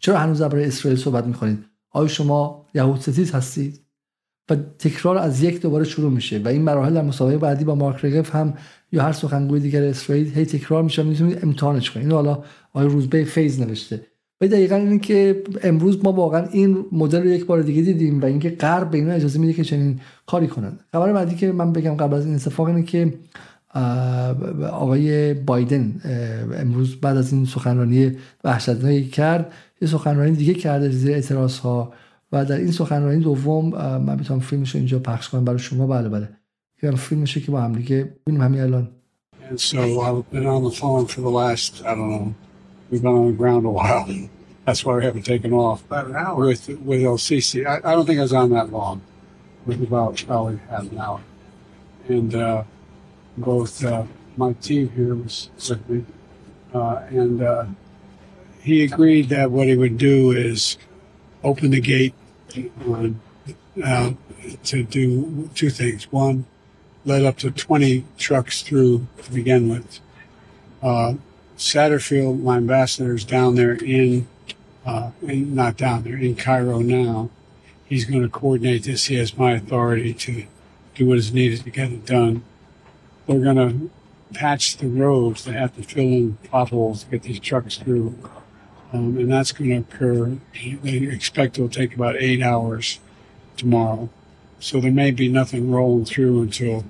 چرا 0.00 0.18
هنوز 0.18 0.40
درباره 0.40 0.66
اسرائیل 0.66 1.00
صحبت 1.00 1.26
می‌کنید؟ 1.26 1.64
آیا 1.90 2.08
شما 2.08 2.66
یهود 2.74 3.00
ستیز 3.00 3.32
هستید؟ 3.32 3.80
و 4.50 4.56
تکرار 4.78 5.18
از 5.18 5.42
یک 5.42 5.60
دوباره 5.60 5.84
شروع 5.84 6.10
میشه 6.10 6.38
و 6.38 6.48
این 6.48 6.62
مراحل 6.62 6.94
در 6.94 7.02
مسابقه 7.02 7.38
بعدی 7.38 7.64
با 7.64 7.74
مارک 7.74 8.04
رگف 8.04 8.34
هم 8.34 8.54
یا 8.92 9.02
هر 9.02 9.12
سخنگوی 9.12 9.60
دیگر 9.60 9.84
اسرائیل 9.84 10.34
هی 10.34 10.46
تکرار 10.46 10.82
میشه 10.82 11.02
می‌تونید 11.02 11.44
امتحانش 11.44 11.90
کنید. 11.90 12.06
اینو 12.06 12.16
حالا 12.16 12.44
آقای 12.72 12.88
روزبه 12.88 13.24
فیز 13.24 13.60
نوشته. 13.60 14.06
و 14.40 14.48
دقیقا 14.48 14.76
اینه 14.76 14.98
که 14.98 15.42
امروز 15.62 16.04
ما 16.04 16.12
واقعا 16.12 16.46
این 16.46 16.84
مدل 16.92 17.22
رو 17.22 17.28
یک 17.28 17.46
بار 17.46 17.62
دیگه 17.62 17.82
دیدیم 17.82 18.20
و 18.20 18.24
اینکه 18.24 18.50
غرب 18.50 18.90
به 18.90 18.98
اینا 18.98 19.12
اجازه 19.12 19.38
میده 19.38 19.52
که 19.52 19.64
چنین 19.64 20.00
کاری 20.26 20.46
کنن. 20.46 20.78
خبر 20.92 21.12
بعدی 21.12 21.34
که 21.34 21.52
من 21.52 21.72
بگم 21.72 21.94
قبل 21.94 22.14
از 22.14 22.26
این 22.26 22.34
اتفاق 22.34 22.66
اینه 22.66 22.82
که 22.82 23.14
آقای 24.70 25.34
بایدن 25.34 26.00
امروز 26.54 26.96
بعد 26.96 27.16
از 27.16 27.32
این 27.32 27.44
سخنرانی 27.44 28.12
وحشتناکی 28.44 29.04
کرد 29.04 29.52
یه 29.80 29.88
سخنرانی 29.88 30.36
دیگه 30.36 30.54
کرده 30.54 30.90
زیر 30.90 31.12
اعتراض 31.12 31.58
ها 31.58 31.92
و 32.32 32.44
در 32.44 32.56
این 32.56 32.70
سخنرانی 32.70 33.20
دوم 33.20 33.68
من 33.98 34.18
می‌تونم 34.18 34.40
فیلمش 34.40 34.70
رو 34.70 34.78
اینجا 34.78 34.98
پخش 34.98 35.28
کنم. 35.28 35.44
برای 35.44 35.58
شما 35.58 35.86
بله 35.86 36.08
بله. 36.08 36.28
این 36.82 36.96
فیلمشه 36.96 37.40
که 37.40 37.52
با 37.52 37.60
هم 37.60 37.72
دیگه 37.72 38.14
ببینیم 38.26 38.42
همین 38.42 38.60
الان. 38.60 38.88
So 39.56 39.76
I've 39.76 40.34
been 40.34 40.46
on 40.46 40.62
the 40.64 40.74
phone 40.80 41.06
for 41.06 41.20
the 41.20 41.34
last, 41.40 41.72
I 41.84 41.94
don't 41.94 42.10
know, 42.12 42.34
we've 42.90 43.02
been 43.02 43.12
on 43.12 43.26
the 43.28 43.32
ground 43.32 43.64
a 43.66 43.70
while. 43.70 44.28
That's 44.64 44.84
why 44.84 44.96
we 44.96 45.04
haven't 45.04 45.22
taken 45.22 45.52
off. 45.52 45.84
About 45.84 46.06
an 46.06 46.16
hour. 46.16 46.46
With, 46.46 46.68
with 46.68 47.00
Sisi. 47.00 47.66
I, 47.66 47.76
I 47.76 47.94
don't 47.94 48.06
think 48.06 48.18
I 48.18 48.22
was 48.22 48.32
on 48.32 48.50
that 48.50 48.70
long. 48.70 49.02
It 49.66 49.78
was 49.78 49.88
about 49.88 50.24
probably 50.26 50.60
half 50.68 50.90
an 50.90 50.98
hour. 50.98 51.20
And 52.08 52.34
uh, 52.34 52.64
both 53.36 53.84
uh, 53.84 54.04
my 54.36 54.52
team 54.54 54.90
here 54.90 55.14
was 55.14 55.50
with 55.68 55.88
me. 55.88 56.04
Uh, 56.72 57.02
and 57.08 57.42
uh, 57.42 57.66
he 58.60 58.84
agreed 58.84 59.28
that 59.30 59.50
what 59.50 59.66
he 59.66 59.76
would 59.76 59.98
do 59.98 60.30
is 60.30 60.76
open 61.42 61.70
the 61.70 61.80
gate 61.80 62.14
on, 62.86 63.20
uh, 63.82 64.12
to 64.64 64.82
do 64.82 65.48
two 65.54 65.70
things. 65.70 66.10
One, 66.12 66.46
let 67.04 67.24
up 67.24 67.38
to 67.38 67.50
20 67.50 68.04
trucks 68.18 68.62
through 68.62 69.06
to 69.22 69.32
begin 69.32 69.68
with. 69.68 70.00
Satterfield, 71.60 72.40
my 72.40 72.56
ambassador, 72.56 73.14
is 73.14 73.22
down 73.22 73.54
there 73.54 73.74
in, 73.74 74.26
uh, 74.86 75.10
in, 75.20 75.54
not 75.54 75.76
down 75.76 76.04
there, 76.04 76.16
in 76.16 76.34
Cairo 76.34 76.78
now. 76.78 77.28
He's 77.84 78.06
going 78.06 78.22
to 78.22 78.30
coordinate 78.30 78.84
this. 78.84 79.04
He 79.06 79.16
has 79.16 79.36
my 79.36 79.52
authority 79.52 80.14
to 80.14 80.46
do 80.94 81.06
what 81.06 81.18
is 81.18 81.34
needed 81.34 81.62
to 81.64 81.70
get 81.70 81.92
it 81.92 82.06
done. 82.06 82.44
They're 83.26 83.40
going 83.40 83.56
to 83.56 83.90
patch 84.32 84.78
the 84.78 84.88
roads. 84.88 85.44
They 85.44 85.52
have 85.52 85.76
to 85.76 85.82
fill 85.82 86.04
in 86.04 86.38
potholes 86.44 87.04
to 87.04 87.10
get 87.10 87.24
these 87.24 87.40
trucks 87.40 87.76
through. 87.76 88.16
Um, 88.94 89.18
and 89.18 89.30
that's 89.30 89.52
going 89.52 89.70
to 89.70 89.76
occur. 89.76 90.38
They 90.54 91.08
expect 91.12 91.58
it 91.58 91.60
will 91.60 91.68
take 91.68 91.94
about 91.94 92.16
eight 92.16 92.42
hours 92.42 93.00
tomorrow. 93.58 94.08
So 94.60 94.80
there 94.80 94.90
may 94.90 95.10
be 95.10 95.28
nothing 95.28 95.70
rolling 95.70 96.06
through 96.06 96.40
until 96.40 96.86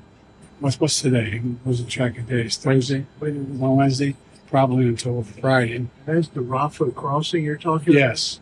what's 0.60 0.78
what's 0.78 1.02
today? 1.02 1.42
Wasn't 1.64 1.90
tracking 1.90 2.26
days. 2.26 2.56
Thursday, 2.56 3.06
on 3.20 3.58
Wednesday, 3.58 4.14
probably 4.54 4.84
until 4.92 5.22
Friday. 5.42 5.86
That's 6.06 6.28
the 6.36 6.44
Rafa 6.54 6.86
crossing 7.02 7.42
you're 7.44 7.62
talking 7.68 7.92
Yes. 7.94 8.40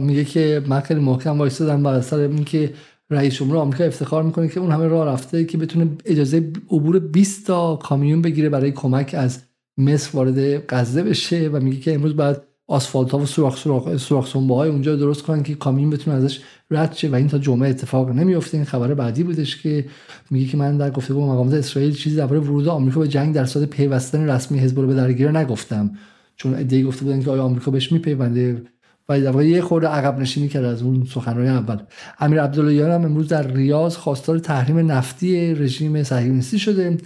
میگه 0.00 0.24
که 0.24 0.62
من 0.66 0.80
خیلی 0.80 1.00
محکم 1.00 1.38
وایستادم 1.38 1.82
بر 1.82 2.00
سر 2.00 2.16
این 2.16 2.44
که 2.44 2.74
رئیس 3.10 3.34
جمهور 3.34 3.56
آمریکا 3.56 3.84
افتخار 3.84 4.22
می‌کنه 4.22 4.48
که 4.48 4.60
اون 4.60 4.72
همه 4.72 4.86
راه 4.86 5.06
رفته 5.06 5.44
که 5.44 5.58
بتونه 5.58 5.90
اجازه 6.04 6.52
عبور 6.70 6.98
20 6.98 7.46
تا 7.46 7.76
کامیون 7.76 8.22
بگیره 8.22 8.48
برای 8.48 8.72
کمک 8.72 9.14
از 9.18 9.42
مصر 9.78 10.10
وارد 10.16 10.66
غزه 10.74 11.02
بشه 11.02 11.48
و 11.48 11.60
میگه 11.60 11.80
که 11.80 11.94
امروز 11.94 12.16
بعد 12.16 12.45
آسفالت 12.68 13.10
ها 13.10 13.18
و 13.18 13.26
سوراخ 13.26 13.58
سوراخ 13.58 13.96
سوراخ 13.96 14.36
های 14.36 14.70
اونجا 14.70 14.96
درست 14.96 15.22
کنن 15.22 15.42
که 15.42 15.54
کامیون 15.54 15.90
بتونه 15.90 16.16
ازش 16.16 16.40
رد 16.70 16.92
شه 16.92 17.08
و 17.08 17.14
این 17.14 17.28
تا 17.28 17.38
جمعه 17.38 17.70
اتفاق 17.70 18.10
نمیفته. 18.10 18.56
این 18.56 18.66
خبر 18.66 18.94
بعدی 18.94 19.22
بودش 19.22 19.62
که 19.62 19.84
میگه 20.30 20.46
که 20.46 20.56
من 20.56 20.76
در 20.76 20.90
گفتگو 20.90 21.20
با 21.20 21.32
مقامات 21.32 21.54
اسرائیل 21.54 21.94
چیزی 21.94 22.16
درباره 22.16 22.40
ورود 22.40 22.68
آمریکا 22.68 23.00
به 23.00 23.08
جنگ 23.08 23.34
در 23.34 23.44
صورت 23.44 23.70
پیوستن 23.70 24.30
رسمی 24.30 24.58
حزب 24.58 24.86
به 24.86 24.94
درگیر 24.94 25.30
نگفتم. 25.30 25.90
چون 26.36 26.54
ایده 26.54 26.82
گفته 26.82 27.04
بودن 27.04 27.22
که 27.22 27.30
آیا 27.30 27.44
آمریکا 27.44 27.70
بهش 27.70 27.92
میپیونده 27.92 28.62
و 29.08 29.20
در 29.20 29.30
واقع 29.30 29.46
یه 29.46 29.60
خورده 29.60 29.86
عقب 29.86 30.20
نشینی 30.20 30.48
کرد 30.48 30.64
از 30.64 30.82
اون 30.82 31.04
سخنرانی 31.04 31.48
اول. 31.48 31.78
امیر 32.18 32.42
عبداللهیان 32.42 32.90
هم 32.90 33.04
امروز 33.04 33.28
در 33.28 33.46
ریاض 33.46 33.96
خواستار 33.96 34.38
تحریم 34.38 34.92
نفتی 34.92 35.54
رژیم 35.54 36.02
صهیونیستی 36.02 36.58
شده. 36.58 36.98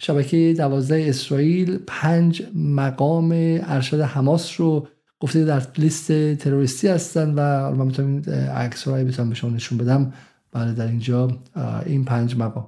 شبکه 0.00 0.54
دوازده 0.58 1.04
اسرائیل 1.08 1.78
پنج 1.86 2.42
مقام 2.54 3.30
ارشد 3.62 4.00
حماس 4.00 4.60
رو 4.60 4.88
گفته 5.20 5.44
در 5.44 5.62
لیست 5.78 6.34
تروریستی 6.34 6.88
هستن 6.88 7.34
و 7.36 7.70
من 7.74 7.86
می‌تونم 7.86 8.22
عکس 8.50 8.88
رو 8.88 8.94
بتونم 8.94 9.28
به 9.28 9.34
شما 9.34 9.50
نشون 9.50 9.78
بدم 9.78 10.12
بله 10.52 10.72
در 10.72 10.86
اینجا 10.86 11.38
این 11.86 12.04
پنج 12.04 12.36
مقام 12.36 12.66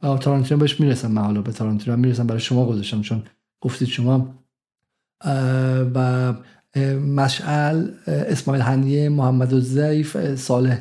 تارانتینو 0.00 0.60
بهش 0.60 0.80
می‌رسم 0.80 1.10
من 1.10 1.22
حالا 1.22 1.42
به 1.42 1.52
تارانتینو 1.52 1.96
می‌رسم 1.96 2.26
برای 2.26 2.40
شما 2.40 2.66
گذاشتم 2.66 3.00
چون 3.00 3.22
گفتید 3.60 3.88
شما. 3.88 4.34
و 5.94 6.34
مشعل 7.14 7.88
اسماعیل 8.06 8.62
هنیه 8.62 9.08
محمد 9.08 9.54
الزیف 9.54 10.34
صالح 10.34 10.80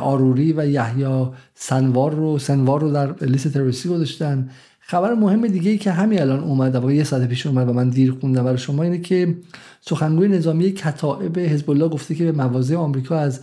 آروری 0.00 0.52
و 0.52 0.66
یحیی 0.66 1.26
سنوار 1.54 2.14
رو 2.14 2.38
سنوار 2.38 2.80
رو 2.80 2.92
در 2.92 3.24
لیست 3.24 3.48
تروریستی 3.48 3.88
گذاشتن. 3.88 4.50
خبر 4.90 5.14
مهم 5.14 5.46
دیگه 5.46 5.70
ای 5.70 5.78
که 5.78 5.90
همین 5.90 6.20
الان 6.20 6.40
اومد 6.40 6.74
واقعا 6.74 6.92
یه 6.92 7.04
ساعت 7.04 7.28
پیش 7.28 7.46
اومد 7.46 7.68
و 7.68 7.72
من 7.72 7.88
دیر 7.88 8.12
خوندم 8.20 8.44
برای 8.44 8.58
شما 8.58 8.82
اینه 8.82 8.98
که 8.98 9.38
سخنگوی 9.80 10.28
نظامی 10.28 10.72
کتائب 10.72 11.38
حزب 11.38 11.70
الله 11.70 11.88
گفته 11.88 12.14
که 12.14 12.24
به 12.24 12.32
مواضع 12.32 12.76
آمریکا 12.76 13.16
از 13.16 13.40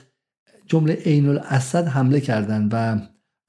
جمله 0.66 0.94
عین 0.94 1.30
الاسد 1.30 1.88
حمله 1.88 2.20
کردن 2.22 2.70
و 2.72 3.00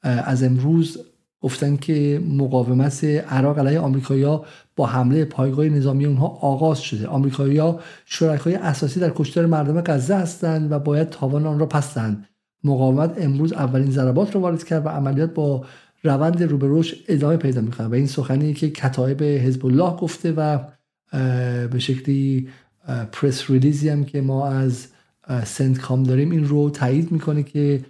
از 0.02 0.42
امروز 0.42 0.98
گفتن 1.40 1.76
که 1.76 2.22
مقاومت 2.28 3.04
عراق 3.04 3.58
علیه 3.58 3.80
آمریکایی‌ها 3.80 4.44
با 4.76 4.86
حمله 4.86 5.24
پایگاه 5.24 5.66
نظامی 5.66 6.06
اونها 6.06 6.26
آغاز 6.26 6.80
شده. 6.80 7.06
آمریکایی‌ها 7.06 7.80
شرکای 8.04 8.54
اساسی 8.54 9.00
در 9.00 9.12
کشتار 9.14 9.46
مردم 9.46 9.80
غزه 9.80 10.14
هستند 10.14 10.72
و 10.72 10.78
باید 10.78 11.08
تاوان 11.08 11.46
آن 11.46 11.58
را 11.58 11.66
پس 11.66 11.94
دهند. 11.94 12.28
مقاومت 12.64 13.14
امروز 13.16 13.52
اولین 13.52 13.90
ضربات 13.90 14.34
رو 14.34 14.40
وارد 14.40 14.64
کرد 14.64 14.86
و 14.86 14.88
عملیات 14.88 15.34
با 15.34 15.64
روند 16.02 16.42
رو 16.42 16.58
به 16.58 16.84
ادامه 17.08 17.36
پیدا 17.36 17.60
می‌کنه. 17.60 17.86
و 17.86 17.94
این 17.94 18.06
سخنی 18.06 18.54
که 18.54 18.70
کتایب 18.70 19.22
حزب 19.22 19.66
الله 19.66 19.96
گفته 19.96 20.32
و 20.32 20.58
به 21.68 21.78
شکلی 21.78 22.48
پرس 23.12 23.50
ریلیزی 23.50 23.88
هم 23.88 24.04
که 24.04 24.20
ما 24.20 24.48
از 24.48 24.86
سنت 25.44 25.78
کام 25.78 26.02
داریم 26.02 26.30
این 26.30 26.44
رو 26.44 26.70
تایید 26.70 27.12
می‌کنه 27.12 27.42
که 27.42 27.84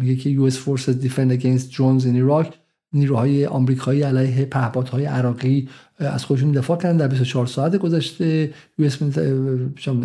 میگه 0.00 0.16
که 0.16 0.50
US 0.50 0.54
Forces 0.54 1.04
Defend 1.04 1.40
Against 1.40 1.72
Drones 1.74 2.04
in 2.04 2.16
Iraq 2.16 2.54
نیروهای 2.92 3.46
آمریکایی 3.46 4.02
علیه 4.02 4.44
پهپادهای 4.44 5.04
عراقی 5.04 5.68
از 5.98 6.24
خودشون 6.24 6.52
دفاع 6.52 6.78
کردن. 6.78 6.96
در 6.96 7.08
24 7.08 7.46
ساعت 7.46 7.76
گذشته 7.76 8.54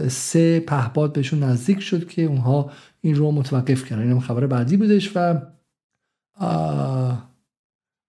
سه 0.07 0.59
پهپاد 0.59 1.13
بهشون 1.13 1.43
نزدیک 1.43 1.79
شد 1.79 2.07
که 2.07 2.23
اونها 2.23 2.71
این 3.01 3.15
رو 3.15 3.31
متوقف 3.31 3.85
کردن. 3.85 4.11
این 4.11 4.19
خبر 4.19 4.47
بعدی 4.47 4.77
بودش 4.77 5.11
و 5.15 5.41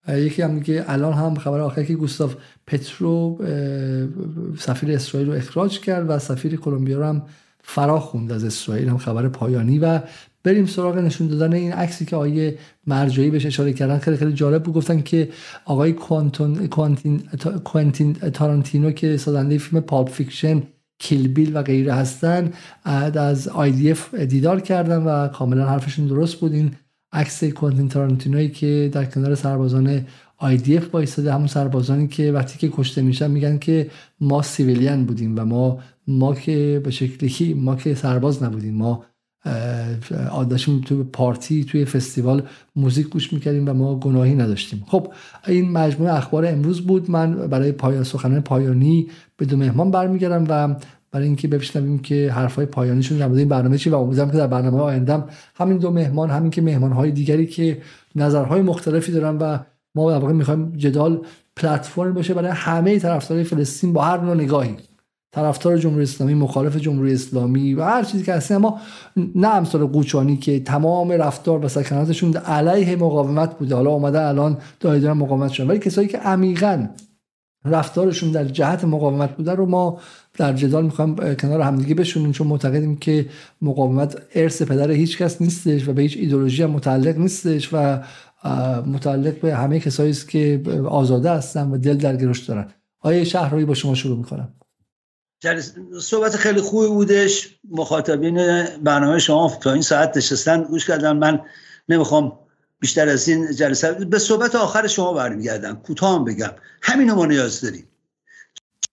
یکی 0.08 0.42
هم 0.42 0.60
که 0.60 0.84
الان 0.88 1.12
هم 1.12 1.34
خبر 1.34 1.60
آخر 1.60 1.82
که 1.82 1.94
گوستاف 1.94 2.34
پترو 2.66 3.38
سفیر 4.58 4.92
اسرائیل 4.92 5.30
رو 5.30 5.36
اخراج 5.36 5.80
کرد 5.80 6.10
و 6.10 6.18
سفیر 6.18 6.56
کلمبیا 6.56 6.98
رو 6.98 7.04
هم 7.04 7.22
فرا 7.64 8.00
خوند 8.00 8.32
از 8.32 8.44
اسرائیل 8.44 8.88
هم 8.88 8.98
خبر 8.98 9.28
پایانی. 9.28 9.78
و 9.78 10.00
بریم 10.44 10.66
سراغ 10.66 10.98
نشون 10.98 11.26
دادن 11.26 11.52
این 11.52 11.72
عکسی 11.72 12.04
که 12.04 12.16
آقای 12.16 12.54
مرجعی 12.86 13.30
بهش 13.30 13.46
اشاره 13.46 13.72
کردن. 13.72 13.98
خیلی 13.98 14.16
خیلی 14.16 14.32
جالب 14.32 14.62
بود. 14.62 14.74
گفتن 14.74 15.00
که 15.00 15.28
آقای 15.64 15.92
کوانتون 15.92 16.66
کوانتین 16.66 17.18
کوانتین 17.64 18.12
تارانتینو 18.12 18.90
که 18.90 19.16
سازنده 19.16 19.58
فیلم 19.58 19.82
Pulp 19.82 20.10
Fiction 20.10 20.62
Kill 20.98 21.56
و 21.56 21.62
غیره 21.62 21.92
هستن 21.92 22.52
از 22.84 23.48
IDF 23.48 24.14
دیدار 24.14 24.60
کردن 24.60 25.02
و 25.02 25.28
کاملا 25.28 25.66
حرفشون 25.66 26.06
درست 26.06 26.36
بود. 26.36 26.52
این 26.52 26.70
عکس 27.12 27.44
کوانتین 27.44 27.88
تارانتینوی 27.88 28.48
که 28.48 28.90
در 28.92 29.04
کنار 29.04 29.34
سربازان 29.34 30.06
اف 30.40 30.94
وایساده 30.94 31.32
همون 31.32 31.46
سربازانی 31.46 32.08
که 32.08 32.32
وقتی 32.32 32.58
که 32.58 32.76
کشته 32.76 33.02
میشن 33.02 33.30
میگن 33.30 33.58
که 33.58 33.90
ما 34.20 34.42
سیویلیان 34.42 35.04
بودیم 35.04 35.38
و 35.38 35.44
ما 35.44 35.78
ما 36.06 36.34
که 36.34 36.80
به 36.84 36.90
شکلی 36.90 37.54
ما 37.64 37.76
که 37.76 37.94
سرباز 37.94 38.42
نبودیم. 38.42 38.74
ما 38.74 39.04
داشتیم 40.50 40.80
تو 40.80 41.04
پارتی 41.04 41.64
توی 41.64 41.84
فستیوال 41.84 42.42
موزیک 42.76 43.08
گوش 43.08 43.32
می‌کردیم 43.32 43.68
و 43.68 43.72
ما 43.72 43.98
گناهی 43.98 44.34
نداشتیم. 44.34 44.84
خب 44.86 45.12
این 45.46 45.70
مجموعه 45.70 46.14
اخبار 46.14 46.46
امروز 46.46 46.80
بود. 46.80 47.10
من 47.10 47.34
برای 47.48 47.72
پایان 47.72 48.04
سخنان 48.04 48.40
پایانی 48.40 49.08
به 49.36 49.44
دو 49.46 49.56
مهمان 49.56 49.90
برمیگردم 49.90 50.46
و 50.48 50.76
برای 51.12 51.26
اینکه 51.26 51.48
بشنویم 51.48 51.98
که 51.98 52.32
حرفای 52.32 52.66
پایانیشون 52.66 53.18
در 53.18 53.30
این 53.32 53.48
برنامه 53.48 53.78
چی 53.78 53.90
و 53.90 53.94
امیدوارم 53.94 54.30
که 54.30 54.36
در 54.36 54.46
برنامه 54.46 54.78
آیندهم 54.78 55.24
همین 55.54 55.78
دو 55.78 55.90
مهمان 55.90 56.30
همین 56.30 56.50
که 56.50 56.62
مهمانهای 56.62 57.10
دیگری 57.10 57.46
که 57.46 57.82
نظرهای 58.16 58.62
مختلفی 58.62 59.12
دارن 59.12 59.38
و 59.38 59.58
ما 59.94 60.10
در 60.10 60.18
واقع 60.18 60.32
می‌خوایم 60.32 60.72
جدال 60.76 61.20
پلتفرم 61.56 62.14
باشه 62.14 62.34
برای 62.34 62.50
همه 62.50 62.98
طرفدارای 62.98 63.44
فلسطین 63.44 63.92
با 63.92 64.02
هر 64.02 64.20
نوع 64.20 64.34
نگاهی 64.34 64.76
طرفدار 65.34 65.78
جمهوری 65.78 66.02
اسلامی 66.02 66.34
مخالف 66.34 66.76
جمهوری 66.76 67.12
اسلامی 67.12 67.74
و 67.74 67.82
هر 67.82 68.02
چیزی 68.02 68.24
که 68.24 68.34
هستیم 68.34 68.56
اما 68.56 68.80
نه 69.34 69.48
امثال 69.48 69.86
قوچانی 69.86 70.36
که 70.36 70.60
تمام 70.60 71.12
رفتار 71.12 71.64
و 71.64 71.68
سکناتشون 71.68 72.36
علیه 72.36 72.96
مقاومت 72.96 73.58
بوده. 73.58 73.74
حالا 73.74 73.90
اومده 73.90 74.26
الان 74.26 74.58
دایدار 74.80 75.12
مقاومت 75.12 75.50
شدن. 75.52 75.66
ولی 75.66 75.78
کسایی 75.78 76.08
که 76.08 76.18
عمیقا 76.18 76.88
رفتارشون 77.64 78.30
در 78.30 78.44
جهت 78.44 78.84
مقاومت 78.84 79.36
بوده 79.36 79.52
رو 79.52 79.66
ما 79.66 80.00
در 80.34 80.52
جدال 80.52 80.84
می‌خوایم 80.84 81.34
کنار 81.34 81.60
همدیگه 81.60 81.94
بشونیم 81.94 82.32
چون 82.32 82.46
معتقدیم 82.46 82.96
که 82.96 83.26
مقاومت 83.62 84.22
ارث 84.34 84.62
پدر 84.62 84.90
هیچ 84.90 85.18
کس 85.18 85.42
نیستش 85.42 85.88
و 85.88 85.92
به 85.92 86.02
هیچ 86.02 86.16
ایدولوژی 86.16 86.62
هم 86.62 86.70
متعلق 86.70 87.18
نیستش 87.18 87.68
و 87.72 88.02
متعلق 88.86 89.40
به 89.40 89.54
همه 89.54 89.80
کسایی 89.80 90.10
است 90.10 90.28
که 90.28 90.62
آزاده 90.88 91.30
هستن 91.30 91.70
و 91.70 91.78
دل 91.78 91.96
در 91.96 92.16
گروش 92.16 92.40
دارن. 92.40 92.68
آیه 93.00 93.24
شهرهایی 93.24 93.64
با 93.64 93.74
شما 93.74 93.94
شروع 93.94 94.18
می‌کنم؟ 94.18 94.54
صحبت 96.00 96.36
خیلی 96.36 96.60
خوبی 96.60 96.86
بودش. 96.86 97.58
مخاطبین 97.70 98.64
برنامه 98.84 99.18
شما 99.18 99.58
تا 99.60 99.72
این 99.72 99.82
ساعت 99.82 100.16
نشستن 100.16 100.62
گوش 100.62 100.86
کردن. 100.86 101.16
من 101.16 101.40
نمی‌خوام 101.88 102.32
بیشتر 102.82 103.08
از 103.08 103.28
این 103.28 103.52
جلسه. 103.52 103.92
به 103.92 104.18
صحبت 104.18 104.54
آخر 104.54 104.86
شما 104.86 105.12
برمیگردم. 105.12 105.76
کوتاه 105.76 106.24
بگم. 106.24 106.54
همین 106.82 107.12
ما 107.12 107.26
نیاز 107.26 107.60
داریم. 107.60 107.88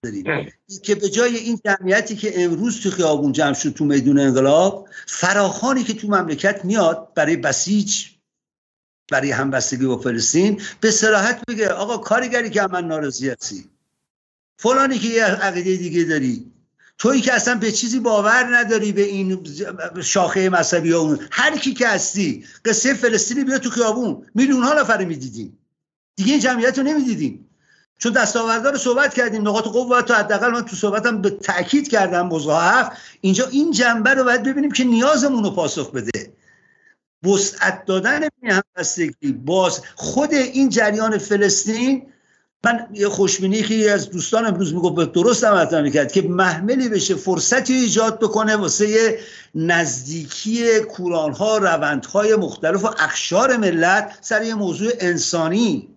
داریم. 0.02 0.52
که 0.82 0.94
به 0.94 1.10
جای 1.10 1.36
این 1.36 1.60
جمعیتی 1.64 2.16
که 2.16 2.44
امروز 2.44 2.80
تو 2.80 2.90
خیابون 2.90 3.32
جمع 3.32 3.52
شد 3.52 3.70
تو 3.70 3.84
میدون 3.84 4.18
انقلاب 4.18 4.88
فراخانی 5.06 5.84
که 5.84 5.94
تو 5.94 6.08
مملکت 6.08 6.64
میاد 6.64 7.14
برای 7.14 7.36
بسیج 7.36 8.06
برای 9.10 9.30
همبستگی 9.30 9.86
با 9.86 9.98
فلسطین 9.98 10.62
به 10.80 10.90
سراحت 10.90 11.42
بگه 11.48 11.68
آقا 11.68 11.98
کارگری 11.98 12.50
که 12.50 12.62
من 12.62 12.86
ناراضی 12.86 13.28
هستی. 13.28 13.70
فلانی 14.58 14.98
که 14.98 15.08
یه 15.08 15.24
عقیده 15.24 15.76
دیگه 15.76 16.04
داری. 16.04 16.52
تویی 17.00 17.20
که 17.20 17.34
اصلا 17.34 17.54
به 17.54 17.72
چیزی 17.72 18.00
باور 18.00 18.56
نداری 18.56 18.92
به 18.92 19.02
این 19.02 19.46
شاخه 20.02 20.48
مذهبی 20.48 20.92
اون. 20.92 21.18
هر 21.30 21.58
کی 21.58 21.74
که 21.74 21.88
هستی 21.88 22.44
قصه 22.64 22.94
فلسطینی 22.94 23.44
بیا 23.44 23.58
تو 23.58 23.70
خیابون. 23.70 24.26
میلیون 24.34 24.62
ها 24.62 24.74
نفر 24.74 25.04
می‌دیدیم 25.04 25.58
دیگه 26.16 26.32
این 26.32 26.40
جمعیت 26.40 26.78
رو 26.78 26.84
نمی‌دیدیم. 26.84 27.46
چون 27.98 28.12
دستاوردها 28.12 28.70
رو 28.70 28.78
صحبت 28.78 29.14
کردیم. 29.14 29.48
نقاط 29.48 29.64
قوت 29.64 30.04
تو 30.04 30.14
حداقل 30.14 30.50
من 30.50 30.64
تو 30.64 30.76
صحبتم 30.76 31.22
به 31.22 31.30
تاکید 31.30 31.88
کردم 31.88 32.26
مضاعف 32.26 32.92
اینجا 33.20 33.46
این 33.46 33.70
جنبه 33.70 34.14
رو 34.14 34.24
باید 34.24 34.42
ببینیم 34.42 34.70
که 34.70 34.84
نیازمون 34.84 35.44
رو 35.44 35.50
پاسخ 35.50 35.90
بده. 35.90 36.32
وسعت 37.24 37.84
دادن 37.84 38.28
همبستگی 38.42 39.32
باز 39.32 39.82
خود 39.94 40.34
این 40.34 40.68
جریان 40.68 41.18
فلسطین 41.18 42.06
من 42.64 42.88
یه 42.92 43.08
خوشبینی 43.08 43.62
که 43.62 43.90
از 43.90 44.10
دوستان 44.10 44.46
امروز 44.46 44.74
می‌گفت 44.74 45.12
درست 45.12 45.44
هم 45.44 45.90
کرد 45.90 46.12
که 46.12 46.22
محملی 46.22 46.88
بشه 46.88 47.14
فرصتی 47.14 47.74
ایجاد 47.74 48.18
بکنه 48.18 48.56
واسه 48.56 49.18
نزدیکی 49.54 50.80
کورانها 50.80 51.58
روندهای 51.58 52.36
مختلف 52.36 52.84
و 52.84 52.86
اخشار 52.98 53.56
ملت 53.56 54.18
سر 54.20 54.42
یه 54.42 54.54
موضوع 54.54 54.92
انسانی. 55.00 55.96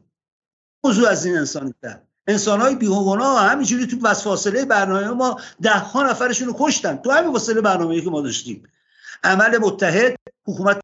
موضوع 0.86 1.10
از 1.10 1.26
این 1.26 1.38
انسانی 1.38 1.74
تر 1.82 2.00
انسان 2.28 2.62
های 2.62 2.76
بیهونا 2.76 3.36
همینجوری 3.36 3.88
تو 3.88 3.98
بس 3.98 4.24
فاصله 4.24 4.66
برنامه 4.66 5.08
ما 5.08 5.40
ده 5.62 5.74
ها 5.74 6.04
نفرشون 6.04 6.48
رو 6.48 6.56
کشتن. 6.60 6.98
تو 6.98 7.12
همین 7.12 7.34
فاصله 7.34 7.62
برنامه 7.62 8.02
که 8.02 8.10
ما 8.10 8.22
داشتیم. 8.22 8.64
عمل 9.24 9.58
متحد 9.58 10.16
حکومت 10.48 10.80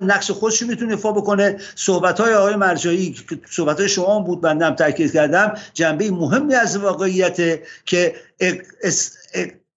نقش 0.00 0.30
خودش 0.30 0.62
می‌تونه 0.62 0.90
ایفا 0.90 1.12
بکنه. 1.12 1.56
صحبت 1.74 2.20
های 2.20 2.34
آقای 2.34 2.56
مرجایی 2.56 3.12
که 3.12 3.40
صحبت 3.50 3.80
های 3.80 3.88
شما 3.88 4.20
بود 4.20 4.40
بندم 4.40 4.74
تاکید 4.74 5.12
کردم 5.12 5.54
جنبه 5.74 6.10
مهمی 6.10 6.54
از 6.54 6.76
واقعیت 6.76 7.60
که 7.86 8.14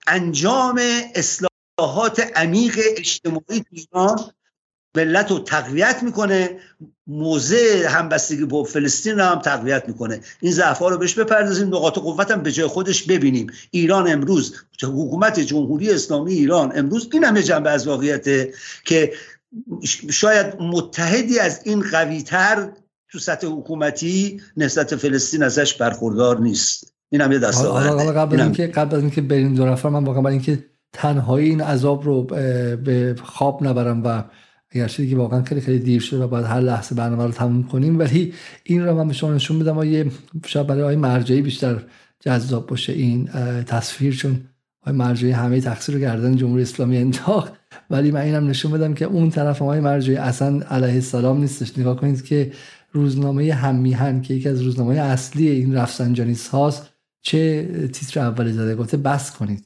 انجام 0.08 0.82
اصلاحات 1.16 2.20
عمیق 2.36 2.80
اجتماعی 2.98 3.64
ایران 3.72 4.20
ملت 4.96 5.32
رو 5.32 5.40
تقویت 5.40 6.04
می‌کنه. 6.04 6.60
موضع 7.08 7.86
همبستگی 7.88 8.46
با 8.46 8.64
فلسطین 8.64 9.20
رو 9.20 9.26
هم 9.26 9.40
تقویت 9.40 9.84
می‌کنه. 9.88 10.22
این 10.42 10.52
ضعف 10.52 10.80
رو 10.80 10.98
بهش 10.98 11.14
بپردازیم 11.14 11.68
نقاط 11.68 11.94
قوت 12.00 12.32
هم 12.32 12.44
به 12.44 12.52
جای 12.52 12.68
خودش 12.68 13.04
ببینیم. 13.04 13.52
ایران 13.72 14.12
امروز 14.12 14.56
حکومت 14.84 15.40
جمهوری 15.40 15.92
اسلامی 15.92 16.34
ایران 16.34 16.72
امروز 16.76 17.10
این 17.14 17.24
همه 17.24 17.44
جنبه 17.44 17.70
از 17.70 17.88
واقعیته 17.88 18.54
که 18.86 19.14
شاید 20.12 20.56
متحدی 20.60 21.40
از 21.40 21.62
این 21.64 21.84
قویتر 21.92 22.70
تو 23.12 23.20
سطح 23.20 23.48
حکومتی 23.48 24.42
نسبت 24.58 24.96
فلسطین 24.96 25.44
ازش 25.44 25.74
برخوردار 25.74 26.40
نیست. 26.40 26.94
این 27.10 27.22
هم 27.22 27.32
یه 27.32 27.40
دست 27.40 27.66
قبل 27.66 28.42
اینکه 28.42 28.68
قبل 28.68 28.96
از 28.96 29.02
اینکه 29.02 29.22
بریم 29.22 29.56
دو 29.56 29.66
نفر 29.66 29.90
من 29.90 30.04
واقعا 30.04 30.22
برای 30.22 30.34
اینکه 30.34 30.66
تنهایی 30.94 31.50
این 31.50 31.62
عذاب 31.62 32.04
رو 32.04 32.24
به 32.84 33.16
خواب 33.24 33.68
نبرم 33.68 34.04
و 34.04 34.24
اگرچه 34.72 35.04
دیگه 35.04 35.18
واقعا 35.18 35.44
خیلی 35.44 35.62
خیلی 35.62 35.80
دیر 35.80 36.02
شده 36.02 36.24
و 36.24 36.28
باید 36.28 36.46
هر 36.46 36.60
لحظه 36.60 36.96
برنامه 36.96 37.26
رو 37.26 37.32
تموم 37.32 37.64
کنیم. 37.64 38.00
ولی 38.00 38.34
این 38.64 38.86
رو 38.86 38.96
من 38.96 39.08
به 39.08 39.14
شما 39.14 39.34
نشون 39.34 39.60
بدم 39.60 39.78
و 39.78 39.86
یه 39.86 40.12
شاید 40.46 40.68
برای 40.68 40.82
آقای 40.82 40.96
مرجعی 40.96 41.42
بیشتر 41.42 41.84
جذاب 42.20 42.68
باشه 42.68 42.94
این 42.94 43.30
تصویر 43.64 44.16
چون 44.16 44.42
مرجعی 44.92 45.32
همه 45.32 45.62
تقصیر 45.62 45.96
رو 45.96 46.02
گردن 46.02 46.36
جمهوری 46.36 46.62
اسلامی 46.62 46.98
انداخت. 46.98 47.54
ولی 47.90 48.12
من 48.12 48.22
اینم 48.22 48.48
نشون 48.48 48.72
بدم 48.72 48.94
که 48.94 49.06
اون 49.06 49.30
طرف 49.30 49.62
آقای 49.62 49.80
مرجعی 49.80 50.16
اصلا 50.16 50.60
علیه 50.60 50.94
السلام 50.94 51.40
نیستش. 51.40 51.78
نگاه 51.78 51.96
کنید 51.96 52.26
که 52.26 52.52
روزنامه 52.92 53.54
هم 53.54 54.22
که 54.22 54.34
یکی 54.34 54.50
از 54.50 54.62
روزنامه 54.62 54.96
اصلی 54.96 55.50
این 55.50 55.76
رفسنجانی 55.76 56.38
هاست 56.52 56.90
چه 57.22 57.68
تیتر 57.94 58.20
اولی 58.20 58.54
زده؟ 58.54 58.76
گفته 58.76 58.98
بس 58.98 59.32
کنید. 59.32 59.66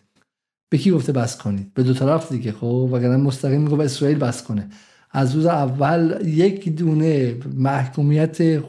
به 0.69 0.77
کی 0.77 0.91
گفته 0.91 1.11
بس 1.11 1.37
کنید؟ 1.37 1.73
به 1.73 1.83
دو 1.83 1.93
طرف 1.93 2.31
دیگه. 2.31 2.51
خب 2.51 2.89
وگرنه 2.91 3.17
مستقیم 3.17 3.61
میگه 3.61 3.75
به 3.75 3.83
اسرائیل 3.83 4.17
بس 4.17 4.43
کنه. 4.43 4.67
از 5.11 5.35
روز 5.35 5.45
اول 5.45 6.19
یک 6.25 6.75
دونه 6.75 7.35
محکومیت 7.53 8.63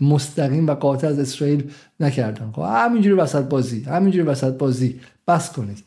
مستقیم 0.00 0.66
و 0.66 0.74
قاطع 0.74 1.06
از 1.06 1.18
اسرائیل 1.18 1.70
نکردن. 2.00 2.50
خب 2.52 2.62
همینجوری 2.62 3.14
وسط 3.14 3.44
بازی 3.44 3.82
همینجوری 3.82 4.26
وسط 4.26 4.52
بازی. 4.52 5.00
بس 5.28 5.52
کنید. 5.52 5.84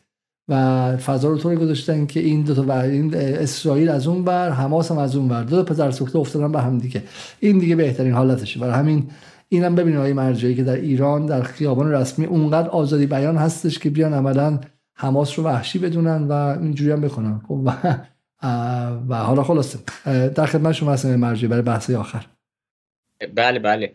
و 0.50 0.98
فضا 0.98 1.30
رو 1.30 1.38
طوری 1.38 1.56
گذاشتن 1.56 2.06
که 2.06 2.20
این 2.20 2.42
دو 2.42 2.56
تا 2.56 2.82
این 2.82 3.16
اسرائیل 3.16 3.90
از 3.90 4.08
اون 4.08 4.24
بر 4.24 4.50
حماس 4.50 4.92
هم 4.92 4.98
از 4.98 5.16
اون 5.16 5.28
بر 5.28 5.44
دو 5.44 5.64
پدر 5.64 5.92
سوخته 5.92 6.20
افتادن 6.20 6.52
به 6.52 6.62
هم 6.62 6.78
دیگه. 6.78 7.04
این 7.40 7.60
دیگه 7.60 7.76
بهترین 7.76 8.14
حالتشه. 8.14 8.60
برای 8.60 8.74
همین 8.74 9.10
اینم 9.50 9.76
ببینید 9.76 10.00
آقای 10.00 10.14
مرجعی 10.14 10.56
که 10.56 10.64
در 10.64 10.76
ایران 10.76 11.26
در 11.26 11.42
خیابان 11.42 11.92
رسمی 11.92 12.26
اونقدر 12.26 12.70
آزادی 12.70 13.06
بیان 13.06 13.38
هستش 13.38 13.80
که 13.80 13.90
بیان 13.90 14.14
عملا 14.14 14.60
حماس 14.94 15.40
رو 15.40 15.46
وحشی 15.46 15.80
بدونن 15.80 16.28
و 16.28 16.32
اینجوری 16.32 16.92
هم 16.92 17.02
بکنن. 17.02 17.42
خب 17.48 17.62
و, 17.66 17.74
و 19.10 19.16
حالا 19.16 19.44
خلاصه. 19.44 19.80
در 20.30 20.46
خدمت 20.46 20.72
شما 20.72 20.92
هستم 20.92 21.16
مرجعی 21.16 21.48
برای 21.48 21.62
بحث 21.62 21.90
آخر. 21.90 22.26
بله 23.36 23.60
بله. 23.60 23.94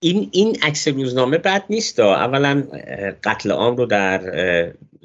این 0.00 0.28
این 0.32 0.56
عکس 0.62 0.88
روزنامه 0.88 1.38
بد 1.38 1.64
نیست. 1.70 2.00
اولا 2.00 2.62
قتل 3.24 3.50
عام 3.50 3.76
رو 3.76 3.86
در 3.86 4.22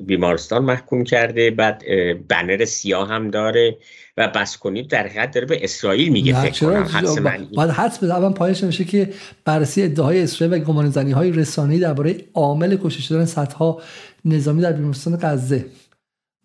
بیمارستان 0.05 0.65
محکوم 0.65 1.03
کرده 1.03 1.51
بعد 1.51 1.83
بنر 2.27 2.65
سیاه 2.65 3.09
هم 3.09 3.31
داره 3.31 3.77
و 4.17 4.27
بس 4.27 4.57
کنید 4.57 4.87
در 4.87 5.07
حقیقت 5.07 5.31
داره 5.31 5.45
به 5.45 5.63
اسرائیل 5.63 6.11
میگه 6.11 6.41
فکر 6.41 6.65
کنم. 6.65 6.83
حدس 6.83 7.17
باید 7.55 7.69
حدس 7.69 7.97
بده. 7.97 8.15
اول 8.15 8.33
پایش 8.33 8.63
نمیشه 8.63 8.83
که 8.83 9.09
بررسی 9.45 9.83
ادعای 9.83 10.21
اسرائیل 10.21 10.61
و 10.61 10.65
گمانه‌زنی 10.65 11.11
های 11.11 11.31
رسانه‌ای 11.31 11.79
درباره 11.79 12.15
عامل 12.33 12.77
کشته 12.83 13.01
شدن 13.01 13.25
صدها 13.25 13.81
نظامی 14.25 14.61
در 14.61 14.71
بیمارستان 14.71 15.19
غزه 15.21 15.65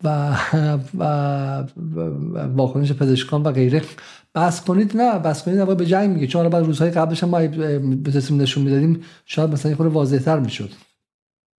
و 0.03 0.37
و 0.97 1.03
واکنش 2.55 2.91
پزشکان 2.91 3.43
و 3.43 3.51
غیره. 3.51 3.81
بس 4.35 4.61
کنید 4.61 4.97
نه 4.97 5.19
بس 5.19 5.43
کنید 5.43 5.57
نه 5.57 5.75
به 5.75 5.85
جنگ 5.85 6.09
میگه. 6.09 6.27
چون 6.27 6.49
بعد 6.49 6.65
روزهای 6.65 6.91
قبلش 6.91 7.23
هم 7.23 7.29
ما 7.29 7.47
به 7.95 8.11
نشون 8.31 8.63
می‌دادیم 8.63 9.05
شاید 9.25 9.49
مثلا 9.49 9.75
خود 9.75 9.87
واضحتر 9.87 10.39
می‌شد. 10.39 10.69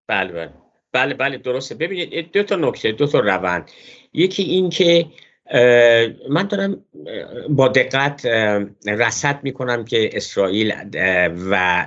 بله 0.09 0.33
بله. 0.33 0.51
بله 0.93 1.15
بله 1.15 1.39
درسته. 1.39 1.75
ببینید 1.75 2.33
دو 2.33 2.43
تا 2.43 2.57
نکته 2.57 2.93
دو 2.93 3.07
تا 3.07 3.21
روند. 3.21 3.71
یکی 4.13 4.43
این 4.43 4.71
که 4.71 5.07
من 6.31 6.47
دارم 6.49 6.85
با 7.49 7.69
دقت 7.69 8.27
رصد 8.87 9.41
می‌کنم 9.43 9.85
که 9.85 10.11
اسرائیل 10.13 10.73
و 11.51 11.87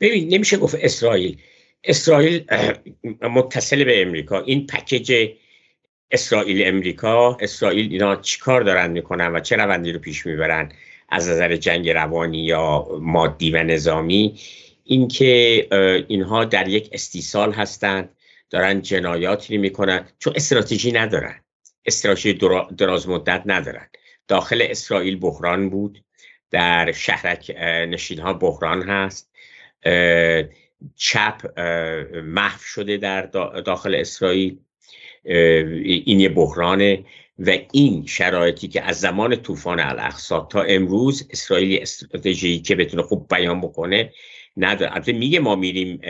ببین 0.00 0.34
نمیشه 0.34 0.56
گفت 0.56 0.76
اسرائیل. 0.80 1.36
اسرائیل 1.84 2.44
متصل 3.22 3.84
به 3.84 4.02
امریکا. 4.02 4.40
این 4.40 4.66
پکیج 4.66 5.12
اسرائیل 6.10 6.66
امریکا 6.66 7.36
اسرائیل 7.40 7.92
اینا 7.92 8.16
چیکار 8.16 8.60
دارن 8.60 8.90
می‌کنن 8.90 9.32
و 9.36 9.40
چه 9.40 9.56
روندی 9.56 9.92
رو 9.92 9.98
پیش 9.98 10.26
می‌برن 10.26 10.72
از 11.08 11.28
نظر 11.28 11.56
جنگ 11.56 11.90
روانی 11.90 12.44
یا 12.44 12.88
مادی 13.00 13.50
و 13.50 13.62
نظامی؟ 13.62 14.40
اینکه 14.84 15.66
اینها 16.08 16.44
در 16.44 16.68
یک 16.68 16.88
استیصال 16.92 17.52
هستند 17.52 18.08
دارن 18.50 18.82
جنایاتی 18.82 19.58
می‌کنن 19.58 20.08
چون 20.18 20.32
استراتژی 20.36 20.92
ندارن. 20.92 21.40
استراتژی 21.84 22.32
دراز 22.78 23.08
مدت 23.08 23.42
ندارن. 23.46 23.88
داخل 24.28 24.66
اسرائیل 24.70 25.18
بحران 25.20 25.70
بود 25.70 26.04
در 26.50 26.92
شهرک 26.92 27.50
نشین 27.88 28.18
ها 28.18 28.32
بحران 28.32 28.82
هست. 28.82 29.30
چپ 30.96 31.60
محو 32.24 32.58
شده 32.60 32.96
در 32.96 33.22
داخل 33.64 33.94
اسرائیل. 33.94 34.58
این 35.24 36.20
یه 36.20 36.28
بحرانه. 36.28 37.04
و 37.38 37.58
این 37.72 38.06
شرایطی 38.06 38.68
که 38.68 38.82
از 38.82 39.00
زمان 39.00 39.36
طوفان 39.36 39.80
الاقصا 39.80 40.48
تا 40.50 40.62
امروز 40.62 41.28
اسرائیل 41.30 41.78
استراتژی 41.82 42.60
که 42.60 42.74
بتونه 42.74 43.02
خوب 43.02 43.26
بیان 43.30 43.60
بکنه 43.60 44.12
نداره. 44.56 44.92
البته 44.92 45.12
میگه 45.12 45.40
ما 45.40 45.56
میریم 45.56 46.00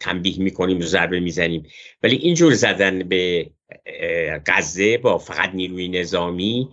تنبیه 0.00 0.38
می‌کنیم 0.38 0.78
و 0.78 0.82
ضربه 0.82 1.20
می‌زنیم. 1.20 1.66
ولی 2.02 2.16
اینجور 2.16 2.54
زدن 2.54 2.98
به 2.98 3.50
غزه 4.46 4.98
با 4.98 5.18
فقط 5.18 5.54
نیروی 5.54 5.88
نظامی 5.88 6.68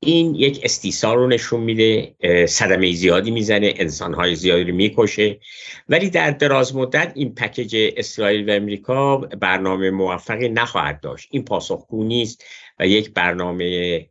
این 0.00 0.34
یک 0.34 0.60
استیصال 0.62 1.16
رو 1.16 1.26
نشون 1.26 1.60
میده 1.60 2.14
صدمه 2.46 2.92
زیادی 2.92 3.30
می‌زنه 3.30 3.74
انسانهای 3.76 4.34
زیادی 4.34 4.64
رو 4.64 4.74
می‌کشه. 4.74 5.40
ولی 5.88 6.10
در 6.10 6.30
دراز 6.30 6.76
مدت 6.76 7.12
این 7.14 7.34
پکیج 7.34 7.76
اسرائیل 7.96 8.50
و 8.50 8.52
امریکا 8.52 9.16
برنامه 9.16 9.90
موفقی 9.90 10.48
نخواهد 10.48 11.00
داشت. 11.00 11.28
این 11.30 11.44
پاسخگو 11.44 12.04
نیست 12.04 12.44
و 12.78 12.86
یک 12.86 13.14
برنامه 13.14 14.06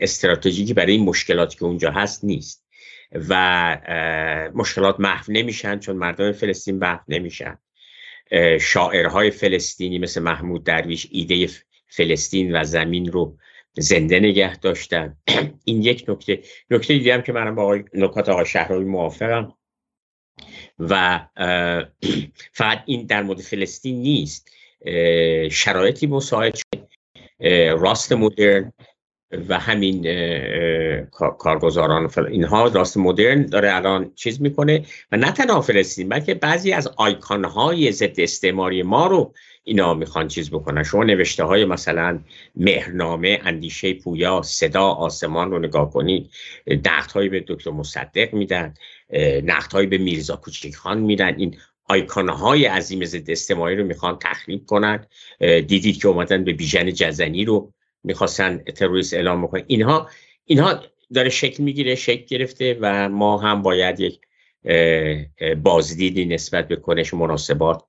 استراتژیکی 0.00 0.74
برای 0.74 0.92
این 0.92 1.04
مشکلاتی 1.04 1.58
که 1.58 1.64
اونجا 1.64 1.90
هست 1.90 2.24
نیست. 2.24 2.64
و 3.28 4.50
مشکلات 4.54 5.00
محو 5.00 5.32
نمیشن 5.32 5.78
چون 5.78 5.96
مردم 5.96 6.32
فلسطین 6.32 6.78
محو 6.78 7.00
نمیشن. 7.08 7.58
شاعرهای 8.60 9.30
فلسطینی 9.30 9.98
مثل 9.98 10.22
محمود 10.22 10.64
درویش 10.64 11.06
ایده 11.10 11.48
فلسطین 11.88 12.56
و 12.56 12.64
زمین 12.64 13.12
رو 13.12 13.36
زنده 13.78 14.20
نگه 14.20 14.56
داشتن. 14.56 15.16
این 15.64 15.82
یک 15.82 16.04
نکته. 16.08 16.42
نکته 16.70 16.94
دیگه 16.94 17.14
هم 17.14 17.22
که 17.22 17.32
منم 17.32 17.54
با 17.54 17.78
نکات 17.94 18.28
آقای 18.28 18.46
شهرهای 18.46 18.84
موافقم. 18.84 19.54
و 20.78 21.20
فقط 22.58 22.82
این 22.86 23.06
در 23.06 23.22
مورد 23.22 23.40
فلسطین 23.40 24.02
نیست. 24.02 24.50
شرایطی 25.50 26.06
مساعد 26.06 26.54
شد. 26.54 26.88
راست 27.78 28.12
مدرن 28.12 28.72
و 29.48 29.58
همین 29.58 30.02
کارگزاران 31.38 32.10
اینها 32.30 32.68
راست 32.68 32.96
مدرن 32.96 33.46
داره 33.46 33.74
الان 33.74 34.12
چیز 34.14 34.42
می‌کنه. 34.42 34.86
و 35.12 35.16
نه 35.16 35.32
تنها 35.32 35.60
فلسطین 35.60 36.08
بلکه 36.08 36.34
بعضی 36.34 36.72
از 36.72 36.86
آیکان 36.96 37.44
های 37.44 37.92
ضد 37.92 38.20
استعماری 38.20 38.82
ما 38.82 39.06
رو 39.06 39.34
اینا 39.64 39.94
می‌خوان 39.94 40.28
چیز 40.28 40.50
بکنن. 40.50 40.82
شما 40.82 41.04
نوشته 41.04 41.44
های 41.44 41.64
مثلا 41.64 42.18
مهرنامه 42.56 43.40
اندیشه 43.44 43.94
پویا 43.94 44.42
صدا 44.42 44.82
آسمان 44.82 45.50
رو 45.50 45.58
نگاه 45.58 45.90
کنید 45.90 46.30
نقد 46.66 47.30
به 47.30 47.44
دکتر 47.48 47.70
مصدق 47.70 48.34
میدن 48.34 48.74
نقد 49.44 49.88
به 49.88 49.98
میرزا 49.98 50.36
کوچیک 50.36 50.76
خان 50.76 50.98
میدن. 50.98 51.34
این 51.38 51.56
آیکان 51.88 52.28
های 52.28 52.64
عظیم 52.64 53.04
ضد 53.04 53.30
استعماری 53.30 53.76
رو 53.76 53.84
می‌خوان 53.84 54.18
تخریب 54.18 54.66
کنن. 54.66 55.06
دیدید 55.40 56.00
که 56.02 56.08
اومدن 56.08 56.44
به 56.44 56.52
بیژن 56.52 56.92
جزنی 56.92 57.44
رو 57.44 57.72
می‌خواستن 58.04 58.58
تروریست 58.58 59.14
اعلام 59.14 59.42
بکنن. 59.42 59.64
اینها 59.66 60.08
اینها 60.44 60.80
داره 61.14 61.28
شکل 61.28 61.62
می‌گیره 61.62 61.94
شکل 61.94 62.24
گرفته 62.24 62.78
و 62.80 63.08
ما 63.08 63.38
هم 63.38 63.62
باید 63.62 64.00
یک 64.00 64.20
بازدیدی 65.62 66.24
نسبت 66.24 66.68
به 66.68 66.76
کنش 66.76 67.14
مناسبات 67.14 67.82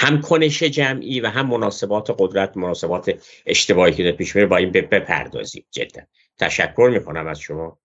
هم 0.00 0.20
کنش 0.20 0.62
جمعی 0.62 1.20
و 1.20 1.26
هم 1.26 1.46
مناسبات 1.46 2.14
قدرت 2.18 2.56
مناسبات 2.56 3.12
اشتباهی 3.46 3.92
که 3.92 4.12
پیش 4.12 4.36
میره 4.36 4.46
با 4.46 4.56
این 4.56 4.70
بپردازیم 4.70 5.64
جدا. 5.70 6.02
تشکر 6.38 6.90
می‌کنم 6.92 7.26
از 7.26 7.40
شما. 7.40 7.78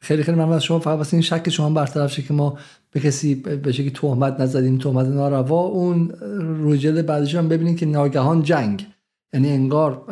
خیلی 0.00 0.22
خیلی 0.22 0.36
ممنون 0.36 0.52
از 0.52 0.64
شما. 0.64 0.78
فقط 0.78 0.96
واسه 0.98 1.14
این 1.14 1.22
شک 1.22 1.50
شما 1.50 1.70
برطرف 1.70 2.12
شه 2.12 2.22
که 2.22 2.34
ما 2.34 2.58
به 2.90 3.00
کسی 3.00 3.34
به 3.34 3.72
شکلی 3.72 3.90
تهمت 3.90 4.40
نزدیم 4.40 4.78
تهمت 4.78 5.06
ناروا. 5.06 5.60
اون 5.60 6.08
روجل 6.60 7.02
بعدش 7.02 7.34
هم 7.34 7.48
ببینید 7.48 7.78
که 7.78 7.86
ناگهان 7.86 8.42
جنگ. 8.42 8.86
یعنی 9.34 9.52
انگار 9.52 10.02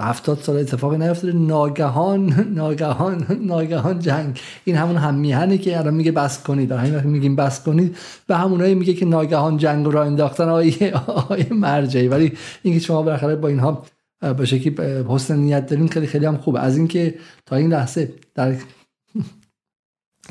هفتاد 0.00 0.38
سال 0.38 0.56
اتفاقی 0.56 0.98
نیفتاده 0.98 1.32
ناگهان 1.32 2.50
ناگهان 2.54 3.26
ناگهان 3.40 3.98
جنگ. 3.98 4.40
این 4.64 4.76
همون 4.76 4.96
هم 4.96 5.14
میهنه 5.14 5.58
که 5.58 5.78
الان 5.78 5.94
میگه 5.94 6.12
بس 6.12 6.42
کنید. 6.42 6.72
همین 6.72 7.10
میگیم 7.10 7.36
بس 7.36 7.62
کنید. 7.62 7.96
به 8.26 8.36
همونایی 8.36 8.74
میگه 8.74 8.94
که 8.94 9.04
ناگهان 9.04 9.56
جنگ 9.56 9.86
رو 9.86 10.00
انداختن. 10.00 10.48
آیه 10.48 10.94
آیه 11.28 11.52
مرجعی. 11.52 12.08
ولی 12.08 12.32
اینکه 12.62 12.80
شما 12.80 13.02
بالاخره 13.02 13.36
با 13.36 13.48
اینها 13.48 13.82
به 14.38 14.44
شکلی 14.44 14.74
حسن 15.08 15.36
نیت 15.36 15.66
دارین 15.66 15.88
خیلی 15.88 16.06
خیلی 16.06 16.26
هم 16.26 16.36
خوبه. 16.36 16.60
از 16.60 16.76
اینکه 16.76 17.14
تا 17.46 17.56
این 17.56 17.72
لحظه 17.72 18.12
در 18.34 18.56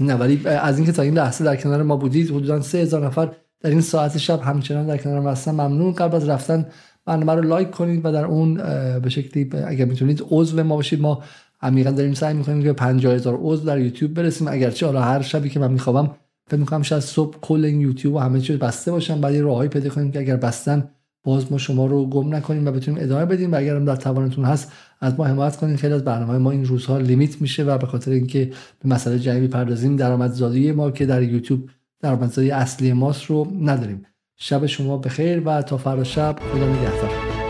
نه 0.02 0.16
ولی 0.16 0.48
از 0.48 0.78
اینکه 0.78 0.92
تا 0.92 1.02
این 1.02 1.14
لحظه 1.14 1.44
در 1.44 1.56
کنار 1.56 1.84
ما 1.84 1.98
بودید 1.98 2.30
حدودا 2.30 2.62
3000 2.62 3.06
نفر 3.06 3.30
در 3.60 3.70
این 3.70 3.82
ساعت 3.82 4.18
شب 4.18 4.42
همچنان 4.42 4.88
در 4.88 4.98
کنار 4.98 5.20
ما 5.20 5.32
هستن. 5.32 5.52
ممنون. 5.52 5.94
قبل 5.94 6.16
از 6.16 6.30
رفتن 6.30 6.66
برنامه 7.06 7.34
رو 7.34 7.42
لایک 7.42 7.72
کنید 7.72 8.02
و 8.06 8.12
در 8.12 8.26
اون 8.26 8.54
به 9.00 9.10
شکلی 9.10 9.50
اگر 9.68 9.86
می‌تونید 9.86 10.24
عضو 10.30 10.64
ما 10.64 10.76
باشید 10.76 11.02
ما 11.02 11.24
عمیقا 11.62 11.92
داریم 11.92 12.14
سعی 12.14 12.34
می‌کنیم 12.34 12.64
که 12.64 12.74
50 12.74 13.14
هزار 13.14 13.38
عضو 13.42 13.66
در 13.66 13.80
یوتیوب 13.80 14.14
برسیم. 14.14 14.48
اگرچه 14.48 14.86
حالا 14.86 15.02
هر 15.02 15.22
شبی 15.22 15.50
که 15.50 15.60
من 15.60 15.72
میخوابم 15.72 16.12
فکر 16.48 16.60
می‌کنم 16.60 16.82
شاید 16.82 17.02
صبح 17.02 17.38
کل 17.42 17.66
این 17.66 17.82
یوتیوب 17.82 18.16
و 18.16 18.20
همه 18.20 18.42
چیز 18.42 18.60
بسته 18.60 18.92
باشن. 18.92 19.22
بعد 19.22 19.36
راههایی 19.36 19.70
پیدا 19.70 19.90
کنیم 19.90 20.12
که 20.12 20.20
اگر 20.20 20.36
بستن 20.36 20.90
باز 21.24 21.52
ما 21.52 21.58
شما 21.58 21.86
رو 21.86 22.06
گم 22.06 22.36
نکنیم 22.36 22.68
و 22.68 22.72
بتونیم 22.72 23.04
ادامه 23.04 23.26
بدیم. 23.26 23.52
و 23.52 23.56
اگر 23.56 23.80
در 23.80 23.96
توانتون 23.96 24.46
هست 24.46 24.72
از 25.02 25.14
ما 25.18 25.26
حمایت 25.26 25.56
کنید. 25.56 25.76
خیلی 25.76 25.94
از 25.94 26.04
برنامه 26.04 26.38
ما 26.38 26.52
این 26.52 26.66
روزها 26.66 26.98
لیمیت 26.98 27.42
میشه 27.42 27.64
و 27.64 27.78
به 27.78 27.88
خاطر 27.88 28.12
اینکه 28.12 28.52
به 28.84 28.90
مسئله 28.90 29.20
جنگی 29.20 29.48
پردازیم 29.48 29.96
درآمدزایی 29.96 30.72
ما 30.72 30.92
که 30.92 31.06
در 31.06 31.24
یوتیوب 31.24 31.70
درآمدزایی 32.02 32.52
اصلی 32.52 32.94
ماست 32.94 33.26
رو 33.26 33.48
نداریم. 33.62 34.06
شب 34.38 34.66
شما 34.66 34.98
بخیر 34.98 35.48
و 35.48 35.62
تا 35.62 35.78
فردا 35.78 36.04
شب 36.04 36.36
خدا 36.54 36.68
نگهدار. 36.68 37.45